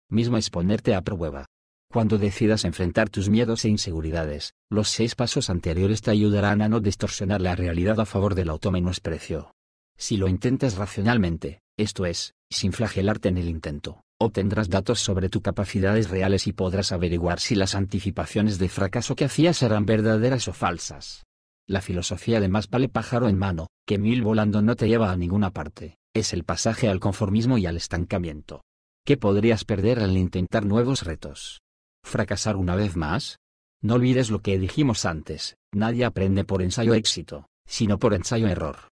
mismo 0.09 0.39
es 0.39 0.49
ponerte 0.49 0.95
a 0.95 1.03
prueba. 1.03 1.45
Cuando 1.93 2.17
decidas 2.17 2.65
enfrentar 2.65 3.11
tus 3.11 3.29
miedos 3.29 3.67
e 3.67 3.69
inseguridades, 3.69 4.55
los 4.71 4.89
seis 4.89 5.17
pasos 5.17 5.51
anteriores 5.51 6.01
te 6.01 6.13
ayudarán 6.13 6.63
a 6.63 6.71
no 6.71 6.81
distorsionar 6.81 7.43
la 7.43 7.57
realidad 7.57 8.01
a 8.01 8.07
favor 8.07 8.35
del 8.35 8.49
automenosprecio. 8.49 9.53
Si 9.97 10.17
lo 10.17 10.29
intentas 10.29 10.77
racionalmente, 10.77 11.61
esto 11.79 12.07
es, 12.07 12.35
sin 12.51 12.73
flagelarte 12.73 13.29
en 13.29 13.39
el 13.39 13.49
intento, 13.49 14.03
obtendrás 14.21 14.69
datos 14.69 15.01
sobre 15.01 15.29
tus 15.29 15.43
capacidades 15.43 16.11
reales 16.11 16.47
y 16.47 16.53
podrás 16.53 16.93
averiguar 16.93 17.41
si 17.41 17.55
las 17.55 17.75
anticipaciones 17.75 18.59
de 18.59 18.69
fracaso 18.69 19.17
que 19.17 19.25
hacías 19.25 19.63
eran 19.63 19.87
verdaderas 19.87 20.49
o 20.49 20.53
falsas. 20.53 21.25
La 21.69 21.81
filosofía 21.81 22.41
de 22.41 22.49
más 22.49 22.71
vale 22.71 22.89
pájaro 22.89 23.29
en 23.29 23.39
mano, 23.39 23.67
que 23.87 23.99
mil 23.99 24.23
volando 24.23 24.63
no 24.63 24.77
te 24.77 24.89
lleva 24.89 25.11
a 25.11 25.17
ninguna 25.17 25.51
parte, 25.51 25.97
es 26.15 26.33
el 26.33 26.45
pasaje 26.45 26.89
al 26.89 27.01
conformismo 27.01 27.59
y 27.59 27.67
al 27.67 27.77
estancamiento. 27.77 28.63
¿Qué 29.05 29.17
podrías 29.17 29.65
perder 29.65 30.01
al 30.01 30.17
intentar 30.17 30.65
nuevos 30.65 31.03
retos? 31.03 31.61
¿Fracasar 32.05 32.57
una 32.57 32.77
vez 32.77 32.97
más? 32.97 33.39
No 33.83 33.95
olvides 33.95 34.31
lo 34.31 34.41
que 34.41 34.59
dijimos 34.59 35.05
antes, 35.05 35.57
nadie 35.73 36.05
aprende 36.05 36.45
por 36.45 36.63
ensayo 36.63 36.95
éxito, 36.95 37.47
sino 37.67 37.99
por 37.99 38.15
ensayo 38.15 38.47
error. 38.49 38.89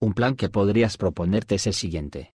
Un 0.00 0.14
plan 0.14 0.36
que 0.36 0.48
podrías 0.48 0.96
proponerte 0.96 1.56
es 1.56 1.66
el 1.66 1.74
siguiente. 1.74 2.32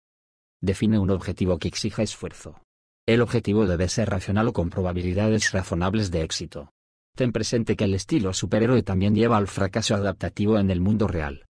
Define 0.62 0.98
un 0.98 1.10
objetivo 1.10 1.58
que 1.58 1.68
exija 1.68 2.04
esfuerzo. 2.04 2.62
El 3.06 3.22
objetivo 3.22 3.66
debe 3.66 3.90
ser 3.90 4.10
racional 4.10 4.48
o 4.48 4.54
con 4.54 4.70
probabilidades 4.70 5.52
razonables 5.52 6.10
de 6.10 6.24
éxito. 6.24 6.72
Ten 7.18 7.34
presente 7.34 7.76
que 7.76 7.84
el 7.84 7.96
estilo 7.96 8.34
superhéroe 8.34 8.82
también 8.82 9.14
lleva 9.14 9.36
al 9.36 9.48
fracaso 9.48 9.96
adaptativo 9.96 10.58
en 10.58 10.72
el 10.72 10.80
mundo 10.80 11.08
real. 11.08 11.46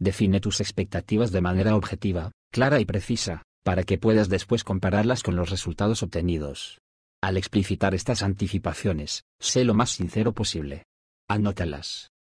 Define 0.00 0.40
tus 0.40 0.60
expectativas 0.60 1.30
de 1.30 1.42
manera 1.42 1.76
objetiva, 1.76 2.32
clara 2.50 2.80
y 2.80 2.86
precisa, 2.86 3.42
para 3.64 3.82
que 3.82 3.98
puedas 3.98 4.30
después 4.30 4.64
compararlas 4.64 5.22
con 5.22 5.36
los 5.36 5.50
resultados 5.50 6.02
obtenidos. 6.02 6.78
Al 7.22 7.36
explicitar 7.36 7.94
estas 7.94 8.22
anticipaciones, 8.22 9.24
sé 9.38 9.64
lo 9.64 9.74
más 9.74 9.90
sincero 9.90 10.32
posible. 10.32 10.84
Anótalas. 11.28 12.13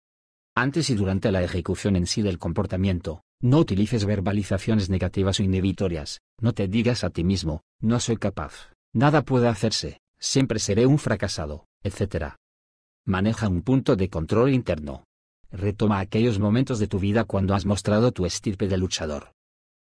Antes 0.55 0.91
y 0.91 0.95
durante 0.95 1.31
la 1.31 1.41
ejecución 1.41 1.95
en 1.95 2.05
sí 2.05 2.21
del 2.21 2.37
comportamiento, 2.37 3.23
no 3.41 3.57
utilices 3.57 4.05
verbalizaciones 4.05 4.87
negativas 4.89 5.39
o 5.39 5.43
inhibitorias, 5.43 6.21
no 6.39 6.53
te 6.53 6.67
digas 6.67 7.03
a 7.03 7.09
ti 7.09 7.23
mismo, 7.23 7.61
no 7.81 7.99
soy 7.99 8.17
capaz, 8.17 8.71
nada 8.93 9.23
puede 9.23 9.47
hacerse, 9.47 9.99
siempre 10.19 10.59
seré 10.59 10.85
un 10.85 10.99
fracasado, 10.99 11.65
etc. 11.81 12.35
Maneja 13.03 13.49
un 13.49 13.63
punto 13.63 13.95
de 13.95 14.09
control 14.09 14.53
interno. 14.53 15.05
Retoma 15.51 15.99
aquellos 15.99 16.39
momentos 16.39 16.77
de 16.77 16.87
tu 16.87 16.99
vida 16.99 17.25
cuando 17.25 17.55
has 17.55 17.65
mostrado 17.65 18.11
tu 18.11 18.25
estirpe 18.25 18.67
de 18.67 18.77
luchador. 18.77 19.31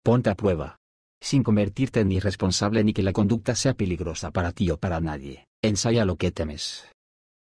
Ponte 0.03 0.30
a 0.30 0.35
prueba. 0.35 0.77
Sin 1.22 1.43
convertirte 1.43 2.00
en 2.00 2.11
irresponsable 2.11 2.84
ni 2.84 2.93
que 2.93 3.03
la 3.03 3.14
conducta 3.14 3.56
sea 3.56 3.74
peligrosa 3.74 4.32
para 4.32 4.51
ti 4.53 4.69
o 4.69 4.77
para 4.77 5.01
nadie, 5.01 5.48
ensaya 5.61 6.06
lo 6.06 6.16
que 6.16 6.32
temes. 6.32 6.88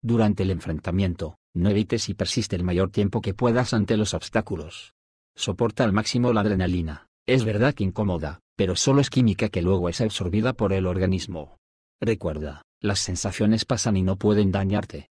Durante 0.02 0.44
el 0.44 0.50
enfrentamiento, 0.50 1.36
no 1.56 1.70
evites 1.70 2.08
y 2.08 2.14
persiste 2.14 2.54
el 2.56 2.64
mayor 2.64 2.90
tiempo 2.90 3.20
que 3.20 3.34
puedas 3.34 3.74
ante 3.74 3.96
los 3.96 4.14
obstáculos. 4.14 4.94
Soporta 5.34 5.84
al 5.84 5.92
máximo 5.92 6.32
la 6.32 6.42
adrenalina, 6.42 7.08
es 7.26 7.44
verdad 7.44 7.74
que 7.74 7.84
incomoda, 7.84 8.40
pero 8.56 8.76
solo 8.76 9.00
es 9.00 9.10
química 9.10 9.48
que 9.48 9.62
luego 9.62 9.88
es 9.88 10.00
absorbida 10.00 10.52
por 10.52 10.72
el 10.72 10.86
organismo. 10.86 11.56
Recuerda, 12.00 12.62
las 12.80 13.00
sensaciones 13.00 13.64
pasan 13.64 13.96
y 13.96 14.02
no 14.02 14.16
pueden 14.16 14.52
dañarte. 14.52 15.08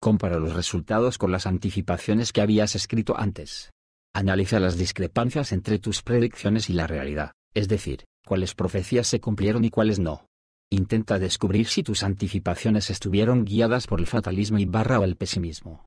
Compara 0.00 0.38
los 0.38 0.54
resultados 0.54 1.18
con 1.18 1.30
las 1.30 1.46
anticipaciones 1.46 2.32
que 2.32 2.40
habías 2.40 2.74
escrito 2.74 3.18
antes. 3.18 3.70
Analiza 4.14 4.60
las 4.60 4.76
discrepancias 4.76 5.52
entre 5.52 5.78
tus 5.78 6.02
predicciones 6.02 6.70
y 6.70 6.72
la 6.72 6.86
realidad, 6.86 7.32
es 7.54 7.68
decir, 7.68 8.04
cuáles 8.26 8.54
profecías 8.54 9.06
se 9.06 9.20
cumplieron 9.20 9.64
y 9.64 9.70
cuáles 9.70 9.98
no. 9.98 10.26
Intenta 10.72 11.18
descubrir 11.18 11.66
si 11.66 11.82
tus 11.82 12.02
anticipaciones 12.02 12.88
estuvieron 12.88 13.44
guiadas 13.44 13.86
por 13.86 14.00
el 14.00 14.06
fatalismo 14.06 14.58
y 14.58 14.64
barra 14.64 14.98
o 15.00 15.04
el 15.04 15.16
pesimismo. 15.16 15.84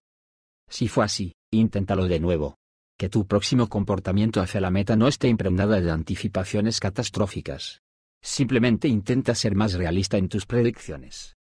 Si 0.70 0.88
fue 0.88 1.06
así, 1.06 1.34
inténtalo 1.52 2.08
de 2.08 2.20
nuevo, 2.20 2.58
que 2.96 3.10
tu 3.10 3.26
próximo 3.26 3.68
comportamiento 3.68 4.42
hacia 4.42 4.62
la 4.62 4.70
meta 4.70 4.96
no 4.96 5.08
esté 5.08 5.28
impregnada 5.28 5.82
de 5.82 5.90
anticipaciones 5.90 6.80
catastróficas. 6.80 7.82
Simplemente 8.22 8.88
intenta 8.88 9.34
ser 9.34 9.56
más 9.56 9.74
realista 9.74 10.18
en 10.18 10.30
tus 10.30 10.46
predicciones. 10.46 11.36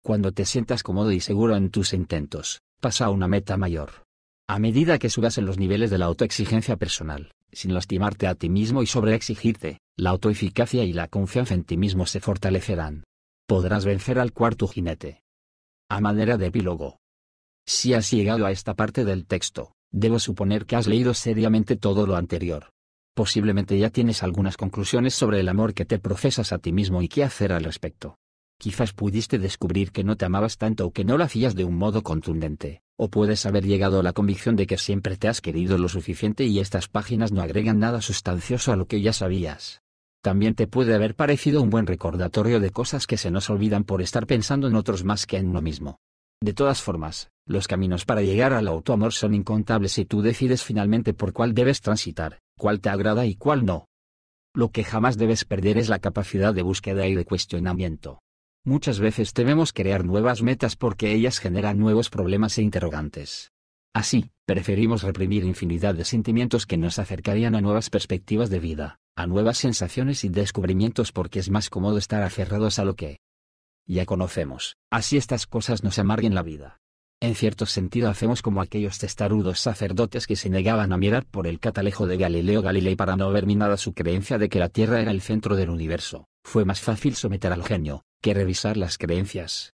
Cuando 0.00 0.30
te 0.30 0.44
sientas 0.44 0.84
cómodo 0.84 1.10
y 1.10 1.18
seguro 1.18 1.56
en 1.56 1.70
tus 1.70 1.92
intentos, 1.92 2.60
pasa 2.80 3.06
a 3.06 3.10
una 3.10 3.26
meta 3.26 3.56
mayor. 3.56 4.04
A 4.48 4.60
medida 4.60 5.00
que 5.00 5.10
subas 5.10 5.38
en 5.38 5.46
los 5.46 5.58
niveles 5.58 5.90
de 5.90 5.98
la 5.98 6.04
autoexigencia 6.04 6.76
personal, 6.76 7.32
sin 7.50 7.74
lastimarte 7.74 8.28
a 8.28 8.36
ti 8.36 8.48
mismo 8.48 8.80
y 8.80 8.86
sobreexigirte, 8.86 9.78
la 9.98 10.10
autoeficacia 10.10 10.84
y 10.84 10.92
la 10.92 11.08
confianza 11.08 11.54
en 11.54 11.64
ti 11.64 11.78
mismo 11.78 12.04
se 12.04 12.20
fortalecerán. 12.20 13.04
Podrás 13.48 13.86
vencer 13.86 14.18
al 14.18 14.32
cuarto 14.32 14.68
jinete. 14.68 15.22
A 15.88 16.00
manera 16.00 16.36
de 16.36 16.46
epílogo. 16.46 16.98
Si 17.66 17.94
has 17.94 18.10
llegado 18.10 18.44
a 18.44 18.50
esta 18.50 18.74
parte 18.74 19.06
del 19.06 19.26
texto, 19.26 19.72
debo 19.90 20.18
suponer 20.18 20.66
que 20.66 20.76
has 20.76 20.86
leído 20.86 21.14
seriamente 21.14 21.76
todo 21.76 22.06
lo 22.06 22.16
anterior. 22.16 22.70
Posiblemente 23.14 23.78
ya 23.78 23.88
tienes 23.88 24.22
algunas 24.22 24.58
conclusiones 24.58 25.14
sobre 25.14 25.40
el 25.40 25.48
amor 25.48 25.72
que 25.72 25.86
te 25.86 25.98
profesas 25.98 26.52
a 26.52 26.58
ti 26.58 26.72
mismo 26.72 27.00
y 27.00 27.08
qué 27.08 27.24
hacer 27.24 27.52
al 27.52 27.64
respecto. 27.64 28.18
Quizás 28.58 28.92
pudiste 28.92 29.38
descubrir 29.38 29.92
que 29.92 30.04
no 30.04 30.16
te 30.16 30.26
amabas 30.26 30.58
tanto 30.58 30.86
o 30.86 30.92
que 30.92 31.04
no 31.04 31.16
lo 31.16 31.24
hacías 31.24 31.54
de 31.54 31.64
un 31.64 31.76
modo 31.76 32.02
contundente, 32.02 32.82
o 32.98 33.08
puedes 33.08 33.46
haber 33.46 33.64
llegado 33.64 34.00
a 34.00 34.02
la 34.02 34.12
convicción 34.12 34.56
de 34.56 34.66
que 34.66 34.76
siempre 34.76 35.16
te 35.16 35.28
has 35.28 35.40
querido 35.40 35.78
lo 35.78 35.88
suficiente 35.88 36.44
y 36.44 36.58
estas 36.58 36.88
páginas 36.88 37.32
no 37.32 37.40
agregan 37.40 37.78
nada 37.78 38.02
sustancioso 38.02 38.72
a 38.72 38.76
lo 38.76 38.86
que 38.86 39.00
ya 39.00 39.14
sabías. 39.14 39.80
También 40.26 40.56
te 40.56 40.66
puede 40.66 40.92
haber 40.92 41.14
parecido 41.14 41.62
un 41.62 41.70
buen 41.70 41.86
recordatorio 41.86 42.58
de 42.58 42.70
cosas 42.70 43.06
que 43.06 43.16
se 43.16 43.30
nos 43.30 43.48
olvidan 43.48 43.84
por 43.84 44.02
estar 44.02 44.26
pensando 44.26 44.66
en 44.66 44.74
otros 44.74 45.04
más 45.04 45.24
que 45.24 45.36
en 45.36 45.46
uno 45.46 45.62
mismo. 45.62 46.00
De 46.42 46.52
todas 46.52 46.82
formas, 46.82 47.30
los 47.46 47.68
caminos 47.68 48.04
para 48.04 48.22
llegar 48.22 48.52
al 48.52 48.66
autoamor 48.66 49.12
son 49.12 49.34
incontables 49.34 49.98
y 49.98 50.04
tú 50.04 50.22
decides 50.22 50.64
finalmente 50.64 51.14
por 51.14 51.32
cuál 51.32 51.54
debes 51.54 51.80
transitar, 51.80 52.40
cuál 52.58 52.80
te 52.80 52.88
agrada 52.88 53.24
y 53.24 53.36
cuál 53.36 53.64
no. 53.64 53.86
Lo 54.52 54.72
que 54.72 54.82
jamás 54.82 55.16
debes 55.16 55.44
perder 55.44 55.78
es 55.78 55.88
la 55.88 56.00
capacidad 56.00 56.52
de 56.52 56.62
búsqueda 56.62 57.06
y 57.06 57.14
de 57.14 57.24
cuestionamiento. 57.24 58.18
Muchas 58.64 58.98
veces 58.98 59.32
debemos 59.32 59.72
crear 59.72 60.04
nuevas 60.04 60.42
metas 60.42 60.74
porque 60.74 61.12
ellas 61.12 61.38
generan 61.38 61.78
nuevos 61.78 62.10
problemas 62.10 62.58
e 62.58 62.62
interrogantes. 62.62 63.52
Así, 63.94 64.32
preferimos 64.44 65.04
reprimir 65.04 65.44
infinidad 65.44 65.94
de 65.94 66.04
sentimientos 66.04 66.66
que 66.66 66.78
nos 66.78 66.98
acercarían 66.98 67.54
a 67.54 67.60
nuevas 67.60 67.90
perspectivas 67.90 68.50
de 68.50 68.58
vida, 68.58 68.98
a 69.16 69.26
nuevas 69.26 69.58
sensaciones 69.58 70.24
y 70.24 70.28
descubrimientos 70.28 71.10
porque 71.10 71.38
es 71.38 71.50
más 71.50 71.70
cómodo 71.70 71.98
estar 71.98 72.22
aferrados 72.22 72.78
a 72.78 72.84
lo 72.84 72.94
que, 72.94 73.18
ya 73.86 74.04
conocemos, 74.04 74.76
así 74.90 75.16
estas 75.16 75.46
cosas 75.46 75.84
nos 75.84 75.98
amarguen 75.98 76.34
la 76.34 76.42
vida. 76.42 76.78
En 77.20 77.34
cierto 77.34 77.64
sentido 77.64 78.10
hacemos 78.10 78.42
como 78.42 78.60
aquellos 78.60 78.98
testarudos 78.98 79.60
sacerdotes 79.60 80.26
que 80.26 80.36
se 80.36 80.50
negaban 80.50 80.92
a 80.92 80.98
mirar 80.98 81.24
por 81.24 81.46
el 81.46 81.60
catalejo 81.60 82.06
de 82.06 82.18
Galileo 82.18 82.60
Galilei 82.60 82.94
para 82.94 83.16
no 83.16 83.30
ver 83.30 83.46
minada 83.46 83.78
su 83.78 83.94
creencia 83.94 84.36
de 84.36 84.50
que 84.50 84.58
la 84.58 84.68
Tierra 84.68 85.00
era 85.00 85.12
el 85.12 85.22
centro 85.22 85.56
del 85.56 85.70
universo. 85.70 86.26
Fue 86.44 86.66
más 86.66 86.80
fácil 86.80 87.14
someter 87.14 87.52
al 87.52 87.64
genio, 87.64 88.02
que 88.20 88.34
revisar 88.34 88.76
las 88.76 88.98
creencias. 88.98 89.72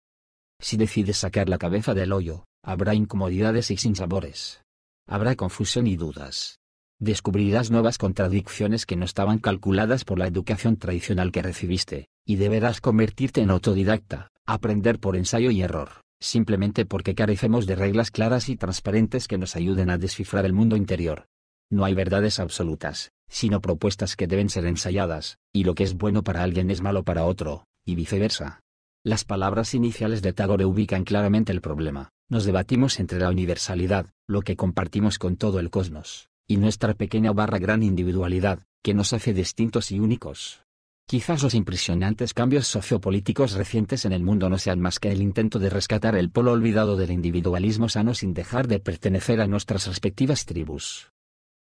Si 0.61 0.79
decides 0.79 1.19
sacar 1.19 1.51
la 1.51 1.59
cabeza 1.59 1.93
del 1.93 2.13
hoyo, 2.13 2.45
habrá 2.65 2.95
incomodidades 2.95 3.71
y 3.71 3.77
sinsabores. 3.77 4.63
Habrá 5.07 5.37
confusión 5.37 5.87
y 5.87 5.97
dudas. 5.97 6.59
Descubrirás 6.99 7.71
nuevas 7.71 7.99
contradicciones 7.99 8.87
que 8.87 8.97
no 8.97 9.05
estaban 9.05 9.39
calculadas 9.39 10.05
por 10.05 10.19
la 10.19 10.27
educación 10.27 10.79
tradicional 10.79 11.31
que 11.31 11.43
recibiste, 11.43 12.09
y 12.25 12.37
deberás 12.37 12.81
convertirte 12.81 13.43
en 13.43 13.51
autodidacta, 13.51 14.29
aprender 14.47 14.99
por 14.99 15.15
ensayo 15.17 15.51
y 15.51 15.61
error, 15.61 16.01
simplemente 16.21 16.87
porque 16.87 17.15
carecemos 17.15 17.67
de 17.67 17.77
reglas 17.77 18.11
claras 18.11 18.49
y 18.49 18.57
transparentes 18.57 19.29
que 19.29 19.37
nos 19.37 19.57
ayuden 19.57 19.91
a 19.91 19.99
descifrar 19.99 20.47
el 20.47 20.55
mundo 20.55 20.75
interior. 20.75 21.27
No 21.71 21.85
hay 21.85 21.93
verdades 21.93 22.41
absolutas, 22.41 23.11
sino 23.29 23.61
propuestas 23.61 24.17
que 24.17 24.27
deben 24.27 24.49
ser 24.49 24.65
ensayadas, 24.65 25.37
y 25.53 25.65
lo 25.65 25.75
que 25.75 25.85
es 25.85 25.95
bueno 25.99 26.23
para 26.23 26.43
alguien 26.43 26.71
es 26.71 26.81
malo 26.81 27.03
para 27.03 27.27
otro, 27.27 27.67
y 27.85 27.95
viceversa. 27.95 28.61
Las 29.05 29.25
palabras 29.27 29.75
iniciales 29.75 30.23
de 30.23 30.33
Tagore 30.33 30.65
ubican 30.65 31.05
claramente 31.05 31.53
el 31.53 31.61
problema, 31.61 32.09
nos 32.31 32.47
debatimos 32.47 32.99
entre 33.01 33.19
la 33.19 33.29
universalidad, 33.29 34.07
lo 34.27 34.41
que 34.41 34.57
compartimos 34.57 35.19
con 35.19 35.37
todo 35.37 35.61
el 35.61 35.71
cosmos, 35.71 36.29
y 36.47 36.57
nuestra 36.59 36.95
pequeña 36.95 37.33
barra 37.33 37.59
gran 37.59 37.83
individualidad, 37.83 38.61
que 38.83 38.95
nos 38.95 39.13
hace 39.13 39.35
distintos 39.35 39.91
y 39.91 39.99
únicos. 39.99 40.63
Quizás 41.09 41.43
los 41.43 41.55
impresionantes 41.55 42.35
cambios 42.35 42.67
sociopolíticos 42.67 43.53
recientes 43.53 44.05
en 44.05 44.13
el 44.13 44.25
mundo 44.25 44.49
no 44.51 44.59
sean 44.59 44.81
más 44.81 44.99
que 44.99 45.13
el 45.13 45.23
intento 45.23 45.61
de 45.61 45.71
rescatar 45.71 46.17
el 46.17 46.31
polo 46.31 46.53
olvidado 46.53 46.97
del 46.97 47.13
individualismo 47.13 47.89
sano 47.89 48.13
sin 48.13 48.35
dejar 48.35 48.67
de 48.67 48.81
pertenecer 48.81 49.41
a 49.41 49.47
nuestras 49.47 49.87
respectivas 49.87 50.47
tribus. 50.47 51.13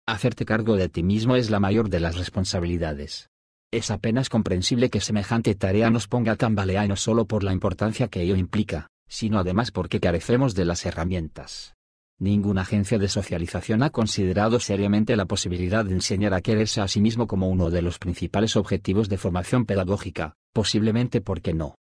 Hacerte 0.08 0.46
cargo 0.46 0.78
de 0.78 0.88
ti 0.88 1.04
mismo 1.04 1.36
es 1.36 1.50
la 1.50 1.60
mayor 1.60 1.90
de 1.90 2.00
las 2.00 2.18
responsabilidades. 2.18 3.30
Es 3.72 3.92
apenas 3.92 4.30
comprensible 4.30 4.90
que 4.90 5.02
semejante 5.02 5.54
tarea 5.56 5.90
nos 5.90 6.08
ponga 6.08 6.34
a 6.34 6.38
tambalear 6.38 6.88
no 6.88 6.96
solo 6.96 7.26
por 7.26 7.44
la 7.44 7.52
importancia 7.52 8.08
que 8.08 8.22
ello 8.22 8.38
implica, 8.38 8.88
sino 9.10 9.40
además 9.40 9.72
porque 9.72 10.00
carecemos 10.00 10.56
de 10.56 10.64
las 10.64 10.86
herramientas. 10.86 11.75
Ninguna 12.18 12.62
agencia 12.62 12.98
de 12.98 13.10
socialización 13.10 13.84
ha 13.84 13.90
considerado 13.90 14.62
seriamente 14.62 15.18
la 15.18 15.26
posibilidad 15.26 15.84
de 15.84 15.96
enseñar 15.96 16.34
a 16.34 16.40
quererse 16.40 16.80
a 16.80 16.88
sí 16.88 17.02
mismo 17.02 17.28
como 17.28 17.50
uno 17.50 17.70
de 17.70 17.82
los 17.82 18.00
principales 18.00 18.56
objetivos 18.56 19.10
de 19.10 19.18
formación 19.18 19.66
pedagógica, 19.66 20.38
posiblemente 20.54 21.20
porque 21.20 21.54
no. 21.54 21.76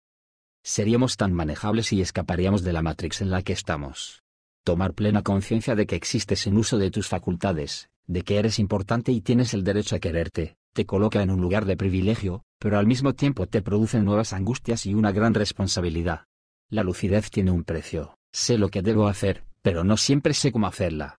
Seríamos 0.65 1.17
tan 1.17 1.33
manejables 1.33 1.93
y 1.93 2.01
escaparíamos 2.01 2.65
de 2.65 2.73
la 2.73 2.83
matrix 2.83 3.21
en 3.21 3.31
la 3.31 3.43
que 3.43 3.53
estamos. 3.53 4.23
Tomar 4.65 4.95
plena 4.95 5.23
conciencia 5.23 5.77
de 5.77 5.87
que 5.87 5.95
existes 5.95 6.49
en 6.49 6.57
uso 6.57 6.79
de 6.79 6.91
tus 6.91 7.07
facultades, 7.07 7.91
de 8.09 8.23
que 8.23 8.39
eres 8.39 8.59
importante 8.59 9.13
y 9.13 9.21
tienes 9.21 9.55
el 9.55 9.63
derecho 9.63 9.95
a 9.95 10.01
quererte, 10.01 10.57
te 10.73 10.85
coloca 10.85 11.23
en 11.23 11.31
un 11.31 11.41
lugar 11.41 11.65
de 11.65 11.77
privilegio, 11.77 12.43
pero 12.59 12.79
al 12.79 12.89
mismo 12.89 13.15
tiempo 13.15 13.47
te 13.47 13.63
produce 13.63 14.01
nuevas 14.01 14.33
angustias 14.33 14.85
y 14.85 14.95
una 14.95 15.13
gran 15.13 15.33
responsabilidad. 15.33 16.25
La 16.71 16.83
lucidez 16.83 17.31
tiene 17.31 17.53
un 17.53 17.63
precio, 17.63 18.17
sé 18.33 18.59
lo 18.59 18.69
que 18.71 18.83
debo 18.83 19.07
hacer, 19.07 19.45
pero 19.65 19.83
no 19.83 19.97
siempre 19.97 20.35
sé 20.35 20.53
cómo 20.53 20.67
hacerla. 20.67 21.17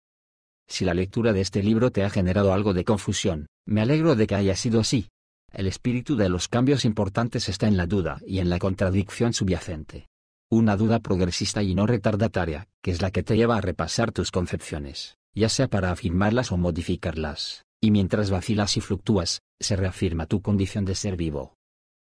Si 0.67 0.85
la 0.85 0.93
lectura 0.93 1.33
de 1.33 1.41
este 1.41 1.63
libro 1.63 1.91
te 1.91 2.03
ha 2.03 2.11
generado 2.11 2.53
algo 2.53 2.75
de 2.75 2.85
confusión, 2.85 3.47
me 3.65 3.81
alegro 3.81 4.15
de 4.15 4.27
que 4.27 4.35
haya 4.35 4.55
sido 4.55 4.79
así. 4.79 5.09
El 5.51 5.65
espíritu 5.65 6.15
de 6.15 6.29
los 6.29 6.47
cambios 6.47 6.85
importantes 6.85 7.49
está 7.49 7.67
en 7.67 7.75
la 7.75 7.87
duda 7.87 8.19
y 8.23 8.37
en 8.37 8.49
la 8.51 8.59
contradicción 8.59 9.33
subyacente. 9.33 10.09
Una 10.51 10.77
duda 10.77 10.99
progresista 10.99 11.63
y 11.63 11.73
no 11.73 11.87
retardataria, 11.87 12.67
que 12.83 12.91
es 12.91 13.01
la 13.01 13.09
que 13.09 13.23
te 13.23 13.35
lleva 13.35 13.57
a 13.57 13.61
repasar 13.61 14.11
tus 14.11 14.29
concepciones, 14.29 15.17
ya 15.33 15.49
sea 15.49 15.67
para 15.67 15.89
afirmarlas 15.89 16.51
o 16.51 16.57
modificarlas, 16.57 17.65
y 17.81 17.89
mientras 17.89 18.29
vacilas 18.29 18.77
y 18.77 18.81
fluctúas, 18.81 19.41
se 19.59 19.75
reafirma 19.75 20.27
tu 20.27 20.43
condición 20.43 20.85
de 20.85 20.93
ser 20.93 21.15
vivo. 21.15 21.55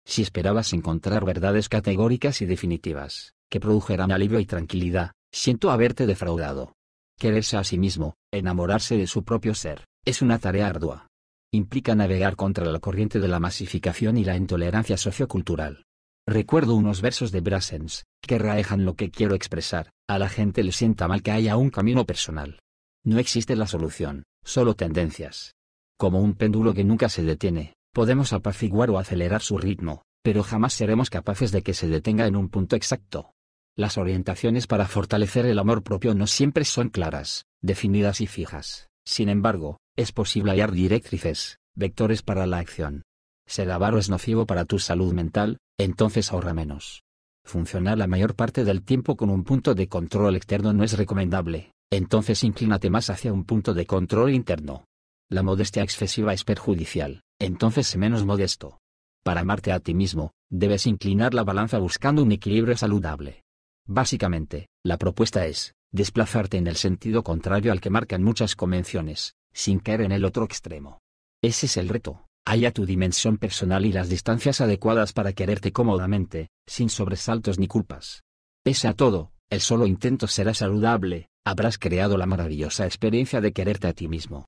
Si 0.06 0.24
esperabas 0.24 0.74
encontrar 0.74 1.24
verdades 1.24 1.70
categóricas 1.70 2.42
y 2.42 2.46
definitivas, 2.46 3.34
que 3.50 3.62
produjeran 3.62 4.12
alivio 4.12 4.42
y 4.42 4.46
tranquilidad, 4.46 5.12
Siento 5.32 5.72
haberte 5.72 6.06
defraudado. 6.06 6.74
Quererse 7.20 7.58
a 7.58 7.64
sí 7.64 7.78
mismo, 7.78 8.16
enamorarse 8.32 8.98
de 8.98 9.08
su 9.08 9.24
propio 9.24 9.56
ser, 9.56 9.86
es 10.06 10.22
una 10.22 10.40
tarea 10.40 10.68
ardua. 10.68 11.08
Implica 11.52 11.96
navegar 11.96 12.36
contra 12.36 12.66
la 12.66 12.80
corriente 12.80 13.20
de 13.20 13.28
la 13.28 13.40
masificación 13.40 14.18
y 14.18 14.24
la 14.24 14.36
intolerancia 14.36 14.98
sociocultural. 14.98 15.84
Recuerdo 16.28 16.76
unos 16.76 17.02
versos 17.02 17.32
de 17.32 17.40
Brassens, 17.40 18.04
que 18.22 18.38
raejan 18.38 18.84
lo 18.84 18.96
que 18.96 19.10
quiero 19.10 19.34
expresar, 19.34 19.92
a 20.10 20.20
la 20.20 20.28
gente 20.28 20.62
le 20.62 20.74
sienta 20.74 21.08
mal 21.08 21.24
que 21.24 21.32
haya 21.32 21.56
un 21.56 21.70
camino 21.70 22.06
personal. 22.06 22.60
No 23.06 23.18
existe 23.18 23.56
la 23.56 23.66
solución, 23.66 24.24
solo 24.44 24.76
tendencias. 24.76 25.56
Como 25.98 26.20
un 26.20 26.34
péndulo 26.34 26.74
que 26.74 26.84
nunca 26.84 27.08
se 27.08 27.24
detiene, 27.24 27.76
podemos 27.94 28.34
apaciguar 28.34 28.90
o 28.90 29.00
acelerar 29.00 29.42
su 29.42 29.58
ritmo, 29.58 30.04
pero 30.22 30.44
jamás 30.44 30.74
seremos 30.74 31.10
capaces 31.10 31.54
de 31.54 31.64
que 31.64 31.74
se 31.74 31.88
detenga 31.88 32.28
en 32.28 32.36
un 32.36 32.50
punto 32.50 32.76
exacto. 32.76 33.32
Las 33.78 34.00
orientaciones 34.00 34.66
para 34.66 34.88
fortalecer 34.88 35.46
el 35.46 35.60
amor 35.60 35.84
propio 35.84 36.16
no 36.16 36.26
siempre 36.26 36.66
son 36.66 36.90
claras, 36.90 37.46
definidas 37.62 38.22
y 38.22 38.26
fijas. 38.26 38.90
Sin 39.06 39.30
embargo, 39.30 39.78
es 39.96 40.12
posible 40.12 40.52
hallar 40.52 40.72
directrices, 40.72 41.60
vectores 41.76 42.24
para 42.24 42.48
la 42.48 42.58
acción. 42.58 43.04
Ser 43.46 43.70
avaro 43.70 44.00
es 44.00 44.10
nocivo 44.10 44.48
para 44.48 44.66
tu 44.66 44.80
salud 44.80 45.14
mental, 45.14 45.60
entonces 45.78 46.32
ahorra 46.32 46.56
menos. 46.56 47.04
Funcionar 47.46 48.00
la 48.00 48.08
mayor 48.08 48.34
parte 48.34 48.64
del 48.64 48.82
tiempo 48.84 49.16
con 49.16 49.30
un 49.30 49.44
punto 49.44 49.76
de 49.76 49.88
control 49.88 50.36
externo 50.36 50.74
no 50.74 50.84
es 50.84 50.98
recomendable, 50.98 51.72
entonces 51.92 52.44
inclínate 52.44 52.90
más 52.90 53.12
hacia 53.12 53.32
un 53.32 53.46
punto 53.46 53.76
de 53.76 53.86
control 53.86 54.34
interno. 54.34 54.86
La 55.30 55.44
modestia 55.44 55.84
excesiva 55.84 56.34
es 56.34 56.44
perjudicial, 56.44 57.22
entonces 57.40 57.86
sé 57.86 58.00
menos 58.00 58.26
modesto. 58.26 58.80
Para 59.24 59.42
amarte 59.42 59.72
a 59.72 59.80
ti 59.80 59.94
mismo, 59.94 60.32
debes 60.50 60.88
inclinar 60.88 61.36
la 61.36 61.44
balanza 61.44 61.78
buscando 61.78 62.24
un 62.24 62.32
equilibrio 62.32 62.76
saludable. 62.76 63.44
Básicamente, 63.88 64.68
la 64.84 64.98
propuesta 64.98 65.46
es, 65.46 65.74
desplazarte 65.92 66.58
en 66.58 66.68
el 66.68 66.76
sentido 66.76 67.24
contrario 67.24 67.72
al 67.72 67.82
que 67.82 67.90
marcan 67.90 68.22
muchas 68.22 68.56
convenciones, 68.56 69.36
sin 69.54 69.80
caer 69.80 70.02
en 70.02 70.12
el 70.12 70.26
otro 70.26 70.44
extremo. 70.44 71.00
Ese 71.42 71.68
es 71.68 71.78
el 71.78 71.88
reto, 71.88 72.26
haya 72.46 72.72
tu 72.72 72.86
dimensión 72.86 73.38
personal 73.38 73.86
y 73.86 73.94
las 73.94 74.10
distancias 74.10 74.62
adecuadas 74.62 75.14
para 75.14 75.34
quererte 75.34 75.72
cómodamente, 75.72 76.50
sin 76.66 76.90
sobresaltos 76.90 77.60
ni 77.60 77.68
culpas. 77.68 78.24
Pese 78.64 78.88
a 78.88 78.94
todo, 78.94 79.32
el 79.50 79.62
solo 79.62 79.86
intento 79.86 80.28
será 80.28 80.54
saludable, 80.54 81.30
habrás 81.46 81.78
creado 81.78 82.18
la 82.18 82.26
maravillosa 82.26 82.86
experiencia 82.86 83.40
de 83.40 83.54
quererte 83.54 83.88
a 83.88 83.94
ti 83.94 84.10
mismo. 84.10 84.46